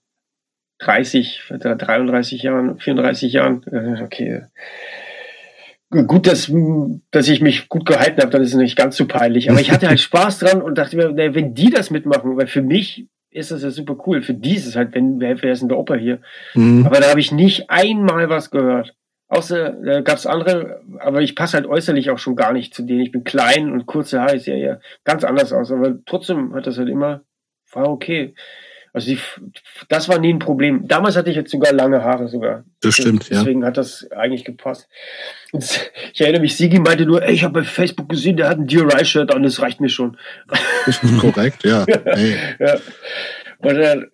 30, 0.80 1.42
33 1.48 2.42
Jahren, 2.42 2.78
34 2.78 3.32
Jahren, 3.32 3.62
äh, 3.70 4.02
okay, 4.02 4.42
gut, 6.06 6.26
dass, 6.26 6.52
dass 7.10 7.28
ich 7.28 7.40
mich 7.40 7.68
gut 7.68 7.86
gehalten 7.86 8.20
habe, 8.20 8.30
dann 8.30 8.42
ist 8.42 8.50
es 8.50 8.56
nicht 8.56 8.76
ganz 8.76 8.96
so 8.96 9.06
peinlich. 9.06 9.50
Aber 9.50 9.60
ich 9.60 9.70
hatte 9.70 9.88
halt 9.88 10.00
Spaß 10.00 10.38
dran 10.38 10.62
und 10.62 10.78
dachte 10.78 10.96
mir, 10.96 11.16
wenn 11.16 11.54
die 11.54 11.70
das 11.70 11.90
mitmachen, 11.90 12.36
weil 12.36 12.46
für 12.46 12.62
mich 12.62 13.08
ist 13.30 13.50
das 13.50 13.62
ja 13.62 13.70
super 13.70 13.96
cool. 14.06 14.22
Für 14.22 14.34
die 14.34 14.56
ist 14.56 14.66
es 14.66 14.76
halt, 14.76 14.94
wenn 14.94 15.20
wer, 15.20 15.40
wer 15.42 15.52
ist 15.52 15.62
in 15.62 15.68
der 15.68 15.78
Oper 15.78 15.96
hier. 15.96 16.20
Mhm. 16.54 16.86
Aber 16.86 17.00
da 17.00 17.10
habe 17.10 17.20
ich 17.20 17.32
nicht 17.32 17.70
einmal 17.70 18.28
was 18.28 18.50
gehört. 18.50 18.94
Außer 19.28 19.70
da 19.70 20.00
gab 20.00 20.16
es 20.16 20.26
andere, 20.26 20.80
aber 20.98 21.22
ich 21.22 21.36
passe 21.36 21.56
halt 21.56 21.66
äußerlich 21.66 22.10
auch 22.10 22.18
schon 22.18 22.34
gar 22.34 22.52
nicht 22.52 22.74
zu 22.74 22.82
denen. 22.82 23.00
Ich 23.00 23.12
bin 23.12 23.22
klein 23.22 23.70
und 23.70 23.86
kurze 23.86 24.20
Haare, 24.20 24.34
ist 24.34 24.46
ja, 24.46 24.56
ja 24.56 24.80
ganz 25.04 25.22
anders 25.22 25.52
aus. 25.52 25.70
Aber 25.70 25.98
trotzdem 26.04 26.52
hat 26.54 26.66
das 26.66 26.78
halt 26.78 26.88
immer, 26.88 27.22
war 27.72 27.88
okay. 27.88 28.34
Also 28.92 29.12
die, 29.12 29.18
das 29.88 30.08
war 30.08 30.18
nie 30.18 30.32
ein 30.32 30.40
Problem. 30.40 30.88
Damals 30.88 31.16
hatte 31.16 31.30
ich 31.30 31.36
jetzt 31.36 31.50
sogar 31.50 31.72
lange 31.72 32.02
Haare 32.02 32.28
sogar. 32.28 32.64
Das 32.80 32.94
stimmt, 32.94 33.22
Deswegen 33.22 33.34
ja. 33.34 33.40
Deswegen 33.40 33.64
hat 33.64 33.76
das 33.76 34.10
eigentlich 34.10 34.44
gepasst. 34.44 34.88
Und 35.52 35.90
ich 36.12 36.20
erinnere 36.20 36.42
mich, 36.42 36.56
Sigi 36.56 36.80
meinte 36.80 37.06
nur, 37.06 37.22
ey, 37.22 37.32
ich 37.32 37.44
habe 37.44 37.60
bei 37.60 37.64
Facebook 37.64 38.08
gesehen, 38.08 38.36
der 38.36 38.48
hat 38.48 38.58
ein 38.58 38.66
DRI-Shirt 38.66 39.32
an, 39.32 39.42
das 39.42 39.60
reicht 39.60 39.80
mir 39.80 39.88
schon. 39.88 40.16
Das 40.86 41.02
ist 41.02 41.18
korrekt, 41.18 41.64
ja. 41.64 41.84
Hey. 42.04 42.36
ja. 42.58 42.74
Und 43.58 43.74
dann, 43.74 44.10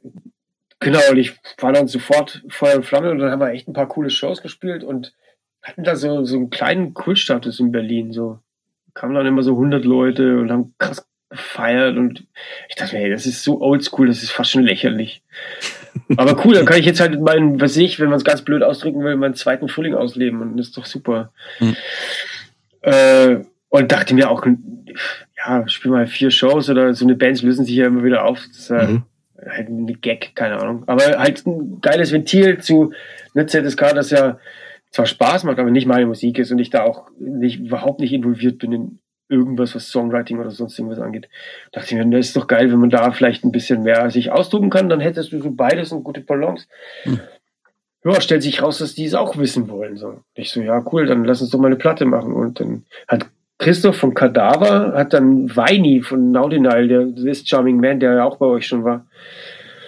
genau, 0.81 1.01
und 1.11 1.17
ich 1.17 1.33
war 1.59 1.73
dann 1.73 1.87
sofort 1.87 2.43
Feuer 2.49 2.77
und 2.77 2.85
Flamme 2.85 3.11
und 3.13 3.19
dann 3.19 3.31
haben 3.31 3.41
wir 3.41 3.51
echt 3.51 3.69
ein 3.69 3.73
paar 3.73 3.89
coole 3.89 4.11
Shows 4.11 4.43
gespielt 4.43 4.83
und 4.83 5.15
hatten 5.63 5.85
da 5.85 5.97
so, 5.97 6.25
so 6.25 6.37
einen 6.37 6.51
kleinen 6.51 6.93
Kultstatus 6.93 7.61
in 7.61 7.73
Berlin, 7.73 8.13
so. 8.13 8.41
Kamen 8.95 9.15
dann 9.15 9.27
immer 9.27 9.43
so 9.43 9.53
100 9.53 9.85
Leute 9.85 10.39
und 10.39 10.51
haben 10.51 10.75
krass 10.79 11.07
gefeiert 11.37 11.97
und 11.97 12.25
ich 12.69 12.77
dachte 12.77 12.95
mir, 12.95 13.03
hey, 13.03 13.11
das 13.11 13.27
ist 13.27 13.43
so 13.43 13.61
oldschool, 13.61 14.09
das 14.09 14.23
ist 14.23 14.33
fast 14.33 14.51
schon 14.51 14.63
lächerlich. 14.63 15.23
Aber 16.17 16.45
cool, 16.45 16.55
dann 16.55 16.67
kann 16.67 16.79
ich 16.79 16.87
jetzt 16.87 17.01
halt 17.01 17.21
meinen, 17.21 17.61
was 17.61 17.77
ich, 17.77 18.01
wenn 18.01 18.09
man 18.09 18.19
es 18.19 18.25
ganz 18.25 18.43
blöd 18.43 18.63
ausdrücken 18.63 19.03
will, 19.03 19.17
meinen 19.17 19.35
zweiten 19.35 19.69
Frühling 19.69 19.95
ausleben 19.95 20.41
und 20.41 20.57
das 20.57 20.69
ist 20.69 20.77
doch 20.77 20.87
super. 20.87 21.33
Hm. 21.59 21.77
Äh, 22.83 23.37
und 23.69 23.93
dachte 23.93 24.15
mir 24.15 24.31
auch, 24.31 24.47
ja, 25.37 25.69
spiel 25.69 25.91
mal 25.91 26.07
vier 26.07 26.31
Shows 26.31 26.71
oder 26.71 26.95
so 26.95 27.05
eine 27.05 27.15
Bands 27.15 27.43
lösen 27.43 27.65
sich 27.65 27.77
ja 27.77 27.87
immer 27.87 28.05
wieder 28.05 28.25
auf. 28.25 28.39
Das 28.49 28.59
ist 28.59 28.71
mhm. 28.71 29.03
halt 29.45 29.69
ein 29.69 30.01
Gag, 30.01 30.35
keine 30.35 30.59
Ahnung. 30.61 30.85
Aber 30.87 31.03
halt 31.19 31.47
ein 31.47 31.81
geiles 31.81 32.13
Ventil 32.13 32.59
zu 32.59 32.93
einer 33.35 33.47
ZSK, 33.47 33.95
das 33.95 34.11
ja 34.11 34.39
zwar 34.91 35.07
Spaß 35.07 35.45
macht, 35.45 35.59
aber 35.59 35.71
nicht 35.71 35.87
meine 35.87 36.07
Musik 36.07 36.39
ist 36.39 36.53
und 36.53 36.59
ich 36.59 36.71
da 36.71 36.85
auch 36.85 37.09
nicht, 37.19 37.61
überhaupt 37.61 38.01
nicht 38.01 38.13
involviert 38.13 38.59
bin 38.59 38.73
in 38.73 38.99
irgendwas, 39.29 39.75
was 39.75 39.89
Songwriting 39.89 40.39
oder 40.39 40.51
sonst 40.51 40.79
irgendwas 40.79 41.01
angeht. 41.01 41.29
Dachte 41.73 41.95
ich 41.95 42.05
mir, 42.05 42.17
das 42.17 42.29
ist 42.29 42.37
doch 42.37 42.47
geil, 42.47 42.71
wenn 42.71 42.79
man 42.79 42.91
da 42.91 43.11
vielleicht 43.13 43.45
ein 43.45 43.53
bisschen 43.53 43.83
mehr 43.83 44.11
sich 44.11 44.31
ausdrucken 44.31 44.71
kann, 44.71 44.89
dann 44.89 45.01
hättest 45.01 45.33
du 45.33 45.41
so 45.41 45.51
beides 45.51 45.93
eine 45.93 46.03
gute 46.03 46.21
Balance. 46.21 46.67
Hm. 47.03 47.21
Ja, 48.05 48.21
stellt 48.21 48.43
sich 48.43 48.63
raus, 48.63 48.79
dass 48.79 48.95
die 48.95 49.05
es 49.05 49.15
auch 49.15 49.37
wissen 49.37 49.69
wollen. 49.69 49.97
So. 49.97 50.21
Ich 50.35 50.51
so, 50.51 50.61
ja, 50.61 50.85
cool, 50.93 51.07
dann 51.07 51.25
lass 51.25 51.41
uns 51.41 51.51
doch 51.51 51.59
mal 51.59 51.67
eine 51.67 51.77
Platte 51.77 52.05
machen. 52.05 52.33
Und 52.33 52.61
dann 52.61 52.85
hat 53.09 53.27
Christoph 53.59 53.97
von 53.97 54.15
Kadaver, 54.15 54.93
hat 54.95 55.13
dann 55.13 55.55
Weini 55.57 56.03
von 56.03 56.31
Naudinal, 56.31 56.87
der 56.87 57.13
This 57.15 57.49
Charming 57.49 57.81
Man, 57.81 57.99
der 57.99 58.15
ja 58.15 58.25
auch 58.25 58.37
bei 58.37 58.47
euch 58.47 58.67
schon 58.67 58.85
war. 58.85 59.07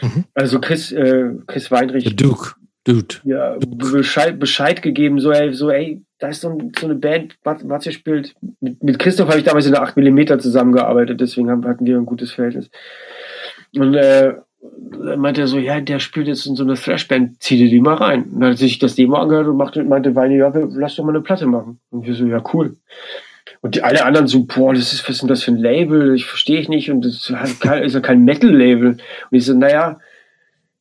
Mhm. 0.01 0.25
Also 0.35 0.61
Chris, 0.61 0.91
äh, 0.91 1.31
Chris 1.47 1.71
Weinrich. 1.71 2.05
The 2.05 2.17
Duke. 2.17 2.55
Dude. 2.85 3.17
Ja, 3.25 3.57
Bescheid, 3.61 4.39
Bescheid 4.41 4.81
gegeben, 4.81 5.21
so, 5.21 5.31
ey, 5.31 5.53
so, 5.53 5.71
ey, 5.71 6.03
da 6.19 6.29
ist 6.29 6.41
so, 6.41 6.59
so 6.79 6.87
eine 6.87 6.97
Band, 6.97 7.37
was 7.45 7.87
ihr 7.87 7.93
spielt. 7.93 8.35
Mit, 8.61 8.83
mit 8.83 8.99
Christoph 8.99 9.29
habe 9.29 9.39
ich 9.39 9.45
damals 9.45 9.67
in 9.67 9.73
der 9.73 9.83
8 9.83 9.97
mm 9.97 10.39
zusammengearbeitet, 10.41 11.21
deswegen 11.21 11.51
haben, 11.51 11.67
hatten 11.67 11.87
wir 11.87 11.97
ein 11.97 12.07
gutes 12.07 12.33
Verhältnis. 12.33 12.71
Und 13.75 13.95
äh, 13.95 14.35
meinte 15.17 15.43
er 15.43 15.47
so, 15.47 15.59
ja, 15.59 15.81
der 15.81 16.01
spielt 16.01 16.27
jetzt 16.27 16.47
in 16.47 16.57
so 16.57 16.65
eine 16.65 16.75
Thrashband, 16.75 17.43
zieh 17.43 17.57
dir 17.57 17.69
die 17.69 17.81
mal 17.81 17.95
rein. 17.95 18.25
Und 18.25 18.41
dann 18.41 18.51
hat 18.51 18.59
sich 18.59 18.79
das 18.79 18.97
Demo 18.97 19.17
angehört 19.17 19.47
und 19.47 19.57
machte, 19.57 19.85
meinte 19.85 20.15
Weine, 20.15 20.37
ja, 20.37 20.53
lass 20.55 20.97
doch 20.97 21.05
mal 21.05 21.11
eine 21.11 21.21
Platte 21.21 21.47
machen. 21.47 21.79
Und 21.91 22.07
wir 22.07 22.15
so, 22.15 22.27
ja, 22.27 22.43
cool. 22.53 22.77
Und 23.61 23.75
die 23.75 23.83
alle 23.83 24.05
anderen 24.05 24.27
so, 24.27 24.45
boah, 24.45 24.75
das 24.75 24.93
ist, 24.93 25.03
was 25.05 25.17
ist 25.17 25.23
denn 25.23 25.29
das 25.29 25.43
für 25.43 25.53
ein 25.53 25.59
Label? 25.59 26.15
Ich 26.15 26.27
verstehe 26.27 26.61
ich 26.61 26.69
nicht. 26.69 26.91
Und 26.91 27.05
das 27.05 27.33
ist 27.85 27.95
ja 27.95 28.01
kein 28.01 28.25
Metal-Label. 28.25 28.89
Und 28.91 28.99
ich 29.31 29.45
so, 29.45 29.55
naja, 29.55 30.01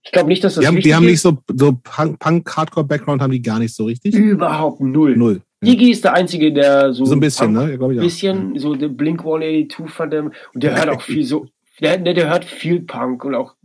ich 0.08 0.14
glaube 0.14 0.30
nicht, 0.30 0.42
dass 0.42 0.56
das 0.56 0.62
die 0.62 0.68
haben, 0.68 0.80
die 0.80 0.96
haben 0.96 1.06
nicht 1.06 1.20
so, 1.20 1.38
so 1.54 1.78
Punk-Hardcore-Background, 1.84 3.22
haben 3.22 3.32
die 3.32 3.42
gar 3.42 3.60
nicht 3.60 3.76
so 3.76 3.84
richtig? 3.84 4.16
Überhaupt 4.16 4.80
null. 4.80 5.18
Null. 5.18 5.42
Ja. 5.62 5.74
Iggy 5.74 5.92
ist 5.92 6.06
der 6.06 6.14
Einzige, 6.14 6.54
der 6.54 6.94
so. 6.94 7.04
So 7.04 7.14
ein 7.14 7.20
bisschen, 7.20 7.54
Punk, 7.54 7.80
ne? 7.80 7.86
Ein 7.86 7.96
ja. 7.96 8.02
bisschen, 8.02 8.58
so 8.58 8.74
der 8.74 8.88
Blink 8.88 9.20
182 9.20 9.90
von 9.94 10.10
dem. 10.10 10.32
Und 10.54 10.64
der 10.64 10.78
hört 10.78 10.88
auch 10.88 11.02
viel 11.02 11.26
so, 11.26 11.48
der, 11.82 11.98
der, 11.98 12.14
der 12.14 12.30
hört 12.30 12.46
viel 12.46 12.80
Punk 12.80 13.26
und 13.26 13.36
auch, 13.36 13.56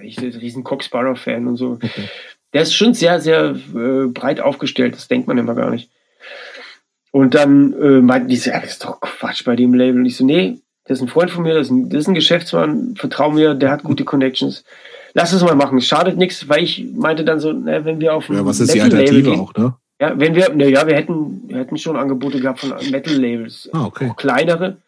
ich 0.00 0.14
bin 0.14 0.32
ein 0.32 0.38
riesen 0.38 0.62
Cox-Sparrow-Fan 0.62 1.48
und 1.48 1.56
so. 1.56 1.72
Okay. 1.72 2.08
Der 2.52 2.62
ist 2.62 2.74
schon 2.74 2.94
sehr, 2.94 3.20
sehr 3.20 3.56
äh, 3.74 4.06
breit 4.06 4.40
aufgestellt, 4.40 4.94
das 4.94 5.08
denkt 5.08 5.26
man 5.26 5.38
immer 5.38 5.56
gar 5.56 5.70
nicht. 5.70 5.90
Und 7.10 7.34
dann 7.34 7.72
äh, 7.72 8.00
meinten 8.00 8.28
die 8.28 8.36
so, 8.36 8.50
ja, 8.50 8.60
das 8.60 8.72
ist 8.72 8.84
doch 8.84 9.00
Quatsch 9.00 9.44
bei 9.44 9.56
dem 9.56 9.74
Label. 9.74 10.00
Und 10.00 10.06
ich 10.06 10.16
so, 10.16 10.24
nee, 10.24 10.60
das 10.84 10.98
ist 10.98 11.02
ein 11.02 11.08
Freund 11.08 11.32
von 11.32 11.42
mir, 11.42 11.54
das 11.54 11.66
ist 11.66 11.72
ein, 11.72 11.90
das 11.90 12.02
ist 12.02 12.08
ein 12.08 12.14
Geschäftsmann, 12.14 12.94
vertrau 12.96 13.32
mir, 13.32 13.54
der 13.54 13.72
hat 13.72 13.82
gute 13.82 14.04
Connections 14.04 14.62
lass 15.14 15.32
es 15.32 15.42
mal 15.42 15.54
machen, 15.54 15.78
es 15.78 15.86
schadet 15.86 16.16
nichts, 16.16 16.48
weil 16.48 16.62
ich 16.62 16.86
meinte 16.94 17.24
dann 17.24 17.40
so, 17.40 17.52
na, 17.52 17.84
wenn 17.84 18.00
wir 18.00 18.14
auf 18.14 18.28
ja, 18.28 18.44
was 18.44 18.60
ist 18.60 18.74
die 18.74 18.80
Alternative 18.80 19.22
gehen, 19.22 19.40
auch, 19.40 19.54
ne? 19.54 19.74
Ja, 20.00 20.18
wenn 20.18 20.34
wir, 20.34 20.50
na 20.54 20.64
ja, 20.64 20.86
wir 20.86 20.96
hätten, 20.96 21.48
wir 21.48 21.58
hätten 21.58 21.76
schon 21.76 21.96
Angebote 21.96 22.40
gehabt 22.40 22.60
von 22.60 22.70
Metal-Labels, 22.90 23.68
ah, 23.72 23.84
okay. 23.84 24.08
auch 24.10 24.16
kleinere. 24.16 24.78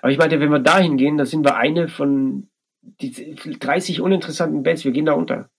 Aber 0.00 0.10
ich 0.10 0.18
meinte, 0.18 0.40
wenn 0.40 0.50
wir 0.50 0.58
dahin 0.58 0.96
gehen, 0.96 1.18
da 1.18 1.26
sind 1.26 1.44
wir 1.44 1.56
eine 1.56 1.88
von 1.88 2.48
die 2.80 3.34
30 3.34 4.00
uninteressanten 4.00 4.62
Bands, 4.62 4.84
wir 4.84 4.92
gehen 4.92 5.06
da 5.06 5.12
unter. 5.12 5.50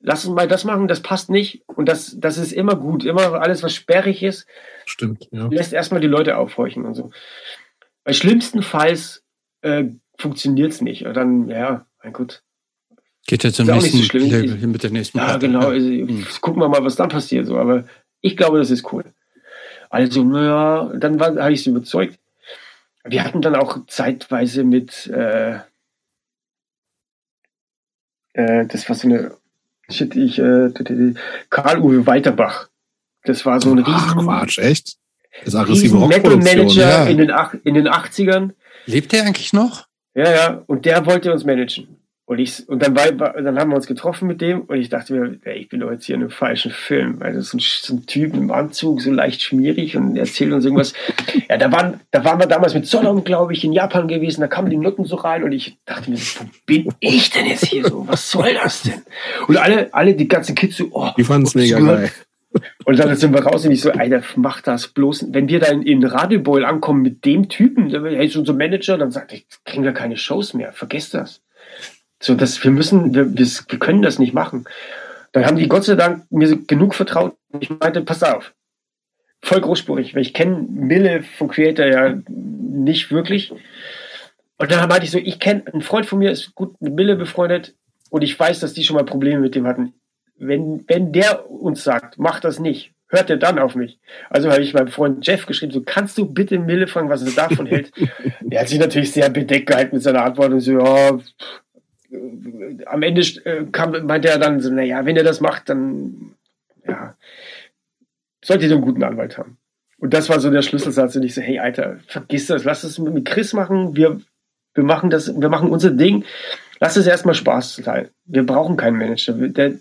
Lass 0.00 0.24
uns 0.24 0.34
mal 0.34 0.48
das 0.48 0.64
machen, 0.64 0.88
das 0.88 1.00
passt 1.00 1.30
nicht. 1.30 1.62
Und 1.66 1.88
das, 1.88 2.18
das 2.18 2.36
ist 2.36 2.52
immer 2.52 2.76
gut. 2.76 3.04
Immer 3.04 3.40
alles, 3.40 3.62
was 3.62 3.74
sperrig 3.74 4.22
ist, 4.22 4.46
Stimmt, 4.84 5.28
ja. 5.30 5.46
lässt 5.46 5.72
erstmal 5.72 6.00
die 6.00 6.08
Leute 6.08 6.36
aufhorchen 6.36 6.84
und 6.84 6.94
so. 6.94 7.10
Bei 8.04 8.12
schlimmstenfalls 8.12 9.24
äh, 9.62 9.84
funktioniert 10.18 10.72
es 10.72 10.80
nicht. 10.80 11.06
Und 11.06 11.14
dann, 11.14 11.48
ja, 11.48 11.86
mein 12.02 12.12
Gott, 12.12 12.42
Geht 13.26 13.44
jetzt 13.44 13.60
im 13.60 13.66
nächsten 13.66 13.98
so 13.98 14.18
Level 14.18 14.66
mit 14.66 14.82
der 14.82 14.90
nächsten 14.90 15.18
Ja, 15.18 15.24
Platte. 15.24 15.46
genau. 15.46 15.68
Also, 15.68 15.88
hm. 15.88 16.26
Gucken 16.40 16.60
wir 16.60 16.68
mal, 16.68 16.84
was 16.84 16.96
dann 16.96 17.08
passiert. 17.08 17.46
So. 17.46 17.56
Aber 17.56 17.84
ich 18.20 18.36
glaube, 18.36 18.58
das 18.58 18.70
ist 18.70 18.92
cool. 18.92 19.04
Also, 19.90 20.24
naja, 20.24 20.90
dann 20.96 21.20
habe 21.20 21.52
ich 21.52 21.62
sie 21.62 21.70
überzeugt. 21.70 22.18
Wir 23.04 23.24
hatten 23.24 23.42
dann 23.42 23.56
auch 23.56 23.86
zeitweise 23.86 24.64
mit, 24.64 25.06
äh, 25.08 25.58
äh, 28.32 28.66
das 28.66 28.88
war 28.88 28.96
so 28.96 29.08
eine, 29.08 29.36
shit, 29.90 30.14
ich, 30.16 30.38
äh, 30.38 30.70
Karl-Uwe 31.50 32.06
Weiterbach. 32.06 32.68
Das 33.24 33.44
war 33.44 33.60
so 33.60 33.70
ein 33.70 33.78
riesen, 33.78 33.94
Ach, 33.94 34.16
Quatsch, 34.16 34.58
echt? 34.58 34.96
Das 35.44 35.54
aggressive 35.54 35.96
Metal 36.06 36.36
Manager 36.36 36.88
ja. 36.88 37.04
in, 37.06 37.18
den, 37.18 37.32
in 37.64 37.74
den 37.74 37.88
80ern. 37.88 38.50
Lebt 38.86 39.12
der 39.12 39.24
eigentlich 39.24 39.52
noch? 39.52 39.86
Ja, 40.14 40.30
ja, 40.30 40.62
und 40.66 40.84
der 40.84 41.06
wollte 41.06 41.32
uns 41.32 41.44
managen. 41.44 42.01
Und, 42.32 42.38
ich, 42.38 42.66
und 42.66 42.82
dann, 42.82 42.96
war, 42.96 43.10
dann 43.10 43.58
haben 43.58 43.68
wir 43.68 43.76
uns 43.76 43.86
getroffen 43.86 44.26
mit 44.26 44.40
dem 44.40 44.62
und 44.62 44.78
ich 44.78 44.88
dachte 44.88 45.12
mir, 45.12 45.38
ey, 45.44 45.58
ich 45.58 45.68
bin 45.68 45.80
doch 45.80 45.90
jetzt 45.90 46.06
hier 46.06 46.14
in 46.14 46.22
einem 46.22 46.30
falschen 46.30 46.70
Film. 46.70 47.18
Also 47.20 47.42
so 47.42 47.58
ein, 47.58 47.60
so 47.60 47.94
ein 47.94 48.06
Typ 48.06 48.32
im 48.32 48.50
Anzug, 48.50 49.02
so 49.02 49.12
leicht 49.12 49.42
schmierig 49.42 49.98
und 49.98 50.16
erzählt 50.16 50.50
uns 50.54 50.64
irgendwas. 50.64 50.94
ja, 51.50 51.58
da 51.58 51.70
waren, 51.70 52.00
da 52.10 52.24
waren 52.24 52.40
wir 52.40 52.46
damals 52.46 52.72
mit 52.72 52.86
Solon, 52.86 53.22
glaube 53.22 53.52
ich, 53.52 53.64
in 53.64 53.74
Japan 53.74 54.08
gewesen, 54.08 54.40
da 54.40 54.46
kamen 54.46 54.70
die 54.70 54.78
Nutten 54.78 55.04
so 55.04 55.16
rein 55.16 55.42
und 55.42 55.52
ich 55.52 55.76
dachte 55.84 56.10
mir, 56.10 56.16
wo 56.16 56.46
bin 56.64 56.88
ich 57.00 57.28
denn 57.28 57.44
jetzt 57.44 57.66
hier 57.66 57.84
so? 57.84 58.08
Was 58.08 58.30
soll 58.30 58.54
das 58.54 58.80
denn? 58.80 59.02
Und 59.46 59.58
alle, 59.58 59.92
alle, 59.92 60.14
die 60.14 60.26
ganzen 60.26 60.54
Kids 60.54 60.78
so, 60.78 60.88
oh. 60.90 61.10
Die 61.18 61.24
fanden 61.24 61.46
es 61.46 61.54
mega 61.54 61.78
geil. 61.80 62.10
Und 62.86 62.98
dann 62.98 63.14
sind 63.14 63.34
wir 63.34 63.44
raus 63.44 63.66
und 63.66 63.72
ich 63.72 63.82
so, 63.82 63.92
Alter, 63.92 64.22
mach 64.36 64.62
das 64.62 64.88
bloß. 64.88 65.26
Wenn 65.32 65.48
wir 65.48 65.60
da 65.60 65.66
in, 65.66 66.02
Radioboil 66.02 66.64
ankommen 66.64 67.02
mit 67.02 67.26
dem 67.26 67.50
Typen, 67.50 67.90
der 67.90 68.04
ist 68.22 68.36
unser 68.36 68.54
Manager, 68.54 68.96
dann 68.96 69.10
sagt 69.10 69.34
ich, 69.34 69.46
kriegen 69.66 69.84
wir 69.84 69.92
keine 69.92 70.16
Shows 70.16 70.54
mehr. 70.54 70.72
Vergesst 70.72 71.12
das. 71.12 71.41
So, 72.22 72.36
dass 72.36 72.62
wir 72.62 72.70
müssen, 72.70 73.14
wir, 73.14 73.36
wir, 73.36 73.46
wir 73.46 73.78
können 73.80 74.00
das 74.00 74.20
nicht 74.20 74.32
machen. 74.32 74.64
Dann 75.32 75.44
haben 75.44 75.56
die 75.56 75.68
Gott 75.68 75.84
sei 75.84 75.96
Dank 75.96 76.30
mir 76.30 76.56
genug 76.56 76.94
vertraut. 76.94 77.36
Ich 77.58 77.68
meinte, 77.68 78.00
pass 78.02 78.22
auf. 78.22 78.54
Voll 79.42 79.60
großspurig, 79.60 80.14
weil 80.14 80.22
ich 80.22 80.32
kenne 80.32 80.64
Mille 80.70 81.24
vom 81.36 81.48
Creator 81.48 81.84
ja 81.86 82.14
nicht 82.28 83.10
wirklich. 83.10 83.50
Und 84.56 84.70
dann 84.70 84.88
meinte 84.88 85.04
ich 85.04 85.10
so, 85.10 85.18
ich 85.18 85.40
kenne, 85.40 85.64
ein 85.72 85.82
Freund 85.82 86.06
von 86.06 86.20
mir 86.20 86.30
ist 86.30 86.54
gut 86.54 86.80
mit 86.80 86.94
Mille 86.94 87.16
befreundet 87.16 87.74
und 88.08 88.22
ich 88.22 88.38
weiß, 88.38 88.60
dass 88.60 88.72
die 88.72 88.84
schon 88.84 88.94
mal 88.94 89.04
Probleme 89.04 89.40
mit 89.40 89.56
dem 89.56 89.66
hatten. 89.66 89.94
Wenn, 90.36 90.84
wenn 90.86 91.12
der 91.12 91.50
uns 91.50 91.82
sagt, 91.82 92.18
mach 92.18 92.38
das 92.38 92.60
nicht, 92.60 92.92
hört 93.08 93.30
er 93.30 93.36
dann 93.36 93.58
auf 93.58 93.74
mich. 93.74 93.98
Also 94.30 94.52
habe 94.52 94.62
ich 94.62 94.74
meinem 94.74 94.88
Freund 94.88 95.26
Jeff 95.26 95.46
geschrieben, 95.46 95.72
so 95.72 95.82
kannst 95.84 96.16
du 96.18 96.26
bitte 96.26 96.60
Mille 96.60 96.86
fragen, 96.86 97.08
was 97.08 97.24
er 97.24 97.32
davon 97.32 97.66
hält. 97.66 97.90
er 98.50 98.60
hat 98.60 98.68
sich 98.68 98.78
natürlich 98.78 99.10
sehr 99.10 99.28
bedeckt 99.28 99.66
gehalten 99.66 99.96
mit 99.96 100.04
seiner 100.04 100.24
Antwort 100.24 100.52
und 100.52 100.60
so, 100.60 100.78
ja, 100.78 101.18
am 102.86 103.02
Ende 103.02 103.22
äh, 103.44 103.64
kam, 103.70 104.06
meinte 104.06 104.28
er 104.28 104.38
dann 104.38 104.60
so, 104.60 104.70
naja, 104.70 105.04
wenn 105.04 105.16
er 105.16 105.24
das 105.24 105.40
macht, 105.40 105.68
dann 105.68 106.34
ja, 106.86 107.14
sollte 108.44 108.66
ihr 108.66 108.72
einen 108.72 108.82
guten 108.82 109.02
Anwalt 109.02 109.38
haben. 109.38 109.58
Und 109.98 110.12
das 110.12 110.28
war 110.28 110.40
so 110.40 110.50
der 110.50 110.62
Schlüsselsatz 110.62 111.14
und 111.16 111.22
ich 111.22 111.34
so, 111.34 111.40
hey 111.40 111.58
Alter, 111.60 111.98
vergiss 112.06 112.46
das, 112.46 112.64
lass 112.64 112.82
es 112.82 112.98
mit 112.98 113.24
Chris 113.24 113.52
machen, 113.52 113.96
wir, 113.96 114.20
wir 114.74 114.84
machen 114.84 115.10
das, 115.10 115.40
wir 115.40 115.48
machen 115.48 115.70
unser 115.70 115.90
Ding, 115.90 116.24
lass 116.80 116.96
es 116.96 117.06
erstmal 117.06 117.34
Spaß 117.34 117.76
sein. 117.76 118.08
Wir 118.24 118.44
brauchen 118.44 118.76
keinen 118.76 118.98
Manager. 118.98 119.32
Der, 119.34 119.74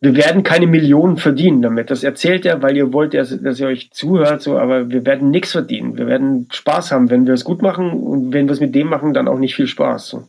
wir 0.00 0.16
werden 0.16 0.42
keine 0.42 0.66
Millionen 0.66 1.18
verdienen 1.18 1.62
damit. 1.62 1.90
Das 1.90 2.04
erzählt 2.04 2.46
er, 2.46 2.62
weil 2.62 2.76
ihr 2.76 2.92
wollt, 2.92 3.14
dass, 3.14 3.38
dass 3.42 3.60
ihr 3.60 3.66
euch 3.66 3.90
zuhört, 3.90 4.42
so, 4.42 4.58
aber 4.58 4.90
wir 4.90 5.06
werden 5.06 5.30
nichts 5.30 5.52
verdienen. 5.52 5.96
Wir 5.96 6.06
werden 6.06 6.48
Spaß 6.50 6.92
haben, 6.92 7.10
wenn 7.10 7.26
wir 7.26 7.34
es 7.34 7.44
gut 7.44 7.62
machen 7.62 7.90
und 7.90 8.32
wenn 8.32 8.46
wir 8.46 8.52
es 8.52 8.60
mit 8.60 8.74
dem 8.74 8.88
machen, 8.88 9.14
dann 9.14 9.28
auch 9.28 9.38
nicht 9.38 9.54
viel 9.54 9.66
Spaß. 9.66 10.08
So 10.08 10.28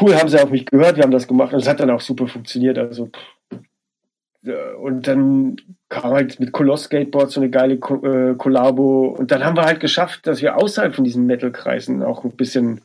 cool, 0.00 0.14
haben 0.14 0.28
sie 0.28 0.42
auf 0.42 0.50
mich 0.50 0.66
gehört, 0.66 0.96
wir 0.96 1.04
haben 1.04 1.10
das 1.10 1.26
gemacht 1.26 1.52
und 1.52 1.60
es 1.60 1.68
hat 1.68 1.80
dann 1.80 1.90
auch 1.90 2.00
super 2.00 2.26
funktioniert. 2.26 2.78
Also 2.78 3.10
und 4.80 5.06
dann 5.06 5.56
kam 5.90 6.12
halt 6.12 6.40
mit 6.40 6.52
Koloss 6.52 6.84
Skateboard 6.84 7.30
so 7.30 7.40
eine 7.40 7.50
geile 7.50 7.74
äh, 7.74 8.34
Kollabo 8.36 9.08
und 9.08 9.30
dann 9.30 9.44
haben 9.44 9.56
wir 9.56 9.64
halt 9.64 9.80
geschafft, 9.80 10.26
dass 10.26 10.40
wir 10.40 10.56
außerhalb 10.56 10.94
von 10.94 11.04
diesen 11.04 11.26
Metal-Kreisen 11.26 12.02
auch 12.02 12.24
ein 12.24 12.30
bisschen 12.30 12.80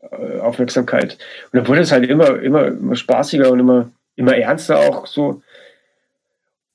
äh, 0.00 0.38
Aufmerksamkeit 0.38 1.18
und 1.50 1.58
dann 1.58 1.66
wurde 1.66 1.80
es 1.80 1.90
halt 1.90 2.08
immer, 2.08 2.40
immer, 2.40 2.66
immer 2.66 2.94
spaßiger 2.94 3.50
und 3.50 3.58
immer, 3.58 3.90
immer 4.14 4.36
ernster 4.36 4.78
auch 4.78 5.06
so. 5.06 5.42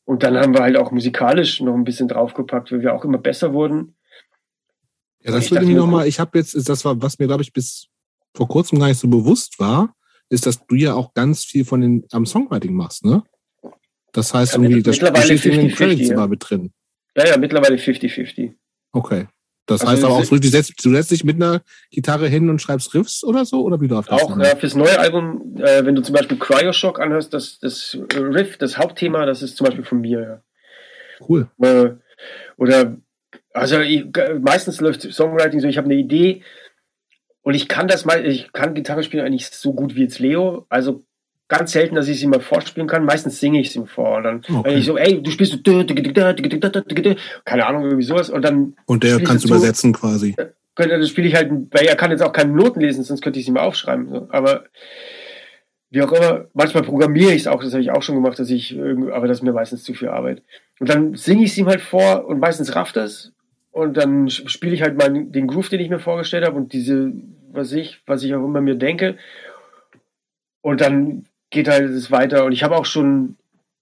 Und 0.04 0.24
dann 0.24 0.38
haben 0.38 0.54
wir 0.54 0.62
halt 0.62 0.78
auch 0.78 0.92
musikalisch 0.92 1.60
noch 1.62 1.74
ein 1.74 1.84
bisschen 1.84 2.08
draufgepackt, 2.08 2.72
weil 2.72 2.82
wir 2.82 2.94
auch 2.94 3.04
immer 3.04 3.18
besser 3.18 3.54
wurden. 3.54 3.94
Ja, 5.22 5.32
das 5.32 5.52
würde 5.52 5.66
mich 5.66 5.76
nochmal, 5.76 6.08
ich 6.08 6.20
habe 6.20 6.38
jetzt, 6.38 6.56
das 6.70 6.86
war, 6.86 7.02
was 7.02 7.20
mir, 7.20 7.28
glaube 7.28 7.44
ich, 7.44 7.52
bis 7.52 7.90
vor 8.38 8.48
kurzem 8.48 8.80
gar 8.80 8.88
nicht 8.88 9.00
so 9.00 9.08
bewusst 9.08 9.60
war, 9.60 9.96
ist, 10.30 10.46
dass 10.46 10.66
du 10.66 10.76
ja 10.76 10.94
auch 10.94 11.14
ganz 11.14 11.44
viel 11.44 11.66
von 11.66 11.82
den 11.82 12.06
am 12.12 12.26
Songwriting 12.26 12.74
machst, 12.74 13.04
ne? 13.04 13.24
Das 14.14 14.34
heißt 14.34 14.54
ja, 14.54 14.62
irgendwie, 14.62 14.84
das 14.84 14.96
steht 14.96 15.46
in 15.46 15.60
den 15.60 15.72
Credits 15.72 16.10
immer 16.10 16.28
mit 16.28 16.48
drin. 16.48 16.72
Ja, 17.16 17.28
ja, 17.28 17.38
mittlerweile 17.38 17.76
50-50. 17.76 18.54
Okay. 18.92 19.28
Das 19.66 19.82
also 19.82 19.92
heißt 19.92 20.04
aber 20.06 20.14
auch 20.16 20.24
so, 20.24 20.38
du 20.38 20.48
setzt, 20.48 20.74
du 20.86 20.92
setzt 20.92 21.12
dich 21.12 21.24
mit 21.24 21.36
einer 21.36 21.62
Gitarre 21.92 22.28
hin 22.28 22.50
und 22.50 22.62
schreibst 22.62 22.94
Riffs 22.94 23.24
oder 23.24 23.44
so? 23.44 23.64
Oder 23.64 23.82
wie 23.82 23.88
läuft 23.88 24.10
das? 24.10 24.22
Auch 24.22 24.38
ja, 24.38 24.56
fürs 24.56 24.76
neue 24.76 24.98
Album, 24.98 25.58
äh, 25.58 25.84
wenn 25.84 25.96
du 25.96 26.02
zum 26.02 26.16
Beispiel 26.16 26.38
Cryoshock 26.38 27.02
anhörst, 27.02 27.34
das, 27.34 27.60
das 27.60 27.98
Riff, 28.16 28.58
das 28.58 28.78
Hauptthema, 28.78 29.26
das 29.26 29.42
ist 29.42 29.58
zum 29.58 29.66
Beispiel 29.66 29.84
von 29.84 30.00
mir. 30.00 30.22
Ja. 30.22 30.42
Cool. 31.28 31.50
Äh, 31.62 31.96
oder, 32.56 32.98
also 33.54 33.82
ich, 33.82 34.06
meistens 34.40 34.80
läuft 34.80 35.02
Songwriting 35.02 35.60
so, 35.60 35.68
ich 35.68 35.78
habe 35.78 35.86
eine 35.86 35.96
Idee 35.96 36.44
und 37.48 37.54
ich 37.54 37.70
kann 37.70 37.88
das 37.88 38.04
mal, 38.04 38.26
ich 38.26 38.52
kann 38.52 38.74
Gitarre 38.74 39.04
spielen 39.04 39.26
eigentlich 39.26 39.48
so 39.48 39.72
gut 39.72 39.96
wie 39.96 40.02
jetzt 40.02 40.20
Leo. 40.20 40.66
Also 40.68 41.06
ganz 41.48 41.72
selten, 41.72 41.96
dass 41.96 42.10
ich 42.10 42.20
sie 42.20 42.28
mal 42.28 42.42
vorspielen 42.42 42.90
kann. 42.90 43.06
Meistens 43.06 43.40
singe 43.40 43.62
ich 43.62 43.72
sie 43.72 43.86
vor. 43.86 44.18
Und 44.18 44.24
dann, 44.24 44.36
okay. 44.50 44.62
wenn 44.66 44.78
ich 44.78 44.86
so, 44.86 44.98
ey, 44.98 45.24
du 45.24 45.32
spielst 45.32 45.54
so, 45.54 45.74
keine 47.46 47.66
Ahnung, 47.66 47.86
irgendwie 47.86 48.04
sowas. 48.04 48.30
Und 48.30 48.42
dann. 48.42 48.76
Und 48.86 49.06
der 49.06 49.24
kannst 49.24 49.46
du 49.46 49.48
übersetzen 49.48 49.94
so, 49.94 50.00
quasi. 50.02 50.36
Dann 50.76 51.08
spiele 51.08 51.30
ich 51.30 51.36
halt, 51.36 51.50
weil 51.72 51.86
er 51.86 51.96
kann 51.96 52.12
jetzt 52.12 52.22
auch 52.22 52.34
keine 52.34 52.52
Noten 52.52 52.82
lesen, 52.82 53.06
sonst 53.06 53.22
könnte 53.22 53.40
ich 53.40 53.46
sie 53.46 53.54
mal 53.54 53.62
aufschreiben. 53.62 54.10
So. 54.10 54.28
Aber 54.30 54.66
wie 55.90 56.02
auch 56.02 56.12
immer, 56.12 56.48
manchmal 56.54 56.84
programmiere 56.84 57.32
ich 57.32 57.44
es 57.44 57.48
auch, 57.48 57.64
das 57.64 57.72
habe 57.72 57.82
ich 57.82 57.92
auch 57.92 58.04
schon 58.04 58.16
gemacht, 58.16 58.38
dass 58.40 58.50
ich, 58.50 58.78
aber 58.78 59.30
das 59.30 59.38
ist 59.38 59.44
mir 59.44 59.54
meistens 59.54 59.86
zu 59.86 59.94
viel 59.94 60.10
Arbeit. 60.10 60.44
Und 60.82 60.90
dann 60.90 61.16
singe 61.16 61.46
ich 61.46 61.52
es 61.52 61.58
ihm 61.58 61.68
halt 61.68 61.80
vor 61.80 62.26
und 62.26 62.42
meistens 62.42 62.76
rafft 62.76 62.98
es. 62.98 63.32
Und 63.78 63.96
dann 63.96 64.28
spiele 64.28 64.74
ich 64.74 64.82
halt 64.82 64.98
mal 64.98 65.08
den 65.14 65.46
Groove, 65.46 65.70
den 65.70 65.80
ich 65.80 65.90
mir 65.90 66.00
vorgestellt 66.00 66.44
habe 66.44 66.58
und 66.58 66.74
diese, 66.74 67.14
was 67.58 67.72
ich, 67.74 68.02
was 68.06 68.24
ich 68.24 68.34
auch 68.34 68.46
immer 68.46 68.62
mir 68.62 68.76
denke. 68.76 69.18
Und 70.62 70.82
dann 70.82 71.26
geht 71.50 71.68
halt 71.68 71.90
es 71.90 72.12
weiter. 72.12 72.46
Und 72.46 72.54
ich 72.54 72.64
habe 72.64 72.76
auch 72.76 72.86
schon, 72.86 73.36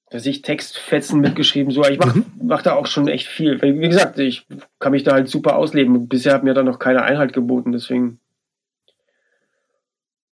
dass 0.09 0.25
ich 0.25 0.41
Textfetzen 0.41 1.19
mitgeschrieben, 1.21 1.71
so, 1.71 1.83
ich 1.85 1.99
mache 1.99 2.19
mhm. 2.19 2.25
mach 2.41 2.61
da 2.61 2.73
auch 2.73 2.87
schon 2.87 3.07
echt 3.07 3.27
viel. 3.27 3.61
Wie 3.61 3.87
gesagt, 3.87 4.17
ich 4.17 4.47
kann 4.79 4.91
mich 4.91 5.03
da 5.03 5.13
halt 5.13 5.27
super 5.27 5.55
ausleben. 5.57 5.95
Und 5.95 6.09
bisher 6.09 6.33
hat 6.33 6.43
mir 6.43 6.53
da 6.53 6.63
noch 6.63 6.79
keine 6.79 7.03
Einheit 7.03 7.33
geboten, 7.33 7.71
deswegen. 7.71 8.19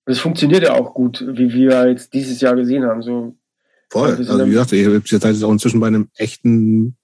Es 0.05 0.19
funktioniert 0.19 0.65
ja 0.65 0.75
auch 0.75 0.95
gut, 0.95 1.25
wie 1.29 1.53
wir 1.53 1.89
jetzt 1.89 2.13
dieses 2.13 2.41
Jahr 2.41 2.57
gesehen 2.57 2.85
haben. 2.85 3.03
So, 3.03 3.37
Voll. 3.93 4.11
Also 4.17 4.47
wie 4.47 4.51
gesagt, 4.51 4.73
ihr 4.73 4.95
habt 4.95 5.11
jetzt 5.11 5.45
auch 5.45 5.53
inzwischen 5.53 5.79
bei 5.79 5.87
einem 5.87 6.09
echten 6.17 6.97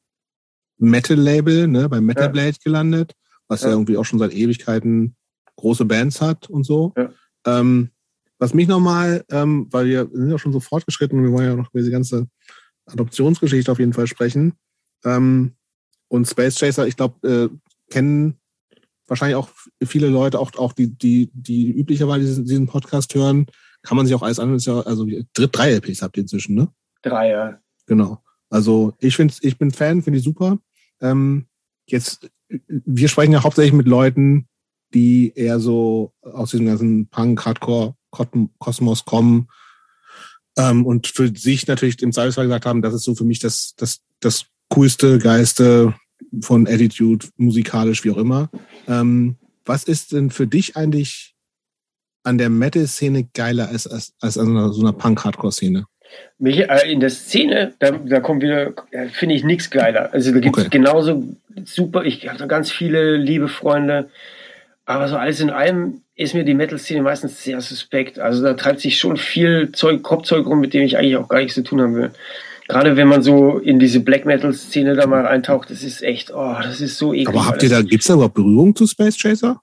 Metal-Label, 0.78 1.68
ne, 1.68 1.86
bei 1.88 2.00
Metal 2.00 2.30
Blade 2.30 2.48
ja. 2.48 2.56
gelandet, 2.64 3.12
was 3.46 3.60
ja. 3.60 3.68
ja. 3.68 3.74
irgendwie 3.74 3.98
auch 3.98 4.06
schon 4.06 4.18
seit 4.18 4.32
Ewigkeiten 4.32 5.14
große 5.58 5.84
Bands 5.84 6.20
hat 6.20 6.48
und 6.48 6.64
so. 6.64 6.94
Ja. 6.96 7.10
Ähm, 7.46 7.90
was 8.38 8.54
mich 8.54 8.68
nochmal, 8.68 9.24
ähm, 9.30 9.66
weil 9.70 9.86
wir 9.86 10.08
sind 10.12 10.30
ja 10.30 10.38
schon 10.38 10.52
so 10.52 10.60
fortgeschritten 10.60 11.18
und 11.18 11.24
wir 11.24 11.32
wollen 11.32 11.46
ja 11.46 11.56
noch 11.56 11.70
über 11.70 11.80
diese 11.80 11.90
ganze 11.90 12.28
Adoptionsgeschichte 12.86 13.70
auf 13.70 13.78
jeden 13.78 13.92
Fall 13.92 14.06
sprechen. 14.06 14.54
Ähm, 15.04 15.54
und 16.08 16.26
Space 16.26 16.58
Chaser, 16.58 16.86
ich 16.86 16.96
glaube, 16.96 17.28
äh, 17.28 17.92
kennen 17.92 18.38
wahrscheinlich 19.06 19.36
auch 19.36 19.48
viele 19.84 20.08
Leute, 20.08 20.38
auch, 20.38 20.54
auch 20.56 20.72
die, 20.72 20.88
die, 20.96 21.30
die 21.32 21.70
üblicherweise 21.70 22.26
diesen, 22.26 22.44
diesen 22.44 22.66
Podcast 22.66 23.14
hören, 23.14 23.46
kann 23.82 23.96
man 23.96 24.06
sich 24.06 24.14
auch 24.14 24.22
alles 24.22 24.38
an, 24.38 24.56
ja, 24.58 24.80
also 24.80 25.06
drei 25.34 25.72
LPs 25.72 26.02
habt 26.02 26.16
ihr 26.16 26.22
inzwischen, 26.22 26.54
ne? 26.54 26.68
Drei, 27.02 27.30
ja. 27.30 27.58
Genau. 27.86 28.22
Also 28.50 28.94
ich 28.98 29.16
finde 29.16 29.34
ich 29.40 29.58
bin 29.58 29.70
Fan, 29.70 30.02
finde 30.02 30.18
ich 30.18 30.24
super. 30.24 30.58
Ähm, 31.00 31.46
jetzt, 31.86 32.30
wir 32.48 33.08
sprechen 33.08 33.32
ja 33.32 33.42
hauptsächlich 33.42 33.72
mit 33.72 33.86
Leuten, 33.86 34.48
die 34.94 35.32
eher 35.34 35.60
so 35.60 36.12
aus 36.22 36.50
diesem 36.50 36.66
ganzen 36.66 37.08
Punk, 37.08 37.44
Hardcore, 37.44 37.94
Kosmos 38.58 39.04
kommen 39.04 39.48
ähm, 40.56 40.86
und 40.86 41.06
für 41.06 41.28
sich 41.34 41.66
natürlich 41.66 42.02
im 42.02 42.12
Zweifelsfall 42.12 42.46
gesagt 42.46 42.66
haben, 42.66 42.82
das 42.82 42.94
ist 42.94 43.04
so 43.04 43.14
für 43.14 43.24
mich 43.24 43.38
das, 43.38 43.74
das, 43.76 44.00
das 44.20 44.46
coolste, 44.70 45.18
geiste 45.18 45.94
von 46.40 46.66
Attitude, 46.66 47.26
musikalisch, 47.36 48.04
wie 48.04 48.10
auch 48.10 48.16
immer. 48.16 48.50
Ähm, 48.86 49.36
was 49.64 49.84
ist 49.84 50.12
denn 50.12 50.30
für 50.30 50.46
dich 50.46 50.76
eigentlich 50.76 51.34
an 52.24 52.38
der 52.38 52.50
Metal-Szene 52.50 53.28
geiler 53.34 53.68
als, 53.68 53.86
als, 53.86 54.14
als 54.20 54.36
an 54.36 54.72
so 54.72 54.80
einer 54.80 54.92
Punk-Hardcore-Szene? 54.92 55.84
Mich, 56.38 56.58
äh, 56.58 56.90
in 56.90 57.00
der 57.00 57.10
Szene, 57.10 57.74
da, 57.78 57.92
da 57.92 58.20
kommt 58.20 58.42
wieder, 58.42 58.72
äh, 58.90 59.08
finde 59.08 59.34
ich 59.34 59.44
nichts 59.44 59.70
geiler. 59.70 60.12
Also 60.12 60.32
da 60.32 60.40
gibt 60.40 60.56
es 60.56 60.66
okay. 60.66 60.78
genauso 60.78 61.36
super, 61.64 62.04
ich 62.04 62.26
habe 62.28 62.38
da 62.38 62.46
ganz 62.46 62.70
viele 62.70 63.16
liebe 63.16 63.48
Freunde, 63.48 64.08
aber 64.88 65.06
so 65.06 65.16
alles 65.16 65.38
in 65.40 65.50
allem 65.50 66.00
ist 66.14 66.32
mir 66.32 66.44
die 66.44 66.54
Metal-Szene 66.54 67.02
meistens 67.02 67.44
sehr 67.44 67.60
suspekt. 67.60 68.18
Also 68.18 68.42
da 68.42 68.54
treibt 68.54 68.80
sich 68.80 68.96
schon 68.96 69.18
viel 69.18 69.70
Zeug, 69.72 70.02
Kopfzeug 70.02 70.46
rum, 70.46 70.60
mit 70.60 70.72
dem 70.72 70.82
ich 70.82 70.96
eigentlich 70.96 71.16
auch 71.16 71.28
gar 71.28 71.40
nichts 71.40 71.56
zu 71.56 71.62
tun 71.62 71.82
haben 71.82 71.94
will. 71.94 72.10
Gerade 72.68 72.96
wenn 72.96 73.06
man 73.06 73.22
so 73.22 73.58
in 73.58 73.78
diese 73.78 74.00
Black 74.00 74.24
Metal-Szene 74.24 74.94
da 74.94 75.06
mal 75.06 75.26
eintaucht, 75.26 75.68
das 75.68 75.82
ist 75.82 76.02
echt, 76.02 76.32
oh, 76.34 76.56
das 76.62 76.80
ist 76.80 76.96
so 76.96 77.12
eklig. 77.12 77.28
Aber 77.28 77.46
habt 77.46 77.62
ihr 77.62 77.68
da, 77.68 77.82
gibt's 77.82 78.06
da 78.06 78.14
überhaupt 78.14 78.34
Berührung 78.34 78.74
zu 78.74 78.86
Space 78.86 79.18
Chaser? 79.18 79.60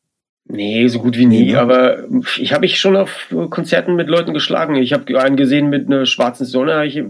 Nee, 0.48 0.88
so 0.90 1.00
gut 1.00 1.18
wie 1.18 1.26
nie. 1.26 1.46
Nee, 1.46 1.56
aber 1.56 2.04
ich 2.38 2.54
habe 2.54 2.62
mich 2.62 2.78
schon 2.78 2.96
auf 2.96 3.34
Konzerten 3.50 3.96
mit 3.96 4.10
Leuten 4.10 4.32
geschlagen. 4.32 4.76
Ich 4.76 4.94
habe 4.94 5.20
einen 5.20 5.38
gesehen 5.38 5.72
mit 5.72 5.88
einer 5.88 6.06
schwarzen 6.06 6.46
Sonne. 6.46 6.86
Ich, 6.86 7.02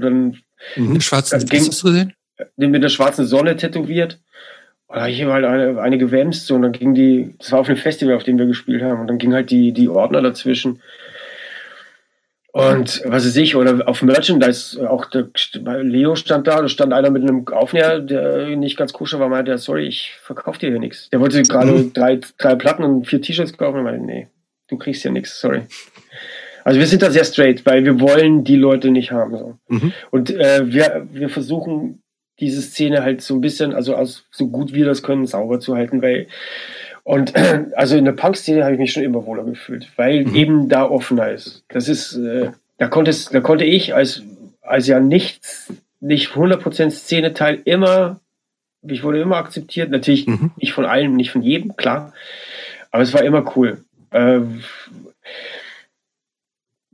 dann 0.00 0.36
mhm, 0.76 1.00
schwarzen, 1.00 1.44
ging, 1.46 1.66
hast 1.66 1.82
du 1.82 1.88
gesehen? 1.88 2.12
Den 2.56 2.70
mit 2.70 2.80
einer 2.80 2.90
schwarzen 2.90 3.26
Sonne 3.26 3.56
tätowiert. 3.56 4.20
Da 4.88 5.08
ich 5.08 5.20
habe 5.22 5.32
halt 5.32 5.44
eine, 5.44 5.80
eine 5.80 5.98
gewämst 5.98 6.46
so, 6.46 6.54
und 6.54 6.62
dann 6.62 6.72
ging 6.72 6.94
die, 6.94 7.34
das 7.38 7.52
war 7.52 7.60
auf 7.60 7.68
einem 7.68 7.76
Festival, 7.76 8.14
auf 8.14 8.24
dem 8.24 8.38
wir 8.38 8.46
gespielt 8.46 8.82
haben, 8.82 9.00
und 9.00 9.08
dann 9.08 9.18
ging 9.18 9.34
halt 9.34 9.50
die, 9.50 9.72
die 9.72 9.88
Ordner 9.88 10.22
dazwischen. 10.22 10.80
Und 12.52 13.02
was 13.04 13.26
weiß 13.26 13.36
ich, 13.36 13.54
oder 13.54 13.86
auf 13.86 14.00
Merchandise, 14.00 14.88
auch 14.88 15.04
der, 15.10 15.28
Leo 15.82 16.16
stand 16.16 16.46
da, 16.46 16.62
da 16.62 16.68
stand 16.68 16.94
einer 16.94 17.10
mit 17.10 17.22
einem 17.22 17.46
Aufnäher, 17.48 18.00
der 18.00 18.56
nicht 18.56 18.78
ganz 18.78 18.94
koscher 18.94 19.20
war, 19.20 19.28
meinte, 19.28 19.58
sorry, 19.58 19.86
ich 19.86 20.14
verkaufe 20.22 20.58
dir 20.60 20.70
hier 20.70 20.78
nichts. 20.78 21.10
Der 21.10 21.20
wollte 21.20 21.42
gerade 21.42 21.72
mhm. 21.72 21.92
drei, 21.92 22.18
drei 22.38 22.54
Platten 22.54 22.82
und 22.82 23.06
vier 23.06 23.20
T-Shirts 23.20 23.58
kaufen 23.58 23.80
und 23.80 23.84
meinte, 23.84 24.06
nee, 24.06 24.28
du 24.68 24.78
kriegst 24.78 25.02
hier 25.02 25.10
nichts, 25.10 25.38
sorry. 25.38 25.62
Also 26.64 26.80
wir 26.80 26.86
sind 26.86 27.02
da 27.02 27.10
sehr 27.10 27.24
straight, 27.24 27.66
weil 27.66 27.84
wir 27.84 28.00
wollen 28.00 28.42
die 28.42 28.56
Leute 28.56 28.90
nicht 28.90 29.12
haben. 29.12 29.36
So. 29.36 29.58
Mhm. 29.68 29.92
Und 30.10 30.30
äh, 30.30 30.62
wir, 30.64 31.06
wir 31.12 31.28
versuchen 31.28 32.02
diese 32.40 32.62
Szene 32.62 33.02
halt 33.02 33.22
so 33.22 33.34
ein 33.34 33.40
bisschen, 33.40 33.72
also 33.74 33.94
aus, 33.94 34.24
so 34.30 34.48
gut 34.48 34.72
wir 34.72 34.84
das 34.84 35.02
können, 35.02 35.26
sauber 35.26 35.60
zu 35.60 35.74
halten, 35.74 36.02
weil 36.02 36.26
und 37.02 37.34
also 37.76 37.96
in 37.96 38.04
der 38.04 38.12
Punk-Szene 38.12 38.64
habe 38.64 38.74
ich 38.74 38.80
mich 38.80 38.92
schon 38.92 39.04
immer 39.04 39.26
wohler 39.26 39.44
gefühlt, 39.44 39.88
weil 39.96 40.24
mhm. 40.24 40.34
eben 40.34 40.68
da 40.68 40.88
offener 40.88 41.30
ist. 41.30 41.64
Das 41.68 41.88
ist, 41.88 42.16
äh, 42.16 42.50
da 42.78 42.88
konnte 42.88 43.10
es, 43.10 43.26
da 43.26 43.40
konnte 43.40 43.64
ich 43.64 43.94
als 43.94 44.22
als 44.66 44.86
ja 44.86 45.00
nichts, 45.00 45.72
nicht 46.00 46.32
100% 46.32 46.90
Szene-Teil 46.90 47.60
immer, 47.64 48.20
ich 48.82 49.04
wurde 49.04 49.20
immer 49.20 49.36
akzeptiert, 49.36 49.90
natürlich 49.90 50.26
mhm. 50.26 50.50
nicht 50.56 50.72
von 50.72 50.84
allen, 50.84 51.14
nicht 51.14 51.30
von 51.30 51.42
jedem, 51.42 51.76
klar, 51.76 52.12
aber 52.90 53.02
es 53.02 53.14
war 53.14 53.22
immer 53.22 53.56
cool. 53.56 53.84
Äh, 54.10 54.40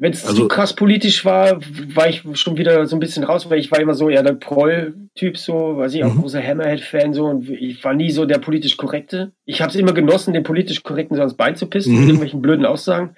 wenn 0.03 0.13
es 0.13 0.27
also, 0.27 0.43
zu 0.43 0.49
krass 0.49 0.73
politisch 0.73 1.25
war, 1.25 1.61
war 1.95 2.09
ich 2.09 2.25
schon 2.35 2.57
wieder 2.57 2.87
so 2.87 2.97
ein 2.97 2.99
bisschen 2.99 3.23
raus, 3.23 3.49
weil 3.49 3.61
ich 3.61 3.71
war 3.71 3.79
immer 3.79 3.95
so 3.95 4.11
eher 4.11 4.25
der 4.25 4.33
Proll-Typ, 4.33 5.39
so, 5.39 5.77
weiß 5.77 5.95
ich, 5.95 6.03
auch 6.03 6.13
mhm. 6.13 6.23
großer 6.23 6.43
Hammerhead-Fan, 6.43 7.15
so, 7.15 7.27
und 7.27 7.49
ich 7.49 7.85
war 7.85 7.95
nie 7.95 8.11
so 8.11 8.25
der 8.25 8.39
politisch 8.39 8.77
Korrekte. 8.77 9.31
Ich 9.45 9.61
habe 9.61 9.71
es 9.71 9.77
immer 9.77 9.93
genossen, 9.93 10.35
den 10.35 10.43
politisch 10.43 10.83
Korrekten 10.83 11.15
so 11.15 11.21
ans 11.23 11.37
Bein 11.37 11.55
zu 11.55 11.67
pissen, 11.67 11.93
mhm. 11.93 11.99
mit 12.01 12.09
irgendwelchen 12.09 12.43
blöden 12.43 12.67
Aussagen. 12.67 13.15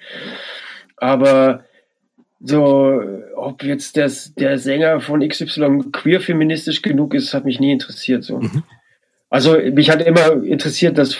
Aber 0.97 1.63
so, 2.39 3.01
ob 3.35 3.63
jetzt 3.63 3.97
das, 3.97 4.35
der 4.35 4.59
Sänger 4.59 4.99
von 4.99 5.27
XY 5.27 5.85
queer-feministisch 5.91 6.83
genug 6.83 7.15
ist, 7.15 7.33
hat 7.33 7.45
mich 7.45 7.59
nie 7.59 7.71
interessiert, 7.71 8.23
so. 8.23 8.37
Mhm. 8.37 8.61
Also, 9.31 9.57
mich 9.57 9.89
hat 9.89 10.03
immer 10.03 10.43
interessiert, 10.43 10.99
dass, 10.99 11.17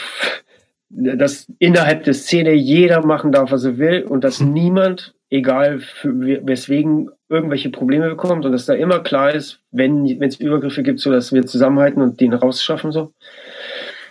dass 0.89 1.51
innerhalb 1.57 2.03
der 2.03 2.13
Szene 2.13 2.53
jeder 2.53 3.03
machen 3.03 3.31
darf, 3.31 3.51
was 3.51 3.63
er 3.63 3.79
will 3.79 4.03
und 4.03 4.23
dass 4.23 4.41
mhm. 4.41 4.53
niemand 4.53 5.15
egal 5.35 5.79
für, 5.79 6.13
weswegen 6.45 7.09
irgendwelche 7.29 7.69
Probleme 7.69 8.09
bekommt 8.09 8.45
und 8.45 8.51
dass 8.51 8.65
da 8.65 8.73
immer 8.73 8.99
klar 8.99 9.33
ist, 9.33 9.59
wenn 9.71 10.21
es 10.21 10.39
Übergriffe 10.39 10.83
gibt, 10.83 10.99
so 10.99 11.11
dass 11.11 11.31
wir 11.31 11.45
zusammenhalten 11.45 12.01
und 12.01 12.21
den 12.21 12.33
rausschaffen 12.33 12.91
so. 12.91 13.13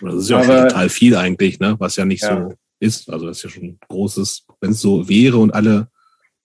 Das 0.01 0.15
ist 0.15 0.29
ja 0.29 0.37
Aber, 0.37 0.59
auch 0.59 0.67
total 0.67 0.89
viel 0.89 1.15
eigentlich, 1.15 1.59
ne? 1.59 1.75
Was 1.79 1.95
ja 1.95 2.05
nicht 2.05 2.23
ja. 2.23 2.49
so 2.49 2.55
ist. 2.79 3.09
Also 3.09 3.25
das 3.25 3.37
ist 3.37 3.43
ja 3.43 3.49
schon 3.49 3.63
ein 3.63 3.79
großes, 3.87 4.45
wenn 4.61 4.71
es 4.71 4.81
so 4.81 5.07
wäre 5.07 5.37
und 5.37 5.53
alle, 5.53 5.87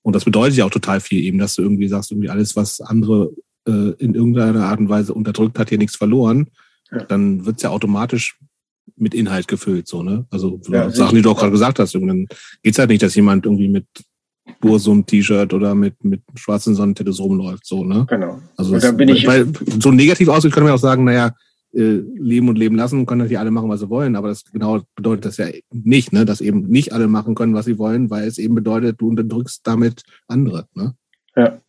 und 0.03 0.15
das 0.15 0.25
bedeutet 0.25 0.57
ja 0.57 0.65
auch 0.65 0.71
total 0.71 1.01
viel 1.01 1.23
eben, 1.25 1.39
dass 1.39 1.57
du 1.57 1.63
irgendwie 1.63 1.89
sagst, 1.89 2.13
irgendwie 2.13 2.31
alles, 2.31 2.57
was 2.57 2.81
andere 2.81 3.33
äh, 3.67 3.93
in 3.99 4.15
irgendeiner 4.15 4.65
Art 4.65 4.79
und 4.79 4.89
Weise 4.89 5.13
unterdrückt, 5.13 5.59
hat 5.59 5.69
hier 5.69 5.79
nichts 5.79 5.97
verloren, 5.97 6.49
ja. 6.91 7.05
dann 7.05 7.45
wird's 7.45 7.63
ja 7.63 7.71
automatisch 7.71 8.39
mit 8.97 9.15
Inhalt 9.15 9.49
gefüllt, 9.49 9.89
so, 9.89 10.03
ne? 10.03 10.27
Also 10.31 10.61
ja, 10.69 10.91
Sachen, 10.91 11.17
die 11.17 11.23
du 11.23 11.31
auch 11.31 11.39
gerade 11.39 11.53
gesagt 11.53 11.79
hast, 11.79 11.95
dann 11.95 12.27
geht's 12.63 12.79
halt 12.79 12.91
nicht, 12.91 13.03
dass 13.03 13.15
jemand 13.15 13.47
irgendwie 13.47 13.69
mit 13.69 13.87
Bursum-T-Shirt 14.61 15.53
oder 15.53 15.75
mit, 15.75 16.03
mit 16.05 16.23
schwarzen 16.35 16.75
Sonnentattoos 16.75 17.21
rumläuft, 17.21 17.67
so, 17.67 17.85
ne? 17.85 18.07
Genau. 18.09 18.41
Also 18.57 18.75
und 18.75 18.83
dann 18.83 18.97
bin 18.97 19.09
ich 19.09 19.27
weil, 19.27 19.47
so 19.81 19.91
negativ 19.91 20.29
ausgeht, 20.29 20.53
können 20.53 20.67
wir 20.67 20.75
auch 20.75 20.79
sagen, 20.79 21.05
naja, 21.05 21.35
äh, 21.73 22.01
leben 22.19 22.49
und 22.49 22.59
leben 22.59 22.77
lassen, 22.77 23.07
können 23.07 23.21
natürlich 23.21 23.39
alle 23.39 23.51
machen, 23.51 23.69
was 23.69 23.81
sie 23.81 23.91
wollen, 23.91 24.17
aber 24.17 24.29
das 24.29 24.45
genau 24.53 24.81
bedeutet 24.97 25.27
das 25.27 25.37
ja 25.37 25.47
nicht, 25.73 26.13
ne, 26.13 26.25
dass 26.25 26.41
eben 26.41 26.69
nicht 26.69 26.93
alle 26.93 27.07
machen 27.07 27.35
können, 27.35 27.55
was 27.55 27.67
sie 27.67 27.79
wollen, 27.79 28.11
weil 28.11 28.27
es 28.27 28.39
eben 28.39 28.55
bedeutet, 28.55 29.01
du 29.01 29.09
unterdrückst 29.09 29.61
damit 29.65 30.03
andere, 30.27 30.67
ne? 30.75 30.95
Ja, 31.37 31.61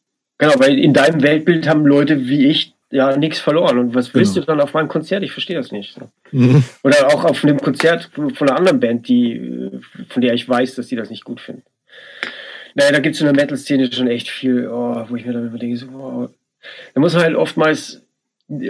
Genau, 0.42 0.60
weil 0.60 0.80
in 0.80 0.92
deinem 0.92 1.22
Weltbild 1.22 1.70
haben 1.70 1.86
Leute 1.86 2.28
wie 2.28 2.48
ich 2.48 2.74
ja 2.90 3.16
nichts 3.16 3.40
verloren. 3.40 3.78
Und 3.78 3.94
was 3.94 4.16
willst 4.16 4.34
genau. 4.34 4.46
du 4.46 4.52
dann 4.52 4.62
auf 4.62 4.74
meinem 4.74 4.88
Konzert? 4.88 5.22
Ich 5.22 5.34
verstehe 5.34 5.56
das 5.56 5.72
nicht. 5.72 6.00
Mhm. 6.32 6.64
Oder 6.82 7.10
auch 7.10 7.26
auf 7.26 7.44
einem 7.44 7.60
Konzert 7.60 8.10
von 8.16 8.50
einer 8.50 8.58
anderen 8.58 8.80
Band, 8.80 9.08
die, 9.08 9.70
von 10.10 10.24
der 10.24 10.34
ich 10.34 10.50
weiß, 10.50 10.74
dass 10.74 10.88
die 10.88 10.96
das 10.96 11.12
nicht 11.12 11.26
gut 11.26 11.42
finden. 11.42 11.62
Naja, 12.76 12.92
da 12.92 13.00
gibt 13.00 13.16
es 13.16 13.22
in 13.22 13.26
der 13.26 13.36
Metal-Szene 13.36 13.92
schon 13.92 14.08
echt 14.08 14.30
viel, 14.30 14.68
oh, 14.68 15.06
wo 15.10 15.16
ich 15.16 15.26
mir 15.26 15.34
dann 15.34 15.48
überlege, 15.48 15.78
so, 15.78 15.88
oh. 15.88 16.30
da 16.94 17.02
muss 17.02 17.14
man 17.14 17.24
halt 17.24 17.36
oftmals 17.36 18.04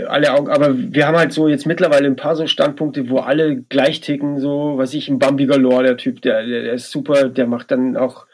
alle 0.07 0.33
Augen, 0.33 0.49
aber 0.49 0.77
wir 0.77 1.07
haben 1.07 1.17
halt 1.17 1.33
so 1.33 1.47
jetzt 1.47 1.65
mittlerweile 1.65 2.05
ein 2.05 2.15
paar 2.15 2.35
so 2.35 2.45
Standpunkte, 2.45 3.09
wo 3.09 3.17
alle 3.17 3.61
gleich 3.63 3.99
ticken, 4.01 4.39
so, 4.39 4.73
was 4.77 4.93
ich, 4.93 5.09
ein 5.09 5.17
Bambi 5.17 5.47
Galore, 5.47 5.83
der 5.83 5.97
Typ, 5.97 6.21
der, 6.21 6.45
der, 6.45 6.63
der 6.63 6.73
ist 6.73 6.91
super, 6.91 7.29
der 7.29 7.47
macht 7.47 7.71
dann 7.71 7.97
auch, 7.97 8.27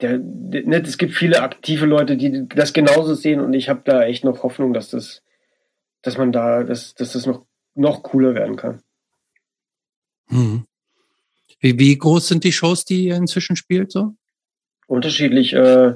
der, 0.00 0.18
der, 0.18 0.64
ne, 0.64 0.82
es 0.82 0.96
gibt 0.96 1.12
viele 1.12 1.42
aktive 1.42 1.84
Leute, 1.84 2.16
die 2.16 2.46
das 2.48 2.72
genauso 2.72 3.14
sehen 3.14 3.40
und 3.40 3.52
ich 3.52 3.68
habe 3.68 3.82
da 3.84 4.04
echt 4.04 4.24
noch 4.24 4.42
Hoffnung, 4.42 4.72
dass 4.72 4.88
das, 4.88 5.22
dass 6.00 6.16
man 6.16 6.32
da, 6.32 6.62
dass, 6.64 6.94
dass 6.94 7.12
das 7.12 7.26
noch, 7.26 7.44
noch 7.74 8.02
cooler 8.02 8.34
werden 8.34 8.56
kann. 8.56 8.80
Hm. 10.28 10.64
Wie, 11.60 11.78
wie 11.78 11.98
groß 11.98 12.28
sind 12.28 12.44
die 12.44 12.52
Shows, 12.52 12.84
die 12.84 13.06
ihr 13.06 13.16
inzwischen 13.16 13.56
spielt, 13.56 13.92
so? 13.92 14.14
Unterschiedlich, 14.88 15.52
äh, 15.52 15.92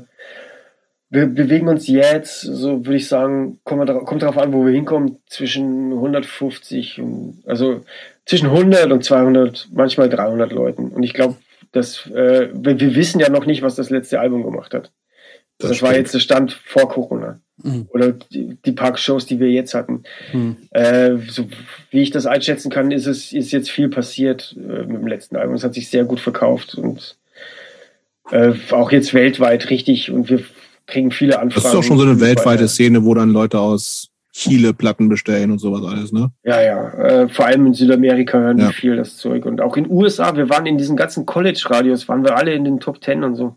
wir 1.10 1.27
bewegen 1.27 1.69
uns 1.69 1.89
jetzt, 1.89 2.43
so 2.43 2.86
würde 2.86 2.97
ich 2.97 3.09
sagen, 3.09 3.59
kommt, 3.64 3.90
kommt 4.06 4.23
darauf 4.23 4.39
an, 4.39 4.52
wo 4.52 4.64
wir 4.64 4.73
hinkommen, 4.73 5.16
zwischen 5.27 5.93
150 5.93 7.01
und, 7.01 7.43
also 7.47 7.85
zwischen 8.24 8.48
100 8.48 8.93
und 8.93 9.02
200, 9.02 9.69
manchmal 9.73 10.09
300 10.09 10.52
Leuten. 10.52 10.89
Und 10.89 11.02
ich 11.02 11.14
glaube, 11.14 11.36
dass 11.73 12.06
äh, 12.06 12.51
wir, 12.52 12.78
wir, 12.78 12.94
wissen 12.94 13.19
ja 13.19 13.31
noch 13.31 13.47
nicht, 13.47 13.62
was 13.62 13.74
das 13.74 13.90
letzte 13.90 14.20
Album 14.20 14.43
gemacht 14.43 14.74
hat. 14.74 14.93
Das, 15.59 15.70
das 15.70 15.82
war 15.82 15.94
jetzt 15.94 16.14
der 16.14 16.20
Stand 16.20 16.52
vor 16.52 16.89
Corona. 16.89 17.40
Mhm. 17.62 17.89
Oder 17.90 18.12
die, 18.12 18.59
die 18.64 18.73
Parkshows, 18.73 19.27
die 19.27 19.40
wir 19.40 19.51
jetzt 19.51 19.74
hatten. 19.74 20.02
Mhm. 20.32 20.56
Äh, 20.70 21.16
so 21.28 21.47
wie 21.90 22.02
ich 22.02 22.10
das 22.10 22.27
einschätzen 22.27 22.70
kann, 22.70 22.90
ist 22.90 23.06
es 23.06 23.32
ist 23.32 23.52
jetzt 23.52 23.70
viel 23.70 23.89
passiert 23.89 24.55
äh, 24.59 24.85
mit 24.85 24.97
dem 24.97 25.06
letzten 25.06 25.36
Album. 25.36 25.55
Es 25.55 25.64
hat 25.64 25.74
sich 25.74 25.89
sehr 25.89 26.05
gut 26.05 26.20
verkauft 26.20 26.74
und 26.74 27.16
äh, 28.31 28.53
auch 28.70 28.93
jetzt 28.93 29.15
weltweit 29.15 29.70
richtig. 29.70 30.11
Und 30.11 30.31
wir 30.31 30.43
kriegen 30.86 31.11
viele 31.11 31.39
Anfragen. 31.39 31.62
Das 31.62 31.73
ist 31.73 31.78
auch 31.78 31.82
schon 31.82 31.99
so 31.99 32.05
eine 32.05 32.20
weltweite 32.20 32.69
Szene, 32.69 33.05
wo 33.05 33.15
dann 33.15 33.31
Leute 33.31 33.59
aus 33.59 34.09
Chile 34.32 34.73
Platten 34.73 35.09
bestellen 35.09 35.51
und 35.51 35.59
sowas 35.59 35.82
alles, 35.85 36.12
ne? 36.12 36.31
Ja, 36.43 36.61
ja. 36.62 36.93
Äh, 36.94 37.28
vor 37.28 37.47
allem 37.47 37.66
in 37.66 37.74
Südamerika 37.74 38.39
hören 38.39 38.59
ja. 38.59 38.70
viel 38.70 38.97
das 38.97 39.19
Zeug. 39.19 39.44
Und 39.44 39.61
auch 39.61 39.77
in 39.77 39.90
USA, 39.90 40.35
wir 40.36 40.49
waren 40.49 40.65
in 40.66 40.78
diesen 40.78 40.97
ganzen 40.97 41.27
College-Radios, 41.27 42.09
waren 42.09 42.24
wir 42.24 42.36
alle 42.36 42.55
in 42.55 42.65
den 42.65 42.81
Top 42.81 43.01
Ten 43.01 43.24
und 43.24 43.36
so. 43.36 43.57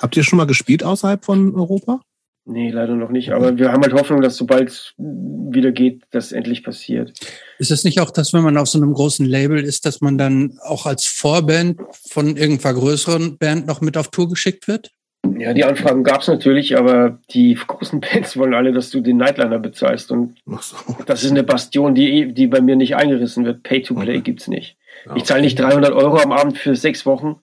Habt 0.00 0.16
ihr 0.16 0.24
schon 0.24 0.38
mal 0.38 0.46
gespielt 0.46 0.82
außerhalb 0.82 1.24
von 1.24 1.54
Europa? 1.54 2.00
Nee, 2.46 2.70
leider 2.70 2.94
noch 2.94 3.10
nicht. 3.10 3.32
Aber 3.32 3.56
wir 3.56 3.72
haben 3.72 3.82
halt 3.82 3.94
Hoffnung, 3.94 4.20
dass 4.20 4.36
sobald 4.36 4.68
es 4.68 4.92
wieder 4.98 5.72
geht, 5.72 6.02
das 6.10 6.32
endlich 6.32 6.62
passiert. 6.62 7.12
Ist 7.58 7.70
es 7.70 7.84
nicht 7.84 8.00
auch, 8.00 8.10
dass 8.10 8.34
wenn 8.34 8.42
man 8.42 8.58
auf 8.58 8.68
so 8.68 8.78
einem 8.78 8.92
großen 8.92 9.24
Label 9.24 9.62
ist, 9.62 9.86
dass 9.86 10.02
man 10.02 10.18
dann 10.18 10.58
auch 10.62 10.84
als 10.84 11.06
Vorband 11.06 11.80
von 12.08 12.36
irgendeiner 12.36 12.74
größeren 12.78 13.38
Band 13.38 13.66
noch 13.66 13.80
mit 13.80 13.96
auf 13.96 14.10
Tour 14.10 14.28
geschickt 14.28 14.68
wird? 14.68 14.90
Ja, 15.38 15.54
die 15.54 15.64
Anfragen 15.64 16.04
gab 16.04 16.20
es 16.20 16.28
natürlich, 16.28 16.76
aber 16.76 17.18
die 17.30 17.54
großen 17.54 18.00
Bands 18.12 18.36
wollen 18.36 18.52
alle, 18.52 18.72
dass 18.72 18.90
du 18.90 19.00
den 19.00 19.16
Nightliner 19.16 19.58
bezahlst. 19.58 20.10
Und 20.10 20.36
so. 20.60 20.76
das 21.06 21.24
ist 21.24 21.30
eine 21.30 21.44
Bastion, 21.44 21.94
die, 21.94 22.34
die 22.34 22.46
bei 22.46 22.60
mir 22.60 22.76
nicht 22.76 22.94
eingerissen 22.94 23.46
wird. 23.46 23.62
Pay-to-Play 23.62 24.18
okay. 24.18 24.36
es 24.38 24.48
nicht. 24.48 24.76
Ja, 25.06 25.16
ich 25.16 25.24
zahle 25.24 25.42
nicht 25.42 25.58
300 25.58 25.92
Euro 25.92 26.18
am 26.18 26.32
Abend 26.32 26.58
für 26.58 26.76
sechs 26.76 27.06
Wochen. 27.06 27.36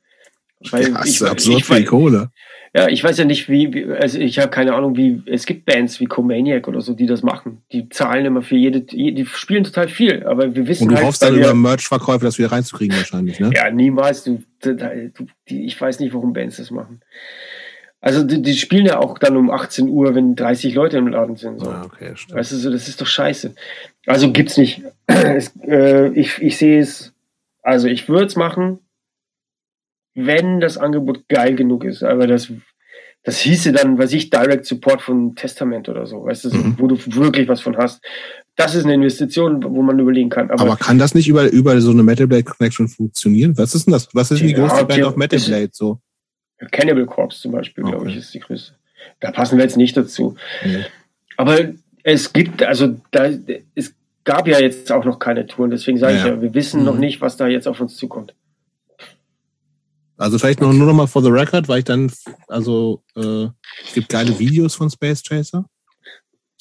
Weil 0.70 0.92
ja, 0.92 1.04
ich, 1.04 1.24
absurd 1.24 1.60
ich, 1.60 1.66
viel 1.66 1.86
Kohle. 1.86 2.30
Ja, 2.74 2.88
ich 2.88 3.04
weiß 3.04 3.18
ja 3.18 3.26
nicht, 3.26 3.50
wie, 3.50 3.86
also 4.00 4.18
ich 4.18 4.40
habe 4.40 4.50
keine 4.50 4.74
Ahnung, 4.74 4.96
wie, 4.96 5.22
es 5.26 5.46
gibt 5.46 5.66
Bands 5.66 6.00
wie 6.00 6.06
Comaniac 6.06 6.70
oder 6.70 6.80
so, 6.80 6.94
die 6.94 7.06
das 7.06 7.22
machen. 7.22 7.62
Die 7.74 7.90
zahlen 7.90 8.26
immer 8.26 8.42
für 8.42 8.56
jede, 8.56 8.80
die 8.80 9.26
spielen 9.26 9.66
total 9.66 9.90
viel, 9.90 10.26
aber 10.26 10.56
wir 10.56 10.68
wissen 10.68 10.84
Und 10.84 10.92
du 10.92 10.96
halt, 10.96 11.06
hoffst 11.06 11.22
dann 11.22 11.36
über 11.36 11.54
Merch-Verkäufe 11.54 12.24
das 12.24 12.38
wieder 12.38 12.54
reinzukriegen 12.54 12.96
wahrscheinlich, 12.96 13.42
ne? 13.42 13.52
Ja, 13.54 13.70
niemals. 13.70 14.24
Du, 14.24 14.42
du, 14.62 14.76
du, 14.76 15.26
ich 15.48 15.80
weiß 15.80 16.00
nicht, 16.00 16.14
warum 16.14 16.32
Bands 16.32 16.58
das 16.58 16.72
machen. 16.72 17.02
Also 18.00 18.24
die, 18.24 18.42
die, 18.42 18.54
spielen 18.54 18.86
ja 18.86 19.00
auch 19.00 19.18
dann 19.20 19.36
um 19.36 19.52
18 19.52 19.90
Uhr, 19.90 20.16
wenn 20.16 20.36
30 20.36 20.74
Leute 20.74 20.98
im 20.98 21.08
Laden 21.08 21.36
sind. 21.36 21.60
So. 21.60 21.70
Ja, 21.70 21.84
okay, 21.86 22.14
stimmt. 22.16 22.40
Weißt 22.40 22.54
du, 22.54 22.56
so, 22.56 22.72
das 22.72 22.88
ist 22.88 23.02
doch 23.02 23.06
scheiße. 23.06 23.54
Also 24.08 24.32
gibt's 24.32 24.58
nicht. 24.58 24.82
es, 25.08 25.54
äh, 25.68 26.08
ich 26.14 26.42
ich 26.42 26.58
sehe 26.58 26.80
es, 26.80 27.14
also 27.62 27.88
ich 27.88 28.10
würde 28.10 28.26
es 28.26 28.36
machen, 28.36 28.80
wenn 30.14 30.60
das 30.60 30.78
Angebot 30.78 31.28
geil 31.30 31.56
genug 31.56 31.84
ist. 31.84 32.04
Aber 32.04 32.28
das, 32.28 32.52
das 33.24 33.40
hieße 33.40 33.72
dann, 33.72 33.98
was 33.98 34.14
ich, 34.14 34.30
Direct 34.30 34.66
Support 34.66 35.02
von 35.02 35.36
Testament 35.36 35.90
oder 35.90 36.06
so, 36.06 36.26
weißt 36.26 36.46
du, 36.46 36.50
mhm. 36.50 36.76
wo 36.78 36.88
du 36.88 36.98
wirklich 37.16 37.48
was 37.48 37.62
von 37.62 37.78
hast. 37.78 38.04
Das 38.56 38.76
ist 38.76 38.84
eine 38.84 38.96
Investition, 38.96 39.64
wo 39.64 39.82
man 39.82 39.98
überlegen 40.00 40.30
kann. 40.30 40.50
Aber, 40.52 40.62
Aber 40.62 40.76
kann 40.76 40.98
das 40.98 41.16
nicht 41.16 41.28
über, 41.28 41.50
über 41.52 41.80
so 41.82 41.92
eine 41.92 42.04
Metal 42.04 42.28
Blade 42.28 42.44
Connection 42.44 42.88
funktionieren? 42.88 43.58
Was 43.58 43.76
ist 43.76 43.88
denn 43.88 43.94
das? 43.94 44.10
Was 44.14 44.32
ist 44.32 44.42
die 44.42 44.52
ja, 44.52 44.58
größte 44.58 44.86
Band 44.86 45.04
auf 45.04 45.16
Metal 45.16 45.40
Blade 45.40 45.70
so? 45.72 46.00
Cannibal 46.72 47.06
Corpse 47.06 47.42
zum 47.42 47.54
Beispiel, 47.54 47.84
okay. 47.84 47.94
glaube 47.94 48.10
ich, 48.10 48.18
ist 48.18 48.34
die 48.34 48.40
größte. 48.40 48.76
Da 49.20 49.32
passen 49.32 49.58
wir 49.58 49.64
jetzt 49.64 49.78
nicht 49.78 49.98
dazu. 49.98 50.36
Nee. 50.64 50.86
Aber 51.38 51.58
es 52.04 52.34
gibt, 52.34 52.62
also 52.64 53.00
da, 53.12 53.30
es 53.74 53.96
gab 54.24 54.48
ja 54.48 54.60
jetzt 54.60 54.92
auch 54.92 55.06
noch 55.06 55.18
keine 55.18 55.48
Touren, 55.48 55.72
deswegen 55.72 55.98
sage 55.98 56.14
ja. 56.14 56.20
ich 56.20 56.26
ja, 56.26 56.42
wir 56.42 56.54
wissen 56.54 56.82
mhm. 56.82 56.86
noch 56.86 56.98
nicht, 56.98 57.22
was 57.22 57.38
da 57.38 57.48
jetzt 57.48 57.68
auf 57.68 57.80
uns 57.80 57.96
zukommt. 57.96 58.36
Also 60.22 60.38
vielleicht 60.38 60.62
noch 60.62 60.72
nur 60.72 60.86
noch 60.86 60.94
mal 60.94 61.08
for 61.08 61.24
the 61.24 61.32
record, 61.32 61.68
weil 61.68 61.80
ich 61.80 61.86
dann, 61.86 62.12
also 62.48 63.04
äh, 63.16 63.48
es 63.86 63.94
gibt 63.96 64.10
geile 64.10 64.38
Videos 64.38 64.76
von 64.76 64.88
Space 64.88 65.24
Chaser. 65.24 65.66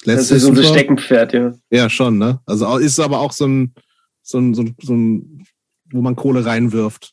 Das, 0.06 0.28
das 0.28 0.30
ist 0.30 0.44
unser 0.44 0.64
Steckenpferd, 0.64 1.34
ja. 1.34 1.52
Ja, 1.68 1.90
schon, 1.90 2.16
ne? 2.16 2.40
Also 2.46 2.78
ist 2.78 2.98
aber 2.98 3.20
auch 3.20 3.32
so 3.32 3.46
ein, 3.46 3.74
so 4.22 4.38
ein, 4.38 4.54
so 4.54 4.62
ein, 4.62 4.76
so 4.80 4.94
ein 4.94 5.44
wo 5.92 6.00
man 6.00 6.16
Kohle 6.16 6.46
reinwirft. 6.46 7.12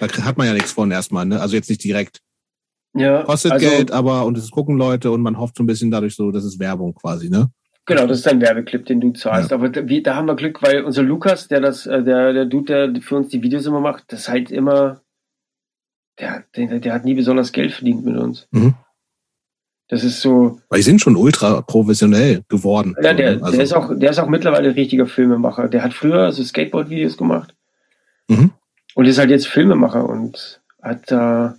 Da 0.00 0.08
hat 0.24 0.38
man 0.38 0.46
ja 0.46 0.54
nichts 0.54 0.72
von 0.72 0.90
erstmal, 0.90 1.26
ne? 1.26 1.38
Also 1.38 1.54
jetzt 1.54 1.68
nicht 1.68 1.84
direkt. 1.84 2.20
Ja. 2.94 3.22
Kostet 3.24 3.52
also, 3.52 3.68
Geld, 3.68 3.90
aber 3.90 4.24
und 4.24 4.38
es 4.38 4.50
gucken 4.50 4.78
Leute 4.78 5.10
und 5.10 5.20
man 5.20 5.36
hofft 5.36 5.58
so 5.58 5.62
ein 5.62 5.66
bisschen 5.66 5.90
dadurch 5.90 6.14
so, 6.14 6.30
das 6.30 6.44
ist 6.44 6.60
Werbung 6.60 6.94
quasi, 6.94 7.28
ne? 7.28 7.50
Genau, 7.84 8.06
das 8.06 8.20
ist 8.20 8.28
ein 8.28 8.40
Werbeclip, 8.40 8.86
den 8.86 9.02
du 9.02 9.12
zahlst. 9.12 9.50
Ja. 9.50 9.56
Aber 9.58 9.68
da, 9.68 9.82
da 9.82 10.16
haben 10.16 10.26
wir 10.26 10.36
Glück, 10.36 10.62
weil 10.62 10.82
unser 10.82 11.02
Lukas, 11.02 11.48
der 11.48 11.60
das, 11.60 11.84
äh, 11.84 12.02
der, 12.02 12.32
der 12.32 12.46
Dude, 12.46 12.90
der 12.90 13.02
für 13.02 13.16
uns 13.16 13.28
die 13.28 13.42
Videos 13.42 13.66
immer 13.66 13.80
macht, 13.80 14.04
das 14.08 14.20
ist 14.20 14.28
halt 14.30 14.50
immer, 14.50 15.02
der, 16.22 16.44
der, 16.56 16.78
der 16.78 16.94
hat 16.94 17.04
nie 17.04 17.14
besonders 17.14 17.52
Geld 17.52 17.72
verdient 17.72 18.04
mit 18.04 18.16
uns. 18.16 18.46
Mhm. 18.50 18.74
Das 19.88 20.04
ist 20.04 20.20
so. 20.20 20.60
Weil 20.68 20.78
die 20.78 20.84
sind 20.84 21.00
schon 21.00 21.16
ultra 21.16 21.60
professionell 21.60 22.44
geworden. 22.48 22.94
Ja, 23.02 23.12
der, 23.12 23.42
also. 23.42 23.52
der 23.52 23.62
ist 23.62 23.72
auch, 23.74 23.90
der 23.94 24.10
ist 24.10 24.18
auch 24.18 24.28
mittlerweile 24.28 24.68
ein 24.68 24.74
richtiger 24.74 25.06
Filmemacher. 25.06 25.68
Der 25.68 25.82
hat 25.82 25.92
früher 25.92 26.32
so 26.32 26.42
Skateboard-Videos 26.42 27.16
gemacht. 27.16 27.54
Mhm. 28.28 28.52
Und 28.94 29.06
ist 29.06 29.18
halt 29.18 29.30
jetzt 29.30 29.48
Filmemacher 29.48 30.08
und 30.08 30.62
hat 30.80 31.10
da, 31.10 31.56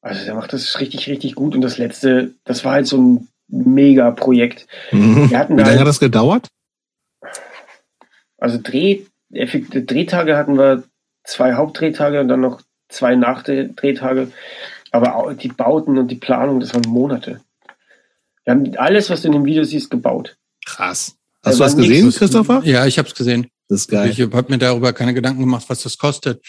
also 0.00 0.24
der 0.24 0.34
macht 0.34 0.52
das 0.52 0.80
richtig, 0.80 1.08
richtig 1.08 1.34
gut. 1.34 1.54
Und 1.54 1.60
das 1.60 1.78
letzte, 1.78 2.34
das 2.44 2.64
war 2.64 2.72
halt 2.72 2.86
so 2.86 3.00
ein 3.00 3.28
Mega-Projekt. 3.48 4.66
Mhm. 4.90 5.30
Wie 5.30 5.34
lange 5.34 5.64
halt, 5.64 5.78
hat 5.78 5.86
das 5.86 6.00
gedauert? 6.00 6.48
Also 8.38 8.58
Dreh, 8.62 9.02
Drehtage 9.30 10.36
hatten 10.36 10.56
wir 10.56 10.84
zwei 11.24 11.54
Hauptdrehtage 11.54 12.20
und 12.20 12.28
dann 12.28 12.40
noch 12.40 12.62
zwei 12.88 13.16
Nachdrehtage. 13.16 14.32
Aber 14.90 15.16
auch 15.16 15.32
die 15.34 15.48
Bauten 15.48 15.98
und 15.98 16.08
die 16.08 16.16
Planung, 16.16 16.60
das 16.60 16.74
waren 16.74 16.88
Monate. 16.88 17.40
Wir 18.44 18.54
haben 18.54 18.76
alles, 18.76 19.10
was 19.10 19.22
du 19.22 19.28
in 19.28 19.32
dem 19.34 19.44
Video 19.44 19.64
siehst, 19.64 19.90
gebaut. 19.90 20.36
Krass. 20.64 21.16
Hast 21.44 21.58
du 21.58 21.64
das 21.64 21.76
gesehen, 21.76 22.10
Christopher? 22.10 22.62
Ja, 22.64 22.86
ich 22.86 22.98
habe 22.98 23.08
es 23.08 23.14
gesehen. 23.14 23.48
Das 23.68 23.80
ist 23.80 23.88
geil. 23.88 24.10
Ich 24.10 24.20
habe 24.20 24.50
mir 24.50 24.58
darüber 24.58 24.92
keine 24.94 25.12
Gedanken 25.12 25.40
gemacht, 25.40 25.66
was 25.68 25.82
das 25.82 25.98
kostet. 25.98 26.40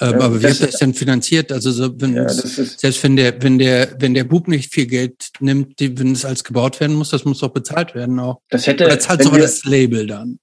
Ähm, 0.00 0.10
ja, 0.10 0.20
aber 0.20 0.40
wie 0.40 0.42
das, 0.42 0.58
das 0.58 0.78
denn 0.78 0.92
finanziert? 0.92 1.52
Also 1.52 1.70
so, 1.70 2.00
wenn 2.00 2.16
ja, 2.16 2.28
selbst 2.28 3.04
wenn 3.04 3.14
der, 3.14 3.40
wenn 3.40 3.60
der, 3.60 3.94
wenn 4.00 4.14
der 4.14 4.24
Bub 4.24 4.48
nicht 4.48 4.72
viel 4.72 4.86
Geld 4.86 5.30
nimmt, 5.38 5.78
die, 5.78 5.96
wenn 5.96 6.10
es 6.10 6.24
als 6.24 6.42
gebaut 6.42 6.80
werden 6.80 6.96
muss, 6.96 7.10
das 7.10 7.24
muss 7.24 7.38
doch 7.38 7.50
bezahlt 7.50 7.94
werden 7.94 8.18
auch. 8.18 8.40
Das 8.50 8.66
hätte. 8.66 8.86
Oder 8.86 8.98
zahlt 8.98 9.22
sogar 9.22 9.38
das 9.38 9.64
Label 9.64 10.08
dann. 10.08 10.40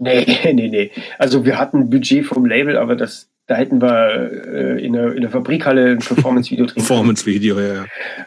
Nee, 0.00 0.26
nee, 0.52 0.68
nee. 0.68 0.90
Also 1.18 1.44
wir 1.44 1.58
hatten 1.58 1.78
ein 1.78 1.90
Budget 1.90 2.26
vom 2.26 2.44
Label, 2.44 2.76
aber 2.76 2.96
das, 2.96 3.28
da 3.48 3.56
hätten 3.56 3.82
wir 3.82 4.30
äh, 4.46 4.84
in, 4.84 4.92
der, 4.92 5.12
in 5.14 5.22
der 5.22 5.30
Fabrikhalle 5.30 5.90
ein 5.90 5.98
Performance-Video 5.98 6.66
drin. 6.66 6.76
Performance-Video, 6.76 7.60
ja. 7.60 7.74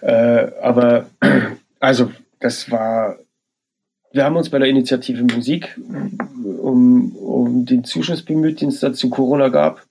ja. 0.01 0.07
Äh, 0.07 0.51
aber 0.61 1.09
also 1.79 2.11
das 2.39 2.69
war 2.69 3.17
wir 4.13 4.25
haben 4.25 4.35
uns 4.35 4.49
bei 4.49 4.59
der 4.59 4.67
Initiative 4.67 5.23
Musik 5.23 5.77
um, 6.43 7.15
um 7.15 7.65
den 7.65 7.83
Zuschuss 7.83 8.23
bemüht, 8.23 8.61
den 8.61 8.69
es 8.69 8.79
da 8.79 8.93
zu 8.93 9.09
Corona 9.09 9.49
gab. 9.49 9.85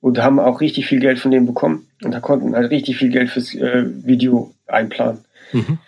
Und 0.00 0.18
haben 0.18 0.40
auch 0.40 0.60
richtig 0.60 0.86
viel 0.86 0.98
Geld 0.98 1.20
von 1.20 1.30
denen 1.30 1.46
bekommen. 1.46 1.86
Und 2.02 2.10
da 2.10 2.18
konnten 2.18 2.56
halt 2.56 2.70
richtig 2.72 2.96
viel 2.96 3.10
Geld 3.10 3.30
fürs 3.30 3.54
äh, 3.54 3.84
Video 4.04 4.52
einplanen. 4.66 5.24
Mhm. 5.52 5.78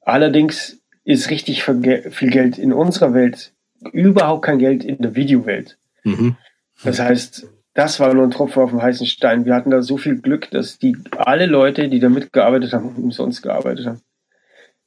Allerdings 0.00 0.78
ist 1.04 1.30
richtig 1.30 1.62
viel 1.62 2.30
Geld 2.30 2.58
in 2.58 2.72
unserer 2.72 3.14
Welt 3.14 3.52
überhaupt 3.92 4.44
kein 4.44 4.58
Geld 4.58 4.82
in 4.82 4.98
der 4.98 5.14
Videowelt. 5.14 5.76
Mhm. 6.02 6.36
Das 6.82 6.98
heißt, 6.98 7.46
das 7.76 8.00
war 8.00 8.12
nur 8.14 8.24
ein 8.24 8.30
Tropfen 8.30 8.62
auf 8.62 8.70
dem 8.70 8.82
heißen 8.82 9.06
Stein. 9.06 9.44
Wir 9.44 9.54
hatten 9.54 9.70
da 9.70 9.82
so 9.82 9.98
viel 9.98 10.16
Glück, 10.16 10.50
dass 10.50 10.78
die 10.78 10.96
alle 11.18 11.44
Leute, 11.44 11.88
die 11.90 12.00
da 12.00 12.08
mitgearbeitet 12.08 12.72
haben, 12.72 12.96
umsonst 12.96 13.42
gearbeitet 13.42 13.86
haben. 13.86 14.00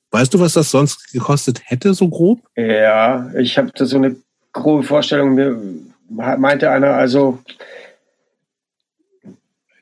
Weißt 0.09 0.33
du, 0.33 0.39
was 0.39 0.53
das 0.53 0.71
sonst 0.71 1.13
gekostet 1.13 1.61
hätte, 1.65 1.93
so 1.93 2.09
grob? 2.09 2.41
Ja, 2.55 3.31
ich 3.37 3.59
habe 3.59 3.71
da 3.75 3.85
so 3.85 3.97
eine 3.97 4.15
grobe 4.53 4.81
Vorstellung. 4.81 5.35
Mir 5.35 5.61
meinte 6.09 6.71
einer, 6.71 6.95
also 6.95 7.37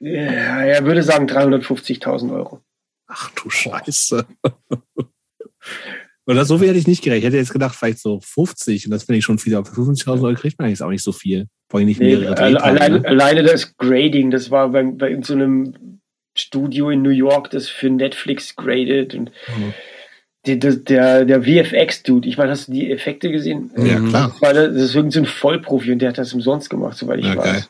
ja, 0.02 0.64
er 0.64 0.84
würde 0.84 1.02
sagen 1.02 1.28
350.000 1.28 2.34
Euro. 2.34 2.60
Ach 3.08 3.32
du 3.32 3.50
Scheiße. 3.50 4.26
Oder 6.28 6.44
so 6.44 6.60
hätte 6.60 6.78
ich 6.78 6.88
nicht 6.88 7.04
gerechnet. 7.04 7.24
Ich 7.24 7.28
hätte 7.28 7.38
jetzt 7.38 7.54
gedacht, 7.54 7.76
vielleicht 7.76 8.00
so 8.00 8.20
50. 8.20 8.86
Und 8.86 8.92
das 8.92 9.04
finde 9.04 9.20
ich 9.20 9.26
schon 9.26 9.40
viel. 9.40 9.56
Aber 9.56 9.66
für 9.66 9.82
50.000 9.82 10.24
Euro 10.24 10.34
kriegt 10.36 10.60
man 10.60 10.68
eigentlich 10.68 10.84
auch 10.84 10.90
nicht 10.90 11.04
so 11.04 11.14
viel. 11.14 11.48
Vor 11.70 11.80
allem 11.80 11.88
nicht 11.88 12.02
nee, 12.02 12.18
mehrere 12.18 12.38
alleine, 12.38 13.00
ne? 13.00 13.08
alleine 13.08 13.44
das 13.44 13.76
Grading, 13.78 14.30
das 14.30 14.52
war 14.52 14.70
bei, 14.70 14.84
bei 14.84 15.18
so 15.22 15.34
einem 15.34 16.00
Studio 16.36 16.90
in 16.90 17.02
New 17.02 17.10
York, 17.10 17.50
das 17.52 17.70
für 17.70 17.90
Netflix 17.90 18.58
gradet. 18.58 19.16
Und 19.16 19.32
mhm. 19.48 19.74
die, 20.46 20.60
das, 20.60 20.84
der, 20.84 21.24
der 21.24 21.44
VFX-Dude, 21.44 22.28
ich 22.28 22.38
meine, 22.38 22.52
hast 22.52 22.68
du 22.68 22.74
die 22.74 22.92
Effekte 22.92 23.32
gesehen? 23.32 23.72
Ja, 23.78 24.00
klar. 24.00 24.32
Das, 24.34 24.42
war, 24.42 24.54
das 24.54 24.74
ist 24.76 24.96
irgendein 24.96 25.26
so 25.26 25.32
Vollprofi 25.32 25.94
und 25.94 26.00
der 26.00 26.10
hat 26.10 26.18
das 26.18 26.34
umsonst 26.34 26.70
gemacht, 26.70 26.98
soweit 26.98 27.20
ich 27.20 27.26
ja, 27.26 27.38
weiß. 27.38 27.46
Geil. 27.46 27.66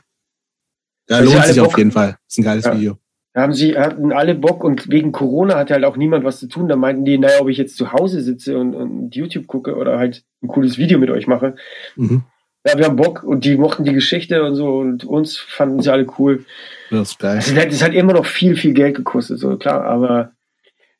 Ja, 1.09 1.19
lohnt 1.19 1.45
sich 1.45 1.59
auf 1.59 1.77
jeden 1.77 1.91
Fall. 1.91 2.11
Das 2.11 2.19
ist 2.27 2.37
ein 2.39 2.43
geiles 2.43 2.65
ja. 2.65 2.75
Video. 2.75 2.97
Da 3.37 3.43
haben 3.43 3.53
sie, 3.53 3.77
hatten 3.77 4.11
alle 4.11 4.33
Bock 4.33 4.63
und 4.63 4.89
wegen 4.89 5.11
Corona 5.11 5.57
hatte 5.57 5.75
halt 5.75 5.85
auch 5.85 5.95
niemand 5.95 6.25
was 6.25 6.39
zu 6.39 6.47
tun. 6.47 6.67
Da 6.67 6.75
meinten 6.75 7.05
die, 7.05 7.19
naja, 7.19 7.39
ob 7.39 7.49
ich 7.49 7.59
jetzt 7.59 7.77
zu 7.77 7.91
Hause 7.91 8.21
sitze 8.21 8.57
und, 8.57 8.73
und 8.73 9.15
YouTube 9.15 9.45
gucke 9.45 9.75
oder 9.75 9.99
halt 9.99 10.23
ein 10.41 10.47
cooles 10.47 10.79
Video 10.79 10.97
mit 10.97 11.11
euch 11.11 11.27
mache. 11.27 11.55
Mhm. 11.97 12.23
Ja, 12.65 12.79
wir 12.79 12.85
haben 12.85 12.95
Bock 12.95 13.21
und 13.21 13.45
die 13.45 13.55
mochten 13.55 13.83
die 13.83 13.93
Geschichte 13.93 14.43
und 14.43 14.55
so 14.55 14.79
und 14.79 15.03
uns 15.03 15.37
fanden 15.37 15.83
sie 15.83 15.91
alle 15.91 16.07
cool. 16.17 16.45
Das 16.89 17.11
ist 17.11 17.19
geil. 17.19 17.35
Das 17.35 17.55
hat, 17.55 17.71
das 17.71 17.83
hat 17.83 17.93
immer 17.93 18.13
noch 18.13 18.25
viel, 18.25 18.55
viel 18.55 18.73
Geld 18.73 18.95
gekostet, 18.95 19.37
so 19.37 19.55
klar, 19.55 19.83
aber 19.83 20.31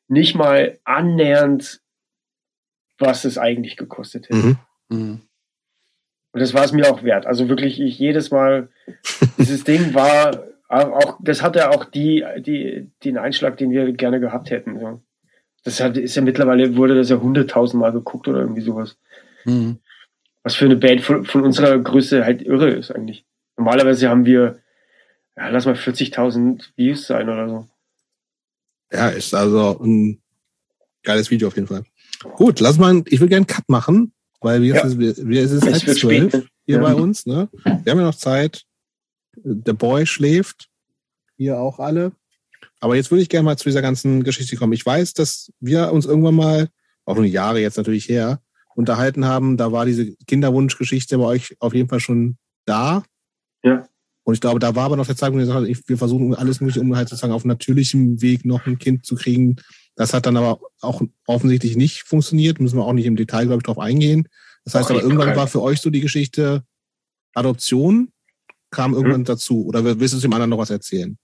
nicht 0.06 0.36
mal 0.36 0.78
annähernd, 0.84 1.80
was 2.98 3.24
es 3.24 3.36
eigentlich 3.36 3.76
gekostet 3.76 4.28
hätte. 4.28 4.36
Mhm. 4.36 4.56
Mhm. 4.90 5.20
Und 6.30 6.40
das 6.40 6.54
war 6.54 6.64
es 6.64 6.70
mir 6.70 6.88
auch 6.88 7.02
wert. 7.02 7.26
Also 7.26 7.48
wirklich, 7.48 7.80
ich 7.80 7.98
jedes 7.98 8.30
Mal, 8.30 8.68
dieses 9.38 9.64
Ding 9.64 9.92
war 9.92 10.44
auch, 10.68 11.18
das 11.22 11.42
hatte 11.42 11.70
auch 11.70 11.84
die, 11.86 12.24
die, 12.38 12.90
den 13.04 13.18
Einschlag, 13.18 13.56
den 13.56 13.70
wir 13.70 13.90
gerne 13.92 14.20
gehabt 14.20 14.50
hätten. 14.50 14.78
Ja. 14.80 15.00
Das 15.64 15.80
hat, 15.80 15.96
ist 15.96 16.14
ja 16.14 16.22
mittlerweile, 16.22 16.76
wurde 16.76 16.94
das 16.94 17.08
ja 17.08 17.16
hunderttausendmal 17.16 17.92
geguckt 17.92 18.28
oder 18.28 18.40
irgendwie 18.40 18.60
sowas. 18.60 18.96
Mhm. 19.44 19.78
Was 20.42 20.54
für 20.54 20.66
eine 20.66 20.76
Band 20.76 21.00
von, 21.00 21.24
von, 21.24 21.42
unserer 21.42 21.78
Größe 21.78 22.24
halt 22.24 22.42
irre 22.42 22.70
ist 22.70 22.90
eigentlich. 22.90 23.24
Normalerweise 23.56 24.08
haben 24.08 24.24
wir, 24.24 24.60
ja, 25.36 25.48
lass 25.48 25.66
mal 25.66 25.74
40.000 25.74 26.64
Views 26.76 27.06
sein 27.06 27.28
oder 27.28 27.48
so. 27.48 27.66
Ja, 28.92 29.08
ist 29.08 29.34
also 29.34 29.78
ein 29.82 30.20
geiles 31.02 31.30
Video 31.30 31.48
auf 31.48 31.56
jeden 31.56 31.66
Fall. 31.66 31.84
Gut, 32.34 32.60
lass 32.60 32.78
mal, 32.78 33.02
ich 33.06 33.20
will 33.20 33.28
gerne 33.28 33.38
einen 33.38 33.46
Cut 33.46 33.68
machen, 33.68 34.12
weil 34.40 34.62
wir, 34.62 34.74
ja. 34.74 34.84
ist, 34.84 34.98
wir, 34.98 35.16
wir 35.16 35.42
ist 35.42 35.52
es 35.52 35.62
halb 35.62 35.96
zwölf 35.96 36.32
hier 36.66 36.76
ja. 36.76 36.82
bei 36.82 36.94
uns, 36.94 37.26
ne? 37.26 37.48
Wir 37.64 37.90
haben 37.92 37.98
ja 37.98 38.04
noch 38.04 38.14
Zeit 38.14 38.64
der 39.44 39.72
Boy 39.72 40.06
schläft. 40.06 40.68
Ihr 41.36 41.58
auch 41.58 41.78
alle. 41.78 42.12
Aber 42.80 42.96
jetzt 42.96 43.10
würde 43.10 43.22
ich 43.22 43.28
gerne 43.28 43.44
mal 43.44 43.56
zu 43.56 43.64
dieser 43.64 43.82
ganzen 43.82 44.22
Geschichte 44.22 44.56
kommen. 44.56 44.72
Ich 44.72 44.84
weiß, 44.84 45.14
dass 45.14 45.52
wir 45.60 45.92
uns 45.92 46.06
irgendwann 46.06 46.34
mal, 46.34 46.68
auch 47.04 47.16
nur 47.16 47.24
Jahre 47.24 47.60
jetzt 47.60 47.76
natürlich 47.76 48.08
her, 48.08 48.40
unterhalten 48.74 49.24
haben. 49.24 49.56
Da 49.56 49.72
war 49.72 49.86
diese 49.86 50.14
Kinderwunschgeschichte 50.26 51.18
bei 51.18 51.24
euch 51.24 51.56
auf 51.60 51.74
jeden 51.74 51.88
Fall 51.88 52.00
schon 52.00 52.36
da. 52.64 53.02
Ja. 53.62 53.88
Und 54.24 54.34
ich 54.34 54.40
glaube, 54.40 54.60
da 54.60 54.74
war 54.74 54.84
aber 54.84 54.96
noch 54.96 55.06
der 55.06 55.16
Zeitpunkt, 55.16 55.46
ihr 55.46 55.78
wir 55.86 55.98
versuchen 55.98 56.34
alles 56.34 56.60
mögliche, 56.60 56.80
um 56.80 56.94
halt 56.94 57.08
sozusagen 57.08 57.32
auf 57.32 57.44
natürlichem 57.44 58.20
Weg 58.20 58.44
noch 58.44 58.66
ein 58.66 58.78
Kind 58.78 59.06
zu 59.06 59.16
kriegen. 59.16 59.56
Das 59.96 60.12
hat 60.12 60.26
dann 60.26 60.36
aber 60.36 60.60
auch 60.80 61.02
offensichtlich 61.26 61.76
nicht 61.76 62.02
funktioniert. 62.02 62.60
Müssen 62.60 62.76
wir 62.76 62.84
auch 62.84 62.92
nicht 62.92 63.06
im 63.06 63.16
Detail, 63.16 63.46
glaube 63.46 63.60
ich, 63.60 63.64
drauf 63.64 63.78
eingehen. 63.78 64.28
Das 64.64 64.74
heißt 64.74 64.90
aber, 64.90 65.02
irgendwann 65.02 65.34
war 65.34 65.48
für 65.48 65.62
euch 65.62 65.80
so 65.80 65.90
die 65.90 66.00
Geschichte 66.00 66.62
Adoption 67.34 68.12
kam 68.70 68.94
irgendwann 68.94 69.20
mhm. 69.20 69.26
dazu? 69.26 69.66
Oder 69.66 69.84
willst 69.84 70.14
du 70.14 70.18
dem 70.18 70.32
anderen 70.32 70.50
noch 70.50 70.58
was 70.58 70.70
erzählen? 70.70 71.16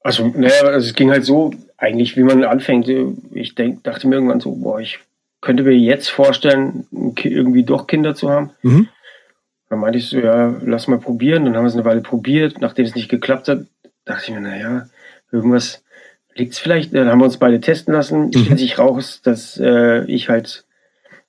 Also, 0.00 0.28
naja, 0.28 0.64
also 0.64 0.86
es 0.86 0.94
ging 0.94 1.10
halt 1.10 1.24
so, 1.24 1.52
eigentlich, 1.78 2.16
wie 2.16 2.22
man 2.22 2.44
anfängt. 2.44 2.88
Ich 3.32 3.54
denk, 3.54 3.84
dachte 3.84 4.06
mir 4.06 4.16
irgendwann 4.16 4.40
so, 4.40 4.52
boah, 4.54 4.78
ich 4.78 4.98
könnte 5.40 5.62
mir 5.62 5.76
jetzt 5.76 6.08
vorstellen, 6.08 6.86
irgendwie 6.92 7.62
doch 7.62 7.86
Kinder 7.86 8.14
zu 8.14 8.30
haben. 8.30 8.50
Mhm. 8.62 8.88
Dann 9.70 9.78
meinte 9.78 9.98
ich 9.98 10.08
so, 10.08 10.18
ja, 10.18 10.54
lass 10.64 10.88
mal 10.88 10.98
probieren. 10.98 11.46
Dann 11.46 11.56
haben 11.56 11.64
wir 11.64 11.68
es 11.68 11.74
eine 11.74 11.86
Weile 11.86 12.02
probiert. 12.02 12.60
Nachdem 12.60 12.84
es 12.84 12.94
nicht 12.94 13.08
geklappt 13.08 13.48
hat, 13.48 13.64
dachte 14.04 14.24
ich 14.26 14.34
mir, 14.34 14.40
naja, 14.40 14.88
irgendwas 15.32 15.82
liegt 16.34 16.52
es 16.52 16.58
vielleicht. 16.58 16.94
Dann 16.94 17.08
haben 17.08 17.20
wir 17.20 17.24
uns 17.24 17.38
beide 17.38 17.60
testen 17.60 17.94
lassen. 17.94 18.26
Mhm. 18.26 18.32
Stellt 18.44 18.58
sich 18.58 18.78
raus, 18.78 19.20
dass 19.22 19.58
äh, 19.58 20.04
ich 20.04 20.28
halt, 20.28 20.66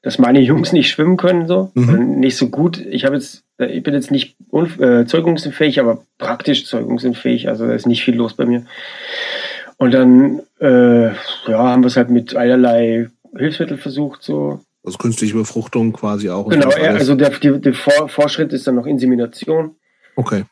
dass 0.01 0.19
meine 0.19 0.41
Jungs 0.41 0.73
nicht 0.73 0.89
schwimmen 0.89 1.15
können, 1.15 1.47
so. 1.47 1.71
Mhm. 1.75 2.19
Nicht 2.19 2.35
so 2.35 2.49
gut. 2.49 2.77
Ich 2.77 3.05
habe 3.05 3.15
jetzt 3.15 3.37
äh, 3.37 3.44
ich 3.57 3.83
bin 3.83 3.93
jetzt 3.93 4.11
nicht 4.11 4.35
äh, 4.79 5.05
zeugungsunfähig, 5.05 5.79
aber 5.79 6.03
praktisch 6.17 6.65
zeugungsunfähig. 6.65 7.47
Also 7.47 7.67
da 7.67 7.73
ist 7.73 7.87
nicht 7.87 8.03
viel 8.03 8.15
los 8.15 8.33
bei 8.33 8.45
mir. 8.45 8.65
Und 9.77 9.93
dann 9.93 10.41
äh, 10.59 11.07
ja, 11.07 11.13
haben 11.47 11.83
wir 11.83 11.87
es 11.87 11.97
halt 11.97 12.09
mit 12.09 12.35
allerlei 12.35 13.09
Hilfsmitteln 13.35 13.79
versucht, 13.79 14.23
so. 14.23 14.59
Also 14.83 14.97
künstliche 14.97 15.35
Befruchtung 15.35 15.93
quasi 15.93 16.29
auch. 16.29 16.47
Genau, 16.47 16.69
ja, 16.69 16.91
also 16.91 17.15
der, 17.15 17.31
der, 17.31 17.53
der 17.57 17.73
Vor 17.73 18.07
Vorschritt 18.07 18.53
ist 18.53 18.67
dann 18.67 18.75
noch 18.75 18.85
Insemination. 18.85 19.75
Okay. 20.15 20.45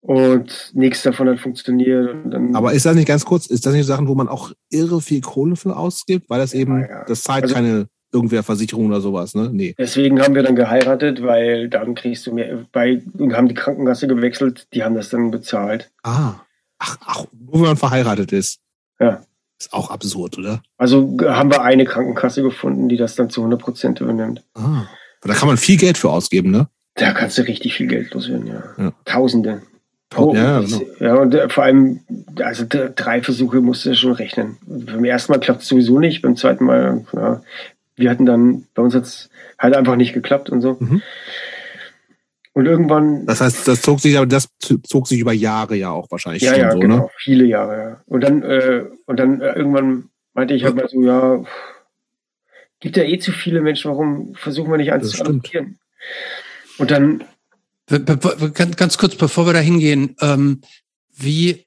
Und 0.00 0.70
nichts 0.74 1.02
davon 1.02 1.28
hat 1.28 1.40
funktioniert. 1.40 2.14
Aber 2.54 2.72
ist 2.72 2.86
das 2.86 2.94
nicht 2.94 3.08
ganz 3.08 3.24
kurz, 3.24 3.46
ist 3.46 3.66
das 3.66 3.74
nicht 3.74 3.86
Sachen, 3.86 4.06
wo 4.06 4.14
man 4.14 4.28
auch 4.28 4.52
irre 4.70 5.00
viel 5.00 5.22
Kohle 5.22 5.56
für 5.56 5.76
ausgibt, 5.76 6.30
weil 6.30 6.38
das 6.38 6.54
eben, 6.54 6.80
ja, 6.80 6.88
ja. 6.88 7.04
das 7.04 7.22
zahlt 7.22 7.44
also, 7.44 7.54
keine 7.54 7.88
irgendwer 8.12 8.42
Versicherung 8.42 8.86
oder 8.86 9.00
sowas, 9.00 9.34
ne? 9.34 9.50
Nee. 9.52 9.74
Deswegen 9.78 10.20
haben 10.20 10.34
wir 10.34 10.42
dann 10.42 10.56
geheiratet, 10.56 11.22
weil 11.22 11.68
dann 11.68 11.94
kriegst 11.94 12.26
du 12.26 12.32
mehr, 12.32 12.64
bei, 12.72 13.02
und 13.18 13.34
haben 13.36 13.48
die 13.48 13.54
Krankenkasse 13.54 14.08
gewechselt, 14.08 14.66
die 14.72 14.82
haben 14.82 14.94
das 14.94 15.10
dann 15.10 15.30
bezahlt. 15.30 15.90
Ah. 16.02 16.34
Ach, 16.78 16.96
ach, 17.04 17.24
nur 17.32 17.54
wenn 17.54 17.60
man 17.60 17.76
verheiratet 17.76 18.32
ist. 18.32 18.60
Ja. 19.00 19.22
Ist 19.58 19.72
auch 19.72 19.90
absurd, 19.90 20.38
oder? 20.38 20.62
Also 20.76 21.16
haben 21.22 21.50
wir 21.50 21.62
eine 21.62 21.84
Krankenkasse 21.84 22.42
gefunden, 22.42 22.88
die 22.88 22.96
das 22.96 23.16
dann 23.16 23.30
zu 23.30 23.40
100 23.40 23.60
Prozent 23.60 24.00
übernimmt. 24.00 24.44
Ah. 24.54 24.86
Da 25.22 25.34
kann 25.34 25.48
man 25.48 25.56
viel 25.56 25.76
Geld 25.76 25.98
für 25.98 26.10
ausgeben, 26.10 26.50
ne? 26.50 26.68
Da 26.94 27.12
kannst 27.12 27.38
du 27.38 27.42
richtig 27.42 27.74
viel 27.74 27.88
Geld 27.88 28.14
loswerden, 28.14 28.46
ja. 28.46 28.62
ja. 28.76 28.92
Tausende. 29.04 29.62
Oh, 30.16 30.32
ja, 30.34 30.60
genau. 30.60 30.80
ja, 31.00 31.14
und 31.16 31.34
äh, 31.34 31.48
vor 31.48 31.64
allem, 31.64 32.00
also 32.42 32.64
drei 32.66 33.22
Versuche 33.22 33.60
musst 33.60 33.84
du 33.84 33.94
schon 33.94 34.12
rechnen. 34.12 34.56
Beim 34.66 35.04
ersten 35.04 35.32
Mal 35.32 35.38
klappt 35.38 35.62
es 35.62 35.68
sowieso 35.68 35.98
nicht, 35.98 36.22
beim 36.22 36.34
zweiten 36.34 36.64
Mal, 36.64 37.04
ja, 37.12 37.42
wir 37.98 38.10
hatten 38.10 38.26
dann, 38.26 38.66
bei 38.74 38.82
uns 38.82 38.94
hat 38.94 39.04
es 39.04 39.30
halt 39.58 39.74
einfach 39.74 39.96
nicht 39.96 40.14
geklappt 40.14 40.50
und 40.50 40.60
so. 40.60 40.76
Mhm. 40.78 41.02
Und 42.52 42.66
irgendwann. 42.66 43.24
Das 43.26 43.40
heißt, 43.40 43.68
das 43.68 43.82
zog 43.82 44.00
sich, 44.00 44.16
aber 44.16 44.26
das 44.26 44.48
zog 44.82 45.06
sich 45.06 45.20
über 45.20 45.32
Jahre 45.32 45.76
ja 45.76 45.90
auch 45.90 46.10
wahrscheinlich 46.10 46.42
ja, 46.42 46.56
ja, 46.56 46.72
so, 46.72 46.78
genau, 46.80 46.96
ne? 46.96 47.08
viele 47.16 47.44
Jahre, 47.44 47.78
ja. 47.78 48.02
Und 48.06 48.22
dann, 48.22 48.42
äh, 48.42 48.84
und 49.06 49.20
dann 49.20 49.40
äh, 49.40 49.52
irgendwann 49.52 50.10
meinte 50.34 50.54
ich 50.54 50.64
halt 50.64 50.74
mal 50.74 50.88
so, 50.88 51.00
ja, 51.02 51.44
gibt 52.80 52.96
ja 52.96 53.04
eh 53.04 53.18
zu 53.18 53.32
viele 53.32 53.60
Menschen, 53.60 53.90
warum 53.90 54.34
versuchen 54.34 54.70
wir 54.70 54.78
nicht 54.78 54.92
eins 54.92 55.10
zu 55.10 55.20
adoptieren? 55.22 55.78
Und 56.78 56.90
dann. 56.90 57.24
Ganz 58.76 58.98
kurz, 58.98 59.14
bevor 59.14 59.46
wir 59.46 59.54
da 59.54 59.60
hingehen, 59.60 60.14
ähm, 60.20 60.60
wie, 61.16 61.64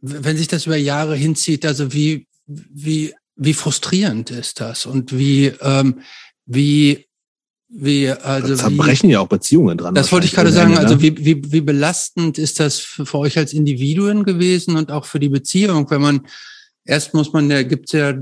wenn 0.00 0.36
sich 0.36 0.48
das 0.48 0.66
über 0.66 0.76
Jahre 0.76 1.14
hinzieht, 1.14 1.64
also 1.64 1.92
wie, 1.92 2.26
wie 2.46 3.14
wie 3.44 3.54
frustrierend 3.54 4.30
ist 4.30 4.60
das 4.60 4.86
und 4.86 5.16
wie, 5.16 5.46
ähm, 5.60 6.00
wie, 6.46 7.06
wie, 7.68 8.10
also. 8.10 8.48
Da 8.48 8.56
zerbrechen 8.56 9.08
wie, 9.08 9.12
ja 9.12 9.20
auch 9.20 9.28
Beziehungen 9.28 9.78
dran. 9.78 9.94
Das 9.94 10.12
wollte 10.12 10.26
ich 10.26 10.32
gerade 10.32 10.52
sagen. 10.52 10.76
Also 10.76 11.00
wie, 11.00 11.16
wie, 11.24 11.52
wie 11.52 11.60
belastend 11.60 12.38
ist 12.38 12.60
das 12.60 12.78
für, 12.78 13.06
für 13.06 13.18
euch 13.18 13.38
als 13.38 13.52
Individuen 13.52 14.24
gewesen 14.24 14.76
und 14.76 14.90
auch 14.90 15.06
für 15.06 15.20
die 15.20 15.28
Beziehung, 15.28 15.90
wenn 15.90 16.00
man, 16.00 16.26
erst 16.84 17.14
muss 17.14 17.32
man, 17.32 17.48
da 17.48 17.62
gibt's 17.62 17.92
ja, 17.92 18.14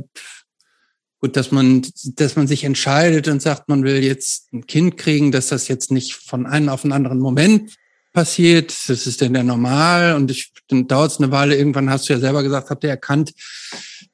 gut, 1.21 1.37
dass 1.37 1.51
man, 1.51 1.87
dass 2.17 2.37
man 2.37 2.47
sich 2.47 2.65
entscheidet 2.65 3.29
und 3.29 3.43
sagt, 3.43 3.69
man 3.69 3.85
will 3.85 4.03
jetzt 4.03 4.53
ein 4.53 4.67
Kind 4.67 4.97
kriegen, 4.97 5.33
dass 5.33 5.49
das 5.49 5.69
jetzt 5.69 5.91
nicht 5.91 6.15
von 6.15 6.47
einem 6.47 6.69
auf 6.69 6.85
einen 6.85 6.93
anderen 6.93 7.19
Moment 7.19 7.75
passiert. 8.13 8.75
Das 8.89 9.07
ist 9.07 9.21
denn 9.21 9.35
ja 9.35 9.43
normal 9.43 10.15
und 10.15 10.31
ich, 10.31 10.53
dann 10.69 10.89
dauert 10.89 11.13
es 11.13 11.19
eine 11.19 11.31
Weile. 11.31 11.57
Irgendwann 11.57 11.91
hast 11.91 12.09
du 12.09 12.15
ja 12.15 12.19
selber 12.19 12.43
gesagt, 12.43 12.71
habt 12.71 12.85
ihr 12.85 12.91
erkannt, 12.91 13.33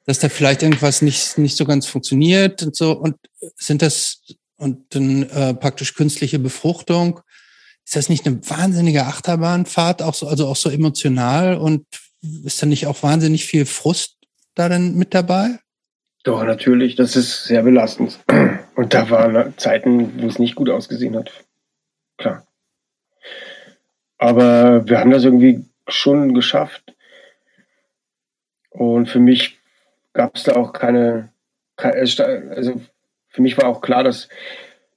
dass 0.07 0.19
da 0.19 0.29
vielleicht 0.29 0.63
irgendwas 0.63 1.01
nicht, 1.01 1.37
nicht 1.37 1.57
so 1.57 1.65
ganz 1.65 1.85
funktioniert 1.85 2.63
und 2.63 2.75
so. 2.75 2.93
Und 2.93 3.17
sind 3.57 3.81
das, 3.81 4.23
und 4.55 4.95
dann 4.95 5.29
äh, 5.29 5.53
praktisch 5.53 5.93
künstliche 5.93 6.39
Befruchtung, 6.39 7.19
ist 7.85 7.95
das 7.95 8.09
nicht 8.09 8.25
eine 8.25 8.39
wahnsinnige 8.49 9.05
Achterbahnfahrt, 9.05 10.01
auch 10.01 10.13
so, 10.13 10.27
also 10.27 10.47
auch 10.47 10.55
so 10.55 10.69
emotional 10.69 11.57
und 11.57 11.85
ist 12.43 12.61
da 12.61 12.65
nicht 12.65 12.87
auch 12.87 13.03
wahnsinnig 13.03 13.45
viel 13.45 13.65
Frust 13.65 14.15
darin 14.55 14.95
mit 14.95 15.13
dabei? 15.13 15.59
Doch, 16.23 16.43
natürlich, 16.43 16.95
das 16.95 17.15
ist 17.15 17.45
sehr 17.45 17.63
belastend. 17.63 18.19
Und 18.75 18.93
da 18.93 19.09
waren 19.09 19.57
Zeiten, 19.57 20.21
wo 20.21 20.27
es 20.27 20.39
nicht 20.39 20.55
gut 20.55 20.69
ausgesehen 20.69 21.15
hat. 21.15 21.31
Klar. 22.17 22.45
Aber 24.17 24.87
wir 24.87 24.99
haben 24.99 25.11
das 25.11 25.23
irgendwie 25.23 25.65
schon 25.87 26.33
geschafft. 26.33 26.83
Und 28.69 29.07
für 29.07 29.19
mich 29.19 29.56
gab 30.17 30.35
es 30.35 30.43
da 30.43 30.55
auch 30.55 30.73
keine, 30.73 31.29
also 31.77 32.81
für 33.29 33.41
mich 33.43 33.55
war 33.55 33.69
auch 33.69 33.81
klar, 33.81 34.03
dass 34.03 34.29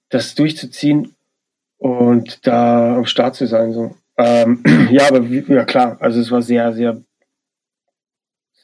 das 0.08 0.34
durchzuziehen 0.34 1.15
und 1.76 2.47
da 2.47 2.97
am 2.97 3.05
Start 3.05 3.36
zu 3.36 3.47
sein. 3.47 3.73
So. 3.74 3.94
Ähm, 4.16 4.65
ja, 4.90 5.08
aber 5.08 5.20
ja 5.20 5.65
klar, 5.66 5.99
also 6.00 6.20
es 6.20 6.31
war 6.31 6.40
sehr, 6.40 6.73
sehr 6.73 7.02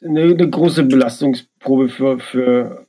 eine, 0.03 0.21
eine 0.21 0.49
große 0.49 0.83
Belastungsprobe 0.83 1.89
für, 1.89 2.19
für, 2.19 2.87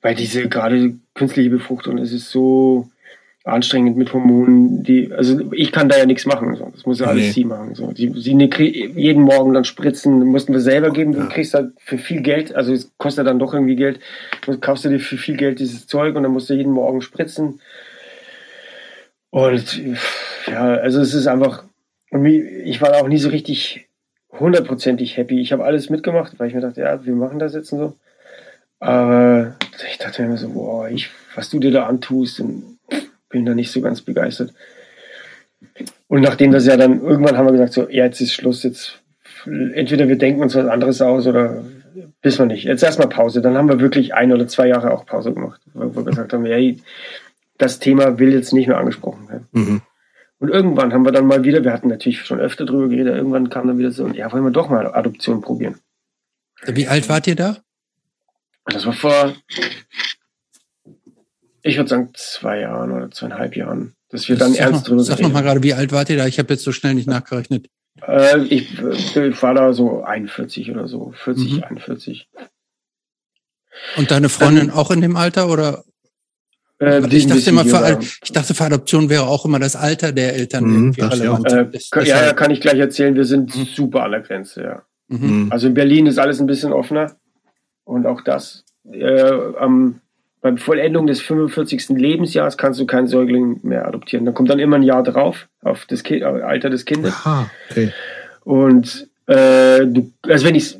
weil 0.00 0.14
diese 0.14 0.48
gerade 0.48 0.94
künstliche 1.12 1.50
Befruchtung, 1.50 1.98
es 1.98 2.12
ist 2.12 2.30
so 2.30 2.88
anstrengend 3.44 3.96
mit 3.96 4.12
Hormonen, 4.12 4.82
die, 4.82 5.12
also 5.12 5.50
ich 5.52 5.72
kann 5.72 5.88
da 5.88 5.96
ja 5.96 6.04
nichts 6.04 6.26
machen, 6.26 6.56
so. 6.56 6.70
das 6.74 6.84
muss 6.84 7.00
ja 7.00 7.06
alles 7.06 7.22
nee. 7.22 7.30
sie 7.30 7.44
machen. 7.44 7.74
So. 7.74 7.90
Die, 7.92 8.12
sie 8.20 8.34
ne, 8.34 8.50
jeden 8.58 9.22
Morgen 9.22 9.54
dann 9.54 9.64
spritzen, 9.64 10.26
mussten 10.26 10.52
wir 10.52 10.60
selber 10.60 10.90
geben, 10.90 11.12
du 11.12 11.20
ja. 11.20 11.26
kriegst 11.26 11.54
halt 11.54 11.72
für 11.78 11.96
viel 11.96 12.20
Geld, 12.20 12.54
also 12.54 12.72
es 12.72 12.92
kostet 12.98 13.26
dann 13.26 13.38
doch 13.38 13.54
irgendwie 13.54 13.76
Geld, 13.76 13.98
du 14.44 14.58
kaufst 14.58 14.84
du 14.84 14.90
dir 14.90 15.00
für 15.00 15.16
viel 15.16 15.36
Geld 15.36 15.58
dieses 15.58 15.86
Zeug 15.86 16.16
und 16.16 16.22
dann 16.22 16.32
musst 16.32 16.50
du 16.50 16.54
jeden 16.54 16.72
Morgen 16.72 17.00
spritzen. 17.00 17.60
Und 19.30 19.80
ja, 20.46 20.74
also 20.74 21.00
es 21.00 21.14
ist 21.14 21.26
einfach, 21.26 21.64
ich 22.10 22.82
war 22.82 22.96
auch 22.96 23.08
nie 23.08 23.18
so 23.18 23.30
richtig 23.30 23.88
hundertprozentig 24.38 25.16
happy. 25.16 25.40
Ich 25.40 25.52
habe 25.52 25.64
alles 25.64 25.88
mitgemacht, 25.88 26.38
weil 26.38 26.48
ich 26.48 26.54
mir 26.54 26.60
dachte, 26.60 26.82
ja, 26.82 27.04
wir 27.04 27.14
machen 27.14 27.38
das 27.38 27.54
jetzt 27.54 27.72
und 27.72 27.78
so. 27.78 27.96
Aber 28.80 29.54
ich 29.90 29.98
dachte 29.98 30.22
mir 30.22 30.36
so, 30.36 30.48
boah, 30.50 30.88
ich, 30.88 31.10
was 31.34 31.50
du 31.50 31.58
dir 31.58 31.70
da 31.70 31.86
antust, 31.86 32.42
bin 33.30 33.46
da 33.46 33.54
nicht 33.54 33.70
so 33.70 33.80
ganz 33.80 34.02
begeistert. 34.02 34.52
Und 36.08 36.20
nachdem 36.20 36.52
das 36.52 36.66
ja 36.66 36.76
dann, 36.76 37.00
irgendwann 37.00 37.36
haben 37.36 37.46
wir 37.46 37.52
gesagt, 37.52 37.72
so, 37.72 37.88
ja, 37.88 38.04
jetzt 38.04 38.20
ist 38.20 38.34
Schluss, 38.34 38.62
jetzt 38.62 39.00
entweder 39.46 40.08
wir 40.08 40.16
denken 40.16 40.42
uns 40.42 40.54
was 40.54 40.66
anderes 40.66 41.00
aus 41.00 41.26
oder 41.26 41.64
wissen 42.22 42.40
wir 42.40 42.54
nicht. 42.54 42.64
Jetzt 42.64 42.82
erstmal 42.82 43.08
Pause. 43.08 43.40
Dann 43.40 43.56
haben 43.56 43.68
wir 43.68 43.80
wirklich 43.80 44.14
ein 44.14 44.32
oder 44.32 44.46
zwei 44.46 44.68
Jahre 44.68 44.90
auch 44.90 45.06
Pause 45.06 45.32
gemacht, 45.32 45.60
wo 45.72 45.94
wir 45.94 46.04
gesagt 46.04 46.32
haben, 46.32 46.44
hey, 46.44 46.80
das 47.58 47.78
Thema 47.78 48.18
will 48.18 48.32
jetzt 48.32 48.52
nicht 48.52 48.66
mehr 48.68 48.78
angesprochen 48.78 49.28
werden. 49.28 49.48
Mhm. 49.52 49.82
Und 50.38 50.48
irgendwann 50.48 50.92
haben 50.92 51.04
wir 51.04 51.12
dann 51.12 51.26
mal 51.26 51.44
wieder, 51.44 51.62
wir 51.64 51.72
hatten 51.72 51.88
natürlich 51.88 52.22
schon 52.22 52.40
öfter 52.40 52.64
drüber 52.64 52.88
geredet, 52.88 53.14
irgendwann 53.14 53.50
kam 53.50 53.66
dann 53.66 53.78
wieder 53.78 53.90
so, 53.90 54.08
ja, 54.08 54.32
wollen 54.32 54.44
wir 54.44 54.50
doch 54.50 54.70
mal 54.70 54.86
Adoption 54.86 55.42
probieren. 55.42 55.78
Wie 56.66 56.88
alt 56.88 57.08
wart 57.10 57.26
ihr 57.26 57.36
da? 57.36 57.58
Das 58.64 58.86
war 58.86 58.94
vor, 58.94 59.34
ich 61.62 61.76
würde 61.76 61.88
sagen, 61.90 62.10
zwei 62.14 62.60
Jahren 62.60 62.92
oder 62.92 63.10
zweieinhalb 63.10 63.56
Jahren, 63.56 63.94
dass 64.08 64.28
wir 64.28 64.36
dann 64.36 64.54
ernst 64.54 64.82
noch, 64.82 64.88
drüber 64.88 65.04
Sag 65.04 65.20
noch 65.20 65.32
mal 65.32 65.42
gerade, 65.42 65.62
wie 65.62 65.74
alt 65.74 65.92
wart 65.92 66.10
ihr 66.10 66.16
da? 66.16 66.26
Ich 66.26 66.38
habe 66.38 66.52
jetzt 66.52 66.64
so 66.64 66.72
schnell 66.72 66.94
nicht 66.94 67.08
nachgerechnet. 67.08 67.68
Äh, 68.06 68.40
ich, 68.44 68.78
ich, 68.78 69.42
war 69.42 69.54
da 69.54 69.72
so 69.72 70.02
41 70.02 70.70
oder 70.70 70.88
so, 70.88 71.12
40, 71.16 71.52
mhm. 71.52 71.64
41. 71.64 72.28
Und 73.96 74.10
deine 74.10 74.28
Freundin 74.28 74.68
ähm, 74.68 74.74
auch 74.74 74.90
in 74.90 75.00
dem 75.00 75.16
Alter 75.16 75.48
oder? 75.48 75.84
Äh, 76.80 77.06
ich, 77.14 77.26
dachte 77.26 77.50
immer, 77.50 77.64
für, 77.64 77.98
ich 78.00 78.32
dachte, 78.32 78.54
für 78.54 78.64
Adoption 78.64 79.10
wäre 79.10 79.24
auch 79.24 79.44
immer 79.44 79.58
das 79.58 79.76
Alter 79.76 80.12
der 80.12 80.34
Eltern 80.34 80.64
mhm, 80.64 80.74
irgendwie 80.74 81.00
relevant. 81.02 81.52
Äh, 81.52 81.70
das, 81.70 81.90
ja, 82.06 82.24
ja, 82.24 82.32
kann 82.32 82.50
ich 82.50 82.60
gleich 82.60 82.78
erzählen. 82.78 83.14
Wir 83.14 83.26
sind 83.26 83.54
mhm. 83.54 83.64
super 83.64 84.04
an 84.04 84.12
der 84.12 84.20
Grenze, 84.20 84.62
ja. 84.62 84.82
Mhm. 85.08 85.48
Also 85.50 85.66
in 85.66 85.74
Berlin 85.74 86.06
ist 86.06 86.18
alles 86.18 86.40
ein 86.40 86.46
bisschen 86.46 86.72
offener. 86.72 87.16
Und 87.84 88.06
auch 88.06 88.22
das, 88.22 88.64
äh, 88.90 89.30
am, 89.58 90.00
beim 90.40 90.56
Vollendung 90.58 91.06
des 91.06 91.20
45. 91.20 91.90
Lebensjahres 91.90 92.56
kannst 92.56 92.80
du 92.80 92.86
keinen 92.86 93.06
Säugling 93.06 93.60
mehr 93.62 93.86
adoptieren. 93.86 94.24
Dann 94.24 94.34
kommt 94.34 94.50
dann 94.50 94.58
immer 94.58 94.76
ein 94.76 94.82
Jahr 94.82 95.02
drauf 95.02 95.48
auf 95.62 95.86
das 95.86 96.02
kind, 96.02 96.22
Alter 96.22 96.70
des 96.70 96.84
Kindes. 96.84 97.12
Aha, 97.12 97.50
okay. 97.70 97.92
Und 98.44 99.08
äh, 99.26 99.86
du, 99.86 100.10
also 100.26 100.46
wenn 100.46 100.54
ich 100.54 100.76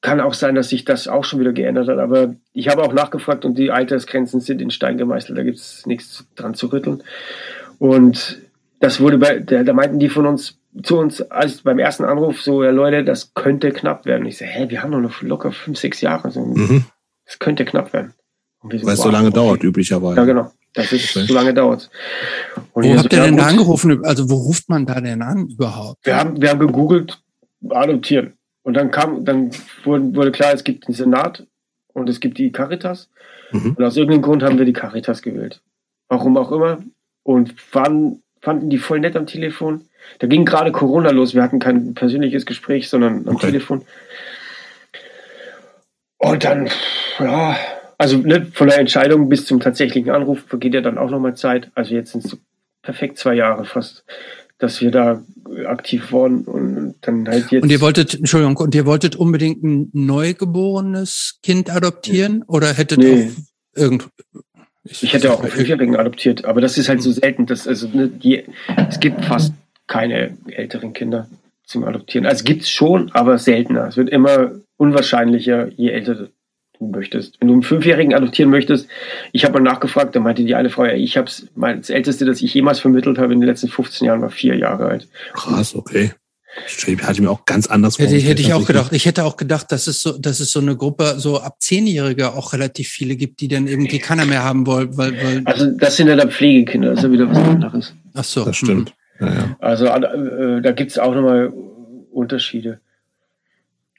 kann 0.00 0.20
auch 0.20 0.34
sein, 0.34 0.54
dass 0.54 0.68
sich 0.68 0.84
das 0.84 1.08
auch 1.08 1.24
schon 1.24 1.40
wieder 1.40 1.52
geändert 1.52 1.88
hat, 1.88 1.98
aber 1.98 2.34
ich 2.52 2.68
habe 2.68 2.82
auch 2.82 2.92
nachgefragt 2.92 3.44
und 3.44 3.58
die 3.58 3.70
Altersgrenzen 3.70 4.40
sind 4.40 4.60
in 4.60 4.70
Stein 4.70 4.98
gemeißelt, 4.98 5.36
da 5.36 5.42
gibt 5.42 5.58
es 5.58 5.86
nichts 5.86 6.26
dran 6.36 6.54
zu 6.54 6.68
rütteln. 6.68 7.02
Und 7.78 8.38
das 8.80 9.00
wurde 9.00 9.18
bei, 9.18 9.38
da, 9.38 9.62
da, 9.62 9.72
meinten 9.72 9.98
die 9.98 10.08
von 10.08 10.26
uns 10.26 10.58
zu 10.82 10.98
uns 10.98 11.22
als 11.22 11.62
beim 11.62 11.78
ersten 11.78 12.04
Anruf 12.04 12.42
so, 12.42 12.62
ja 12.62 12.70
Leute, 12.70 13.04
das 13.04 13.32
könnte 13.34 13.70
knapp 13.70 14.04
werden. 14.06 14.26
ich 14.26 14.38
so, 14.38 14.44
hä, 14.44 14.66
wir 14.68 14.82
haben 14.82 14.92
doch 14.92 15.00
noch 15.00 15.22
locker 15.22 15.52
fünf, 15.52 15.78
sechs 15.78 16.00
Jahre. 16.00 16.30
So, 16.30 16.44
mhm. 16.44 16.84
Das 17.24 17.38
könnte 17.38 17.64
knapp 17.64 17.92
werden. 17.92 18.12
So, 18.70 18.86
Weil 18.86 18.94
es 18.94 19.00
so 19.00 19.10
lange 19.10 19.28
okay. 19.28 19.36
dauert, 19.36 19.62
üblicherweise. 19.62 20.16
Ja, 20.16 20.24
genau. 20.24 20.50
Das 20.72 20.90
ist 20.90 21.16
okay. 21.16 21.26
so 21.26 21.34
lange 21.34 21.54
dauert. 21.54 21.90
Und 22.72 22.84
wo 22.84 22.98
habt 22.98 23.12
ihr 23.12 23.22
denn 23.22 23.36
da 23.36 23.46
angerufen? 23.46 24.04
Also 24.04 24.28
wo 24.28 24.34
ruft 24.34 24.68
man 24.68 24.86
da 24.86 25.00
denn 25.00 25.22
an 25.22 25.48
überhaupt? 25.48 26.04
Wir 26.04 26.16
haben, 26.16 26.40
wir 26.40 26.50
haben 26.50 26.58
gegoogelt, 26.58 27.22
adoptieren. 27.68 28.34
Und 28.62 28.74
dann 28.74 28.90
kam, 28.90 29.24
dann 29.24 29.50
wurde, 29.84 30.14
wurde 30.16 30.32
klar, 30.32 30.52
es 30.52 30.64
gibt 30.64 30.88
den 30.88 30.94
Senat 30.94 31.46
und 31.92 32.08
es 32.08 32.18
gibt 32.18 32.38
die 32.38 32.50
Caritas. 32.50 33.10
Mhm. 33.52 33.74
Und 33.76 33.84
aus 33.84 33.96
irgendeinem 33.96 34.22
Grund 34.22 34.42
haben 34.42 34.58
wir 34.58 34.64
die 34.64 34.72
Caritas 34.72 35.22
gewählt. 35.22 35.60
Warum 36.08 36.36
auch 36.36 36.50
immer. 36.50 36.78
Und 37.22 37.54
waren, 37.74 38.22
fanden 38.40 38.70
die 38.70 38.78
voll 38.78 39.00
nett 39.00 39.16
am 39.16 39.26
Telefon. 39.26 39.82
Da 40.18 40.26
ging 40.26 40.44
gerade 40.44 40.72
Corona 40.72 41.10
los. 41.10 41.34
Wir 41.34 41.42
hatten 41.42 41.60
kein 41.60 41.94
persönliches 41.94 42.46
Gespräch, 42.46 42.88
sondern 42.88 43.28
am 43.28 43.36
okay. 43.36 43.46
Telefon. 43.46 43.84
Und 46.18 46.44
dann, 46.44 46.70
ja, 47.18 47.56
also 47.98 48.18
ne, 48.18 48.46
von 48.52 48.68
der 48.68 48.78
Entscheidung 48.78 49.28
bis 49.28 49.46
zum 49.46 49.60
tatsächlichen 49.60 50.10
Anruf 50.10 50.40
vergeht 50.46 50.74
ja 50.74 50.80
dann 50.80 50.98
auch 50.98 51.10
nochmal 51.10 51.36
Zeit. 51.36 51.70
Also 51.74 51.94
jetzt 51.94 52.12
sind 52.12 52.24
es 52.24 52.36
perfekt 52.82 53.18
zwei 53.18 53.34
Jahre 53.34 53.64
fast 53.64 54.04
dass 54.58 54.80
wir 54.80 54.90
da 54.90 55.22
aktiv 55.66 56.12
waren 56.12 56.44
und 56.44 56.94
dann 57.02 57.28
halt 57.28 57.50
jetzt. 57.50 57.62
Und 57.62 57.70
ihr 57.70 57.80
wolltet, 57.80 58.14
Entschuldigung, 58.14 58.56
und 58.56 58.74
ihr 58.74 58.86
wolltet 58.86 59.16
unbedingt 59.16 59.62
ein 59.62 59.90
neugeborenes 59.92 61.38
Kind 61.42 61.70
adoptieren 61.70 62.42
oder 62.46 62.72
hättet 62.72 62.98
nee. 62.98 63.30
auch 63.30 63.78
irgend 63.78 64.08
ich, 64.84 65.02
ich 65.02 65.12
hätte 65.14 65.32
auch 65.32 65.40
einen 65.40 65.50
Fünfjährigen 65.50 65.96
adoptiert, 65.96 66.44
aber 66.44 66.60
das 66.60 66.76
ist 66.76 66.90
halt 66.90 67.02
so 67.02 67.10
selten, 67.10 67.46
dass 67.46 67.66
also 67.66 67.88
ne, 67.88 68.08
die, 68.08 68.44
es 68.88 69.00
gibt 69.00 69.24
fast 69.24 69.54
keine 69.86 70.36
älteren 70.46 70.92
Kinder 70.92 71.28
zum 71.64 71.84
Adoptieren. 71.84 72.26
Also 72.26 72.44
gibt 72.44 72.62
es 72.62 72.70
schon, 72.70 73.10
aber 73.12 73.38
seltener. 73.38 73.88
Es 73.88 73.96
wird 73.96 74.10
immer 74.10 74.52
unwahrscheinlicher, 74.76 75.68
je 75.68 75.88
älter 75.88 76.28
möchtest. 76.90 77.40
Wenn 77.40 77.48
du 77.48 77.54
einen 77.54 77.62
Fünfjährigen 77.62 78.14
adoptieren 78.14 78.50
möchtest, 78.50 78.88
ich 79.32 79.44
habe 79.44 79.54
mal 79.54 79.70
nachgefragt, 79.70 80.14
da 80.14 80.20
meinte 80.20 80.44
die 80.44 80.54
eine 80.54 80.70
Frau, 80.70 80.84
ja, 80.84 80.94
ich 80.94 81.16
habe 81.16 81.30
das 81.56 81.90
Älteste, 81.90 82.24
das 82.24 82.42
ich 82.42 82.54
jemals 82.54 82.80
vermittelt 82.80 83.18
habe 83.18 83.32
in 83.32 83.40
den 83.40 83.48
letzten 83.48 83.68
15 83.68 84.06
Jahren, 84.06 84.22
war 84.22 84.30
vier 84.30 84.56
Jahre 84.56 84.86
alt. 84.86 85.08
Krass, 85.32 85.74
okay. 85.74 86.12
Hatte 86.56 87.12
ich 87.12 87.20
mir 87.20 87.30
auch 87.30 87.46
ganz 87.46 87.66
anders 87.66 87.98
Hätte, 87.98 88.14
hätte 88.16 88.40
ich 88.40 88.52
auch 88.52 88.64
gedacht. 88.64 88.92
Ich 88.92 89.06
hätte 89.06 89.24
auch 89.24 89.36
gedacht, 89.36 89.72
dass 89.72 89.88
es 89.88 90.00
so, 90.00 90.16
dass 90.16 90.38
es 90.38 90.52
so 90.52 90.60
eine 90.60 90.76
Gruppe 90.76 91.14
so 91.18 91.40
ab 91.40 91.56
Zehnjährige 91.58 92.32
auch 92.32 92.52
relativ 92.52 92.88
viele 92.88 93.16
gibt, 93.16 93.40
die 93.40 93.48
dann 93.48 93.66
irgendwie 93.66 93.98
keiner 93.98 94.24
mehr 94.24 94.44
haben 94.44 94.64
wollen, 94.66 94.96
weil, 94.96 95.12
weil 95.22 95.42
Also 95.46 95.66
das 95.72 95.96
sind 95.96 96.06
ja 96.06 96.14
dann 96.14 96.30
Pflegekinder, 96.30 96.90
das 96.90 96.98
ist 96.98 97.04
ja 97.04 97.10
wieder 97.10 97.28
was 97.28 97.38
anderes. 97.38 97.94
Ach 98.14 98.24
so. 98.24 98.44
Das 98.44 98.56
stimmt. 98.56 98.94
Mhm. 99.18 99.26
Ja, 99.26 99.34
ja. 99.34 99.56
Also 99.58 99.86
äh, 99.86 100.62
da 100.62 100.72
gibt's 100.72 100.98
auch 100.98 101.14
nochmal 101.14 101.52
Unterschiede. 102.12 102.80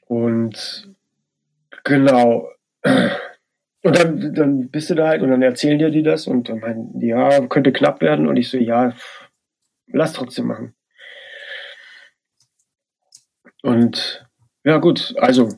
Und 0.06 0.88
genau, 1.84 2.48
und 3.82 3.98
dann, 3.98 4.34
dann 4.34 4.68
bist 4.70 4.90
du 4.90 4.94
da 4.94 5.08
halt 5.08 5.22
und 5.22 5.30
dann 5.30 5.42
erzählen 5.42 5.78
dir 5.78 5.90
die 5.90 6.02
das 6.02 6.26
und 6.26 6.48
dann 6.48 6.60
meinen 6.60 6.98
die, 6.98 7.08
ja, 7.08 7.46
könnte 7.46 7.72
knapp 7.72 8.00
werden. 8.00 8.26
Und 8.26 8.36
ich 8.36 8.50
so, 8.50 8.58
ja, 8.58 8.94
lass 9.86 10.12
trotzdem 10.12 10.46
machen. 10.46 10.74
Und 13.62 14.26
ja, 14.64 14.78
gut, 14.78 15.14
also, 15.18 15.48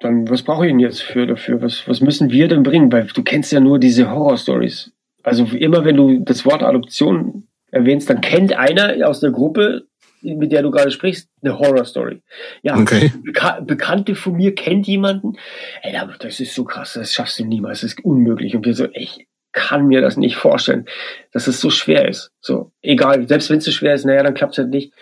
dann, 0.00 0.28
was 0.28 0.42
brauche 0.42 0.66
ich 0.66 0.72
denn 0.72 0.80
jetzt 0.80 1.02
für 1.02 1.26
dafür? 1.26 1.62
Was, 1.62 1.86
was 1.88 2.00
müssen 2.00 2.30
wir 2.30 2.48
denn 2.48 2.62
bringen? 2.62 2.90
Weil 2.92 3.06
du 3.06 3.22
kennst 3.22 3.52
ja 3.52 3.60
nur 3.60 3.78
diese 3.78 4.10
Horror-Stories. 4.10 4.92
Also 5.22 5.44
immer 5.44 5.84
wenn 5.84 5.96
du 5.96 6.20
das 6.20 6.44
Wort 6.44 6.62
Adoption 6.62 7.48
erwähnst, 7.70 8.10
dann 8.10 8.20
kennt 8.20 8.52
einer 8.52 9.08
aus 9.08 9.20
der 9.20 9.30
Gruppe 9.30 9.86
mit 10.24 10.52
der 10.52 10.62
du 10.62 10.70
gerade 10.70 10.90
sprichst, 10.90 11.28
eine 11.42 11.58
Horror-Story. 11.58 12.22
Ja, 12.62 12.76
okay. 12.76 13.12
Beka 13.22 13.60
Bekannte 13.60 14.14
von 14.14 14.34
mir 14.34 14.54
kennt 14.54 14.86
jemanden. 14.86 15.36
Ey, 15.82 15.96
das 16.18 16.40
ist 16.40 16.54
so 16.54 16.64
krass, 16.64 16.94
das 16.94 17.12
schaffst 17.12 17.38
du 17.38 17.44
niemals, 17.44 17.82
das 17.82 17.92
ist 17.92 18.04
unmöglich. 18.04 18.56
Und 18.56 18.64
wir 18.64 18.74
so, 18.74 18.88
ich 18.92 19.26
kann 19.52 19.86
mir 19.86 20.00
das 20.00 20.16
nicht 20.16 20.36
vorstellen, 20.36 20.86
dass 21.32 21.46
es 21.46 21.60
so 21.60 21.70
schwer 21.70 22.08
ist. 22.08 22.32
So, 22.40 22.72
egal, 22.82 23.28
selbst 23.28 23.50
wenn 23.50 23.58
es 23.58 23.64
so 23.64 23.70
schwer 23.70 23.94
ist, 23.94 24.04
naja, 24.04 24.22
dann 24.22 24.34
klappt 24.34 24.54
es 24.54 24.58
halt 24.58 24.70
nicht. 24.70 24.92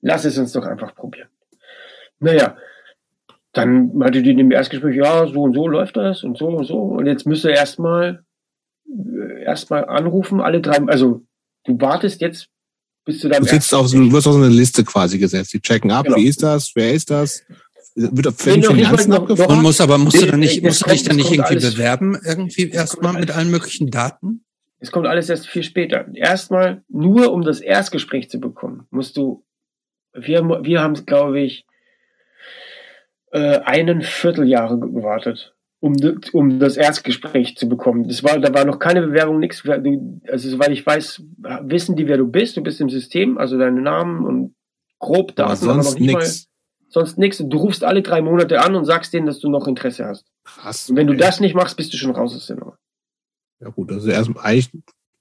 Lass 0.00 0.24
es 0.24 0.38
uns 0.38 0.52
doch 0.52 0.64
einfach 0.64 0.94
probieren. 0.94 1.28
Naja, 2.18 2.56
dann 3.52 3.94
meinte 3.94 4.22
die 4.22 4.30
in 4.30 4.38
dem 4.38 4.50
Erstgespräch, 4.50 4.96
ja, 4.96 5.26
so 5.26 5.42
und 5.42 5.54
so 5.54 5.68
läuft 5.68 5.96
das 5.96 6.24
und 6.24 6.38
so 6.38 6.48
und 6.48 6.64
so. 6.64 6.78
Und 6.78 7.06
jetzt 7.06 7.26
müsste 7.26 7.50
erstmal 7.50 8.24
äh, 8.86 9.42
erstmal 9.44 9.84
anrufen, 9.84 10.40
alle 10.40 10.60
drei, 10.60 10.78
also 10.86 11.22
du 11.64 11.80
wartest 11.80 12.20
jetzt 12.20 12.48
bist 13.04 13.24
du 13.24 13.28
dann. 13.28 13.42
Du, 13.42 13.48
sitzt 13.48 13.74
auf 13.74 13.88
so, 13.88 13.98
du 13.98 14.12
wirst 14.12 14.26
auf 14.26 14.34
so 14.34 14.38
eine 14.38 14.48
Liste 14.48 14.84
quasi 14.84 15.18
gesetzt. 15.18 15.52
Die 15.52 15.60
checken 15.60 15.90
ab, 15.90 16.04
genau. 16.04 16.16
wie 16.16 16.26
ist 16.26 16.42
das, 16.42 16.72
wer 16.74 16.92
ist 16.92 17.10
das? 17.10 17.42
Wird 17.94 18.26
auf 18.26 18.46
nee, 18.46 18.62
von 18.62 18.78
Janssen 18.78 19.12
abgefragt? 19.12 19.62
muss 19.62 19.80
aber 19.80 19.98
musst 19.98 20.20
du 20.20 20.26
dann 20.26 20.40
nicht, 20.40 20.62
musst 20.62 20.86
du 20.86 20.90
dich 20.90 21.02
dann 21.02 21.16
nicht 21.16 21.30
irgendwie 21.30 21.56
bewerben, 21.56 22.18
irgendwie 22.24 22.70
erstmal 22.70 23.12
mit 23.12 23.30
allen 23.30 23.50
möglichen 23.50 23.90
Daten? 23.90 24.44
Es 24.78 24.90
kommt 24.90 25.06
alles 25.06 25.28
erst 25.28 25.46
viel 25.46 25.62
später. 25.62 26.06
Erstmal, 26.14 26.82
nur 26.88 27.32
um 27.32 27.42
das 27.42 27.60
Erstgespräch 27.60 28.30
zu 28.30 28.40
bekommen, 28.40 28.86
musst 28.90 29.16
du, 29.16 29.44
wir, 30.12 30.42
wir 30.42 30.80
haben, 30.80 30.94
glaube 31.06 31.40
ich, 31.40 31.66
äh, 33.30 33.58
einen 33.58 34.02
Vierteljahre 34.02 34.78
gewartet. 34.78 35.51
Um, 35.82 35.96
um 36.32 36.60
das 36.60 36.76
Erstgespräch 36.76 37.56
zu 37.56 37.68
bekommen. 37.68 38.06
Das 38.06 38.22
war, 38.22 38.38
da 38.38 38.54
war 38.54 38.64
noch 38.64 38.78
keine 38.78 39.02
Bewerbung, 39.02 39.40
nichts. 39.40 39.66
Also 39.66 40.48
soweit 40.48 40.70
ich 40.70 40.86
weiß, 40.86 41.24
wissen 41.62 41.96
die, 41.96 42.06
wer 42.06 42.18
du 42.18 42.28
bist. 42.28 42.56
Du 42.56 42.62
bist 42.62 42.80
im 42.80 42.88
System, 42.88 43.36
also 43.36 43.58
deinen 43.58 43.82
Namen 43.82 44.24
und 44.24 44.54
grob 45.00 45.34
Daten, 45.34 45.50
aber 45.50 45.56
sonst 45.56 45.84
noch 45.86 45.98
nicht 45.98 46.14
nix. 46.14 46.46
mal 46.46 46.52
sonst 46.92 47.18
nichts. 47.18 47.38
Du 47.38 47.56
rufst 47.56 47.82
alle 47.82 48.02
drei 48.02 48.22
Monate 48.22 48.60
an 48.60 48.76
und 48.76 48.84
sagst 48.84 49.12
denen, 49.12 49.26
dass 49.26 49.40
du 49.40 49.50
noch 49.50 49.66
Interesse 49.66 50.04
hast. 50.04 50.30
Krass. 50.44 50.88
Und 50.88 50.96
wenn 50.96 51.08
du 51.08 51.14
ey. 51.14 51.18
das 51.18 51.40
nicht 51.40 51.56
machst, 51.56 51.76
bist 51.76 51.92
du 51.92 51.96
schon 51.96 52.12
raus 52.12 52.36
aus 52.36 52.46
der 52.46 52.56
Nummer. 52.56 52.78
Ja 53.60 53.70
gut, 53.70 53.90
das 53.90 54.04
ist 54.04 54.12
erst 54.12 54.30
eigentlich 54.36 54.70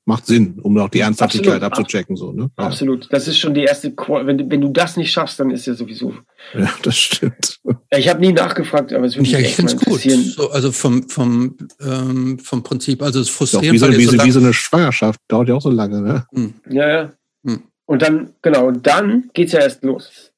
macht 0.06 0.26
Sinn, 0.26 0.60
um 0.62 0.78
auch 0.80 0.90
die 0.90 1.00
Ernsthaftigkeit 1.00 1.62
Absolut. 1.62 1.78
abzuchecken, 1.80 2.16
so, 2.16 2.32
ne? 2.32 2.50
Ja. 2.58 2.66
Absolut. 2.66 3.08
Das 3.14 3.28
ist 3.28 3.38
schon 3.38 3.54
die 3.54 3.62
erste, 3.64 3.92
Qua- 3.92 4.26
wenn, 4.26 4.38
du- 4.40 4.50
wenn 4.50 4.60
du 4.62 4.70
das 4.70 4.98
nicht 4.98 5.12
schaffst, 5.12 5.40
dann 5.40 5.52
ist 5.52 5.68
ja 5.68 5.74
sowieso. 5.76 6.14
ja, 6.58 6.70
das 6.82 6.98
stimmt. 6.98 7.60
Ich 7.96 8.10
habe 8.10 8.20
nie 8.20 8.34
nachgefragt, 8.34 8.92
aber 8.94 9.06
es 9.06 9.16
würde 9.16 9.28
Ich, 9.28 9.34
mich 9.34 9.40
ich 9.42 9.46
echt 9.48 9.56
finde 9.58 9.74
mal 9.76 9.78
es 9.80 9.86
gut. 9.86 10.06
interessieren. 10.06 10.24
So, 10.36 10.50
also 10.52 10.72
vom, 10.72 11.08
vom, 11.08 11.58
ähm, 11.82 12.40
vom 12.40 12.64
Prinzip, 12.64 13.02
also 13.04 13.20
es 13.20 13.30
auch 13.30 13.34
frustrierend, 13.34 13.74
wie 13.74 13.78
so, 13.78 13.88
wie, 13.98 14.06
so 14.18 14.24
wie 14.24 14.32
so 14.32 14.40
eine 14.40 14.54
Schwangerschaft, 14.54 15.20
dauert 15.28 15.50
ja 15.50 15.56
auch 15.56 15.62
so 15.62 15.70
lange, 15.70 16.02
ne? 16.02 16.26
Hm. 16.34 16.54
Ja, 16.70 16.90
ja. 16.90 17.12
Hm. 17.46 17.64
Und 17.86 18.02
dann, 18.02 18.34
genau, 18.42 18.68
und 18.68 18.88
dann 18.88 19.30
geht's 19.34 19.52
ja 19.52 19.60
erst 19.60 19.84
los. 19.84 20.32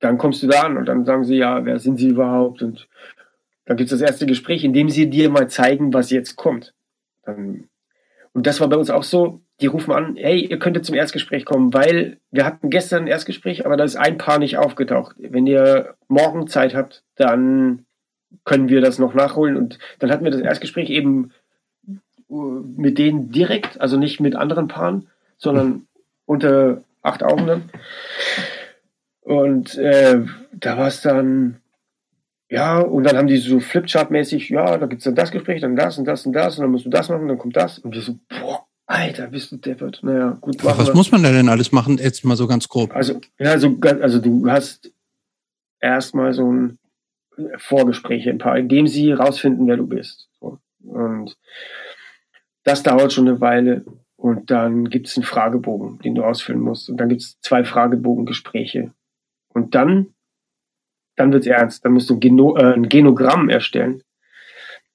Dann 0.00 0.18
kommst 0.18 0.42
du 0.42 0.46
da 0.46 0.62
an 0.64 0.76
und 0.76 0.84
dann 0.86 1.06
sagen 1.06 1.24
sie, 1.24 1.36
ja, 1.36 1.64
wer 1.64 1.78
sind 1.78 1.98
sie 1.98 2.08
überhaupt? 2.08 2.60
Und 2.62 2.86
dann 3.64 3.76
gibt's 3.78 3.92
das 3.92 4.02
erste 4.02 4.26
Gespräch, 4.26 4.62
in 4.62 4.74
dem 4.74 4.90
sie 4.90 5.08
dir 5.08 5.30
mal 5.30 5.48
zeigen, 5.48 5.94
was 5.94 6.10
jetzt 6.10 6.36
kommt. 6.36 6.74
Dann, 7.24 7.64
und 8.36 8.46
das 8.46 8.60
war 8.60 8.68
bei 8.68 8.76
uns 8.76 8.90
auch 8.90 9.02
so, 9.02 9.40
die 9.62 9.66
rufen 9.66 9.92
an, 9.92 10.16
hey, 10.16 10.44
ihr 10.44 10.58
könntet 10.58 10.84
zum 10.84 10.94
Erstgespräch 10.94 11.46
kommen, 11.46 11.72
weil 11.72 12.18
wir 12.30 12.44
hatten 12.44 12.68
gestern 12.68 13.04
ein 13.04 13.06
Erstgespräch, 13.06 13.64
aber 13.64 13.78
da 13.78 13.84
ist 13.84 13.96
ein 13.96 14.18
Paar 14.18 14.38
nicht 14.38 14.58
aufgetaucht. 14.58 15.16
Wenn 15.18 15.46
ihr 15.46 15.94
morgen 16.08 16.46
Zeit 16.46 16.74
habt, 16.74 17.02
dann 17.14 17.86
können 18.44 18.68
wir 18.68 18.82
das 18.82 18.98
noch 18.98 19.14
nachholen. 19.14 19.56
Und 19.56 19.78
dann 20.00 20.10
hatten 20.10 20.24
wir 20.24 20.30
das 20.30 20.42
Erstgespräch 20.42 20.90
eben 20.90 21.32
äh, 22.28 22.34
mit 22.34 22.98
denen 22.98 23.30
direkt, 23.30 23.80
also 23.80 23.96
nicht 23.96 24.20
mit 24.20 24.36
anderen 24.36 24.68
Paaren, 24.68 25.08
sondern 25.38 25.86
unter 26.26 26.82
acht 27.00 27.22
Augen 27.22 27.46
dann. 27.46 27.70
Und 29.22 29.78
äh, 29.78 30.20
da 30.52 30.76
war 30.76 30.88
es 30.88 31.00
dann, 31.00 31.62
ja, 32.48 32.78
und 32.78 33.04
dann 33.04 33.16
haben 33.16 33.26
die 33.26 33.38
so 33.38 33.58
Flipchart-mäßig, 33.58 34.50
ja, 34.50 34.78
da 34.78 34.86
gibt's 34.86 35.04
dann 35.04 35.14
das 35.14 35.30
Gespräch, 35.32 35.60
dann 35.60 35.76
das 35.76 35.98
und 35.98 36.04
das 36.04 36.24
und 36.26 36.32
das, 36.32 36.56
und 36.56 36.62
dann 36.62 36.70
musst 36.70 36.86
du 36.86 36.90
das 36.90 37.08
machen, 37.08 37.28
dann 37.28 37.38
kommt 37.38 37.56
das. 37.56 37.78
Und 37.78 37.94
wir 37.94 38.02
so, 38.02 38.16
boah, 38.28 38.66
Alter, 38.86 39.26
bist 39.26 39.50
du 39.50 39.56
deppert. 39.56 40.00
Naja, 40.02 40.38
gut, 40.40 40.62
machen 40.62 40.78
was 40.78 40.88
wir. 40.88 40.94
muss 40.94 41.10
man 41.10 41.22
da 41.22 41.32
denn 41.32 41.48
alles 41.48 41.72
machen? 41.72 41.98
Jetzt 41.98 42.24
mal 42.24 42.36
so 42.36 42.46
ganz 42.46 42.68
grob. 42.68 42.94
Also, 42.94 43.20
ja, 43.38 43.58
so, 43.58 43.76
also 43.82 44.20
du 44.20 44.48
hast 44.48 44.92
erstmal 45.80 46.32
so 46.34 46.52
ein 46.52 46.78
Vorgespräch 47.56 48.28
ein 48.28 48.38
paar, 48.38 48.56
in 48.56 48.68
dem 48.68 48.86
sie 48.86 49.12
rausfinden, 49.12 49.66
wer 49.66 49.76
du 49.76 49.86
bist. 49.86 50.28
So. 50.40 50.58
Und 50.84 51.36
das 52.62 52.84
dauert 52.84 53.12
schon 53.12 53.28
eine 53.28 53.40
Weile. 53.40 53.84
Und 54.16 54.50
dann 54.50 54.88
gibt 54.88 55.08
es 55.08 55.16
einen 55.16 55.24
Fragebogen, 55.24 55.98
den 55.98 56.14
du 56.14 56.24
ausfüllen 56.24 56.60
musst. 56.60 56.88
Und 56.88 56.96
dann 56.96 57.08
gibt 57.08 57.22
es 57.22 57.40
zwei 57.40 57.64
Fragebogengespräche. 57.64 58.92
Und 59.48 59.74
dann, 59.74 60.14
dann 61.16 61.32
wird's 61.32 61.46
ernst. 61.46 61.84
Dann 61.84 61.92
musst 61.92 62.08
du 62.10 62.18
Geno 62.18 62.56
äh, 62.56 62.74
ein 62.74 62.88
Genogramm 62.88 63.48
erstellen. 63.48 64.02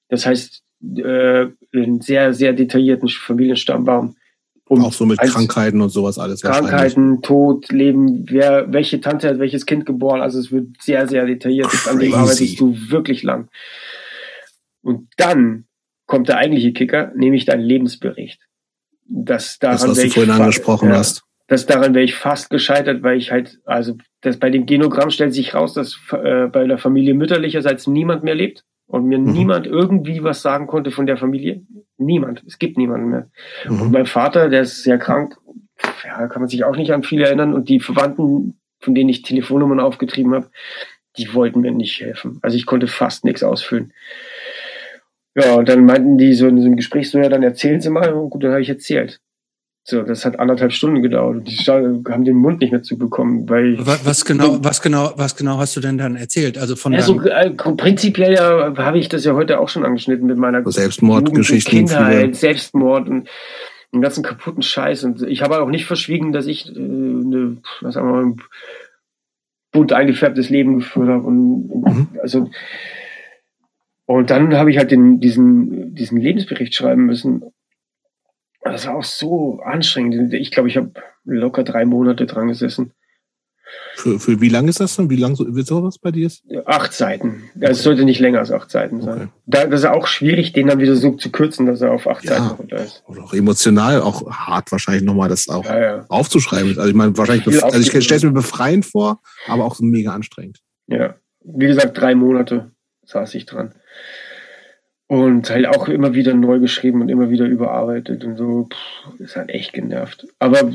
Das 0.08 0.26
heißt, 0.26 0.62
äh, 0.96 1.46
einen 1.72 2.00
sehr, 2.00 2.34
sehr 2.34 2.52
detaillierten 2.52 3.08
Familienstammbaum. 3.08 4.16
Um 4.68 4.84
auch 4.84 4.92
so 4.92 5.04
mit 5.04 5.18
Krankheiten 5.18 5.80
und 5.80 5.90
sowas 5.90 6.18
alles. 6.18 6.40
Krankheiten, 6.40 7.20
Tod, 7.20 7.70
Leben, 7.70 8.24
wer, 8.30 8.72
welche 8.72 9.00
Tante 9.00 9.28
hat 9.28 9.38
welches 9.38 9.66
Kind 9.66 9.84
geboren. 9.84 10.22
Also 10.22 10.38
es 10.38 10.50
wird 10.50 10.80
sehr, 10.80 11.06
sehr 11.08 11.26
detailliert. 11.26 11.68
An 11.88 11.98
dem 11.98 12.12
Crazy. 12.12 12.14
arbeitest 12.14 12.60
du 12.60 12.76
wirklich 12.88 13.22
lang. 13.22 13.48
Und 14.82 15.08
dann 15.16 15.66
kommt 16.06 16.28
der 16.28 16.38
eigentliche 16.38 16.72
Kicker, 16.72 17.12
nämlich 17.14 17.44
dein 17.44 17.60
Lebensbericht. 17.60 18.40
Das 19.06 19.58
daran 19.58 19.76
Das, 19.76 19.88
was 19.88 19.98
du 19.98 20.10
vorhin 20.10 20.32
angesprochen 20.32 20.88
ja, 20.88 20.96
hast. 20.96 21.24
Das 21.52 21.66
daran 21.66 21.92
wäre 21.94 22.04
ich 22.06 22.14
fast 22.14 22.48
gescheitert, 22.48 23.02
weil 23.02 23.18
ich 23.18 23.30
halt, 23.30 23.60
also 23.66 23.98
das 24.22 24.38
bei 24.38 24.48
dem 24.48 24.64
Genogramm 24.64 25.10
stellt 25.10 25.34
sich 25.34 25.54
raus, 25.54 25.74
dass 25.74 26.00
äh, 26.12 26.46
bei 26.46 26.66
der 26.66 26.78
Familie 26.78 27.12
mütterlicherseits 27.12 27.86
niemand 27.86 28.24
mehr 28.24 28.34
lebt 28.34 28.64
und 28.86 29.04
mir 29.04 29.18
Mhm. 29.18 29.32
niemand 29.32 29.66
irgendwie 29.66 30.22
was 30.24 30.40
sagen 30.40 30.66
konnte 30.66 30.90
von 30.90 31.04
der 31.04 31.18
Familie. 31.18 31.60
Niemand. 31.98 32.42
Es 32.46 32.58
gibt 32.58 32.78
niemanden 32.78 33.10
mehr. 33.10 33.28
Und 33.68 33.88
Mhm. 33.88 33.90
mein 33.92 34.06
Vater, 34.06 34.48
der 34.48 34.62
ist 34.62 34.82
sehr 34.82 34.96
krank, 34.96 35.36
ja, 36.06 36.26
kann 36.28 36.40
man 36.40 36.48
sich 36.48 36.64
auch 36.64 36.74
nicht 36.74 36.90
an 36.90 37.02
viel 37.02 37.20
erinnern. 37.20 37.52
Und 37.52 37.68
die 37.68 37.80
Verwandten, 37.80 38.58
von 38.80 38.94
denen 38.94 39.10
ich 39.10 39.20
Telefonnummern 39.20 39.78
aufgetrieben 39.78 40.32
habe, 40.34 40.48
die 41.18 41.34
wollten 41.34 41.60
mir 41.60 41.72
nicht 41.72 42.00
helfen. 42.00 42.38
Also 42.40 42.56
ich 42.56 42.64
konnte 42.64 42.86
fast 42.86 43.26
nichts 43.26 43.42
ausfüllen. 43.42 43.92
Ja, 45.34 45.54
und 45.56 45.68
dann 45.68 45.84
meinten 45.84 46.16
die 46.16 46.32
so 46.32 46.46
in 46.46 46.58
so 46.58 46.64
einem 46.66 46.76
Gespräch 46.76 47.10
so, 47.10 47.18
ja, 47.18 47.28
dann 47.28 47.42
erzählen 47.42 47.82
Sie 47.82 47.90
mal. 47.90 48.10
Und 48.14 48.30
gut, 48.30 48.42
dann 48.42 48.52
habe 48.52 48.62
ich 48.62 48.70
erzählt. 48.70 49.20
So, 49.84 50.02
das 50.02 50.24
hat 50.24 50.38
anderthalb 50.38 50.72
Stunden 50.72 51.02
gedauert. 51.02 51.38
Und 51.38 51.48
die 51.48 51.56
haben 51.64 52.24
den 52.24 52.36
Mund 52.36 52.60
nicht 52.60 52.70
mehr 52.70 52.82
zubekommen, 52.82 53.48
weil 53.48 53.74
ich 53.74 53.86
Wa- 53.86 53.98
Was 54.04 54.24
genau, 54.24 54.58
was 54.62 54.80
genau, 54.80 55.12
was 55.16 55.34
genau 55.34 55.58
hast 55.58 55.76
du 55.76 55.80
denn 55.80 55.98
dann 55.98 56.14
erzählt? 56.14 56.56
Also 56.56 56.76
von 56.76 56.92
ja, 56.92 57.02
so, 57.02 57.18
deinem, 57.18 57.54
äh, 57.58 57.72
prinzipiell 57.74 58.34
ja, 58.34 58.72
habe 58.76 58.98
ich 58.98 59.08
das 59.08 59.24
ja 59.24 59.34
heute 59.34 59.58
auch 59.58 59.68
schon 59.68 59.84
angeschnitten 59.84 60.26
mit 60.28 60.38
meiner 60.38 60.58
und 60.64 60.72
Kindheit, 61.64 62.36
Selbstmord 62.36 63.08
und 63.08 63.28
den 63.92 64.00
ganzen 64.02 64.22
kaputten 64.22 64.62
Scheiß. 64.62 65.02
Und 65.02 65.22
ich 65.22 65.42
habe 65.42 65.60
auch 65.60 65.68
nicht 65.68 65.84
verschwiegen, 65.86 66.32
dass 66.32 66.46
ich 66.46 66.68
äh, 66.68 66.78
eine, 66.78 67.56
was 67.80 67.94
sagen 67.94 68.06
wir 68.06 68.12
mal, 68.12 68.24
ein 68.26 68.36
bunt 69.72 69.92
eingefärbtes 69.92 70.48
Leben 70.48 70.78
geführt 70.78 71.08
habe. 71.08 71.26
Und, 71.26 71.68
Mhm. 71.84 72.08
also, 72.22 72.50
und 74.06 74.30
dann 74.30 74.54
habe 74.54 74.70
ich 74.70 74.78
halt 74.78 74.90
den, 74.92 75.18
diesen, 75.18 75.94
diesen 75.94 76.20
Lebensbericht 76.20 76.74
schreiben 76.74 77.06
müssen. 77.06 77.42
Das 78.64 78.86
war 78.86 78.96
auch 78.96 79.04
so 79.04 79.60
anstrengend. 79.64 80.32
Ich 80.34 80.50
glaube, 80.50 80.68
ich 80.68 80.76
habe 80.76 80.92
locker 81.24 81.64
drei 81.64 81.84
Monate 81.84 82.26
dran 82.26 82.48
gesessen. 82.48 82.92
Für, 83.94 84.18
für 84.20 84.40
wie 84.40 84.48
lang 84.48 84.68
ist 84.68 84.80
das 84.80 84.96
denn? 84.96 85.08
Wie 85.10 85.16
lang 85.16 85.34
so, 85.34 85.54
wird 85.54 85.66
sowas 85.66 85.98
bei 85.98 86.10
dir? 86.10 86.30
Acht 86.66 86.92
Seiten. 86.92 87.44
Ja, 87.54 87.70
Es 87.70 87.82
sollte 87.82 88.04
nicht 88.04 88.20
länger 88.20 88.38
als 88.40 88.50
acht 88.50 88.70
Seiten 88.70 89.00
sein. 89.00 89.14
Okay. 89.14 89.28
Da, 89.46 89.66
das 89.66 89.80
ist 89.80 89.86
auch 89.86 90.06
schwierig, 90.06 90.52
den 90.52 90.66
dann 90.66 90.78
wieder 90.78 90.94
so 90.94 91.12
zu 91.12 91.30
kürzen, 91.30 91.66
dass 91.66 91.80
er 91.80 91.92
auf 91.92 92.06
acht 92.06 92.24
Ja. 92.24 92.32
Seiten 92.36 92.56
runter 92.56 92.76
ist. 92.76 93.02
Oder 93.06 93.24
auch 93.24 93.32
emotional, 93.32 94.00
auch 94.02 94.30
hart 94.30 94.70
wahrscheinlich 94.72 95.04
nochmal 95.04 95.28
das 95.28 95.48
auch 95.48 95.64
Ja, 95.64 95.80
ja. 95.80 96.04
aufzuschreiben. 96.08 96.76
Also 96.78 96.88
ich 96.90 96.94
meine, 96.94 97.16
wahrscheinlich, 97.16 97.62
also 97.64 97.78
ich 97.78 98.04
stelle 98.04 98.16
es 98.18 98.22
mir 98.24 98.32
befreiend 98.32 98.84
vor, 98.84 99.20
aber 99.46 99.64
auch 99.64 99.74
so 99.74 99.84
mega 99.84 100.12
anstrengend. 100.12 100.58
Ja. 100.86 101.14
Wie 101.44 101.66
gesagt, 101.66 101.98
drei 101.98 102.14
Monate 102.14 102.72
saß 103.04 103.34
ich 103.34 103.46
dran. 103.46 103.74
Und 105.12 105.50
halt 105.50 105.66
auch 105.66 105.88
immer 105.88 106.14
wieder 106.14 106.32
neu 106.32 106.58
geschrieben 106.58 107.02
und 107.02 107.10
immer 107.10 107.28
wieder 107.28 107.44
überarbeitet 107.44 108.24
und 108.24 108.38
so. 108.38 108.70
Pff, 108.72 109.20
ist 109.20 109.36
halt 109.36 109.50
echt 109.50 109.74
genervt. 109.74 110.26
Aber 110.38 110.72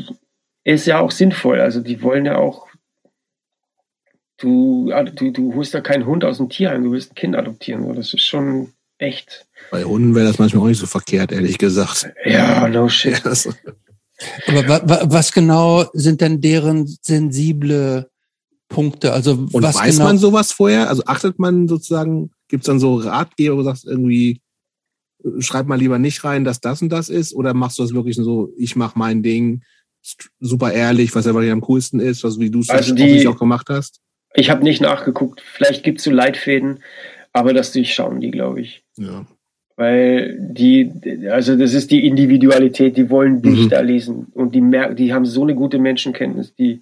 ist 0.64 0.85
ja 0.85 0.99
auch 0.99 1.09
sinnvoll. 1.09 1.59
Also 1.59 1.82
die 1.82 2.03
wollen 2.03 2.27
ja 2.27 2.38
auch. 2.38 2.67
Du, 4.38 4.93
du, 5.16 5.32
du 5.32 5.56
holst 5.56 5.74
da 5.74 5.82
keinen 5.82 6.06
Hund 6.06 6.24
aus 6.24 6.38
dem 6.38 6.49
Tierheim, 6.49 6.83
du 6.83 6.91
willst 6.91 7.14
ein 7.14 7.16
Kind 7.16 7.35
adoptieren. 7.35 7.83
So. 7.83 7.93
Das 7.93 8.14
ist 8.14 8.22
schon 8.22 8.74
echt. 8.99 9.48
Bei 9.72 9.83
Hunden 9.83 10.14
wäre 10.14 10.27
das 10.27 10.38
manchmal 10.38 10.66
auch 10.66 10.67
nicht 10.67 10.77
so 10.77 10.85
verkehrt, 10.85 11.32
ehrlich 11.32 11.57
gesagt. 11.57 12.14
Ja, 12.24 12.67
no 12.67 12.90
shit. 12.90 13.25
Das, 13.25 13.48
aber 14.48 14.67
wa, 14.67 14.82
wa, 14.83 15.01
was 15.06 15.32
genau 15.32 15.85
sind 15.93 16.22
denn 16.22 16.41
deren 16.41 16.85
sensible 17.01 18.11
Punkte? 18.69 19.14
Also 19.14 19.32
und 19.32 19.64
was 19.64 19.77
weiß 19.77 19.95
genau? 19.95 20.09
man 20.09 20.19
sowas 20.19 20.51
vorher? 20.51 20.90
Also 20.90 21.01
achtet 21.07 21.40
man 21.40 21.67
sozusagen, 21.67 22.30
gibt 22.48 22.64
es 22.64 22.67
dann 22.67 22.80
so 22.80 22.95
Ratgeber, 22.95 23.56
wo 23.56 23.59
du 23.59 23.66
sagst 23.66 23.85
irgendwie, 23.85 24.42
äh, 25.24 25.42
schreib 25.42 25.67
mal 25.67 25.77
lieber 25.80 26.00
nicht 26.00 26.24
rein, 26.24 26.43
dass 26.43 26.61
das 26.61 26.82
und 26.82 26.90
das 26.90 27.09
ist? 27.09 27.34
Oder 27.34 27.53
machst 27.53 27.77
du 27.77 27.84
das 27.84 27.93
wirklich 27.93 28.16
so, 28.16 28.51
ich 28.58 28.76
mach 28.76 28.95
mein 28.95 29.24
Ding, 29.24 29.61
super 30.40 30.72
ehrlich, 30.72 31.14
was 31.16 31.27
einfach 31.27 31.42
am 31.50 31.61
coolsten 31.61 32.00
ist, 32.00 32.24
was 32.24 32.40
wie 32.40 32.50
du 32.50 32.59
es 32.59 32.69
Also 32.69 32.95
die- 32.95 33.27
auch 33.27 33.38
gemacht 33.40 33.67
hast? 33.69 34.00
Ich 34.35 34.50
habe 34.50 34.64
nicht 34.64 34.82
nachgeguckt. 34.82 35.42
Vielleicht 35.42 35.84
gibt's 35.84 36.03
so 36.03 36.11
Leitfäden, 36.11 36.80
aber 37.34 37.53
das 37.53 37.72
durchschauen 37.72 38.19
die, 38.22 38.30
glaube 38.32 38.61
ich. 38.61 38.84
Ja. 38.98 39.26
Weil 39.76 40.38
die, 40.40 40.92
also 41.30 41.56
das 41.56 41.74
ist 41.74 41.92
die 41.92 42.06
Individualität, 42.08 42.98
die 42.98 43.09
wollen 43.09 43.42
dich 43.42 43.66
Mhm. 43.66 43.69
da 43.69 43.80
lesen 43.82 44.27
und 44.34 44.56
die 44.56 44.61
merken, 44.61 44.95
die 44.95 45.14
haben 45.14 45.26
so 45.26 45.43
eine 45.43 45.56
gute 45.56 45.77
Menschenkenntnis, 45.80 46.56
die 46.56 46.82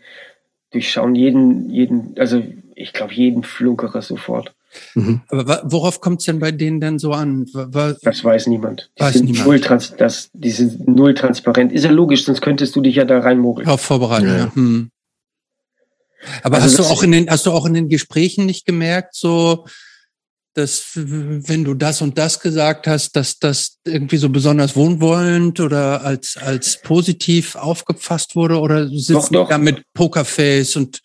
durchschauen 0.71 1.15
jeden, 1.15 1.69
jeden, 1.69 2.15
also 2.17 2.43
ich 2.75 2.93
glaube 2.93 3.13
jeden 3.13 3.43
Flunkerer 3.43 4.01
sofort. 4.01 4.53
Mhm. 4.95 5.21
aber 5.29 5.61
worauf 5.65 5.99
kommt 6.01 6.19
es 6.21 6.25
denn 6.25 6.39
bei 6.39 6.51
denen 6.51 6.79
denn 6.81 6.99
so 6.99 7.11
an? 7.13 7.45
Wa- 7.53 7.67
wa- 7.71 7.95
Das 8.01 8.23
weiß 8.23 8.47
niemand. 8.47 8.91
Die 8.97 9.01
Weiß 9.03 9.13
sind 9.13 9.25
niemand. 9.25 9.45
null 9.47 9.59
trans, 9.59 9.93
das, 9.97 10.29
die 10.33 10.51
sind 10.51 10.87
null 10.87 11.13
transparent. 11.13 11.71
Ist 11.71 11.83
ja 11.83 11.91
logisch, 11.91 12.25
sonst 12.25 12.41
könntest 12.41 12.75
du 12.75 12.81
dich 12.81 12.95
ja 12.95 13.05
da 13.05 13.19
reinmogeln. 13.19 13.65
Darauf 13.65 13.81
vorbereiten, 13.81 14.27
Ja. 14.27 14.37
ja. 14.37 14.55
Hm. 14.55 14.89
Aber 16.43 16.55
Also 16.57 16.67
hast 16.67 16.79
du 16.79 16.83
auch 16.93 17.03
in 17.03 17.11
den, 17.11 17.29
hast 17.29 17.45
du 17.45 17.51
auch 17.51 17.65
in 17.65 17.73
den 17.73 17.89
Gesprächen 17.89 18.45
nicht 18.45 18.65
gemerkt, 18.65 19.15
so, 19.15 19.65
dass 20.53 20.91
wenn 20.95 21.63
du 21.65 21.73
das 21.73 22.01
und 22.01 22.17
das 22.17 22.39
gesagt 22.39 22.87
hast, 22.87 23.15
dass 23.17 23.39
das 23.39 23.77
irgendwie 23.85 24.17
so 24.17 24.29
besonders 24.29 24.75
wohnwollend 24.75 25.59
oder 25.59 26.01
als, 26.03 26.37
als 26.37 26.81
positiv 26.81 27.55
aufgefasst 27.55 28.35
wurde 28.37 28.59
oder 28.59 28.87
sitzt 28.87 29.11
Doch, 29.11 29.29
doch. 29.29 29.49
da 29.49 29.57
mit 29.57 29.83
Pokerface 29.93 30.77
und 30.77 31.01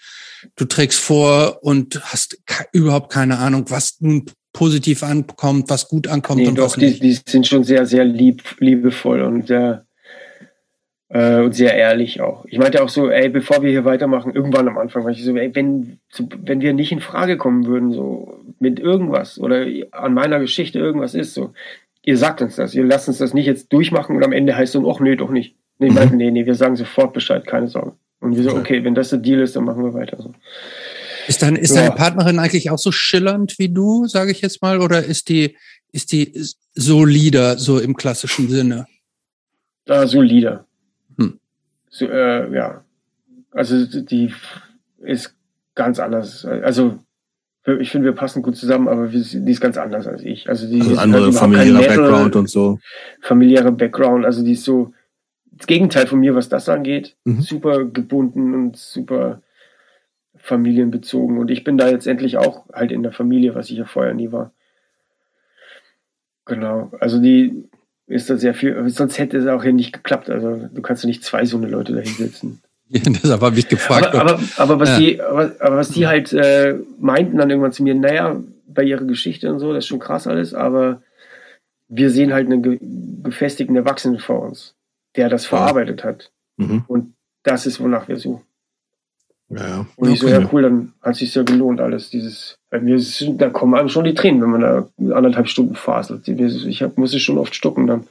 du 0.57 0.65
trägst 0.65 1.01
vor 1.01 1.59
und 1.63 2.01
hast 2.05 2.39
überhaupt 2.73 3.13
keine 3.13 3.39
Ahnung, 3.39 3.67
was 3.69 4.01
nun 4.01 4.27
positiv 4.53 5.03
ankommt, 5.03 5.71
was 5.71 5.89
gut 5.89 6.09
ankommt 6.09 6.41
nee, 6.41 6.49
und 6.49 6.59
doch, 6.59 6.65
was 6.65 6.77
nicht. 6.77 7.03
Die, 7.03 7.09
die 7.09 7.19
sind 7.27 7.47
schon 7.47 7.65
sehr, 7.65 7.87
sehr 7.87 8.05
lieb, 8.05 8.43
liebevoll 8.59 9.23
und 9.23 9.47
sehr, 9.47 9.87
äh, 11.09 11.41
und 11.41 11.55
sehr 11.55 11.75
ehrlich 11.75 12.21
auch. 12.21 12.45
Ich 12.47 12.59
meinte 12.59 12.83
auch 12.83 12.89
so, 12.89 13.11
ey, 13.11 13.29
bevor 13.29 13.63
wir 13.63 13.71
hier 13.71 13.85
weitermachen, 13.85 14.35
irgendwann 14.35 14.69
am 14.69 14.79
Anfang 14.79 15.05
war 15.05 15.11
ich 15.11 15.25
so, 15.25 15.37
ey, 15.37 15.55
wenn, 15.55 16.01
so, 16.11 16.29
wenn 16.43 16.61
wir 16.61 16.73
nicht 16.73 16.93
in 16.93 17.01
Frage 17.01 17.37
kommen 17.37 17.67
würden, 17.67 17.93
so 17.93 18.41
mit 18.59 18.81
irgendwas 18.81 19.39
oder 19.39 19.67
an 19.93 20.15
meiner 20.15 20.41
Geschichte 20.41 20.79
irgendwas 20.79 21.15
ist, 21.15 21.35
so, 21.35 21.53
ihr 22.03 22.17
sagt 22.17 22.43
uns 22.43 22.57
das, 22.57 22.75
ihr 22.75 22.85
lasst 22.85 23.09
uns 23.09 23.19
das 23.19 23.35
nicht 23.35 23.47
jetzt 23.47 23.73
durchmachen 23.73 24.17
und 24.17 24.25
am 24.25 24.33
Ende 24.33 24.57
heißt 24.57 24.75
es, 24.75 24.83
ach 24.85 25.01
nee, 25.01 25.17
doch 25.17 25.31
nicht. 25.31 25.57
Nee, 25.79 25.91
mhm. 25.91 25.95
meinten, 25.95 26.17
nee, 26.17 26.31
nee, 26.31 26.47
wir 26.47 26.55
sagen 26.55 26.77
sofort 26.77 27.13
Bescheid, 27.13 27.47
keine 27.47 27.69
Sorge. 27.69 27.93
Und 28.21 28.37
wir 28.37 28.45
so, 28.45 28.55
okay, 28.55 28.85
wenn 28.85 28.95
das 28.95 29.11
der 29.11 29.19
Deal 29.19 29.41
ist, 29.41 29.57
dann 29.57 29.65
machen 29.65 29.83
wir 29.83 29.95
weiter. 29.95 30.19
So. 30.21 30.35
Ist, 31.27 31.43
dein, 31.43 31.57
ist 31.57 31.75
ja. 31.75 31.83
deine 31.83 31.95
Partnerin 31.95 32.39
eigentlich 32.39 32.71
auch 32.71 32.79
so 32.79 32.93
schillernd 32.93 33.59
wie 33.59 33.69
du, 33.69 34.07
sage 34.07 34.31
ich 34.31 34.43
jetzt 34.43 34.63
mal, 34.63 34.81
oder 34.81 35.03
ist 35.05 35.29
die, 35.29 35.57
ist 35.93 36.13
die 36.13 36.33
solider, 36.75 37.59
so 37.59 37.79
im 37.79 37.97
klassischen 37.97 38.49
Sinne? 38.49 38.87
Ja, 39.87 40.07
solider. 40.07 40.67
Hm. 41.17 41.39
So, 41.89 42.07
äh, 42.07 42.55
ja. 42.55 42.85
Also 43.53 43.85
die 43.87 44.33
ist 44.99 45.35
ganz 45.75 45.99
anders. 45.99 46.45
Also 46.45 47.01
ich 47.65 47.91
finde, 47.91 48.07
wir 48.07 48.15
passen 48.15 48.43
gut 48.43 48.57
zusammen, 48.57 48.89
aber 48.89 49.09
die 49.09 49.19
ist 49.51 49.61
ganz 49.61 49.77
anders 49.77 50.07
als 50.07 50.23
ich. 50.23 50.49
Also 50.49 50.69
die 50.69 50.81
also 50.81 50.97
andere 50.97 51.33
familiäre 51.33 51.87
Background 51.87 52.37
und 52.37 52.49
so. 52.49 52.79
Familiäre 53.21 53.73
Background, 53.73 54.25
also 54.25 54.45
die 54.45 54.53
ist 54.53 54.65
so 54.65 54.93
das 55.61 55.67
Gegenteil 55.67 56.07
von 56.07 56.21
mir, 56.21 56.35
was 56.35 56.49
das 56.49 56.69
angeht. 56.69 57.17
Mhm. 57.25 57.43
Super 57.43 57.85
gebunden 57.85 58.55
und 58.55 58.77
super 58.77 59.43
familienbezogen. 60.37 61.39
Und 61.39 61.51
ich 61.51 61.65
bin 61.65 61.77
da 61.77 61.89
jetzt 61.89 62.07
endlich 62.07 62.39
auch 62.39 62.69
halt 62.73 62.93
in 62.93 63.03
der 63.03 63.13
Familie, 63.13 63.55
was 63.55 63.71
ich 63.71 63.79
ja 63.79 63.85
vorher 63.85 64.15
nie 64.15 64.33
war. 64.33 64.53
Genau. 66.47 66.91
Also 66.99 67.21
die 67.21 67.65
ist 68.07 68.31
da 68.31 68.37
sehr 68.37 68.55
viel, 68.55 68.89
sonst 68.89 69.19
hätte 69.19 69.37
es 69.37 69.47
auch 69.47 69.63
hier 69.63 69.73
nicht 69.73 69.93
geklappt. 69.93 70.31
Also 70.31 70.69
du 70.73 70.83
kannst 70.83 71.05
ja 71.05 71.09
nicht 71.09 71.23
zwei 71.23 71.45
so 71.45 71.59
eine 71.59 71.69
Leute 71.69 71.93
da 71.93 72.01
hinsetzen. 72.01 72.61
Ja, 72.89 73.01
das 73.05 73.41
habe 73.41 73.59
ich 73.59 73.69
gefragt. 73.69 74.15
Aber, 74.15 74.33
aber, 74.33 74.43
aber 74.57 74.81
was 74.81 74.89
ja. 74.91 74.99
die, 74.99 75.21
aber, 75.23 75.55
aber, 75.61 75.77
was 75.77 75.91
die 75.91 76.09
halt 76.09 76.33
äh, 76.33 76.77
meinten 76.99 77.37
dann 77.37 77.49
irgendwann 77.49 77.73
zu 77.73 77.85
mir, 77.85 77.95
naja, 77.95 78.43
bei 78.67 78.83
ihrer 78.83 79.05
Geschichte 79.05 79.53
und 79.53 79.61
so, 79.61 79.73
das 79.73 79.85
ist 79.85 79.89
schon 79.89 80.01
krass 80.01 80.27
alles, 80.27 80.55
aber 80.55 81.03
wir 81.89 82.11
sehen 82.11 82.33
halt 82.33 82.47
einen 82.47 82.63
ge 82.63 82.79
gefestigten 83.23 83.77
Erwachsenen 83.77 84.19
vor 84.19 84.43
uns, 84.43 84.75
der 85.17 85.29
das 85.29 85.47
verarbeitet 85.47 86.05
hat. 86.05 86.33
Mhm. 86.57 86.85
Und 86.87 87.15
das 87.43 87.67
ist, 87.67 87.81
wonach 87.81 88.09
wir 88.09 88.17
suchen. 88.17 88.45
Ja, 89.49 89.87
Und 89.97 90.11
ich 90.11 90.23
okay. 90.23 90.33
so, 90.33 90.41
ja 90.41 90.49
cool, 90.53 90.63
dann 90.63 90.93
hat 91.03 91.17
sich 91.17 91.35
ja 91.35 91.43
gelohnt 91.43 91.81
alles. 91.81 92.09
Dieses, 92.11 92.59
bei 92.71 92.79
mir 92.79 92.95
ist, 92.95 93.25
da 93.37 93.51
kommen 93.51 93.75
einem 93.75 93.89
schon 93.89 94.05
die 94.05 94.15
Tränen, 94.15 94.41
wenn 94.43 94.51
man 94.51 94.61
da 94.61 94.89
anderthalb 95.17 95.49
Stunden 95.49 95.75
faselt. 95.75 96.29
Ich 96.29 96.83
hab, 96.83 96.97
muss 96.97 97.15
es 97.15 97.23
schon 97.23 97.39
oft 97.39 97.55
stucken 97.55 97.89
dann. 97.89 98.07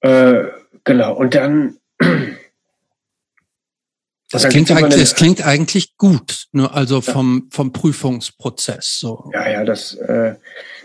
Äh, 0.00 0.44
genau. 0.84 1.14
Und 1.16 1.34
dann. 1.34 1.76
Das, 4.42 4.48
klingt, 4.48 4.70
eigentlich, 4.70 5.00
das 5.00 5.14
klingt 5.14 5.46
eigentlich 5.46 5.96
gut, 5.96 6.46
nur 6.52 6.74
also 6.74 7.00
vom, 7.00 7.48
vom 7.50 7.72
Prüfungsprozess. 7.72 8.98
So. 9.00 9.30
Ja, 9.32 9.48
ja, 9.48 9.64
das. 9.64 9.94
Äh, 9.94 10.34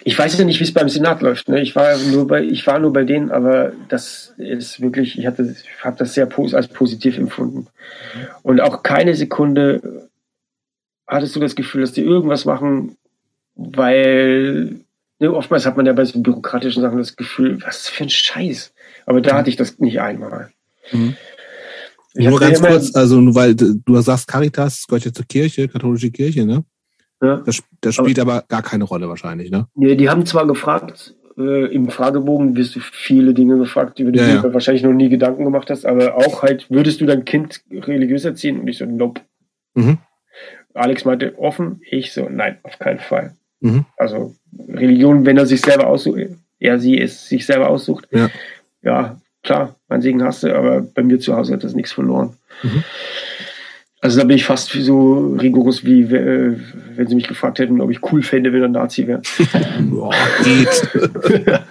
ich 0.03 0.17
weiß 0.17 0.37
ja 0.37 0.45
nicht, 0.45 0.59
wie 0.59 0.63
es 0.63 0.73
beim 0.73 0.89
Senat 0.89 1.21
läuft. 1.21 1.47
Ne? 1.47 1.61
Ich 1.61 1.75
war 1.75 1.97
nur 1.97 2.27
bei, 2.27 2.41
ich 2.43 2.65
war 2.65 2.79
nur 2.79 2.91
bei 2.91 3.03
denen, 3.03 3.31
aber 3.31 3.71
das 3.87 4.33
ist 4.37 4.81
wirklich, 4.81 5.17
ich 5.17 5.27
hatte, 5.27 5.43
ich 5.43 5.85
habe 5.85 5.97
das 5.97 6.13
sehr 6.13 6.27
als 6.53 6.67
positiv 6.67 7.17
empfunden. 7.17 7.67
Und 8.41 8.61
auch 8.61 8.81
keine 8.83 9.13
Sekunde 9.15 10.09
hattest 11.07 11.35
du 11.35 11.39
das 11.39 11.55
Gefühl, 11.55 11.81
dass 11.81 11.91
die 11.91 12.01
irgendwas 12.01 12.45
machen, 12.45 12.97
weil 13.55 14.79
ne, 15.19 15.33
oftmals 15.33 15.65
hat 15.65 15.77
man 15.77 15.85
ja 15.85 15.93
bei 15.93 16.05
so 16.05 16.19
bürokratischen 16.19 16.81
Sachen 16.81 16.97
das 16.97 17.15
Gefühl, 17.15 17.61
was 17.61 17.87
für 17.87 18.03
ein 18.03 18.09
Scheiß. 18.09 18.73
Aber 19.05 19.21
da 19.21 19.35
hatte 19.35 19.49
ich 19.49 19.55
das 19.55 19.79
nicht 19.79 20.01
einmal. 20.01 20.51
Mhm. 20.91 21.15
Nur 22.13 22.39
ganz 22.39 22.61
kurz, 22.61 22.95
also 22.95 23.33
weil 23.35 23.55
du 23.55 24.01
sagst 24.01 24.27
Caritas, 24.27 24.85
gehört 24.87 25.05
ja 25.05 25.13
zur 25.13 25.25
Kirche, 25.25 25.67
katholische 25.67 26.11
Kirche, 26.11 26.45
ne? 26.45 26.63
Ja. 27.21 27.37
Das, 27.37 27.61
das 27.81 27.95
spielt 27.95 28.19
aber, 28.19 28.33
aber, 28.33 28.45
gar 28.47 28.63
keine 28.63 28.83
Rolle 28.83 29.07
wahrscheinlich, 29.07 29.51
ne? 29.51 29.67
Nee, 29.75 29.95
die 29.95 30.09
haben 30.09 30.25
zwar 30.25 30.47
gefragt, 30.47 31.15
äh, 31.37 31.73
im 31.73 31.89
Fragebogen 31.89 32.55
wirst 32.55 32.75
du 32.75 32.79
viele 32.79 33.33
Dinge 33.33 33.57
gefragt, 33.57 33.99
über 33.99 34.11
die 34.11 34.19
ja, 34.19 34.41
du 34.41 34.47
ja. 34.47 34.53
wahrscheinlich 34.53 34.83
noch 34.83 34.93
nie 34.93 35.09
Gedanken 35.09 35.45
gemacht 35.45 35.69
hast, 35.69 35.85
aber 35.85 36.15
auch 36.15 36.41
halt, 36.41 36.69
würdest 36.69 36.99
du 36.99 37.05
dein 37.05 37.25
Kind 37.25 37.61
religiös 37.71 38.25
erziehen? 38.25 38.59
Und 38.59 38.67
ich 38.67 38.77
so, 38.77 38.85
nope. 38.85 39.21
Mhm. 39.75 39.99
Alex 40.73 41.05
meinte 41.05 41.37
offen, 41.37 41.81
ich 41.89 42.13
so, 42.13 42.27
nein, 42.29 42.57
auf 42.63 42.79
keinen 42.79 42.99
Fall. 42.99 43.35
Mhm. 43.59 43.85
Also 43.97 44.35
Religion, 44.67 45.25
wenn 45.25 45.37
er 45.37 45.45
sich 45.45 45.61
selber 45.61 45.87
aussucht, 45.87 46.19
er 46.59 46.79
sie 46.79 46.99
es 46.99 47.27
sich 47.27 47.45
selber 47.45 47.69
aussucht, 47.69 48.07
ja, 48.11 48.29
ja 48.81 49.17
klar, 49.43 49.75
mein 49.87 50.01
Segen 50.01 50.23
hast 50.23 50.43
du, 50.43 50.55
aber 50.55 50.81
bei 50.81 51.03
mir 51.03 51.19
zu 51.19 51.35
Hause 51.35 51.53
hat 51.53 51.63
das 51.63 51.73
nichts 51.73 51.91
verloren. 51.91 52.33
Mhm. 52.63 52.83
Also 54.03 54.19
da 54.19 54.25
bin 54.25 54.35
ich 54.35 54.45
fast 54.45 54.71
so 54.71 55.35
rigoros 55.39 55.85
wie 55.85 56.01
äh, 56.01 56.57
wenn 56.95 57.07
sie 57.07 57.15
mich 57.15 57.27
gefragt 57.27 57.59
hätten, 57.59 57.81
ob 57.81 57.91
ich 57.91 57.99
cool 58.11 58.23
fände, 58.23 58.51
wenn 58.51 58.63
er 58.63 58.67
Nazi 58.67 59.05
wäre. 59.05 59.21
Boah, 59.79 60.13
geht. 60.43 60.67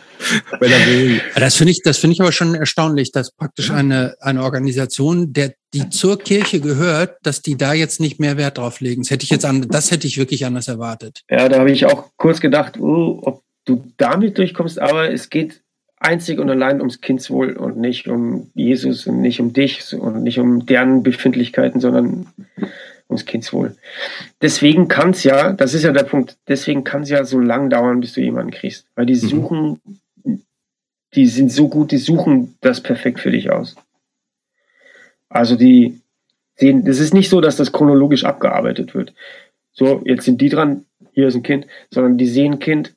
wenn 0.61 0.73
er 0.73 0.87
will. 0.87 1.21
Das 1.35 1.57
finde 1.57 1.73
ich, 1.73 1.83
das 1.83 1.99
finde 1.99 2.15
ich 2.15 2.21
aber 2.21 2.31
schon 2.31 2.55
erstaunlich, 2.55 3.11
dass 3.11 3.33
praktisch 3.33 3.71
eine, 3.71 4.15
eine 4.21 4.45
Organisation, 4.45 5.33
der, 5.33 5.55
die 5.75 5.89
zur 5.91 6.19
Kirche 6.19 6.61
gehört, 6.61 7.17
dass 7.25 7.43
die 7.43 7.57
da 7.57 7.73
jetzt 7.73 8.01
nicht 8.01 8.21
mehr 8.21 8.37
Wert 8.37 8.59
drauf 8.59 8.81
legen. 8.81 9.03
Das 9.03 9.11
hätte 9.11 9.25
ich 9.25 9.31
jetzt 9.31 9.45
an, 9.45 9.67
das 9.69 9.91
hätte 9.91 10.07
ich 10.07 10.17
wirklich 10.17 10.47
anders 10.47 10.69
erwartet. 10.69 11.23
Ja, 11.29 11.49
da 11.49 11.59
habe 11.59 11.73
ich 11.73 11.87
auch 11.87 12.11
kurz 12.17 12.41
gedacht, 12.41 12.79
oh, 12.79 13.21
ob 13.23 13.43
du 13.65 13.85
damit 13.97 14.39
durchkommst, 14.39 14.79
aber 14.79 15.13
es 15.13 15.31
geht 15.31 15.63
einzig 16.01 16.39
und 16.39 16.51
allein 16.51 16.81
ums 16.81 17.01
Kindswohl 17.01 17.57
und 17.57 17.77
nicht 17.77 18.09
um 18.09 18.51
Jesus 18.55 19.07
und 19.07 19.20
nicht 19.20 19.41
um 19.41 19.53
dich 19.53 19.95
und 19.95 20.23
nicht 20.23 20.41
um 20.41 20.67
deren 20.67 21.03
Befindlichkeiten, 21.03 21.81
sondern 21.81 22.27
ums 23.09 23.27
Kindswohl. 23.27 23.77
Deswegen 24.41 24.89
kann 24.89 25.11
es 25.11 25.23
ja, 25.23 25.53
das 25.53 25.75
ist 25.75 25.85
ja 25.85 25.93
der 25.93 26.05
Punkt, 26.05 26.39
deswegen 26.49 26.85
kann 26.85 27.03
es 27.03 27.11
ja 27.11 27.25
so 27.25 27.39
lang 27.39 27.69
dauern, 27.70 28.01
bis 28.01 28.15
du 28.15 28.23
jemanden 28.23 28.51
kriegst. 28.51 28.87
Weil 28.95 29.07
die 29.07 29.15
mhm. 29.15 29.29
suchen, 29.29 29.81
mhm. 30.25 30.43
die 31.15 31.27
sind 31.27 31.53
so 31.53 31.69
gut, 31.69 31.93
die 31.93 31.99
suchen 31.99 32.57
das 32.62 32.81
perfekt 32.81 33.20
für 33.20 33.31
dich 33.31 33.51
aus. 33.51 33.77
Also 35.29 35.55
die 35.55 36.01
sehen, 36.57 36.85
das 36.87 36.99
ist 36.99 37.12
nicht 37.12 37.29
so, 37.29 37.43
dass 37.43 37.57
das 37.57 37.73
chronologisch 37.73 38.25
abgearbeitet 38.25 38.95
wird. 38.95 39.12
So, 39.73 40.03
jetzt 40.05 40.25
sind 40.25 40.41
die 40.41 40.49
dran, 40.49 40.87
hier 41.12 41.29
ist 41.29 41.35
ein 41.35 41.43
Kind, 41.43 41.67
sondern 41.91 42.17
die 42.17 42.27
sehen 42.27 42.59
Kind, 42.59 42.95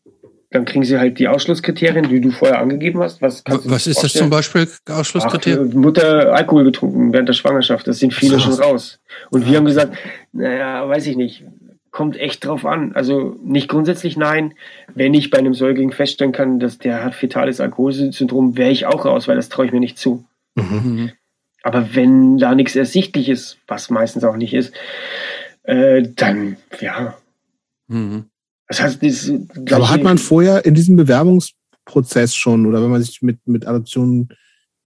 dann 0.53 0.65
kriegen 0.65 0.85
sie 0.85 0.99
halt 0.99 1.17
die 1.17 1.27
Ausschlusskriterien, 1.27 2.07
die 2.07 2.22
du 2.22 2.30
vorher 2.30 2.59
angegeben 2.59 3.01
hast. 3.01 3.22
Was, 3.22 3.43
was 3.45 3.88
ist 3.88 4.03
das 4.03 4.14
zum 4.14 4.30
Beispiel, 4.30 4.67
Ausschlusskriterien? 4.88 5.69
Ach, 5.72 5.75
Mutter 5.75 6.33
Alkohol 6.33 6.64
getrunken 6.64 7.11
während 7.11 7.27
der 7.27 7.33
Schwangerschaft, 7.33 7.88
das 7.88 7.99
sind 7.99 8.14
viele 8.14 8.35
so. 8.35 8.51
schon 8.51 8.53
raus. 8.53 8.99
Und 9.32 9.48
wir 9.48 9.57
haben 9.57 9.65
gesagt, 9.65 9.98
naja, 10.32 10.88
weiß 10.88 11.07
ich 11.07 11.17
nicht, 11.17 11.43
kommt 11.90 12.17
echt 12.17 12.45
drauf 12.45 12.65
an. 12.65 12.93
Also 12.93 13.35
nicht 13.43 13.67
grundsätzlich 13.67 14.15
nein. 14.15 14.53
Wenn 14.93 15.14
ich 15.14 15.32
bei 15.32 15.40
einem 15.40 15.56
Säugling 15.56 15.91
feststellen 15.91 16.33
kann, 16.33 16.59
dass 16.59 16.77
der 16.77 17.03
hat 17.03 17.15
fetales 17.15 17.59
Alkoholsyndrom, 17.59 18.56
wäre 18.56 18.72
ich 18.72 18.85
auch 18.85 19.06
raus, 19.06 19.27
weil 19.27 19.35
das 19.35 19.49
traue 19.49 19.65
ich 19.65 19.72
mir 19.72 19.80
nicht 19.80 19.98
zu. 19.98 20.23
Mhm. 20.56 21.11
Aber 21.64 21.95
wenn 21.95 22.38
da 22.38 22.53
nichts 22.53 22.75
ersichtlich 22.75 23.30
ist, 23.30 23.57
was 23.67 23.90
meistens 23.90 24.23
auch 24.23 24.35
nicht 24.35 24.53
ist, 24.53 24.73
äh, 25.64 26.03
dann 26.15 26.57
ja. 26.80 27.15
Mhm. 27.88 28.25
Das 28.74 28.82
heißt, 28.82 29.03
das 29.03 29.32
Aber 29.72 29.90
hat 29.90 30.02
man 30.02 30.18
vorher 30.18 30.66
in 30.66 30.74
diesem 30.74 30.95
Bewerbungsprozess 30.95 32.34
schon 32.35 32.66
oder 32.66 32.82
wenn 32.82 32.90
man 32.90 33.03
sich 33.03 33.22
mit, 33.22 33.48
mit 33.48 33.68
Adoption 33.68 34.30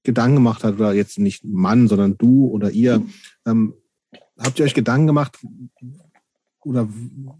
Gedanken 0.04 0.36
gemacht 0.36 0.64
hat, 0.64 0.76
oder 0.76 0.94
jetzt 0.94 1.20
nicht 1.20 1.46
Mann, 1.46 1.88
sondern 1.88 2.18
du 2.18 2.48
oder 2.48 2.72
ihr, 2.72 3.02
ähm, 3.46 3.74
habt 4.38 4.60
ihr 4.60 4.66
euch 4.66 4.74
Gedanken 4.74 5.08
gemacht 5.08 5.38
oder 6.64 6.88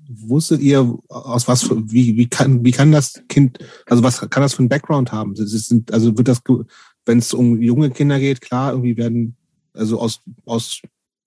wusstet 0.08 0.62
ihr, 0.62 0.98
aus 1.10 1.50
was, 1.50 1.70
wie, 1.70 2.16
wie 2.16 2.28
kann, 2.28 2.64
wie 2.64 2.72
kann 2.72 2.94
das 2.94 3.22
Kind, 3.28 3.60
also 3.86 4.04
was 4.04 4.22
kann 4.30 4.42
das 4.42 4.54
für 4.54 4.64
ein 4.64 4.70
Background 4.70 5.12
haben? 5.12 5.34
Ist, 5.34 5.74
also 5.92 6.18
wird 6.18 6.30
das, 6.30 6.42
wenn 7.06 7.20
es 7.20 7.34
um 7.34 7.62
junge 7.62 7.92
Kinder 7.92 8.20
geht, 8.20 8.40
klar, 8.40 8.72
irgendwie 8.72 8.96
werden, 8.96 9.36
also 9.74 10.00
aus, 10.00 10.22
aus, 10.46 10.82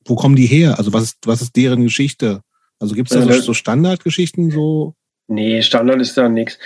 wo 0.06 0.16
kommen 0.16 0.36
die 0.36 0.46
her? 0.46 0.78
Also 0.78 0.94
was 0.94 1.02
ist, 1.02 1.18
was 1.26 1.42
ist 1.42 1.56
deren 1.56 1.82
Geschichte? 1.82 2.42
Also 2.78 2.94
gibt 2.94 3.10
es 3.10 3.16
da 3.18 3.30
so, 3.30 3.40
so 3.42 3.54
Standardgeschichten 3.54 4.50
so? 4.50 4.94
Nee, 5.30 5.62
Standard 5.62 6.00
ist 6.00 6.18
da 6.18 6.28
nichts. 6.28 6.58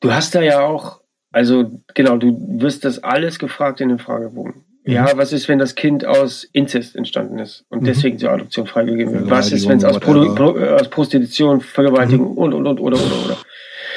Du 0.00 0.12
hast 0.12 0.34
da 0.34 0.40
ja 0.40 0.60
auch, 0.60 1.00
also 1.32 1.82
genau, 1.94 2.16
du 2.16 2.36
wirst 2.60 2.84
das 2.84 3.04
alles 3.04 3.38
gefragt 3.38 3.80
in 3.82 3.90
dem 3.90 3.98
Fragebogen. 3.98 4.64
Mhm. 4.84 4.92
Ja, 4.92 5.10
was 5.16 5.32
ist, 5.32 5.48
wenn 5.48 5.58
das 5.58 5.74
Kind 5.74 6.06
aus 6.06 6.44
Inzest 6.44 6.96
entstanden 6.96 7.38
ist 7.38 7.64
und 7.68 7.82
mhm. 7.82 7.86
deswegen 7.86 8.18
zur 8.18 8.30
Adoption 8.30 8.66
freigegeben 8.66 9.12
wird? 9.12 9.30
Was 9.30 9.52
ist, 9.52 9.68
wenn 9.68 9.78
es 9.78 9.84
aus, 9.84 10.00
Pro, 10.00 10.34
Pro, 10.34 10.58
aus, 10.58 10.88
Prostitution, 10.88 11.60
Vergewaltigung 11.60 12.32
mhm. 12.32 12.38
und, 12.38 12.54
und, 12.54 12.66
und, 12.66 12.80
oder, 12.80 12.96
oder, 12.96 13.24
oder. 13.24 13.36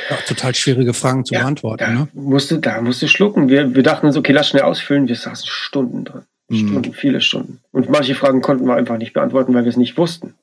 Ja, 0.09 0.17
total 0.27 0.53
schwierige 0.53 0.93
Fragen 0.93 1.23
zu 1.23 1.35
ja, 1.35 1.41
beantworten. 1.41 1.83
Da, 1.85 1.91
ne? 1.91 2.07
musst 2.13 2.51
du, 2.51 2.57
da 2.57 2.81
musst 2.81 3.01
du 3.01 3.07
schlucken. 3.07 3.47
Wir, 3.47 3.73
wir 3.73 3.83
dachten 3.83 4.07
uns, 4.07 4.17
okay, 4.17 4.33
lass 4.33 4.49
schnell 4.49 4.63
ausfüllen. 4.63 5.07
Wir 5.07 5.15
saßen 5.15 5.47
Stunden 5.47 6.03
dran. 6.03 6.25
Mhm. 6.49 6.67
Stunden, 6.67 6.93
viele 6.93 7.21
Stunden. 7.21 7.59
Und 7.71 7.89
manche 7.89 8.15
Fragen 8.15 8.41
konnten 8.41 8.65
wir 8.65 8.75
einfach 8.75 8.97
nicht 8.97 9.13
beantworten, 9.13 9.53
weil 9.53 9.63
wir 9.63 9.69
es 9.69 9.77
nicht 9.77 9.97
wussten. 9.97 10.33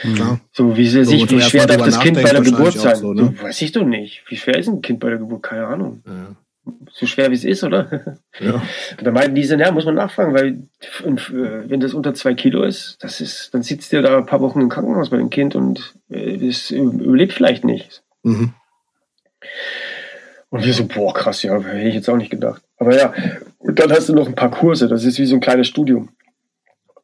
Klar. 0.00 0.40
So, 0.52 0.76
wie, 0.76 0.88
sie 0.88 1.04
sich, 1.04 1.30
wie 1.30 1.40
schwer 1.40 1.66
darf 1.66 1.82
das 1.82 2.00
Kind 2.00 2.20
bei 2.20 2.30
der 2.30 2.40
Geburt 2.40 2.72
sein? 2.72 2.96
So, 2.96 3.12
ne? 3.12 3.34
so, 3.36 3.44
weiß 3.44 3.62
ich 3.62 3.72
doch 3.72 3.84
nicht. 3.84 4.22
Wie 4.28 4.36
schwer 4.36 4.58
ist 4.58 4.68
ein 4.68 4.82
Kind 4.82 5.00
bei 5.00 5.10
der 5.10 5.18
Geburt? 5.18 5.42
Keine 5.42 5.66
Ahnung. 5.66 6.02
Ja. 6.06 6.36
So 6.92 7.06
schwer 7.06 7.30
wie 7.30 7.34
es 7.34 7.44
ist, 7.44 7.64
oder? 7.64 8.16
Ja. 8.40 8.62
da 9.02 9.10
meinten 9.10 9.34
die, 9.34 9.42
ja, 9.42 9.72
muss 9.72 9.84
man 9.84 9.96
nachfragen, 9.96 10.32
weil 10.32 10.62
äh, 11.04 11.68
wenn 11.68 11.80
das 11.80 11.92
unter 11.92 12.14
zwei 12.14 12.34
Kilo 12.34 12.62
ist, 12.62 12.98
das 13.00 13.20
ist, 13.20 13.52
dann 13.52 13.62
sitzt 13.62 13.92
ihr 13.92 14.02
da 14.02 14.18
ein 14.18 14.26
paar 14.26 14.40
Wochen 14.40 14.60
im 14.60 14.68
Krankenhaus 14.68 15.10
bei 15.10 15.16
dem 15.16 15.30
Kind 15.30 15.56
und 15.56 15.94
es 16.08 16.70
äh, 16.70 16.78
überlebt 16.78 17.32
vielleicht 17.32 17.64
nicht. 17.64 18.02
Mhm. 18.22 18.54
Und 20.50 20.64
wir 20.64 20.72
so, 20.74 20.86
boah, 20.86 21.12
krass, 21.12 21.42
ja, 21.42 21.60
hätte 21.60 21.88
ich 21.88 21.94
jetzt 21.94 22.08
auch 22.08 22.16
nicht 22.16 22.30
gedacht. 22.30 22.62
Aber 22.76 22.96
ja, 22.96 23.14
und 23.58 23.78
dann 23.78 23.90
hast 23.90 24.08
du 24.08 24.14
noch 24.14 24.28
ein 24.28 24.34
paar 24.34 24.50
Kurse, 24.50 24.86
das 24.86 25.04
ist 25.04 25.18
wie 25.18 25.26
so 25.26 25.36
ein 25.36 25.40
kleines 25.40 25.66
Studium. 25.66 26.10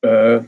Äh, 0.03 0.41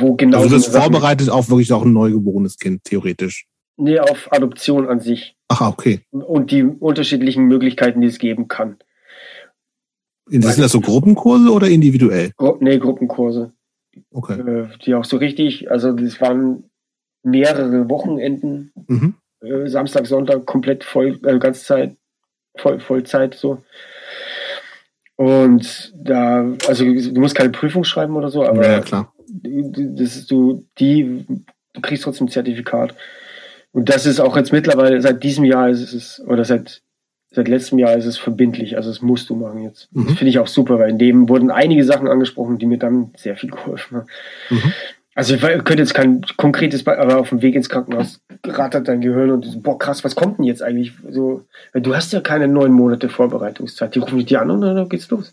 wo 0.00 0.14
genau. 0.14 0.38
Also 0.38 0.56
das 0.56 0.66
vorbereitet 0.66 1.30
auf 1.30 1.50
wirklich 1.50 1.72
auch 1.72 1.84
ein 1.84 1.92
neugeborenes 1.92 2.58
Kind, 2.58 2.84
theoretisch. 2.84 3.46
Nee, 3.76 3.98
auf 3.98 4.32
Adoption 4.32 4.88
an 4.88 5.00
sich. 5.00 5.36
Ach, 5.48 5.72
okay. 5.72 6.00
Und 6.10 6.50
die 6.50 6.62
unterschiedlichen 6.62 7.44
Möglichkeiten, 7.44 8.00
die 8.00 8.06
es 8.06 8.18
geben 8.18 8.48
kann. 8.48 8.76
Sind 10.26 10.44
das 10.44 10.72
so 10.72 10.80
Gruppenkurse 10.80 11.50
oder 11.50 11.68
individuell? 11.68 12.32
Gru 12.36 12.56
nee, 12.60 12.78
Gruppenkurse. 12.78 13.52
Okay. 14.10 14.40
Äh, 14.40 14.68
die 14.84 14.94
auch 14.94 15.04
so 15.04 15.16
richtig, 15.18 15.70
also 15.70 15.92
das 15.92 16.20
waren 16.20 16.70
mehrere 17.22 17.88
Wochenenden, 17.88 18.72
mhm. 18.88 19.14
äh, 19.40 19.68
Samstag, 19.68 20.06
Sonntag 20.06 20.46
komplett 20.46 20.84
voll, 20.84 21.20
äh, 21.24 21.38
ganze 21.38 21.64
Zeit, 21.64 21.96
voll, 22.56 22.80
Vollzeit 22.80 23.34
so. 23.34 23.62
Und 25.16 25.92
da, 25.96 26.44
also 26.66 26.84
du 26.84 27.20
musst 27.20 27.36
keine 27.36 27.50
Prüfung 27.50 27.84
schreiben 27.84 28.16
oder 28.16 28.30
so, 28.30 28.44
aber 28.44 28.66
ja, 28.66 28.80
klar. 28.80 29.13
Das 29.42 30.16
ist 30.16 30.30
du, 30.30 30.64
die, 30.78 31.24
du 31.72 31.80
kriegst 31.80 32.04
trotzdem 32.04 32.26
ein 32.26 32.30
Zertifikat. 32.30 32.94
Und 33.72 33.88
das 33.88 34.06
ist 34.06 34.20
auch 34.20 34.36
jetzt 34.36 34.52
mittlerweile, 34.52 35.00
seit 35.00 35.22
diesem 35.24 35.44
Jahr 35.44 35.68
ist 35.68 35.92
es, 35.92 36.22
oder 36.26 36.44
seit, 36.44 36.82
seit 37.32 37.48
letztem 37.48 37.80
Jahr 37.80 37.94
ist 37.96 38.06
es 38.06 38.16
verbindlich, 38.16 38.76
also 38.76 38.88
das 38.88 39.02
musst 39.02 39.28
du 39.28 39.34
machen 39.34 39.62
jetzt. 39.62 39.88
Mhm. 39.92 40.06
Das 40.06 40.18
finde 40.18 40.30
ich 40.30 40.38
auch 40.38 40.46
super, 40.46 40.78
weil 40.78 40.90
in 40.90 40.98
dem 40.98 41.28
wurden 41.28 41.50
einige 41.50 41.84
Sachen 41.84 42.06
angesprochen, 42.06 42.58
die 42.58 42.66
mir 42.66 42.78
dann 42.78 43.10
sehr 43.16 43.36
viel 43.36 43.50
geholfen 43.50 43.98
haben. 43.98 44.06
Mhm. 44.50 44.72
Also 45.16 45.34
ich 45.34 45.40
könnte 45.40 45.78
jetzt 45.78 45.94
kein 45.94 46.22
konkretes, 46.36 46.86
aber 46.86 47.18
auf 47.18 47.28
dem 47.28 47.40
Weg 47.40 47.54
ins 47.54 47.68
Krankenhaus 47.68 48.20
rattert 48.44 48.88
dein 48.88 49.00
Gehirn 49.00 49.30
und 49.30 49.44
so, 49.44 49.60
boah 49.60 49.78
krass, 49.78 50.02
was 50.02 50.16
kommt 50.16 50.38
denn 50.38 50.44
jetzt 50.44 50.62
eigentlich? 50.62 50.92
So, 51.08 51.42
du 51.72 51.94
hast 51.94 52.12
ja 52.12 52.20
keine 52.20 52.48
neun 52.48 52.72
Monate 52.72 53.08
Vorbereitungszeit. 53.08 53.94
Die 53.94 54.00
rufen 54.00 54.18
dich 54.18 54.38
an 54.38 54.50
und 54.50 54.60
dann 54.60 54.88
geht's 54.88 55.08
los. 55.10 55.32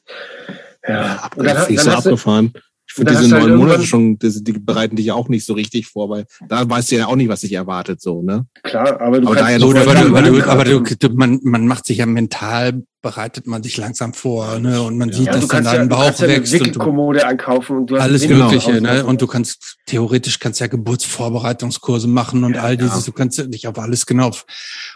Ja, 0.87 0.93
ja 0.93 1.29
dann, 1.35 1.45
dann, 1.45 1.75
dann 1.75 1.89
abgefahren. 1.89 2.53
Du, 2.53 2.59
ich 2.91 2.95
finde 2.95 3.13
diese 3.13 3.29
neun 3.29 3.43
halt 3.43 3.55
Monate 3.55 3.83
schon, 3.83 4.19
die, 4.19 4.43
die, 4.43 4.51
bereiten 4.51 4.97
dich 4.97 5.05
ja 5.05 5.13
auch 5.13 5.29
nicht 5.29 5.45
so 5.45 5.53
richtig 5.53 5.87
vor, 5.87 6.09
weil 6.09 6.25
da 6.49 6.69
weißt 6.69 6.91
du 6.91 6.97
ja 6.97 7.07
auch 7.07 7.15
nicht, 7.15 7.29
was 7.29 7.39
dich 7.39 7.53
erwartet, 7.53 8.01
so, 8.01 8.21
ne? 8.21 8.47
Klar, 8.63 8.99
aber 8.99 9.21
du 9.21 9.27
aber 9.27 9.37
kannst... 9.37 9.61
So, 9.61 9.69
aber, 9.69 9.95
du, 9.95 10.17
aber, 10.17 10.21
du, 10.23 10.43
aber 10.43 10.63
du, 10.65 11.09
man, 11.15 11.39
man 11.41 11.67
macht 11.67 11.85
sich 11.85 11.99
ja 11.99 12.05
mental, 12.05 12.83
bereitet 13.01 13.47
man 13.47 13.63
sich 13.63 13.77
langsam 13.77 14.13
vor, 14.13 14.59
ne? 14.59 14.81
Und 14.81 14.97
man 14.97 15.07
ja. 15.07 15.15
sieht, 15.15 15.27
ja, 15.27 15.31
dass 15.31 15.47
dann 15.47 15.63
dein 15.63 15.89
ja, 15.89 15.95
Bauch 15.95 16.11
du 16.11 16.27
wächst. 16.27 16.53
Du 16.53 16.59
Wickelkommode 16.59 17.25
einkaufen 17.25 17.77
und 17.77 17.87
du 17.89 17.95
hast 17.95 18.03
Alles 18.03 18.27
Mögliche, 18.27 18.81
ne? 18.81 19.05
Und 19.05 19.21
du 19.21 19.27
kannst, 19.27 19.77
theoretisch 19.85 20.39
kannst 20.39 20.59
ja 20.59 20.67
Geburtsvorbereitungskurse 20.67 22.09
machen 22.09 22.43
und 22.43 22.57
all 22.57 22.75
dieses, 22.75 23.05
du 23.05 23.13
kannst 23.13 23.37
dich 23.53 23.67
auf 23.67 23.79
alles 23.79 24.05
genau. 24.05 24.31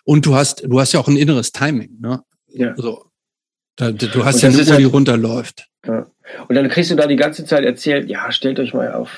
Und 0.03 0.25
du 0.25 0.35
hast, 0.35 0.65
du 0.67 0.81
hast 0.81 0.91
ja 0.91 0.99
auch 0.99 1.07
ein 1.07 1.15
inneres 1.15 1.53
Timing, 1.53 1.97
ne? 2.01 2.21
Ja. 2.49 2.73
So. 2.75 3.05
Da, 3.75 3.91
du 3.91 4.25
hast 4.25 4.41
ja 4.41 4.49
eine 4.49 4.57
Uhr, 4.57 4.65
halt, 4.65 4.79
die 4.79 4.83
runterläuft. 4.85 5.67
Ja. 5.85 6.05
Und 6.47 6.55
dann 6.55 6.67
kriegst 6.69 6.91
du 6.91 6.95
da 6.95 7.07
die 7.07 7.15
ganze 7.15 7.45
Zeit 7.45 7.63
erzählt, 7.63 8.09
ja, 8.09 8.31
stellt 8.31 8.59
euch 8.59 8.73
mal 8.73 8.93
auf, 8.93 9.09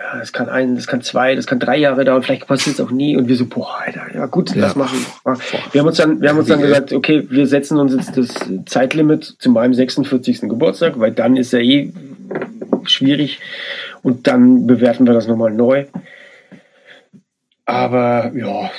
ja, 0.00 0.18
das 0.18 0.32
kann 0.32 0.48
ein, 0.48 0.76
das 0.76 0.86
kann 0.86 1.02
zwei, 1.02 1.34
das 1.34 1.46
kann 1.46 1.58
drei 1.58 1.76
Jahre 1.76 2.04
dauern, 2.04 2.22
vielleicht 2.22 2.46
passiert 2.46 2.78
es 2.78 2.84
auch 2.84 2.90
nie. 2.90 3.16
Und 3.16 3.28
wir 3.28 3.36
so, 3.36 3.46
boah, 3.46 3.80
Alter, 3.84 4.14
ja 4.14 4.26
gut, 4.26 4.54
ja. 4.54 4.62
das 4.62 4.76
machen. 4.76 5.04
Wir 5.72 5.80
haben 5.80 5.88
uns 5.88 5.96
dann, 5.96 6.20
wir 6.20 6.28
haben 6.28 6.38
uns 6.38 6.48
dann 6.48 6.60
gesagt, 6.60 6.92
okay, 6.92 7.26
wir 7.28 7.46
setzen 7.46 7.78
uns 7.78 7.92
jetzt 7.92 8.16
das 8.16 8.28
Zeitlimit 8.66 9.24
zu 9.24 9.50
meinem 9.50 9.74
46. 9.74 10.42
Geburtstag, 10.42 10.98
weil 10.98 11.12
dann 11.12 11.36
ist 11.36 11.52
ja 11.52 11.58
eh 11.58 11.92
schwierig. 12.84 13.40
Und 14.02 14.26
dann 14.26 14.66
bewerten 14.66 15.06
wir 15.06 15.14
das 15.14 15.26
nochmal 15.26 15.52
neu. 15.52 15.86
Aber 17.64 18.32
ja, 18.34 18.70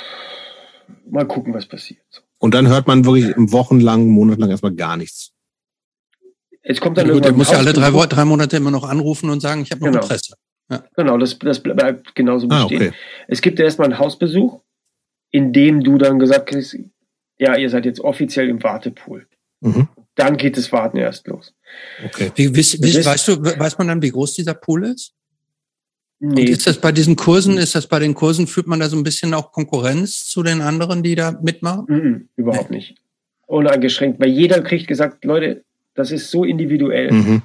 mal 1.10 1.26
gucken, 1.26 1.52
was 1.52 1.66
passiert. 1.66 2.05
Und 2.38 2.54
dann 2.54 2.68
hört 2.68 2.86
man 2.86 3.04
wirklich 3.04 3.34
wochenlang, 3.36 4.06
monatelang 4.08 4.50
erstmal 4.50 4.74
gar 4.74 4.96
nichts. 4.96 5.32
Es 6.62 6.80
kommt 6.80 6.98
dann 6.98 7.06
ja, 7.06 7.12
gut, 7.12 7.24
der 7.24 7.32
muss 7.32 7.50
ja 7.50 7.58
alle 7.58 7.72
drei, 7.72 7.90
drei, 8.06 8.24
Monate 8.24 8.56
immer 8.56 8.72
noch 8.72 8.84
anrufen 8.84 9.30
und 9.30 9.40
sagen, 9.40 9.62
ich 9.62 9.70
habe 9.70 9.80
noch 9.80 9.92
genau. 9.92 10.02
Interesse. 10.02 10.34
Ja. 10.68 10.84
Genau, 10.96 11.16
das, 11.16 11.38
das 11.38 11.60
bleibt 11.60 12.14
genauso 12.14 12.48
ah, 12.50 12.62
bestehen. 12.62 12.88
Okay. 12.88 12.96
Es 13.28 13.40
gibt 13.40 13.60
erstmal 13.60 13.86
einen 13.86 13.98
Hausbesuch, 13.98 14.60
in 15.30 15.52
dem 15.52 15.84
du 15.84 15.96
dann 15.96 16.18
gesagt 16.18 16.54
hast, 16.54 16.76
ja, 17.38 17.56
ihr 17.56 17.70
seid 17.70 17.84
jetzt 17.84 18.00
offiziell 18.00 18.48
im 18.48 18.62
Wartepool. 18.62 19.26
Mhm. 19.60 19.88
Dann 20.16 20.36
geht 20.36 20.56
das 20.56 20.72
Warten 20.72 20.96
erst 20.96 21.28
los. 21.28 21.54
Okay. 22.04 22.32
Wie, 22.34 22.54
wie, 22.54 22.56
wie, 22.56 23.04
weißt 23.04 23.28
du, 23.28 23.44
weiß 23.44 23.78
man 23.78 23.88
dann, 23.88 24.02
wie 24.02 24.10
groß 24.10 24.34
dieser 24.34 24.54
Pool 24.54 24.86
ist? 24.86 25.12
Nee. 26.18 26.42
Und 26.42 26.48
ist 26.48 26.66
das 26.66 26.80
bei 26.80 26.92
diesen 26.92 27.16
Kursen, 27.16 27.58
ist 27.58 27.74
das 27.74 27.86
bei 27.86 27.98
den 27.98 28.14
Kursen, 28.14 28.46
fühlt 28.46 28.66
man 28.66 28.80
da 28.80 28.88
so 28.88 28.96
ein 28.96 29.02
bisschen 29.02 29.34
auch 29.34 29.52
Konkurrenz 29.52 30.26
zu 30.26 30.42
den 30.42 30.62
anderen, 30.62 31.02
die 31.02 31.14
da 31.14 31.38
mitmachen? 31.42 31.84
Mhm, 31.88 32.28
überhaupt 32.36 32.70
nee. 32.70 32.78
nicht. 32.78 32.94
Uneingeschränkt, 33.46 34.18
weil 34.18 34.30
jeder 34.30 34.62
kriegt 34.62 34.88
gesagt, 34.88 35.24
Leute, 35.24 35.64
das 35.94 36.10
ist 36.10 36.30
so 36.30 36.44
individuell. 36.44 37.12
Mhm. 37.12 37.42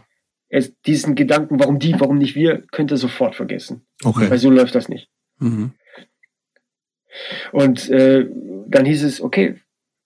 Es, 0.49 0.73
diesen 0.81 1.15
Gedanken, 1.15 1.59
warum 1.59 1.79
die, 1.79 1.95
warum 1.99 2.17
nicht 2.17 2.35
wir, 2.35 2.63
könnt 2.71 2.91
ihr 2.91 2.97
sofort 2.97 3.35
vergessen. 3.35 3.85
Okay. 4.03 4.29
Weil 4.29 4.37
so 4.37 4.49
läuft 4.49 4.75
das 4.75 4.89
nicht. 4.89 5.09
Mhm. 5.39 5.71
Und 7.51 7.89
äh, 7.89 8.27
dann 8.67 8.85
hieß 8.85 9.03
es, 9.03 9.21
okay, 9.21 9.55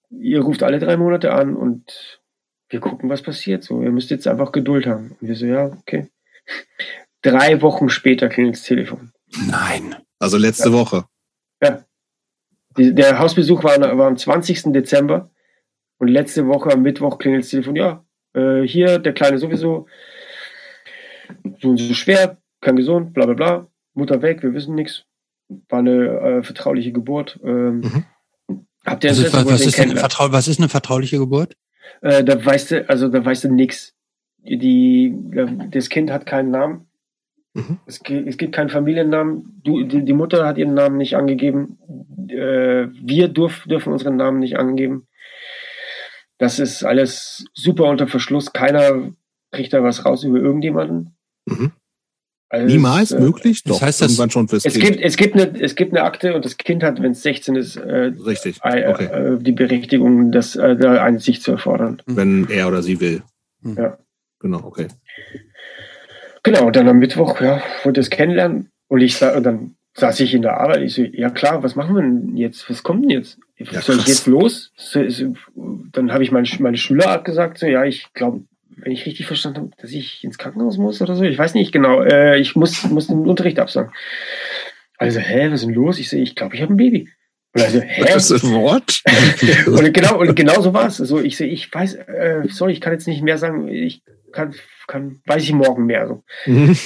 ihr 0.10 0.42
ruft 0.42 0.64
alle 0.64 0.80
drei 0.80 0.98
Monate 0.98 1.34
an 1.34 1.56
und 1.56 2.19
wir 2.69 2.80
gucken, 2.80 3.10
was 3.10 3.22
passiert. 3.22 3.64
So, 3.64 3.82
ihr 3.82 3.92
müsst 3.92 4.10
jetzt 4.10 4.27
einfach 4.27 4.52
Geduld 4.52 4.88
haben. 4.88 5.16
Und 5.19 5.27
wir 5.27 5.35
so, 5.35 5.45
ja, 5.45 5.66
okay. 5.66 6.08
Drei 7.26 7.60
Wochen 7.64 7.90
später 7.90 8.30
klingelt 8.30 8.56
das 8.56 8.64
Telefon. 8.64 9.12
Nein. 9.48 9.95
Also 10.20 10.38
letzte 10.38 10.70
ja. 10.70 10.76
Woche. 10.76 11.06
Ja. 11.62 11.84
Die, 12.78 12.94
der 12.94 13.18
Hausbesuch 13.18 13.64
war, 13.64 13.80
war 13.80 14.08
am 14.08 14.16
20. 14.16 14.72
Dezember 14.74 15.32
und 15.98 16.08
letzte 16.10 16.45
Woche 16.45 16.72
am 16.72 16.84
Mittwoch 16.84 17.18
klingelt 17.18 17.44
das 17.44 17.50
Telefon. 17.50 17.76
Ja, 17.76 18.06
äh, 18.34 18.62
hier, 18.62 19.00
der 19.00 19.14
Kleine 19.14 19.40
sowieso, 19.40 19.88
so 21.60 21.70
und 21.70 21.78
so 21.78 21.95
schwer, 21.95 22.38
kein 22.62 22.76
gesund, 22.76 23.16
bla 23.16 23.26
bla 23.26 23.34
bla, 23.34 23.68
Mutter 23.95 24.22
weg, 24.22 24.44
wir 24.44 24.54
wissen 24.54 24.76
nichts. 24.76 25.06
War 25.70 25.80
eine 25.80 26.20
äh, 26.20 26.44
vertrauliche 26.44 26.92
Geburt. 26.92 27.40
Ähm, 27.44 27.80
mhm. 27.80 28.06
Habt 28.86 29.04
ihr 29.04 29.10
Interesse, 29.10 29.34
was, 29.34 29.45
was, 29.45 29.62
ist 29.66 29.80
eine 29.80 29.95
was 29.95 30.48
ist 30.48 30.60
eine 30.60 30.70
vertrauliche 30.70 31.18
Geburt? 31.18 31.56
Äh, 32.02 32.24
da 32.24 32.44
weißt 32.44 32.70
du, 32.72 32.90
also 32.90 33.08
da 33.08 33.26
weißt 33.26 33.45
du 33.45 33.50
nichts. 33.50 33.95
Die, 34.38 35.12
das 35.72 35.90
Kind 35.90 36.12
hat 36.12 36.28
keinen 36.28 36.52
Namen. 36.52 36.88
Mhm. 37.56 37.80
Es, 37.85 38.01
es, 38.01 38.38
gibt 38.38 38.53
keinen 38.53 38.69
Familiennamen. 38.69 39.61
Du, 39.64 39.84
die, 39.84 40.03
die, 40.03 40.14
Mutter 40.14 40.45
hat 40.45 40.58
ihren 40.58 40.74
Namen 40.74 40.98
nicht 40.98 41.16
angegeben. 41.16 41.77
Äh, 42.27 42.88
wir 43.01 43.30
dürf, 43.30 43.64
dürfen 43.66 43.93
unseren 43.93 44.17
Namen 44.17 44.40
nicht 44.40 44.58
angeben. 44.58 45.08
Das 46.38 46.59
ist 46.59 46.84
alles 46.84 47.45
super 47.53 47.85
unter 47.85 48.08
Verschluss. 48.08 48.51
Keiner 48.51 49.09
kriegt 49.51 49.72
da 49.72 49.82
was 49.84 50.03
raus 50.03 50.25
über 50.25 50.38
irgendjemanden. 50.40 51.16
Mhm. 51.45 51.72
Also 52.50 52.67
Niemals 52.67 53.11
äh, 53.14 53.22
möglich? 53.22 53.64
Doch, 53.64 53.80
das 53.80 53.82
heißt 53.82 54.01
das 54.01 54.11
irgendwann 54.11 54.32
schon 54.32 54.48
fürs 54.50 54.66
es 54.66 54.74
Kind. 54.74 54.85
Gibt, 54.85 55.01
es, 55.01 55.16
gibt 55.16 55.35
eine, 55.35 55.59
es 55.61 55.75
gibt 55.75 55.93
eine 55.93 56.03
Akte 56.03 56.35
und 56.35 56.43
das 56.43 56.58
Kind 56.58 56.84
hat, 56.84 57.01
wenn 57.01 57.14
es 57.14 57.24
16 57.24 57.56
ist, 57.56 57.77
äh, 57.77 58.11
Richtig. 58.25 58.59
Äh, 58.64 58.90
okay. 58.90 59.06
äh, 59.06 59.38
die 59.42 59.53
Berechtigung, 59.53 60.34
das 60.34 60.58
äh, 60.58 60.75
da 60.75 61.01
eine 61.01 61.19
Sicht 61.19 61.42
zu 61.42 61.51
erfordern. 61.51 62.01
Wenn 62.06 62.50
er 62.50 62.67
oder 62.67 62.84
sie 62.84 63.00
will. 63.00 63.24
Mhm. 63.61 63.77
Ja. 63.77 63.98
Genau, 64.40 64.59
okay. 64.64 64.88
Genau, 66.46 66.70
dann 66.70 66.88
am 66.88 67.00
Mittwoch, 67.00 67.42
ja, 67.42 67.62
wollte 67.84 68.00
es 68.00 68.12
kennenlernen. 68.12 68.70
Und 68.88 69.02
ich 69.02 69.20
und 69.22 69.44
dann 69.44 69.76
saß 69.96 70.20
ich 70.20 70.36
in 70.36 70.44
der 70.44 70.58
Arbeit. 70.58 70.84
Ich 70.84 70.94
so, 70.94 71.02
ja 71.02 71.32
klar, 71.32 71.64
was 71.64 71.76
machen 71.76 71.96
wir 71.96 72.04
denn 72.04 72.38
jetzt? 72.38 72.70
Was 72.70 72.84
kommt 72.84 73.04
denn 73.04 73.10
jetzt? 73.10 73.40
Ja, 73.58 73.82
Soll 73.82 73.98
ich 73.98 74.08
jetzt 74.08 74.28
los? 74.28 74.72
So, 74.76 75.10
so, 75.10 75.34
dann 75.56 76.14
habe 76.14 76.24
ich 76.24 76.32
meine, 76.32 76.48
meine 76.60 76.78
Schüler 76.78 77.08
abgesagt, 77.08 77.58
so, 77.58 77.66
ja, 77.66 77.84
ich 77.84 78.14
glaube, 78.14 78.44
wenn 78.78 78.92
ich 78.92 79.08
richtig 79.08 79.26
verstanden 79.26 79.58
habe, 79.58 79.72
dass 79.82 79.92
ich 79.92 80.24
ins 80.24 80.38
Krankenhaus 80.38 80.78
muss 80.78 81.02
oder 81.02 81.16
so. 81.16 81.24
Ich 81.24 81.38
weiß 81.38 81.56
nicht 81.56 81.72
genau. 81.72 82.04
Äh, 82.04 82.38
ich 82.40 82.56
muss, 82.56 82.84
muss 82.84 83.08
den 83.08 83.28
Unterricht 83.28 83.58
absagen. 83.58 83.92
Also, 84.98 85.20
hä, 85.20 85.48
was 85.50 85.62
ist 85.62 85.68
denn 85.68 85.74
los? 85.74 85.98
Ich 85.98 86.10
sehe, 86.10 86.22
ich 86.22 86.36
glaube, 86.36 86.56
ich 86.56 86.62
habe 86.62 86.74
ein 86.74 86.78
Baby. 86.78 87.10
Und 87.54 87.62
also, 87.64 87.80
hä? 87.80 88.04
Das 88.06 88.30
ist 88.30 88.44
ein 88.44 88.54
Wort? 88.54 89.02
und 89.66 89.94
genau, 89.94 90.20
und 90.20 90.36
genau 90.36 90.62
so 90.62 90.74
war 90.74 90.88
es. 90.88 91.02
Also, 91.02 91.20
ich 91.22 91.38
sehe, 91.38 91.48
ich 91.48 91.74
weiß, 91.74 91.96
äh, 91.96 92.44
sorry, 92.50 92.74
ich 92.74 92.82
kann 92.82 92.94
jetzt 92.94 93.08
nicht 93.08 93.24
mehr 93.24 93.38
sagen. 93.38 93.68
Ich 93.68 94.04
kann, 94.32 94.54
kann, 94.88 95.22
weiß 95.26 95.44
ich 95.44 95.54
morgen 95.54 95.86
mehr. 95.86 96.08
So. 96.08 96.24
Mhm. 96.46 96.78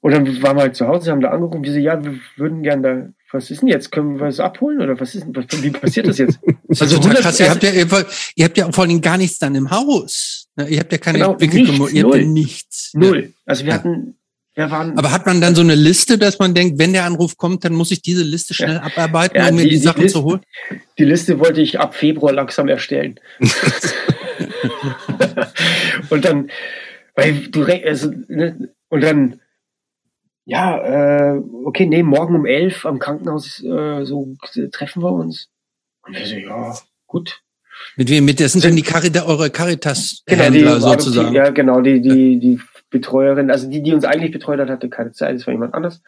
Und 0.00 0.12
dann 0.12 0.42
waren 0.42 0.56
wir 0.56 0.62
halt 0.62 0.76
zu 0.76 0.86
Hause, 0.86 1.10
haben 1.10 1.20
da 1.20 1.30
angerufen, 1.30 1.62
wir 1.62 1.72
so, 1.72 1.78
ja, 1.78 2.02
wir 2.02 2.18
würden 2.36 2.62
gerne 2.62 2.82
da, 2.82 3.08
was 3.32 3.50
ist 3.50 3.60
denn 3.60 3.68
jetzt? 3.68 3.92
Können 3.92 4.18
wir 4.18 4.26
es 4.26 4.40
abholen 4.40 4.80
oder 4.80 4.98
was 4.98 5.14
ist 5.14 5.24
denn, 5.24 5.36
was, 5.36 5.44
wie 5.62 5.70
passiert 5.70 6.08
das 6.08 6.18
jetzt? 6.18 6.38
Das 6.68 6.82
also 6.82 7.00
krass, 7.00 7.40
ihr 7.40 7.50
habt 7.50 7.64
ja, 7.64 7.72
ihr, 7.72 7.86
ihr, 8.36 8.44
habt 8.44 8.56
ja 8.56 8.70
vor 8.70 8.84
allem 8.84 9.00
gar 9.00 9.18
nichts 9.18 9.40
dann 9.40 9.56
im 9.56 9.72
Haus. 9.72 10.46
Ihr 10.68 10.78
habt 10.78 10.92
ja 10.92 10.98
keine 10.98 11.18
genau, 11.18 11.36
nichts, 11.36 11.92
ihr 11.92 12.04
habt 12.04 12.14
ja 12.14 12.22
nichts. 12.22 12.90
Null. 12.94 13.32
Also 13.44 13.64
wir 13.64 13.70
ja. 13.70 13.78
hatten 13.78 14.14
Wer 14.54 14.70
waren, 14.70 14.98
Aber 14.98 15.12
hat 15.12 15.26
man 15.26 15.40
dann 15.40 15.54
so 15.54 15.62
eine 15.62 15.76
Liste, 15.76 16.18
dass 16.18 16.38
man 16.38 16.54
denkt, 16.54 16.78
wenn 16.78 16.92
der 16.92 17.04
Anruf 17.04 17.36
kommt, 17.36 17.64
dann 17.64 17.72
muss 17.72 17.92
ich 17.92 18.02
diese 18.02 18.24
Liste 18.24 18.52
schnell 18.52 18.76
ja. 18.76 18.82
abarbeiten, 18.82 19.36
ja, 19.36 19.48
um 19.48 19.54
mir 19.54 19.62
die, 19.62 19.70
die 19.70 19.78
Sachen 19.78 20.02
Liste, 20.02 20.18
zu 20.18 20.24
holen? 20.24 20.40
Die 20.98 21.04
Liste 21.04 21.38
wollte 21.38 21.60
ich 21.60 21.78
ab 21.78 21.94
Februar 21.94 22.32
langsam 22.32 22.68
erstellen. 22.68 23.20
und 26.10 26.24
dann, 26.24 26.50
weil 27.14 27.48
du, 27.48 27.64
also, 27.64 28.10
ne, 28.28 28.70
und 28.88 29.02
dann, 29.02 29.40
ja, 30.44 31.34
äh, 31.34 31.40
okay, 31.64 31.86
nee, 31.86 32.02
morgen 32.02 32.34
um 32.34 32.46
elf 32.46 32.86
am 32.86 32.98
Krankenhaus 32.98 33.62
äh, 33.62 34.04
so 34.04 34.36
treffen 34.72 35.02
wir 35.02 35.12
uns. 35.12 35.48
Und 36.02 36.16
wir 36.16 36.26
so, 36.26 36.36
ja, 36.36 36.76
gut. 37.06 37.42
Mit 37.96 38.10
wem? 38.10 38.24
Mit 38.24 38.40
das 38.40 38.52
sind 38.52 38.64
dann 38.64 38.76
die 38.76 38.82
Carita, 38.82 39.24
eure 39.26 39.50
Caritas-Händler 39.50 40.50
genau, 40.50 40.78
sozusagen. 40.78 41.34
Ja, 41.34 41.50
genau, 41.50 41.80
die, 41.80 42.00
die, 42.00 42.38
die 42.38 42.60
Betreuerin, 42.90 43.50
also 43.50 43.68
die, 43.70 43.82
die 43.82 43.94
uns 43.94 44.04
eigentlich 44.04 44.32
betreut 44.32 44.60
hat, 44.60 44.68
hatte 44.68 44.88
keine 44.88 45.12
Zeit, 45.12 45.36
das 45.36 45.46
war 45.46 45.54
jemand 45.54 45.74
anders. 45.74 46.02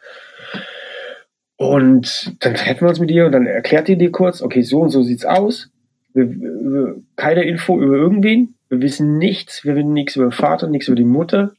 Und 1.55 2.35
dann 2.39 2.55
treffen 2.55 2.81
wir 2.81 2.89
uns 2.89 2.99
mit 2.99 3.11
ihr 3.11 3.25
und 3.25 3.31
dann 3.31 3.45
erklärt 3.45 3.87
die 3.87 3.97
dir 3.97 4.11
kurz, 4.11 4.41
okay, 4.41 4.63
so 4.63 4.81
und 4.81 4.89
so 4.89 5.03
sieht's 5.03 5.25
aus. 5.25 5.69
Wir, 6.13 6.29
wir, 6.29 7.01
keine 7.15 7.43
Info 7.43 7.79
über 7.81 7.95
irgendwen. 7.95 8.55
Wir 8.73 8.81
wissen 8.81 9.19
nichts. 9.19 9.63
Wir 9.63 9.75
wissen 9.75 9.93
nichts 9.93 10.15
über 10.15 10.25
den 10.25 10.31
Vater, 10.31 10.67
nichts 10.67 10.87
über 10.87 10.95
die 10.95 11.03
Mutter. 11.03 11.53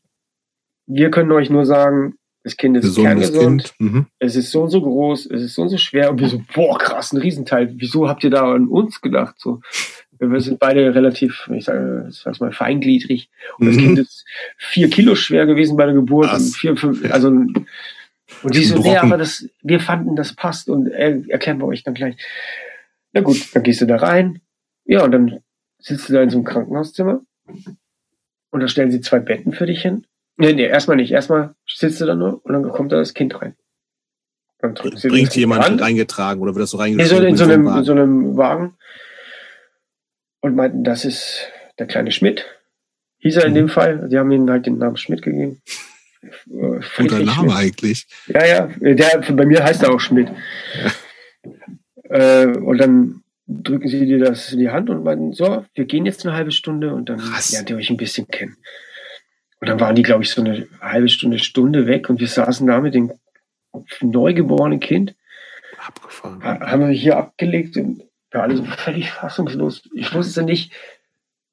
Wir 0.87 1.11
können 1.11 1.31
euch 1.31 1.49
nur 1.49 1.65
sagen, 1.65 2.15
das 2.43 2.57
Kind 2.57 2.77
ist 2.77 2.83
Gesund, 2.83 3.07
kerngesund. 3.07 3.75
Mhm. 3.79 4.07
Es 4.19 4.35
ist 4.35 4.51
so 4.51 4.65
und 4.65 4.71
so 4.71 4.83
groß. 4.83 5.27
Es 5.27 5.43
ist 5.43 5.55
so 5.55 5.63
und 5.63 5.69
so 5.69 5.79
schwer. 5.79 6.11
Und 6.11 6.21
wir 6.21 6.29
so, 6.29 6.43
boah, 6.53 6.77
krass, 6.77 7.13
ein 7.13 7.19
Riesenteil. 7.19 7.73
Wieso 7.77 8.09
habt 8.09 8.25
ihr 8.25 8.31
da 8.31 8.53
an 8.53 8.67
uns 8.67 9.01
gedacht? 9.01 9.37
So. 9.39 9.61
Wir 10.19 10.41
sind 10.41 10.59
beide 10.59 10.95
relativ, 10.95 11.49
ich 11.55 11.65
sage, 11.65 12.07
ich 12.11 12.17
sag's 12.17 12.41
mal, 12.41 12.53
feingliedrig. 12.53 13.31
Und 13.59 13.67
mhm. 13.67 13.71
das 13.71 13.79
Kind 13.79 13.99
ist 14.01 14.25
vier 14.59 14.91
Kilo 14.91 15.15
schwer 15.15 15.47
gewesen 15.47 15.77
bei 15.77 15.87
der 15.87 15.95
Geburt. 15.95 16.33
Und 16.33 16.55
vier, 16.55 16.77
fünf, 16.77 17.09
also, 17.13 17.29
und 17.29 17.65
die 18.43 18.65
so, 18.65 18.79
nee, 18.79 18.97
aber 18.97 19.19
das, 19.19 19.49
wir 19.63 19.79
fanden, 19.79 20.17
das 20.17 20.35
passt 20.35 20.69
und 20.69 20.89
er, 20.89 21.29
erklären 21.29 21.59
wir 21.59 21.67
euch 21.67 21.85
dann 21.85 21.95
gleich. 21.95 22.17
Na 23.13 23.21
gut, 23.21 23.55
dann 23.55 23.63
gehst 23.63 23.81
du 23.81 23.87
da 23.87 23.97
rein. 23.97 24.41
Ja, 24.85 25.05
und 25.05 25.13
dann 25.13 25.44
sitzt 25.85 26.09
du 26.09 26.15
da 26.15 26.23
in 26.23 26.31
so 26.31 26.39
einem 26.39 26.45
Krankenhauszimmer. 26.45 27.21
Und 28.51 28.61
da 28.61 28.69
stellen 28.69 28.91
sie 28.91 29.01
zwei 29.01 29.19
Betten 29.19 29.53
für 29.53 29.67
dich 29.67 29.83
hin. 29.83 30.07
Nee, 30.37 30.55
nee, 30.55 30.67
erstmal 30.67 30.97
nicht. 30.97 31.13
Erstmal 31.13 31.55
sitzt 31.67 32.01
du 32.01 32.07
da 32.07 32.15
nur 32.15 32.45
und 32.45 32.53
dann 32.53 32.69
kommt 32.71 32.91
da 32.91 32.97
das 32.97 33.15
Kind 33.15 33.41
rein. 33.41 33.55
Dann 34.59 34.75
Bringt 34.75 35.37
jemand 35.37 35.63
an. 35.63 35.79
reingetragen 35.79 36.43
oder 36.43 36.55
wird 36.55 36.63
das 36.63 36.71
so 36.71 36.79
reingetragen? 36.79 37.13
Nee, 37.13 37.21
so 37.21 37.27
in, 37.27 37.37
so 37.37 37.45
einem, 37.45 37.67
in 37.69 37.85
so 37.85 37.93
einem 37.93 38.37
Wagen 38.37 38.75
und 40.41 40.57
meinten, 40.57 40.85
das 40.85 41.05
ist 41.05 41.49
der 41.79 41.87
kleine 41.87 42.13
Schmidt. 42.13 42.47
Hieß 43.19 43.37
er 43.37 43.45
in 43.45 43.53
mhm. 43.53 43.57
dem 43.57 43.69
Fall. 43.69 44.07
Sie 44.09 44.19
haben 44.19 44.31
ihm 44.31 44.49
halt 44.49 44.67
den 44.67 44.79
Namen 44.79 44.97
Schmidt 44.97 45.21
gegeben. 45.21 45.61
Guter 46.47 47.19
Name 47.19 47.31
Schmidt. 47.33 47.57
eigentlich. 47.57 48.07
Ja, 48.27 48.47
ja. 48.47 48.69
Der, 48.81 49.21
bei 49.33 49.45
mir 49.45 49.63
heißt 49.63 49.83
er 49.83 49.93
auch 49.93 50.01
Schmidt. 50.01 50.31
Ja. 50.83 52.43
Äh, 52.43 52.57
und 52.57 52.79
dann 52.79 53.24
drücken 53.47 53.89
sie 53.89 54.07
dir 54.07 54.19
das 54.19 54.53
in 54.53 54.59
die 54.59 54.71
Hand 54.71 54.91
und 54.91 55.05
meinten, 55.05 55.33
so, 55.33 55.65
wir 55.75 55.85
gehen 55.85 56.07
jetzt 56.07 56.27
eine 56.27 56.35
halbe 56.35 56.53
Stunde 56.53 56.95
und 56.95 57.09
dann 57.09 57.19
Krass. 57.19 57.53
lernt 57.53 57.71
ihr 57.71 57.77
euch 57.77 57.91
ein 57.91 57.97
bisschen 57.97 58.27
kennen. 58.29 58.57
Und 59.61 59.69
dann 59.69 59.81
waren 59.81 59.95
die, 59.95 60.03
glaube 60.03 60.25
ich, 60.25 60.31
so 60.31 60.43
eine 60.43 60.67
halbe 60.81 61.09
Stunde, 61.09 61.39
Stunde 61.39 61.87
weg 61.87 62.11
und 62.11 62.21
wir 62.21 62.29
saßen 62.29 62.67
da 62.67 62.81
mit 62.81 62.95
dem 62.95 63.13
neugeborenen 64.01 64.81
Kind. 64.81 65.15
Abgefahren. 65.79 66.43
Haben 66.43 66.89
wir 66.89 66.95
hier 66.95 67.17
abgelegt 67.19 67.77
und 67.77 68.03
ja, 68.33 68.41
alle 68.41 68.57
so 68.57 68.65
völlig 68.65 69.11
fassungslos. 69.11 69.83
Ich 69.95 70.13
wusste 70.15 70.43
nicht, 70.43 70.73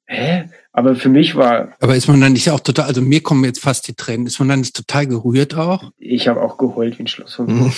hä? 0.06 0.48
Aber 0.72 0.96
für 0.96 1.10
mich 1.10 1.36
war. 1.36 1.76
Aber 1.80 1.96
ist 1.96 2.08
man 2.08 2.20
dann 2.20 2.32
nicht 2.32 2.50
auch 2.50 2.60
total, 2.60 2.86
also 2.86 3.02
mir 3.02 3.22
kommen 3.22 3.44
jetzt 3.44 3.60
fast 3.60 3.86
die 3.88 3.94
Tränen, 3.94 4.26
ist 4.26 4.38
man 4.38 4.48
dann 4.48 4.60
nicht 4.60 4.74
total 4.74 5.06
gerührt 5.06 5.54
auch? 5.54 5.90
Ich 5.98 6.28
habe 6.28 6.40
auch 6.40 6.56
geheult 6.56 6.98
wie 6.98 7.04
ein 7.04 7.08
Schloss 7.08 7.34
von 7.34 7.46
mhm. 7.46 7.72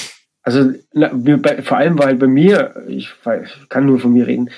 Also 0.45 0.73
na, 0.93 1.11
bei, 1.13 1.63
vor 1.63 1.79
allem 1.79 1.99
war 1.99 2.07
halt 2.07 2.19
bei 2.19 2.27
mir, 2.27 2.85
ich, 2.87 3.15
ich 3.43 3.69
kann 3.69 3.87
nur 3.87 3.99
von 3.99 4.13
mir 4.13 4.27
reden, 4.27 4.51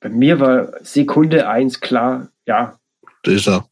bei 0.00 0.08
mir 0.08 0.40
war 0.40 0.72
Sekunde 0.82 1.48
eins 1.48 1.80
klar, 1.80 2.28
ja. 2.46 2.78
Das 3.24 3.34
ist 3.34 3.48
er. 3.48 3.68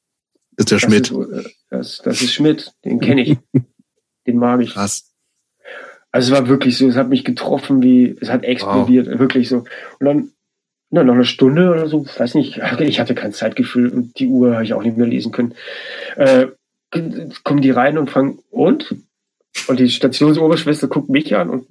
Das 0.56 0.64
ist 0.64 0.70
der 0.70 0.78
das 0.78 0.82
Schmidt. 0.82 1.10
Ist, 1.10 1.46
äh, 1.46 1.50
das, 1.70 1.98
das 1.98 2.22
ist 2.22 2.34
Schmidt, 2.34 2.72
den 2.84 3.00
kenne 3.00 3.22
ich. 3.22 3.38
den 4.26 4.36
mag 4.38 4.60
ich. 4.60 4.74
Krass. 4.74 5.12
Also 6.10 6.32
es 6.34 6.38
war 6.38 6.48
wirklich 6.48 6.76
so, 6.76 6.88
es 6.88 6.96
hat 6.96 7.08
mich 7.08 7.24
getroffen, 7.24 7.82
wie 7.82 8.16
es 8.20 8.28
hat 8.28 8.44
explodiert, 8.44 9.06
wow. 9.06 9.18
wirklich 9.18 9.48
so. 9.48 9.64
Und 9.98 10.06
dann 10.06 10.32
na, 10.90 11.02
noch 11.02 11.14
eine 11.14 11.24
Stunde 11.24 11.70
oder 11.70 11.88
so, 11.88 12.04
weiß 12.04 12.34
nicht, 12.34 12.60
ich 12.80 13.00
hatte 13.00 13.14
kein 13.14 13.32
Zeitgefühl 13.32 13.88
und 13.88 14.18
die 14.18 14.26
Uhr 14.26 14.52
habe 14.52 14.64
ich 14.64 14.74
auch 14.74 14.82
nicht 14.82 14.98
mehr 14.98 15.06
lesen 15.06 15.32
können. 15.32 15.54
Äh, 16.16 16.48
kommen 17.44 17.62
die 17.62 17.70
rein 17.70 17.96
und 17.96 18.10
fragen, 18.10 18.40
und? 18.50 18.94
Und 19.68 19.80
die 19.80 19.88
Stationsoberschwester 19.88 20.88
guckt 20.88 21.08
mich 21.08 21.34
an 21.36 21.50
und 21.50 21.66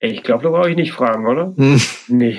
ey, 0.00 0.12
ich 0.12 0.22
glaube, 0.22 0.44
da 0.44 0.50
brauche 0.50 0.70
ich 0.70 0.76
nicht 0.76 0.92
fragen, 0.92 1.26
oder? 1.26 1.54
Hm. 1.56 1.80
Nee. 2.08 2.38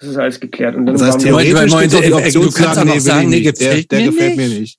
Das 0.00 0.08
ist 0.08 0.16
alles 0.16 0.40
geklärt. 0.40 0.76
Und 0.76 0.86
dann 0.86 0.96
das 0.96 1.02
heißt, 1.02 1.20
theoretisch 1.20 1.54
wir, 1.54 1.66
Moment, 1.66 1.92
Moment, 1.92 2.34
du 2.34 2.40
kannst 2.50 2.74
sagen, 2.74 2.90
nee, 2.90 2.98
sagen, 2.98 3.28
nee, 3.28 3.40
gefällt 3.40 3.90
der, 3.90 3.98
der 3.98 4.08
gefällt 4.08 4.36
mir 4.36 4.48
nicht 4.48 4.78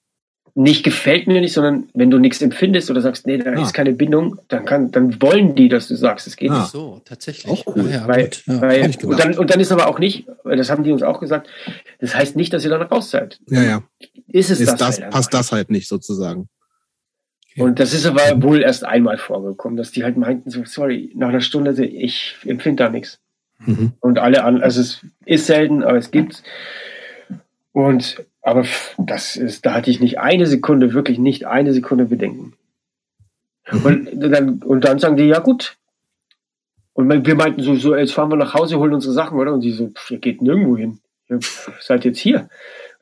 nicht 0.56 0.84
gefällt 0.84 1.26
mir 1.26 1.42
nicht, 1.42 1.54
sondern 1.54 1.90
wenn 1.94 2.12
du 2.12 2.20
nichts 2.20 2.42
empfindest 2.42 2.92
oder 2.92 3.02
sagst, 3.02 3.26
nee, 3.26 3.38
da 3.38 3.52
ah. 3.52 3.64
ist 3.64 3.74
keine 3.74 3.94
Bindung, 3.94 4.40
dann 4.50 4.66
kann, 4.66 4.92
dann 4.92 5.20
wollen 5.22 5.56
die, 5.56 5.68
dass 5.68 5.88
du 5.88 5.96
sagst, 5.96 6.28
es 6.28 6.36
geht 6.36 6.52
ah. 6.52 6.62
nicht. 6.62 6.72
so, 6.72 7.02
tatsächlich. 7.06 7.52
Auch 7.52 7.76
cool. 7.76 7.90
Ja, 7.90 8.08
weil, 8.08 8.30
ja, 8.46 8.62
weil, 8.62 8.92
und, 9.04 9.20
dann, 9.20 9.38
und 9.38 9.50
dann 9.50 9.60
ist 9.60 9.72
aber 9.72 9.88
auch 9.88 9.98
nicht, 9.98 10.28
das 10.44 10.70
haben 10.70 10.84
die 10.84 10.92
uns 10.92 11.02
auch 11.02 11.20
gesagt, 11.20 11.48
das 12.00 12.14
heißt 12.14 12.36
nicht, 12.36 12.54
dass 12.54 12.64
ihr 12.64 12.70
dann 12.70 12.84
raus 12.84 13.10
seid. 13.10 13.40
Ja, 13.50 13.64
ja. 13.64 13.84
Ist 14.28 14.52
es 14.52 14.60
ist 14.60 14.72
das, 14.72 14.80
das 14.80 15.02
halt 15.02 15.12
passt 15.12 15.34
das 15.34 15.52
halt 15.52 15.72
nicht 15.72 15.88
sozusagen. 15.88 16.50
Und 17.58 17.80
das 17.80 17.94
ist 17.94 18.06
aber 18.06 18.42
wohl 18.42 18.62
erst 18.62 18.84
einmal 18.84 19.18
vorgekommen, 19.18 19.78
dass 19.78 19.92
die 19.92 20.04
halt 20.04 20.18
meinten 20.18 20.50
so, 20.50 20.66
sorry, 20.66 21.12
nach 21.16 21.30
einer 21.30 21.42
Stunde, 21.42 21.86
ich 21.86 22.36
empfinde 22.46 22.84
da 22.84 22.90
nichts. 22.90 23.20
Mhm. 23.60 23.94
Und 24.00 24.20
alle 24.20 24.44
an, 24.44 24.62
also 24.62 24.82
es 24.82 25.06
ist 25.26 25.46
selten, 25.46 25.84
aber 25.84 25.98
es 25.98 26.12
gibt's. 26.12 26.44
Und 27.72 28.24
aber 28.42 28.66
das 28.98 29.38
ist, 29.38 29.66
da 29.66 29.74
hatte 29.74 29.90
ich 29.90 30.02
nicht 30.02 30.20
eine 30.20 30.46
Sekunde, 30.48 30.94
wirklich 30.94 31.18
nicht 31.18 31.48
eine 31.48 31.74
Sekunde 31.74 32.06
Bedenken. 32.06 32.54
Mhm. 33.72 33.86
Und, 33.86 34.10
dann, 34.20 34.50
und 34.64 34.84
dann 34.84 35.00
sagen 35.00 35.16
die, 35.16 35.24
ja 35.24 35.40
gut. 35.40 35.78
Und 36.94 37.26
wir 37.26 37.36
meinten 37.36 37.64
so, 37.64 37.76
so, 37.76 37.96
jetzt 37.96 38.14
fahren 38.14 38.30
wir 38.30 38.36
nach 38.36 38.54
Hause, 38.54 38.78
holen 38.78 38.94
unsere 38.94 39.14
Sachen, 39.14 39.40
oder? 39.40 39.54
Und 39.54 39.62
die 39.62 39.72
so, 39.72 39.88
pff, 39.88 40.12
ihr 40.12 40.20
geht 40.20 40.42
nirgendwo 40.42 40.78
hin. 40.78 41.00
Ihr 41.30 41.40
seid 41.80 42.06
jetzt 42.06 42.20
hier. 42.20 42.50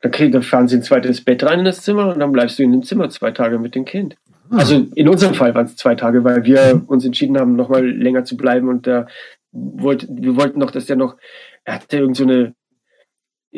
Dann, 0.02 0.12
krieg, 0.12 0.32
dann 0.32 0.44
fahren 0.44 0.68
sie 0.68 0.78
ein 0.78 0.84
zweites 0.84 1.24
Bett 1.24 1.44
rein 1.44 1.60
in 1.60 1.66
das 1.66 1.82
Zimmer 1.82 2.14
und 2.14 2.20
dann 2.20 2.32
bleibst 2.32 2.58
du 2.58 2.64
in 2.64 2.72
dem 2.72 2.84
Zimmer 2.84 3.10
zwei 3.10 3.32
Tage 3.32 3.60
mit 3.60 3.76
dem 3.76 3.86
Kind. 3.86 4.16
Also 4.52 4.88
in 4.96 5.08
unserem 5.08 5.34
Fall 5.34 5.56
waren 5.56 5.66
es 5.66 5.76
zwei 5.76 5.96
Tage, 5.96 6.24
weil 6.24 6.44
wir 6.44 6.84
uns 6.88 7.06
entschieden 7.06 7.38
haben, 7.38 7.56
nochmal 7.56 7.88
länger 7.88 8.26
zu 8.26 8.38
bleiben 8.38 8.68
und 8.68 8.86
da 8.86 9.08
wollte, 9.52 10.08
wir 10.10 10.36
wollten 10.36 10.60
noch, 10.60 10.72
dass 10.72 10.86
der 10.86 10.96
noch, 10.96 11.18
er 11.64 11.76
hatte 11.76 11.98
irgend 11.98 12.18
so 12.18 12.24
eine 12.24 12.54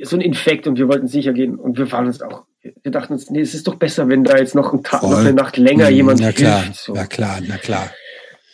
so 0.02 0.16
ein 0.16 0.22
Infekt 0.22 0.66
und 0.66 0.78
wir 0.78 0.88
wollten 0.88 1.08
sicher 1.08 1.34
gehen 1.34 1.56
und 1.56 1.78
wir 1.78 1.92
waren 1.92 2.08
uns 2.08 2.22
auch, 2.22 2.46
wir 2.62 2.92
dachten 2.92 3.14
uns, 3.14 3.30
nee, 3.30 3.42
es 3.42 3.54
ist 3.54 3.68
doch 3.68 3.76
besser, 3.76 4.10
wenn 4.10 4.24
da 4.24 4.38
jetzt 4.38 4.56
noch, 4.56 4.74
ein 4.74 4.84
Tag, 4.84 5.04
noch 5.04 5.18
eine 5.18 5.34
Nacht 5.34 5.58
länger 5.58 5.90
mhm, 5.90 5.96
jemand 5.96 6.20
na 6.20 6.32
klar, 6.32 6.64
hilft. 6.64 6.80
So. 6.80 6.94
Na 6.94 7.06
klar, 7.06 7.40
na 7.48 7.58
klar. 7.58 7.92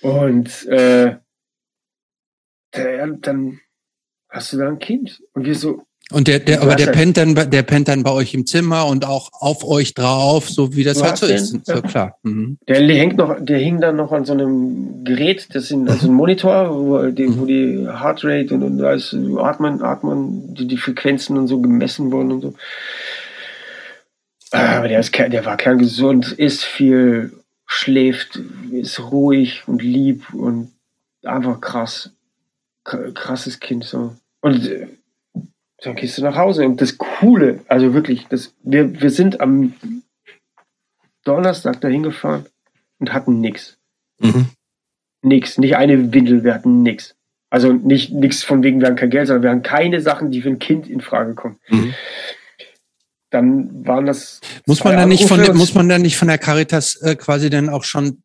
Und 0.01 0.65
äh, 0.67 1.17
dann 2.71 3.59
hast 4.29 4.53
du 4.53 4.57
da 4.57 4.67
ein 4.67 4.79
Kind 4.79 5.21
und 5.33 5.45
wir 5.45 5.55
so, 5.55 5.83
und 6.11 6.27
der, 6.27 6.39
der, 6.39 6.63
aber 6.63 6.75
der 6.75 6.87
pennt 6.87 7.17
dann, 7.17 7.35
der 7.35 7.61
pennt 7.61 7.87
dann 7.87 8.01
bei 8.01 8.11
euch 8.11 8.33
im 8.33 8.47
Zimmer 8.47 8.87
und 8.87 9.05
auch 9.05 9.29
auf 9.33 9.63
euch 9.63 9.93
drauf, 9.93 10.49
so 10.49 10.75
wie 10.75 10.83
das 10.83 11.03
halt 11.03 11.17
so 11.17 11.27
ist. 11.27 11.65
So 11.65 11.81
klar. 11.83 12.17
Mhm. 12.23 12.57
Der 12.67 12.81
hängt 12.81 13.17
noch, 13.17 13.35
der 13.39 13.59
hing 13.59 13.79
dann 13.79 13.95
noch 13.95 14.11
an 14.11 14.25
so 14.25 14.33
einem 14.33 15.03
Gerät, 15.03 15.47
das 15.53 15.67
sind 15.67 15.87
also 15.87 16.07
ein 16.07 16.13
Monitor, 16.13 16.75
wo 16.75 17.11
die, 17.11 17.39
wo 17.39 17.45
die 17.45 17.87
Heartrate 17.87 18.55
und, 18.55 18.63
und 18.63 18.81
alles 18.81 19.15
atmen, 19.37 19.83
atmen, 19.83 20.55
die, 20.55 20.67
die 20.67 20.77
Frequenzen 20.77 21.37
und 21.37 21.47
so 21.47 21.61
gemessen 21.61 22.11
wurden 22.11 22.31
und 22.31 22.41
so. 22.41 22.53
Aber 24.51 24.87
der 24.87 24.99
ist, 24.99 25.15
der 25.15 25.45
war 25.45 25.57
kerngesund, 25.57 26.31
isst 26.31 26.63
viel, 26.63 27.33
schläft, 27.67 28.41
ist 28.71 28.99
ruhig 28.99 29.63
und 29.67 29.83
lieb 29.83 30.33
und 30.33 30.71
einfach 31.23 31.61
krass, 31.61 32.11
krasses 32.83 33.59
Kind 33.59 33.83
so. 33.83 34.15
Und 34.41 34.67
äh, 34.67 34.87
dann 35.81 35.95
gehst 35.95 36.17
du 36.17 36.23
nach 36.23 36.35
Hause. 36.35 36.65
Und 36.65 36.81
das 36.81 36.97
Coole, 36.97 37.61
also 37.67 37.93
wirklich, 37.93 38.27
das, 38.27 38.53
wir, 38.63 39.01
wir 39.01 39.09
sind 39.09 39.41
am 39.41 39.73
Donnerstag 41.23 41.81
dahin 41.81 42.03
gefahren 42.03 42.45
und 42.99 43.13
hatten 43.13 43.39
nichts. 43.39 43.77
Mhm. 44.19 44.47
Nix, 45.21 45.57
nicht 45.57 45.75
eine 45.75 46.13
Windel, 46.13 46.43
wir 46.43 46.53
hatten 46.53 46.81
nichts. 46.81 47.15
Also 47.49 47.73
nicht 47.73 48.11
nichts 48.11 48.43
von 48.43 48.61
wegen, 48.61 48.79
wir 48.79 48.87
haben 48.87 48.95
kein 48.95 49.09
Geld, 49.09 49.27
sondern 49.27 49.43
wir 49.43 49.49
haben 49.49 49.63
keine 49.63 50.01
Sachen, 50.01 50.31
die 50.31 50.41
für 50.41 50.49
ein 50.49 50.59
Kind 50.59 50.87
in 50.87 51.01
Frage 51.01 51.33
kommen. 51.33 51.57
Mhm. 51.69 51.93
Dann 53.31 53.85
waren 53.87 54.05
das. 54.05 54.41
Muss 54.65 54.83
man 54.83 54.95
da 54.95 55.05
nicht 55.05 55.27
von, 55.27 55.39
muss 55.55 55.75
man 55.75 55.87
da 55.87 55.99
nicht 55.99 56.17
von 56.17 56.27
der 56.27 56.37
Caritas 56.37 56.95
äh, 57.01 57.15
quasi 57.15 57.49
dann 57.49 57.69
auch 57.69 57.83
schon 57.83 58.23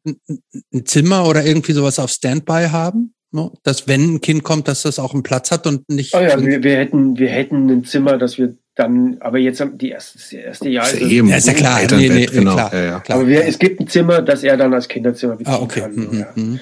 ein 0.73 0.87
Zimmer 0.87 1.27
oder 1.27 1.45
irgendwie 1.45 1.73
sowas 1.73 1.99
auf 1.99 2.11
Standby 2.11 2.69
haben? 2.71 3.14
Dass 3.63 3.89
wenn 3.89 4.15
ein 4.15 4.21
Kind 4.21 4.45
kommt, 4.45 4.69
dass 4.69 4.83
das 4.83 4.99
auch 4.99 5.13
einen 5.13 5.23
Platz 5.23 5.51
hat 5.51 5.67
und 5.67 5.89
nicht. 5.89 6.15
Oh 6.15 6.21
ja, 6.21 6.41
wir, 6.41 6.63
wir, 6.63 6.77
hätten, 6.77 7.19
wir 7.19 7.29
hätten 7.29 7.69
ein 7.69 7.85
Zimmer, 7.85 8.17
das 8.17 8.39
wir 8.39 8.55
dann, 8.75 9.19
aber 9.21 9.39
jetzt 9.39 9.65
die 9.75 9.91
erste, 9.91 10.19
das 10.19 10.33
erste 10.33 10.69
Jahr 10.69 10.87
Ist 10.87 10.95
ist 10.95 11.01
ja 11.01 11.09
eben 11.09 11.29
Ja, 11.29 11.37
ist 11.37 11.47
ja 11.47 11.55
klar. 11.55 11.81
Nee, 11.93 12.09
nee, 12.09 12.27
genau. 12.27 12.55
klar. 12.55 12.75
Ja, 12.75 12.85
ja. 12.85 13.01
klar. 13.01 13.19
aber 13.19 13.29
wir, 13.29 13.45
es 13.45 13.59
gibt 13.59 13.81
ein 13.81 13.89
Zimmer, 13.89 14.23
das 14.23 14.43
er 14.43 14.57
dann 14.57 14.75
als 14.75 14.89
Kinderzimmer 14.89 15.37
beziehen 15.37 15.55
ah, 15.55 15.61
okay. 15.63 15.81
kann. 15.81 15.95
Mhm, 15.95 16.19
Ja. 16.19 16.27
mhm. 16.35 16.61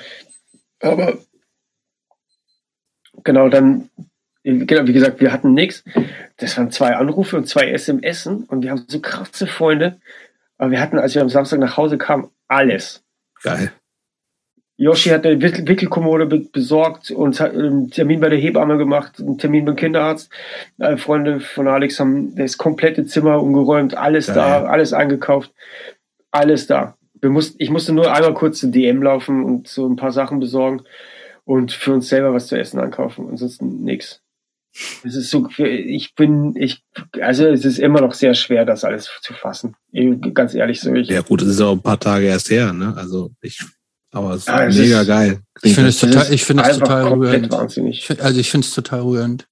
Aber 0.81 1.19
genau, 3.23 3.49
dann, 3.49 3.89
genau, 4.43 4.87
wie 4.87 4.93
gesagt, 4.93 5.21
wir 5.21 5.33
hatten 5.33 5.55
nichts. 5.55 5.85
Das 6.37 6.57
waren 6.59 6.71
zwei 6.71 6.97
Anrufe 6.97 7.37
und 7.37 7.49
zwei 7.49 7.71
SMS 7.71 8.27
und 8.27 8.63
wir 8.63 8.71
haben 8.71 8.85
so 8.89 9.01
krasse 9.01 9.47
Freunde. 9.47 10.01
Aber 10.59 10.71
wir 10.71 10.81
hatten, 10.81 10.99
als 10.99 11.15
wir 11.15 11.23
am 11.23 11.29
Samstag 11.29 11.61
nach 11.61 11.77
Hause 11.77 11.99
kamen, 11.99 12.29
alles. 12.49 13.03
Geil. 13.43 13.73
Yoshi 14.83 15.11
hat 15.11 15.25
eine 15.25 15.41
Wickel 15.41 15.69
Wickelkommode 15.69 16.27
be 16.27 16.41
besorgt 16.41 17.13
und 17.13 17.39
hat 17.39 17.55
einen 17.55 17.93
Termin 17.93 18.19
bei 18.19 18.29
der 18.29 18.39
Hebamme 18.41 18.79
gemacht, 18.79 19.21
einen 19.21 19.39
Termin 19.39 19.65
beim 19.65 19.77
Kinderarzt. 19.77 20.29
Äh, 20.79 20.97
Freunde 20.97 21.39
von 21.39 21.69
Alex 21.69 22.01
haben 22.01 22.35
das 22.35 22.59
komplette 22.59 23.07
Zimmer 23.07 23.41
umgeräumt, 23.41 23.97
alles 23.97 24.27
Geil. 24.27 24.35
da, 24.35 24.65
alles 24.65 24.93
eingekauft, 24.93 25.53
alles 26.33 26.67
da. 26.67 26.97
Wir 27.21 27.31
mussten, 27.31 27.63
ich 27.63 27.71
musste 27.71 27.93
nur 27.93 28.13
einmal 28.13 28.35
kurz 28.35 28.59
zu 28.59 28.73
DM 28.73 29.05
laufen 29.05 29.45
und 29.45 29.69
so 29.69 29.89
ein 29.89 29.95
paar 29.95 30.11
Sachen 30.11 30.41
besorgen 30.41 30.83
und 31.45 31.71
für 31.71 31.93
uns 31.93 32.09
selber 32.09 32.35
was 32.35 32.49
zu 32.49 32.59
essen 32.59 32.81
einkaufen. 32.81 33.29
Ansonsten 33.31 33.85
nix. 33.85 34.21
Es 35.05 35.15
ist 35.15 35.31
so, 35.31 35.49
ich 35.59 36.17
bin, 36.17 36.57
ich, 36.57 36.83
also 37.21 37.47
es 37.47 37.65
ist 37.65 37.79
immer 37.79 38.01
noch 38.01 38.15
sehr 38.15 38.35
schwer, 38.35 38.65
das 38.65 38.83
alles 38.83 39.09
zu 39.21 39.33
fassen. 39.33 39.77
Ganz 40.35 40.55
ehrlich 40.55 40.81
so. 40.81 40.93
Ich, 40.93 41.09
Ja 41.09 41.21
gut, 41.21 41.41
das 41.41 41.49
ist 41.51 41.61
auch 41.61 41.73
ein 41.73 41.83
paar 41.83 42.01
Tage 42.01 42.27
erst 42.27 42.51
her, 42.51 42.73
ne? 42.73 42.95
Also 42.97 43.31
ich, 43.43 43.61
aber 44.13 44.31
es 44.35 44.43
ist 44.43 44.49
Ah, 44.49 44.67
es 44.67 44.77
mega 44.79 45.01
ist- 45.01 45.07
geil. 45.09 45.41
Ich 45.63 45.75
finde 45.75 45.89
es 45.91 45.99
total, 45.99 46.23
ist 46.23 46.31
ich 46.31 46.45
finde 46.45 46.63
es 46.63 46.79
total 46.79 47.09
rührend. 47.13 47.51
Wahnsinnig. 47.51 48.09
also 48.23 48.39
ich 48.41 48.51
finde 48.51 48.67
es 48.67 48.75
total 48.75 49.01
rührend. 49.01 49.49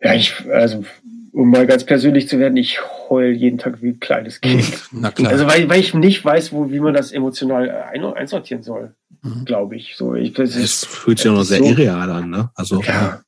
Ja, 0.00 0.14
ich, 0.14 0.34
also, 0.50 0.84
um 1.32 1.50
mal 1.50 1.66
ganz 1.66 1.84
persönlich 1.84 2.28
zu 2.28 2.38
werden, 2.38 2.56
ich 2.56 2.80
heul 3.08 3.32
jeden 3.32 3.58
Tag 3.58 3.82
wie 3.82 3.88
ein 3.88 4.00
kleines 4.00 4.40
Kind. 4.40 4.64
Na 4.92 5.10
klar. 5.10 5.32
Also, 5.32 5.46
weil, 5.46 5.68
weil 5.68 5.80
ich 5.80 5.94
nicht 5.94 6.24
weiß, 6.24 6.52
wo, 6.52 6.70
wie 6.70 6.80
man 6.80 6.94
das 6.94 7.12
emotional 7.12 7.70
ein, 7.70 8.04
einsortieren 8.04 8.62
soll, 8.62 8.94
Mhm. 9.22 9.44
glaube 9.44 9.76
ich. 9.76 9.96
So, 9.96 10.14
ich, 10.14 10.32
das 10.34 10.50
Es 10.50 10.56
ist, 10.56 10.86
fühlt 10.86 11.18
sich 11.18 11.28
auch 11.30 11.34
noch 11.34 11.44
sehr 11.44 11.58
so- 11.58 11.64
irreal 11.64 12.10
an, 12.10 12.30
ne? 12.30 12.50
Also 12.54 12.82
ja. 12.82 13.22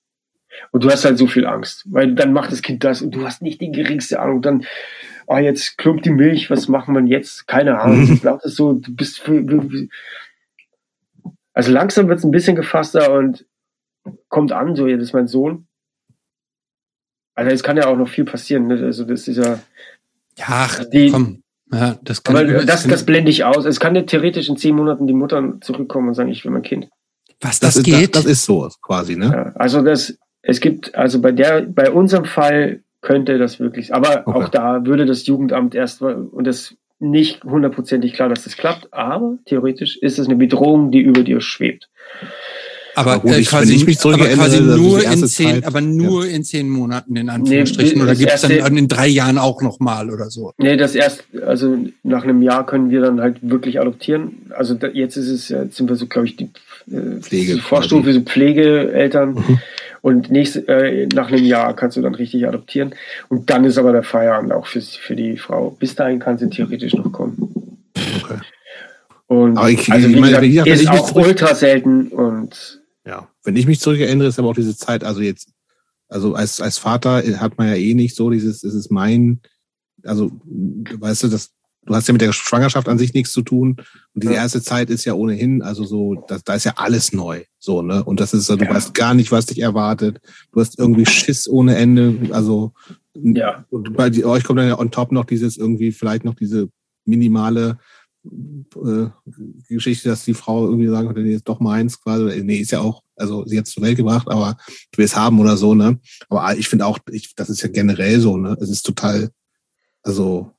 Und 0.71 0.85
du 0.85 0.91
hast 0.91 1.05
halt 1.05 1.17
so 1.17 1.27
viel 1.27 1.47
Angst, 1.47 1.85
weil 1.87 2.15
dann 2.15 2.33
macht 2.33 2.53
das 2.53 2.61
Kind 2.63 2.85
das 2.85 3.01
und 3.01 3.13
du 3.13 3.25
hast 3.25 3.41
nicht 3.43 3.61
die 3.61 3.73
geringste 3.73 4.21
Ahnung. 4.21 4.43
Dann, 4.43 4.65
ah, 5.29 5.39
jetzt 5.41 5.79
klumpt 5.79 6.05
die 6.05 6.11
Milch, 6.11 6.51
was 6.51 6.69
machen 6.69 6.95
wir 6.95 7.03
jetzt? 7.05 7.47
Keine 7.47 7.81
Ahnung. 7.81 8.03
Ich 8.13 8.21
glaube, 8.21 8.41
das 8.43 8.53
ist 8.53 8.57
so, 8.57 8.73
du 8.75 8.95
bist, 8.95 9.23
also 11.53 11.73
langsam 11.73 12.09
wird 12.09 12.19
es 12.19 12.25
ein 12.25 12.31
bisschen 12.31 12.57
gefasster 12.57 13.13
und 13.13 13.47
kommt 14.29 14.53
an, 14.53 14.77
so, 14.77 14.87
das 14.87 15.03
ist 15.03 15.13
mein 15.13 15.29
Sohn. 15.29 15.67
Also 17.35 17.51
es 17.53 17.63
kann 17.63 17.77
ja 17.77 17.87
auch 17.87 17.97
noch 17.97 18.09
viel 18.09 18.25
passieren, 18.25 18.67
ne? 18.67 18.83
Also 18.85 19.05
das 19.05 19.29
ist 19.29 19.37
ja, 19.37 19.61
ja, 20.37 20.45
ach, 20.49 20.85
die- 20.93 21.11
komm. 21.11 21.43
Ja, 21.71 21.99
das 22.03 22.23
kann, 22.23 22.35
aber 22.35 22.65
das, 22.65 22.83
kann- 22.83 22.91
das 22.91 23.05
blende 23.05 23.31
ich 23.31 23.45
aus. 23.45 23.67
Es 23.67 23.79
kann 23.79 23.95
ja 23.95 24.01
theoretisch 24.03 24.49
in 24.49 24.57
zehn 24.57 24.75
Monaten 24.75 25.07
die 25.07 25.13
Mutter 25.13 25.59
zurückkommen 25.61 26.09
und 26.09 26.15
sagen, 26.15 26.31
ich 26.31 26.43
will 26.45 26.51
mein 26.51 26.63
Kind. 26.63 26.89
was 27.43 27.61
das, 27.61 27.75
das, 27.75 27.77
ist, 27.77 27.85
geht. 27.85 28.15
Das, 28.15 28.23
das 28.25 28.33
ist 28.33 28.45
so 28.47 28.67
quasi, 28.81 29.17
ne? 29.17 29.27
Ja, 29.27 29.53
also 29.55 29.83
das, 29.83 30.17
es 30.41 30.61
gibt, 30.61 30.95
also 30.95 31.21
bei 31.21 31.31
der, 31.31 31.61
bei 31.63 31.91
unserem 31.91 32.25
Fall 32.25 32.83
könnte 33.09 33.39
das 33.39 33.59
wirklich, 33.59 33.95
aber 33.95 34.23
Okay. 34.27 34.39
auch 34.39 34.49
da 34.51 34.85
würde 34.85 35.07
das 35.07 35.27
Jugendamt 35.27 35.75
erst 35.75 36.03
und 36.03 36.45
das 36.47 36.75
nicht 37.01 37.43
hundertprozentig 37.45 38.13
klar, 38.13 38.29
dass 38.29 38.45
das 38.45 38.57
klappt, 38.57 38.93
aber 38.93 39.39
theoretisch 39.47 39.97
ist 39.97 40.19
es 40.19 40.27
eine 40.27 40.37
Bedrohung, 40.37 40.91
die 40.91 41.01
über 41.01 41.23
dir 41.23 41.41
schwebt. 41.41 41.89
aber 42.95 43.13
Aber 43.13 43.23
gut, 43.23 43.33
äh, 43.33 43.39
ich- 43.39 43.49
quasi, 43.49 43.75
ich 43.77 43.87
mich 43.87 43.99
aber 44.05 44.19
quasi 44.27 44.61
nur 44.61 45.03
in 45.05 45.25
zehn, 45.27 45.49
Zeit, 45.55 45.65
aber 45.67 45.81
nur 45.81 46.27
in 46.27 46.43
zehn 46.43 46.69
Monaten 46.69 47.15
in 47.17 47.29
Anführungsstrichen. 47.31 47.97
Nee, 47.99 48.03
oder 48.05 48.15
gibt 48.17 48.33
es 48.35 48.41
dann 48.43 48.77
in 48.77 48.89
drei 48.89 49.07
Jahren 49.07 49.39
auch 49.39 49.63
noch 49.63 49.79
mal 49.81 50.11
oder 50.11 50.29
so? 50.31 50.53
Nee, 50.59 50.77
das 50.77 50.95
erst, 50.97 51.23
also 51.47 51.79
nach 52.03 52.25
einem 52.25 52.43
Jahr 52.43 52.67
können 52.67 52.91
wir 52.91 53.01
dann 53.01 53.21
halt 53.21 53.37
wirklich 53.41 53.81
adoptieren. 53.81 54.51
Also 54.51 54.75
da, 54.75 54.89
jetzt 54.89 55.17
ist 55.17 55.29
es, 55.29 55.49
jetzt 55.49 55.77
sind 55.77 55.89
wir 55.89 55.95
so, 55.97 56.07
glaube 56.09 56.27
ich, 56.27 56.35
die 56.37 56.51
äh, 56.91 57.21
Pflege 57.21 57.55
die 57.55 57.61
Vorstufe, 57.61 58.13
so 58.13 58.21
Pflegeeltern. 58.21 59.31
Mhm. 59.35 59.59
Und 60.01 60.31
nächste, 60.31 60.67
äh, 60.69 61.07
nach 61.13 61.29
einem 61.29 61.45
Jahr 61.45 61.75
kannst 61.75 61.97
du 61.97 62.03
dann 62.03 62.15
richtig 62.15 62.47
adoptieren. 62.47 62.95
Und 63.29 63.51
dann 63.51 63.65
ist 63.65 63.79
aber 63.79 63.93
der 63.93 64.03
Feierabend 64.03 64.53
auch 64.53 64.67
für, 64.67 64.81
für 64.81 65.17
die 65.17 65.37
Frau. 65.37 65.71
Bis 65.79 65.95
dahin 65.95 66.19
kann 66.19 66.39
sie 66.39 66.49
theoretisch 66.49 66.95
noch 66.95 67.11
kommen. 67.13 67.87
Okay. 68.23 68.39
Und 69.27 69.59
Aber 69.59 69.71
ich- 69.71 69.91
also 69.93 70.09
ich 70.09 70.15
meine, 70.17 70.27
gesagt, 70.41 70.47
gesagt, 70.47 70.67
wenn 70.67 70.75
ist 70.75 70.83
ich 70.83 70.89
auch 70.91 71.15
ultra 71.15 71.55
selten 71.55 72.09
und 72.09 72.81
Ja. 73.05 73.29
Wenn 73.45 73.57
ich 73.57 73.67
mich 73.67 73.81
zurückerinnere, 73.81 74.29
ist 74.29 74.39
aber 74.39 74.49
auch 74.49 74.55
diese 74.55 74.77
Zeit, 74.77 75.03
also 75.05 75.21
jetzt, 75.21 75.49
also 76.09 76.35
als, 76.35 76.61
als 76.61 76.79
Vater 76.79 77.23
hat 77.41 77.59
man 77.59 77.69
ja 77.69 77.75
eh 77.75 77.95
nicht 77.95 78.15
so 78.15 78.31
dieses, 78.31 78.63
es 78.65 78.75
ist 78.75 78.91
mein, 78.91 79.41
also, 80.05 80.31
weißt 80.45 81.25
du, 81.25 81.29
das, 81.29 81.51
du 81.87 81.95
hast 81.95 82.07
ja 82.09 82.13
mit 82.13 82.21
der 82.21 82.33
Schwangerschaft 82.33 82.89
an 82.89 82.99
sich 82.99 83.15
nichts 83.15 83.33
zu 83.33 83.43
tun. 83.43 83.77
Und 84.15 84.23
diese 84.23 84.35
Ja. 84.35 84.43
erste 84.43 84.63
Zeit 84.63 84.91
ist 84.91 85.05
ja 85.05 85.15
ohnehin, 85.15 85.63
also 85.63 85.85
so, 85.85 86.25
da, 86.29 86.39
da 86.45 86.55
ist 86.55 86.65
ja 86.65 86.75
alles 86.77 87.13
neu, 87.13 87.45
so, 87.59 87.83
ne? 87.83 88.05
Und 88.05 88.21
das 88.21 88.35
ist 88.35 88.47
so, 88.47 88.57
du 88.57 88.65
Ja. 88.65 88.75
weißt 88.75 88.95
gar 88.95 89.15
nicht, 89.15 89.33
was 89.33 89.47
dich 89.47 89.61
erwartet. 89.61 90.21
Du 90.53 90.61
hast 90.61 90.79
irgendwie 90.79 91.07
Schiss 91.07 91.49
ohne 91.49 91.77
Ende, 91.77 92.19
also, 92.33 92.73
ja. 93.15 93.65
und 93.71 93.97
bei 93.97 94.11
euch 94.25 94.45
kommt 94.45 94.59
dann 94.59 94.69
ja 94.69 94.79
on 94.79 94.91
top 94.91 95.13
noch 95.13 95.25
dieses 95.25 95.57
irgendwie, 95.57 95.93
vielleicht 95.93 96.25
noch 96.25 96.35
diese 96.35 96.69
minimale 97.05 97.79
äh, 98.25 99.07
Geschichte, 99.69 100.09
dass 100.11 100.25
die 100.25 100.35
Frau 100.35 100.67
irgendwie 100.67 100.89
sagen 100.89 101.07
könnte, 101.07 101.23
nee, 101.23 101.35
ist 101.35 101.49
doch 101.49 101.61
meins 101.61 102.01
quasi. 102.03 102.43
Nee, 102.43 102.59
ist 102.59 102.73
ja 102.73 102.81
auch, 102.81 103.03
also 103.17 103.47
sie 103.47 103.57
hat 103.59 103.67
es 103.67 103.73
zur 103.73 103.83
Welt 103.83 103.97
gebracht, 103.97 104.29
aber 104.29 104.59
ich 104.93 104.99
will 104.99 105.05
es 105.07 105.17
haben 105.17 105.41
oder 105.41 105.57
so, 105.57 105.75
ne? 105.75 105.99
Aber 106.29 106.55
ich 106.59 106.69
finde 106.69 106.85
auch, 106.85 106.99
ich, 107.11 107.35
das 107.35 107.49
ist 107.49 107.63
ja 107.63 107.69
generell 107.71 108.21
so, 108.21 108.37
ne? 108.37 108.57
Es 108.61 108.69
ist 108.69 108.83
total, 108.83 109.31
also 110.03 110.53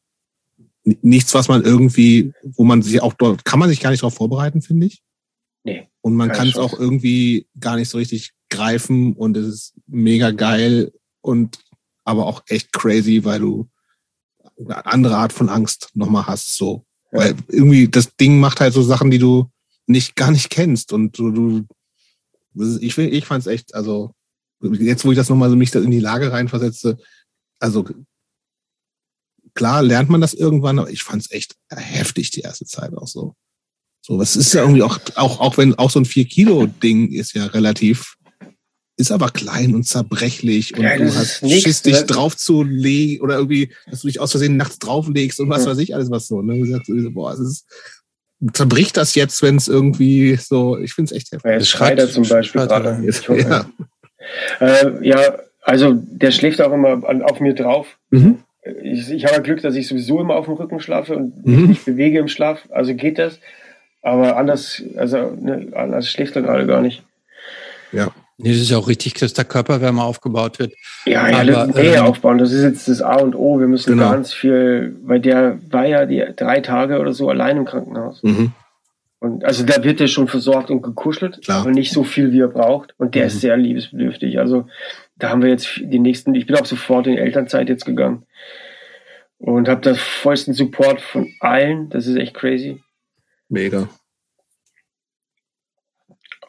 nichts, 1.01 1.34
was 1.34 1.48
man 1.48 1.64
irgendwie, 1.64 2.34
wo 2.43 2.64
man 2.64 2.82
sich 2.82 3.01
auch 3.01 3.14
dort, 3.14 3.45
kann 3.45 3.59
man 3.59 3.69
sich 3.69 3.80
gar 3.80 3.92
nicht 3.92 4.01
darauf 4.01 4.16
vorbereiten, 4.16 4.61
finde 4.61 4.88
ich. 4.88 5.01
Nee. 5.64 5.88
Und 6.01 6.16
man 6.16 6.32
kann 6.32 6.48
es 6.48 6.58
auch 6.58 6.80
irgendwie 6.80 7.48
gar 7.59 7.76
nicht 7.76 7.90
so 7.90 7.98
richtig 7.98 8.32
greifen 8.50 9.14
und 9.14 9.38
es 9.38 9.48
ist 9.48 9.74
mega 9.88 10.32
geil 10.32 10.92
und 11.22 11.59
aber 12.03 12.26
auch 12.26 12.43
echt 12.48 12.72
crazy, 12.74 13.24
weil 13.24 13.40
du 13.40 13.69
eine 14.58 14.85
andere 14.85 15.18
Art 15.18 15.34
von 15.34 15.50
Angst 15.50 15.90
nochmal 15.93 16.27
hast, 16.27 16.56
so. 16.56 16.85
Ja. 17.11 17.19
Weil 17.19 17.35
irgendwie 17.48 17.88
das 17.88 18.16
Ding 18.16 18.40
macht 18.40 18.59
halt 18.61 18.74
so 18.74 18.82
Sachen, 18.82 19.11
die 19.11 19.19
du 19.19 19.50
nicht, 19.85 20.16
gar 20.16 20.32
nicht 20.32 20.50
kennst 20.50 20.93
und 20.93 21.18
du, 21.18 21.32
du 21.32 21.66
ich, 22.80 22.98
ich 22.98 23.26
fand's 23.26 23.48
echt, 23.48 23.76
also, 23.76 24.14
jetzt, 24.61 25.06
wo 25.06 25.11
ich 25.11 25.18
das 25.18 25.30
nochmal 25.30 25.50
so 25.50 25.56
mich 25.56 25.74
in 25.74 25.92
die 25.92 26.00
Lage 26.00 26.32
reinversetze, 26.32 26.98
also, 27.59 27.85
klar 29.60 29.84
lernt 29.84 30.10
man 30.10 30.22
das 30.22 30.34
irgendwann, 30.34 30.80
aber 30.80 30.90
ich 30.90 31.04
fand's 31.04 31.30
echt 31.32 31.56
heftig 31.70 32.32
die 32.32 32.40
erste 32.42 32.66
Zeit 32.66 32.94
auch 32.96 33.08
so. 33.08 33.36
So, 34.02 34.18
was 34.18 34.38
ist 34.38 34.54
ja 34.54 34.62
irgendwie 34.62 34.84
auch, 34.84 34.98
auch, 35.16 35.42
auch 35.42 35.58
wenn 35.58 35.76
auch 35.76 35.90
so 35.92 36.00
ein 36.00 36.06
4-Kilo-Ding 36.06 37.12
ist 37.12 37.34
ja 37.34 37.46
relativ, 37.48 38.16
ist 38.96 39.12
aber 39.12 39.30
klein 39.30 39.76
und 39.76 39.84
zerbrechlich 39.84 40.78
und 40.78 40.84
Ja, 40.84 40.98
du 40.98 41.04
hast 41.14 41.18
ist 41.18 41.44
nix, 41.44 41.64
Schiss, 41.64 41.82
dich 41.82 41.94
das- 41.98 42.06
drauf 42.06 42.38
zu 42.38 42.64
legen 42.64 43.22
oder 43.22 43.36
irgendwie, 43.36 43.74
dass 43.92 44.02
du 44.02 44.08
dich 44.08 44.22
aus 44.22 44.32
Versehen 44.32 44.56
nachts 44.56 44.80
drauflegst 44.80 45.42
und 45.42 45.50
was 45.50 45.66
Ja. 45.66 45.72
weiß 45.72 45.78
ich 45.80 45.94
alles 45.94 46.10
was 46.10 46.28
so. 46.28 46.42
Ne? 46.42 46.58
Du 46.58 46.66
sagst, 46.66 46.88
so, 46.88 47.12
boah, 47.12 47.34
es 47.34 47.40
ist, 47.40 47.66
zerbricht 48.54 48.96
das 48.96 49.14
jetzt, 49.16 49.42
wenn 49.42 49.58
es 49.58 49.68
irgendwie 49.68 50.38
so, 50.38 50.78
ich 50.78 50.94
find's 50.94 51.12
echt 51.12 51.34
heftig. 51.34 51.50
Ja, 51.52 51.58
Jetzt 51.58 51.68
schreit 51.68 52.00
er 52.00 52.10
zum 52.10 52.26
Beispiel 52.28 52.62
er 52.62 52.68
gerade. 52.68 53.04
Ja. 53.38 53.70
Äh, 54.62 55.06
ja, 55.08 55.38
also 55.64 55.94
der 55.94 56.32
schläft 56.32 56.62
auch 56.62 56.72
immer 56.72 57.04
an, 57.08 57.22
auf 57.22 57.42
mir 57.42 57.54
drauf. 57.54 57.98
Mhm. 58.12 58.40
Ich, 58.84 59.10
ich 59.12 59.26
habe 59.26 59.42
Glück, 59.42 59.62
dass 59.62 59.76
ich 59.76 59.88
sowieso 59.88 60.20
immer 60.20 60.36
auf 60.36 60.46
dem 60.46 60.56
Rücken 60.56 60.80
schlafe 60.80 61.16
und 61.16 61.46
Mhm. 61.46 61.56
mich 61.62 61.68
nicht 61.70 61.86
bewege 61.86 62.20
im 62.20 62.28
Schlaf. 62.28 62.68
Also 62.72 62.94
geht 62.96 63.18
das. 63.18 63.40
Aber 64.02 64.38
anders, 64.38 64.82
also 64.98 65.32
ne, 65.40 65.68
anders 65.76 66.10
schläft 66.10 66.36
er 66.36 66.42
gerade 66.42 66.66
gar 66.68 66.82
nicht. 66.82 67.04
Ja. 67.92 68.10
Nee, 68.38 68.50
das 68.52 68.60
ist 68.62 68.70
ja 68.70 68.78
auch 68.78 68.88
richtig, 68.88 69.16
dass 69.16 69.34
der 69.34 69.44
Körperwärme 69.44 70.02
aufgebaut 70.02 70.60
wird. 70.60 70.74
Ja, 71.06 71.28
ja, 71.30 71.38
Aber, 71.40 71.46
das 71.68 71.76
Nähe 71.76 71.96
ähm, 71.96 72.04
aufbauen, 72.06 72.38
das 72.38 72.54
ist 72.54 72.64
jetzt 72.64 72.88
das 72.88 73.02
A 73.02 73.16
und 73.18 73.36
O. 73.36 73.60
Wir 73.60 73.68
müssen 73.68 73.92
Genau. 73.98 74.12
ganz 74.12 74.32
viel, 74.34 74.96
weil 75.04 75.20
der 75.20 75.60
war 75.70 75.86
ja 75.86 76.06
die 76.06 76.24
drei 76.38 76.62
Tage 76.62 77.00
oder 77.00 77.12
so 77.14 77.28
allein 77.30 77.58
im 77.58 77.66
Krankenhaus. 77.66 78.24
Mhm. 78.24 78.54
Und 79.20 79.44
also 79.44 79.66
da 79.66 79.84
wird 79.84 80.00
er 80.00 80.08
schon 80.08 80.30
versorgt 80.30 80.70
und 80.72 80.82
gekuschelt, 80.82 81.42
Klar. 81.44 81.62
aber 81.62 81.72
nicht 81.72 81.92
so 81.92 82.06
viel, 82.06 82.32
wie 82.32 82.40
er 82.40 82.48
braucht. 82.48 82.94
Und 82.98 83.16
der 83.16 83.24
Mhm. 83.24 83.28
ist 83.28 83.42
sehr 83.42 83.58
liebesbedürftig. 83.58 84.40
Also 84.40 84.68
da 85.20 85.30
haben 85.30 85.42
wir 85.42 85.50
jetzt 85.50 85.80
die 85.82 86.00
nächsten, 86.00 86.34
ich 86.34 86.48
bin 86.48 86.56
auch 86.56 86.66
sofort 86.66 87.08
in 87.08 87.18
Elternzeit 87.18 87.70
jetzt 87.70 87.86
gegangen 87.86 88.26
und 89.38 89.68
habe 89.68 89.82
das 89.82 90.00
vollsten 90.00 90.54
Support 90.54 91.02
von 91.02 91.32
allen. 91.40 91.90
Das 91.90 92.08
ist 92.08 92.16
echt 92.16 92.34
crazy. 92.34 92.82
Mega. 93.50 93.90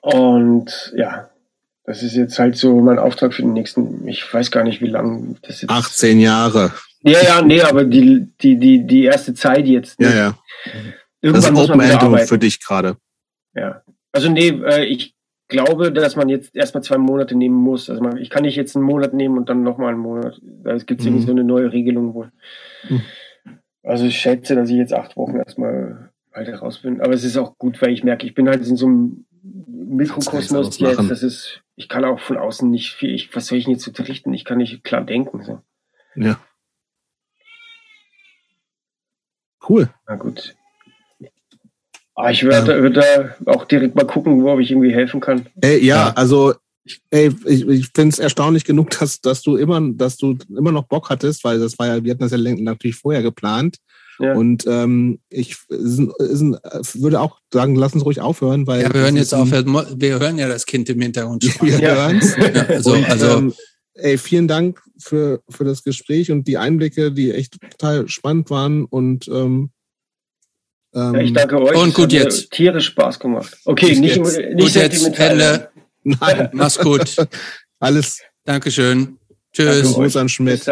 Und 0.02 0.92
ja, 0.96 1.30
das 1.84 2.02
ist 2.02 2.14
jetzt 2.14 2.38
halt 2.38 2.56
so 2.56 2.80
mein 2.80 2.98
Auftrag 2.98 3.34
für 3.34 3.42
den 3.42 3.52
nächsten, 3.52 4.06
ich 4.06 4.32
weiß 4.32 4.50
gar 4.50 4.64
nicht, 4.64 4.80
wie 4.80 4.86
lange 4.86 5.36
das 5.42 5.62
jetzt 5.62 5.70
18 5.70 6.20
Jahre. 6.20 6.72
Ja, 7.02 7.22
ja, 7.22 7.42
nee, 7.42 7.62
aber 7.62 7.84
die, 7.84 8.28
die, 8.40 8.56
die, 8.58 8.86
die 8.86 9.04
erste 9.04 9.34
Zeit 9.34 9.66
jetzt. 9.66 10.00
Ja, 10.00 10.10
ja. 10.10 10.38
Das 10.64 10.74
ist 10.74 10.94
Irgendwann 11.22 11.52
muss 11.54 11.68
man 11.68 11.78
Open 11.78 11.86
wieder 11.86 11.94
End 11.94 12.02
arbeiten. 12.02 12.28
für 12.28 12.38
dich 12.38 12.60
gerade. 12.60 12.96
Ja. 13.54 13.82
Also 14.12 14.30
nee, 14.30 14.48
äh, 14.48 14.84
ich 14.84 15.14
glaube, 15.50 15.92
dass 15.92 16.16
man 16.16 16.30
jetzt 16.30 16.56
erstmal 16.56 16.82
zwei 16.82 16.96
Monate 16.96 17.34
nehmen 17.34 17.56
muss. 17.56 17.90
Also 17.90 18.02
man, 18.02 18.16
ich 18.16 18.30
kann 18.30 18.44
nicht 18.44 18.56
jetzt 18.56 18.74
einen 18.74 18.86
Monat 18.86 19.12
nehmen 19.12 19.36
und 19.36 19.48
dann 19.50 19.62
nochmal 19.62 19.90
einen 19.90 19.98
Monat. 19.98 20.40
Da 20.42 20.76
gibt 20.78 21.00
es 21.00 21.06
mhm. 21.06 21.12
irgendwie 21.12 21.26
so 21.26 21.32
eine 21.32 21.44
neue 21.44 21.72
Regelung 21.72 22.14
wohl. 22.14 22.32
Mhm. 22.88 23.02
Also 23.82 24.06
ich 24.06 24.18
schätze, 24.18 24.54
dass 24.54 24.70
ich 24.70 24.76
jetzt 24.76 24.94
acht 24.94 25.16
Wochen 25.16 25.36
erstmal 25.36 26.10
halt 26.32 26.62
raus 26.62 26.78
bin. 26.78 27.00
Aber 27.00 27.12
es 27.12 27.24
ist 27.24 27.36
auch 27.36 27.58
gut, 27.58 27.80
weil 27.82 27.90
ich 27.90 28.04
merke, 28.04 28.26
ich 28.26 28.34
bin 28.34 28.48
halt 28.48 28.66
in 28.66 28.76
so 28.76 28.86
einem 28.86 29.26
Mikrokosmos 29.42 30.78
jetzt. 30.78 31.10
Das 31.10 31.22
ist, 31.22 31.62
ich 31.76 31.88
kann 31.88 32.04
auch 32.04 32.20
von 32.20 32.36
außen 32.36 32.70
nicht 32.70 32.92
viel, 32.94 33.14
ich, 33.14 33.34
was 33.34 33.46
soll 33.46 33.58
ich 33.58 33.64
denn 33.64 33.74
jetzt 33.74 33.86
unterrichten? 33.86 34.32
Ich 34.32 34.44
kann 34.44 34.58
nicht 34.58 34.84
klar 34.84 35.04
denken. 35.04 35.42
So. 35.42 35.60
Ja. 36.14 36.40
Cool. 39.68 39.90
Na 40.06 40.16
gut. 40.16 40.56
Ah, 42.22 42.30
ich 42.30 42.42
würde 42.42 42.82
würd 42.82 42.96
da 42.96 43.34
auch 43.46 43.64
direkt 43.64 43.94
mal 43.94 44.06
gucken, 44.06 44.42
wo 44.42 44.58
ich 44.58 44.70
irgendwie 44.70 44.94
helfen 44.94 45.20
kann. 45.20 45.46
Ey, 45.60 45.84
ja, 45.84 46.08
ja, 46.08 46.12
also 46.14 46.54
ey, 47.10 47.30
ich, 47.46 47.66
ich 47.66 47.88
finde 47.94 48.12
es 48.12 48.18
erstaunlich 48.18 48.64
genug, 48.64 48.90
dass, 48.98 49.20
dass 49.20 49.42
du 49.42 49.56
immer, 49.56 49.80
dass 49.92 50.16
du 50.16 50.36
immer 50.56 50.72
noch 50.72 50.84
Bock 50.84 51.10
hattest, 51.10 51.44
weil 51.44 51.58
das 51.58 51.78
war 51.78 51.86
ja, 51.86 52.04
wir 52.04 52.12
hatten 52.12 52.22
das 52.22 52.32
ja 52.32 52.38
natürlich 52.38 52.96
vorher 52.96 53.22
geplant. 53.22 53.76
Ja. 54.18 54.34
Und 54.34 54.66
ähm, 54.66 55.18
ich 55.30 55.56
ist, 55.68 55.98
ist, 55.98 57.02
würde 57.02 57.20
auch 57.20 57.38
sagen, 57.50 57.74
lass 57.74 57.94
uns 57.94 58.04
ruhig 58.04 58.20
aufhören, 58.20 58.66
weil. 58.66 58.82
Ja, 58.82 58.92
wir 58.92 59.00
hören 59.00 59.16
jetzt 59.16 59.34
auf, 59.34 59.50
wir 59.50 60.20
hören 60.20 60.38
ja 60.38 60.46
das 60.46 60.66
Kind 60.66 60.90
im 60.90 61.00
Hintergrund. 61.00 61.42
Wir 61.62 61.80
ja. 61.80 61.94
hören's. 61.94 62.36
Ja, 62.36 62.66
also, 62.66 62.92
und, 62.92 63.08
also 63.08 63.38
ähm, 63.38 63.54
ey, 63.94 64.18
vielen 64.18 64.46
Dank 64.46 64.82
für, 64.98 65.40
für 65.48 65.64
das 65.64 65.82
Gespräch 65.82 66.30
und 66.30 66.46
die 66.46 66.58
Einblicke, 66.58 67.12
die 67.12 67.32
echt 67.32 67.56
total 67.70 68.08
spannend 68.08 68.50
waren 68.50 68.84
und 68.84 69.26
ähm, 69.28 69.70
ähm, 70.94 71.14
ja, 71.14 71.20
ich 71.20 71.32
danke 71.32 71.60
euch. 71.60 71.76
Und 71.76 71.94
gut 71.94 72.12
jetzt. 72.12 72.50
Tierisch 72.50 72.86
Spaß 72.86 73.18
gemacht. 73.18 73.56
Okay, 73.64 73.94
nicht, 73.96 74.16
jetzt. 74.16 74.38
nicht 74.54 74.72
sentimental. 74.72 75.30
Ende. 75.30 75.68
Nein. 76.02 76.48
Mach's 76.52 76.78
gut. 76.78 77.16
Alles. 77.78 78.20
Dankeschön. 78.44 79.18
Tschüss. 79.52 79.82
Danke 79.82 79.94
Gruß 79.94 80.16
an 80.16 80.28
Schmidt. 80.28 80.66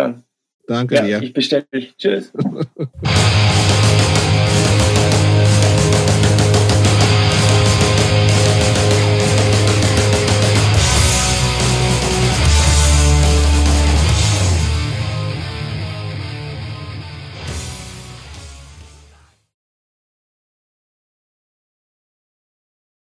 Danke 0.67 0.95
ja, 0.97 1.03
dir. 1.03 1.23
Ich 1.23 1.33
bestelle 1.33 1.67
dich. 1.73 1.95
Tschüss. 1.97 2.33